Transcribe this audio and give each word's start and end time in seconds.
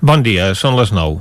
Bon 0.00 0.22
dia, 0.24 0.54
són 0.56 0.78
les 0.78 0.94
9. 0.96 1.18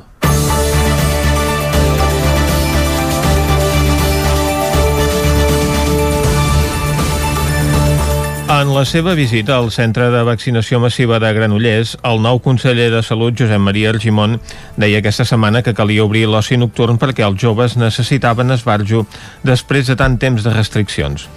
En 8.50 8.72
la 8.72 8.86
seva 8.88 9.18
visita 9.20 9.58
al 9.60 9.68
centre 9.76 10.08
de 10.14 10.24
vaccinació 10.24 10.80
massiva 10.80 11.20
de 11.20 11.28
Granollers, 11.36 11.98
el 12.08 12.24
nou 12.24 12.40
conseller 12.40 12.88
de 12.96 13.04
Salut, 13.04 13.36
Josep 13.36 13.60
Maria 13.60 13.92
Argimon, 13.92 14.40
deia 14.80 15.04
aquesta 15.04 15.28
setmana 15.28 15.60
que 15.60 15.76
calia 15.76 16.08
obrir 16.08 16.30
l'oci 16.32 16.56
nocturn 16.56 16.96
perquè 17.04 17.28
els 17.28 17.36
joves 17.44 17.76
necessitaven 17.76 18.56
esbarjo 18.56 19.04
després 19.44 19.92
de 19.92 20.00
tant 20.00 20.16
temps 20.24 20.40
de 20.48 20.56
restriccions. 20.56 21.28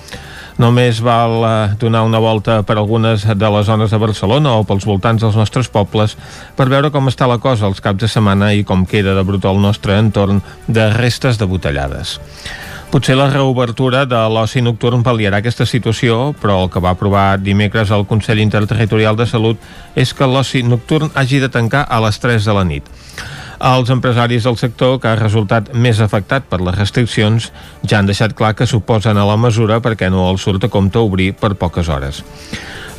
Només 0.61 1.01
val 1.01 1.39
eh, 1.47 1.53
donar 1.81 2.03
una 2.05 2.21
volta 2.21 2.61
per 2.67 2.77
algunes 2.77 3.25
de 3.25 3.53
les 3.57 3.67
zones 3.67 3.93
de 3.93 4.01
Barcelona 4.03 4.57
o 4.59 4.67
pels 4.69 4.85
voltants 4.89 5.23
dels 5.25 5.39
nostres 5.39 5.71
pobles 5.73 6.17
per 6.57 6.69
veure 6.69 6.91
com 6.93 7.09
està 7.09 7.29
la 7.31 7.41
cosa 7.41 7.69
els 7.71 7.81
caps 7.81 8.05
de 8.05 8.11
setmana 8.11 8.53
i 8.53 8.65
com 8.65 8.85
queda 8.85 9.17
de 9.17 9.25
brutal 9.25 9.57
el 9.57 9.65
nostre 9.65 9.97
entorn 10.01 10.43
de 10.67 10.89
restes 10.97 11.39
de 11.39 11.49
botellades. 11.49 12.19
Potser 12.93 13.15
la 13.17 13.31
reobertura 13.31 14.03
de 14.05 14.19
l'oci 14.29 14.61
nocturn 14.61 15.01
pal·liarà 15.01 15.39
aquesta 15.41 15.65
situació, 15.65 16.35
però 16.37 16.59
el 16.65 16.69
que 16.73 16.81
va 16.85 16.93
aprovar 16.93 17.39
dimecres 17.41 17.89
el 17.89 18.05
Consell 18.05 18.43
Interterritorial 18.45 19.17
de 19.17 19.25
Salut 19.31 19.63
és 19.97 20.13
que 20.13 20.29
l'oci 20.29 20.61
nocturn 20.61 21.09
hagi 21.17 21.41
de 21.41 21.49
tancar 21.49 21.87
a 21.89 22.03
les 22.05 22.21
3 22.21 22.45
de 22.45 22.57
la 22.59 22.67
nit. 22.69 22.91
Els 23.63 23.91
empresaris 23.95 24.43
del 24.43 24.57
sector, 24.59 24.97
que 24.99 25.07
ha 25.07 25.19
resultat 25.19 25.69
més 25.79 26.01
afectat 26.03 26.49
per 26.51 26.59
les 26.67 26.75
restriccions, 26.75 27.53
ja 27.87 28.01
han 28.01 28.09
deixat 28.11 28.35
clar 28.35 28.57
que 28.59 28.67
suposen 28.67 29.21
a 29.21 29.27
la 29.29 29.37
mesura 29.39 29.79
perquè 29.85 30.09
no 30.11 30.25
els 30.33 30.43
surt 30.43 30.67
a 30.67 30.71
compte 30.73 30.99
obrir 30.99 31.29
per 31.39 31.55
poques 31.61 31.87
hores. 31.87 32.25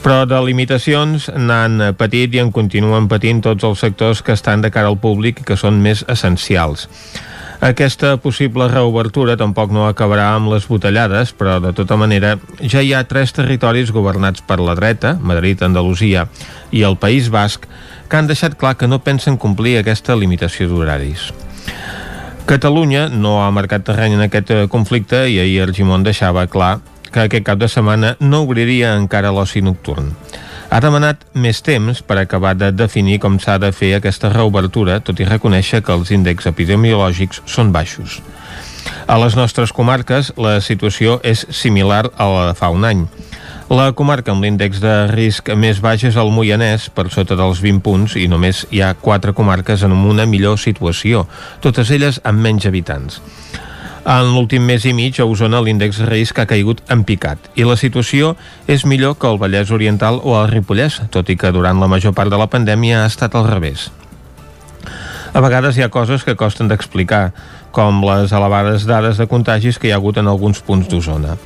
Però 0.04 0.26
de 0.28 0.40
limitacions 0.44 1.30
n'han 1.32 1.94
patit 1.96 2.34
i 2.36 2.42
en 2.42 2.50
continuen 2.52 3.06
patint 3.08 3.40
tots 3.46 3.64
els 3.64 3.80
sectors 3.80 4.20
que 4.22 4.36
estan 4.36 4.60
de 4.60 4.72
cara 4.72 4.90
al 4.92 5.00
públic 5.00 5.40
i 5.40 5.46
que 5.48 5.56
són 5.56 5.80
més 5.84 6.04
essencials. 6.12 6.90
Aquesta 7.64 8.18
possible 8.20 8.66
reobertura 8.68 9.38
tampoc 9.40 9.72
no 9.72 9.86
acabarà 9.88 10.34
amb 10.36 10.52
les 10.52 10.66
botellades, 10.68 11.32
però 11.32 11.62
de 11.64 11.72
tota 11.72 11.96
manera 11.96 12.34
ja 12.60 12.82
hi 12.84 12.92
ha 12.92 13.06
tres 13.08 13.32
territoris 13.32 13.94
governats 13.96 14.44
per 14.44 14.60
la 14.60 14.76
dreta, 14.76 15.14
Madrid, 15.22 15.64
Andalusia 15.64 16.26
i 16.76 16.84
el 16.84 16.98
País 17.00 17.30
Basc, 17.32 17.64
que 18.10 18.20
han 18.20 18.28
deixat 18.28 18.58
clar 18.60 18.76
que 18.76 18.90
no 18.92 19.00
pensen 19.00 19.40
complir 19.40 19.78
aquesta 19.80 20.20
limitació 20.20 20.68
d'horaris. 20.68 21.30
Catalunya 22.44 23.08
no 23.08 23.38
ha 23.40 23.52
marcat 23.56 23.86
terreny 23.88 24.18
en 24.18 24.26
aquest 24.26 24.52
eh, 24.52 24.66
conflicte 24.68 25.24
i 25.32 25.40
ahir 25.40 25.62
Argimon 25.64 26.04
deixava 26.04 26.44
clar 26.52 26.82
que 27.14 27.28
aquest 27.28 27.46
cap 27.46 27.62
de 27.62 27.70
setmana 27.70 28.16
no 28.20 28.42
obriria 28.48 28.96
encara 28.98 29.32
l'oci 29.32 29.62
nocturn 29.62 30.12
ha 30.74 30.80
demanat 30.82 31.22
més 31.38 31.60
temps 31.62 32.00
per 32.02 32.16
acabar 32.18 32.56
de 32.58 32.72
definir 32.74 33.20
com 33.22 33.36
s'ha 33.38 33.60
de 33.62 33.70
fer 33.76 33.92
aquesta 33.94 34.32
reobertura, 34.34 34.98
tot 35.06 35.20
i 35.22 35.28
reconèixer 35.28 35.84
que 35.86 35.94
els 35.94 36.10
índexs 36.16 36.50
epidemiològics 36.50 37.44
són 37.46 37.70
baixos. 37.76 38.22
A 39.06 39.20
les 39.22 39.36
nostres 39.38 39.74
comarques 39.76 40.32
la 40.34 40.56
situació 40.66 41.20
és 41.22 41.46
similar 41.54 42.08
a 42.18 42.28
la 42.32 42.48
de 42.50 42.56
fa 42.58 42.72
un 42.74 42.88
any. 42.90 43.06
La 43.70 43.92
comarca 43.94 44.34
amb 44.34 44.44
l'índex 44.44 44.82
de 44.82 44.96
risc 45.14 45.52
més 45.58 45.78
baix 45.82 46.08
és 46.10 46.18
el 46.18 46.34
Moianès, 46.34 46.90
per 46.90 47.06
sota 47.14 47.38
dels 47.38 47.62
20 47.62 47.86
punts, 47.86 48.18
i 48.18 48.26
només 48.28 48.66
hi 48.72 48.82
ha 48.82 48.96
quatre 48.98 49.34
comarques 49.38 49.86
en 49.86 49.94
una 49.94 50.26
millor 50.26 50.58
situació, 50.58 51.28
totes 51.62 51.94
elles 51.94 52.20
amb 52.26 52.42
menys 52.42 52.66
habitants. 52.70 53.22
En 54.04 54.34
l'últim 54.36 54.66
mes 54.68 54.84
i 54.84 54.92
mig, 54.92 55.16
a 55.16 55.24
Osona 55.24 55.62
l'índex 55.64 56.02
de 56.02 56.06
risc 56.10 56.40
ha 56.42 56.44
caigut 56.44 56.82
en 56.92 57.06
picat 57.08 57.46
i 57.56 57.64
la 57.64 57.78
situació 57.80 58.34
és 58.68 58.84
millor 58.84 59.14
que 59.16 59.30
el 59.32 59.40
Vallès 59.40 59.72
Oriental 59.72 60.20
o 60.20 60.34
el 60.42 60.50
Ripollès, 60.52 60.98
tot 61.08 61.32
i 61.32 61.38
que 61.40 61.54
durant 61.56 61.80
la 61.80 61.88
major 61.88 62.12
part 62.12 62.28
de 62.28 62.40
la 62.40 62.50
pandèmia 62.52 63.00
ha 63.00 63.08
estat 63.08 63.38
al 63.40 63.48
revés. 63.48 63.88
A 65.32 65.40
vegades 65.40 65.80
hi 65.80 65.86
ha 65.86 65.90
coses 65.94 66.28
que 66.28 66.36
costen 66.36 66.68
d'explicar, 66.68 67.32
com 67.72 68.04
les 68.04 68.36
elevades 68.36 68.84
dades 68.84 69.18
de 69.18 69.30
contagis 69.32 69.80
que 69.80 69.88
hi 69.88 69.96
ha 69.96 70.02
hagut 70.02 70.20
en 70.20 70.28
alguns 70.28 70.60
punts 70.60 70.92
d'Osona. 70.92 71.38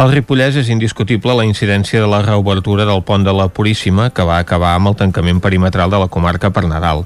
Al 0.00 0.08
Ripollès 0.08 0.56
és 0.56 0.72
indiscutible 0.72 1.36
la 1.36 1.44
incidència 1.44 2.00
de 2.00 2.08
la 2.08 2.22
reobertura 2.24 2.88
del 2.88 3.04
pont 3.04 3.28
de 3.28 3.36
la 3.36 3.50
Puríssima, 3.52 4.08
que 4.08 4.24
va 4.24 4.40
acabar 4.40 4.72
amb 4.72 4.88
el 4.88 4.96
tancament 4.96 5.44
perimetral 5.44 5.92
de 5.92 6.00
la 6.00 6.08
comarca 6.08 6.48
per 6.48 6.64
Nadal. 6.64 7.04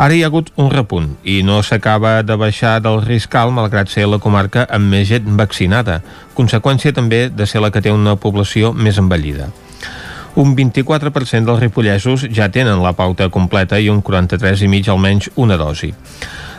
Ara 0.00 0.14
hi 0.16 0.22
ha 0.24 0.28
hagut 0.30 0.46
un 0.56 0.70
repunt 0.72 1.08
i 1.28 1.42
no 1.44 1.58
s'acaba 1.60 2.22
de 2.24 2.32
baixar 2.40 2.78
del 2.80 3.02
risc 3.04 3.34
alt 3.36 3.52
malgrat 3.52 3.90
ser 3.92 4.06
la 4.08 4.18
comarca 4.24 4.62
amb 4.76 4.88
més 4.94 5.10
gent 5.10 5.26
vaccinada, 5.36 5.98
conseqüència 6.38 6.94
també 6.96 7.26
de 7.28 7.46
ser 7.50 7.60
la 7.60 7.68
que 7.74 7.82
té 7.84 7.92
una 7.92 8.14
població 8.16 8.70
més 8.72 8.96
envellida. 9.02 9.50
Un 10.40 10.54
24% 10.56 11.44
dels 11.44 11.60
ripollesos 11.60 12.24
ja 12.32 12.48
tenen 12.48 12.80
la 12.80 12.94
pauta 12.96 13.28
completa 13.28 13.76
i 13.76 13.90
un 13.92 14.00
43,5% 14.00 14.88
almenys 14.94 15.28
una 15.36 15.60
dosi. 15.60 15.92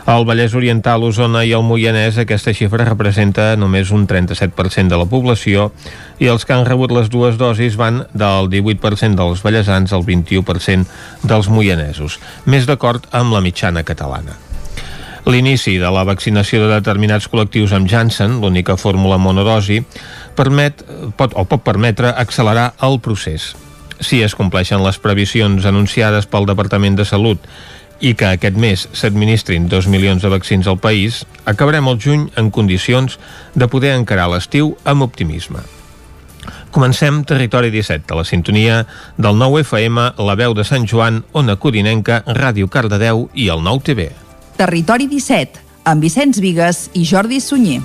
Al 0.04 0.24
Vallès 0.26 0.54
Oriental, 0.58 1.04
Osona 1.06 1.44
i 1.46 1.52
el 1.54 1.62
Moianès 1.62 2.16
aquesta 2.18 2.50
xifra 2.56 2.88
representa 2.88 3.52
només 3.54 3.92
un 3.94 4.08
37% 4.10 4.90
de 4.90 4.98
la 4.98 5.06
població 5.06 5.68
i 6.18 6.26
els 6.26 6.42
que 6.42 6.56
han 6.56 6.66
rebut 6.66 6.90
les 6.90 7.10
dues 7.10 7.38
dosis 7.38 7.78
van 7.78 8.02
del 8.10 8.50
18% 8.50 9.14
dels 9.14 9.44
vallesans 9.46 9.94
al 9.94 10.02
21% 10.02 11.22
dels 11.22 11.48
moianesos, 11.48 12.18
més 12.46 12.66
d'acord 12.66 13.06
amb 13.14 13.36
la 13.36 13.44
mitjana 13.44 13.86
catalana. 13.86 14.34
L'inici 15.22 15.76
de 15.78 15.90
la 15.94 16.02
vaccinació 16.02 16.64
de 16.64 16.72
determinats 16.80 17.28
col·lectius 17.30 17.70
amb 17.76 17.86
Janssen, 17.86 18.40
l'única 18.42 18.74
fórmula 18.74 19.20
monodosi, 19.22 19.84
permet, 20.34 20.82
pot, 21.14 21.36
o 21.38 21.46
pot 21.46 21.62
permetre 21.62 22.10
accelerar 22.10 22.72
el 22.82 22.98
procés. 22.98 23.52
Si 24.02 24.18
es 24.26 24.34
compleixen 24.34 24.82
les 24.82 24.98
previsions 24.98 25.62
anunciades 25.68 26.26
pel 26.26 26.48
Departament 26.50 26.98
de 26.98 27.06
Salut 27.06 27.46
i 28.02 28.16
que 28.18 28.32
aquest 28.34 28.58
mes 28.58 28.88
s'administrin 28.98 29.68
2 29.70 29.86
milions 29.88 30.22
de 30.22 30.30
vaccins 30.32 30.66
al 30.66 30.80
país, 30.82 31.22
acabarem 31.46 31.86
el 31.88 32.00
juny 32.02 32.26
en 32.36 32.50
condicions 32.50 33.18
de 33.54 33.68
poder 33.70 33.94
encarar 33.94 34.26
l'estiu 34.32 34.74
amb 34.84 35.06
optimisme. 35.06 35.62
Comencem 36.74 37.22
Territori 37.28 37.70
17, 37.70 38.10
a 38.10 38.18
la 38.18 38.24
sintonia 38.26 38.80
del 39.16 39.38
9 39.38 39.62
FM, 39.62 40.08
la 40.18 40.34
veu 40.34 40.56
de 40.58 40.64
Sant 40.66 40.88
Joan, 40.90 41.22
Ona 41.32 41.56
Codinenca, 41.56 42.24
Ràdio 42.26 42.66
Cardedeu 42.68 43.28
i 43.34 43.48
el 43.52 43.62
9 43.62 43.86
TV. 43.86 44.08
Territori 44.58 45.06
17, 45.06 45.62
amb 45.84 46.02
Vicenç 46.02 46.42
Vigues 46.42 46.88
i 46.98 47.06
Jordi 47.06 47.40
Sunyer. 47.44 47.82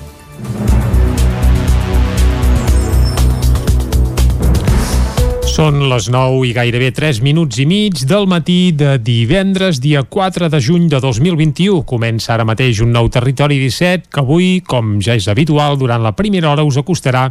Són 5.57 5.79
les 5.90 6.06
9 6.13 6.44
i 6.45 6.51
gairebé 6.53 6.91
3 6.94 7.18
minuts 7.25 7.57
i 7.57 7.63
mig 7.66 8.03
del 8.06 8.28
matí 8.29 8.75
de 8.78 8.91
divendres, 9.01 9.79
dia 9.81 10.03
4 10.06 10.51
de 10.53 10.59
juny 10.62 10.84
de 10.85 11.00
2021. 11.01 11.79
Comença 11.90 12.35
ara 12.35 12.44
mateix 12.45 12.78
un 12.85 12.91
nou 12.94 13.07
Territori 13.09 13.57
17 13.63 14.06
que 14.13 14.22
avui, 14.22 14.50
com 14.62 15.00
ja 15.01 15.16
és 15.17 15.25
habitual, 15.25 15.79
durant 15.81 16.03
la 16.06 16.12
primera 16.13 16.51
hora 16.51 16.62
us 16.67 16.78
acostarà 16.78 17.23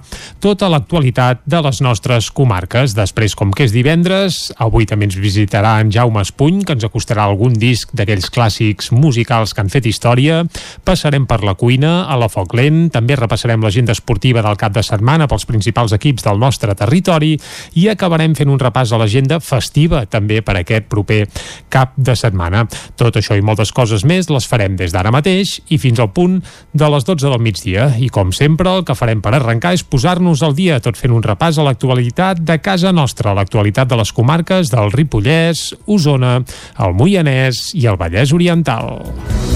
tota 0.43 0.67
l'actualitat 0.67 1.45
de 1.47 1.61
les 1.69 1.79
nostres 1.87 2.33
comarques. 2.35 2.97
Després, 2.99 3.37
com 3.39 3.53
que 3.55 3.69
és 3.69 3.77
divendres, 3.77 4.41
avui 4.59 4.91
també 4.91 5.07
ens 5.07 5.21
visitarà 5.23 5.77
en 5.85 5.95
Jaume 5.95 6.27
Espuny, 6.27 6.65
que 6.67 6.75
ens 6.75 6.89
acostarà 6.91 7.29
algun 7.31 7.55
disc 7.55 7.95
d'aquells 7.95 8.27
clàssics 8.35 8.91
musicals 8.91 9.55
que 9.55 9.63
han 9.63 9.71
fet 9.71 9.87
història. 9.87 10.43
Passarem 10.83 11.31
per 11.31 11.45
la 11.47 11.55
cuina, 11.55 11.95
a 12.11 12.19
la 12.19 12.27
foc 12.27 12.59
lent, 12.59 12.89
també 12.91 13.15
repassarem 13.23 13.63
l'agenda 13.63 13.95
esportiva 13.95 14.43
del 14.43 14.59
cap 14.59 14.75
de 14.75 14.83
setmana 14.83 15.31
pels 15.31 15.47
principals 15.47 15.95
equips 15.95 16.27
del 16.27 16.43
nostre 16.43 16.75
territori 16.75 17.37
i 17.79 17.87
acabarem 17.87 18.16
acabarem 18.17 18.35
fent 18.37 18.49
un 18.49 18.61
repàs 18.61 18.93
a 18.93 18.99
l'agenda 19.01 19.37
festiva 19.45 20.07
també 20.09 20.41
per 20.41 20.55
aquest 20.57 20.87
proper 20.89 21.27
cap 21.69 21.93
de 21.97 22.15
setmana. 22.17 22.65
Tot 22.97 23.19
això 23.21 23.37
i 23.37 23.45
moltes 23.45 23.73
coses 23.77 24.07
més 24.09 24.31
les 24.33 24.47
farem 24.49 24.77
des 24.79 24.95
d'ara 24.95 25.13
mateix 25.13 25.59
i 25.69 25.77
fins 25.77 26.01
al 26.01 26.13
punt 26.17 26.39
de 26.73 26.89
les 26.89 27.05
12 27.05 27.29
del 27.29 27.43
migdia. 27.45 27.91
I 28.01 28.09
com 28.09 28.33
sempre, 28.33 28.73
el 28.73 28.87
que 28.89 28.97
farem 28.97 29.21
per 29.21 29.35
arrencar 29.37 29.75
és 29.77 29.85
posar-nos 29.85 30.43
al 30.43 30.57
dia, 30.57 30.81
tot 30.81 30.97
fent 30.97 31.13
un 31.13 31.25
repàs 31.25 31.59
a 31.59 31.67
l'actualitat 31.67 32.41
de 32.41 32.57
casa 32.65 32.93
nostra, 32.93 33.37
l'actualitat 33.37 33.93
de 33.93 34.01
les 34.01 34.15
comarques 34.17 34.73
del 34.73 34.95
Ripollès, 34.97 35.75
Osona, 35.85 36.39
el 36.81 36.97
Moianès 36.97 37.69
i 37.77 37.85
el 37.91 38.01
Vallès 38.01 38.33
Oriental. 38.33 39.56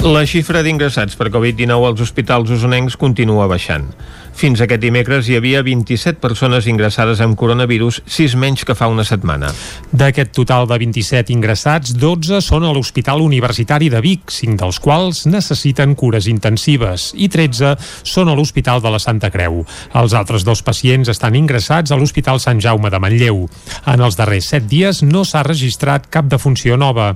La 0.00 0.22
xifra 0.24 0.62
d'ingressats 0.64 1.12
per 1.12 1.26
Covid-19 1.28 1.84
als 1.84 2.00
hospitals 2.00 2.48
usonencs 2.54 2.94
continua 2.96 3.44
baixant. 3.50 3.90
Fins 4.40 4.62
aquest 4.64 4.80
dimecres 4.80 5.26
hi 5.28 5.34
havia 5.36 5.58
27 5.60 6.16
persones 6.16 6.64
ingressades 6.70 7.20
amb 7.20 7.36
coronavirus, 7.36 7.98
6 8.08 8.38
menys 8.40 8.62
que 8.64 8.72
fa 8.72 8.86
una 8.88 9.04
setmana. 9.04 9.50
D'aquest 9.92 10.30
total 10.32 10.64
de 10.70 10.78
27 10.80 11.34
ingressats, 11.34 11.92
12 11.92 12.38
són 12.40 12.64
a 12.64 12.70
l'Hospital 12.72 13.20
Universitari 13.20 13.90
de 13.92 14.00
Vic, 14.00 14.32
5 14.32 14.56
dels 14.62 14.78
quals 14.80 15.26
necessiten 15.28 15.92
cures 15.92 16.24
intensives 16.32 17.10
i 17.20 17.28
13 17.28 17.74
són 18.08 18.30
a 18.32 18.36
l'Hospital 18.38 18.80
de 18.80 18.94
la 18.94 19.02
Santa 19.02 19.28
Creu. 19.34 19.58
Els 20.00 20.16
altres 20.16 20.48
dos 20.48 20.64
pacients 20.64 21.12
estan 21.12 21.36
ingressats 21.36 21.92
a 21.92 22.00
l'Hospital 22.00 22.40
Sant 22.40 22.64
Jaume 22.64 22.88
de 22.88 23.02
Manlleu. 23.02 23.44
En 23.92 24.00
els 24.00 24.16
darrers 24.16 24.48
7 24.54 24.64
dies 24.72 25.02
no 25.04 25.26
s'ha 25.28 25.44
registrat 25.44 26.08
cap 26.08 26.32
defunció 26.32 26.80
nova. 26.80 27.10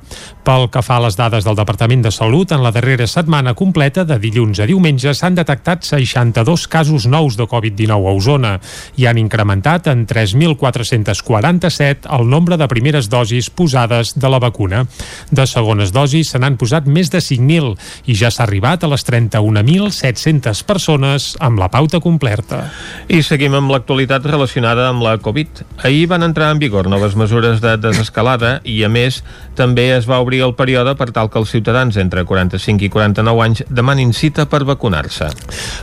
Pel 0.45 0.69
que 0.69 0.85
fa 0.85 1.01
a 1.01 1.07
les 1.07 1.17
dades 1.17 1.49
del 1.49 1.57
Departament 1.57 2.05
de 2.05 2.13
Salut, 2.13 2.53
en 2.53 2.61
la 2.61 2.75
darrera 2.77 3.09
setmana 3.09 3.57
completa, 3.57 4.05
de 4.05 4.21
dilluns 4.21 4.61
a 4.61 4.69
diumenge, 4.69 5.17
s'han 5.17 5.41
detectat 5.41 5.89
62 5.89 6.69
casos 6.69 7.09
nous 7.15 7.39
de 7.39 7.47
Covid-19 7.47 7.95
a 7.95 8.15
Osona 8.19 8.53
i 8.99 9.07
han 9.07 9.21
incrementat 9.23 9.87
en 9.93 10.03
3.447 10.11 12.11
el 12.19 12.27
nombre 12.29 12.59
de 12.59 12.69
primeres 12.69 13.09
dosis 13.13 13.51
posades 13.51 14.17
de 14.19 14.31
la 14.31 14.43
vacuna. 14.43 14.85
De 15.31 15.47
segones 15.47 15.95
dosis 15.95 16.35
se 16.35 16.43
n'han 16.43 16.59
posat 16.59 16.91
més 16.91 17.13
de 17.15 17.23
5.000 17.23 18.11
i 18.11 18.19
ja 18.19 18.33
s'ha 18.35 18.49
arribat 18.49 18.85
a 18.85 18.91
les 18.91 19.07
31.700 19.07 20.65
persones 20.67 21.31
amb 21.45 21.63
la 21.63 21.71
pauta 21.71 22.03
completa. 22.03 22.65
I 23.09 23.23
seguim 23.23 23.55
amb 23.55 23.71
l'actualitat 23.73 24.27
relacionada 24.27 24.89
amb 24.91 25.05
la 25.05 25.17
Covid. 25.23 25.63
Ahir 25.85 26.09
van 26.11 26.27
entrar 26.27 26.51
en 26.53 26.63
vigor 26.63 26.89
noves 26.91 27.15
mesures 27.17 27.61
de 27.63 27.77
desescalada 27.81 28.59
i, 28.65 28.81
a 28.85 28.91
més, 28.91 29.23
també 29.55 29.91
es 29.95 30.09
va 30.11 30.21
obrir 30.23 30.43
el 30.47 30.57
període 30.59 30.95
per 30.99 31.11
tal 31.15 31.31
que 31.31 31.39
els 31.41 31.53
ciutadans 31.55 31.97
entre 32.01 32.25
45 32.27 32.87
i 32.87 32.91
49 32.93 33.45
anys 33.45 33.65
demanin 33.69 34.13
cita 34.17 34.49
per 34.51 34.65
vacunar-se. 34.67 35.31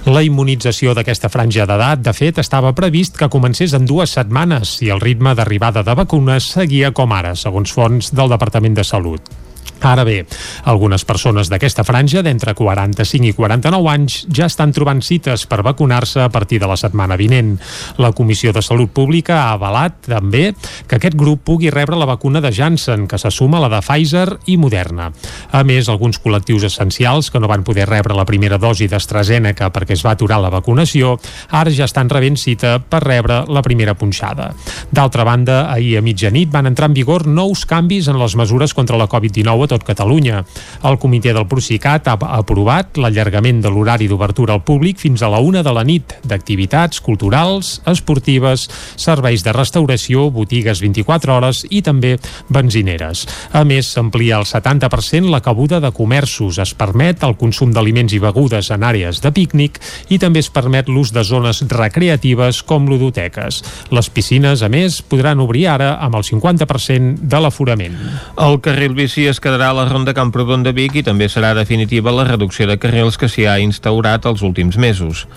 La 0.09 0.23
immunització 0.25 0.95
d'aquesta 1.11 1.27
franja 1.27 1.65
d'edat, 1.67 1.99
de 1.99 2.13
fet, 2.15 2.37
estava 2.39 2.71
previst 2.71 3.17
que 3.19 3.27
comencés 3.27 3.75
en 3.75 3.83
dues 3.83 4.15
setmanes 4.15 4.77
i 4.79 4.93
el 4.95 5.03
ritme 5.03 5.35
d'arribada 5.35 5.83
de 5.83 5.95
vacunes 5.99 6.47
seguia 6.55 6.95
com 6.95 7.11
ara, 7.11 7.35
segons 7.35 7.75
fons 7.75 8.13
del 8.15 8.31
Departament 8.31 8.79
de 8.79 8.87
Salut. 8.87 9.40
Ara 9.81 10.03
bé, 10.05 10.27
algunes 10.69 11.01
persones 11.09 11.49
d'aquesta 11.49 11.81
franja 11.83 12.21
d'entre 12.21 12.53
45 12.53 13.31
i 13.31 13.33
49 13.33 13.89
anys 13.89 14.17
ja 14.29 14.45
estan 14.45 14.69
trobant 14.75 15.01
cites 15.01 15.47
per 15.49 15.63
vacunar-se 15.65 16.21
a 16.21 16.29
partir 16.29 16.59
de 16.61 16.69
la 16.69 16.77
setmana 16.77 17.17
vinent. 17.17 17.55
La 17.97 18.11
Comissió 18.13 18.53
de 18.53 18.61
Salut 18.61 18.91
Pública 18.93 19.39
ha 19.41 19.55
avalat 19.55 19.97
també 20.05 20.51
que 20.85 20.99
aquest 20.99 21.17
grup 21.17 21.41
pugui 21.49 21.71
rebre 21.73 21.97
la 21.97 22.05
vacuna 22.05 22.43
de 22.45 22.51
Janssen, 22.53 23.07
que 23.09 23.17
se 23.17 23.31
suma 23.33 23.57
a 23.57 23.63
la 23.65 23.71
de 23.73 23.79
Pfizer 23.81 24.27
i 24.53 24.59
Moderna. 24.61 25.09
A 25.51 25.63
més, 25.65 25.89
alguns 25.89 26.21
col·lectius 26.21 26.67
essencials 26.69 27.31
que 27.33 27.41
no 27.41 27.49
van 27.49 27.65
poder 27.65 27.89
rebre 27.89 28.13
la 28.13 28.27
primera 28.29 28.61
dosi 28.61 28.85
d'AstraZeneca 28.91 29.71
perquè 29.73 29.97
es 29.97 30.05
va 30.05 30.13
aturar 30.13 30.37
la 30.43 30.53
vacunació, 30.53 31.15
ara 31.49 31.73
ja 31.73 31.89
estan 31.89 32.09
rebent 32.13 32.37
cita 32.37 32.77
per 32.77 33.01
rebre 33.01 33.41
la 33.49 33.65
primera 33.65 33.97
punxada. 33.97 34.51
D'altra 34.93 35.25
banda, 35.25 35.63
ahir 35.73 35.97
a 35.97 36.05
mitjanit 36.05 36.53
van 36.53 36.69
entrar 36.69 36.91
en 36.91 36.99
vigor 37.01 37.25
nous 37.25 37.65
canvis 37.65 38.11
en 38.11 38.21
les 38.21 38.37
mesures 38.37 38.77
contra 38.77 39.01
la 39.01 39.09
Covid-19 39.09 39.70
tot 39.71 39.85
Catalunya. 39.88 40.44
El 40.88 41.00
comitè 41.00 41.31
del 41.35 41.47
Procicat 41.47 42.09
ha 42.12 42.18
aprovat 42.35 43.00
l'allargament 43.00 43.62
de 43.63 43.71
l'horari 43.71 44.09
d'obertura 44.12 44.57
al 44.57 44.65
públic 44.68 45.00
fins 45.00 45.23
a 45.23 45.29
la 45.31 45.39
una 45.39 45.63
de 45.63 45.71
la 45.71 45.85
nit 45.88 46.18
d'activitats 46.27 47.00
culturals, 47.01 47.79
esportives, 47.88 48.68
serveis 49.00 49.45
de 49.45 49.53
restauració, 49.56 50.27
botigues 50.33 50.81
24 50.83 51.35
hores 51.38 51.63
i 51.69 51.81
també 51.85 52.18
benzineres. 52.51 53.23
A 53.56 53.63
més, 53.68 53.94
s'amplia 53.94 54.38
al 54.39 54.47
70% 54.50 55.31
la 55.31 55.41
cabuda 55.45 55.79
de 55.79 55.94
comerços. 55.95 56.59
Es 56.62 56.74
permet 56.77 57.24
el 57.24 57.38
consum 57.39 57.71
d'aliments 57.71 58.13
i 58.13 58.21
begudes 58.21 58.71
en 58.74 58.83
àrees 58.88 59.21
de 59.24 59.31
pícnic 59.35 59.79
i 60.09 60.19
també 60.19 60.41
es 60.44 60.51
permet 60.51 60.89
l'ús 60.89 61.13
de 61.15 61.24
zones 61.27 61.63
recreatives 61.71 62.62
com 62.67 62.89
ludoteques. 62.89 63.62
Les 63.94 64.09
piscines, 64.12 64.63
a 64.65 64.69
més, 64.71 65.01
podran 65.01 65.39
obrir 65.44 65.67
ara 65.71 65.94
amb 66.01 66.17
el 66.19 66.27
50% 66.27 67.21
de 67.21 67.41
l'aforament. 67.41 67.95
El 68.41 68.59
carril 68.63 68.95
bici 68.97 69.27
es 69.29 69.39
quedarà 69.44 69.60
a 69.69 69.75
la 69.77 69.85
ronda 69.85 70.15
Camprodon 70.17 70.63
de 70.65 70.71
Vic 70.73 70.95
i 70.97 71.03
també 71.05 71.27
serà 71.29 71.51
definitiva 71.53 72.13
la 72.15 72.25
reducció 72.27 72.65
de 72.69 72.79
carrils 72.81 73.19
que 73.21 73.29
s'hi 73.29 73.45
ha 73.45 73.59
instaurat 73.61 74.25
els 74.25 74.41
últims 74.41 74.79
mesos. 74.81 75.27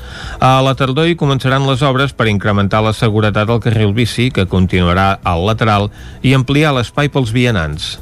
A 0.41 0.62
la 0.65 0.73
tardor 0.79 1.11
hi 1.11 1.19
començaran 1.21 1.67
les 1.69 1.85
obres 1.85 2.17
per 2.17 2.31
incrementar 2.32 2.81
la 2.87 2.94
seguretat 2.97 3.50
al 3.50 3.61
carril 3.61 3.93
bici, 3.93 4.31
que 4.31 4.49
continuarà 4.49 5.19
al 5.23 5.44
lateral, 5.44 5.91
i 6.23 6.32
ampliar 6.32 6.73
l'espai 6.73 7.12
pels 7.12 7.35
vianants. 7.37 7.99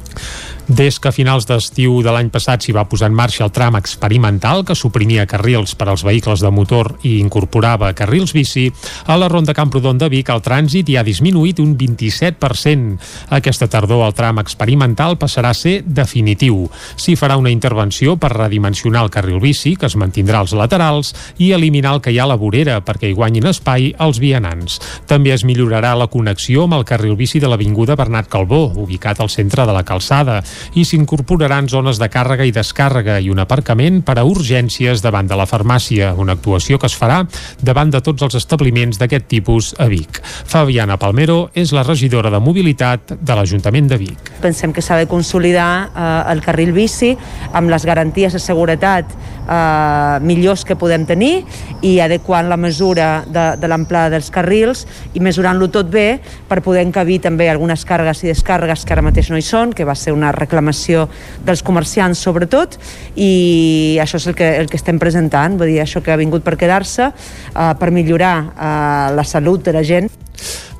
Des 0.67 0.95
que 0.95 1.09
a 1.09 1.11
finals 1.11 1.43
d'estiu 1.43 1.97
de 1.99 2.11
l'any 2.15 2.29
passat 2.31 2.63
s'hi 2.63 2.71
va 2.71 2.85
posar 2.87 3.09
en 3.09 3.15
marxa 3.17 3.43
el 3.43 3.51
tram 3.51 3.75
experimental 3.75 4.61
que 4.63 4.77
suprimia 4.79 5.25
carrils 5.27 5.73
per 5.75 5.89
als 5.91 6.05
vehicles 6.07 6.39
de 6.39 6.51
motor 6.55 6.93
i 7.03 7.17
incorporava 7.19 7.89
carrils 7.91 8.31
bici, 8.31 8.69
a 9.03 9.17
la 9.19 9.27
ronda 9.27 9.53
Camprodon 9.53 9.99
de 9.99 10.07
Vic 10.07 10.31
el 10.31 10.39
trànsit 10.45 10.87
hi 10.87 10.95
ha 10.95 11.03
disminuït 11.03 11.59
un 11.59 11.73
27%. 11.75 12.95
Aquesta 13.35 13.67
tardor 13.67 14.05
el 14.05 14.15
tram 14.15 14.39
experimental 14.39 15.17
passarà 15.19 15.51
a 15.51 15.57
ser 15.57 15.81
definitiu. 15.83 16.69
S'hi 16.95 17.17
farà 17.19 17.35
una 17.35 17.51
intervenció 17.51 18.15
per 18.15 18.31
redimensionar 18.31 19.03
el 19.03 19.11
carril 19.11 19.43
bici, 19.43 19.75
que 19.75 19.91
es 19.91 19.99
mantindrà 19.99 20.39
als 20.39 20.55
laterals, 20.55 21.11
i 21.43 21.51
eliminar 21.51 21.97
el 21.97 22.01
que 22.01 22.15
hi 22.15 22.21
ha 22.21 22.23
a 22.23 22.31
la 22.31 22.39
vorera 22.39 22.79
perquè 22.79 23.11
hi 23.11 23.17
guanyin 23.19 23.51
espai 23.51 23.91
els 23.99 24.23
vianants. 24.23 24.79
També 25.11 25.35
es 25.35 25.43
millorarà 25.43 25.91
la 25.99 26.07
connexió 26.07 26.63
amb 26.63 26.79
el 26.79 26.87
carril 26.87 27.19
bici 27.19 27.43
de 27.43 27.51
l'Avinguda 27.51 27.99
Bernat 27.99 28.31
Calbó, 28.31 28.69
ubicat 28.79 29.19
al 29.19 29.33
centre 29.33 29.67
de 29.67 29.75
la 29.75 29.83
calçada 29.83 30.39
i 30.75 30.85
s'incorporaran 30.85 31.69
zones 31.69 31.99
de 32.01 32.09
càrrega 32.11 32.45
i 32.47 32.53
descàrrega 32.55 33.19
i 33.21 33.29
un 33.33 33.41
aparcament 33.43 34.01
per 34.05 34.17
a 34.19 34.25
urgències 34.27 35.03
davant 35.03 35.27
de 35.29 35.37
la 35.39 35.47
farmàcia, 35.49 36.13
una 36.17 36.35
actuació 36.37 36.79
que 36.79 36.89
es 36.89 36.97
farà 36.97 37.23
davant 37.61 37.91
de 37.93 38.01
tots 38.03 38.25
els 38.25 38.37
establiments 38.39 38.99
d'aquest 39.01 39.27
tipus 39.29 39.73
a 39.79 39.87
Vic. 39.91 40.21
Fabiana 40.23 40.97
Palmero 41.01 41.49
és 41.53 41.73
la 41.75 41.83
regidora 41.83 42.31
de 42.33 42.41
mobilitat 42.43 43.15
de 43.19 43.37
l'Ajuntament 43.37 43.89
de 43.91 43.99
Vic. 44.01 44.33
Pensem 44.43 44.73
que 44.73 44.81
s'ha 44.81 44.97
de 44.99 45.09
consolidar 45.09 45.69
eh, 45.89 46.09
el 46.33 46.43
carril 46.45 46.73
bici 46.75 47.13
amb 47.53 47.71
les 47.73 47.85
garanties 47.85 48.33
de 48.33 48.41
seguretat 48.41 49.09
eh, 49.47 50.19
millors 50.23 50.63
que 50.65 50.77
podem 50.79 51.05
tenir 51.05 51.43
i 51.83 51.97
adequant 52.03 52.49
la 52.49 52.57
mesura 52.57 53.23
de, 53.27 53.45
de 53.59 53.69
l'amplada 53.69 54.13
dels 54.15 54.29
carrils 54.33 54.85
i 55.13 55.23
mesurant-lo 55.23 55.69
tot 55.73 55.89
bé 55.91 56.19
per 56.49 56.61
poder 56.65 56.83
encabir 56.85 57.19
també 57.23 57.49
algunes 57.49 57.85
càrregues 57.87 58.23
i 58.23 58.31
descàrregues 58.31 58.85
que 58.85 58.95
ara 58.95 59.05
mateix 59.05 59.31
no 59.31 59.39
hi 59.39 59.45
són, 59.45 59.73
que 59.73 59.87
va 59.87 59.95
ser 59.95 60.13
una 60.15 60.31
reclamació 60.43 61.07
dels 61.45 61.63
comerciants 61.65 62.21
sobretot 62.23 62.77
i 63.15 63.97
això 64.03 64.21
és 64.21 64.27
el 64.29 64.37
que, 64.37 64.49
el 64.61 64.69
que 64.69 64.79
estem 64.79 64.99
presentant, 65.01 65.57
vull 65.59 65.73
dir, 65.73 65.81
això 65.83 66.03
que 66.03 66.13
ha 66.13 66.19
vingut 66.19 66.45
per 66.45 66.57
quedar-se 66.59 67.09
eh, 67.09 67.71
per 67.79 67.91
millorar 67.95 68.35
eh, 68.43 69.07
la 69.17 69.25
salut 69.27 69.65
de 69.65 69.75
la 69.75 69.83
gent. 69.87 70.11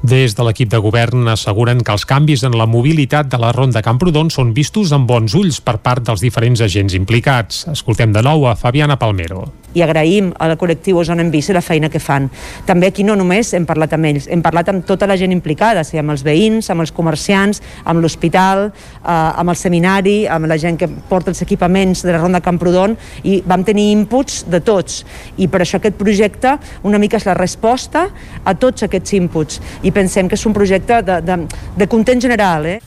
Des 0.04 0.34
de 0.36 0.44
l'equip 0.44 0.68
de 0.68 0.82
govern 0.84 1.30
asseguren 1.32 1.80
que 1.80 1.94
els 1.96 2.04
canvis 2.04 2.42
en 2.44 2.58
la 2.60 2.66
mobilitat 2.68 3.30
de 3.32 3.40
la 3.40 3.54
Ronda 3.56 3.80
Camprodon 3.86 4.34
són 4.36 4.52
vistos 4.58 4.92
amb 4.92 5.08
bons 5.08 5.32
ulls 5.40 5.62
per 5.64 5.78
part 5.80 6.04
dels 6.04 6.20
diferents 6.28 6.68
agents 6.68 7.00
implicats. 7.00 7.64
Escoltem 7.72 8.12
de 8.12 8.28
nou 8.28 8.44
a 8.52 8.58
Fabiana 8.60 9.00
Palmero 9.00 9.46
i 9.74 9.82
agraïm 9.82 10.32
al 10.42 10.56
col·lectiu 10.60 11.00
Osona 11.02 11.24
en 11.26 11.32
Bici 11.34 11.54
la 11.54 11.64
feina 11.66 11.90
que 11.90 12.02
fan. 12.02 12.30
També 12.68 12.90
aquí 12.90 13.04
no 13.06 13.16
només 13.18 13.54
hem 13.58 13.66
parlat 13.70 13.96
amb 13.98 14.08
ells, 14.10 14.28
hem 14.32 14.44
parlat 14.46 14.70
amb 14.70 14.86
tota 14.88 15.08
la 15.10 15.18
gent 15.20 15.34
implicada, 15.34 15.84
sigui, 15.86 16.02
amb 16.04 16.14
els 16.14 16.24
veïns, 16.26 16.70
amb 16.70 16.86
els 16.86 16.94
comerciants, 16.94 17.62
amb 17.90 18.04
l'hospital, 18.04 18.68
eh, 18.70 19.10
amb 19.10 19.50
el 19.50 19.60
seminari, 19.60 20.18
amb 20.28 20.48
la 20.50 20.58
gent 20.62 20.78
que 20.80 20.90
porta 21.10 21.32
els 21.34 21.42
equipaments 21.46 22.04
de 22.06 22.14
la 22.14 22.22
Ronda 22.22 22.42
Camprodon 22.44 22.96
i 23.24 23.40
vam 23.46 23.66
tenir 23.66 23.90
inputs 23.92 24.44
de 24.50 24.62
tots 24.62 25.02
i 25.38 25.48
per 25.48 25.64
això 25.64 25.80
aquest 25.80 25.98
projecte 25.98 26.58
una 26.84 27.00
mica 27.02 27.18
és 27.18 27.26
la 27.26 27.38
resposta 27.38 28.08
a 28.44 28.54
tots 28.54 28.86
aquests 28.86 29.18
inputs 29.18 29.60
i 29.82 29.92
pensem 29.94 30.30
que 30.30 30.40
és 30.40 30.46
un 30.50 30.56
projecte 30.56 31.02
de, 31.06 31.22
de, 31.22 31.40
de 31.78 31.88
content 31.88 32.22
general. 32.22 32.66
Eh? 32.68 32.80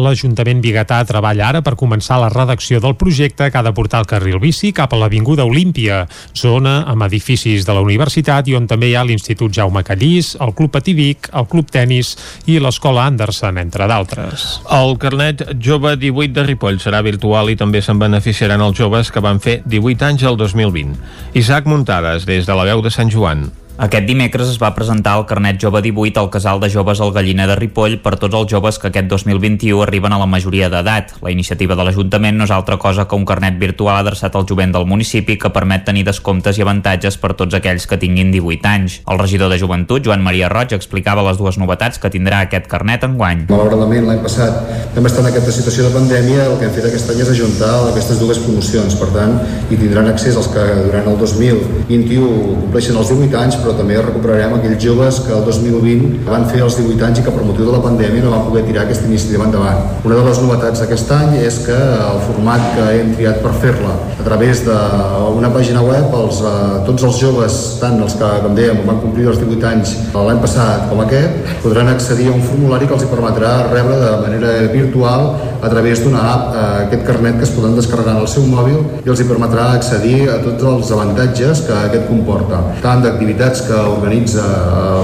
L'Ajuntament 0.00 0.60
Bigatà 0.64 1.00
treballa 1.08 1.50
ara 1.50 1.60
per 1.64 1.76
començar 1.78 2.18
la 2.22 2.30
redacció 2.32 2.80
del 2.80 2.96
projecte 3.00 3.50
que 3.50 3.58
ha 3.58 3.64
de 3.66 3.72
portar 3.76 4.00
el 4.02 4.08
carril 4.10 4.40
bici 4.42 4.72
cap 4.76 4.94
a 4.94 5.00
l'Avinguda 5.00 5.44
Olímpia, 5.48 6.02
zona 6.36 6.80
amb 6.90 7.04
edificis 7.06 7.66
de 7.68 7.76
la 7.76 7.84
universitat 7.84 8.48
i 8.48 8.56
on 8.56 8.68
també 8.70 8.90
hi 8.90 8.96
ha 8.96 9.04
l'Institut 9.06 9.54
Jaume 9.56 9.84
Callís, 9.86 10.34
el 10.40 10.54
Club 10.56 10.72
Pativic, 10.78 11.30
el 11.36 11.48
Club 11.50 11.70
Tenis 11.70 12.14
i 12.50 12.58
l'Escola 12.62 13.06
Anderson, 13.10 13.60
entre 13.60 13.88
d'altres. 13.90 14.48
El 14.80 14.96
carnet 15.02 15.44
jove 15.60 15.96
18 16.00 16.36
de 16.38 16.46
Ripoll 16.48 16.80
serà 16.82 17.04
virtual 17.06 17.52
i 17.52 17.58
també 17.60 17.84
se'n 17.84 18.00
beneficiaran 18.00 18.64
els 18.64 18.78
joves 18.78 19.12
que 19.12 19.24
van 19.24 19.42
fer 19.42 19.60
18 19.66 20.12
anys 20.12 20.28
el 20.30 20.40
2020. 20.40 20.96
Isaac 21.40 21.68
Muntades, 21.70 22.28
des 22.28 22.48
de 22.48 22.56
la 22.56 22.68
veu 22.68 22.84
de 22.84 22.94
Sant 22.94 23.12
Joan. 23.12 23.50
Aquest 23.80 24.04
dimecres 24.04 24.50
es 24.52 24.58
va 24.60 24.74
presentar 24.76 25.14
el 25.16 25.22
carnet 25.24 25.56
jove 25.56 25.80
18 25.80 26.20
al 26.20 26.26
casal 26.28 26.58
de 26.60 26.68
joves 26.68 27.00
al 27.00 27.14
Galliner 27.14 27.46
de 27.48 27.54
Ripoll 27.56 27.94
per 28.04 28.18
tots 28.20 28.36
els 28.36 28.50
joves 28.52 28.76
que 28.76 28.90
aquest 28.90 29.06
2021 29.08 29.80
arriben 29.80 30.12
a 30.12 30.18
la 30.20 30.26
majoria 30.28 30.66
d'edat. 30.68 31.14
La 31.24 31.30
iniciativa 31.32 31.72
de 31.72 31.86
l'Ajuntament 31.88 32.36
no 32.36 32.44
és 32.44 32.52
altra 32.52 32.76
cosa 32.76 33.06
que 33.08 33.16
un 33.16 33.24
carnet 33.24 33.56
virtual 33.56 33.96
adreçat 34.02 34.36
al 34.36 34.44
jovent 34.50 34.74
del 34.74 34.84
municipi 34.84 35.38
que 35.40 35.48
permet 35.54 35.86
tenir 35.86 36.02
descomptes 36.04 36.60
i 36.60 36.64
avantatges 36.66 37.16
per 37.22 37.30
tots 37.38 37.56
aquells 37.56 37.86
que 37.88 37.96
tinguin 37.96 38.28
18 38.34 38.68
anys. 38.68 38.98
El 39.08 39.22
regidor 39.22 39.48
de 39.48 39.56
Joventut, 39.64 40.04
Joan 40.04 40.20
Maria 40.28 40.52
Roig, 40.52 40.76
explicava 40.76 41.24
les 41.30 41.40
dues 41.40 41.56
novetats 41.56 41.96
que 41.96 42.12
tindrà 42.12 42.42
aquest 42.44 42.68
carnet 42.68 43.08
enguany. 43.08 43.46
Malauradament, 43.48 44.10
l'any 44.10 44.20
passat 44.20 44.60
vam 44.92 45.08
estar 45.08 45.24
en 45.24 45.30
aquesta 45.32 45.56
situació 45.56 45.88
de 45.88 45.94
pandèmia, 45.96 46.50
el 46.50 46.58
que 46.60 46.68
hem 46.68 46.76
fet 46.76 46.90
aquest 46.90 47.14
any 47.14 47.24
és 47.24 47.32
ajuntar 47.32 47.72
aquestes 47.88 48.20
dues 48.20 48.44
promocions. 48.44 49.00
Per 49.00 49.08
tant, 49.16 49.38
hi 49.72 49.80
tindran 49.80 50.12
accés 50.12 50.36
els 50.36 50.52
que 50.52 50.68
durant 50.84 51.08
el 51.14 51.18
2021 51.24 52.30
compleixen 52.66 53.00
els 53.00 53.16
18 53.16 53.40
anys, 53.40 53.56
però 53.56 53.69
però 53.70 53.78
també 53.78 53.98
recuperarem 54.02 54.56
aquells 54.56 54.82
joves 54.82 55.20
que 55.22 55.34
el 55.36 55.44
2020 55.46 56.24
van 56.26 56.46
fer 56.50 56.62
els 56.64 56.76
18 56.78 57.06
anys 57.06 57.20
i 57.20 57.24
que 57.26 57.34
per 57.34 57.44
motiu 57.46 57.68
de 57.68 57.74
la 57.76 57.82
pandèmia 57.84 58.24
no 58.24 58.32
van 58.34 58.46
poder 58.48 58.64
tirar 58.66 58.82
aquesta 58.84 59.06
iniciativa 59.06 59.46
endavant. 59.46 59.84
Una 60.04 60.16
de 60.18 60.24
les 60.26 60.40
novetats 60.42 60.82
d'aquest 60.82 61.12
any 61.14 61.36
és 61.44 61.60
que 61.66 61.76
el 61.78 62.18
format 62.26 62.64
que 62.74 62.86
hem 62.96 63.12
triat 63.14 63.38
per 63.44 63.52
fer-la 63.62 63.94
a 64.20 64.26
través 64.26 64.64
d'una 64.66 65.52
pàgina 65.54 65.84
web, 65.86 66.10
els, 66.18 66.40
eh, 66.42 66.80
tots 66.88 67.06
els 67.06 67.20
joves, 67.20 67.60
tant 67.80 68.00
els 68.02 68.16
que, 68.18 68.30
com 68.42 68.56
dèiem, 68.58 68.82
van 68.88 68.98
complir 69.04 69.28
els 69.30 69.38
18 69.38 69.68
anys 69.70 69.94
l'any 70.14 70.42
passat 70.42 70.88
com 70.90 71.00
aquest, 71.04 71.54
podran 71.62 71.88
accedir 71.88 72.28
a 72.28 72.34
un 72.34 72.42
formulari 72.42 72.90
que 72.90 72.98
els 72.98 73.06
permetrà 73.08 73.54
rebre 73.70 73.96
de 74.02 74.10
manera 74.24 74.52
virtual 74.72 75.30
a 75.62 75.68
través 75.68 76.02
d'una 76.02 76.20
app 76.32 76.54
eh, 76.54 76.66
aquest 76.86 77.06
carnet 77.06 77.38
que 77.38 77.46
es 77.46 77.54
poden 77.54 77.76
descarregar 77.76 78.16
en 78.16 78.24
el 78.24 78.28
seu 78.28 78.44
mòbil 78.48 78.80
i 79.04 79.12
els 79.12 79.20
hi 79.20 79.28
permetrà 79.28 79.70
accedir 79.76 80.28
a 80.32 80.38
tots 80.44 80.64
els 80.72 80.92
avantatges 80.96 81.64
que 81.66 81.76
aquest 81.76 82.06
comporta, 82.08 82.60
tant 82.84 83.04
d'activitats 83.04 83.59
activitats 83.60 83.66
que 83.66 83.74
organitza 83.74 84.42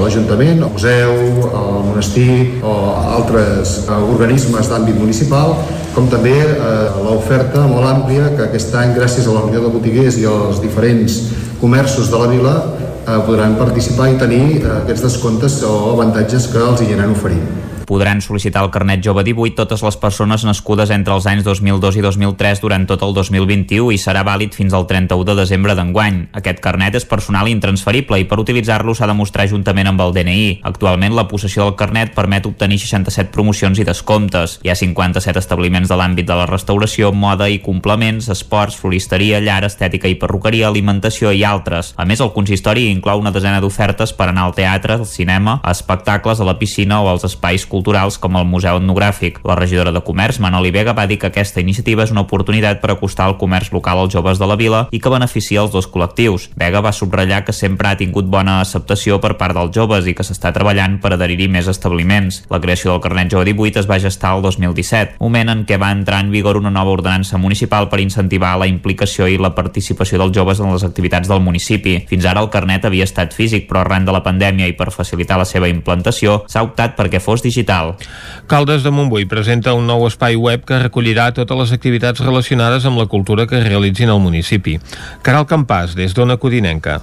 l'Ajuntament, 0.01 0.63
el 0.63 0.71
museu, 0.71 1.13
el 1.51 1.85
monestir 1.87 2.63
o 2.63 2.73
altres 3.17 3.87
organismes 3.89 4.69
d'àmbit 4.69 4.97
municipal, 4.99 5.57
com 5.95 6.09
també 6.09 6.35
l'oferta 7.03 7.67
molt 7.67 7.87
àmplia 7.87 8.33
que 8.37 8.49
aquest 8.49 8.75
any, 8.75 8.95
gràcies 8.95 9.27
a 9.27 9.33
la 9.33 9.45
reunió 9.45 9.63
de 9.65 9.73
botiguers 9.73 10.19
i 10.19 10.27
als 10.27 10.61
diferents 10.61 11.21
comerços 11.61 12.11
de 12.11 12.19
la 12.19 12.29
vila, 12.29 12.57
podran 13.27 13.57
participar 13.57 14.11
i 14.11 14.19
tenir 14.19 14.65
aquests 14.83 15.07
descomptes 15.07 15.63
o 15.63 15.93
avantatges 15.95 16.49
que 16.51 16.59
els 16.59 16.83
hi 16.83 16.91
aniran 16.91 17.15
oferint. 17.15 17.66
Podran 17.87 18.19
sol·licitar 18.19 18.65
el 18.67 18.73
carnet 18.75 19.05
jove 19.05 19.23
18 19.23 19.55
totes 19.55 19.83
les 19.87 19.97
persones 20.03 20.43
nascudes 20.43 20.91
entre 20.91 21.15
els 21.15 21.27
anys 21.31 21.45
2002 21.47 22.01
i 22.01 22.03
2003 22.03 22.63
durant 22.65 22.87
tot 22.91 23.05
el 23.07 23.15
2021 23.15 23.93
i 23.95 23.99
serà 24.03 24.25
vàlid 24.27 24.57
fins 24.59 24.75
al 24.75 24.89
31 24.91 25.23
de 25.29 25.37
desembre 25.39 25.77
d'enguany. 25.79 26.19
Aquest 26.35 26.59
carnet 26.65 26.99
és 26.99 27.07
personal 27.07 27.47
i 27.47 27.55
intransferible 27.55 28.19
i 28.19 28.27
per 28.27 28.41
utilitzar-lo 28.43 28.95
s'ha 28.95 29.07
de 29.07 29.15
mostrar 29.15 29.47
juntament 29.47 29.93
amb 29.93 30.03
el 30.03 30.17
DNI. 30.17 30.49
Actualment 30.67 31.15
la 31.15 31.29
possessió 31.31 31.63
del 31.63 31.77
carnet 31.79 32.11
permet 32.17 32.49
obtenir 32.51 32.81
67 32.83 33.31
promocions 33.31 33.79
i 33.79 33.87
descomptes. 33.87 34.59
Hi 34.67 34.73
ha 34.75 34.79
57 34.79 35.39
establiments 35.39 35.87
de 35.87 36.01
l'àmbit 36.01 36.27
de 36.27 36.41
la 36.41 36.49
restauració, 36.51 37.13
moda 37.15 37.47
i 37.47 37.61
complements, 37.63 38.27
esports, 38.35 38.81
floristeria, 38.83 39.39
llar, 39.39 39.63
estètica 39.69 40.11
i 40.11 40.19
perruqueria, 40.19 40.67
alimentació 40.67 41.31
i 41.31 41.45
altres. 41.47 41.95
A 41.97 42.05
més, 42.05 42.19
el 42.21 42.35
consistori 42.35 42.89
inclou 42.91 43.23
una 43.23 43.31
desena 43.31 43.63
d'ofertes 43.63 44.11
per 44.19 44.33
anar 44.33 44.49
al 44.49 44.59
teatre, 44.59 44.99
al 44.99 45.07
cinema, 45.07 45.61
a 45.63 45.71
espectacles, 45.71 46.43
a 46.43 46.51
la 46.51 46.59
piscina 46.59 46.99
o 47.03 47.11
als 47.13 47.27
espais 47.31 47.67
culturals 47.77 48.17
com 48.23 48.37
el 48.41 48.49
Museu 48.49 48.81
Etnogràfic. 48.81 49.43
La 49.45 49.57
regidora 49.59 49.93
de 49.93 50.01
Comerç, 50.01 50.41
Manoli 50.41 50.73
Vega, 50.73 50.95
va 50.97 51.07
dir 51.07 51.19
que 51.21 51.29
aquesta 51.29 51.61
iniciativa 51.61 52.07
és 52.07 52.13
una 52.15 52.25
oportunitat 52.25 52.81
per 52.81 52.95
acostar 52.95 53.29
el 53.29 53.37
comerç 53.41 53.73
local 53.75 54.01
als 54.01 54.15
joves 54.15 54.41
de 54.41 54.49
la 54.49 54.57
vila 54.57 54.87
i 54.91 55.01
que 55.03 55.13
beneficia 55.13 55.61
els 55.63 55.75
dos 55.75 55.89
col·lectius. 55.93 56.49
Vega 56.57 56.81
va 56.85 56.95
subratllar 56.97 57.43
que 57.45 57.53
sempre 57.57 57.91
ha 57.91 57.99
tingut 58.01 58.31
bona 58.33 58.61
acceptació 58.63 59.21
per 59.21 59.35
part 59.37 59.57
dels 59.57 59.75
joves 59.77 60.09
i 60.09 60.15
que 60.17 60.25
s'està 60.27 60.53
treballant 60.57 60.99
per 61.03 61.13
adherir-hi 61.15 61.49
més 61.53 61.69
establiments. 61.69 62.43
La 62.51 62.61
creació 62.63 62.95
del 62.95 63.03
carnet 63.05 63.33
jove 63.35 63.49
18 63.51 63.83
es 63.83 63.91
va 63.91 64.01
gestar 64.01 64.35
el 64.37 64.45
2017, 64.47 65.19
moment 65.21 65.53
en 65.53 65.65
què 65.69 65.79
va 65.81 65.93
entrar 65.93 66.23
en 66.25 66.33
vigor 66.33 66.57
una 66.61 66.73
nova 66.73 66.95
ordenança 66.95 67.39
municipal 67.39 67.91
per 67.93 68.01
incentivar 68.01 68.55
la 68.61 68.71
implicació 68.71 69.29
i 69.29 69.39
la 69.41 69.53
participació 69.55 70.21
dels 70.23 70.35
joves 70.37 70.63
en 70.63 70.73
les 70.73 70.87
activitats 70.87 71.29
del 71.29 71.45
municipi. 71.45 71.99
Fins 72.09 72.25
ara 72.25 72.45
el 72.45 72.51
carnet 72.55 72.87
havia 72.89 73.05
estat 73.05 73.37
físic, 73.37 73.69
però 73.69 73.83
arran 73.83 74.09
de 74.09 74.15
la 74.17 74.25
pandèmia 74.25 74.71
i 74.71 74.77
per 74.79 74.93
facilitar 74.95 75.39
la 75.41 75.49
seva 75.49 75.69
implantació 75.69 76.43
s'ha 76.49 76.65
optat 76.65 76.97
perquè 76.97 77.21
fos 77.23 77.43
digital 77.45 77.66
digital. 77.67 77.97
Caldes 78.47 78.83
de 78.85 78.91
Montbui 78.91 79.27
presenta 79.27 79.75
un 79.75 79.87
nou 79.87 80.07
espai 80.07 80.37
web 80.37 80.63
que 80.65 80.79
recollirà 80.79 81.33
totes 81.35 81.59
les 81.59 81.73
activitats 81.75 82.23
relacionades 82.23 82.87
amb 82.87 82.99
la 82.99 83.07
cultura 83.11 83.47
que 83.47 83.59
realitzin 83.61 84.09
al 84.09 84.23
municipi. 84.23 84.79
Caral 85.23 85.47
Campàs, 85.47 85.97
des 85.97 86.15
d'Ona 86.15 86.39
Codinenca. 86.39 87.01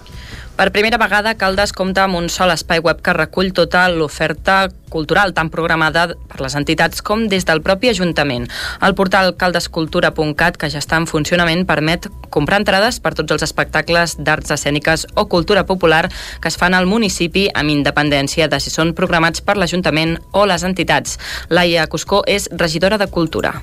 Per 0.54 0.70
primera 0.70 1.00
vegada, 1.02 1.32
Caldes 1.34 1.72
compta 1.74 2.04
amb 2.06 2.20
un 2.20 2.28
sol 2.30 2.52
espai 2.54 2.78
web 2.86 3.00
que 3.02 3.14
recull 3.16 3.48
tota 3.58 3.88
l'oferta 3.90 4.68
cultural, 4.94 5.32
tant 5.34 5.48
programada 5.50 6.04
per 6.30 6.44
les 6.46 6.54
entitats 6.54 7.02
com 7.02 7.24
des 7.26 7.48
del 7.50 7.64
propi 7.66 7.90
Ajuntament. 7.90 8.46
El 8.86 8.94
portal 8.94 9.34
caldescultura.cat, 9.34 10.60
que 10.62 10.70
ja 10.70 10.78
està 10.78 11.00
en 11.02 11.08
funcionament, 11.10 11.64
permet 11.66 12.06
comprar 12.30 12.60
entrades 12.62 13.00
per 13.02 13.16
tots 13.18 13.34
els 13.34 13.48
espectacles 13.48 14.14
d'arts 14.20 14.54
escèniques 14.54 15.08
o 15.16 15.26
cultura 15.26 15.66
popular 15.66 16.04
que 16.40 16.54
es 16.54 16.60
fan 16.62 16.78
al 16.78 16.86
municipi 16.86 17.48
amb 17.50 17.74
independència 17.74 18.46
de 18.48 18.62
si 18.62 18.70
són 18.70 18.94
programats 18.94 19.42
per 19.42 19.58
l'Ajuntament 19.58 20.20
o 20.38 20.46
les 20.46 20.62
entitats. 20.70 21.18
Laia 21.50 21.88
Cuscó 21.90 22.22
és 22.30 22.46
regidora 22.54 23.02
de 23.02 23.10
Cultura 23.10 23.58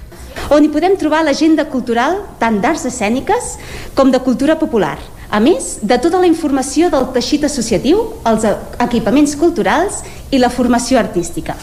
on 0.51 0.65
hi 0.67 0.71
podem 0.73 0.97
trobar 0.99 1.23
l'agenda 1.23 1.69
cultural 1.71 2.17
tant 2.43 2.59
d'arts 2.63 2.89
escèniques 2.91 3.55
com 3.95 4.11
de 4.11 4.19
cultura 4.27 4.59
popular 4.59 4.97
a 5.31 5.39
més 5.41 5.79
de 5.83 5.97
tota 6.03 6.19
la 6.19 6.27
informació 6.27 6.91
del 6.91 7.07
teixit 7.15 7.45
associatiu, 7.47 8.03
els 8.27 8.47
equipaments 8.83 9.37
culturals 9.39 10.03
i 10.31 10.41
la 10.43 10.51
formació 10.51 10.99
artística. 10.99 11.55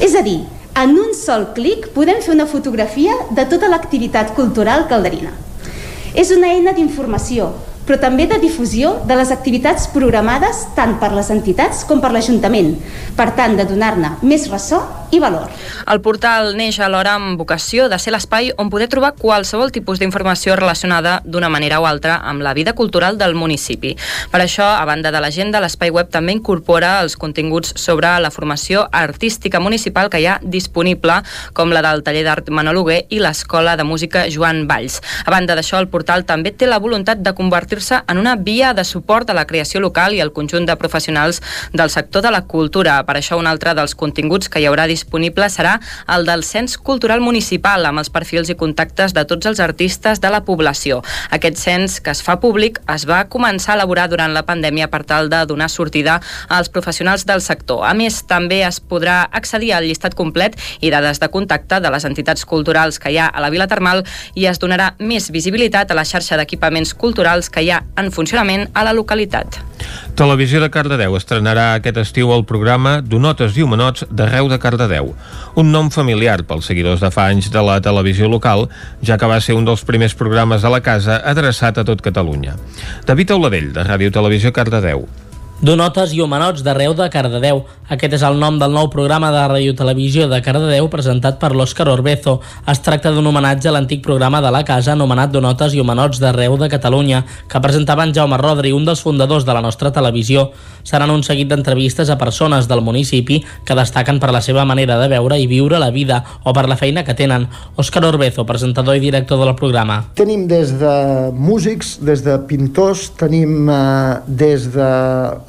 És 0.00 0.16
a 0.16 0.22
dir, 0.24 0.40
en 0.80 0.94
un 0.96 1.12
sol 1.12 1.50
clic 1.52 1.90
podem 1.92 2.22
fer 2.24 2.32
una 2.32 2.48
fotografia 2.48 3.12
de 3.36 3.44
tota 3.50 3.68
l'activitat 3.68 4.32
cultural 4.38 4.86
calderina. 4.88 5.34
És 6.16 6.32
una 6.32 6.48
eina 6.54 6.72
d'informació, 6.72 7.50
però 7.86 7.98
també 8.00 8.28
de 8.30 8.38
difusió 8.42 8.94
de 9.08 9.16
les 9.18 9.32
activitats 9.34 9.88
programades 9.92 10.66
tant 10.76 10.98
per 11.00 11.12
les 11.16 11.30
entitats 11.34 11.84
com 11.88 12.00
per 12.02 12.12
l'Ajuntament, 12.14 12.76
per 13.16 13.32
tant, 13.36 13.56
de 13.58 13.66
donar-ne 13.68 14.16
més 14.22 14.48
ressò 14.50 14.82
i 15.12 15.20
valor. 15.20 15.50
El 15.92 16.00
portal 16.00 16.54
neix 16.56 16.78
alhora 16.80 17.16
amb 17.18 17.36
vocació 17.40 17.88
de 17.92 17.98
ser 18.00 18.14
l'espai 18.14 18.50
on 18.56 18.70
poder 18.72 18.88
trobar 18.88 19.12
qualsevol 19.18 19.72
tipus 19.74 20.00
d'informació 20.00 20.56
relacionada 20.56 21.18
d'una 21.24 21.50
manera 21.52 21.80
o 21.82 21.86
altra 21.86 22.16
amb 22.28 22.42
la 22.42 22.54
vida 22.56 22.72
cultural 22.72 23.18
del 23.20 23.34
municipi. 23.36 23.92
Per 24.32 24.40
això, 24.40 24.64
a 24.64 24.84
banda 24.88 25.12
de 25.12 25.20
l'agenda, 25.20 25.60
l'espai 25.60 25.92
web 25.92 26.08
també 26.10 26.32
incorpora 26.32 26.94
els 27.02 27.18
continguts 27.20 27.74
sobre 27.76 28.08
la 28.24 28.30
formació 28.32 28.86
artística 28.90 29.60
municipal 29.60 30.08
que 30.08 30.22
hi 30.22 30.28
ha 30.30 30.38
disponible, 30.42 31.20
com 31.52 31.74
la 31.74 31.84
del 31.84 32.02
taller 32.06 32.24
d'art 32.24 32.48
Manoluguer 32.48 33.02
i 33.10 33.20
l'Escola 33.20 33.76
de 33.76 33.84
Música 33.84 34.24
Joan 34.32 34.64
Valls. 34.70 35.00
A 35.26 35.30
banda 35.34 35.56
d'això, 35.58 35.80
el 35.82 35.90
portal 35.92 36.24
també 36.24 36.54
té 36.56 36.70
la 36.70 36.80
voluntat 36.80 37.20
de 37.20 37.34
convertir-se 37.72 38.02
en 38.08 38.18
una 38.18 38.36
via 38.36 38.74
de 38.74 38.84
suport 38.84 39.30
a 39.30 39.34
la 39.34 39.46
creació 39.46 39.80
local 39.80 40.12
i 40.14 40.20
al 40.20 40.32
conjunt 40.32 40.66
de 40.66 40.76
professionals 40.76 41.40
del 41.72 41.90
sector 41.90 42.22
de 42.22 42.30
la 42.30 42.42
cultura. 42.44 43.02
Per 43.06 43.16
això, 43.16 43.38
un 43.38 43.46
altre 43.46 43.74
dels 43.74 43.94
continguts 43.94 44.48
que 44.48 44.60
hi 44.60 44.66
haurà 44.66 44.86
disponible 44.86 45.48
serà 45.48 45.78
el 46.08 46.26
del 46.26 46.44
Cens 46.44 46.76
Cultural 46.76 47.20
Municipal, 47.20 47.86
amb 47.86 47.98
els 47.98 48.10
perfils 48.10 48.50
i 48.50 48.56
contactes 48.56 49.14
de 49.14 49.24
tots 49.24 49.46
els 49.46 49.60
artistes 49.60 50.20
de 50.20 50.30
la 50.30 50.42
població. 50.44 51.02
Aquest 51.30 51.56
cens, 51.56 52.00
que 52.00 52.10
es 52.10 52.22
fa 52.22 52.38
públic, 52.40 52.80
es 52.92 53.06
va 53.08 53.24
començar 53.28 53.72
a 53.72 53.76
elaborar 53.80 54.08
durant 54.10 54.34
la 54.34 54.44
pandèmia 54.44 54.90
per 54.90 55.04
tal 55.04 55.30
de 55.30 55.44
donar 55.46 55.70
sortida 55.70 56.20
als 56.48 56.68
professionals 56.68 57.24
del 57.24 57.40
sector. 57.40 57.86
A 57.86 57.94
més, 57.94 58.22
també 58.26 58.62
es 58.66 58.80
podrà 58.80 59.22
accedir 59.32 59.72
al 59.72 59.88
llistat 59.88 60.14
complet 60.14 60.58
i 60.80 60.90
dades 60.90 61.20
de 61.20 61.30
contacte 61.32 61.80
de 61.80 61.90
les 61.90 62.04
entitats 62.04 62.44
culturals 62.44 62.98
que 62.98 63.12
hi 63.12 63.18
ha 63.18 63.30
a 63.32 63.40
la 63.40 63.50
Vila 63.50 63.68
Termal 63.70 64.04
i 64.34 64.46
es 64.50 64.60
donarà 64.60 64.92
més 64.98 65.30
visibilitat 65.32 65.90
a 65.90 65.96
la 65.96 66.04
xarxa 66.04 66.36
d'equipaments 66.36 66.92
culturals 66.94 67.48
que 67.48 67.61
hi 67.62 67.70
ha 67.72 67.82
en 67.96 68.10
funcionament 68.14 68.68
a 68.74 68.84
la 68.84 68.92
localitat. 68.96 69.58
Televisió 70.18 70.60
de 70.62 70.68
Cardedeu 70.70 71.16
estrenarà 71.16 71.72
aquest 71.76 71.98
estiu 72.02 72.32
el 72.34 72.44
programa 72.48 72.98
Donotes 73.00 73.56
i 73.56 73.64
Homenots 73.64 74.06
d'arreu 74.10 74.50
de 74.50 74.58
Cardedeu. 74.62 75.14
Un 75.56 75.72
nom 75.72 75.90
familiar 75.90 76.42
pels 76.48 76.68
seguidors 76.68 77.02
de 77.02 77.10
fa 77.14 77.30
anys 77.32 77.50
de 77.54 77.64
la 77.64 77.80
televisió 77.80 78.28
local, 78.28 78.68
ja 79.02 79.18
que 79.18 79.30
va 79.30 79.40
ser 79.40 79.56
un 79.58 79.66
dels 79.68 79.86
primers 79.88 80.14
programes 80.18 80.64
a 80.64 80.72
la 80.72 80.82
casa 80.84 81.22
adreçat 81.24 81.78
a 81.78 81.88
tot 81.88 82.04
Catalunya. 82.04 82.58
David 83.08 83.36
Auladell, 83.36 83.72
de 83.72 83.88
Ràdio 83.88 84.12
Televisió 84.12 84.52
Cardedeu. 84.52 85.06
Donotes 85.62 86.10
i 86.10 86.18
Homenots 86.18 86.64
d'arreu 86.66 86.90
de 86.98 87.06
Cardedeu. 87.06 87.60
Aquest 87.94 88.16
és 88.16 88.22
el 88.26 88.34
nom 88.40 88.56
del 88.58 88.72
nou 88.74 88.88
programa 88.90 89.28
de 89.30 89.44
radiotelevisió 89.46 90.24
de 90.26 90.40
Cardedeu 90.42 90.88
presentat 90.90 91.36
per 91.38 91.52
l'Òscar 91.54 91.84
Orbezo. 91.92 92.40
Es 92.66 92.80
tracta 92.82 93.12
d'un 93.14 93.28
homenatge 93.30 93.68
a 93.70 93.74
l'antic 93.76 94.02
programa 94.02 94.40
de 94.42 94.50
la 94.50 94.64
casa 94.66 94.96
anomenat 94.96 95.30
Donotes 95.30 95.76
i 95.76 95.78
Homenots 95.78 96.18
d'arreu 96.18 96.56
de 96.58 96.66
Catalunya, 96.72 97.20
que 97.46 97.60
presentava 97.62 98.02
en 98.02 98.10
Jaume 98.16 98.40
Rodri, 98.42 98.72
un 98.74 98.88
dels 98.88 99.04
fundadors 99.06 99.46
de 99.46 99.54
la 99.54 99.62
nostra 99.62 99.92
televisió. 99.94 100.48
Seran 100.82 101.12
un 101.14 101.22
seguit 101.22 101.46
d'entrevistes 101.52 102.10
a 102.10 102.18
persones 102.18 102.66
del 102.66 102.82
municipi 102.82 103.38
que 103.62 103.78
destaquen 103.78 104.18
per 104.18 104.32
la 104.34 104.42
seva 104.42 104.66
manera 104.66 104.98
de 104.98 105.06
veure 105.14 105.38
i 105.38 105.46
viure 105.46 105.78
la 105.78 105.92
vida 105.94 106.24
o 106.42 106.50
per 106.50 106.66
la 106.66 106.80
feina 106.80 107.06
que 107.06 107.14
tenen. 107.14 107.46
Òscar 107.78 108.02
Orbezo, 108.10 108.42
presentador 108.50 108.98
i 108.98 109.04
director 109.06 109.38
del 109.38 109.54
programa. 109.54 110.00
Tenim 110.18 110.48
des 110.50 110.74
de 110.82 111.30
músics, 111.30 112.00
des 112.02 112.26
de 112.26 112.34
pintors, 112.50 113.12
tenim 113.14 113.70
eh, 113.70 114.18
des 114.26 114.66
de 114.74 114.90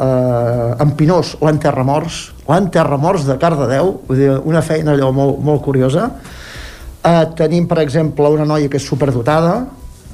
eh, 0.04 0.84
en 0.84 0.92
Pinós 0.98 1.36
l'enterramorts, 1.42 2.20
l'enterramorts 2.48 3.28
de 3.30 3.38
Cardedeu, 3.40 3.94
vull 4.08 4.20
dir, 4.20 4.32
una 4.50 4.64
feina 4.66 4.94
allò 4.94 5.12
molt, 5.16 5.40
molt 5.44 5.64
curiosa. 5.66 6.10
Eh, 7.04 7.24
tenim, 7.40 7.68
per 7.68 7.82
exemple, 7.84 8.30
una 8.32 8.48
noia 8.48 8.70
que 8.72 8.80
és 8.80 8.88
superdotada, 8.88 9.56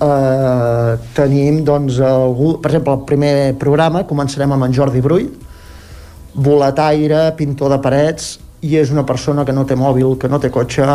eh, 0.02 0.98
tenim, 1.18 1.64
doncs, 1.66 2.00
algú, 2.06 2.56
per 2.62 2.72
exemple, 2.72 2.98
el 2.98 3.08
primer 3.10 3.34
programa 3.62 4.06
començarem 4.10 4.54
amb 4.56 4.70
en 4.70 4.76
Jordi 4.76 5.02
Brull, 5.06 5.30
volataire, 6.34 7.34
pintor 7.38 7.74
de 7.74 7.82
parets, 7.84 8.38
i 8.62 8.76
és 8.76 8.92
una 8.92 9.06
persona 9.08 9.46
que 9.46 9.56
no 9.56 9.66
té 9.66 9.76
mòbil, 9.80 10.18
que 10.20 10.30
no 10.32 10.40
té 10.40 10.50
cotxe, 10.52 10.86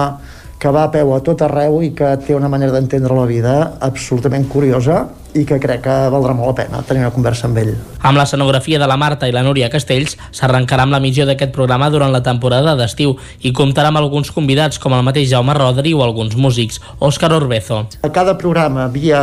que 0.65 0.71
va 0.73 0.87
a 0.87 0.89
peu 0.89 1.11
a 1.13 1.19
tot 1.21 1.43
arreu 1.45 1.83
i 1.85 1.91
que 1.93 2.15
té 2.25 2.33
una 2.33 2.49
manera 2.49 2.73
d'entendre 2.73 3.13
la 3.13 3.27
vida 3.29 3.53
absolutament 3.85 4.47
curiosa 4.49 5.03
i 5.37 5.43
que 5.45 5.59
crec 5.61 5.83
que 5.85 5.97
valdrà 6.09 6.33
molt 6.33 6.49
la 6.49 6.55
pena 6.57 6.81
tenir 6.89 7.03
una 7.03 7.11
conversa 7.13 7.51
amb 7.51 7.59
ell. 7.61 7.75
Amb 8.01 8.17
l'escenografia 8.17 8.79
de 8.81 8.89
la 8.89 8.97
Marta 8.97 9.29
i 9.29 9.35
la 9.35 9.43
Núria 9.45 9.69
Castells 9.69 10.17
s'arrencarà 10.33 10.87
amb 10.87 10.97
la 10.97 11.03
d'aquest 11.05 11.53
programa 11.53 11.91
durant 11.91 12.13
la 12.13 12.23
temporada 12.23 12.75
d'estiu 12.77 13.13
i 13.43 13.53
comptarà 13.53 13.91
amb 13.93 14.01
alguns 14.01 14.31
convidats 14.33 14.79
com 14.79 14.95
el 14.95 15.05
mateix 15.05 15.29
Jaume 15.29 15.53
Rodri 15.53 15.93
o 15.93 16.03
alguns 16.03 16.35
músics. 16.35 16.81
Òscar 16.99 17.33
Orbezo. 17.35 17.85
A 18.01 18.09
cada 18.09 18.39
programa 18.39 18.89
via, 18.89 19.21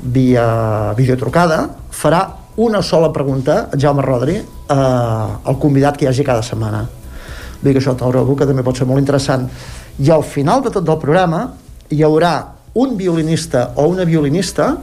via 0.00 0.94
videotrucada 0.96 1.68
farà 1.90 2.24
una 2.56 2.80
sola 2.80 3.12
pregunta 3.12 3.68
a 3.68 3.76
Jaume 3.76 4.00
Rodri 4.00 4.38
eh, 4.38 4.74
al 4.74 5.58
convidat 5.60 5.98
que 5.98 6.06
hi 6.06 6.08
hagi 6.08 6.24
cada 6.24 6.42
setmana. 6.42 6.86
Vull 7.58 7.68
dir 7.68 7.74
que 7.74 7.82
això 7.82 7.96
trobo 7.98 8.36
que 8.38 8.46
també 8.46 8.62
pot 8.62 8.78
ser 8.78 8.86
molt 8.86 9.02
interessant 9.02 9.48
i 9.98 10.10
al 10.14 10.22
final 10.22 10.62
de 10.62 10.70
tot 10.74 10.88
el 10.88 11.00
programa 11.02 11.42
hi 11.90 12.04
haurà 12.06 12.34
un 12.78 12.96
violinista 12.96 13.72
o 13.76 13.88
una 13.90 14.04
violinista 14.06 14.76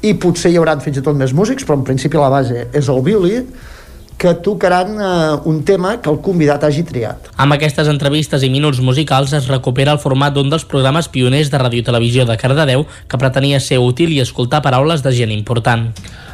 i 0.00 0.14
potser 0.16 0.52
hi 0.52 0.56
haurà 0.56 0.78
fins 0.80 0.96
i 0.96 1.04
tot 1.04 1.18
més 1.18 1.34
músics, 1.36 1.66
però 1.66 1.76
en 1.76 1.84
principi 1.84 2.16
la 2.16 2.30
base 2.32 2.68
és 2.72 2.88
el 2.88 3.02
violí, 3.04 3.42
que 4.20 4.34
tocaran 4.34 4.96
eh, 5.00 5.40
un 5.48 5.62
tema 5.64 5.94
que 6.00 6.10
el 6.12 6.18
convidat 6.20 6.64
hagi 6.68 6.82
triat. 6.84 7.30
Amb 7.40 7.56
aquestes 7.56 7.88
entrevistes 7.88 8.44
i 8.44 8.50
minuts 8.52 8.82
musicals 8.84 9.32
es 9.36 9.48
recupera 9.48 9.94
el 9.96 10.00
format 10.02 10.34
d'un 10.36 10.52
dels 10.52 10.66
programes 10.68 11.08
pioners 11.08 11.48
de 11.48 11.60
radiotelevisió 11.62 12.26
de 12.28 12.36
Cardedeu 12.36 12.84
que 13.08 13.20
pretenia 13.20 13.62
ser 13.64 13.80
útil 13.80 14.12
i 14.12 14.20
escoltar 14.20 14.60
paraules 14.60 15.00
de 15.00 15.14
gent 15.16 15.32
important. 15.32 15.88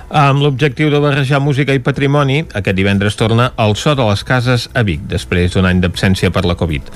Amb 0.07 0.39
l'objectiu 0.39 0.87
de 0.87 1.01
barrejar 1.03 1.41
música 1.43 1.75
i 1.75 1.81
patrimoni, 1.83 2.45
aquest 2.55 2.77
divendres 2.79 3.17
torna 3.19 3.49
el 3.59 3.75
So 3.75 3.97
de 3.99 4.05
les 4.07 4.21
Cases 4.23 4.69
a 4.71 4.85
Vic, 4.87 5.01
després 5.11 5.51
d'un 5.57 5.67
any 5.67 5.81
d'absència 5.83 6.31
per 6.31 6.45
la 6.47 6.55
Covid. 6.55 6.93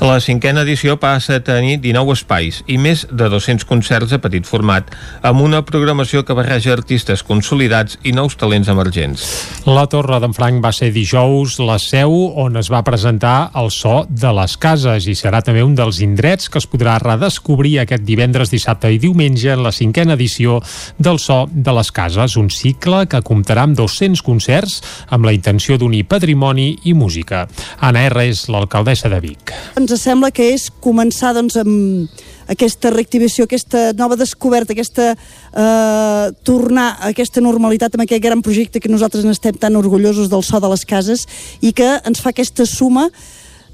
La 0.00 0.16
cinquena 0.24 0.62
edició 0.64 0.96
passa 0.96 1.36
a 1.36 1.42
tenir 1.44 1.76
19 1.82 2.14
espais 2.16 2.62
i 2.64 2.78
més 2.80 3.02
de 3.10 3.28
200 3.28 3.68
concerts 3.68 4.14
a 4.16 4.20
petit 4.24 4.48
format, 4.48 4.88
amb 5.20 5.44
una 5.44 5.60
programació 5.68 6.22
que 6.24 6.36
barreja 6.38 6.72
artistes 6.72 7.20
consolidats 7.22 7.98
i 8.02 8.14
nous 8.16 8.38
talents 8.40 8.72
emergents. 8.72 9.26
La 9.68 9.84
Torre 9.92 10.22
d'en 10.24 10.32
Franc 10.32 10.64
va 10.64 10.72
ser 10.72 10.88
dijous 10.96 11.58
la 11.60 11.76
seu 11.76 12.16
on 12.40 12.56
es 12.56 12.72
va 12.72 12.80
presentar 12.86 13.50
el 13.60 13.68
So 13.76 14.06
de 14.08 14.32
les 14.40 14.56
Cases 14.56 15.04
i 15.04 15.18
serà 15.18 15.42
també 15.44 15.60
un 15.66 15.76
dels 15.76 16.00
indrets 16.00 16.48
que 16.48 16.62
es 16.62 16.70
podrà 16.70 16.96
redescobrir 17.02 17.76
aquest 17.84 18.08
divendres, 18.08 18.48
dissabte 18.48 18.88
i 18.88 19.02
diumenge 19.02 19.52
en 19.52 19.66
la 19.68 19.72
cinquena 19.72 20.16
edició 20.16 20.62
del 20.96 21.20
So 21.20 21.44
de 21.52 21.76
les 21.76 21.92
Cases, 21.92 22.40
un 22.40 22.53
cicle 22.54 23.04
que 23.10 23.20
comptarà 23.26 23.66
amb 23.66 23.76
200 23.78 24.22
concerts 24.24 24.80
amb 25.14 25.26
la 25.26 25.34
intenció 25.36 25.78
d'unir 25.80 26.04
patrimoni 26.10 26.70
i 26.84 26.94
música. 26.94 27.44
Anna 27.80 28.06
R. 28.08 28.28
és 28.30 28.46
l'alcaldessa 28.52 29.10
de 29.12 29.20
Vic. 29.24 29.54
Ens 29.80 29.94
sembla 30.00 30.30
que 30.34 30.52
és 30.54 30.70
començar 30.84 31.34
doncs, 31.36 31.58
amb 31.60 32.08
aquesta 32.50 32.90
reactivació, 32.92 33.44
aquesta 33.44 33.92
nova 33.96 34.18
descoberta, 34.20 34.74
aquesta 34.74 35.12
eh, 35.14 36.26
tornar 36.44 36.88
a 36.98 37.12
aquesta 37.12 37.42
normalitat 37.44 37.96
amb 37.96 38.04
aquest 38.04 38.22
gran 38.24 38.42
projecte 38.44 38.80
que 38.80 38.92
nosaltres 38.92 39.24
n'estem 39.24 39.56
tan 39.60 39.76
orgullosos 39.80 40.30
del 40.32 40.44
so 40.44 40.60
de 40.60 40.70
les 40.72 40.84
cases 40.84 41.24
i 41.60 41.72
que 41.72 41.96
ens 42.04 42.20
fa 42.20 42.34
aquesta 42.34 42.66
suma 42.68 43.08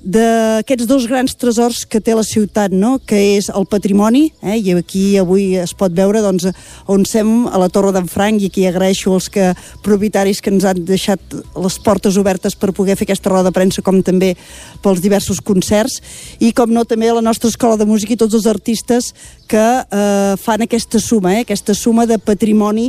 d'aquests 0.01 0.87
dos 0.89 1.05
grans 1.11 1.35
tresors 1.37 1.83
que 1.85 2.01
té 2.01 2.15
la 2.17 2.25
ciutat, 2.25 2.73
no? 2.73 2.97
que 3.05 3.19
és 3.37 3.51
el 3.53 3.67
patrimoni, 3.69 4.31
eh? 4.41 4.57
i 4.57 4.73
aquí 4.79 5.05
avui 5.21 5.59
es 5.61 5.75
pot 5.77 5.93
veure 5.93 6.23
doncs, 6.25 6.49
on 6.89 7.05
sem 7.09 7.29
a 7.49 7.61
la 7.61 7.69
Torre 7.69 7.93
d'en 7.93 8.09
Franc, 8.09 8.41
i 8.41 8.49
aquí 8.49 8.65
agraeixo 8.69 9.13
als 9.13 9.29
que, 9.33 9.51
propietaris 9.85 10.41
que 10.41 10.53
ens 10.55 10.65
han 10.65 10.81
deixat 10.89 11.21
les 11.37 11.79
portes 11.85 12.17
obertes 12.17 12.57
per 12.57 12.73
poder 12.77 12.97
fer 12.97 13.09
aquesta 13.09 13.33
roda 13.33 13.51
de 13.51 13.57
premsa, 13.57 13.85
com 13.85 14.01
també 14.03 14.33
pels 14.81 15.05
diversos 15.05 15.43
concerts, 15.45 16.01
i 16.41 16.55
com 16.57 16.73
no 16.73 16.87
també 16.89 17.11
a 17.11 17.19
la 17.21 17.25
nostra 17.25 17.53
escola 17.53 17.77
de 17.77 17.89
música 17.89 18.17
i 18.17 18.21
tots 18.21 18.39
els 18.39 18.49
artistes 18.49 19.13
que 19.51 19.61
eh, 19.61 20.35
fan 20.41 20.65
aquesta 20.65 21.01
suma, 21.03 21.37
eh? 21.37 21.45
aquesta 21.45 21.77
suma 21.77 22.09
de 22.09 22.17
patrimoni 22.17 22.89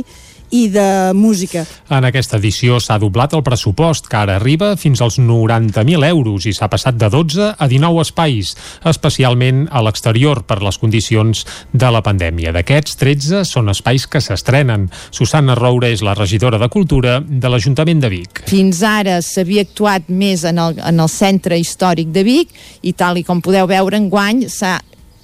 i 0.52 0.68
de 0.68 1.12
música. 1.16 1.64
En 1.88 2.04
aquesta 2.04 2.36
edició 2.36 2.76
s'ha 2.80 2.98
doblat 3.00 3.32
el 3.32 3.42
pressupost, 3.42 4.06
que 4.12 4.18
ara 4.20 4.36
arriba 4.36 4.74
fins 4.76 5.00
als 5.00 5.16
90.000 5.18 6.04
euros 6.10 6.46
i 6.46 6.52
s'ha 6.52 6.68
passat 6.68 6.98
de 7.00 7.08
12 7.10 7.48
a 7.56 7.68
19 7.68 8.04
espais, 8.04 8.52
especialment 8.92 9.64
a 9.72 9.82
l'exterior 9.82 10.42
per 10.44 10.60
les 10.62 10.78
condicions 10.78 11.46
de 11.72 11.90
la 11.90 12.04
pandèmia. 12.04 12.52
D'aquests, 12.52 12.98
13 13.00 13.42
són 13.48 13.72
espais 13.72 14.04
que 14.06 14.20
s'estrenen. 14.20 14.90
Susana 15.10 15.56
Roure 15.56 15.88
és 15.92 16.04
la 16.04 16.14
regidora 16.18 16.60
de 16.60 16.68
Cultura 16.68 17.18
de 17.24 17.48
l'Ajuntament 17.48 18.04
de 18.04 18.12
Vic. 18.12 18.44
Fins 18.52 18.84
ara 18.84 19.22
s'havia 19.24 19.64
actuat 19.64 20.12
més 20.12 20.44
en 20.44 20.60
el, 20.60 20.76
en 20.78 21.00
el 21.00 21.08
centre 21.08 21.56
històric 21.58 22.12
de 22.12 22.28
Vic 22.28 22.52
i 22.82 22.92
tal 22.92 23.16
i 23.16 23.24
com 23.24 23.40
podeu 23.40 23.66
veure 23.70 23.96
enguany 23.96 24.46
s'ha 24.52 24.78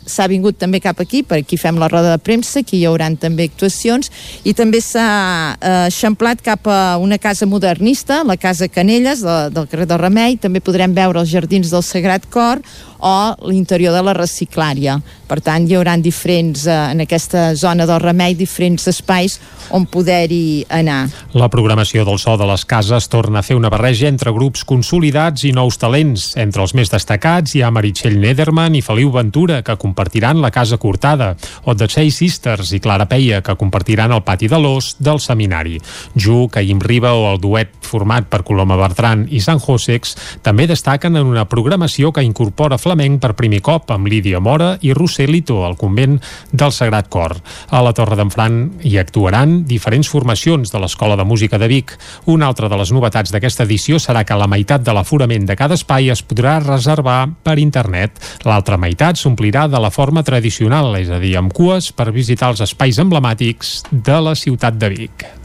s'ha 0.09 0.27
vingut 0.31 0.59
també 0.59 0.81
cap 0.83 1.00
aquí, 1.00 1.23
per 1.23 1.43
aquí 1.43 1.59
fem 1.61 1.79
la 1.79 1.88
roda 1.91 2.15
de 2.17 2.23
premsa, 2.23 2.62
aquí 2.62 2.81
hi 2.81 2.87
haurà 2.88 3.09
també 3.21 3.49
actuacions, 3.49 4.11
i 4.45 4.55
també 4.57 4.81
s'ha 4.85 5.07
eh, 5.55 5.87
eixamplat 5.87 6.43
cap 6.45 6.67
a 6.69 6.99
una 7.00 7.19
casa 7.19 7.47
modernista, 7.47 8.23
la 8.25 8.37
Casa 8.37 8.69
Canelles, 8.69 9.23
de, 9.25 9.38
del 9.55 9.69
carrer 9.71 9.87
del 9.88 10.03
Remei, 10.03 10.37
també 10.41 10.61
podrem 10.65 10.95
veure 10.97 11.23
els 11.23 11.31
jardins 11.31 11.71
del 11.73 11.85
Sagrat 11.87 12.29
Cor, 12.33 12.62
o 12.99 13.35
l'interior 13.49 13.95
de 13.95 14.03
la 14.03 14.15
reciclària. 14.17 14.99
Per 15.29 15.41
tant, 15.45 15.67
hi 15.69 15.77
haurà 15.77 15.97
diferents, 16.01 16.67
eh, 16.67 16.77
en 16.93 17.01
aquesta 17.05 17.55
zona 17.55 17.87
del 17.87 18.01
remei, 18.01 18.35
diferents 18.35 18.89
espais 18.89 19.39
on 19.71 19.85
poder-hi 19.87 20.65
anar. 20.69 21.09
La 21.35 21.51
programació 21.53 22.05
del 22.05 22.19
so 22.19 22.37
de 22.41 22.47
les 22.49 22.65
cases 22.65 23.09
torna 23.09 23.41
a 23.41 23.43
fer 23.43 23.57
una 23.57 23.69
barreja 23.69 24.09
entre 24.09 24.33
grups 24.33 24.65
consolidats 24.65 25.45
i 25.45 25.53
nous 25.53 25.77
talents. 25.79 26.31
Entre 26.37 26.63
els 26.63 26.75
més 26.75 26.91
destacats 26.91 27.55
hi 27.55 27.63
ha 27.63 27.71
Meritxell 27.71 28.19
Nederman 28.19 28.75
i 28.75 28.83
Feliu 28.83 29.11
Ventura, 29.13 29.63
que 29.63 29.77
compartiran 29.77 30.41
la 30.41 30.51
Casa 30.51 30.79
Cortada, 30.79 31.35
o 31.65 31.75
The 31.75 31.89
Chase 31.89 32.17
Sisters 32.17 32.73
i 32.73 32.81
Clara 32.81 33.07
Peia, 33.09 33.43
que 33.43 33.57
compartiran 33.57 34.13
el 34.13 34.23
pati 34.23 34.49
de 34.49 34.59
l'os 34.59 34.95
del 34.99 35.21
seminari. 35.21 35.79
Ju, 36.17 36.47
Caïm 36.53 36.81
Riba 36.81 37.13
o 37.13 37.29
el 37.35 37.41
duet 37.41 37.77
format 37.89 38.29
per 38.29 38.43
Coloma 38.45 38.77
Bertran 38.77 39.27
i 39.33 39.41
San 39.41 39.61
Josex 39.61 40.15
també 40.45 40.67
destaquen 40.69 41.17
en 41.17 41.29
una 41.29 41.47
programació 41.49 42.13
que 42.13 42.25
incorpora 42.25 42.79
flamenc 42.88 43.20
per 43.20 43.35
primer 43.37 43.61
cop 43.64 43.90
amb 43.92 44.09
Lídia 44.09 44.40
Mora 44.40 44.72
i 44.81 44.94
Roselito 44.96 45.61
al 45.66 45.77
convent 45.77 46.16
del 46.51 46.72
Sagrat 46.72 47.11
Cor. 47.12 47.35
A 47.68 47.83
la 47.85 47.92
Torre 47.92 48.16
d'en 48.16 48.33
Fran 48.33 48.59
hi 48.81 48.96
actuaran 49.01 49.62
diferents 49.68 50.09
formacions 50.09 50.72
de 50.72 50.81
l'Escola 50.81 51.18
de 51.20 51.27
Música 51.29 51.61
de 51.61 51.68
Vic. 51.68 51.92
Una 52.33 52.48
altra 52.48 52.70
de 52.72 52.79
les 52.81 52.92
novetats 52.94 53.35
d'aquesta 53.35 53.66
edició 53.68 54.01
serà 54.01 54.24
que 54.24 54.38
la 54.38 54.48
meitat 54.48 54.85
de 54.87 54.94
l'aforament 54.96 55.44
de 55.48 55.57
cada 55.59 55.77
espai 55.77 56.09
es 56.14 56.24
podrà 56.24 56.59
reservar 56.64 57.20
per 57.44 57.59
internet. 57.61 58.16
L'altra 58.48 58.81
meitat 58.81 59.20
s'omplirà 59.20 59.66
de 59.68 59.83
la 59.83 59.92
forma 59.92 60.24
tradicional, 60.24 60.94
és 60.96 61.12
a 61.12 61.20
dir, 61.20 61.37
amb 61.37 61.53
cues 61.53 61.92
per 61.92 62.09
visitar 62.14 62.55
els 62.55 62.64
espais 62.64 62.98
emblemàtics 62.98 63.83
de 63.92 64.22
la 64.24 64.35
ciutat 64.38 64.81
de 64.81 64.96
Vic. 64.96 65.38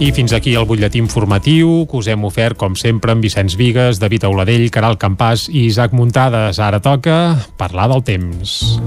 I 0.00 0.14
fins 0.16 0.32
aquí 0.32 0.54
el 0.56 0.64
butlletí 0.64 0.96
informatiu 0.96 1.82
que 1.84 1.98
us 1.98 2.06
hem 2.08 2.22
ofert, 2.24 2.56
com 2.56 2.72
sempre, 2.72 3.12
amb 3.12 3.20
Vicenç 3.20 3.52
Vigues, 3.60 3.98
David 4.00 4.24
Auladell, 4.24 4.70
Caral 4.72 4.96
Campàs 4.96 5.44
i 5.52 5.66
Isaac 5.66 5.92
Muntades. 5.92 6.56
Ara 6.56 6.80
toca 6.80 7.36
parlar 7.60 7.90
del 7.92 8.00
temps. 8.08 8.80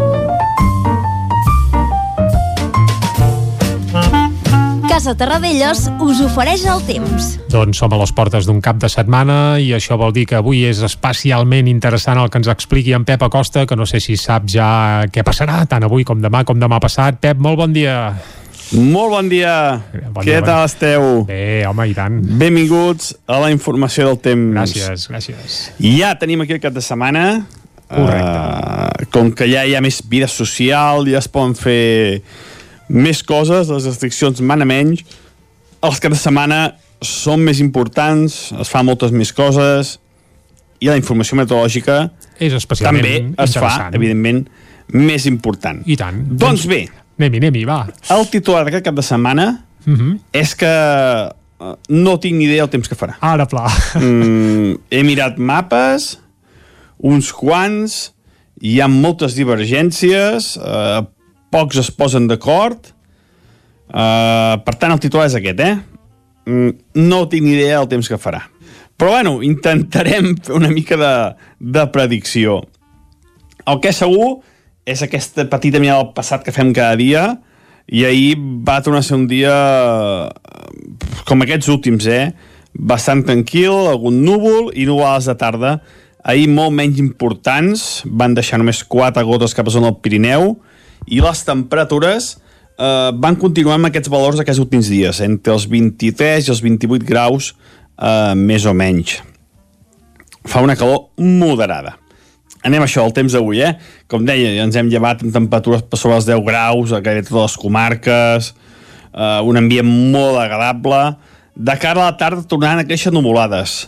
Casa 4.89 5.13
Terradellos 5.13 5.85
us 6.01 6.25
ofereix 6.25 6.65
el 6.65 6.81
temps. 6.89 7.31
Doncs 7.53 7.85
som 7.85 7.93
a 7.93 8.01
les 8.01 8.17
portes 8.17 8.49
d'un 8.49 8.57
cap 8.65 8.81
de 8.81 8.89
setmana 8.89 9.59
i 9.61 9.69
això 9.77 10.01
vol 10.01 10.17
dir 10.17 10.25
que 10.25 10.41
avui 10.41 10.65
és 10.65 10.81
especialment 10.81 11.69
interessant 11.69 12.17
el 12.17 12.33
que 12.33 12.41
ens 12.41 12.49
expliqui 12.49 12.97
en 12.97 13.05
Pep 13.05 13.21
Acosta, 13.29 13.67
que 13.69 13.77
no 13.77 13.85
sé 13.85 14.01
si 14.01 14.17
sap 14.17 14.49
ja 14.49 15.05
què 15.13 15.21
passarà, 15.21 15.61
tant 15.69 15.85
avui 15.85 16.09
com 16.09 16.25
demà 16.25 16.41
com 16.41 16.57
demà 16.57 16.81
passat. 16.81 17.21
Pep, 17.21 17.37
molt 17.37 17.61
bon 17.61 17.73
dia. 17.77 17.99
Molt 18.73 19.11
bon 19.13 19.27
dia. 19.29 19.55
Bon 20.09 20.23
Què 20.23 20.39
dia, 20.39 20.43
tal 20.45 20.63
esteu? 20.65 21.03
Bé, 21.29 21.63
home, 21.69 21.85
i 21.91 21.93
tant. 21.97 22.15
Benvinguts 22.39 23.11
a 23.29 23.37
la 23.43 23.51
informació 23.53 24.07
del 24.09 24.17
temps. 24.23 24.55
Gràcies, 24.55 25.05
gràcies. 25.11 25.57
Ja 25.99 26.13
tenim 26.19 26.41
aquí 26.41 26.55
el 26.57 26.61
cap 26.63 26.73
de 26.73 26.81
setmana. 26.81 27.43
Correcte. 27.93 28.39
Uh, 28.39 29.09
com 29.13 29.29
que 29.37 29.45
ja 29.51 29.65
hi 29.67 29.75
ha 29.77 29.81
més 29.83 30.01
vida 30.09 30.29
social, 30.31 31.05
ja 31.05 31.21
es 31.21 31.29
poden 31.29 31.53
fer 31.57 32.23
més 32.89 33.21
coses, 33.25 33.69
les 33.69 33.85
restriccions 33.85 34.41
mana 34.41 34.65
menys, 34.65 35.03
els 35.83 36.01
caps 36.01 36.17
de 36.17 36.21
setmana 36.21 36.63
són 37.03 37.43
més 37.45 37.61
importants, 37.61 38.49
es 38.57 38.71
fan 38.71 38.87
moltes 38.87 39.13
més 39.13 39.33
coses, 39.35 39.97
i 40.83 40.89
la 40.89 40.97
informació 40.99 41.37
meteorològica 41.39 42.09
És 42.43 42.55
especialment 42.57 43.03
també 43.03 43.45
es 43.45 43.55
fa, 43.55 43.91
evidentment, 43.93 44.43
més 44.97 45.27
important. 45.29 45.79
I 45.87 45.95
tant. 45.99 46.19
Doncs 46.39 46.65
bé, 46.67 46.81
Anem-hi, 47.19 47.37
anem-hi, 47.43 47.63
va. 47.69 47.79
el 48.15 48.25
titular 48.31 48.63
d'aquest 48.65 48.85
cap 48.89 48.95
de 48.97 49.05
setmana 49.05 49.47
Uh 49.85 49.93
-huh. 49.99 50.19
és 50.31 50.55
que 50.55 50.65
eh, 50.65 51.75
no 51.89 52.17
tinc 52.19 52.37
ni 52.37 52.45
idea 52.45 52.61
del 52.63 52.69
temps 52.69 52.87
que 52.87 52.95
farà. 52.95 53.15
Ara, 53.19 53.45
pla. 53.45 53.67
Mm, 53.99 54.77
he 54.89 55.03
mirat 55.03 55.37
mapes, 55.37 56.19
uns 56.97 57.33
quants, 57.33 58.13
hi 58.61 58.79
ha 58.79 58.87
moltes 58.87 59.35
divergències, 59.35 60.57
eh, 60.57 61.01
pocs 61.51 61.77
es 61.77 61.91
posen 61.91 62.27
d'acord, 62.27 62.79
eh, 63.93 64.55
per 64.65 64.75
tant 64.79 64.91
el 64.93 64.99
titular 64.99 65.25
és 65.27 65.35
aquest, 65.35 65.59
eh? 65.59 65.77
Mm, 66.45 66.69
no 66.93 67.27
tinc 67.27 67.43
ni 67.43 67.53
idea 67.53 67.79
del 67.79 67.87
temps 67.87 68.07
que 68.07 68.17
farà. 68.17 68.41
Però 68.97 69.09
bueno, 69.11 69.41
intentarem 69.43 70.35
fer 70.37 70.55
una 70.55 70.69
mica 70.69 70.95
de, 70.95 71.35
de 71.59 71.87
predicció. 71.87 72.61
El 73.65 73.79
que 73.81 73.89
és 73.89 73.97
segur 73.97 74.39
és 74.85 75.03
aquesta 75.03 75.45
petita 75.51 75.79
mirada 75.79 76.03
al 76.03 76.13
passat 76.15 76.43
que 76.43 76.53
fem 76.55 76.73
cada 76.75 76.97
dia 76.99 77.23
i 77.87 78.05
ahir 78.07 78.35
va 78.39 78.81
tornar 78.83 79.01
a 79.03 79.07
ser 79.07 79.17
un 79.17 79.27
dia 79.27 79.53
eh, 79.53 80.29
com 81.27 81.43
aquests 81.43 81.69
últims, 81.71 82.07
eh? 82.07 82.31
Bastant 82.73 83.23
tranquil, 83.27 83.73
algun 83.91 84.23
núvol 84.25 84.71
i 84.73 84.87
nuvolades 84.87 85.27
de 85.29 85.35
tarda. 85.39 85.73
Ahir 86.23 86.47
molt 86.49 86.73
menys 86.75 87.01
importants, 87.03 88.03
van 88.07 88.35
deixar 88.35 88.59
només 88.59 88.83
4 88.87 89.25
gotes 89.27 89.55
cap 89.55 89.67
a 89.67 89.73
zona 89.73 89.91
del 89.91 89.99
Pirineu 90.03 90.55
i 91.11 91.19
les 91.23 91.43
temperatures 91.43 92.37
eh, 92.79 93.11
van 93.19 93.35
continuar 93.39 93.77
amb 93.79 93.91
aquests 93.91 94.11
valors 94.11 94.39
aquests 94.39 94.63
últims 94.63 94.91
dies, 94.91 95.19
entre 95.23 95.55
els 95.55 95.67
23 95.69 96.47
i 96.47 96.55
els 96.55 96.63
28 96.63 97.07
graus, 97.07 97.53
eh, 97.99 98.33
més 98.39 98.65
o 98.65 98.73
menys. 98.73 99.19
Fa 100.47 100.63
una 100.63 100.75
calor 100.79 101.09
moderada. 101.19 101.97
Anem 102.63 102.83
a 102.83 102.87
això, 102.87 103.05
el 103.05 103.13
temps 103.15 103.35
d'avui, 103.35 103.61
eh? 103.63 103.75
Com 104.11 104.25
deia, 104.27 104.55
ens 104.63 104.75
hem 104.79 104.89
llevat 104.91 105.23
amb 105.23 105.35
temperatures 105.35 105.85
per 105.87 105.99
sobre 105.99 106.19
els 106.19 106.27
10 106.29 106.43
graus 106.47 106.93
a 106.93 107.01
gairebé 107.03 107.27
totes 107.27 107.51
les 107.51 107.57
comarques, 107.61 108.53
eh, 109.13 109.39
un 109.43 109.59
ambient 109.59 109.87
molt 109.87 110.39
agradable. 110.41 111.01
De 111.55 111.75
cara 111.77 112.01
a 112.01 112.11
la 112.11 112.17
tarda 112.17 112.47
tornaran 112.49 112.81
a 112.81 112.87
créixer 112.87 113.13
nuvolades. 113.13 113.83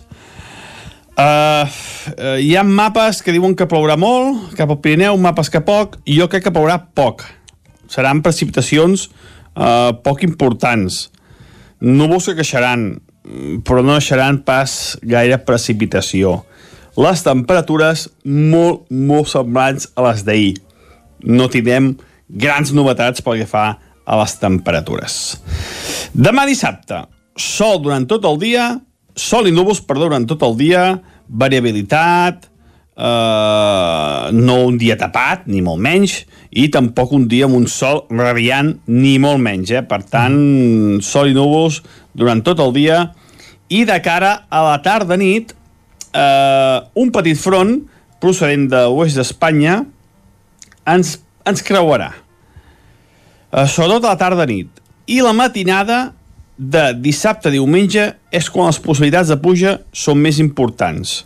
Uh, 1.16 1.64
uh, 1.64 2.36
hi 2.44 2.58
ha 2.60 2.64
mapes 2.68 3.22
que 3.24 3.32
diuen 3.32 3.54
que 3.56 3.70
plourà 3.72 3.96
molt, 3.96 4.52
cap 4.60 4.68
al 4.74 4.82
Pirineu, 4.84 5.16
mapes 5.16 5.48
que 5.48 5.62
poc, 5.64 5.96
i 6.04 6.18
jo 6.20 6.28
crec 6.28 6.44
que 6.44 6.52
plourà 6.52 6.76
poc. 6.92 7.24
Seran 7.88 8.20
precipitacions 8.26 9.08
uh, 9.08 9.96
poc 10.04 10.26
importants. 10.28 11.06
Núvols 11.80 12.28
que 12.28 12.36
queixaran, 12.42 12.84
però 13.64 13.80
no 13.86 13.96
deixaran 13.96 14.42
pas 14.44 14.98
gaire 15.08 15.40
precipitació. 15.48 16.42
Les 16.96 17.24
temperatures 17.26 18.06
molt, 18.24 18.86
molt 18.88 19.28
semblants 19.28 19.90
a 19.96 20.06
les 20.08 20.24
d'ahir. 20.24 20.54
No 21.28 21.50
tindrem 21.52 21.94
grans 22.30 22.72
novetats 22.76 23.24
pel 23.26 23.42
que 23.42 23.50
fa 23.50 23.66
a 24.06 24.20
les 24.22 24.36
temperatures. 24.40 25.16
Demà 26.16 26.46
dissabte, 26.48 27.02
sol 27.36 27.82
durant 27.84 28.06
tot 28.08 28.26
el 28.30 28.40
dia, 28.40 28.70
sol 29.16 29.50
i 29.50 29.54
núvols, 29.56 29.82
perdó, 29.84 30.08
durant 30.08 30.28
tot 30.30 30.44
el 30.48 30.56
dia, 30.60 30.84
variabilitat, 31.28 32.48
eh, 32.96 34.32
no 34.32 34.56
un 34.70 34.78
dia 34.80 34.96
tapat, 35.00 35.48
ni 35.52 35.62
molt 35.66 35.82
menys, 35.84 36.22
i 36.52 36.70
tampoc 36.72 37.12
un 37.18 37.28
dia 37.28 37.50
amb 37.50 37.60
un 37.60 37.68
sol 37.68 38.06
radiant, 38.14 38.72
ni 38.88 39.18
molt 39.20 39.42
menys. 39.44 39.74
Eh? 39.76 39.84
Per 39.84 40.02
tant, 40.08 40.40
sol 41.04 41.34
i 41.34 41.36
núvols 41.36 41.82
durant 42.16 42.44
tot 42.46 42.62
el 42.64 42.72
dia, 42.76 43.04
i 43.68 43.84
de 43.84 44.00
cara 44.06 44.46
a 44.48 44.64
la 44.70 44.80
tarda-nit, 44.86 45.56
eh, 46.16 46.78
un 46.96 47.12
petit 47.12 47.36
front 47.36 47.78
procedent 48.24 48.70
de 48.72 48.86
l'oest 48.88 49.20
d'Espanya 49.20 49.82
ens, 50.88 51.18
ens 51.46 51.66
creuarà. 51.66 52.12
Eh, 53.52 53.68
sobretot 53.68 54.06
a 54.06 54.16
la 54.16 54.20
tarda-nit. 54.20 54.72
I 55.12 55.22
la 55.22 55.36
matinada 55.38 56.00
de 56.58 56.88
dissabte 57.04 57.52
a 57.52 57.54
diumenge 57.54 58.08
és 58.34 58.48
quan 58.50 58.72
les 58.72 58.80
possibilitats 58.82 59.30
de 59.32 59.38
pluja 59.42 59.78
són 59.94 60.22
més 60.24 60.40
importants. 60.42 61.24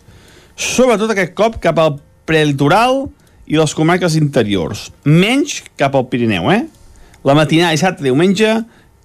Sobretot 0.60 1.14
aquest 1.14 1.36
cop 1.38 1.60
cap 1.64 1.80
al 1.80 2.00
prelitoral 2.28 3.06
i 3.50 3.58
les 3.58 3.74
comarques 3.78 4.18
interiors. 4.20 4.90
Menys 5.06 5.62
cap 5.80 5.96
al 5.96 6.10
Pirineu, 6.10 6.50
eh? 6.52 6.66
La 7.26 7.36
matinada 7.36 7.74
dissabte 7.76 8.04
a 8.04 8.10
diumenge 8.10 8.52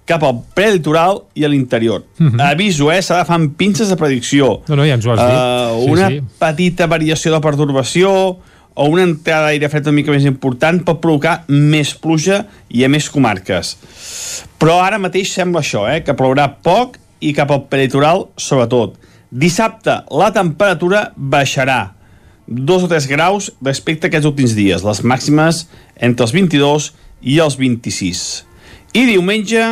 cap 0.05 0.23
al 0.23 0.39
prelitoral 0.53 1.23
i 1.33 1.45
a 1.45 1.49
l'interior. 1.49 2.03
Mm 2.17 2.27
-hmm. 2.27 2.51
Aviso, 2.51 2.91
eh? 2.91 3.01
S'ha 3.01 3.15
d'agafar 3.15 3.35
amb 3.35 3.55
pinces 3.57 3.89
de 3.89 3.95
predicció. 3.95 4.61
No, 4.67 4.75
no, 4.75 4.85
ja 4.85 4.93
ens 4.93 5.05
ho 5.05 5.11
has 5.11 5.19
dit. 5.19 5.37
Uh, 5.37 5.83
sí, 5.83 5.91
una 5.91 6.07
sí. 6.09 6.21
petita 6.39 6.87
variació 6.87 7.33
de 7.33 7.41
pertorbació 7.41 8.37
o 8.75 8.85
una 8.85 9.03
entrada 9.03 9.47
d'aire 9.47 9.69
fred 9.69 9.87
una 9.87 9.95
mica 9.95 10.11
més 10.11 10.25
important 10.27 10.83
pot 10.83 10.99
provocar 11.01 11.43
més 11.47 11.93
pluja 11.95 12.45
i 12.69 12.83
a 12.83 12.89
més 12.89 13.09
comarques. 13.09 13.77
Però 14.59 14.81
ara 14.83 14.99
mateix 14.99 15.31
sembla 15.33 15.61
això, 15.61 15.87
eh? 15.87 16.03
que 16.03 16.13
plourà 16.13 16.49
poc 16.61 16.99
i 17.19 17.33
cap 17.33 17.51
al 17.51 17.63
peritoral 17.71 18.27
sobretot. 18.35 18.99
Dissabte 19.31 20.03
la 20.11 20.31
temperatura 20.35 21.13
baixarà 21.15 21.95
2 22.47 22.83
o 22.83 22.87
3 22.87 23.07
graus 23.07 23.49
respecte 23.61 24.05
a 24.05 24.11
aquests 24.11 24.27
últims 24.27 24.53
dies, 24.53 24.83
les 24.85 25.01
màximes 25.01 25.65
entre 25.95 26.27
els 26.27 26.33
22 26.35 26.91
i 27.21 27.39
els 27.39 27.57
26. 27.57 28.45
I 28.93 29.05
diumenge 29.09 29.63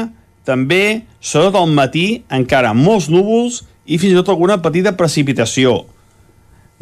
també, 0.47 1.03
sobretot 1.23 1.61
al 1.61 1.71
matí, 1.71 2.23
encara 2.31 2.73
molts 2.75 3.09
núvols 3.11 3.61
i 3.85 3.97
fins 3.99 4.13
i 4.13 4.17
tot 4.19 4.31
alguna 4.33 4.59
petita 4.63 4.95
precipitació. 4.99 5.83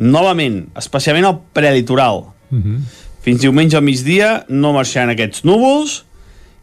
Novament, 0.02 0.64
especialment 0.78 1.28
al 1.30 1.40
prelitoral. 1.54 2.26
Mm 2.50 2.62
-hmm. 2.62 2.80
Fins 3.22 3.42
diumenge 3.42 3.78
al 3.78 3.84
migdia 3.84 4.46
no 4.50 4.74
marxaran 4.74 5.10
aquests 5.10 5.44
núvols 5.44 6.04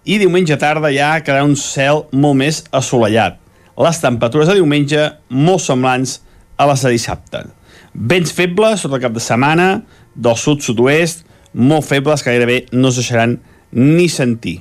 i 0.04 0.18
diumenge 0.18 0.56
tarda 0.56 0.90
ja 0.90 1.20
quedarà 1.20 1.44
un 1.44 1.56
cel 1.56 2.06
molt 2.10 2.36
més 2.36 2.64
assolellat. 2.72 3.38
Les 3.78 4.00
temperatures 4.00 4.48
de 4.48 4.54
diumenge 4.54 5.12
molt 5.28 5.60
semblants 5.60 6.20
a 6.56 6.66
les 6.66 6.82
de 6.82 6.90
dissabte. 6.90 7.44
Vents 7.94 8.32
febles 8.32 8.80
sota 8.80 8.96
el 8.96 9.02
cap 9.02 9.12
de 9.12 9.20
setmana, 9.20 9.82
del 10.14 10.36
sud-sud-oest, 10.36 11.24
molt 11.52 11.86
febles 11.86 12.22
que 12.22 12.30
gairebé 12.30 12.66
no 12.72 12.88
es 12.88 12.96
deixaran 12.96 13.38
ni 13.72 14.08
sentir. 14.08 14.60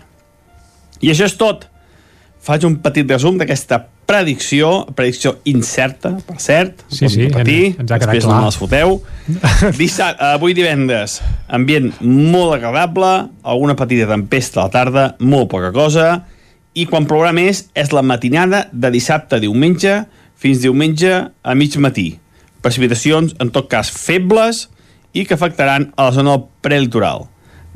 I 1.02 1.12
això 1.14 1.26
és 1.26 1.38
tot. 1.38 1.68
Faig 2.48 2.64
un 2.64 2.78
petit 2.80 3.10
resum 3.12 3.36
d'aquesta 3.40 3.82
predicció, 4.08 4.86
predicció 4.96 5.34
incerta, 5.52 6.14
per 6.24 6.38
cert, 6.40 6.86
Sí, 6.88 7.10
sí, 7.12 7.26
repetir, 7.28 7.74
ens- 7.74 7.80
ens 7.84 7.92
ha 7.92 7.98
quedat 8.00 8.14
després 8.14 8.24
clar. 8.24 8.36
no 8.36 8.40
me 8.40 8.48
les 8.48 8.58
foteu. 8.62 9.02
Dissabte, 9.82 10.24
avui 10.38 10.56
divendres, 10.56 11.18
ambient 11.52 11.90
molt 12.02 12.56
agradable, 12.56 13.10
alguna 13.44 13.76
petita 13.76 14.08
tempesta 14.08 14.62
a 14.62 14.70
la 14.70 14.74
tarda, 14.78 15.06
molt 15.20 15.50
poca 15.52 15.74
cosa, 15.76 16.08
i 16.78 16.86
quan 16.88 17.08
plourà 17.10 17.34
més 17.36 17.66
és 17.76 17.92
la 17.92 18.04
matinada 18.06 18.68
de 18.72 18.92
dissabte 18.96 19.36
a 19.36 19.44
diumenge 19.44 20.06
fins 20.38 20.62
diumenge 20.64 21.12
a 21.44 21.56
mig 21.58 21.76
matí. 21.82 22.14
Precipitacions, 22.64 23.36
en 23.42 23.50
tot 23.52 23.68
cas, 23.72 23.90
febles 23.92 24.68
i 25.18 25.26
que 25.26 25.34
afectaran 25.36 25.92
a 25.98 26.08
la 26.08 26.14
zona 26.16 26.38
del 26.38 26.46
prelitoral. 26.62 27.26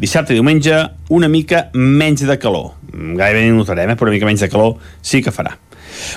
Dissabte 0.01 0.33
i 0.33 0.39
diumenge, 0.39 0.73
una 1.13 1.27
mica 1.29 1.67
menys 1.77 2.23
de 2.25 2.37
calor. 2.41 2.71
Mm, 2.89 3.19
Gairebé 3.19 3.43
ni 3.45 3.53
notarem, 3.53 3.91
eh? 3.91 3.95
però 3.95 4.09
una 4.09 4.15
mica 4.15 4.25
menys 4.25 4.41
de 4.41 4.49
calor 4.49 4.79
sí 5.05 5.21
que 5.21 5.33
farà. 5.33 5.53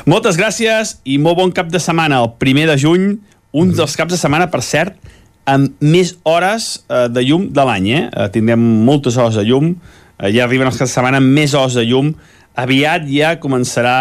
Moltes 0.08 0.38
gràcies 0.40 0.94
i 1.04 1.18
molt 1.20 1.36
bon 1.36 1.52
cap 1.52 1.68
de 1.68 1.80
setmana. 1.82 2.22
El 2.24 2.32
primer 2.40 2.64
de 2.70 2.78
juny, 2.80 3.10
un 3.52 3.74
dels 3.76 3.96
caps 4.00 4.14
de 4.14 4.20
setmana, 4.20 4.48
per 4.48 4.62
cert, 4.64 4.96
amb 5.44 5.76
més 5.84 6.14
hores 6.24 6.70
eh, 6.88 7.10
de 7.12 7.26
llum 7.28 7.50
de 7.52 7.66
l'any. 7.68 7.90
Eh? 7.92 8.02
Eh, 8.08 8.28
tindrem 8.32 8.64
moltes 8.86 9.18
hores 9.20 9.36
de 9.36 9.44
llum. 9.44 9.74
Eh, 10.16 10.30
ja 10.32 10.46
arriben 10.46 10.70
els 10.70 10.80
caps 10.80 10.88
de 10.88 10.94
setmana 10.94 11.20
amb 11.20 11.36
més 11.36 11.52
hores 11.52 11.76
de 11.76 11.84
llum. 11.84 12.14
Aviat 12.56 13.04
ja 13.10 13.34
començarà 13.42 13.98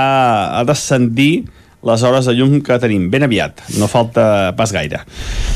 a 0.61 0.63
descendir 0.69 1.49
les 1.83 2.03
hores 2.07 2.25
de 2.29 2.33
llum 2.37 2.61
que 2.63 2.77
tenim. 2.79 3.09
Ben 3.11 3.23
aviat. 3.27 3.59
No 3.79 3.89
falta 3.91 4.53
pas 4.55 4.71
gaire. 4.71 5.01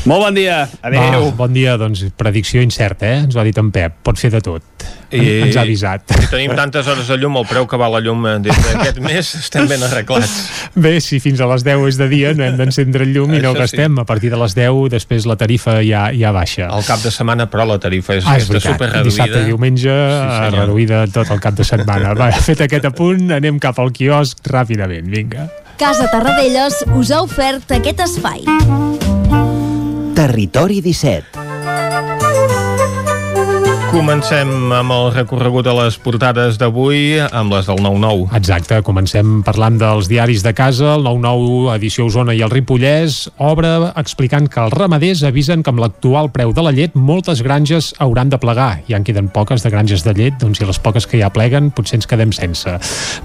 Molt 0.08 0.26
bon 0.26 0.34
dia. 0.36 0.66
Adéu. 0.84 1.28
Va, 1.30 1.30
bon 1.38 1.52
dia, 1.56 1.76
doncs 1.80 2.04
predicció 2.20 2.60
incerta, 2.62 3.06
eh? 3.08 3.22
Ens 3.24 3.36
ho 3.36 3.40
ha 3.40 3.44
dit 3.46 3.56
en 3.58 3.70
Pep. 3.72 3.96
Pot 4.04 4.18
fer 4.20 4.30
de 4.34 4.40
tot. 4.44 4.62
I... 5.10 5.22
Ens 5.48 5.56
ha 5.56 5.62
avisat. 5.64 6.04
Si 6.20 6.28
tenim 6.28 6.52
tantes 6.56 6.86
hores 6.88 7.08
de 7.08 7.16
llum, 7.16 7.38
el 7.40 7.46
preu 7.48 7.64
que 7.68 7.78
val 7.80 7.92
la 7.96 8.00
llum 8.04 8.26
eh, 8.28 8.34
des 8.44 8.56
d'aquest 8.60 9.00
mes 9.04 9.30
estem 9.40 9.66
ben 9.68 9.82
arreglats. 9.86 10.34
Bé, 10.76 10.98
si 11.04 11.16
fins 11.24 11.40
a 11.40 11.48
les 11.48 11.64
10 11.64 11.86
és 11.88 11.98
de 12.00 12.08
dia, 12.12 12.34
no 12.36 12.44
hem 12.44 12.58
d'encendre 12.60 13.04
el 13.08 13.14
llum 13.16 13.32
i 13.32 13.40
no 13.40 13.54
el 13.54 13.56
Això 13.56 13.64
sí. 13.70 13.76
gastem. 13.78 13.98
A 13.98 14.04
partir 14.08 14.30
de 14.32 14.40
les 14.40 14.54
10, 14.56 14.82
després 14.92 15.24
la 15.28 15.36
tarifa 15.40 15.78
ja, 15.84 16.08
ja 16.12 16.32
baixa. 16.36 16.68
Al 16.68 16.84
cap 16.86 17.00
de 17.04 17.12
setmana, 17.14 17.48
però, 17.48 17.64
la 17.68 17.78
tarifa 17.80 18.18
és, 18.20 18.24
Ah, 18.28 18.36
és 18.36 18.44
està 18.44 18.58
veritat. 18.58 18.72
super 18.76 18.90
reduïda. 18.92 19.08
Dissabte 19.08 19.40
i 19.40 19.48
diumenge 19.48 19.88
Sí, 19.88 20.28
senyor. 20.44 20.58
reduïda 20.60 21.00
tot 21.12 21.32
el 21.32 21.40
cap 21.40 21.56
de 21.56 21.64
setmana. 21.64 22.12
Va, 22.18 22.30
fet 22.50 22.60
aquest 22.68 22.84
apunt, 22.92 23.32
anem 23.32 23.58
cap 23.58 23.80
al 23.80 23.90
quiosc 23.96 24.44
ràpidament. 24.52 25.08
Vinga. 25.08 25.48
Casa 25.78 26.10
Tarradellas 26.10 26.82
us 26.98 27.12
ha 27.14 27.20
ofert 27.22 27.70
aquest 27.76 28.02
espai. 28.02 28.42
Territori 30.18 30.82
17. 30.82 31.47
Comencem 33.98 34.70
amb 34.70 34.92
el 34.94 35.08
recorregut 35.10 35.66
de 35.66 35.72
les 35.74 35.96
portades 35.98 36.54
d'avui, 36.60 37.16
amb 37.18 37.50
les 37.50 37.66
del 37.66 37.80
9-9. 37.82 38.28
Exacte, 38.38 38.76
comencem 38.86 39.40
parlant 39.42 39.74
dels 39.80 40.06
diaris 40.06 40.44
de 40.46 40.52
casa, 40.54 40.92
el 40.94 41.02
9-9, 41.02 41.72
edició 41.74 42.06
Osona 42.06 42.36
i 42.38 42.44
el 42.46 42.52
Ripollès, 42.52 43.16
obre 43.42 43.72
explicant 43.98 44.46
que 44.46 44.60
els 44.62 44.76
ramaders 44.78 45.24
avisen 45.26 45.64
que 45.66 45.72
amb 45.74 45.82
l'actual 45.82 46.30
preu 46.30 46.54
de 46.54 46.62
la 46.62 46.70
llet 46.76 46.94
moltes 46.94 47.42
granges 47.42 47.88
hauran 47.98 48.30
de 48.30 48.38
plegar. 48.38 48.84
Ja 48.86 49.00
en 49.00 49.06
queden 49.08 49.32
poques 49.34 49.66
de 49.66 49.74
granges 49.74 50.06
de 50.06 50.14
llet, 50.14 50.38
doncs 50.38 50.62
i 50.62 50.70
les 50.70 50.78
poques 50.78 51.10
que 51.10 51.18
ja 51.18 51.32
pleguen 51.34 51.72
potser 51.74 51.98
ens 51.98 52.06
quedem 52.06 52.30
sense. 52.30 52.76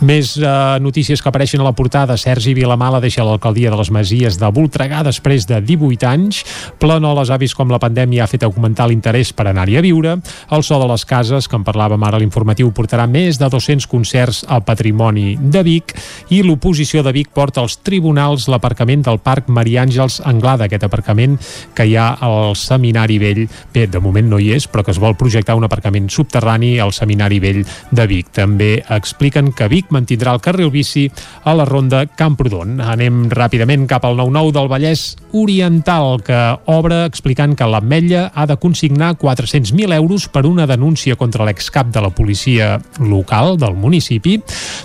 Més 0.01 0.33
eh, 0.41 0.55
notícies 0.81 1.21
que 1.21 1.29
apareixen 1.29 1.61
a 1.61 1.69
la 1.69 1.75
portada, 1.77 2.17
Sergi 2.17 2.55
Vilamala 2.57 3.03
deixa 3.03 3.27
l'alcaldia 3.27 3.69
de 3.69 3.77
les 3.77 3.93
Masies 3.93 4.41
de 4.41 4.49
Voltregà 4.49 5.05
després 5.05 5.45
de 5.45 5.61
18 5.61 6.09
anys, 6.09 6.41
planoles 6.81 7.29
ha 7.29 7.37
vist 7.37 7.61
com 7.61 7.69
la 7.69 7.81
pandèmia 7.83 8.25
ha 8.25 8.31
fet 8.33 8.49
augmentar 8.49 8.89
l'interès 8.89 9.35
per 9.37 9.51
anar-hi 9.53 9.77
a 9.77 9.85
viure, 9.85 10.17
el 10.49 10.62
so 10.63 10.79
de 10.79 10.87
les 10.89 11.03
cases, 11.05 11.47
que 11.47 11.57
en 11.59 11.65
parlàvem 11.67 12.03
ara 12.07 12.17
a 12.17 12.21
l'informatiu, 12.23 12.71
portarà 12.73 13.05
més 13.09 13.37
de 13.39 13.49
200 13.51 13.87
concerts 13.91 14.43
al 14.47 14.63
patrimoni 14.65 15.35
de 15.37 15.63
Vic 15.65 15.93
i 16.33 16.41
l'oposició 16.43 17.03
de 17.03 17.13
Vic 17.13 17.33
porta 17.35 17.61
als 17.61 17.77
tribunals 17.83 18.47
l'aparcament 18.51 19.03
del 19.05 19.19
Parc 19.23 19.49
Maria 19.53 19.83
Àngels 19.83 20.21
Anglada, 20.25 20.65
aquest 20.65 20.85
aparcament 20.87 21.37
que 21.75 21.85
hi 21.87 21.97
ha 21.97 22.13
al 22.23 22.55
Seminari 22.59 23.19
Vell. 23.21 23.43
Bé, 23.73 23.87
de 23.87 24.01
moment 24.03 24.29
no 24.31 24.39
hi 24.39 24.53
és, 24.55 24.67
però 24.71 24.85
que 24.85 24.93
es 24.95 25.01
vol 25.01 25.17
projectar 25.19 25.57
un 25.59 25.67
aparcament 25.67 26.09
subterrani 26.09 26.77
al 26.79 26.93
Seminari 26.95 27.39
Vell 27.43 27.63
de 27.91 28.07
Vic. 28.07 28.31
També 28.33 28.77
expliquen 28.95 29.51
que 29.53 29.69
Vic 29.71 29.91
mantindrà 29.93 30.33
el 30.33 30.41
carril 30.43 30.71
bici 30.73 31.09
a 31.43 31.53
la 31.57 31.67
ronda 31.67 32.05
Camprodon. 32.07 32.79
Anem 32.81 33.27
ràpidament 33.33 33.87
cap 33.89 34.05
al 34.07 34.17
9-9 34.19 34.55
del 34.55 34.71
Vallès 34.71 35.05
Oriental, 35.33 36.21
que 36.23 36.39
obre 36.71 37.03
explicant 37.07 37.57
que 37.57 37.67
l'Ametlla 37.67 38.29
ha 38.33 38.47
de 38.49 38.57
consignar 38.61 39.13
400.000 39.19 39.93
euros 39.97 40.27
per 40.29 40.42
per 40.43 40.51
una 40.51 40.65
denúncia 40.67 41.15
contra 41.15 41.45
l'excap 41.47 41.87
de 41.93 42.01
la 42.03 42.09
policia 42.11 42.75
local 42.99 43.55
del 43.57 43.77
municipi, 43.79 44.35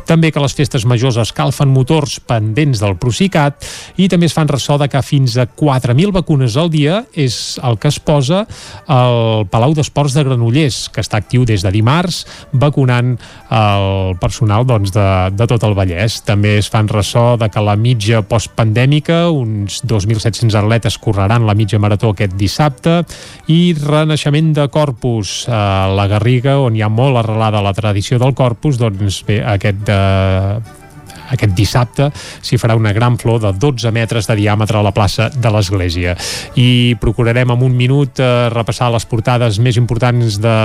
també 0.06 0.30
que 0.30 0.42
les 0.42 0.54
festes 0.54 0.84
majors 0.86 1.18
escalfen 1.18 1.72
motors 1.74 2.20
pendents 2.22 2.78
del 2.78 2.94
Procicat 3.00 3.66
i 3.98 4.06
també 4.08 4.28
es 4.28 4.36
fan 4.36 4.48
ressò 4.48 4.76
de 4.78 4.86
que 4.88 5.02
fins 5.02 5.34
a 5.36 5.48
4.000 5.50 6.14
vacunes 6.14 6.54
al 6.56 6.70
dia 6.70 7.00
és 7.12 7.58
el 7.66 7.78
que 7.82 7.90
es 7.90 7.98
posa 7.98 8.44
al 8.86 9.48
Palau 9.50 9.74
d'Esports 9.74 10.14
de 10.14 10.24
Granollers, 10.28 10.84
que 10.94 11.02
està 11.02 11.18
actiu 11.18 11.42
des 11.48 11.64
de 11.66 11.74
dimarts, 11.74 12.22
vacunant 12.52 13.16
el 13.48 14.16
personal 14.20 14.66
doncs, 14.68 14.92
de, 14.92 15.06
de 15.32 15.46
tot 15.48 15.64
el 15.64 15.76
Vallès. 15.76 16.20
També 16.26 16.56
es 16.60 16.68
fan 16.72 16.88
ressò 16.90 17.36
de 17.40 17.48
que 17.52 17.62
la 17.64 17.76
mitja 17.80 18.20
postpandèmica, 18.26 19.28
uns 19.32 19.80
2.700 19.88 20.58
atletes 20.60 20.98
correran 21.00 21.46
la 21.48 21.56
mitja 21.58 21.80
marató 21.80 22.12
aquest 22.12 22.36
dissabte 22.38 23.00
i 23.48 23.74
renaixement 23.78 24.52
de 24.56 24.68
Corpus 24.72 25.46
a 25.48 25.88
la 25.94 26.08
Garriga, 26.10 26.58
on 26.60 26.76
hi 26.76 26.84
ha 26.84 26.92
molt 26.92 27.22
arrelada 27.22 27.64
la 27.64 27.74
tradició 27.76 28.20
del 28.20 28.36
Corpus, 28.36 28.80
doncs 28.80 29.22
bé, 29.28 29.40
aquest 29.56 29.80
de, 29.88 30.00
aquest 31.34 31.54
dissabte 31.56 32.08
s'hi 32.14 32.58
farà 32.60 32.76
una 32.78 32.92
gran 32.96 33.18
flor 33.18 33.40
de 33.42 33.52
12 33.52 33.92
metres 33.94 34.28
de 34.28 34.36
diàmetre 34.38 34.78
a 34.78 34.84
la 34.84 34.92
plaça 34.96 35.28
de 35.34 35.52
l'Església. 35.52 36.14
I 36.56 36.96
procurarem 37.00 37.52
en 37.54 37.64
un 37.64 37.74
minut 37.76 38.20
eh, 38.20 38.48
repassar 38.52 38.90
les 38.94 39.06
portades 39.08 39.58
més 39.62 39.78
importants 39.80 40.38
de 40.42 40.56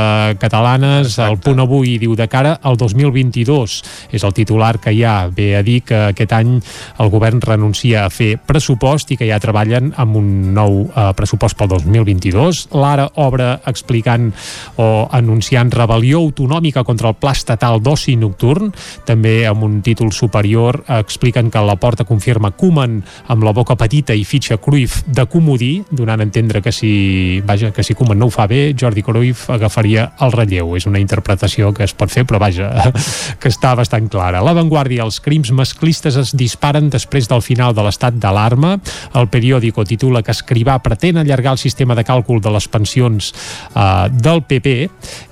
catalanes. 0.41 1.13
Exacte. 1.13 1.30
El 1.32 1.39
punt 1.43 1.63
avui 1.63 1.97
diu 2.02 2.15
de 2.15 2.28
cara 2.32 2.58
al 2.62 2.78
2022. 2.80 3.78
És 4.13 4.23
el 4.23 4.36
titular 4.36 4.78
que 4.82 4.93
hi 4.93 5.04
ha. 5.04 5.28
Ve 5.34 5.54
a 5.58 5.63
dir 5.65 5.82
que 5.88 5.99
aquest 6.12 6.34
any 6.36 6.56
el 6.99 7.12
govern 7.13 7.41
renuncia 7.43 8.06
a 8.06 8.12
fer 8.13 8.36
pressupost 8.38 9.12
i 9.13 9.19
que 9.19 9.28
ja 9.30 9.41
treballen 9.43 9.93
amb 9.99 10.19
un 10.19 10.30
nou 10.56 10.84
eh, 10.88 11.10
pressupost 11.17 11.58
pel 11.60 11.73
2022. 11.76 12.67
L'ara 12.78 13.10
obre 13.23 13.58
explicant 13.69 14.32
o 14.78 15.08
anunciant 15.12 15.71
rebel·lió 15.73 16.21
autonòmica 16.23 16.86
contra 16.88 17.12
el 17.12 17.19
pla 17.19 17.34
estatal 17.36 17.82
d'oci 17.84 18.15
nocturn, 18.19 18.71
també 19.06 19.43
amb 19.49 19.65
un 19.65 19.82
títol 19.86 20.12
superior 20.13 20.52
anterior 20.53 20.83
expliquen 20.87 21.49
que 21.49 21.59
la 21.59 21.75
porta 21.75 22.05
confirma 22.05 22.51
Koeman 22.51 23.01
amb 23.27 23.43
la 23.43 23.53
boca 23.53 23.75
petita 23.75 24.13
i 24.13 24.23
fitxa 24.23 24.57
Cruyff 24.61 25.03
de 25.07 25.25
comodí, 25.25 25.83
donant 25.89 26.19
a 26.19 26.23
entendre 26.23 26.61
que 26.61 26.71
si, 26.71 27.41
vaja, 27.45 27.71
que 27.73 27.83
si 27.83 27.95
Koeman 27.95 28.19
no 28.19 28.27
ho 28.27 28.33
fa 28.33 28.45
bé, 28.47 28.75
Jordi 28.79 29.01
Cruyff 29.01 29.49
agafaria 29.49 30.11
el 30.21 30.31
relleu. 30.31 30.75
És 30.77 30.85
una 30.85 30.99
interpretació 31.01 31.73
que 31.73 31.83
es 31.83 31.93
pot 31.93 32.11
fer, 32.11 32.25
però 32.25 32.39
vaja, 32.39 32.69
que 33.41 33.49
està 33.49 33.73
bastant 33.75 34.09
clara. 34.09 34.43
La 34.43 34.53
Vanguardia, 34.53 35.03
els 35.03 35.19
crims 35.23 35.51
masclistes 35.51 36.17
es 36.19 36.33
disparen 36.37 36.91
després 36.93 37.27
del 37.29 37.41
final 37.41 37.73
de 37.73 37.85
l'estat 37.85 38.19
d'alarma. 38.19 38.75
El 39.17 39.29
periòdico 39.33 39.85
titula 39.85 40.21
que 40.21 40.33
Escrivà 40.33 40.77
pretén 40.83 41.17
allargar 41.17 41.55
el 41.57 41.61
sistema 41.61 41.95
de 41.95 42.05
càlcul 42.05 42.41
de 42.41 42.53
les 42.53 42.67
pensions 42.69 43.31
eh, 43.73 44.09
del 44.13 44.43
PP 44.45 44.75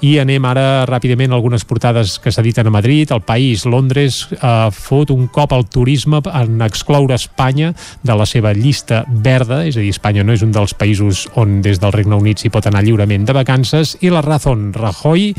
i 0.07 0.17
anem 0.21 0.45
ara 0.49 0.85
ràpidament 0.89 1.33
algunes 1.33 1.65
portades 1.67 2.17
que 2.21 2.33
s'editen 2.33 2.69
a 2.69 2.73
Madrid, 2.73 3.11
el 3.11 3.21
País, 3.25 3.65
Londres 3.69 4.23
eh, 4.31 4.69
fot 4.71 5.10
un 5.13 5.27
cop 5.27 5.53
al 5.53 5.67
turisme 5.69 6.21
en 6.33 6.61
excloure 6.65 7.15
Espanya 7.15 7.73
de 8.03 8.15
la 8.17 8.25
seva 8.25 8.53
llista 8.57 9.03
verda, 9.07 9.61
és 9.67 9.77
a 9.77 9.83
dir, 9.83 9.91
Espanya 9.93 10.25
no 10.25 10.33
és 10.33 10.43
un 10.45 10.53
dels 10.55 10.73
països 10.77 11.27
on 11.39 11.59
des 11.61 11.79
del 11.81 11.93
Regne 11.93 12.17
Unit 12.17 12.41
s'hi 12.41 12.51
pot 12.53 12.65
anar 12.67 12.83
lliurement 12.85 13.27
de 13.27 13.35
vacances, 13.35 13.97
i 14.01 14.11
la 14.11 14.23
Razón 14.25 14.71
Rajoy 14.73 15.31
eh, 15.31 15.35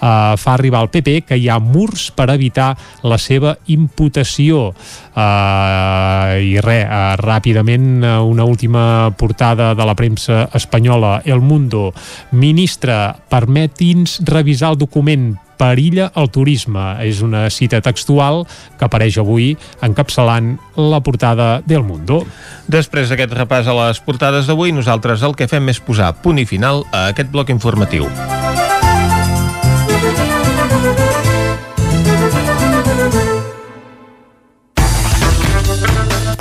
fa 0.00 0.54
arribar 0.54 0.84
al 0.84 0.92
PP 0.92 1.24
que 1.28 1.38
hi 1.40 1.48
ha 1.48 1.58
murs 1.58 2.10
per 2.14 2.28
evitar 2.34 2.74
la 3.02 3.18
seva 3.18 3.56
imputació. 3.72 4.70
Uh, 5.14 6.34
I 6.42 6.58
res, 6.62 6.84
uh, 6.88 7.14
ràpidament 7.20 8.02
uh, 8.02 8.16
una 8.26 8.44
última 8.44 9.12
portada 9.16 9.72
de 9.78 9.86
la 9.86 9.94
premsa 9.94 10.48
espanyola, 10.54 11.20
El 11.24 11.40
Mundo. 11.40 11.92
Ministre, 12.32 13.14
permeti'ns 13.30 14.20
revisar 14.26 14.72
el 14.74 14.80
document 14.80 15.34
perilla 15.58 16.10
el 16.16 16.30
turisme. 16.34 16.84
És 17.04 17.22
una 17.24 17.46
cita 17.50 17.80
textual 17.84 18.44
que 18.78 18.86
apareix 18.86 19.18
avui 19.22 19.54
encapçalant 19.84 20.54
la 20.76 21.00
portada 21.04 21.60
del 21.66 21.84
Mundo. 21.86 22.22
Després 22.68 23.10
d'aquest 23.10 23.34
repàs 23.36 23.68
a 23.68 23.76
les 23.84 24.00
portades 24.04 24.48
d'avui, 24.50 24.72
nosaltres 24.72 25.22
el 25.22 25.36
que 25.38 25.50
fem 25.50 25.68
és 25.72 25.80
posar 25.80 26.14
punt 26.22 26.40
i 26.40 26.48
final 26.48 26.84
a 26.92 27.08
aquest 27.12 27.32
bloc 27.34 27.52
informatiu. 27.54 28.08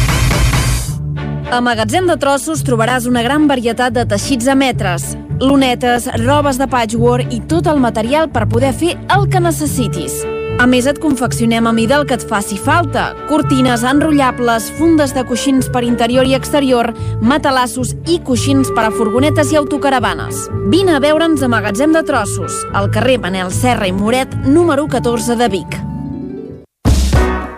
A 1.52 1.60
Magatzem 1.62 2.08
de 2.10 2.16
Trossos 2.18 2.64
trobaràs 2.66 3.06
una 3.06 3.22
gran 3.22 3.44
varietat 3.46 3.94
de 3.94 4.04
teixits 4.10 4.48
a 4.50 4.56
metres, 4.58 5.12
lunetes, 5.38 6.08
robes 6.24 6.58
de 6.58 6.66
patchwork 6.66 7.30
i 7.34 7.38
tot 7.46 7.70
el 7.70 7.78
material 7.84 8.32
per 8.34 8.48
poder 8.50 8.72
fer 8.74 8.96
el 9.14 9.28
que 9.30 9.44
necessitis. 9.44 10.24
A 10.58 10.66
més, 10.66 10.88
et 10.90 10.98
confeccionem 11.04 11.68
a 11.68 11.74
mida 11.76 12.00
el 12.00 12.08
que 12.10 12.18
et 12.18 12.26
faci 12.26 12.58
falta. 12.58 13.10
Cortines 13.30 13.84
enrotllables, 13.86 14.72
fundes 14.80 15.14
de 15.14 15.26
coixins 15.28 15.70
per 15.70 15.84
interior 15.86 16.26
i 16.26 16.34
exterior, 16.34 16.94
matalassos 17.22 17.94
i 18.10 18.22
coixins 18.26 18.72
per 18.74 18.88
a 18.88 18.94
furgonetes 18.96 19.52
i 19.54 19.60
autocaravanes. 19.62 20.48
Vine 20.74 20.96
a 20.96 21.02
veure'ns 21.04 21.44
a 21.44 21.52
Magatzem 21.52 21.94
de 21.94 22.02
Trossos, 22.08 22.64
al 22.74 22.90
carrer 22.90 23.20
Manel 23.22 23.54
Serra 23.54 23.86
i 23.86 23.94
Moret, 23.94 24.34
número 24.48 24.88
14 24.90 25.38
de 25.38 25.52
Vic. 25.60 25.84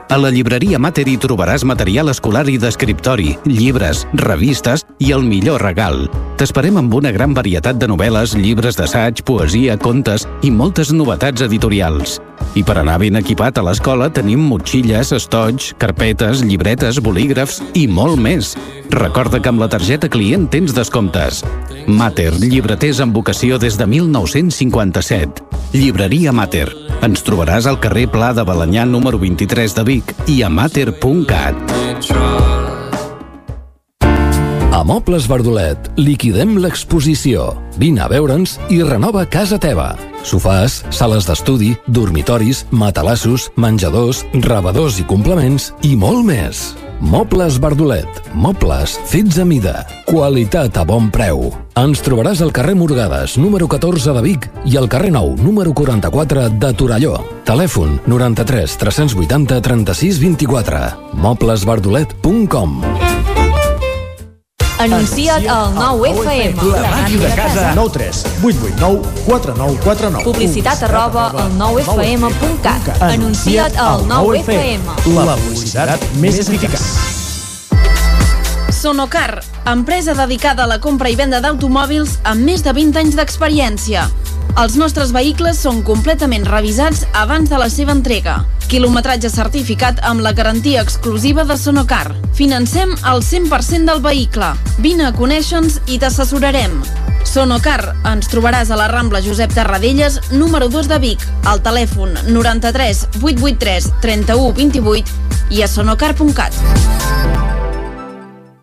A 0.07 0.15
la 0.15 0.29
llibreria 0.31 0.79
Mater 0.79 1.03
hi 1.11 1.17
trobaràs 1.19 1.65
material 1.67 2.07
escolar 2.07 2.45
i 2.47 2.53
d'escriptori, 2.61 3.33
llibres, 3.43 4.05
revistes 4.21 4.85
i 5.03 5.11
el 5.11 5.25
millor 5.27 5.59
regal. 5.65 6.05
T'esperem 6.39 6.79
amb 6.79 6.95
una 6.95 7.11
gran 7.11 7.33
varietat 7.35 7.75
de 7.81 7.89
novel·les, 7.91 8.37
llibres 8.39 8.79
d'assaig, 8.79 9.19
poesia, 9.27 9.75
contes 9.75 10.23
i 10.47 10.51
moltes 10.53 10.93
novetats 10.95 11.43
editorials. 11.43 12.21
I 12.55 12.63
per 12.63 12.77
anar 12.79 13.01
ben 13.03 13.19
equipat 13.19 13.59
a 13.59 13.65
l'escola 13.67 14.07
tenim 14.07 14.47
motxilles, 14.47 15.11
estoig, 15.17 15.73
carpetes, 15.81 16.39
llibretes, 16.39 17.01
bolígrafs 17.03 17.59
i 17.75 17.83
molt 17.91 18.15
més. 18.15 18.55
Recorda 18.95 19.41
que 19.43 19.51
amb 19.51 19.59
la 19.59 19.67
targeta 19.67 20.07
client 20.07 20.47
tens 20.47 20.71
descomptes. 20.77 21.43
Mater, 21.87 22.33
llibreters 22.35 22.99
amb 22.99 23.15
vocació 23.15 23.55
des 23.63 23.77
de 23.79 23.87
1957. 23.87 25.45
Llibreria 25.71 26.33
Mater. 26.35 26.67
Ens 27.07 27.23
trobaràs 27.23 27.69
al 27.69 27.79
carrer 27.79 28.09
Pla 28.11 28.33
de 28.35 28.43
Balanyà 28.43 28.83
número 28.85 29.21
23 29.21 29.77
de 29.79 29.87
Vic 29.87 30.13
i 30.27 30.41
a 30.43 30.51
mater.cat. 30.51 32.46
A 34.77 34.83
Mobles 34.85 35.25
Verdolet 35.25 35.87
liquidem 35.97 36.51
l'exposició. 36.61 37.47
Vine 37.81 38.03
a 38.05 38.07
veure'ns 38.11 38.59
i 38.69 38.83
renova 38.85 39.23
casa 39.25 39.57
teva. 39.57 39.87
Sofàs, 40.21 40.83
sales 40.93 41.25
d'estudi, 41.25 41.71
dormitoris, 41.89 42.59
matalassos, 42.69 43.47
menjadors, 43.57 44.21
rebedors 44.45 44.99
i 45.01 45.05
complements 45.09 45.71
i 45.81 45.95
molt 45.97 46.21
més. 46.27 46.75
Mobles 47.01 47.57
Verdolet. 47.57 48.21
Mobles 48.37 48.93
fets 49.09 49.41
a 49.41 49.47
mida. 49.49 49.81
Qualitat 50.05 50.77
a 50.77 50.85
bon 50.85 51.09
preu. 51.09 51.49
Ens 51.73 52.05
trobaràs 52.05 52.45
al 52.45 52.53
carrer 52.53 52.77
Morgades, 52.77 53.39
número 53.41 53.65
14 53.65 54.13
de 54.13 54.25
Vic 54.27 54.45
i 54.69 54.77
al 54.77 54.85
carrer 54.93 55.09
Nou, 55.17 55.33
número 55.41 55.73
44 55.73 56.51
de 56.53 56.73
Torelló. 56.77 57.17
Telèfon 57.49 57.97
93 58.05 58.77
380 58.85 59.57
36 59.71 60.21
24. 60.21 60.85
moblesverdolet.com 61.25 63.36
Anuncia't 64.87 65.43
al 65.51 65.73
9FM. 65.75 66.63
La 66.71 66.89
màquina 66.89 67.27
de 67.27 67.35
casa. 67.35 67.73
9 67.75 67.89
3 67.91 68.23
8 68.41 68.57
8 68.63 68.75
9 68.79 69.01
4 69.25 69.55
9 69.57 69.79
4 69.83 70.09
9. 70.11 70.23
Publicitat 70.23 70.83
arroba 70.87 71.25
al 71.35 71.51
9FM.cat. 71.59 73.01
Anuncia't 73.01 73.75
al 73.75 74.05
9FM. 74.07 74.87
La 75.25 75.35
publicitat 75.35 75.99
més 76.23 76.39
eficaç. 76.39 76.79
Sonocar, 78.71 79.43
empresa 79.65 80.15
dedicada 80.15 80.63
a 80.63 80.71
la 80.71 80.79
compra 80.79 81.11
i 81.11 81.19
venda 81.19 81.41
d'automòbils 81.43 82.21
amb 82.23 82.47
més 82.47 82.63
de 82.63 82.71
20 82.71 83.03
anys 83.03 83.19
d'experiència. 83.19 84.07
Els 84.57 84.73
nostres 84.73 85.11
vehicles 85.13 85.59
són 85.61 85.83
completament 85.85 86.47
revisats 86.49 87.03
abans 87.13 87.49
de 87.51 87.59
la 87.61 87.67
seva 87.69 87.93
entrega. 87.93 88.39
Quilometratge 88.71 89.29
certificat 89.29 89.99
amb 90.09 90.23
la 90.25 90.31
garantia 90.33 90.81
exclusiva 90.81 91.45
de 91.45 91.59
Sonocar. 91.61 92.15
Financem 92.33 92.95
el 92.97 93.21
100% 93.21 93.85
del 93.85 94.01
vehicle. 94.01 94.49
Vine 94.81 95.05
a 95.05 95.13
conèixer-nos 95.13 95.77
i 95.85 95.99
t'assessorarem. 96.01 96.73
Sonocar, 97.21 97.93
ens 98.09 98.31
trobaràs 98.33 98.71
a 98.73 98.79
la 98.81 98.87
Rambla 98.89 99.21
Josep 99.21 99.53
Tarradellas, 99.53 100.23
número 100.31 100.71
2 100.73 100.89
de 100.89 100.97
Vic, 101.05 101.27
al 101.45 101.61
telèfon 101.61 102.17
93 102.25 103.05
883 103.21 103.91
31 104.01 104.55
28 104.57 105.53
i 105.53 105.61
a 105.61 105.69
sonocar.cat. 105.69 107.46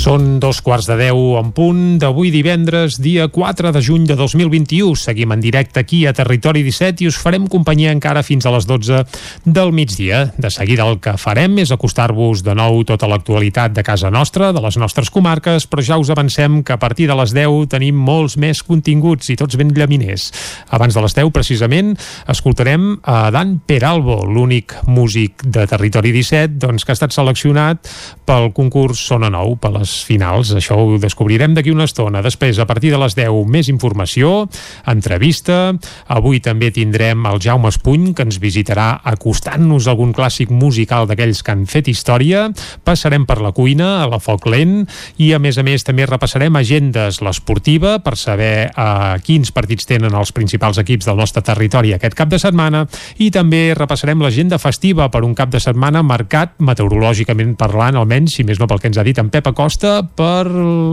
Són 0.00 0.38
dos 0.40 0.62
quarts 0.64 0.86
de 0.88 0.94
deu 0.96 1.34
en 1.36 1.50
punt 1.52 1.98
d'avui 2.00 2.30
divendres, 2.32 2.94
dia 3.04 3.26
4 3.28 3.68
de 3.74 3.82
juny 3.84 4.06
de 4.08 4.14
2021. 4.16 4.94
Seguim 4.96 5.34
en 5.34 5.42
directe 5.44 5.82
aquí 5.82 5.98
a 6.08 6.14
Territori 6.16 6.62
17 6.64 7.04
i 7.04 7.08
us 7.10 7.18
farem 7.20 7.44
companyia 7.52 7.92
encara 7.92 8.22
fins 8.24 8.46
a 8.48 8.52
les 8.54 8.64
12 8.64 9.02
del 9.44 9.74
migdia. 9.76 10.22
De 10.40 10.48
seguida 10.48 10.86
el 10.88 10.96
que 11.04 11.12
farem 11.20 11.58
és 11.60 11.72
acostar-vos 11.76 12.40
de 12.46 12.54
nou 12.56 12.80
tota 12.88 13.10
l'actualitat 13.12 13.74
de 13.76 13.84
casa 13.84 14.08
nostra, 14.08 14.54
de 14.56 14.62
les 14.64 14.78
nostres 14.80 15.12
comarques, 15.12 15.68
però 15.68 15.84
ja 15.84 16.00
us 16.00 16.08
avancem 16.08 16.62
que 16.64 16.72
a 16.72 16.80
partir 16.80 17.10
de 17.10 17.18
les 17.20 17.36
10 17.36 17.68
tenim 17.76 18.00
molts 18.00 18.38
més 18.40 18.64
continguts 18.64 19.28
i 19.28 19.36
tots 19.36 19.60
ben 19.60 19.74
llaminers. 19.76 20.30
Abans 20.72 20.96
de 20.96 21.04
les 21.04 21.18
10, 21.20 21.28
precisament, 21.28 21.92
escoltarem 22.24 22.94
a 23.04 23.28
Dan 23.36 23.58
Peralbo, 23.68 24.22
l'únic 24.24 24.78
músic 24.88 25.44
de 25.44 25.68
Territori 25.68 26.16
17 26.16 26.56
doncs, 26.56 26.88
que 26.88 26.96
ha 26.96 26.98
estat 27.02 27.12
seleccionat 27.12 27.92
pel 28.24 28.48
concurs 28.56 29.04
Sona 29.04 29.28
Nou, 29.28 29.58
per 29.60 29.76
les 29.76 29.89
finals. 30.06 30.52
Això 30.56 30.78
ho 30.78 30.98
descobrirem 31.00 31.54
d'aquí 31.56 31.72
una 31.74 31.86
estona. 31.88 32.22
Després, 32.24 32.58
a 32.58 32.66
partir 32.68 32.92
de 32.94 33.00
les 33.00 33.16
10, 33.18 33.44
més 33.50 33.70
informació, 33.72 34.48
entrevista. 34.90 35.72
Avui 36.08 36.40
també 36.44 36.70
tindrem 36.74 37.26
el 37.30 37.40
Jaume 37.42 37.70
Espuny, 37.72 38.12
que 38.14 38.26
ens 38.26 38.40
visitarà 38.42 39.00
acostant-nos 39.04 39.88
algun 39.90 40.14
clàssic 40.16 40.52
musical 40.52 41.08
d'aquells 41.10 41.42
que 41.42 41.54
han 41.54 41.66
fet 41.70 41.90
història. 41.90 42.48
Passarem 42.84 43.26
per 43.26 43.40
la 43.40 43.54
cuina, 43.56 44.02
a 44.04 44.08
la 44.10 44.20
foc 44.22 44.46
lent, 44.50 44.84
i 45.18 45.32
a 45.34 45.40
més 45.42 45.58
a 45.58 45.66
més 45.66 45.84
també 45.86 46.06
repassarem 46.08 46.56
agendes 46.56 47.20
l'esportiva 47.24 47.98
per 48.04 48.16
saber 48.18 48.70
uh, 48.70 49.16
quins 49.24 49.52
partits 49.54 49.88
tenen 49.88 50.14
els 50.16 50.32
principals 50.36 50.78
equips 50.82 51.08
del 51.08 51.18
nostre 51.20 51.42
territori 51.46 51.94
aquest 51.94 52.16
cap 52.18 52.30
de 52.30 52.38
setmana 52.40 52.84
i 53.18 53.30
també 53.34 53.70
repassarem 53.76 54.22
l'agenda 54.22 54.58
festiva 54.62 55.08
per 55.12 55.22
un 55.26 55.34
cap 55.38 55.50
de 55.52 55.60
setmana 55.62 56.02
marcat 56.06 56.56
meteorològicament 56.62 57.56
parlant, 57.58 57.98
almenys, 57.98 58.36
si 58.36 58.46
més 58.46 58.60
no 58.60 58.68
pel 58.70 58.80
que 58.82 58.90
ens 58.90 59.00
ha 59.00 59.06
dit 59.06 59.18
en 59.20 59.30
Pep 59.32 59.50
Acosta, 59.50 59.79
costa 59.80 60.02
per 60.04 60.44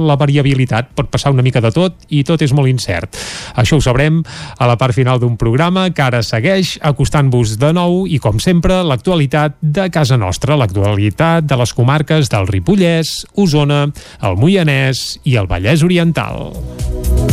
la 0.07 0.15
variabilitat, 0.15 0.93
pot 0.95 1.09
passar 1.11 1.33
una 1.33 1.43
mica 1.43 1.59
de 1.59 1.71
tot 1.75 2.07
i 2.07 2.23
tot 2.23 2.41
és 2.41 2.53
molt 2.55 2.69
incert. 2.71 3.17
Això 3.59 3.77
ho 3.77 3.83
sabrem 3.83 4.21
a 4.57 4.67
la 4.67 4.77
part 4.79 4.95
final 4.95 5.19
d'un 5.19 5.35
programa 5.37 5.89
que 5.91 6.03
ara 6.03 6.23
segueix 6.23 6.77
acostant-vos 6.81 7.57
de 7.59 7.73
nou 7.75 8.05
i, 8.07 8.19
com 8.19 8.39
sempre, 8.39 8.79
l'actualitat 8.87 9.57
de 9.61 9.89
casa 9.91 10.17
nostra, 10.17 10.55
l'actualitat 10.55 11.43
de 11.43 11.59
les 11.59 11.73
comarques 11.73 12.31
del 12.31 12.47
Ripollès, 12.47 13.25
Osona, 13.35 13.87
el 14.23 14.39
Moianès 14.39 15.19
i 15.25 15.35
el 15.35 15.51
Vallès 15.51 15.83
Oriental. 15.83 17.26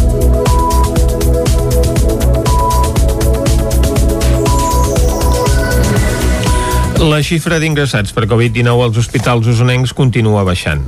La 6.94 7.18
xifra 7.26 7.56
d'ingressats 7.58 8.12
per 8.14 8.28
Covid-19 8.30 8.84
als 8.84 8.98
hospitals 9.00 9.48
usonencs 9.50 9.90
continua 9.98 10.44
baixant. 10.46 10.84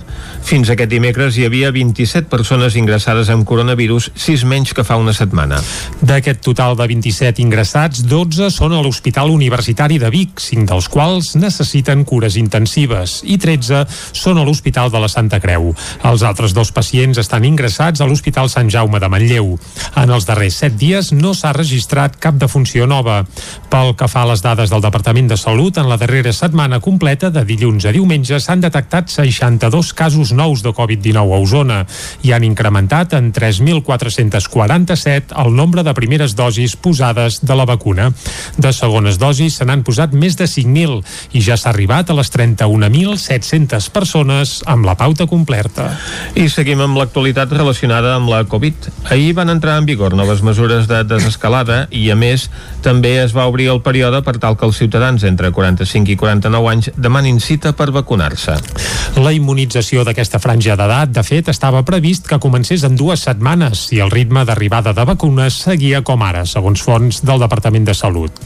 Fins 0.47 0.69
aquest 0.71 0.92
dimecres 0.92 1.35
hi 1.35 1.42
havia 1.49 1.73
27 1.75 2.31
persones 2.31 2.77
ingressades 2.79 3.27
amb 3.35 3.42
coronavirus, 3.49 4.12
6 4.14 4.45
menys 4.47 4.71
que 4.73 4.85
fa 4.87 5.01
una 5.03 5.12
setmana. 5.16 5.59
D'aquest 5.99 6.45
total 6.47 6.77
de 6.79 6.87
27 6.92 7.42
ingressats, 7.42 8.05
12 8.07 8.53
són 8.55 8.77
a 8.77 8.83
l'Hospital 8.85 9.33
Universitari 9.35 9.99
de 9.99 10.12
Vic, 10.14 10.38
5 10.45 10.69
dels 10.71 10.88
quals 10.92 11.33
necessiten 11.35 12.07
cures 12.07 12.38
intensives 12.38 13.19
i 13.27 13.35
13 13.42 13.83
són 14.14 14.38
a 14.38 14.47
l'Hospital 14.47 14.95
de 14.95 15.03
la 15.03 15.11
Santa 15.11 15.42
Creu. 15.42 15.73
Els 16.07 16.23
altres 16.23 16.55
dos 16.55 16.71
pacients 16.71 17.19
estan 17.19 17.45
ingressats 17.51 18.01
a 18.01 18.07
l'Hospital 18.07 18.49
Sant 18.53 18.71
Jaume 18.71 19.03
de 19.03 19.11
Manlleu. 19.11 19.57
En 19.99 20.14
els 20.14 20.31
darrers 20.31 20.62
7 20.62 20.79
dies 20.79 21.11
no 21.19 21.35
s'ha 21.35 21.53
registrat 21.59 22.16
cap 22.23 22.38
defunció 22.38 22.87
nova. 22.87 23.25
Pel 23.75 23.97
que 23.99 24.09
fa 24.09 24.23
a 24.23 24.31
les 24.31 24.47
dades 24.47 24.71
del 24.71 24.87
Departament 24.87 25.35
de 25.35 25.40
Salut, 25.40 25.77
en 25.77 25.90
la 25.90 25.97
darrera 26.07 26.33
setmana 26.33 26.79
completa, 26.79 27.33
de 27.35 27.42
dilluns 27.42 27.83
a 27.88 27.90
diumenge, 27.90 28.38
s'han 28.38 28.61
detectat 28.62 29.11
62 29.11 29.88
casos 29.97 30.31
nous 30.31 30.61
de 30.62 30.71
Covid-19 30.71 31.19
a 31.19 31.38
Osona 31.42 31.79
i 32.23 32.31
han 32.31 32.45
incrementat 32.47 33.16
en 33.19 33.33
3.447 33.35 35.35
el 35.42 35.51
nombre 35.59 35.83
de 35.83 35.95
primeres 35.99 36.37
dosis 36.38 36.77
posades 36.79 37.40
de 37.42 37.57
la 37.59 37.66
vacuna. 37.66 38.12
De 38.55 38.71
segones 38.71 39.19
dosis 39.19 39.59
se 39.59 39.66
n'han 39.66 39.83
posat 39.83 40.14
més 40.14 40.38
de 40.38 40.47
5.000 40.47 41.35
i 41.35 41.42
ja 41.42 41.57
s'ha 41.59 41.73
arribat 41.73 42.12
a 42.12 42.16
les 42.21 42.31
31.700 42.31 43.90
persones 43.90 44.55
amb 44.71 44.87
la 44.87 44.95
pauta 44.95 45.27
completa. 45.27 45.88
I 46.38 46.47
seguim 46.53 46.87
amb 46.87 47.03
l'actualitat 47.03 47.51
relacionada 47.51 48.14
amb 48.21 48.31
la 48.31 48.45
Covid. 48.47 48.92
Ahir 49.11 49.35
van 49.35 49.51
entrar 49.51 49.81
en 49.81 49.90
vigor 49.90 50.14
noves 50.14 50.45
mesures 50.47 50.87
de 50.87 51.03
desescalada 51.03 51.88
i, 51.90 52.07
a 52.14 52.16
més, 52.16 52.47
també 52.87 53.16
es 53.25 53.35
va 53.35 53.51
obrir 53.51 53.73
el 53.75 53.83
període 53.83 54.23
per 54.23 54.38
tal 54.38 54.55
que 54.55 54.71
els 54.71 54.79
ciutadans 54.79 55.27
entre 55.27 55.51
45 55.51 55.86
45 55.87 56.12
i 56.12 56.16
49 56.16 56.70
anys 56.70 56.90
demanin 56.96 57.38
cita 57.40 57.72
per 57.77 57.92
vacunar-se. 57.94 58.57
La 59.22 59.33
immunització 59.33 60.05
d'aquesta 60.05 60.40
franja 60.42 60.77
d'edat, 60.77 61.14
de 61.14 61.22
fet, 61.27 61.49
estava 61.53 61.85
previst 61.87 62.27
que 62.29 62.40
comencés 62.42 62.85
en 62.85 62.99
dues 62.99 63.25
setmanes 63.29 63.88
i 63.94 64.03
el 64.03 64.11
ritme 64.11 64.44
d'arribada 64.44 64.92
de 64.96 65.07
vacunes 65.07 65.62
seguia 65.68 66.03
com 66.03 66.22
ara, 66.27 66.44
segons 66.44 66.83
fons 66.83 67.22
del 67.25 67.42
Departament 67.46 67.87
de 67.87 67.94
Salut. 67.94 68.44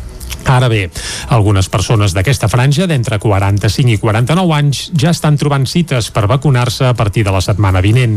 Ara 0.50 0.66
bé, 0.68 0.88
algunes 1.30 1.68
persones 1.70 2.10
d'aquesta 2.10 2.48
franja 2.50 2.88
d'entre 2.90 3.20
45 3.22 3.92
i 3.94 3.98
49 4.02 4.54
anys 4.56 4.80
ja 4.98 5.12
estan 5.14 5.36
trobant 5.38 5.66
cites 5.70 6.08
per 6.10 6.26
vacunar-se 6.26 6.88
a 6.88 6.94
partir 6.98 7.22
de 7.24 7.30
la 7.30 7.42
setmana 7.44 7.82
vinent. 7.84 8.16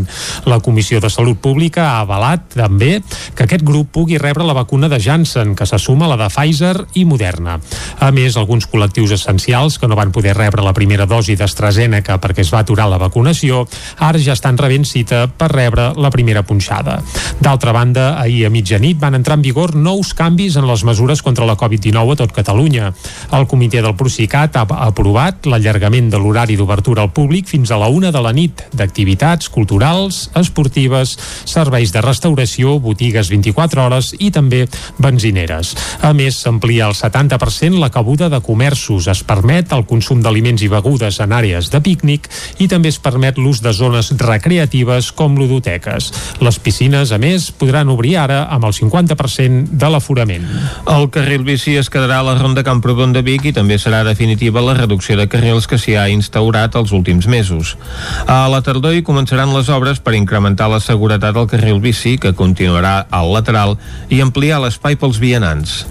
La 0.49 0.58
Comissió 0.60 0.97
de 0.99 1.12
Salut 1.13 1.38
Pública 1.38 1.84
ha 1.91 1.99
avalat 2.02 2.47
també 2.56 3.04
que 3.36 3.45
aquest 3.45 3.62
grup 3.63 3.91
pugui 3.93 4.17
rebre 4.17 4.47
la 4.47 4.56
vacuna 4.58 4.89
de 4.89 4.97
Janssen, 4.99 5.54
que 5.56 5.67
se 5.69 5.78
suma 5.78 6.08
a 6.08 6.13
la 6.13 6.17
de 6.23 6.30
Pfizer 6.34 6.73
i 6.97 7.06
Moderna. 7.06 7.60
A 7.99 8.10
més, 8.12 8.38
alguns 8.38 8.65
col·lectius 8.71 9.13
essencials 9.13 9.78
que 9.78 9.88
no 9.88 9.99
van 9.99 10.12
poder 10.15 10.34
rebre 10.38 10.65
la 10.65 10.73
primera 10.73 11.06
dosi 11.06 11.38
d'AstraZeneca 11.38 12.17
perquè 12.23 12.41
es 12.41 12.54
va 12.54 12.63
aturar 12.65 12.89
la 12.89 13.02
vacunació, 13.02 13.67
ara 13.99 14.17
ja 14.17 14.34
estan 14.34 14.58
rebent 14.58 14.88
cita 14.89 15.28
per 15.28 15.52
rebre 15.54 15.91
la 15.95 16.10
primera 16.10 16.41
punxada. 16.41 16.97
D'altra 17.43 17.76
banda, 17.78 18.17
ahir 18.19 18.47
a 18.47 18.54
mitjanit 18.54 18.97
van 18.99 19.19
entrar 19.19 19.38
en 19.38 19.45
vigor 19.45 19.76
nous 19.76 20.15
canvis 20.17 20.58
en 20.58 20.67
les 20.67 20.84
mesures 20.84 21.21
contra 21.21 21.45
la 21.45 21.58
Covid-19 21.60 22.02
a 22.11 22.15
tot 22.19 22.31
Catalunya. 22.35 22.91
El 23.31 23.47
comitè 23.47 23.81
del 23.81 23.95
Procicat 23.95 24.57
ha 24.59 24.65
aprovat 24.85 25.47
l'allargament 25.49 26.09
de 26.11 26.19
l'horari 26.19 26.57
d'obertura 26.59 27.03
al 27.03 27.11
públic 27.13 27.47
fins 27.47 27.71
a 27.71 27.77
la 27.79 27.87
una 27.87 28.11
de 28.11 28.21
la 28.21 28.33
nit 28.33 28.63
d'activitats 28.73 29.49
culturals, 29.49 30.29
esportives, 30.35 31.15
serveis 31.45 31.93
de 31.93 32.01
restauració, 32.01 32.77
botigues 32.79 33.29
24 33.31 33.85
hores 33.85 34.13
i 34.19 34.31
també 34.31 34.65
benzineres. 34.97 35.73
A 36.01 36.13
més, 36.13 36.41
s'amplia 36.43 36.87
al 36.87 36.97
70% 36.97 37.79
la 37.79 37.91
cabuda 37.93 38.29
de 38.29 38.41
comerços. 38.41 39.07
Es 39.07 39.23
permet 39.23 39.71
el 39.73 39.85
consum 39.89 40.21
d'aliments 40.23 40.63
i 40.63 40.69
begudes 40.71 41.19
en 41.23 41.33
àrees 41.35 41.69
de 41.73 41.81
pícnic 41.83 42.29
i 42.63 42.67
també 42.71 42.91
es 42.93 42.99
permet 42.99 43.37
l'ús 43.37 43.61
de 43.63 43.73
zones 43.73 44.11
recreatives 44.19 45.11
com 45.15 45.37
ludoteques. 45.37 46.11
Les 46.43 46.59
piscines, 46.59 47.11
a 47.11 47.19
més, 47.21 47.51
podran 47.51 47.91
obrir 47.93 48.17
ara 48.21 48.43
amb 48.51 48.67
el 48.67 48.75
50% 48.75 49.77
de 49.79 49.89
l'aforament. 49.89 50.45
El 50.89 51.09
carril 51.13 51.45
bici 51.47 51.77
es 51.79 51.89
quedarà 51.93 52.23
la 52.25 52.34
ronda 52.39 52.63
Camprodon 52.65 53.13
de 53.13 53.21
Vic 53.21 53.45
i 53.45 53.53
també 53.53 53.77
serà 53.77 54.01
definitiva 54.08 54.63
la 54.65 54.73
reducció 54.79 55.17
de 55.19 55.27
carrils 55.29 55.67
que 55.69 55.77
s'hi 55.77 55.93
ha 55.93 56.08
instaurat 56.10 56.73
els 56.79 56.93
últims 56.95 57.29
mesos. 57.29 57.75
A 58.25 58.47
la 58.49 58.63
tardor 58.65 58.97
hi 58.97 59.06
començaran 59.06 59.53
les 59.53 59.69
obres 59.69 60.01
per 60.01 60.17
incrementar 60.17 60.71
la 60.73 60.82
seguretat 60.82 61.38
al 61.38 61.49
carril 61.51 61.84
bici, 61.84 62.17
que 62.17 62.34
continuarà 62.34 63.03
al 63.13 63.29
lateral, 63.36 63.77
i 64.10 64.23
ampliar 64.25 64.63
l'espai 64.63 64.97
pels 64.97 65.21
vianants. 65.21 65.84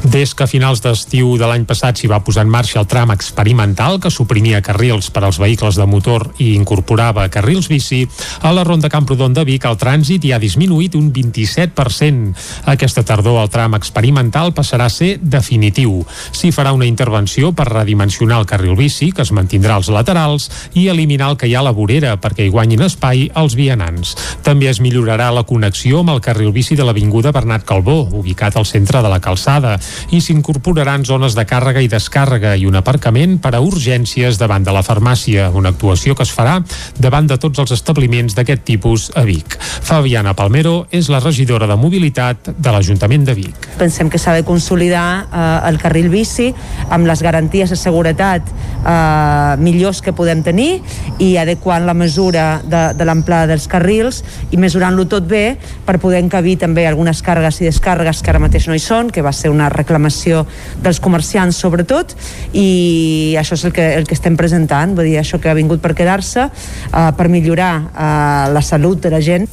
Des 0.00 0.32
que 0.34 0.46
a 0.46 0.48
finals 0.48 0.80
d'estiu 0.80 1.34
de 1.36 1.44
l'any 1.44 1.66
passat 1.68 1.98
s'hi 2.00 2.08
va 2.08 2.22
posar 2.24 2.46
en 2.46 2.50
marxa 2.50 2.78
el 2.80 2.86
tram 2.88 3.10
experimental 3.12 3.98
que 4.00 4.08
suprimia 4.10 4.62
carrils 4.64 5.10
per 5.12 5.20
als 5.26 5.36
vehicles 5.38 5.76
de 5.76 5.84
motor 5.84 6.24
i 6.40 6.54
incorporava 6.56 7.26
carrils 7.28 7.68
bici, 7.68 8.06
a 8.40 8.52
la 8.56 8.64
Ronda 8.64 8.88
Camprodon 8.88 9.34
de 9.36 9.44
Vic 9.44 9.66
el 9.68 9.76
trànsit 9.76 10.24
hi 10.24 10.32
ha 10.32 10.38
disminuït 10.40 10.96
un 10.96 11.10
27%. 11.12 12.32
Aquesta 12.72 13.04
tardor 13.04 13.42
el 13.42 13.52
tram 13.52 13.76
experimental 13.76 14.54
passarà 14.56 14.86
a 14.88 14.94
ser 14.94 15.18
definitiu. 15.20 16.00
S'hi 16.32 16.48
farà 16.48 16.72
una 16.72 16.88
intervenció 16.88 17.52
per 17.52 17.68
redimensionar 17.68 18.40
el 18.40 18.48
carril 18.48 18.78
bici, 18.80 19.10
que 19.12 19.22
es 19.22 19.34
mantindrà 19.36 19.76
als 19.76 19.92
laterals, 19.92 20.48
i 20.72 20.88
eliminar 20.88 21.34
el 21.34 21.36
que 21.36 21.50
hi 21.50 21.54
ha 21.54 21.60
a 21.60 21.68
la 21.68 21.76
vorera 21.76 22.16
perquè 22.16 22.48
hi 22.48 22.54
guanyin 22.54 22.86
espai 22.88 23.28
els 23.36 23.54
vianants. 23.54 24.16
També 24.42 24.72
es 24.72 24.80
millorarà 24.80 25.28
la 25.28 25.44
connexió 25.44 26.00
amb 26.00 26.16
el 26.16 26.24
carril 26.24 26.56
bici 26.56 26.74
de 26.74 26.88
l'Avinguda 26.88 27.36
Bernat 27.36 27.68
Calbó, 27.68 28.00
ubicat 28.16 28.56
al 28.56 28.66
centre 28.66 29.04
de 29.04 29.12
la 29.12 29.20
calçada, 29.20 29.76
i 30.10 30.20
s'incorporaran 30.24 31.04
zones 31.04 31.36
de 31.38 31.44
càrrega 31.48 31.82
i 31.82 31.88
descàrrega 31.90 32.56
i 32.56 32.66
un 32.68 32.78
aparcament 32.78 33.38
per 33.42 33.54
a 33.56 33.62
urgències 33.64 34.38
davant 34.40 34.64
de 34.64 34.74
la 34.74 34.84
farmàcia, 34.86 35.50
una 35.54 35.72
actuació 35.74 36.14
que 36.14 36.26
es 36.26 36.32
farà 36.34 36.58
davant 36.98 37.28
de 37.30 37.38
tots 37.40 37.62
els 37.62 37.74
establiments 37.76 38.34
d'aquest 38.36 38.64
tipus 38.66 39.10
a 39.16 39.24
Vic. 39.28 39.56
Fabiana 39.60 40.34
Palmero 40.38 40.86
és 40.90 41.10
la 41.12 41.20
regidora 41.20 41.68
de 41.70 41.76
mobilitat 41.76 42.52
de 42.56 42.74
l'Ajuntament 42.74 43.24
de 43.28 43.34
Vic. 43.38 43.70
Pensem 43.80 44.10
que 44.10 44.18
s'ha 44.20 44.34
de 44.36 44.44
consolidar 44.46 45.06
eh, 45.26 45.44
el 45.70 45.80
carril 45.82 46.10
bici 46.12 46.50
amb 46.90 47.08
les 47.08 47.22
garanties 47.22 47.70
de 47.70 47.78
seguretat 47.78 48.46
eh, 48.50 49.56
millors 49.60 50.02
que 50.04 50.14
podem 50.16 50.42
tenir 50.46 50.80
i 51.18 51.34
adequant 51.40 51.86
la 51.86 51.94
mesura 51.94 52.60
de, 52.64 52.82
de 52.96 53.06
l'amplada 53.06 53.50
dels 53.52 53.66
carrils 53.70 54.22
i 54.50 54.60
mesurant-lo 54.60 55.06
tot 55.10 55.26
bé 55.28 55.56
per 55.86 55.98
poder 56.02 56.20
encabir 56.22 56.56
també 56.60 56.86
algunes 56.88 57.22
càrregues 57.24 57.60
i 57.60 57.68
descàrregues 57.68 58.22
que 58.22 58.32
ara 58.32 58.42
mateix 58.42 58.68
no 58.68 58.76
hi 58.76 58.82
són, 58.82 59.10
que 59.10 59.24
va 59.24 59.32
ser 59.36 59.52
una 59.52 59.68
reclamació 59.80 60.44
dels 60.84 61.00
comerciants 61.02 61.58
sobretot 61.60 62.14
i 62.52 63.34
això 63.40 63.58
és 63.58 63.66
el 63.68 63.74
que, 63.76 63.86
el 63.98 64.06
que 64.08 64.16
estem 64.16 64.36
presentant, 64.38 64.94
vull 64.96 65.10
dir, 65.10 65.18
això 65.20 65.40
que 65.40 65.50
ha 65.50 65.56
vingut 65.58 65.82
per 65.82 65.94
quedar-se 65.98 66.46
eh, 66.46 67.10
per 67.16 67.28
millorar 67.32 67.72
eh, 67.90 68.44
la 68.54 68.62
salut 68.64 69.02
de 69.02 69.12
la 69.12 69.24
gent. 69.24 69.48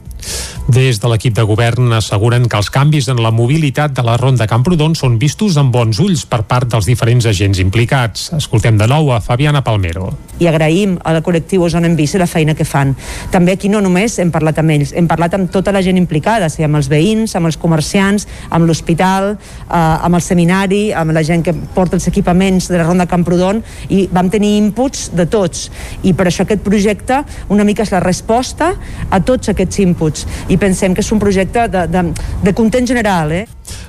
Des 0.67 0.97
de 0.99 1.07
l'equip 1.07 1.31
de 1.31 1.45
govern 1.47 1.93
asseguren 1.95 2.43
que 2.51 2.57
els 2.59 2.67
canvis 2.67 3.07
en 3.07 3.21
la 3.23 3.31
mobilitat 3.31 3.93
de 3.95 4.03
la 4.03 4.17
Ronda 4.19 4.49
Camprodon 4.51 4.97
són 4.99 5.15
vistos 5.21 5.55
amb 5.55 5.71
bons 5.71 6.01
ulls 6.03 6.25
per 6.27 6.41
part 6.43 6.67
dels 6.67 6.89
diferents 6.89 7.23
agents 7.29 7.61
implicats. 7.63 8.25
Escoltem 8.35 8.75
de 8.75 8.87
nou 8.91 9.13
a 9.15 9.21
Fabiana 9.23 9.61
Palmero. 9.63 10.09
I 10.43 10.49
agraïm 10.51 10.97
al 11.07 11.21
col·lectiu 11.23 11.63
Osona 11.63 11.87
en 11.87 11.95
Bici 11.95 12.19
la 12.19 12.27
feina 12.27 12.53
que 12.53 12.65
fan. 12.67 12.91
També 13.31 13.55
aquí 13.55 13.71
no 13.71 13.79
només 13.81 14.17
hem 14.19 14.31
parlat 14.33 14.59
amb 14.59 14.75
ells, 14.75 14.91
hem 14.91 15.07
parlat 15.07 15.37
amb 15.37 15.47
tota 15.53 15.71
la 15.71 15.81
gent 15.85 15.97
implicada, 16.01 16.49
sigui, 16.51 16.67
amb 16.67 16.81
els 16.81 16.91
veïns, 16.91 17.37
amb 17.39 17.47
els 17.47 17.57
comerciants, 17.61 18.27
amb 18.49 18.67
l'hospital, 18.67 19.37
eh, 19.37 19.79
amb 19.79 20.19
el 20.19 20.25
seminari, 20.25 20.81
amb 20.91 21.15
la 21.15 21.23
gent 21.23 21.45
que 21.47 21.55
porta 21.77 21.95
els 21.95 22.09
equipaments 22.11 22.67
de 22.67 22.75
la 22.75 22.89
Ronda 22.89 23.07
Camprodon 23.07 23.63
i 23.87 24.03
vam 24.11 24.29
tenir 24.33 24.57
inputs 24.57 25.11
de 25.15 25.29
tots. 25.31 25.69
I 26.03 26.11
per 26.11 26.27
això 26.27 26.43
aquest 26.43 26.65
projecte 26.65 27.23
una 27.47 27.63
mica 27.63 27.87
és 27.87 27.95
la 27.95 28.03
resposta 28.03 28.73
a 29.09 29.23
tots 29.23 29.55
aquests 29.55 29.79
inputs. 29.79 30.16
I 30.49 30.57
pensem 30.61 30.95
que 30.95 31.03
és 31.05 31.11
un 31.11 31.19
projecte 31.21 31.67
de, 31.71 31.85
de, 31.91 32.03
de 32.43 32.53
content 32.57 32.87
general. 32.87 33.31
Eh? 33.31 33.45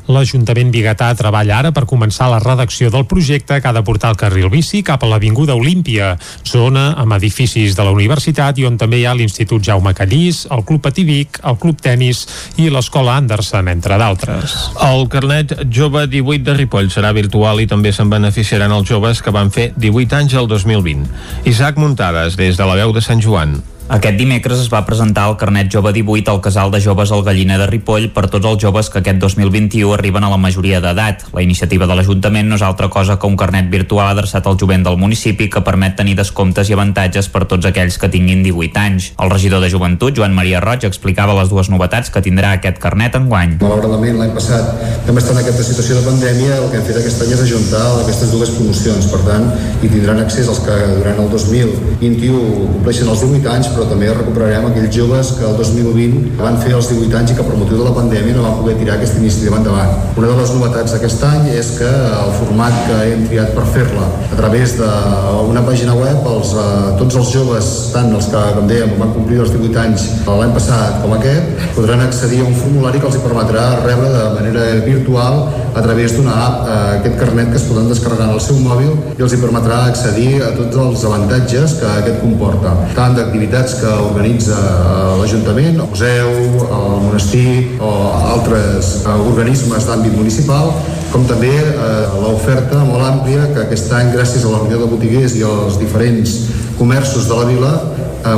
L'Ajuntament 0.09 0.71
Bigatà 0.73 1.11
treballa 1.17 1.59
ara 1.61 1.73
per 1.77 1.85
començar 1.89 2.31
la 2.33 2.41
redacció 2.41 2.89
del 2.91 3.05
projecte 3.07 3.59
que 3.61 3.69
ha 3.69 3.75
de 3.77 3.83
portar 3.85 4.15
el 4.15 4.19
carril 4.21 4.49
bici 4.53 4.81
cap 4.83 5.05
a 5.05 5.11
l'Avinguda 5.11 5.57
Olímpia, 5.59 6.15
zona 6.49 6.95
amb 6.97 7.17
edificis 7.19 7.77
de 7.77 7.85
la 7.85 7.93
universitat 7.93 8.59
i 8.59 8.65
on 8.69 8.79
també 8.81 9.03
hi 9.03 9.07
ha 9.07 9.15
l'Institut 9.15 9.65
Jaume 9.69 9.93
Callís, 9.95 10.47
el 10.55 10.65
Club 10.65 10.83
Pativic, 10.89 11.41
el 11.45 11.59
Club 11.61 11.83
Tenis 11.85 12.25
i 12.57 12.71
l'Escola 12.73 13.19
Anderson, 13.21 13.69
entre 13.69 14.01
d'altres. 14.01 14.57
El 14.89 15.09
carnet 15.13 15.55
jove 15.69 16.07
18 16.09 16.45
de 16.49 16.57
Ripoll 16.57 16.93
serà 16.95 17.13
virtual 17.13 17.61
i 17.61 17.69
també 17.71 17.93
se'n 17.93 18.11
beneficiaran 18.11 18.73
els 18.73 18.89
joves 18.89 19.23
que 19.23 19.35
van 19.35 19.53
fer 19.53 19.73
18 19.77 20.23
anys 20.23 20.39
el 20.41 20.49
2020. 20.49 21.05
Isaac 21.53 21.77
Muntades, 21.77 22.41
des 22.41 22.57
de 22.57 22.69
la 22.69 22.79
veu 22.81 22.97
de 22.97 23.05
Sant 23.05 23.21
Joan. 23.21 23.59
Aquest 23.89 24.19
dimecres 24.21 24.59
es 24.61 24.67
va 24.69 24.83
presentar 24.85 25.23
el 25.31 25.39
carnet 25.41 25.71
jove 25.73 25.95
18 25.97 26.29
al 26.29 26.43
casal 26.45 26.69
de 26.71 26.79
joves 26.85 27.09
al 27.09 27.23
Galliner 27.25 27.57
de 27.57 27.67
Ripoll 27.71 28.11
per 28.13 28.27
tots 28.29 28.45
els 28.45 28.61
joves 28.61 28.91
que 28.93 29.01
aquest 29.01 29.17
2021 29.23 29.95
arriben 29.97 30.27
a 30.27 30.29
la 30.29 30.37
majoria 30.37 30.83
d'edat. 30.85 31.23
La 31.33 31.41
iniciativa 31.41 31.87
de 31.89 31.97
l'Ajuntament 31.97 32.51
no 32.51 32.59
és 32.59 32.65
altra 32.67 32.91
cosa 32.93 33.17
que 33.17 33.25
un 33.27 33.39
carnet 33.41 33.71
virtual 33.73 34.11
adreçat 34.11 34.45
al 34.45 34.59
jovent 34.61 34.85
del 34.85 34.99
municipi 35.01 35.47
que 35.49 35.63
permet 35.65 35.97
tenir 35.97 36.19
descomptes 36.19 36.69
i 36.69 36.77
avantatges 36.77 37.31
per 37.33 37.47
tots 37.49 37.65
aquells 37.71 37.97
que 37.97 38.11
tinguin 38.13 38.43
18 38.45 38.83
anys. 38.83 39.07
El 39.17 39.33
regidor 39.33 39.65
de 39.65 39.73
Joventut, 39.73 40.13
Joan 40.21 40.37
Maria 40.37 40.61
Roig, 40.61 40.85
explicava 40.85 41.39
les 41.41 41.49
dues 41.49 41.73
novetats 41.73 42.13
que 42.13 42.21
tindrà 42.21 42.53
aquest 42.59 42.77
carnet 42.85 43.17
enguany. 43.17 43.57
Malauradament, 43.65 44.21
l'any 44.21 44.37
passat, 44.37 44.69
també 45.09 45.25
està 45.25 45.33
en 45.33 45.41
aquesta 45.47 45.65
situació 45.65 45.97
de 45.97 46.05
pandèmia, 46.11 46.61
el 46.61 46.69
que 46.69 46.83
hem 46.83 46.87
fet 46.91 47.01
aquest 47.01 47.25
any 47.25 47.33
és 47.39 47.47
ajuntar 47.47 47.87
aquestes 48.05 48.37
dues 48.37 48.53
promocions. 48.59 49.09
Per 49.09 49.25
tant, 49.25 49.49
hi 49.81 49.89
tindran 49.89 50.21
accés 50.27 50.53
els 50.53 50.61
que 50.69 50.79
durant 51.01 51.25
el 51.25 51.33
2021 51.33 52.45
compleixen 52.77 53.09
els 53.17 53.25
18 53.25 53.53
anys, 53.57 53.73
però 53.79 53.87
també 53.93 54.09
recuperarem 54.11 54.67
aquells 54.67 54.91
joves 54.95 55.31
que 55.39 55.45
el 55.47 55.55
2020 55.59 56.33
van 56.41 56.59
fer 56.59 56.73
els 56.75 56.89
18 56.91 57.19
anys 57.21 57.33
i 57.33 57.37
que 57.39 57.47
per 57.47 57.59
motiu 57.59 57.79
de 57.79 57.87
la 57.87 57.95
pandèmia 57.95 58.35
no 58.35 58.43
van 58.43 58.57
poder 58.59 58.75
tirar 58.81 58.97
aquesta 58.97 59.21
iniciativa 59.23 59.61
endavant. 59.61 59.93
Una 60.19 60.33
de 60.33 60.39
les 60.41 60.55
novetats 60.57 60.97
d'aquest 60.97 61.23
any 61.29 61.47
és 61.55 61.71
que 61.79 61.91
el 62.09 62.33
format 62.41 62.75
que 62.89 62.99
hem 63.13 63.23
triat 63.31 63.55
per 63.55 63.67
fer-la 63.77 64.09
a 64.27 64.41
través 64.41 64.75
d'una 64.81 65.63
pàgina 65.69 65.95
web, 65.95 66.27
els, 66.33 66.53
eh, 66.59 66.67
tots 66.99 67.21
els 67.23 67.31
joves, 67.37 67.71
tant 67.95 68.11
els 68.19 68.27
que, 68.33 68.43
com 68.59 68.67
dèiem, 68.71 68.97
van 68.99 69.15
complir 69.15 69.39
els 69.45 69.55
18 69.55 69.81
anys 69.85 70.09
l'any 70.27 70.53
passat 70.55 71.01
com 71.03 71.15
aquest, 71.17 71.63
podran 71.77 72.03
accedir 72.05 72.43
a 72.43 72.49
un 72.51 72.59
formulari 72.59 73.01
que 73.01 73.09
els 73.11 73.23
permetrà 73.23 73.65
rebre 73.85 74.11
de 74.11 74.27
manera 74.35 74.67
virtual 74.85 75.41
a 75.75 75.83
través 75.83 76.17
d'una 76.17 76.35
app 76.35 76.67
eh, 76.67 76.77
aquest 76.99 77.19
carnet 77.21 77.51
que 77.53 77.59
es 77.61 77.67
poden 77.69 77.89
descarregar 77.91 78.31
el 78.35 78.41
seu 78.43 78.59
mòbil 78.63 78.93
i 79.19 79.23
els 79.25 79.35
hi 79.35 79.41
permetrà 79.43 79.85
accedir 79.89 80.43
a 80.43 80.51
tots 80.57 80.79
els 80.85 81.05
avantatges 81.11 81.77
que 81.81 81.91
aquest 82.01 82.21
comporta, 82.23 82.75
tant 82.97 83.17
d'activitats 83.19 83.68
activitats 83.69 83.81
que 83.81 83.87
organitza 83.87 84.57
eh, 84.57 85.19
l'Ajuntament, 85.21 85.81
el 85.81 85.89
museu, 85.89 86.31
el 86.69 87.01
monestir 87.05 87.79
o 87.81 87.91
altres 88.35 89.05
eh, 89.05 89.17
organismes 89.29 89.87
d'àmbit 89.89 90.15
municipal, 90.17 90.73
com 91.13 91.27
també 91.29 91.53
eh, 91.53 91.75
l'oferta 92.23 92.85
molt 92.85 93.05
àmplia 93.05 93.49
que 93.53 93.65
aquest 93.67 93.93
any, 93.93 94.13
gràcies 94.15 94.45
a 94.45 94.53
la 94.53 94.63
reunió 94.63 94.81
de 94.85 94.91
botiguers 94.91 95.37
i 95.37 95.45
als 95.45 95.79
diferents 95.81 96.39
comerços 96.79 97.29
de 97.29 97.35
la 97.35 97.49
vila, 97.49 97.73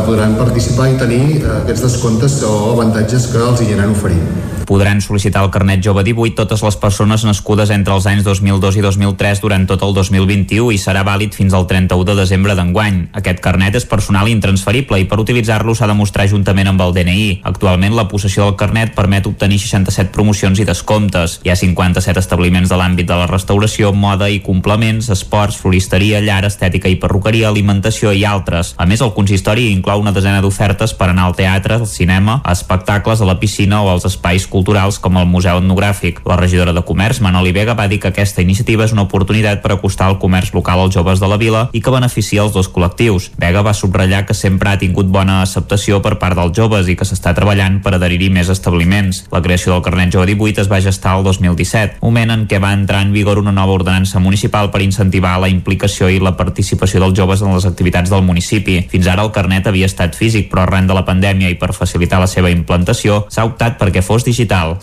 podran 0.06 0.36
participar 0.38 0.90
i 0.92 0.96
tenir 1.00 1.24
eh, 1.40 1.50
aquests 1.62 1.86
descomptes 1.88 2.40
o 2.46 2.54
avantatges 2.76 3.28
que 3.32 3.44
els 3.50 3.62
hi 3.64 3.70
aniran 3.70 3.96
oferint 3.96 4.50
podran 4.70 5.00
sol·licitar 5.02 5.42
el 5.42 5.50
carnet 5.50 5.82
jove 5.82 6.04
18 6.06 6.36
totes 6.38 6.62
les 6.62 6.76
persones 6.78 7.24
nascudes 7.26 7.72
entre 7.74 7.96
els 7.96 8.06
anys 8.06 8.22
2002 8.22 8.78
i 8.78 8.84
2003 8.84 9.40
durant 9.42 9.64
tot 9.66 9.82
el 9.82 9.96
2021 9.96 10.70
i 10.70 10.78
serà 10.78 11.02
vàlid 11.06 11.34
fins 11.34 11.56
al 11.58 11.66
31 11.66 12.06
de 12.06 12.14
desembre 12.20 12.54
d'enguany. 12.54 13.00
Aquest 13.18 13.42
carnet 13.42 13.74
és 13.80 13.86
personal 13.90 14.30
i 14.30 14.34
intransferible 14.36 15.00
i 15.02 15.08
per 15.10 15.18
utilitzar-lo 15.18 15.74
s'ha 15.74 15.88
de 15.90 15.96
mostrar 15.98 16.28
juntament 16.30 16.70
amb 16.70 16.84
el 16.86 16.94
DNI. 16.94 17.26
Actualment 17.50 17.96
la 17.98 18.06
possessió 18.12 18.46
del 18.46 18.54
carnet 18.60 18.94
permet 18.94 19.26
obtenir 19.26 19.58
67 19.58 20.14
promocions 20.14 20.62
i 20.62 20.68
descomptes. 20.68 21.40
Hi 21.42 21.50
ha 21.50 21.58
57 21.58 22.22
establiments 22.22 22.70
de 22.70 22.78
l'àmbit 22.78 23.10
de 23.10 23.18
la 23.18 23.26
restauració, 23.26 23.90
moda 23.90 24.30
i 24.30 24.38
complements, 24.44 25.10
esports, 25.10 25.58
floristeria, 25.58 26.22
llar, 26.22 26.44
estètica 26.46 26.86
i 26.86 27.00
perruqueria, 27.02 27.50
alimentació 27.50 28.14
i 28.14 28.22
altres. 28.22 28.76
A 28.78 28.86
més, 28.86 29.02
el 29.02 29.14
consistori 29.18 29.66
inclou 29.80 30.04
una 30.04 30.12
desena 30.14 30.42
d'ofertes 30.44 30.94
per 30.94 31.10
anar 31.10 31.26
al 31.26 31.36
teatre, 31.38 31.80
al 31.80 31.88
cinema, 31.88 32.40
a 32.44 32.52
espectacles, 32.52 33.20
a 33.20 33.28
la 33.28 33.38
piscina 33.40 33.80
o 33.82 33.90
als 33.90 34.06
espais 34.06 34.46
culturals 34.46 35.00
com 35.00 35.16
el 35.18 35.26
Museu 35.26 35.58
Etnogràfic. 35.58 36.20
La 36.28 36.36
regidora 36.36 36.74
de 36.76 36.84
Comerç, 36.86 37.22
Manoli 37.24 37.52
Vega, 37.56 37.74
va 37.74 37.88
dir 37.88 38.00
que 38.00 38.12
aquesta 38.12 38.44
iniciativa 38.44 38.84
és 38.84 38.92
una 38.92 39.06
oportunitat 39.08 39.62
per 39.64 39.72
acostar 39.74 40.10
el 40.12 40.18
comerç 40.20 40.52
local 40.54 40.84
als 40.84 40.94
joves 40.94 41.20
de 41.20 41.28
la 41.30 41.38
vila 41.40 41.66
i 41.72 41.80
que 41.80 41.94
beneficia 41.94 42.44
els 42.44 42.52
dos 42.54 42.68
col·lectius. 42.70 43.30
Vega 43.40 43.64
va 43.66 43.74
subratllar 43.74 44.24
que 44.28 44.36
sempre 44.36 44.70
ha 44.70 44.78
tingut 44.80 45.08
bona 45.10 45.40
acceptació 45.42 46.00
per 46.04 46.16
part 46.20 46.36
dels 46.38 46.54
joves 46.56 46.88
i 46.88 46.96
que 46.98 47.08
s'està 47.08 47.34
treballant 47.36 47.80
per 47.84 47.94
adherir-hi 47.96 48.30
més 48.34 48.52
establiments. 48.52 49.24
La 49.32 49.42
creació 49.42 49.74
del 49.74 49.84
carnet 49.86 50.12
jove 50.14 50.28
18 50.30 50.64
es 50.64 50.70
va 50.70 50.82
gestar 50.84 51.16
el 51.18 51.24
2017, 51.24 52.00
moment 52.04 52.34
en 52.34 52.46
què 52.50 52.60
va 52.62 52.74
entrar 52.76 53.02
en 53.04 53.14
vigor 53.16 53.40
una 53.40 53.54
nova 53.56 53.76
ordenança 53.78 54.20
municipal 54.20 54.70
per 54.70 54.82
incentivar 54.84 55.38
la 55.40 55.50
implicació 55.52 56.10
i 56.10 56.20
la 56.20 56.36
participació 56.36 57.00
dels 57.02 57.16
joves 57.16 57.42
en 57.42 57.54
les 57.54 57.66
activitats 57.68 58.10
del 58.10 58.24
municipi. 58.26 58.80
Fins 58.90 59.08
ara 59.10 59.24
el 59.26 59.32
carnet 59.34 59.59
havia 59.66 59.86
estat 59.90 60.16
físic, 60.16 60.50
però 60.50 60.64
arran 60.64 60.86
de 60.86 60.96
la 60.96 61.04
pandèmia 61.04 61.50
i 61.50 61.58
per 61.60 61.72
facilitar 61.76 62.20
la 62.20 62.30
seva 62.30 62.50
implantació 62.50 63.26
s'ha 63.28 63.44
optat 63.48 63.78
perquè 63.80 64.02
fos 64.02 64.24
digital 64.24 64.40
digital. 64.40 64.78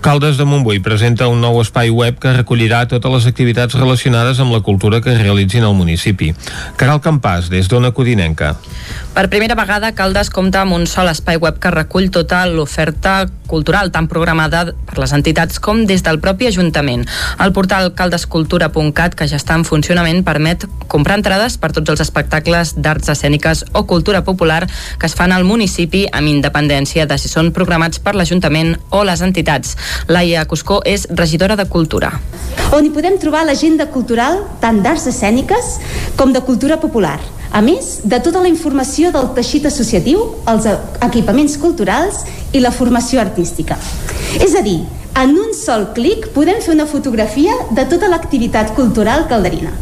Caldes 0.00 0.36
de 0.36 0.44
Montbui 0.44 0.80
presenta 0.80 1.28
un 1.28 1.40
nou 1.40 1.60
espai 1.60 1.90
web 1.90 2.18
que 2.18 2.32
recollirà 2.32 2.86
totes 2.88 3.12
les 3.12 3.26
activitats 3.30 3.76
relacionades 3.78 4.40
amb 4.40 4.52
la 4.52 4.62
cultura 4.64 5.00
que 5.00 5.12
es 5.12 5.20
realitzin 5.20 5.64
al 5.64 5.76
municipi. 5.76 6.32
Caral 6.76 7.00
Campàs, 7.04 7.50
des 7.52 7.68
d'Ona 7.68 7.92
Codinenca. 7.92 8.56
Per 9.12 9.28
primera 9.28 9.54
vegada, 9.54 9.92
Caldes 9.92 10.30
compta 10.32 10.62
amb 10.62 10.74
un 10.74 10.86
sol 10.88 11.10
espai 11.10 11.36
web 11.36 11.58
que 11.60 11.70
recull 11.70 12.10
tota 12.10 12.46
l'oferta 12.48 13.26
cultural, 13.46 13.90
tant 13.92 14.08
programada 14.08 14.64
per 14.88 14.96
les 14.98 15.12
entitats 15.12 15.60
com 15.60 15.84
des 15.86 16.02
del 16.02 16.18
propi 16.24 16.48
Ajuntament. 16.48 17.04
El 17.38 17.52
portal 17.52 17.92
caldescultura.cat, 17.98 19.14
que 19.18 19.28
ja 19.28 19.36
està 19.36 19.58
en 19.58 19.66
funcionament, 19.68 20.22
permet 20.24 20.64
comprar 20.88 21.18
entrades 21.20 21.58
per 21.60 21.72
tots 21.76 21.92
els 21.92 22.00
espectacles 22.00 22.74
d'arts 22.80 23.12
escèniques 23.12 23.66
o 23.76 23.84
cultura 23.86 24.21
popular 24.22 24.62
que 24.98 25.06
es 25.06 25.16
fan 25.18 25.32
al 25.32 25.44
municipi 25.44 26.06
amb 26.12 26.30
independència 26.30 27.06
de 27.06 27.18
si 27.18 27.28
són 27.32 27.52
programats 27.52 28.00
per 28.02 28.14
l'Ajuntament 28.16 28.74
o 28.90 29.02
les 29.04 29.22
entitats. 29.22 29.76
Laia 30.08 30.46
Cuscó 30.46 30.80
és 30.84 31.06
regidora 31.10 31.56
de 31.56 31.68
Cultura. 31.68 32.14
On 32.72 32.84
hi 32.84 32.90
podem 32.94 33.18
trobar 33.20 33.44
l'agenda 33.44 33.86
cultural 33.92 34.40
tant 34.62 34.80
d'arts 34.82 35.06
escèniques 35.10 35.76
com 36.16 36.32
de 36.32 36.40
cultura 36.46 36.78
popular, 36.80 37.18
a 37.52 37.60
més 37.60 37.98
de 38.08 38.18
tota 38.24 38.40
la 38.40 38.48
informació 38.48 39.10
del 39.12 39.28
teixit 39.36 39.66
associatiu, 39.68 40.22
els 40.48 40.66
equipaments 41.04 41.58
culturals 41.60 42.22
i 42.56 42.62
la 42.64 42.72
formació 42.72 43.20
artística. 43.20 43.76
És 44.40 44.56
a 44.56 44.62
dir, 44.64 44.78
en 45.20 45.34
un 45.36 45.52
sol 45.52 45.90
clic 45.92 46.30
podem 46.32 46.62
fer 46.64 46.72
una 46.72 46.88
fotografia 46.88 47.52
de 47.76 47.84
tota 47.90 48.08
l'activitat 48.08 48.72
cultural 48.78 49.26
calderina. 49.28 49.74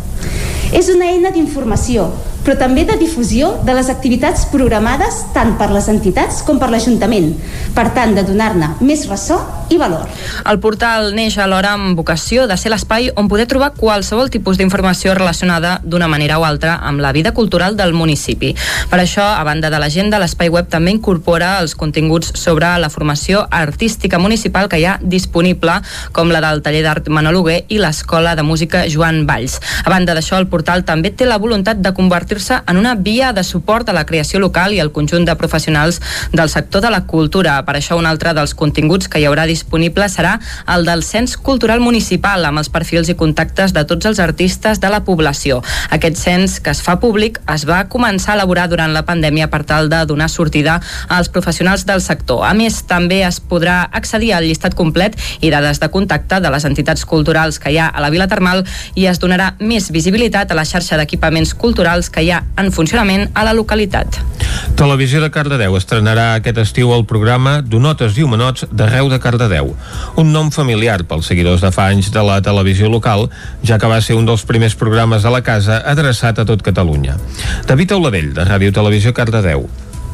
És 0.75 0.91
una 0.91 1.07
eina 1.13 1.31
d'informació, 1.31 2.09
però 2.45 2.57
també 2.59 2.85
de 2.89 2.97
difusió 3.01 3.53
de 3.67 3.75
les 3.77 3.91
activitats 3.93 4.47
programades 4.53 5.25
tant 5.35 5.57
per 5.61 5.71
les 5.75 5.89
entitats 5.93 6.43
com 6.47 6.59
per 6.61 6.71
l'Ajuntament, 6.73 7.33
per 7.77 7.91
tant, 7.97 8.15
de 8.17 8.25
donar-ne 8.27 8.75
més 8.81 9.07
ressò 9.11 9.39
i 9.71 9.79
valor. 9.79 10.09
El 10.51 10.59
portal 10.63 11.13
neix 11.15 11.37
alhora 11.39 11.75
amb 11.77 11.99
vocació 11.99 12.47
de 12.51 12.57
ser 12.59 12.73
l'espai 12.73 13.11
on 13.21 13.29
poder 13.31 13.47
trobar 13.51 13.73
qualsevol 13.77 14.31
tipus 14.33 14.59
d'informació 14.59 15.15
relacionada 15.15 15.79
d'una 15.85 16.09
manera 16.11 16.41
o 16.41 16.45
altra 16.45 16.77
amb 16.87 17.01
la 17.01 17.13
vida 17.13 17.33
cultural 17.37 17.77
del 17.77 17.95
municipi. 17.95 18.55
Per 18.91 18.99
això, 18.99 19.25
a 19.25 19.45
banda 19.45 19.71
de 19.71 19.79
l'agenda, 19.79 20.19
l'espai 20.19 20.51
web 20.51 20.69
també 20.71 20.95
incorpora 20.95 21.59
els 21.61 21.77
continguts 21.79 22.33
sobre 22.35 22.71
la 22.79 22.91
formació 22.91 23.45
artística 23.51 24.19
municipal 24.19 24.69
que 24.69 24.81
hi 24.81 24.87
ha 24.87 24.99
disponible, 25.03 25.81
com 26.13 26.33
la 26.33 26.43
del 26.43 26.63
taller 26.65 26.83
d'art 26.87 27.09
Manologuer 27.09 27.65
i 27.69 27.79
l'Escola 27.79 28.35
de 28.37 28.43
Música 28.47 28.85
Joan 28.91 29.25
Valls. 29.29 29.59
A 29.85 29.91
banda 29.91 30.17
d'això, 30.17 30.39
el 30.41 30.49
portal 30.51 30.85
també 30.89 31.13
té 31.15 31.29
la 31.29 31.39
voluntat 31.39 31.81
de 31.83 31.95
convertir-se 32.41 32.63
en 32.67 32.77
una 32.77 32.95
via 32.95 33.33
de 33.33 33.45
suport 33.45 33.89
a 33.89 33.93
la 33.93 34.07
creació 34.07 34.41
local 34.41 34.73
i 34.73 34.81
al 34.81 34.93
conjunt 34.93 35.25
de 35.25 35.37
professionals 35.37 36.01
del 36.33 36.49
sector 36.49 36.81
de 36.83 36.91
la 36.91 37.05
cultura. 37.07 37.65
Per 37.65 37.77
això, 37.77 37.97
un 37.99 38.07
altre 38.07 38.33
dels 38.35 38.55
continguts 38.55 39.09
que 39.09 39.21
hi 39.21 39.27
haurà 39.27 39.47
disponible 39.47 40.09
serà 40.09 40.39
el 40.67 40.85
del 40.85 41.03
Cens 41.03 41.37
Cultural 41.37 41.81
Municipal, 41.81 42.45
amb 42.45 42.59
els 42.59 42.71
perfils 42.71 43.09
i 43.09 43.15
contactes 43.15 43.73
de 43.73 43.85
tots 43.85 44.07
els 44.07 44.19
artistes 44.19 44.81
de 44.81 44.89
la 44.89 45.03
població. 45.05 45.63
Aquest 45.91 46.17
cens, 46.17 46.61
que 46.61 46.71
es 46.71 46.83
fa 46.83 46.99
públic, 47.01 47.41
es 47.53 47.67
va 47.69 47.85
començar 47.89 48.33
a 48.33 48.39
elaborar 48.39 48.69
durant 48.69 48.93
la 48.95 49.05
pandèmia 49.05 49.51
per 49.51 49.65
tal 49.65 49.91
de 49.91 50.05
donar 50.07 50.31
sortida 50.31 50.81
als 51.09 51.29
professionals 51.29 51.85
del 51.87 52.01
sector. 52.01 52.45
A 52.47 52.55
més, 52.55 52.83
també 52.87 53.23
es 53.27 53.41
podrà 53.41 53.83
accedir 53.93 54.33
al 54.35 54.47
llistat 54.47 54.75
complet 54.75 55.17
i 55.41 55.51
dades 55.51 55.81
de 55.81 55.91
contacte 55.91 56.41
de 56.41 56.51
les 56.51 56.65
entitats 56.65 57.05
culturals 57.05 57.59
que 57.59 57.73
hi 57.73 57.79
ha 57.79 57.89
a 57.89 58.01
la 58.01 58.11
Vila 58.11 58.29
Termal 58.29 58.65
i 58.95 59.07
es 59.11 59.21
donarà 59.21 59.55
més 59.61 59.91
visibilitat 59.91 60.51
a 60.51 60.59
la 60.59 60.65
xarxa 60.65 60.97
d'equipaments 61.01 61.55
culturals 61.55 62.11
que 62.11 62.20
hi 62.23 62.31
ha 62.33 62.43
en 62.61 62.71
funcionament 62.73 63.29
a 63.35 63.45
la 63.47 63.55
localitat. 63.57 64.21
Televisió 64.79 65.21
de 65.21 65.31
Cardedeu 65.33 65.77
estrenarà 65.77 66.27
aquest 66.37 66.59
estiu 66.63 66.95
el 66.95 67.05
programa 67.09 67.59
Donotes 67.61 68.17
i 68.19 68.25
Humanots 68.25 68.67
d'arreu 68.73 69.11
de 69.13 69.19
Cardedeu. 69.21 69.75
Un 70.21 70.33
nom 70.33 70.51
familiar 70.55 71.03
pels 71.09 71.29
seguidors 71.33 71.65
de 71.65 71.73
fa 71.75 71.91
anys 71.93 72.11
de 72.15 72.25
la 72.25 72.41
televisió 72.45 72.89
local, 72.89 73.29
ja 73.67 73.79
que 73.79 73.91
va 73.91 74.01
ser 74.01 74.17
un 74.17 74.27
dels 74.29 74.47
primers 74.49 74.77
programes 74.79 75.27
de 75.27 75.35
la 75.35 75.43
casa 75.45 75.83
adreçat 75.85 76.41
a 76.41 76.49
tot 76.49 76.65
Catalunya. 76.65 77.19
David 77.69 77.97
Auladell, 77.99 78.35
de 78.35 78.49
Ràdio 78.49 78.73
Televisió 78.73 79.15
Cardedeu. 79.15 79.69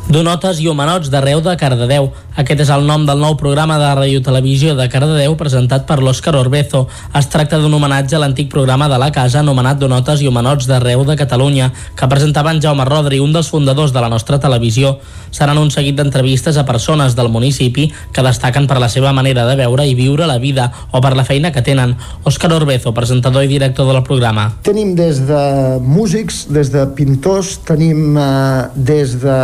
Donotes 0.06 0.60
i 0.62 0.68
Humanots 0.70 1.08
d'arreu 1.10 1.40
de 1.42 1.50
Cardedeu. 1.58 2.12
Aquest 2.38 2.60
és 2.62 2.68
el 2.70 2.84
nom 2.86 3.02
del 3.08 3.18
nou 3.18 3.34
programa 3.34 3.74
de 3.80 3.88
radiotelevisió 3.98 4.76
de 4.78 4.84
Cardedeu 4.86 5.32
presentat 5.34 5.82
per 5.88 5.96
l'Òscar 5.98 6.36
Orbezo. 6.38 6.84
Es 7.18 7.26
tracta 7.32 7.58
d'un 7.58 7.74
homenatge 7.74 8.14
a 8.14 8.20
l'antic 8.22 8.46
programa 8.52 8.86
de 8.86 9.00
la 9.02 9.08
casa 9.10 9.40
anomenat 9.40 9.80
Donotes 9.80 10.22
i 10.22 10.28
Humanots 10.30 10.68
d'arreu 10.70 11.02
de 11.08 11.16
Catalunya, 11.18 11.72
que 11.98 12.06
presentava 12.06 12.52
en 12.54 12.62
Jaume 12.62 12.86
Rodri, 12.86 13.18
un 13.18 13.34
dels 13.34 13.50
fundadors 13.50 13.90
de 13.90 14.04
la 14.04 14.12
nostra 14.12 14.38
televisió. 14.38 15.00
Seran 15.34 15.58
un 15.58 15.72
seguit 15.74 15.98
d'entrevistes 15.98 16.54
a 16.54 16.64
persones 16.64 17.18
del 17.18 17.28
municipi 17.28 17.88
que 18.14 18.22
destaquen 18.22 18.70
per 18.70 18.78
la 18.78 18.88
seva 18.88 19.10
manera 19.12 19.42
de 19.50 19.58
veure 19.58 19.88
i 19.90 19.98
viure 19.98 20.30
la 20.30 20.38
vida 20.38 20.68
o 20.92 21.02
per 21.02 21.16
la 21.18 21.26
feina 21.26 21.50
que 21.50 21.66
tenen. 21.66 21.96
Òscar 22.22 22.52
Orbezo, 22.54 22.94
presentador 22.94 23.42
i 23.42 23.50
director 23.50 23.90
del 23.90 24.04
programa. 24.06 24.52
Tenim 24.62 24.94
des 24.94 25.24
de 25.26 25.42
músics, 25.82 26.44
des 26.46 26.70
de 26.70 26.86
pintors, 26.94 27.56
tenim 27.66 28.14
eh, 28.14 28.70
des 28.76 29.18
de 29.26 29.36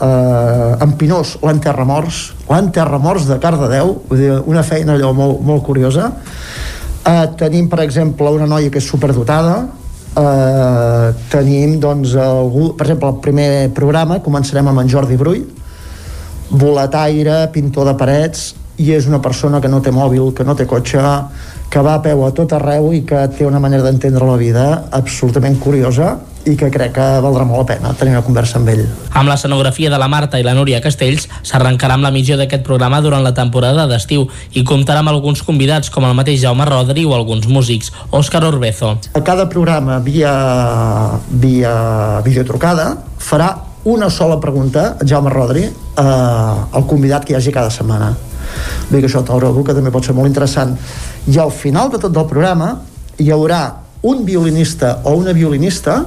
eh, 0.00 0.84
en 0.84 0.94
Pinós 0.98 1.36
l'enterramorts 1.44 2.20
l'enterramorts 2.48 3.28
de 3.28 3.38
Cardedeu 3.42 3.94
vull 4.08 4.22
dir, 4.22 4.32
una 4.50 4.64
feina 4.66 4.96
allò 4.96 5.12
molt, 5.16 5.40
molt 5.46 5.64
curiosa. 5.66 6.10
Eh, 7.06 7.26
tenim 7.40 7.68
per 7.68 7.82
exemple 7.84 8.30
una 8.30 8.48
noia 8.48 8.70
que 8.70 8.80
és 8.80 8.88
superdotada. 8.88 9.62
Eh, 10.20 11.08
tenim 11.30 11.78
doncs 11.80 12.16
algú, 12.18 12.72
per 12.76 12.88
exemple 12.88 13.12
el 13.14 13.20
primer 13.24 13.50
programa 13.76 14.20
començarem 14.24 14.68
amb 14.68 14.82
en 14.82 14.90
Jordi 14.90 15.18
Brull. 15.20 15.44
Volataire, 16.50 17.44
pintor 17.54 17.86
de 17.86 17.94
parets 17.94 18.48
i 18.80 18.92
és 18.96 19.06
una 19.10 19.20
persona 19.20 19.60
que 19.60 19.68
no 19.68 19.82
té 19.84 19.92
mòbil, 19.92 20.32
que 20.36 20.46
no 20.46 20.56
té 20.56 20.66
cotxe 20.68 21.00
que 21.70 21.82
va 21.86 21.94
a 21.94 22.02
peu 22.02 22.24
a 22.26 22.32
tot 22.34 22.50
arreu 22.56 22.90
i 22.96 23.04
que 23.06 23.20
té 23.36 23.46
una 23.46 23.60
manera 23.62 23.84
d'entendre 23.86 24.26
la 24.26 24.36
vida 24.40 24.66
absolutament 24.90 25.60
curiosa 25.62 26.16
i 26.48 26.56
que 26.56 26.70
crec 26.72 26.94
que 26.96 27.06
valdrà 27.22 27.44
molt 27.44 27.60
la 27.60 27.66
pena 27.68 27.92
tenir 27.94 28.14
una 28.14 28.24
conversa 28.26 28.56
amb 28.58 28.70
ell. 28.72 28.82
Amb 29.12 29.28
la 29.28 29.36
escenografia 29.36 29.90
de 29.92 29.98
la 30.00 30.08
Marta 30.08 30.40
i 30.40 30.46
la 30.46 30.54
Núria 30.56 30.80
Castells 30.82 31.28
s'arrencarà 31.46 31.94
amb 31.94 32.08
l'emissió 32.08 32.38
d'aquest 32.40 32.64
programa 32.66 32.98
durant 33.04 33.22
la 33.22 33.34
temporada 33.36 33.84
d'estiu 33.86 34.24
i 34.56 34.64
comptarà 34.66 35.04
amb 35.04 35.12
alguns 35.12 35.44
convidats 35.46 35.92
com 35.94 36.08
el 36.08 36.16
mateix 36.18 36.40
Jaume 36.42 36.64
Rodri 36.66 37.04
o 37.04 37.14
alguns 37.14 37.46
músics. 37.46 37.92
Òscar 38.10 38.42
Orbezo. 38.48 38.96
A 39.14 39.22
cada 39.22 39.46
programa 39.52 40.00
via, 40.00 40.32
via 41.30 41.74
videotrucada 42.24 42.94
farà 43.20 43.52
una 43.84 44.10
sola 44.10 44.40
pregunta, 44.40 44.96
Jaume 45.06 45.30
Rodri, 45.30 45.68
eh, 45.68 46.02
al 46.02 46.88
convidat 46.88 47.24
que 47.24 47.36
hi 47.36 47.38
hagi 47.38 47.52
cada 47.52 47.70
setmana. 47.70 48.14
Vull 48.90 49.00
que 49.00 49.08
això 49.08 49.22
t'haurà 49.26 49.52
que 49.64 49.74
també 49.74 49.90
pot 49.90 50.04
ser 50.04 50.14
molt 50.14 50.28
interessant. 50.28 50.76
I 51.26 51.38
al 51.38 51.50
final 51.50 51.90
de 51.90 51.98
tot 51.98 52.16
el 52.16 52.26
programa 52.26 52.72
hi 53.18 53.30
haurà 53.30 53.62
un 54.02 54.24
violinista 54.24 55.00
o 55.04 55.14
una 55.18 55.32
violinista 55.36 56.04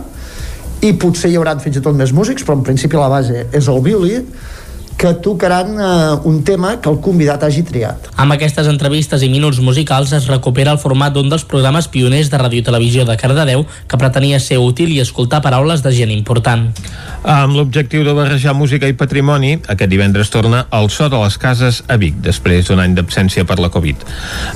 i 0.84 0.94
potser 1.00 1.32
hi 1.32 1.38
haurà 1.40 1.56
fins 1.64 1.78
i 1.78 1.84
tot 1.84 1.96
més 1.96 2.12
músics, 2.12 2.44
però 2.44 2.58
en 2.58 2.64
principi 2.66 2.98
la 3.00 3.10
base 3.12 3.46
és 3.52 3.68
el 3.72 3.80
violí, 3.86 4.18
que 5.04 5.14
tocaran 5.16 5.76
eh, 5.78 6.20
un 6.24 6.46
tema 6.46 6.80
que 6.80 6.88
el 6.88 7.02
convidat 7.04 7.42
hagi 7.44 7.66
triat. 7.68 8.06
Amb 8.16 8.32
aquestes 8.38 8.70
entrevistes 8.72 9.26
i 9.26 9.28
minuts 9.28 9.60
musicals 9.60 10.14
es 10.16 10.30
recupera 10.32 10.72
el 10.72 10.80
format 10.80 11.12
d'un 11.12 11.28
dels 11.28 11.44
programes 11.44 11.90
pioners 11.92 12.30
de 12.32 12.40
radiotelevisió 12.40 13.04
de 13.04 13.18
Cardedeu 13.20 13.66
que 13.68 14.00
pretenia 14.00 14.40
ser 14.40 14.62
útil 14.64 14.94
i 14.96 15.02
escoltar 15.04 15.42
paraules 15.44 15.84
de 15.84 15.92
gent 15.92 16.14
important. 16.16 16.70
Amb 17.28 17.58
l'objectiu 17.58 18.06
de 18.08 18.14
barrejar 18.16 18.54
música 18.56 18.88
i 18.88 18.96
patrimoni, 18.96 19.58
aquest 19.68 19.92
divendres 19.92 20.32
torna 20.32 20.62
el 20.72 20.88
so 20.88 21.10
de 21.12 21.20
les 21.20 21.36
cases 21.36 21.82
a 21.92 22.00
Vic, 22.00 22.16
després 22.24 22.72
d'un 22.72 22.80
any 22.80 22.96
d'absència 22.96 23.44
per 23.44 23.60
la 23.60 23.72
Covid. 23.76 24.08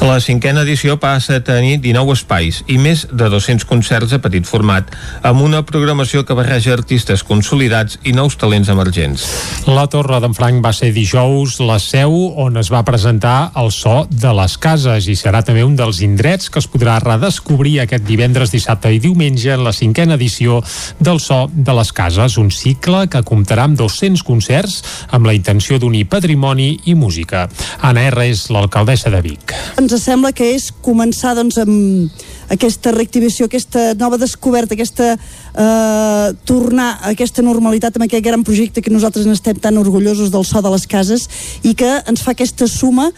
La 0.07 0.21
cinquena 0.23 0.63
edició 0.63 0.95
passa 0.95 1.41
a 1.41 1.43
tenir 1.43 1.81
19 1.83 2.15
espais 2.15 2.61
i 2.71 2.79
més 2.79 3.03
de 3.11 3.27
200 3.35 3.67
concerts 3.67 4.15
a 4.15 4.21
petit 4.23 4.47
format, 4.47 4.95
amb 5.27 5.43
una 5.43 5.65
programació 5.67 6.23
que 6.23 6.39
barreja 6.39 6.71
artistes 6.79 7.27
consolidats 7.27 7.99
i 8.07 8.15
nous 8.15 8.39
talents 8.39 8.71
emergents. 8.71 9.27
La 9.67 9.89
Torre 9.91 10.23
d'en 10.23 10.36
Franc 10.37 10.61
va 10.61 10.69
ser 10.75 10.91
dijous 10.93 11.55
la 11.65 11.79
seu 11.81 12.11
on 12.37 12.59
es 12.61 12.67
va 12.69 12.83
presentar 12.85 13.49
el 13.57 13.71
so 13.73 14.03
de 14.05 14.29
les 14.37 14.53
cases 14.61 15.07
i 15.09 15.15
serà 15.17 15.41
també 15.41 15.63
un 15.65 15.73
dels 15.79 16.03
indrets 16.05 16.51
que 16.53 16.61
es 16.61 16.67
podrà 16.69 16.99
redescobrir 17.01 17.79
aquest 17.81 18.05
divendres, 18.05 18.53
dissabte 18.53 18.91
i 18.93 19.01
diumenge 19.01 19.55
en 19.55 19.63
la 19.65 19.73
cinquena 19.73 20.13
edició 20.13 20.59
del 21.01 21.17
so 21.23 21.47
de 21.49 21.73
les 21.79 21.89
cases, 21.89 22.37
un 22.37 22.51
cicle 22.53 23.07
que 23.09 23.23
comptarà 23.25 23.65
amb 23.65 23.81
200 23.81 24.21
concerts 24.27 24.83
amb 25.09 25.25
la 25.25 25.33
intenció 25.33 25.81
d'unir 25.81 26.05
patrimoni 26.11 26.69
i 26.85 26.93
música. 26.93 27.47
Anna 27.81 28.05
R 28.11 28.29
és 28.29 28.47
l'alcaldessa 28.53 29.09
de 29.09 29.23
Vic. 29.25 29.57
Ens 29.81 29.97
sembla 30.03 30.35
que 30.37 30.53
és 30.53 30.69
començar 30.85 31.33
doncs, 31.39 31.57
amb 31.65 32.13
aquesta 32.53 32.93
reactivació, 32.95 33.47
aquesta 33.47 33.93
nova 33.99 34.19
descoberta, 34.19 34.75
aquesta 34.75 35.13
eh, 35.15 36.27
tornar 36.47 36.89
a 37.01 37.11
aquesta 37.15 37.43
normalitat 37.45 37.97
amb 37.97 38.07
aquest 38.07 38.23
gran 38.25 38.45
projecte 38.47 38.81
que 38.81 38.93
nosaltres 38.93 39.27
n'estem 39.27 39.59
tan 39.59 39.77
orgullosos 39.77 40.31
del 40.31 40.45
so 40.47 40.61
de 40.61 40.71
les 40.73 40.87
cases 40.87 41.27
i 41.63 41.75
que 41.75 41.97
ens 42.07 42.23
fa 42.23 42.33
aquesta 42.35 42.67
suma 42.71 43.11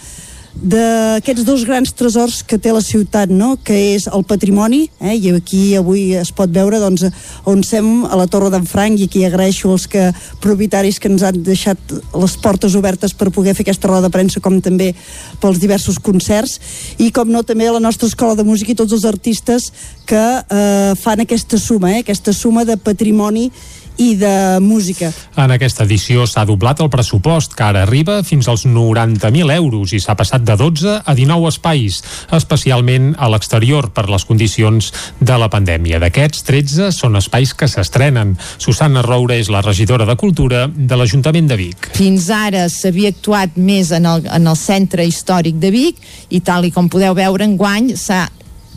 d'aquests 0.55 1.45
dos 1.45 1.63
grans 1.67 1.91
tresors 1.95 2.41
que 2.43 2.57
té 2.57 2.71
la 2.73 2.81
ciutat, 2.83 3.29
no? 3.29 3.53
que 3.63 3.75
és 3.93 4.07
el 4.09 4.25
patrimoni, 4.27 4.81
eh? 4.99 5.15
i 5.15 5.31
aquí 5.35 5.61
avui 5.77 6.15
es 6.17 6.31
pot 6.35 6.51
veure 6.51 6.81
doncs, 6.81 7.05
on 7.47 7.61
sem 7.63 7.87
a 8.05 8.17
la 8.19 8.27
Torre 8.27 8.49
d'en 8.51 8.65
Franc, 8.67 8.99
i 8.99 9.07
aquí 9.07 9.23
agraeixo 9.27 9.71
als 9.71 9.87
que, 9.87 10.09
propietaris 10.43 10.99
que 10.99 11.11
ens 11.11 11.23
han 11.23 11.39
deixat 11.45 11.93
les 11.93 12.35
portes 12.41 12.75
obertes 12.75 13.13
per 13.13 13.29
poder 13.35 13.53
fer 13.55 13.67
aquesta 13.67 13.91
roda 13.91 14.07
de 14.07 14.13
premsa, 14.17 14.41
com 14.43 14.59
també 14.61 14.91
pels 15.39 15.61
diversos 15.61 15.99
concerts, 16.01 16.57
i 16.97 17.11
com 17.15 17.29
no 17.31 17.43
també 17.47 17.69
a 17.69 17.77
la 17.77 17.83
nostra 17.83 18.09
escola 18.09 18.35
de 18.35 18.47
música 18.47 18.73
i 18.73 18.79
tots 18.79 18.97
els 18.97 19.07
artistes 19.07 19.69
que 20.09 20.19
eh, 20.19 20.93
fan 20.99 21.23
aquesta 21.23 21.61
suma, 21.61 21.93
eh? 21.93 22.03
aquesta 22.03 22.33
suma 22.33 22.65
de 22.65 22.75
patrimoni 22.75 23.51
i 23.99 24.15
de 24.15 24.59
música. 24.63 25.11
En 25.35 25.51
aquesta 25.51 25.83
edició 25.83 26.23
s'ha 26.27 26.45
doblat 26.47 26.79
el 26.79 26.89
pressupost, 26.89 27.53
que 27.57 27.65
ara 27.67 27.83
arriba 27.83 28.21
fins 28.23 28.47
als 28.47 28.63
90.000 28.65 29.51
euros 29.57 29.93
i 29.93 29.99
s'ha 29.99 30.15
passat 30.15 30.45
de 30.47 30.55
12 30.55 30.95
a 31.03 31.15
19 31.15 31.51
espais, 31.51 31.99
especialment 32.35 33.11
a 33.19 33.29
l'exterior 33.29 33.89
per 33.91 34.07
les 34.09 34.25
condicions 34.25 34.91
de 35.19 35.37
la 35.37 35.51
pandèmia. 35.51 35.99
D'aquests, 35.99 36.45
13 36.47 36.93
són 36.95 37.19
espais 37.19 37.53
que 37.53 37.67
s'estrenen. 37.67 38.37
Susana 38.57 39.03
Roure 39.03 39.35
és 39.39 39.51
la 39.51 39.63
regidora 39.65 40.07
de 40.07 40.15
Cultura 40.15 40.65
de 40.71 40.95
l'Ajuntament 40.95 41.51
de 41.51 41.59
Vic. 41.59 41.91
Fins 41.99 42.29
ara 42.31 42.69
s'havia 42.71 43.11
actuat 43.11 43.59
més 43.59 43.91
en 43.91 44.07
el, 44.07 44.23
en 44.31 44.47
el 44.47 44.59
centre 44.59 45.03
històric 45.05 45.59
de 45.59 45.75
Vic 45.75 45.99
i 46.29 46.39
tal 46.39 46.65
i 46.65 46.71
com 46.71 46.87
podeu 46.87 47.17
veure 47.17 47.43
enguany 47.43 47.93
s'ha 47.99 48.27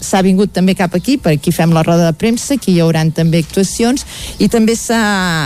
s'ha 0.02 0.22
vingut 0.22 0.52
també 0.52 0.74
cap 0.78 0.94
aquí, 0.98 1.16
per 1.16 1.36
aquí 1.36 1.52
fem 1.54 1.72
la 1.74 1.84
roda 1.86 2.10
de 2.10 2.16
premsa, 2.18 2.56
aquí 2.58 2.74
hi 2.74 2.82
haurà 2.84 3.02
també 3.14 3.40
actuacions, 3.42 4.04
i 4.38 4.48
també 4.52 4.76
s'ha 4.78 5.00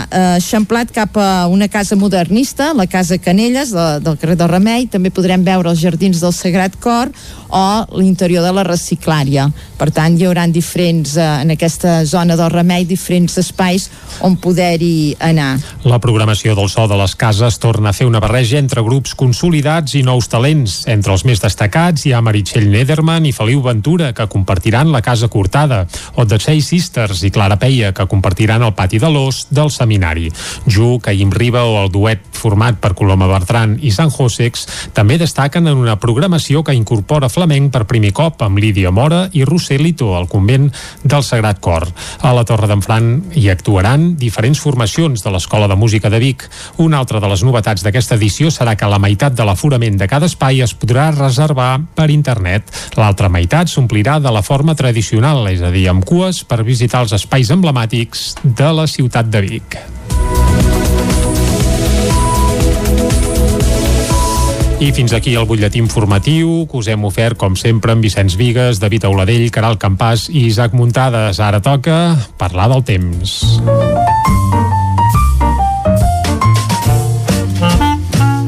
eh, 0.09 0.35
eixamplat 0.37 0.91
cap 0.93 1.17
a 1.17 1.47
una 1.51 1.69
casa 1.71 1.95
modernista, 1.95 2.73
la 2.77 2.87
Casa 2.87 3.17
Canelles, 3.17 3.71
de, 3.73 3.87
del 4.03 4.17
carrer 4.19 4.37
del 4.37 4.51
Remei, 4.51 4.87
també 4.91 5.13
podrem 5.13 5.45
veure 5.45 5.71
els 5.71 5.81
jardins 5.81 6.21
del 6.23 6.35
Sagrat 6.35 6.77
Cor 6.83 7.13
o 7.49 7.85
l'interior 7.99 8.43
de 8.43 8.53
la 8.53 8.63
reciclària. 8.67 9.47
Per 9.77 9.89
tant, 9.93 10.17
hi 10.17 10.25
haurà 10.25 10.47
diferents, 10.51 11.15
eh, 11.17 11.27
en 11.43 11.51
aquesta 11.53 12.03
zona 12.05 12.35
del 12.35 12.49
Remei, 12.51 12.85
diferents 12.85 13.37
espais 13.37 13.89
on 14.21 14.37
poder-hi 14.37 15.15
anar. 15.19 15.59
La 15.83 15.99
programació 15.99 16.55
del 16.55 16.69
so 16.69 16.87
de 16.87 16.97
les 16.97 17.15
cases 17.15 17.59
torna 17.59 17.89
a 17.89 17.93
fer 17.93 18.07
una 18.07 18.19
barreja 18.19 18.57
entre 18.57 18.81
grups 18.81 19.13
consolidats 19.15 19.95
i 19.95 20.03
nous 20.03 20.27
talents. 20.27 20.83
Entre 20.87 21.13
els 21.13 21.25
més 21.25 21.41
destacats 21.41 22.05
hi 22.05 22.13
ha 22.13 22.21
Meritxell 22.21 22.69
Nederman 22.69 23.25
i 23.25 23.33
Feliu 23.35 23.61
Ventura, 23.61 24.13
que 24.13 24.27
compartiran 24.27 24.91
la 24.91 25.01
Casa 25.01 25.27
Cortada, 25.27 25.85
o 26.15 26.25
The 26.25 26.39
Sei 26.39 26.61
Sisters 26.61 27.23
i 27.23 27.31
Clara 27.31 27.57
Peia, 27.57 27.93
que 27.93 28.07
compartiran 28.07 28.63
el 28.63 28.73
pati 28.73 28.99
de 28.99 29.09
l'os 29.09 29.45
del 29.49 29.71
seminari. 29.71 30.31
Ju, 30.65 30.97
Caïm 31.03 31.31
Riba 31.31 31.63
o 31.63 31.83
el 31.83 31.91
duet 31.91 32.23
format 32.37 32.77
per 32.81 32.93
Coloma 32.97 33.27
Bertran 33.29 33.77
i 33.81 33.91
San 33.91 34.11
Josex 34.13 34.67
també 34.93 35.17
destaquen 35.17 35.67
en 35.67 35.77
una 35.77 35.97
programació 35.99 36.63
que 36.63 36.75
incorpora 36.77 37.29
flamenc 37.37 37.69
per 37.73 37.85
primer 37.85 38.13
cop 38.17 38.41
amb 38.41 38.57
Lídia 38.57 38.89
Mora 38.89 39.27
i 39.37 39.43
Roselito 39.45 40.15
al 40.17 40.25
convent 40.31 40.71
del 41.03 41.25
Sagrat 41.25 41.59
Cor. 41.61 41.85
A 42.25 42.33
la 42.33 42.45
Torre 42.47 42.69
d'en 42.69 42.81
Fran 42.81 43.11
hi 43.37 43.47
actuaran 43.53 44.09
diferents 44.17 44.61
formacions 44.63 45.21
de 45.23 45.33
l'Escola 45.33 45.69
de 45.69 45.77
Música 45.77 46.09
de 46.09 46.21
Vic. 46.23 46.47
Una 46.81 46.97
altra 46.97 47.21
de 47.21 47.29
les 47.29 47.43
novetats 47.45 47.85
d'aquesta 47.85 48.17
edició 48.17 48.49
serà 48.53 48.73
que 48.77 48.89
la 48.89 49.01
meitat 49.01 49.37
de 49.37 49.45
l'aforament 49.45 49.99
de 49.99 50.07
cada 50.09 50.29
espai 50.31 50.63
es 50.65 50.73
podrà 50.73 51.11
reservar 51.13 51.75
per 51.95 52.09
internet. 52.13 52.73
L'altra 52.97 53.29
meitat 53.29 53.69
s'omplirà 53.69 54.17
de 54.23 54.33
la 54.33 54.41
forma 54.41 54.75
tradicional, 54.75 55.45
és 55.51 55.61
a 55.61 55.69
dir, 55.73 55.87
amb 55.91 56.05
cues 56.07 56.41
per 56.47 56.63
visitar 56.65 57.05
els 57.05 57.13
espais 57.19 57.53
emblemàtics 57.53 58.33
de 58.43 58.73
la 58.81 58.89
ciutat 58.89 59.29
de 59.29 59.45
Vic. 59.45 59.96
I 64.77 64.91
fins 64.93 65.09
aquí 65.17 65.31
el 65.33 65.47
butlletí 65.49 65.79
informatiu 65.81 66.67
que 66.69 66.77
us 66.77 66.87
hem 66.91 67.01
ofert, 67.07 67.33
com 67.41 67.55
sempre, 67.57 67.95
amb 67.95 68.05
Vicenç 68.05 68.35
Vigues, 68.37 68.77
David 68.77 69.07
Auladell, 69.09 69.47
Caral 69.49 69.79
Campàs 69.81 70.27
i 70.29 70.43
Isaac 70.51 70.75
Muntades. 70.77 71.39
Ara 71.41 71.57
toca 71.65 72.13
parlar 72.37 72.67
del 72.69 72.83
temps. 72.85 73.39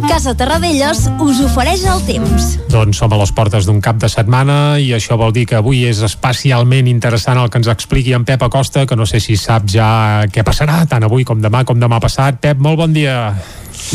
Casa 0.05 0.35
Terradellos 0.37 1.07
us 1.17 1.39
ofereix 1.47 1.87
el 1.89 2.03
temps. 2.05 2.49
Doncs 2.69 3.01
som 3.01 3.09
a 3.09 3.17
les 3.17 3.33
portes 3.33 3.65
d'un 3.65 3.81
cap 3.81 3.97
de 3.97 4.09
setmana 4.13 4.77
i 4.77 4.91
això 4.93 5.17
vol 5.17 5.33
dir 5.33 5.47
que 5.49 5.57
avui 5.57 5.87
és 5.89 6.03
especialment 6.05 6.91
interessant 6.91 7.41
el 7.41 7.49
que 7.49 7.57
ens 7.57 7.71
expliqui 7.73 8.13
en 8.13 8.27
Pep 8.29 8.45
Acosta, 8.45 8.85
que 8.85 8.99
no 8.99 9.09
sé 9.09 9.17
si 9.17 9.33
sap 9.33 9.65
ja 9.65 10.27
què 10.29 10.45
passarà, 10.45 10.83
tant 10.85 11.09
avui 11.09 11.25
com 11.25 11.41
demà 11.41 11.65
com 11.65 11.81
demà 11.81 11.97
passat. 11.97 12.37
Pep, 12.37 12.61
molt 12.61 12.77
bon 12.83 12.93
dia. 12.93 13.33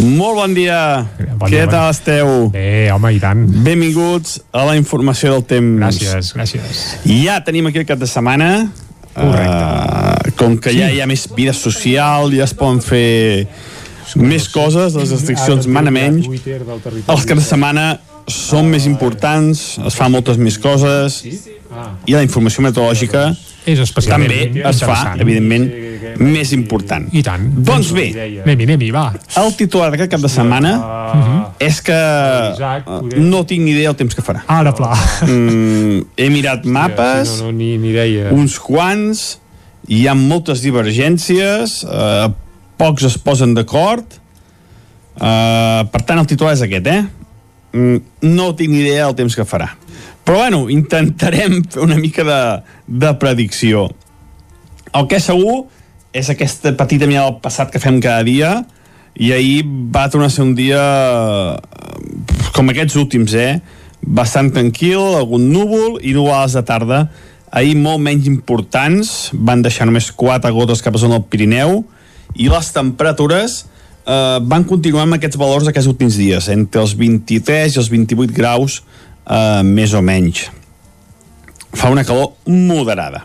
Molt 0.02 0.34
bon 0.40 0.54
dia. 0.56 1.06
Bon 1.38 1.46
Què 1.46 1.60
dia, 1.60 1.68
tal 1.70 1.90
esteu? 1.92 2.48
Bé, 2.54 2.90
home, 2.90 3.12
i 3.14 3.20
tant. 3.22 3.44
Benvinguts 3.66 4.40
a 4.50 4.64
la 4.66 4.74
informació 4.78 5.36
del 5.36 5.44
temps. 5.46 5.78
Gràcies, 5.78 6.32
gràcies. 6.34 6.80
Ja 7.22 7.38
tenim 7.46 7.68
aquí 7.70 7.82
el 7.82 7.86
cap 7.86 8.00
de 8.00 8.08
setmana. 8.10 8.50
Correcte. 9.14 9.54
Uh, 9.54 10.34
com 10.40 10.56
que 10.58 10.74
ja 10.74 10.90
hi 10.90 10.98
ha 11.02 11.06
més 11.06 11.28
vida 11.36 11.54
social, 11.54 12.32
ja 12.34 12.48
es 12.48 12.56
poden 12.58 12.82
fer 12.82 13.46
més 14.18 14.48
coses, 14.50 14.96
les 14.98 15.14
restriccions 15.14 15.68
mana 15.70 15.94
menys. 15.94 16.26
Els 16.26 17.28
caps 17.28 17.38
de 17.38 17.46
setmana 17.46 17.86
són 18.30 18.66
més 18.72 18.88
importants, 18.90 19.76
es 19.78 19.96
fan 19.98 20.12
moltes 20.12 20.40
més 20.40 20.58
coses 20.58 21.20
i 21.24 22.16
la 22.16 22.24
informació 22.24 22.64
meteorològica 22.64 23.28
és 23.66 23.78
especialment 23.80 24.28
també 24.30 24.62
es 24.68 24.80
fa, 24.84 25.14
evidentment, 25.20 25.64
més 26.20 26.52
important. 26.52 27.06
I 27.16 27.22
tant. 27.26 27.46
Doncs 27.64 27.92
bé, 27.96 28.04
Anem-hi, 28.44 28.66
anem-hi, 28.68 28.90
va. 28.94 29.06
el 29.40 29.54
titular 29.56 29.90
d'aquest 29.90 30.10
cap 30.12 30.20
de 30.20 30.28
setmana 30.28 30.74
és 31.58 31.80
que 31.84 31.96
eh, 31.96 33.20
no 33.20 33.44
tinc 33.48 33.64
ni 33.64 33.72
idea 33.72 33.90
del 33.92 33.96
temps 34.02 34.14
que 34.14 34.22
farà. 34.26 34.42
Ara, 34.52 34.72
pla. 34.76 34.92
Mm, 35.24 36.04
he 36.16 36.28
mirat 36.30 36.64
mapes, 36.66 37.38
No, 37.40 37.46
no, 37.50 37.52
ni, 37.56 37.76
ni 37.78 37.90
idea. 37.94 38.30
uns 38.36 38.58
quants, 38.60 39.24
hi 39.88 40.04
ha 40.08 40.14
moltes 40.14 40.60
divergències, 40.64 41.80
eh, 41.88 42.28
pocs 42.76 43.04
es 43.08 43.16
posen 43.18 43.54
d'acord, 43.56 44.04
eh, 45.20 45.82
per 45.90 46.02
tant 46.04 46.18
el 46.20 46.26
titular 46.30 46.52
és 46.56 46.62
aquest, 46.66 46.86
eh? 46.86 47.02
Mm, 47.74 47.96
no 48.34 48.52
tinc 48.54 48.70
ni 48.70 48.84
idea 48.84 49.06
del 49.08 49.16
temps 49.18 49.34
que 49.34 49.44
farà. 49.48 49.72
Però 50.24 50.40
bueno, 50.40 50.64
intentarem 50.72 51.60
fer 51.68 51.82
una 51.84 51.98
mica 52.00 52.24
de, 52.24 52.40
de 52.88 53.12
predicció. 53.20 53.90
El 54.94 55.08
que 55.10 55.18
és 55.20 55.26
segur 55.28 55.66
és 56.14 56.30
aquesta 56.30 56.72
petita 56.78 57.08
mirada 57.10 57.32
al 57.32 57.40
passat 57.44 57.72
que 57.72 57.82
fem 57.82 57.98
cada 58.00 58.24
dia 58.24 58.54
i 59.14 59.32
ahir 59.34 59.64
va 59.94 60.08
tornar 60.10 60.30
a 60.30 60.34
ser 60.34 60.46
un 60.46 60.54
dia 60.56 60.80
eh, 60.80 62.48
com 62.54 62.70
aquests 62.70 62.96
últims, 62.98 63.34
eh? 63.34 63.58
Bastant 64.00 64.50
tranquil, 64.54 65.00
algun 65.18 65.48
núvol 65.52 65.98
i 66.02 66.14
nuvolades 66.16 66.56
de 66.56 66.64
tarda. 66.66 67.04
Ahir 67.54 67.76
molt 67.78 68.02
menys 68.02 68.26
importants, 68.30 69.30
van 69.34 69.62
deixar 69.62 69.86
només 69.86 70.10
4 70.10 70.50
gotes 70.56 70.82
cap 70.82 70.96
a 70.96 71.02
zona 71.02 71.18
del 71.18 71.28
Pirineu 71.30 71.82
i 72.34 72.48
les 72.50 72.72
temperatures 72.74 73.60
eh, 74.06 74.38
van 74.42 74.66
continuar 74.66 75.04
amb 75.06 75.18
aquests 75.18 75.38
valors 75.40 75.70
aquests 75.70 75.90
últims 75.90 76.18
dies, 76.18 76.48
entre 76.52 76.82
els 76.82 76.94
23 76.98 77.76
i 77.76 77.80
els 77.82 77.90
28 77.92 78.34
graus 78.34 78.82
eh, 79.26 79.62
més 79.64 79.94
o 79.94 80.02
menys. 80.04 80.48
Fa 81.74 81.90
una 81.90 82.04
calor 82.06 82.34
moderada. 82.46 83.24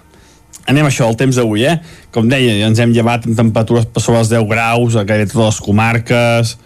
Anem 0.69 0.85
a 0.85 0.91
això, 0.91 1.07
el 1.09 1.17
temps 1.17 1.37
d'avui, 1.37 1.65
eh? 1.65 1.79
Com 2.13 2.29
deia, 2.29 2.59
ens 2.67 2.79
hem 2.81 2.93
llevat 2.93 3.25
amb 3.25 3.37
temperatures 3.37 3.87
per 3.89 4.03
sobre 4.03 4.21
els 4.21 4.29
10 4.29 4.45
graus 4.49 4.97
a 4.97 5.05
gairebé 5.05 5.31
totes 5.31 5.55
les 5.55 5.61
comarques, 5.65 6.57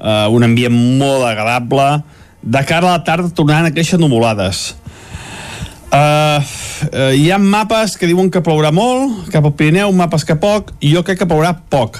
eh, 0.00 0.26
un 0.32 0.44
ambient 0.44 0.76
molt 1.00 1.26
agradable. 1.28 1.88
De 2.42 2.62
cara 2.66 2.88
a 2.88 2.96
la 2.96 3.04
tarda 3.04 3.30
tornaran 3.30 3.68
a 3.68 3.74
créixer 3.74 4.00
nuvolades. 4.00 4.72
Uh, 5.92 6.40
uh, 6.88 7.10
hi 7.12 7.26
ha 7.28 7.36
mapes 7.36 7.98
que 8.00 8.08
diuen 8.08 8.30
que 8.32 8.40
plourà 8.40 8.70
molt 8.72 9.26
cap 9.28 9.44
al 9.44 9.52
Pirineu, 9.52 9.90
mapes 9.92 10.24
que 10.24 10.38
poc 10.40 10.70
i 10.80 10.94
jo 10.94 11.02
crec 11.04 11.18
que 11.20 11.26
plourà 11.28 11.50
poc 11.52 11.98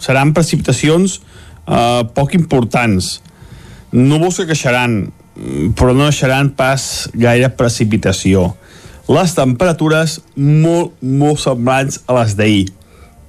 seran 0.00 0.32
precipitacions 0.32 1.18
uh, 1.68 2.08
poc 2.16 2.32
importants 2.38 3.18
núvols 3.92 4.40
que 4.40 4.46
queixaran 4.48 5.10
però 5.78 5.94
no 5.94 6.08
deixaran 6.08 6.50
pas 6.56 7.08
gaire 7.14 7.50
precipitació. 7.58 8.52
Les 9.08 9.32
temperatures 9.36 10.18
molt, 10.36 10.98
molt 11.00 11.40
semblants 11.40 12.02
a 12.06 12.18
les 12.20 12.34
d'ahir. 12.36 12.66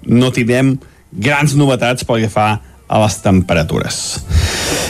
No 0.10 0.32
tindrem 0.36 0.76
grans 1.12 1.55
novetats 1.55 2.05
pel 2.07 2.26
que 2.26 2.32
fa 2.32 2.49
a 2.89 2.99
les 3.03 3.20
temperatures. 3.24 4.01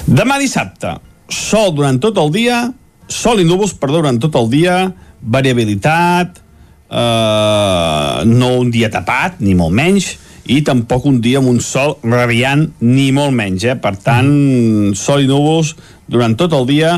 Demà 0.07 0.39
dissabte 0.41 0.95
sol 1.29 1.75
durant 1.77 1.99
tot 2.01 2.17
el 2.17 2.31
dia 2.33 2.63
sol 3.09 3.41
i 3.41 3.45
núvols 3.45 3.75
per 3.77 3.91
durant 3.91 4.17
tot 4.21 4.35
el 4.39 4.49
dia 4.49 4.79
variabilitat 5.19 6.39
eh, 6.89 8.25
no 8.25 8.49
un 8.61 8.71
dia 8.73 8.89
tapat 8.93 9.41
ni 9.43 9.55
molt 9.57 9.75
menys 9.75 10.13
i 10.49 10.61
tampoc 10.65 11.05
un 11.05 11.19
dia 11.21 11.37
amb 11.41 11.51
un 11.51 11.59
sol 11.61 11.97
radiant 12.01 12.63
ni 12.81 13.11
molt 13.13 13.35
menys, 13.37 13.67
eh? 13.69 13.75
per 13.77 13.93
tant 14.01 14.29
sol 14.97 15.21
i 15.21 15.29
núvols 15.29 15.75
durant 16.09 16.35
tot 16.37 16.53
el 16.57 16.67
dia 16.69 16.95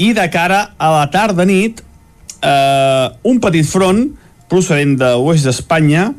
i 0.00 0.12
de 0.16 0.26
cara 0.32 0.74
a 0.76 0.90
la 0.98 1.08
tarda 1.12 1.46
nit 1.48 1.80
eh, 1.80 3.06
un 3.24 3.40
petit 3.42 3.66
front 3.66 4.06
procedent 4.50 4.96
de 5.00 5.14
l'oest 5.16 5.48
d'Espanya 5.48 6.10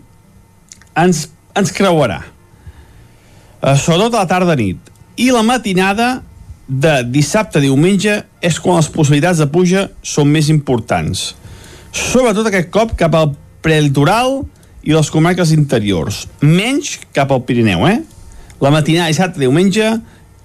ens, 0.97 1.25
ens 1.55 1.73
creuarà 1.75 2.21
eh, 2.25 3.75
sobretot 3.77 4.15
a 4.15 4.23
la 4.23 4.31
tarda 4.31 4.57
nit 4.59 4.93
i 5.21 5.29
la 5.31 5.43
matinada 5.45 6.23
de 6.67 7.03
dissabte 7.05 7.59
a 7.59 7.63
diumenge 7.63 8.17
és 8.41 8.57
quan 8.59 8.79
les 8.79 8.89
possibilitats 8.89 9.39
de 9.41 9.47
pluja 9.51 9.85
són 10.01 10.31
més 10.33 10.49
importants. 10.49 11.33
Sobretot 11.93 12.49
aquest 12.49 12.71
cop 12.73 12.95
cap 12.97 13.13
al 13.15 13.35
prelitoral 13.65 14.41
i 14.85 14.93
les 14.93 15.09
comarques 15.13 15.53
interiors. 15.53 16.25
Menys 16.41 16.97
cap 17.13 17.31
al 17.31 17.43
Pirineu, 17.45 17.85
eh? 17.89 18.01
La 18.61 18.71
matinada 18.73 19.11
dissabte 19.11 19.39
a 19.39 19.45
diumenge 19.45 19.87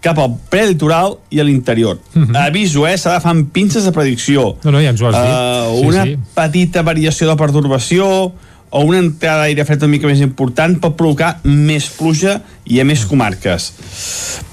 cap 0.00 0.18
al 0.18 0.36
prelitoral 0.48 1.18
i 1.30 1.40
a 1.40 1.44
l'interior. 1.44 1.98
Mm 2.14 2.22
-hmm. 2.22 2.46
Aviso, 2.46 2.86
eh? 2.86 2.96
S'ha 2.96 3.10
d'agafar 3.10 3.30
amb 3.30 3.52
pinces 3.52 3.84
de 3.84 3.92
predicció. 3.92 4.56
No, 4.64 4.70
no, 4.70 4.80
ja 4.80 4.90
ens 4.90 5.00
ho 5.00 5.06
has 5.08 5.14
dit. 5.14 5.34
Uh, 5.34 5.80
Sí, 5.80 5.86
una 5.86 6.04
sí. 6.04 6.16
petita 6.34 6.82
variació 6.82 7.28
de 7.28 7.36
pertorbació 7.36 8.32
o 8.70 8.80
una 8.84 8.98
entrada 8.98 9.42
d'aire 9.42 9.64
fred 9.64 9.82
una 9.82 9.90
mica 9.90 10.06
més 10.06 10.20
important 10.20 10.78
pot 10.80 10.96
provocar 10.96 11.40
més 11.44 11.88
pluja 11.90 12.40
i 12.64 12.80
a 12.80 12.84
més 12.84 13.04
comarques. 13.04 13.72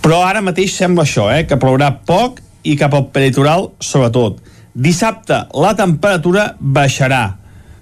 Però 0.02 0.24
ara 0.26 0.42
mateix 0.42 0.74
sembla 0.74 1.04
això, 1.04 1.30
eh, 1.32 1.46
que 1.46 1.58
plourà 1.58 1.92
poc 2.06 2.42
i 2.64 2.76
cap 2.76 2.94
al 2.94 3.08
peritoral 3.14 3.72
sobretot. 3.80 4.42
Dissabte 4.74 5.48
la 5.54 5.76
temperatura 5.76 6.56
baixarà 6.60 7.38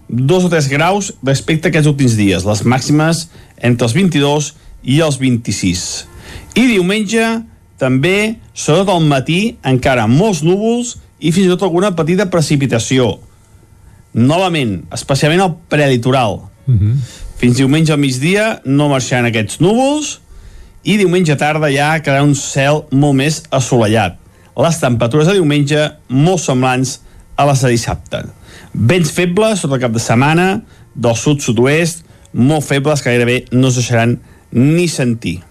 2 0.08 0.46
o 0.46 0.50
3 0.50 0.68
graus 0.70 1.14
respecte 1.24 1.68
a 1.68 1.70
aquests 1.70 1.90
últims 1.90 2.16
dies, 2.16 2.46
les 2.46 2.64
màximes 2.64 3.28
entre 3.58 3.88
els 3.88 3.96
22 3.96 4.54
i 4.84 5.00
els 5.02 5.18
26. 5.18 6.08
I 6.56 6.68
diumenge 6.68 7.26
també, 7.82 8.38
sobretot 8.54 8.94
al 8.94 9.06
matí, 9.08 9.58
encara 9.66 10.08
molts 10.08 10.44
núvols 10.46 10.96
i 11.20 11.32
fins 11.36 11.48
i 11.48 11.54
tot 11.54 11.66
alguna 11.68 11.94
petita 11.96 12.30
precipitació. 12.32 13.18
Novament, 14.16 14.84
especialment 14.96 15.44
al 15.44 15.56
prelitoral. 15.70 16.40
Mm 16.66 16.78
-hmm. 16.80 17.00
Fins 17.36 17.58
diumenge 17.58 17.92
al 17.92 18.00
migdia 18.00 18.62
no 18.66 18.90
marxaran 18.90 19.26
aquests 19.26 19.60
núvols 19.60 20.20
i 20.84 20.98
diumenge 20.98 21.36
tarda 21.36 21.70
ja 21.74 22.00
quedarà 22.00 22.24
un 22.24 22.36
cel 22.36 22.86
molt 22.92 23.16
més 23.16 23.44
assolellat. 23.50 24.16
Les 24.56 24.80
temperatures 24.80 25.28
de 25.28 25.34
diumenge 25.34 25.92
molt 26.08 26.40
semblants 26.40 27.00
a 27.36 27.46
les 27.46 27.62
de 27.62 27.70
dissabte. 27.70 28.24
Vents 28.74 29.12
febles 29.12 29.60
sota 29.60 29.76
el 29.76 29.82
cap 29.82 29.92
de 29.92 30.00
setmana, 30.00 30.62
del 30.96 31.16
sud-sud-oest, 31.16 32.06
molt 32.34 32.64
febles 32.64 33.02
que 33.02 33.12
gairebé 33.12 33.46
no 33.52 33.68
es 33.68 33.76
deixaran 33.76 34.20
ni 34.52 34.88
sentir. 34.88 35.42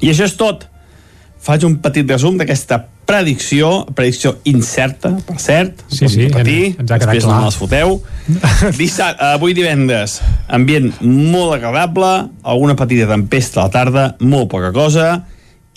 I 0.00 0.10
això 0.10 0.26
és 0.28 0.36
tot. 0.38 0.68
Faig 1.44 1.64
un 1.68 1.74
petit 1.84 2.08
resum 2.08 2.38
d'aquesta 2.40 2.78
predicció, 3.04 3.84
predicció 3.92 4.38
incerta, 4.48 5.10
per 5.26 5.36
cert, 5.42 5.82
Sí, 5.92 6.08
sí, 6.08 6.22
repetir, 6.30 6.70
ens 6.80 6.88
ha 6.88 6.96
quedat 6.96 7.10
després 7.10 7.26
clar. 7.26 7.36
no 7.36 7.50
les 7.50 7.58
foteu. 7.60 7.98
Dissabte, 8.80 9.28
avui 9.36 9.52
divendres, 9.56 10.22
ambient 10.48 10.88
molt 11.04 11.58
agradable, 11.58 12.30
alguna 12.42 12.78
petita 12.80 13.10
tempesta 13.10 13.60
a 13.60 13.66
la 13.68 13.74
tarda, 13.74 14.06
molt 14.24 14.48
poca 14.54 14.72
cosa, 14.72 15.10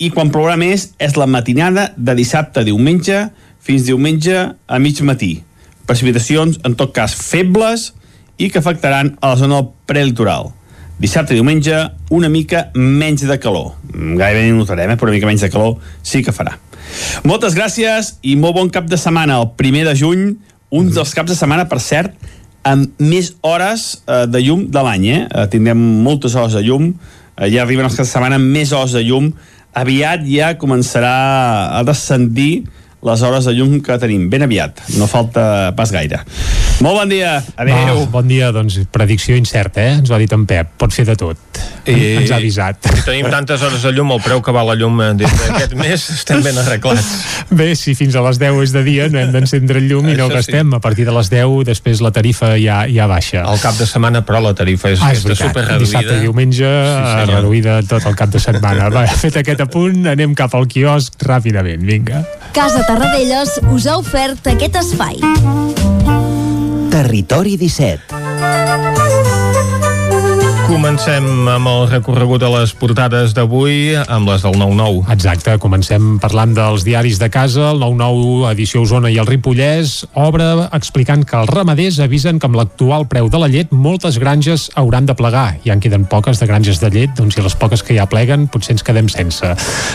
i 0.00 0.08
quan 0.14 0.32
plourà 0.32 0.56
més 0.56 0.92
és 0.96 1.18
la 1.20 1.26
matinada 1.28 1.90
de 1.96 2.14
dissabte 2.16 2.62
a 2.62 2.64
diumenge 2.64 3.26
fins 3.60 3.84
diumenge 3.84 4.38
a 4.54 4.78
mig 4.80 5.02
matí. 5.04 5.42
Precipitacions, 5.84 6.60
en 6.64 6.76
tot 6.80 6.94
cas, 6.96 7.12
febles 7.12 7.90
i 8.38 8.48
que 8.48 8.62
afectaran 8.62 9.18
a 9.20 9.34
la 9.34 9.40
zona 9.40 9.60
prelitoral. 9.84 10.54
Dissabte 10.98 11.30
i 11.30 11.38
diumenge, 11.38 11.76
una 12.10 12.26
mica 12.28 12.64
menys 12.74 13.22
de 13.22 13.36
calor. 13.38 13.76
Mm, 13.92 14.16
Gairebé 14.18 14.48
ni 14.48 14.56
notarem, 14.56 14.90
eh? 14.90 14.96
però 14.98 15.12
una 15.12 15.14
mica 15.14 15.28
menys 15.28 15.44
de 15.44 15.50
calor 15.52 15.76
sí 16.02 16.24
que 16.26 16.34
farà. 16.34 16.56
Moltes 17.22 17.54
gràcies 17.54 18.16
i 18.26 18.34
molt 18.34 18.56
bon 18.56 18.72
cap 18.74 18.88
de 18.90 18.98
setmana. 18.98 19.36
El 19.38 19.52
primer 19.60 19.84
de 19.86 19.94
juny, 19.94 20.32
un 20.74 20.90
dels 20.90 21.14
caps 21.14 21.30
de 21.30 21.36
setmana, 21.38 21.68
per 21.70 21.78
cert, 21.84 22.16
amb 22.66 22.98
més 22.98 23.30
hores 23.46 23.86
eh, 24.08 24.24
de 24.26 24.42
llum 24.42 24.66
de 24.74 24.82
l'any. 24.82 25.06
Eh? 25.12 25.20
Eh, 25.28 25.46
tindrem 25.52 25.78
moltes 26.02 26.34
hores 26.34 26.58
de 26.58 26.64
llum. 26.66 26.90
Eh, 26.90 27.46
ja 27.52 27.62
arriben 27.62 27.86
els 27.86 27.94
caps 27.94 28.08
de 28.08 28.16
setmana 28.16 28.40
amb 28.40 28.50
més 28.58 28.74
hores 28.74 28.96
de 28.98 29.04
llum. 29.06 29.30
Aviat 29.78 30.26
ja 30.26 30.56
començarà 30.58 31.14
a 31.78 31.84
descendir 31.86 32.66
les 33.04 33.22
hores 33.22 33.44
de 33.46 33.52
llum 33.54 33.76
que 33.84 33.94
tenim. 34.02 34.28
Ben 34.30 34.42
aviat. 34.42 34.80
No 34.98 35.06
falta 35.06 35.72
pas 35.78 35.92
gaire. 35.94 36.18
Molt 36.82 36.96
bon 36.98 37.08
dia. 37.10 37.36
Adéu. 37.56 38.00
Va, 38.04 38.06
bon 38.18 38.26
dia, 38.30 38.50
doncs 38.54 38.80
predicció 38.94 39.36
incerta, 39.38 39.82
eh? 39.82 39.92
Ens 40.00 40.10
ho 40.10 40.14
ha 40.16 40.18
dit 40.18 40.32
en 40.34 40.44
Pep. 40.46 40.72
Pot 40.78 40.94
fer 40.94 41.04
de 41.06 41.14
tot. 41.18 41.38
I, 41.88 41.94
Ens 42.20 42.30
ha 42.30 42.36
avisat. 42.38 42.88
Si 42.94 43.02
tenim 43.06 43.26
tantes 43.32 43.62
hores 43.64 43.82
de 43.82 43.92
llum, 43.94 44.10
el 44.14 44.20
preu 44.22 44.42
que 44.44 44.52
val 44.54 44.66
la 44.68 44.74
llum 44.78 44.98
eh, 45.02 45.12
des 45.18 45.30
d'aquest 45.40 45.74
mes 45.82 46.04
estem 46.14 46.42
ben 46.44 46.58
arreglats. 46.60 47.08
Bé, 47.50 47.70
si 47.78 47.94
fins 47.98 48.14
a 48.18 48.22
les 48.26 48.38
10 48.42 48.58
és 48.66 48.74
de 48.76 48.82
dia, 48.86 49.08
no 49.10 49.18
hem 49.22 49.32
d'encendre 49.34 49.78
el 49.82 49.88
llum 49.90 50.06
i 50.10 50.14
no 50.18 50.26
Això 50.26 50.34
sí. 50.34 50.38
gastem. 50.42 50.74
A 50.76 50.80
partir 50.84 51.06
de 51.08 51.14
les 51.16 51.30
10, 51.32 51.64
després 51.70 52.02
la 52.04 52.12
tarifa 52.14 52.52
ja, 52.60 52.82
ja 52.90 53.06
baixa. 53.10 53.42
Al 53.48 53.58
cap 53.62 53.78
de 53.78 53.86
setmana, 53.88 54.22
però, 54.26 54.42
la 54.44 54.54
tarifa 54.58 54.90
és, 54.92 55.00
Ah, 55.02 55.12
és 55.14 55.22
aquesta 55.24 55.34
veritat. 55.34 55.48
super 55.48 55.64
reduïda. 55.66 55.86
Dissabte 55.86 56.18
i 56.18 56.26
diumenge, 56.26 56.66
sí, 56.66 57.14
senyor. 57.14 57.34
reduïda 57.38 57.78
tot 57.88 58.06
el 58.10 58.18
cap 58.18 58.34
de 58.34 58.42
setmana. 58.42 58.90
Va, 58.94 59.06
fet 59.24 59.38
aquest 59.42 59.64
apunt, 59.64 60.06
anem 60.14 60.34
cap 60.38 60.54
al 60.58 60.66
quiosc 60.70 61.14
ràpidament, 61.26 61.82
vinga. 61.88 62.22
Casa 62.58 62.84
Tarradellas 62.84 63.60
us 63.70 63.84
ha 63.86 63.92
ofert 64.00 64.48
aquest 64.50 64.74
espai. 64.80 65.20
Territori 66.90 67.54
17. 67.54 68.77
Comencem 70.68 71.24
amb 71.48 71.68
el 71.70 71.86
recorregut 71.88 72.42
de 72.42 72.48
les 72.52 72.74
portades 72.76 73.32
d'avui, 73.32 73.94
amb 73.96 74.28
les 74.28 74.42
del 74.44 74.52
9-9. 74.60 75.06
Exacte, 75.14 75.54
comencem 75.62 76.18
parlant 76.20 76.52
dels 76.52 76.82
diaris 76.84 77.16
de 77.16 77.30
casa, 77.32 77.70
el 77.70 77.80
9-9, 77.80 78.50
edició 78.50 78.82
Osona 78.84 79.08
i 79.08 79.16
el 79.16 79.24
Ripollès, 79.24 80.02
obre 80.20 80.44
explicant 80.76 81.24
que 81.24 81.38
els 81.40 81.48
ramaders 81.48 82.02
avisen 82.04 82.36
que 82.36 82.44
amb 82.50 82.58
l'actual 82.60 83.06
preu 83.08 83.30
de 83.32 83.40
la 83.40 83.48
llet 83.48 83.72
moltes 83.72 84.18
granges 84.20 84.66
hauran 84.76 85.08
de 85.08 85.16
plegar. 85.16 85.54
Ja 85.64 85.72
en 85.72 85.80
queden 85.80 86.04
poques 86.04 86.36
de 86.36 86.50
granges 86.50 86.82
de 86.84 86.92
llet, 86.92 87.16
doncs 87.16 87.40
i 87.40 87.46
les 87.46 87.56
poques 87.56 87.80
que 87.80 87.96
ja 87.96 88.04
pleguen 88.04 88.44
potser 88.52 88.76
ens 88.76 88.84
quedem 88.84 89.08
sense. 89.08 89.54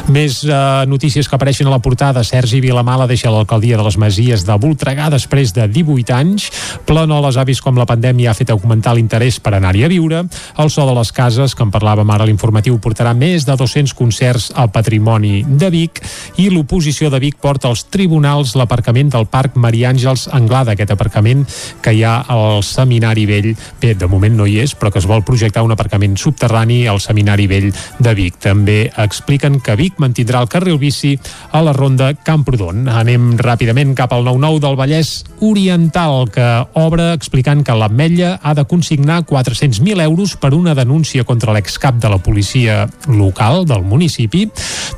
Més 0.10 0.42
eh, 0.42 0.58
notícies 0.90 1.30
que 1.30 1.38
apareixen 1.38 1.70
a 1.70 1.76
la 1.76 1.82
portada. 1.86 2.26
Sergi 2.26 2.64
Vilamala 2.66 3.06
deixa 3.06 3.30
l'alcaldia 3.30 3.78
de 3.78 3.86
les 3.86 4.00
Masies 4.02 4.48
de 4.50 4.58
Voltregà 4.58 5.12
després 5.14 5.54
de 5.54 5.70
18 5.70 6.18
anys. 6.18 6.50
Planoles 6.90 7.38
ha 7.38 7.46
vist 7.46 7.62
com 7.62 7.78
la 7.78 7.86
pandèmia 7.86 8.34
ha 8.34 8.38
fet 8.42 8.50
augmentar 8.58 8.98
l'interès 8.98 9.38
per 9.38 9.54
anar-hi 9.60 9.86
a 9.86 9.94
viure. 9.94 10.26
El 10.63 10.63
so 10.70 10.86
de 10.86 10.94
les 10.96 11.12
cases, 11.12 11.56
que 11.56 11.64
en 11.66 11.72
parlàvem 11.74 12.10
ara 12.14 12.24
a 12.24 12.30
l'informatiu, 12.30 12.78
portarà 12.80 13.14
més 13.18 13.46
de 13.48 13.56
200 13.58 13.94
concerts 13.98 14.52
al 14.56 14.70
patrimoni 14.72 15.44
de 15.48 15.70
Vic 15.74 16.02
i 16.42 16.50
l'oposició 16.52 17.10
de 17.10 17.20
Vic 17.20 17.40
porta 17.42 17.68
als 17.68 17.86
tribunals 17.92 18.54
l'aparcament 18.56 19.10
del 19.14 19.26
Parc 19.28 19.58
Maria 19.60 19.90
Àngels 19.92 20.28
Anglada, 20.32 20.74
aquest 20.74 20.94
aparcament 20.94 21.44
que 21.84 21.94
hi 21.94 22.04
ha 22.06 22.20
al 22.30 22.64
Seminari 22.64 23.26
Vell. 23.30 23.52
Bé, 23.82 23.94
de 23.96 24.08
moment 24.08 24.38
no 24.38 24.48
hi 24.48 24.60
és, 24.64 24.76
però 24.78 24.92
que 24.94 25.02
es 25.02 25.10
vol 25.10 25.26
projectar 25.28 25.66
un 25.66 25.74
aparcament 25.76 26.16
subterrani 26.18 26.86
al 26.88 27.02
Seminari 27.04 27.48
Vell 27.52 27.72
de 28.00 28.16
Vic. 28.16 28.40
També 28.44 28.80
expliquen 29.04 29.60
que 29.60 29.78
Vic 29.80 30.00
mantindrà 30.00 30.42
el 30.44 30.52
carril 30.52 30.80
bici 30.82 31.18
a 31.52 31.64
la 31.66 31.74
ronda 31.76 32.14
Camprodon. 32.16 32.88
Anem 32.88 33.34
ràpidament 33.42 33.96
cap 33.98 34.14
al 34.14 34.24
9-9 34.28 34.64
del 34.64 34.80
Vallès 34.80 35.14
Oriental, 35.44 36.30
que 36.32 36.48
obre 36.80 37.12
explicant 37.14 37.64
que 37.66 37.76
l'Ametlla 37.78 38.38
ha 38.42 38.54
de 38.56 38.66
consignar 38.70 39.24
400.000 39.28 40.02
euros 40.04 40.38
per 40.38 40.53
una 40.56 40.76
denúncia 40.76 41.24
contra 41.24 41.54
l'excap 41.54 42.00
de 42.02 42.10
la 42.10 42.20
policia 42.22 42.88
local 43.08 43.66
del 43.70 43.84
municipi. 43.84 44.46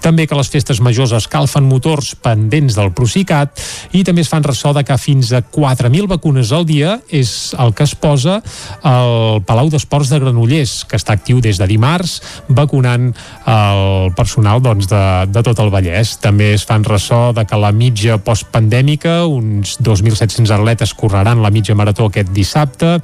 També 0.04 0.28
que 0.28 0.38
les 0.38 0.50
festes 0.52 0.82
majors 0.84 1.16
escalfen 1.16 1.66
motors 1.68 2.14
pendents 2.16 2.76
del 2.78 2.92
Procicat 2.96 3.62
i 3.96 4.04
també 4.08 4.26
es 4.26 4.32
fan 4.32 4.46
ressò 4.46 4.74
de 4.76 4.84
que 4.86 4.98
fins 5.02 5.32
a 5.34 5.42
4.000 5.42 6.10
vacunes 6.12 6.52
al 6.56 6.66
dia 6.68 7.00
és 7.10 7.54
el 7.60 7.74
que 7.74 7.86
es 7.88 7.96
posa 7.96 8.42
al 8.84 9.42
Palau 9.46 9.70
d'Esports 9.72 10.12
de 10.12 10.20
Granollers, 10.22 10.84
que 10.90 11.00
està 11.00 11.16
actiu 11.16 11.40
des 11.44 11.60
de 11.62 11.68
dimarts, 11.70 12.20
vacunant 12.48 13.12
el 13.46 14.12
personal 14.18 14.62
doncs, 14.64 14.90
de, 14.92 15.04
de 15.32 15.46
tot 15.46 15.60
el 15.64 15.72
Vallès. 15.74 16.16
També 16.24 16.54
es 16.56 16.66
fan 16.68 16.86
ressò 16.86 17.32
de 17.36 17.46
que 17.48 17.60
la 17.60 17.72
mitja 17.76 18.18
postpandèmica, 18.22 19.24
uns 19.30 19.78
2.700 19.80 20.54
atletes 20.56 20.94
correran 20.98 21.44
la 21.44 21.54
mitja 21.54 21.76
marató 21.78 22.10
aquest 22.10 22.32
dissabte 22.36 22.98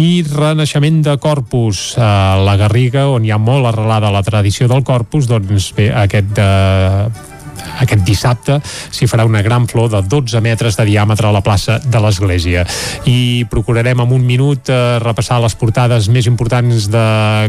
i 0.00 0.22
renaixement 0.26 1.02
de 1.04 1.16
Corpus 1.22 1.97
a 1.98 2.38
la 2.40 2.56
Garriga, 2.60 3.08
on 3.12 3.26
hi 3.26 3.32
ha 3.34 3.38
molt 3.42 3.68
arrelada 3.68 4.12
la 4.14 4.22
tradició 4.26 4.68
del 4.70 4.84
Corpus, 4.86 5.28
doncs 5.30 5.72
bé, 5.76 5.90
aquest 5.92 6.30
de 6.38 6.48
aquest 7.82 8.02
dissabte 8.06 8.58
s'hi 8.64 9.06
farà 9.10 9.26
una 9.28 9.42
gran 9.42 9.66
flor 9.70 9.90
de 9.92 10.00
12 10.02 10.40
metres 10.44 10.76
de 10.78 10.86
diàmetre 10.88 11.28
a 11.28 11.34
la 11.34 11.42
plaça 11.44 11.78
de 11.84 12.00
l'Església. 12.02 12.64
I 13.06 13.46
procurarem 13.50 14.00
en 14.02 14.14
un 14.14 14.24
minut 14.26 14.70
eh, 14.70 14.98
repassar 15.02 15.40
les 15.42 15.54
portades 15.58 16.08
més 16.12 16.26
importants 16.30 16.88
de 16.90 17.04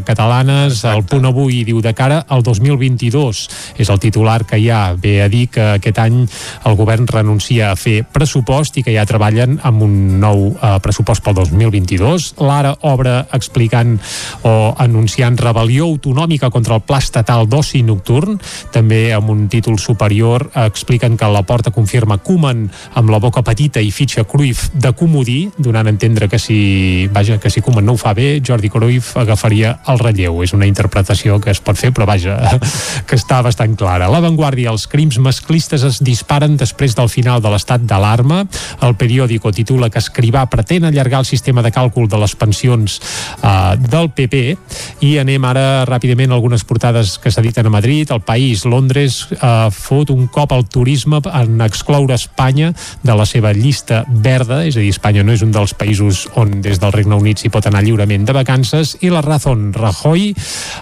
catalanes. 0.07 0.83
El 0.89 1.03
punt 1.09 1.25
avui 1.29 1.63
diu 1.67 1.81
de 1.81 1.93
cara 1.97 2.21
al 2.27 2.43
2022. 2.45 3.43
És 3.79 3.89
el 3.89 4.01
titular 4.01 4.43
que 4.47 4.59
hi 4.59 4.69
ha. 4.69 4.93
Ve 4.99 5.19
a 5.23 5.29
dir 5.31 5.47
que 5.53 5.65
aquest 5.77 6.01
any 6.01 6.21
el 6.65 6.77
govern 6.79 7.07
renuncia 7.09 7.71
a 7.71 7.77
fer 7.79 8.03
pressupost 8.03 8.77
i 8.79 8.85
que 8.85 8.93
ja 8.95 9.07
treballen 9.09 9.59
amb 9.63 9.85
un 9.85 9.95
nou 10.21 10.49
eh, 10.53 10.75
pressupost 10.83 11.25
pel 11.25 11.39
2022. 11.41 12.33
L'ara 12.43 12.75
obre 12.89 13.23
explicant 13.35 13.97
o 14.43 14.73
anunciant 14.77 15.37
rebel·lió 15.39 15.89
autonòmica 15.89 16.51
contra 16.53 16.77
el 16.77 16.85
pla 16.85 16.99
estatal 17.01 17.47
d'oci 17.49 17.81
nocturn, 17.85 18.37
també 18.73 19.09
amb 19.15 19.31
un 19.31 19.47
títol 19.51 19.77
superior 19.79 19.98
eh, 19.99 20.65
expliquen 20.65 21.17
que 21.17 21.27
la 21.27 21.43
porta 21.43 21.71
confirma 21.71 22.17
Koeman 22.17 22.69
amb 22.95 23.09
la 23.09 23.19
boca 23.19 23.41
petita 23.43 23.81
i 23.81 23.91
fitxa 23.91 24.23
Cruyff 24.23 24.69
de 24.73 24.93
comodí, 24.93 25.49
donant 25.57 25.87
a 25.87 25.89
entendre 25.89 26.27
que 26.29 26.39
si, 26.39 27.07
vaja, 27.11 27.39
que 27.39 27.49
si 27.49 27.61
Koeman 27.61 27.85
no 27.85 27.93
ho 27.93 27.97
fa 27.97 28.13
bé, 28.13 28.41
Jordi 28.45 28.69
Cruyff 28.69 29.15
agafaria 29.17 29.79
el 29.87 29.99
relleu. 29.99 30.43
És 30.43 30.53
una 30.53 30.67
interpretació 30.67 31.39
que 31.39 31.51
es 31.51 31.59
pot 31.59 31.77
fer, 31.77 31.91
però 31.93 32.05
vaja, 32.05 32.37
que 33.07 33.15
està 33.15 33.41
bastant 33.41 33.75
clara. 33.75 34.09
La 34.09 34.21
Vanguardia, 34.23 34.71
els 34.71 34.87
crims 34.87 35.19
masclistes 35.19 35.83
es 35.83 35.99
disparen 36.03 36.57
després 36.57 36.95
del 36.95 37.09
final 37.09 37.41
de 37.41 37.51
l'estat 37.51 37.83
d'alarma. 37.85 38.43
El 38.85 38.95
periòdico 38.99 39.51
titula 39.55 39.89
que 39.89 39.99
Escrivà 39.99 40.45
pretén 40.49 40.85
allargar 40.87 41.23
el 41.23 41.29
sistema 41.29 41.63
de 41.65 41.71
càlcul 41.75 42.07
de 42.09 42.19
les 42.21 42.35
pensions 42.39 42.99
eh, 43.43 43.75
del 43.79 44.11
PP 44.15 44.43
i 45.05 45.15
anem 45.21 45.45
ara 45.49 45.85
ràpidament 45.89 46.33
algunes 46.33 46.63
portades 46.67 47.17
que 47.19 47.31
s'editen 47.31 47.67
a 47.67 47.73
Madrid. 47.73 48.11
El 48.11 48.21
País, 48.25 48.65
Londres, 48.65 49.25
eh, 49.35 49.69
fot 49.89 50.13
un 50.13 50.27
cop 50.29 50.53
al 50.53 50.67
turisme 50.69 51.19
en 51.33 51.61
excloure 51.65 52.15
Espanya 52.15 52.71
de 53.03 53.15
la 53.17 53.25
seva 53.25 53.53
llista 53.55 54.03
verda, 54.07 54.61
és 54.67 54.77
a 54.77 54.83
dir, 54.83 54.93
Espanya 54.93 55.23
no 55.25 55.33
és 55.33 55.43
un 55.45 55.53
dels 55.55 55.73
països 55.77 56.27
on 56.39 56.59
des 56.63 56.79
del 56.81 56.93
Regne 56.93 57.17
Unit 57.17 57.41
s'hi 57.41 57.51
pot 57.53 57.65
anar 57.65 57.81
lliurement 57.85 58.27
de 58.27 58.35
vacances, 58.35 58.95
i 59.01 59.11
la 59.11 59.23
Razón 59.25 59.69
Rajoy 59.73 60.29
eh, 60.29 60.35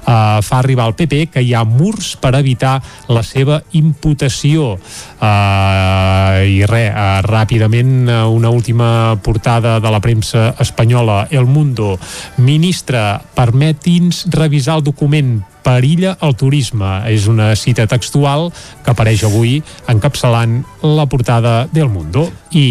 fa 0.08 0.60
arribar 0.60 0.88
al 0.88 0.96
PP 0.98 1.28
que 1.34 1.44
hi 1.44 1.54
ha 1.56 1.64
murs 1.68 2.16
per 2.20 2.34
evitar 2.40 2.78
la 3.14 3.24
seva 3.24 3.62
imputació. 3.80 4.76
Eh, 4.76 6.48
I 6.58 6.62
res, 6.68 6.90
eh, 6.92 7.20
ràpidament 7.28 8.08
una 8.08 8.50
última 8.54 9.18
portada 9.24 9.78
de 9.80 9.92
la 9.92 10.02
premsa 10.04 10.50
espanyola 10.60 11.28
El 11.32 11.46
Mundo. 11.46 11.98
Ministre, 12.38 13.20
permeti'ns 13.36 14.26
revisar 14.34 14.78
el 14.78 14.84
document 14.84 15.38
perilla 15.68 16.16
el 16.24 16.36
turisme. 16.40 16.94
És 17.12 17.28
una 17.28 17.52
cita 17.60 17.88
textual 17.92 18.50
que 18.86 18.94
apareix 18.94 19.26
avui 19.28 19.60
encapçalant 19.92 20.62
la 20.88 21.08
portada 21.12 21.60
del 21.74 21.92
Mundo. 21.92 22.28
I, 22.56 22.68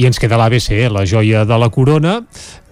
i 0.00 0.08
ens 0.08 0.20
queda 0.20 0.40
l'ABC, 0.40 0.88
la 0.92 1.04
joia 1.08 1.44
de 1.48 1.60
la 1.60 1.68
corona, 1.72 2.20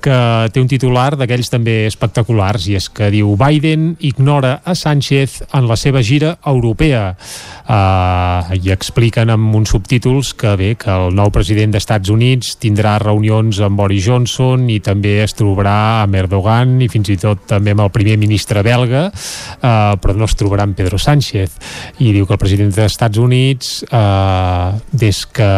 que 0.03 0.17
té 0.53 0.63
un 0.63 0.69
titular 0.71 1.15
d'aquells 1.19 1.51
també 1.53 1.85
espectaculars 1.89 2.67
i 2.71 2.77
és 2.79 2.89
que 2.93 3.11
diu 3.13 3.35
Biden 3.39 3.95
ignora 4.07 4.57
a 4.65 4.75
Sánchez 4.75 5.41
en 5.57 5.69
la 5.69 5.77
seva 5.81 6.03
gira 6.07 6.35
europea 6.47 7.13
uh, 7.15 8.51
i 8.57 8.73
expliquen 8.73 9.31
amb 9.31 9.55
uns 9.57 9.75
subtítols 9.75 10.33
que 10.35 10.55
bé, 10.59 10.73
que 10.81 10.91
el 10.91 11.15
nou 11.17 11.31
president 11.35 11.75
d'Estats 11.75 12.11
Units 12.13 12.57
tindrà 12.63 12.97
reunions 13.03 13.61
amb 13.65 13.79
Boris 13.81 14.07
Johnson 14.09 14.67
i 14.73 14.81
també 14.85 15.19
es 15.25 15.37
trobarà 15.39 16.03
amb 16.07 16.19
Erdogan 16.19 16.79
i 16.81 16.91
fins 16.93 17.13
i 17.13 17.19
tot 17.21 17.47
també 17.51 17.77
amb 17.77 17.85
el 17.87 17.93
primer 17.95 18.17
ministre 18.21 18.65
belga 18.67 19.07
uh, 19.11 19.95
però 20.01 20.17
no 20.17 20.29
es 20.29 20.37
trobarà 20.39 20.67
amb 20.67 20.77
Pedro 20.79 20.99
Sánchez. 20.99 21.57
I 22.01 22.15
diu 22.17 22.27
que 22.27 22.37
el 22.37 22.43
president 22.43 22.73
dels 22.75 22.93
Estats 22.93 23.21
Units 23.21 23.81
uh, 23.91 24.75
des 24.91 25.25
que 25.29 25.51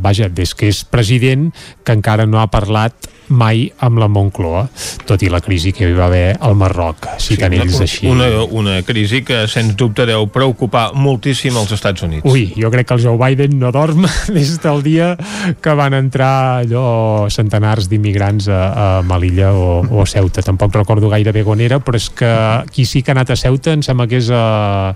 vaja, 0.00 0.28
des 0.32 0.54
que 0.54 0.70
és 0.70 0.84
president 0.88 1.50
que 1.84 1.96
encara 1.96 2.26
no 2.26 2.40
ha 2.40 2.50
parlat 2.50 3.10
mai 3.30 3.68
amb 3.86 4.00
la 4.02 4.08
Moncloa, 4.10 4.64
tot 5.06 5.22
i 5.22 5.30
la 5.30 5.40
crisi 5.44 5.72
que 5.76 5.88
hi 5.88 5.94
va 5.96 6.06
haver 6.08 6.36
al 6.40 6.56
Marroc, 6.58 7.06
si 7.18 7.34
sí, 7.34 7.38
tant 7.40 7.54
ells 7.54 7.76
una, 7.76 7.86
així. 7.86 8.10
Una, 8.10 8.28
una 8.44 8.76
crisi 8.86 9.22
que, 9.26 9.44
sens 9.50 9.76
dubte, 9.78 10.06
deu 10.08 10.26
preocupar 10.32 10.90
moltíssim 10.98 11.56
els 11.60 11.74
Estats 11.76 12.04
Units. 12.06 12.26
Ui, 12.28 12.48
jo 12.58 12.70
crec 12.72 12.90
que 12.90 12.98
el 12.98 13.04
Joe 13.04 13.18
Biden 13.20 13.58
no 13.60 13.72
dorm 13.74 14.06
des 14.36 14.56
del 14.62 14.82
dia 14.86 15.12
que 15.62 15.76
van 15.78 15.94
entrar 15.98 16.32
allò 16.64 17.28
centenars 17.30 17.88
d'immigrants 17.90 18.50
a, 18.50 18.60
a 18.70 18.88
Melilla 19.06 19.52
o, 19.54 19.80
o 19.86 20.02
a 20.02 20.08
Ceuta. 20.10 20.44
Tampoc 20.46 20.74
recordo 20.80 21.10
gaire 21.12 21.34
bé 21.34 21.44
on 21.46 21.62
era, 21.62 21.80
però 21.82 21.98
és 21.98 22.10
que 22.10 22.32
qui 22.74 22.86
sí 22.88 23.04
que 23.04 23.14
ha 23.14 23.18
anat 23.18 23.34
a 23.34 23.38
Ceuta 23.38 23.74
em 23.76 23.84
sembla 23.86 24.08
que 24.10 24.20
és 24.20 24.30
uh, 24.34 24.92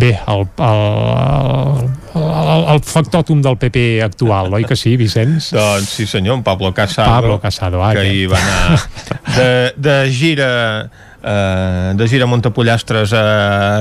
bé, 0.00 0.16
el, 0.26 0.46
el, 0.64 0.82
el, 1.16 2.05
el 2.16 2.82
factòtum 2.86 3.42
del 3.44 3.58
PP 3.60 3.86
actual, 4.04 4.52
oi 4.56 4.66
que 4.68 4.76
sí, 4.78 4.96
Vicenç? 5.00 5.52
Doncs 5.56 5.96
sí 5.98 6.06
senyor, 6.10 6.38
en 6.40 6.44
Pablo 6.46 6.72
Casado. 6.74 7.10
Pablo 7.10 7.40
Casado 7.42 7.82
ah, 7.84 7.92
que 7.96 8.06
hi 8.10 8.24
va 8.30 8.40
anar 8.40 8.80
de, 9.36 9.50
de 9.76 9.96
gira 10.14 10.50
eh, 11.22 11.92
de 11.98 12.08
gira 12.08 12.24
a 12.24 12.30
Montepollastres 12.30 13.12
a 13.16 13.26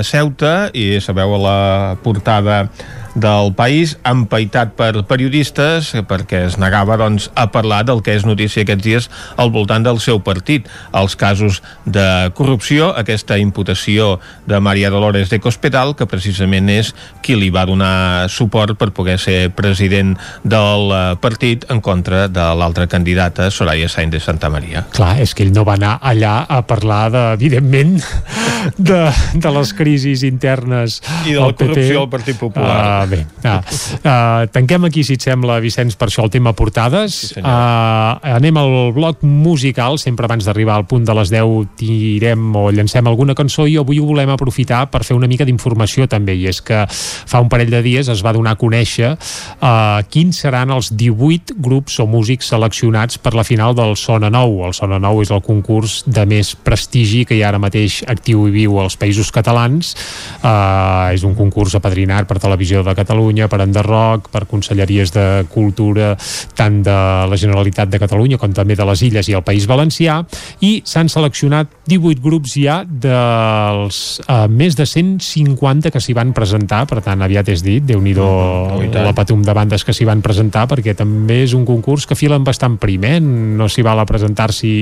Ceuta 0.04 0.56
i 0.74 1.00
sabeu 1.04 1.36
a 1.38 1.42
la 1.42 1.60
portada 2.04 2.66
del 3.16 3.54
país, 3.56 3.96
empaitat 4.04 4.76
per 4.76 4.92
periodistes 5.08 5.94
perquè 6.08 6.44
es 6.50 6.60
negava 6.62 6.98
doncs, 7.00 7.30
a 7.36 7.48
parlar 7.52 7.84
del 7.88 8.04
que 8.04 8.14
és 8.16 8.28
notícia 8.28 8.66
aquests 8.66 8.84
dies 8.84 9.10
al 9.40 9.52
voltant 9.56 9.86
del 9.88 10.02
seu 10.04 10.20
partit. 10.24 10.68
Els 10.96 11.16
casos 11.16 11.62
de 11.86 12.30
corrupció, 12.36 12.92
aquesta 12.96 13.40
imputació 13.40 14.20
de 14.46 14.60
Maria 14.60 14.92
Dolores 14.92 15.32
de 15.32 15.40
Cospedal, 15.40 15.96
que 15.96 16.08
precisament 16.10 16.70
és 16.70 16.92
qui 17.24 17.38
li 17.40 17.50
va 17.50 17.66
donar 17.66 18.28
suport 18.30 18.76
per 18.78 18.92
poder 18.96 19.18
ser 19.22 19.50
president 19.56 20.16
del 20.44 20.92
eh, 20.92 21.04
partit 21.24 21.66
en 21.72 21.82
contra 21.82 22.28
de 22.28 22.46
l'altra 22.60 22.88
candidata, 22.92 23.50
Soraya 23.50 23.90
Sainz 23.90 24.12
de 24.12 24.20
Santa 24.20 24.52
Maria. 24.52 24.86
Clar, 24.96 25.16
és 25.24 25.34
que 25.34 25.46
ell 25.48 25.56
no 25.56 25.64
va 25.68 25.78
anar 25.80 25.96
allà 26.04 26.38
a 26.50 26.62
parlar, 26.68 27.08
de, 27.14 27.24
evidentment, 27.40 27.98
de, 28.78 29.02
de 29.34 29.56
les 29.58 29.74
crisis 29.78 30.24
internes 30.28 31.00
I 31.26 31.36
de 31.36 31.40
la 31.40 31.54
corrupció 31.56 32.04
al 32.04 32.10
Partit 32.12 32.40
Popular. 32.40 33.05
Uh, 33.05 33.05
bé. 33.10 33.26
Ah, 33.44 33.60
uh, 33.62 34.48
tanquem 34.52 34.88
aquí, 34.88 35.04
si 35.06 35.16
et 35.18 35.26
sembla, 35.26 35.60
Vicenç, 35.64 35.96
per 36.00 36.10
això 36.10 36.26
el 36.26 36.32
tema 36.34 36.54
portades. 36.58 37.18
Sí, 37.34 37.42
uh, 37.42 38.18
anem 38.36 38.58
al 38.58 38.76
bloc 38.96 39.24
musical. 39.26 40.00
Sempre 40.02 40.28
abans 40.30 40.46
d'arribar 40.48 40.76
al 40.80 40.88
punt 40.90 41.06
de 41.06 41.16
les 41.18 41.32
10 41.34 41.76
tirem 41.80 42.56
o 42.56 42.70
llancem 42.72 43.08
alguna 43.08 43.36
cançó 43.38 43.68
i 43.68 43.78
avui 43.78 44.00
ho 44.00 44.08
volem 44.10 44.32
aprofitar 44.34 44.86
per 44.92 45.04
fer 45.06 45.18
una 45.18 45.30
mica 45.32 45.46
d'informació 45.48 46.08
també. 46.12 46.36
I 46.36 46.50
és 46.52 46.62
que 46.66 46.86
fa 46.90 47.42
un 47.44 47.50
parell 47.52 47.72
de 47.74 47.82
dies 47.86 48.10
es 48.12 48.24
va 48.26 48.34
donar 48.36 48.56
a 48.56 48.60
conèixer 48.60 49.14
uh, 49.16 50.02
quins 50.10 50.42
seran 50.46 50.74
els 50.76 50.92
18 50.96 51.60
grups 51.62 52.00
o 52.00 52.08
músics 52.10 52.50
seleccionats 52.54 53.20
per 53.22 53.36
la 53.38 53.46
final 53.48 53.76
del 53.78 53.96
Sona 54.00 54.32
Nou. 54.34 54.64
El 54.68 54.76
Sona 54.78 55.00
Nou 55.02 55.22
és 55.24 55.32
el 55.34 55.44
concurs 55.46 56.02
de 56.06 56.26
més 56.30 56.56
prestigi 56.56 57.26
que 57.26 57.38
hi 57.38 57.44
ha 57.44 57.52
ara 57.54 57.62
mateix 57.62 58.02
actiu 58.10 58.48
i 58.50 58.56
viu 58.56 58.80
als 58.82 58.98
països 59.00 59.32
catalans. 59.36 59.94
Uh, 60.42 61.14
és 61.16 61.26
un 61.28 61.36
concurs 61.38 61.76
apadrinat 61.78 62.28
per 62.30 62.40
Televisió 62.42 62.84
de 62.86 62.95
Catalunya, 62.98 63.50
per 63.52 63.62
Enderroc, 63.66 64.30
per 64.34 64.46
conselleries 64.50 65.14
de 65.16 65.46
cultura 65.52 66.14
tant 66.58 66.82
de 66.86 66.96
la 67.30 67.40
Generalitat 67.40 67.92
de 67.92 68.00
Catalunya 68.02 68.40
com 68.42 68.54
també 68.56 68.78
de 68.78 68.86
les 68.88 69.04
Illes 69.06 69.30
i 69.30 69.36
el 69.38 69.44
País 69.46 69.68
Valencià 69.70 70.22
i 70.66 70.80
s'han 70.86 71.10
seleccionat 71.12 71.72
18 71.90 72.24
grups 72.24 72.56
ja 72.60 72.82
dels 72.86 74.02
uh, 74.26 74.46
més 74.50 74.78
de 74.78 74.88
150 74.90 75.92
que 75.94 76.02
s'hi 76.02 76.16
van 76.18 76.34
presentar, 76.36 76.84
per 76.90 77.02
tant 77.06 77.22
aviat 77.26 77.52
és 77.54 77.64
dit, 77.66 77.84
déu 77.86 78.02
nhi 78.02 78.16
mm, 78.16 78.96
la 79.06 79.14
patum 79.18 79.44
de 79.46 79.54
bandes 79.56 79.86
que 79.86 79.94
s'hi 79.96 80.08
van 80.08 80.24
presentar 80.26 80.66
perquè 80.72 80.96
també 80.98 81.42
és 81.44 81.54
un 81.58 81.66
concurs 81.68 82.08
que 82.08 82.18
filen 82.18 82.46
bastant 82.48 82.80
prim, 82.82 83.04
eh? 83.06 83.20
no 83.22 83.70
s'hi 83.70 83.86
val 83.86 84.02
a 84.02 84.08
presentar-s'hi 84.10 84.76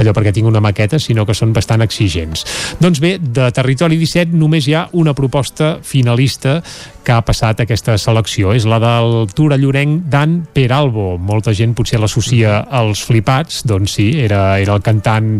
allò 0.00 0.14
perquè 0.16 0.34
tinc 0.34 0.48
una 0.48 0.62
maqueta, 0.64 1.00
sinó 1.02 1.26
que 1.28 1.36
són 1.36 1.52
bastant 1.52 1.84
exigents. 1.84 2.46
Doncs 2.80 3.02
bé, 3.02 3.16
de 3.20 3.50
Territori 3.54 3.98
17 4.00 4.36
només 4.36 4.68
hi 4.68 4.76
ha 4.76 4.86
una 4.98 5.14
proposta 5.14 5.76
finalista 5.82 6.60
que 7.02 7.12
ha 7.12 7.22
passat 7.26 7.41
aquesta 7.50 7.96
selecció. 7.98 8.52
És 8.54 8.64
la 8.68 8.78
del 8.82 9.26
Tura 9.34 9.58
Llorenc 9.58 10.06
Dan 10.12 10.38
Peralbo. 10.54 11.16
Molta 11.18 11.52
gent 11.56 11.74
potser 11.74 12.00
l'associa 12.00 12.60
als 12.70 13.02
Flipats, 13.04 13.62
doncs 13.68 13.96
sí, 13.98 14.08
era, 14.22 14.58
era 14.62 14.76
el 14.76 14.82
cantant 14.84 15.34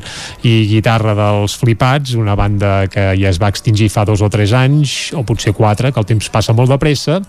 i 0.48 0.54
guitarra 0.70 1.14
dels 1.14 1.56
Flipats, 1.60 2.14
una 2.18 2.34
banda 2.38 2.88
que 2.90 3.12
ja 3.18 3.30
es 3.30 3.40
va 3.42 3.50
extingir 3.52 3.88
fa 3.92 4.04
dos 4.08 4.22
o 4.22 4.30
tres 4.32 4.52
anys, 4.56 5.12
o 5.14 5.22
potser 5.26 5.54
quatre, 5.56 5.92
que 5.92 6.00
el 6.02 6.08
temps 6.08 6.30
passa 6.32 6.52
molt 6.56 6.72
de 6.72 6.78
pressa. 6.82 7.20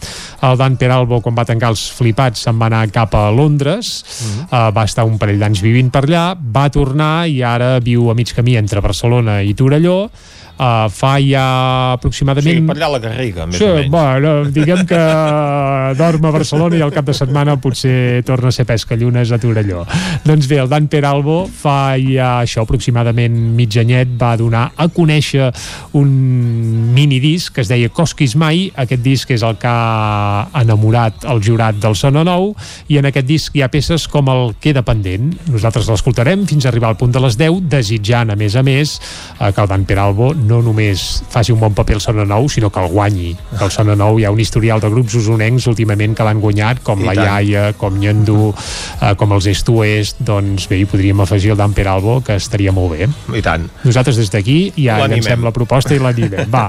El 0.41 0.57
Dan 0.59 0.77
Peralbo, 0.81 1.21
quan 1.21 1.37
va 1.37 1.47
tancar 1.47 1.73
els 1.73 1.85
Flipats, 1.93 2.43
se'n 2.47 2.59
va 2.59 2.71
anar 2.71 2.85
cap 2.93 3.15
a 3.15 3.29
Londres, 3.31 4.03
mm 4.03 4.27
-hmm. 4.27 4.45
uh, 4.49 4.73
va 4.73 4.83
estar 4.83 5.05
un 5.05 5.17
parell 5.17 5.39
d'anys 5.39 5.61
vivint 5.61 5.91
per 5.91 6.03
allà, 6.03 6.35
va 6.35 6.69
tornar 6.69 7.27
i 7.27 7.41
ara 7.43 7.79
viu 7.79 8.09
a 8.09 8.13
mig 8.13 8.33
camí 8.33 8.57
entre 8.57 8.81
Barcelona 8.81 9.41
i 9.41 9.53
Torelló, 9.53 10.09
uh, 10.57 10.89
fa 10.93 11.15
ja 11.23 11.43
aproximadament... 11.97 12.61
Sí, 12.61 12.65
per 12.67 12.75
allà 12.77 12.89
la 12.95 13.01
Garriga, 13.03 13.47
més 13.49 13.59
sí, 13.59 13.67
o 13.67 13.77
menys. 13.77 13.91
Bueno, 13.93 14.33
diguem 14.57 14.83
que 14.89 15.01
dorm 15.99 16.27
a 16.27 16.33
Barcelona 16.35 16.79
i 16.79 16.83
al 16.85 16.93
cap 16.95 17.07
de 17.07 17.15
setmana 17.17 17.57
potser 17.61 18.23
torna 18.27 18.51
a 18.51 18.55
ser 18.55 18.65
pesca 18.69 18.97
llunes 18.99 19.31
a 19.33 19.39
Torelló. 19.41 19.83
Doncs 20.25 20.49
bé, 20.51 20.59
el 20.63 20.71
Dan 20.71 20.89
Peralbo 20.91 21.43
fa 21.47 21.95
ja 21.99 22.35
això, 22.43 22.65
aproximadament 22.67 23.35
mig 23.57 23.77
anyet, 23.79 24.15
va 24.19 24.33
donar 24.39 24.69
a 24.77 24.89
conèixer 24.93 25.49
un 25.99 26.11
minidisc 26.93 27.55
que 27.55 27.63
es 27.63 27.71
deia 27.71 27.91
Cosquis 27.93 28.35
Mai. 28.39 28.67
Aquest 28.83 29.03
disc 29.05 29.31
és 29.33 29.43
el 29.45 29.57
que 29.61 29.69
ha 29.69 30.49
enamorat 30.63 31.27
el 31.29 31.41
jurat 31.43 31.77
del 31.81 31.97
Sona 31.99 32.23
Nou 32.27 32.51
i 32.91 32.99
en 32.99 33.07
aquest 33.09 33.27
disc 33.29 33.55
hi 33.55 33.63
ha 33.63 33.71
peces 33.73 34.07
com 34.11 34.29
el 34.31 34.53
Queda 34.63 34.83
pendent. 34.85 35.31
Nosaltres 35.51 35.89
l'escoltarem 35.89 36.45
fins 36.49 36.65
a 36.65 36.71
arribar 36.71 36.93
al 36.93 36.99
punt 36.99 37.13
de 37.13 37.21
les 37.23 37.37
10, 37.39 37.63
desitjant, 37.71 38.31
a 38.31 38.37
més 38.39 38.55
a 38.55 38.63
més, 38.65 38.95
eh, 39.39 39.51
que 39.51 39.61
el 39.63 39.69
Dan 39.69 39.85
Peralbo 39.89 40.33
no 40.47 40.61
només 40.65 41.23
faci 41.31 41.53
un 41.53 41.59
bon 41.61 41.73
paper 41.75 41.97
al 41.97 42.03
Sona 42.03 42.25
Nou, 42.27 42.47
sinó 42.51 42.69
que 42.73 42.81
el 42.81 42.91
guanyi. 42.91 43.31
Que 43.57 43.63
el 43.65 43.71
Sona 43.73 43.95
Nou 43.99 44.19
hi 44.19 44.25
ha 44.27 44.31
un 44.33 44.39
historial 44.39 44.81
de 44.83 44.91
grups 44.91 45.15
usonencs 45.19 45.67
últimament 45.71 46.15
que 46.17 46.27
l'han 46.27 46.41
guanyat, 46.43 46.83
com 46.85 47.01
I 47.03 47.09
la 47.09 47.15
tant. 47.17 47.25
Iaia, 47.25 47.65
com 47.79 47.97
Nyandu, 47.99 48.51
eh, 48.53 49.13
com 49.19 49.35
els 49.37 49.47
Est 49.51 49.69
Oest, 49.73 50.21
doncs 50.25 50.67
bé, 50.69 50.81
hi 50.81 50.87
podríem 50.89 51.23
afegir 51.23 51.53
el 51.53 51.59
Dan 51.59 51.73
Peralbo, 51.73 52.19
que 52.25 52.37
estaria 52.39 52.73
molt 52.75 52.97
bé. 52.97 53.09
I 53.37 53.43
tant. 53.45 53.69
Nosaltres 53.83 54.19
des 54.19 54.31
d'aquí 54.33 54.57
ja 54.77 54.99
llancem 55.07 55.43
la 55.43 55.53
proposta 55.55 55.95
i 55.95 56.01
l'animem. 56.03 56.49
Va, 56.53 56.67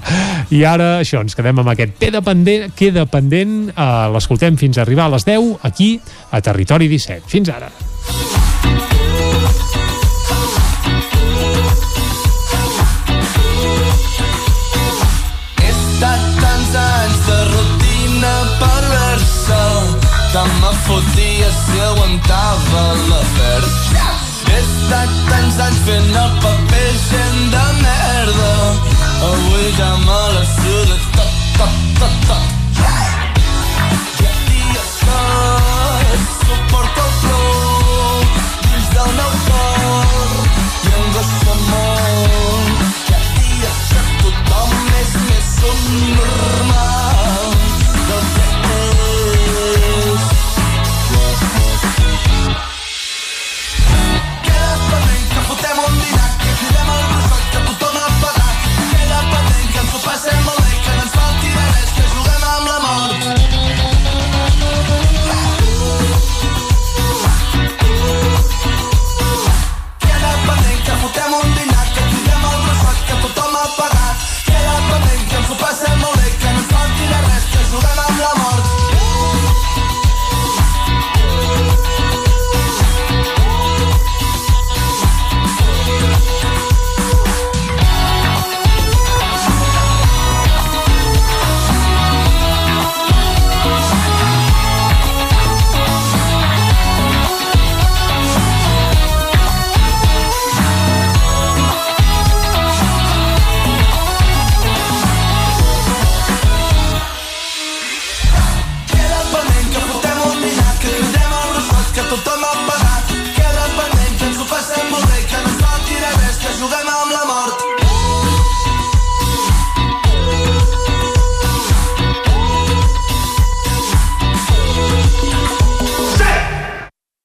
i 0.54 0.64
ara 0.68 0.98
això, 1.00 1.22
ens 1.24 1.36
quedem 1.36 1.62
amb 1.62 1.74
aquest 1.74 1.98
queda 2.00 2.22
pendent, 2.24 2.70
queda 2.78 3.06
pendent 3.10 3.56
eh, 3.72 3.90
l'escoltem 4.14 4.58
fins 4.60 4.78
a 4.78 4.84
arribar 4.86 5.08
a 5.08 5.16
les 5.16 5.26
10 5.28 5.64
aquí 5.66 5.96
a 6.30 6.40
Territori 6.44 6.88
17. 6.88 7.28
Fins 7.30 7.52
ara. 7.54 7.70
Que 20.34 20.40
me 20.40 20.72
fotia 20.84 21.50
si 21.52 21.78
aguantava 21.80 22.82
l'afer. 23.08 23.62
He 24.48 24.56
estat 24.62 25.12
tants 25.28 25.60
anys 25.66 25.78
fent 25.86 26.10
el 26.22 26.32
paper 26.42 26.90
gent 27.04 27.38
de 27.54 27.62
merda 27.84 28.50
avui 29.30 29.70
ja 29.78 29.92
me 30.02 30.20
la 30.34 30.44
suda 30.56 30.98
tot, 31.14 31.40
tot, 31.62 31.80
tot, 32.02 32.20
tot. 32.26 32.63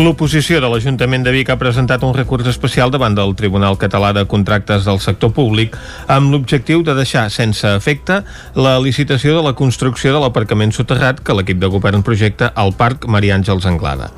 L'oposició 0.00 0.62
de 0.62 0.68
l'Ajuntament 0.72 1.26
de 1.26 1.32
Vic 1.34 1.50
ha 1.52 1.58
presentat 1.60 2.04
un 2.06 2.14
recurs 2.16 2.46
especial 2.48 2.88
davant 2.94 3.12
del 3.12 3.34
Tribunal 3.36 3.76
Català 3.76 4.14
de 4.16 4.22
Contractes 4.24 4.86
del 4.88 5.00
Sector 5.04 5.34
Públic 5.36 5.76
amb 6.14 6.32
l'objectiu 6.32 6.80
de 6.86 6.94
deixar 6.96 7.26
sense 7.34 7.68
efecte 7.76 8.22
la 8.56 8.78
licitació 8.80 9.34
de 9.36 9.42
la 9.44 9.52
construcció 9.58 10.14
de 10.14 10.22
l'aparcament 10.24 10.72
soterrat 10.72 11.20
que 11.20 11.36
l'equip 11.36 11.60
de 11.60 11.68
govern 11.74 12.06
projecta 12.06 12.48
al 12.64 12.72
Parc 12.80 13.04
Maria 13.12 13.36
Àngels 13.36 13.68
Anglada. 13.68 14.08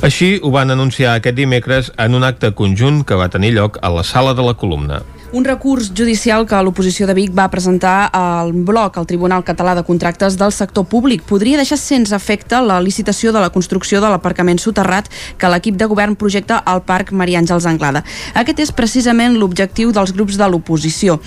Així 0.00 0.38
ho 0.40 0.54
van 0.54 0.72
anunciar 0.72 1.18
aquest 1.18 1.36
dimecres 1.36 1.92
en 1.98 2.16
un 2.16 2.24
acte 2.24 2.54
conjunt 2.56 3.04
que 3.04 3.20
va 3.20 3.28
tenir 3.28 3.52
lloc 3.58 3.76
a 3.82 3.92
la 3.92 4.08
sala 4.08 4.32
de 4.32 4.48
la 4.48 4.56
columna. 4.56 5.02
Un 5.30 5.44
recurs 5.44 5.90
judicial 5.92 6.46
que 6.48 6.56
l'oposició 6.64 7.04
de 7.04 7.12
Vic 7.12 7.34
va 7.36 7.50
presentar 7.52 8.08
al 8.16 8.54
bloc 8.64 8.94
al 8.96 9.04
Tribunal 9.06 9.42
Català 9.44 9.74
de 9.76 9.82
Contractes 9.84 10.38
del 10.40 10.54
sector 10.56 10.86
públic 10.88 11.20
podria 11.28 11.58
deixar 11.60 11.76
sense 11.76 12.16
efecte 12.16 12.56
la 12.64 12.78
licitació 12.80 13.28
de 13.36 13.42
la 13.42 13.50
construcció 13.52 14.00
de 14.00 14.08
l'aparcament 14.08 14.56
soterrat 14.56 15.10
que 15.36 15.50
l'equip 15.52 15.76
de 15.76 15.84
govern 15.90 16.16
projecta 16.16 16.62
al 16.64 16.80
Parc 16.80 17.12
Maria 17.12 17.42
Àngels 17.42 17.66
Anglada. 17.68 18.02
Aquest 18.32 18.62
és 18.64 18.72
precisament 18.72 19.36
l'objectiu 19.36 19.92
dels 19.92 20.14
grups 20.16 20.38
de 20.40 20.48
l'oposició. 20.48 21.18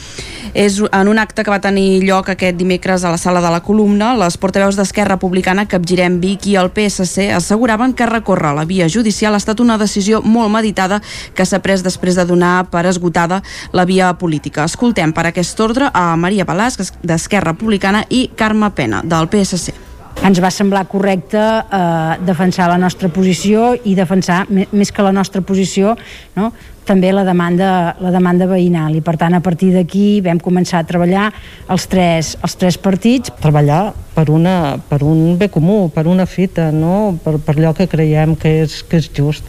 És 0.58 0.82
en 0.82 1.08
un 1.08 1.22
acte 1.22 1.46
que 1.46 1.54
va 1.54 1.62
tenir 1.62 2.02
lloc 2.02 2.34
aquest 2.34 2.58
dimecres 2.58 3.06
a 3.06 3.14
la 3.14 3.22
sala 3.22 3.40
de 3.46 3.54
la 3.54 3.62
columna, 3.62 4.16
les 4.18 4.40
portaveus 4.42 4.82
d'Esquerra 4.82 5.20
Republicana 5.20 5.68
Capgirem 5.70 6.18
Vic 6.26 6.50
i 6.50 6.58
el 6.58 6.72
PSC 6.74 7.30
asseguraven 7.38 7.94
que 7.94 8.10
recórrer 8.10 8.56
la 8.58 8.66
via 8.66 8.90
judicial 8.90 9.38
ha 9.38 9.44
estat 9.44 9.62
una 9.62 9.78
decisió 9.78 10.24
molt 10.26 10.50
meditada 10.50 11.04
que 11.38 11.46
s'ha 11.46 11.62
pres 11.62 11.86
després 11.86 12.18
de 12.18 12.26
donar 12.26 12.66
per 12.74 12.88
esgotada 12.90 13.44
la 13.72 13.86
política. 14.20 14.66
Escoltem 14.66 15.14
per 15.14 15.28
aquest 15.30 15.60
ordre 15.60 15.92
a 15.94 16.16
Maria 16.16 16.48
Balasc 16.48 17.00
d'Esquerra 17.04 17.52
Republicana 17.52 18.06
i 18.10 18.30
Carme 18.36 18.72
Pena 18.76 19.04
del 19.04 19.30
PSC 19.32 19.92
ens 20.22 20.42
va 20.44 20.52
semblar 20.54 20.84
correcte 20.90 21.40
eh, 21.40 22.18
defensar 22.26 22.68
la 22.70 22.78
nostra 22.78 23.10
posició 23.10 23.72
i 23.88 23.96
defensar, 23.98 24.44
més 24.50 24.92
que 24.92 25.06
la 25.06 25.14
nostra 25.16 25.42
posició, 25.42 25.96
no? 26.36 26.52
també 26.86 27.12
la 27.14 27.24
demanda, 27.24 27.96
la 28.02 28.12
demanda 28.14 28.48
veïnal 28.50 28.96
i 28.98 29.02
per 29.06 29.16
tant 29.22 29.38
a 29.38 29.42
partir 29.42 29.72
d'aquí 29.76 30.20
vam 30.26 30.42
començar 30.42 30.82
a 30.82 30.88
treballar 30.88 31.30
els 31.72 31.88
tres, 31.88 32.34
els 32.42 32.58
tres 32.58 32.78
partits 32.82 33.32
treballar 33.42 33.94
per, 34.16 34.28
una, 34.34 34.78
per 34.90 35.02
un 35.06 35.38
bé 35.40 35.48
comú, 35.54 35.86
per 35.94 36.08
una 36.10 36.26
fita 36.26 36.72
no? 36.74 37.18
per, 37.24 37.38
per 37.40 37.56
allò 37.58 37.74
que 37.78 37.88
creiem 37.90 38.36
que 38.36 38.58
és, 38.66 38.82
que 38.84 39.00
és 39.02 39.10
just 39.14 39.48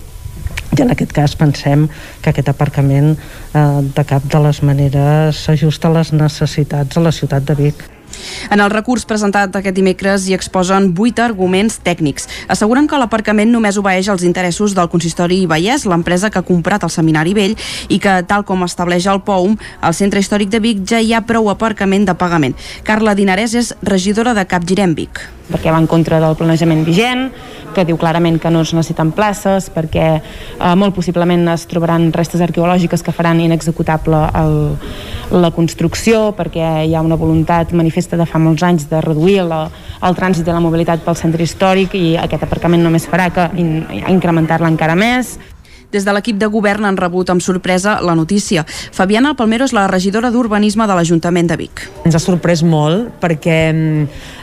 i 0.73 0.83
en 0.83 0.93
aquest 0.93 1.13
cas 1.13 1.35
pensem 1.37 1.89
que 2.23 2.33
aquest 2.33 2.49
aparcament 2.49 3.15
eh, 3.15 3.81
de 3.83 4.05
cap 4.09 4.25
de 4.25 4.45
les 4.47 4.63
maneres 4.65 5.45
s'ajusta 5.47 5.91
a 5.91 5.99
les 5.99 6.13
necessitats 6.17 6.97
de 6.97 7.03
la 7.05 7.13
ciutat 7.13 7.45
de 7.45 7.59
Vic. 7.59 7.83
En 8.53 8.61
el 8.61 8.71
recurs 8.71 9.05
presentat 9.09 9.55
aquest 9.57 9.77
dimecres 9.77 10.27
hi 10.29 10.37
exposen 10.37 10.91
vuit 10.97 11.19
arguments 11.23 11.79
tècnics. 11.85 12.29
Asseguren 12.53 12.89
que 12.89 13.01
l'aparcament 13.01 13.53
només 13.53 13.79
obeeix 13.81 14.11
als 14.13 14.25
interessos 14.29 14.77
del 14.77 14.91
consistori 14.93 15.43
Vallès, 15.51 15.87
l'empresa 15.89 16.31
que 16.31 16.41
ha 16.41 16.47
comprat 16.47 16.85
el 16.85 16.93
Seminari 16.93 17.35
Vell, 17.37 17.57
i 17.89 17.99
que, 18.03 18.21
tal 18.29 18.47
com 18.49 18.65
estableix 18.69 19.09
el 19.11 19.23
POUM, 19.27 19.57
al 19.81 19.97
centre 19.97 20.21
històric 20.21 20.53
de 20.53 20.63
Vic 20.63 20.85
ja 20.89 21.01
hi 21.01 21.15
ha 21.15 21.25
prou 21.27 21.51
aparcament 21.53 22.07
de 22.09 22.17
pagament. 22.17 22.57
Carla 22.85 23.17
Dinarès 23.19 23.57
és 23.59 23.75
regidora 23.83 24.37
de 24.37 24.47
Capgirem 24.49 24.97
Vic 24.99 25.27
perquè 25.53 25.69
va 25.69 25.81
en 25.83 25.89
contra 25.91 26.17
del 26.23 26.37
planejament 26.39 26.81
vigent, 26.87 27.27
que 27.75 27.85
diu 27.89 27.99
clarament 28.01 28.39
que 28.41 28.51
no 28.51 28.63
es 28.63 28.73
necessiten 28.75 29.13
places, 29.17 29.69
perquè 29.73 30.07
eh, 30.19 30.75
molt 30.79 30.95
possiblement 30.97 31.49
es 31.55 31.67
trobaran 31.71 32.11
restes 32.15 32.43
arqueològiques 32.45 33.03
que 33.03 33.15
faran 33.15 33.41
inexecutable 33.41 34.25
el, 34.43 34.59
la 35.33 35.53
construcció, 35.55 36.31
perquè 36.37 36.85
hi 36.87 36.95
ha 36.95 37.05
una 37.05 37.19
voluntat 37.19 37.73
manifesta 37.77 38.19
de 38.21 38.27
fa 38.29 38.41
molts 38.43 38.63
anys 38.67 38.89
de 38.91 39.01
reduir 39.05 39.43
la, 39.49 39.65
el 40.03 40.19
trànsit 40.19 40.49
i 40.49 40.55
la 40.55 40.63
mobilitat 40.65 41.05
pel 41.07 41.19
centre 41.19 41.43
històric 41.43 41.97
i 41.99 42.13
aquest 42.21 42.47
aparcament 42.47 42.85
només 42.85 43.09
farà 43.09 43.31
que 43.33 43.49
in, 43.61 43.81
incrementar-la 44.13 44.71
encara 44.73 44.99
més. 44.99 45.39
Des 45.93 46.07
de 46.09 46.13
l'equip 46.17 46.39
de 46.41 46.49
govern 46.49 46.87
han 46.89 46.97
rebut 46.97 47.29
amb 47.29 47.43
sorpresa 47.45 47.99
la 48.01 48.15
notícia. 48.17 48.65
Fabiana 48.67 49.35
Palmero 49.37 49.67
és 49.69 49.75
la 49.77 49.85
regidora 49.91 50.31
d'Urbanisme 50.33 50.87
de 50.89 50.97
l'Ajuntament 50.97 51.51
de 51.51 51.59
Vic. 51.61 51.83
Ens 52.09 52.17
ha 52.17 52.23
sorprès 52.23 52.63
molt 52.65 53.11
perquè 53.21 53.59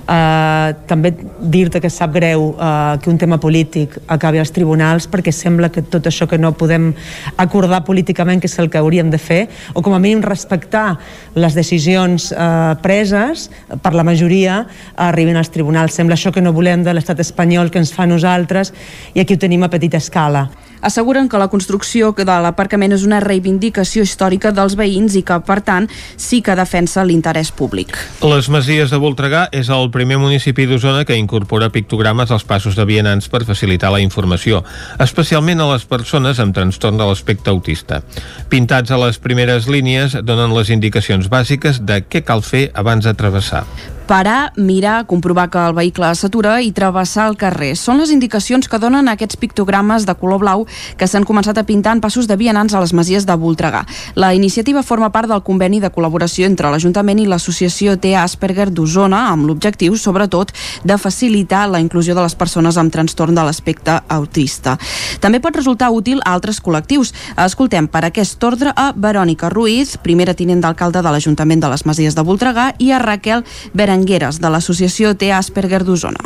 eh, 0.10 0.74
també 0.90 1.14
dir-te 1.40 1.82
que 1.82 1.92
sap 1.94 2.14
greu 2.16 2.54
eh, 2.56 2.98
que 3.02 3.10
un 3.12 3.18
tema 3.22 3.40
polític 3.42 3.98
acabi 4.08 4.42
als 4.42 4.54
tribunals 4.56 5.08
perquè 5.12 5.34
sembla 5.36 5.70
que 5.74 5.84
tot 5.86 6.10
això 6.10 6.28
que 6.30 6.40
no 6.42 6.52
podem 6.58 6.92
acordar 7.38 7.84
políticament 7.86 8.42
que 8.42 8.50
és 8.50 8.58
el 8.60 8.70
que 8.70 8.82
hauríem 8.82 9.12
de 9.14 9.22
fer 9.22 9.42
o 9.74 9.84
com 9.86 9.94
a 9.94 10.00
mínim 10.02 10.24
respectar 10.26 10.98
les 11.36 11.58
decisions 11.58 12.32
eh, 12.32 12.76
preses 12.82 13.50
per 13.84 13.94
la 13.94 14.04
majoria 14.04 14.64
arribin 14.96 15.38
als 15.38 15.54
tribunals. 15.54 15.94
Sembla 15.94 16.18
això 16.18 16.34
que 16.34 16.42
no 16.42 16.56
volem 16.56 16.84
de 16.84 16.94
l'estat 16.94 17.20
espanyol 17.22 17.70
que 17.70 17.82
ens 17.82 17.94
fa 17.94 18.10
nosaltres 18.10 18.74
i 19.14 19.22
aquí 19.22 19.38
ho 19.38 19.42
tenim 19.42 19.64
a 19.64 19.72
petita 19.72 20.02
escala 20.02 20.50
asseguren 20.82 21.30
que 21.30 21.38
la 21.38 21.50
construcció 21.50 22.12
de 22.16 22.38
l'aparcament 22.44 22.94
és 22.96 23.06
una 23.08 23.20
reivindicació 23.24 24.04
històrica 24.06 24.52
dels 24.56 24.76
veïns 24.80 25.16
i 25.20 25.24
que, 25.26 25.40
per 25.46 25.60
tant, 25.66 25.90
sí 26.18 26.42
que 26.46 26.56
defensa 26.56 27.06
l'interès 27.06 27.52
públic. 27.52 27.96
Les 28.24 28.50
Masies 28.52 28.92
de 28.94 29.00
Voltregà 29.02 29.48
és 29.56 29.70
el 29.70 29.90
primer 30.00 30.16
municipi 30.16 30.64
d'Osona 30.64 31.04
que 31.04 31.18
incorpora 31.20 31.74
pictogrames 31.76 32.32
als 32.32 32.46
passos 32.48 32.78
de 32.80 32.86
vianants 32.88 33.28
per 33.28 33.44
facilitar 33.44 33.92
la 33.92 34.00
informació, 34.00 34.62
especialment 35.04 35.60
a 35.60 35.68
les 35.74 35.84
persones 35.92 36.40
amb 36.40 36.56
trastorn 36.56 36.96
de 37.02 37.10
l'aspecte 37.10 37.52
autista. 37.52 38.00
Pintats 38.48 38.96
a 38.96 39.04
les 39.04 39.20
primeres 39.20 39.68
línies 39.68 40.16
donen 40.24 40.56
les 40.56 40.72
indicacions 40.72 41.28
bàsiques 41.28 41.84
de 41.84 42.00
què 42.08 42.24
cal 42.24 42.48
fer 42.48 42.70
abans 42.80 43.04
de 43.04 43.18
travessar 43.20 43.66
parar, 44.10 44.54
mirar, 44.56 45.06
comprovar 45.06 45.52
que 45.52 45.60
el 45.62 45.76
vehicle 45.78 46.08
s'atura 46.18 46.56
i 46.66 46.72
travessar 46.74 47.28
el 47.30 47.36
carrer. 47.38 47.76
Són 47.78 48.00
les 48.02 48.10
indicacions 48.10 48.66
que 48.66 48.80
donen 48.82 49.06
aquests 49.06 49.38
pictogrames 49.38 50.08
de 50.08 50.16
color 50.18 50.40
blau 50.42 50.64
que 50.98 51.06
s'han 51.06 51.28
començat 51.30 51.60
a 51.62 51.64
pintar 51.68 51.94
en 51.94 52.02
passos 52.02 52.26
de 52.26 52.34
vianants 52.34 52.74
a 52.74 52.82
les 52.82 52.90
masies 52.98 53.28
de 53.30 53.36
Voltregà. 53.38 53.84
La 54.16 54.32
iniciativa 54.34 54.82
forma 54.82 55.12
part 55.14 55.30
del 55.30 55.44
conveni 55.46 55.78
de 55.78 55.92
col·laboració 55.94 56.48
entre 56.50 56.72
l'Ajuntament 56.74 57.22
i 57.22 57.28
l'Associació 57.30 58.00
T. 58.02 58.16
Asperger 58.18 58.72
d'Osona 58.74 59.28
amb 59.30 59.46
l'objectiu, 59.46 59.94
sobretot, 59.94 60.56
de 60.82 60.98
facilitar 60.98 61.68
la 61.70 61.78
inclusió 61.78 62.18
de 62.18 62.26
les 62.26 62.34
persones 62.34 62.82
amb 62.82 62.90
trastorn 62.90 63.38
de 63.38 63.46
l'aspecte 63.46 64.00
autista. 64.10 64.80
També 65.22 65.38
pot 65.38 65.62
resultar 65.62 65.92
útil 65.94 66.26
a 66.26 66.34
altres 66.34 66.64
col·lectius. 66.66 67.14
Escoltem 67.38 67.86
per 67.86 68.08
aquest 68.10 68.42
ordre 68.44 68.74
a 68.74 68.90
Verònica 68.98 69.54
Ruiz, 69.54 70.00
primera 70.02 70.34
tinent 70.34 70.66
d'alcalde 70.66 71.06
de 71.06 71.14
l'Ajuntament 71.14 71.62
de 71.62 71.70
les 71.76 71.86
Masies 71.86 72.18
de 72.18 72.26
Voltregà, 72.26 72.72
i 72.80 72.90
a 72.90 72.98
Raquel 73.06 73.46
Berenguer 73.78 73.99
Berengueres, 74.00 74.40
de 74.40 74.50
l'associació 74.50 75.12
T. 75.20 75.28
Asperger 75.36 75.84
d'Osona. 75.84 76.22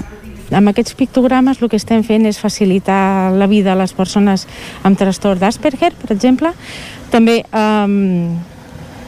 Amb 0.54 0.70
aquests 0.70 0.94
pictogrames 0.94 1.58
el 1.62 1.70
que 1.72 1.80
estem 1.80 2.04
fent 2.06 2.28
és 2.30 2.38
facilitar 2.38 3.34
la 3.34 3.48
vida 3.50 3.74
a 3.74 3.80
les 3.80 3.94
persones 3.98 4.46
amb 4.86 5.00
trastorn 5.00 5.40
d'Asperger, 5.42 5.90
per 5.98 6.12
exemple. 6.14 6.52
També 7.10 7.42
um, 7.50 8.38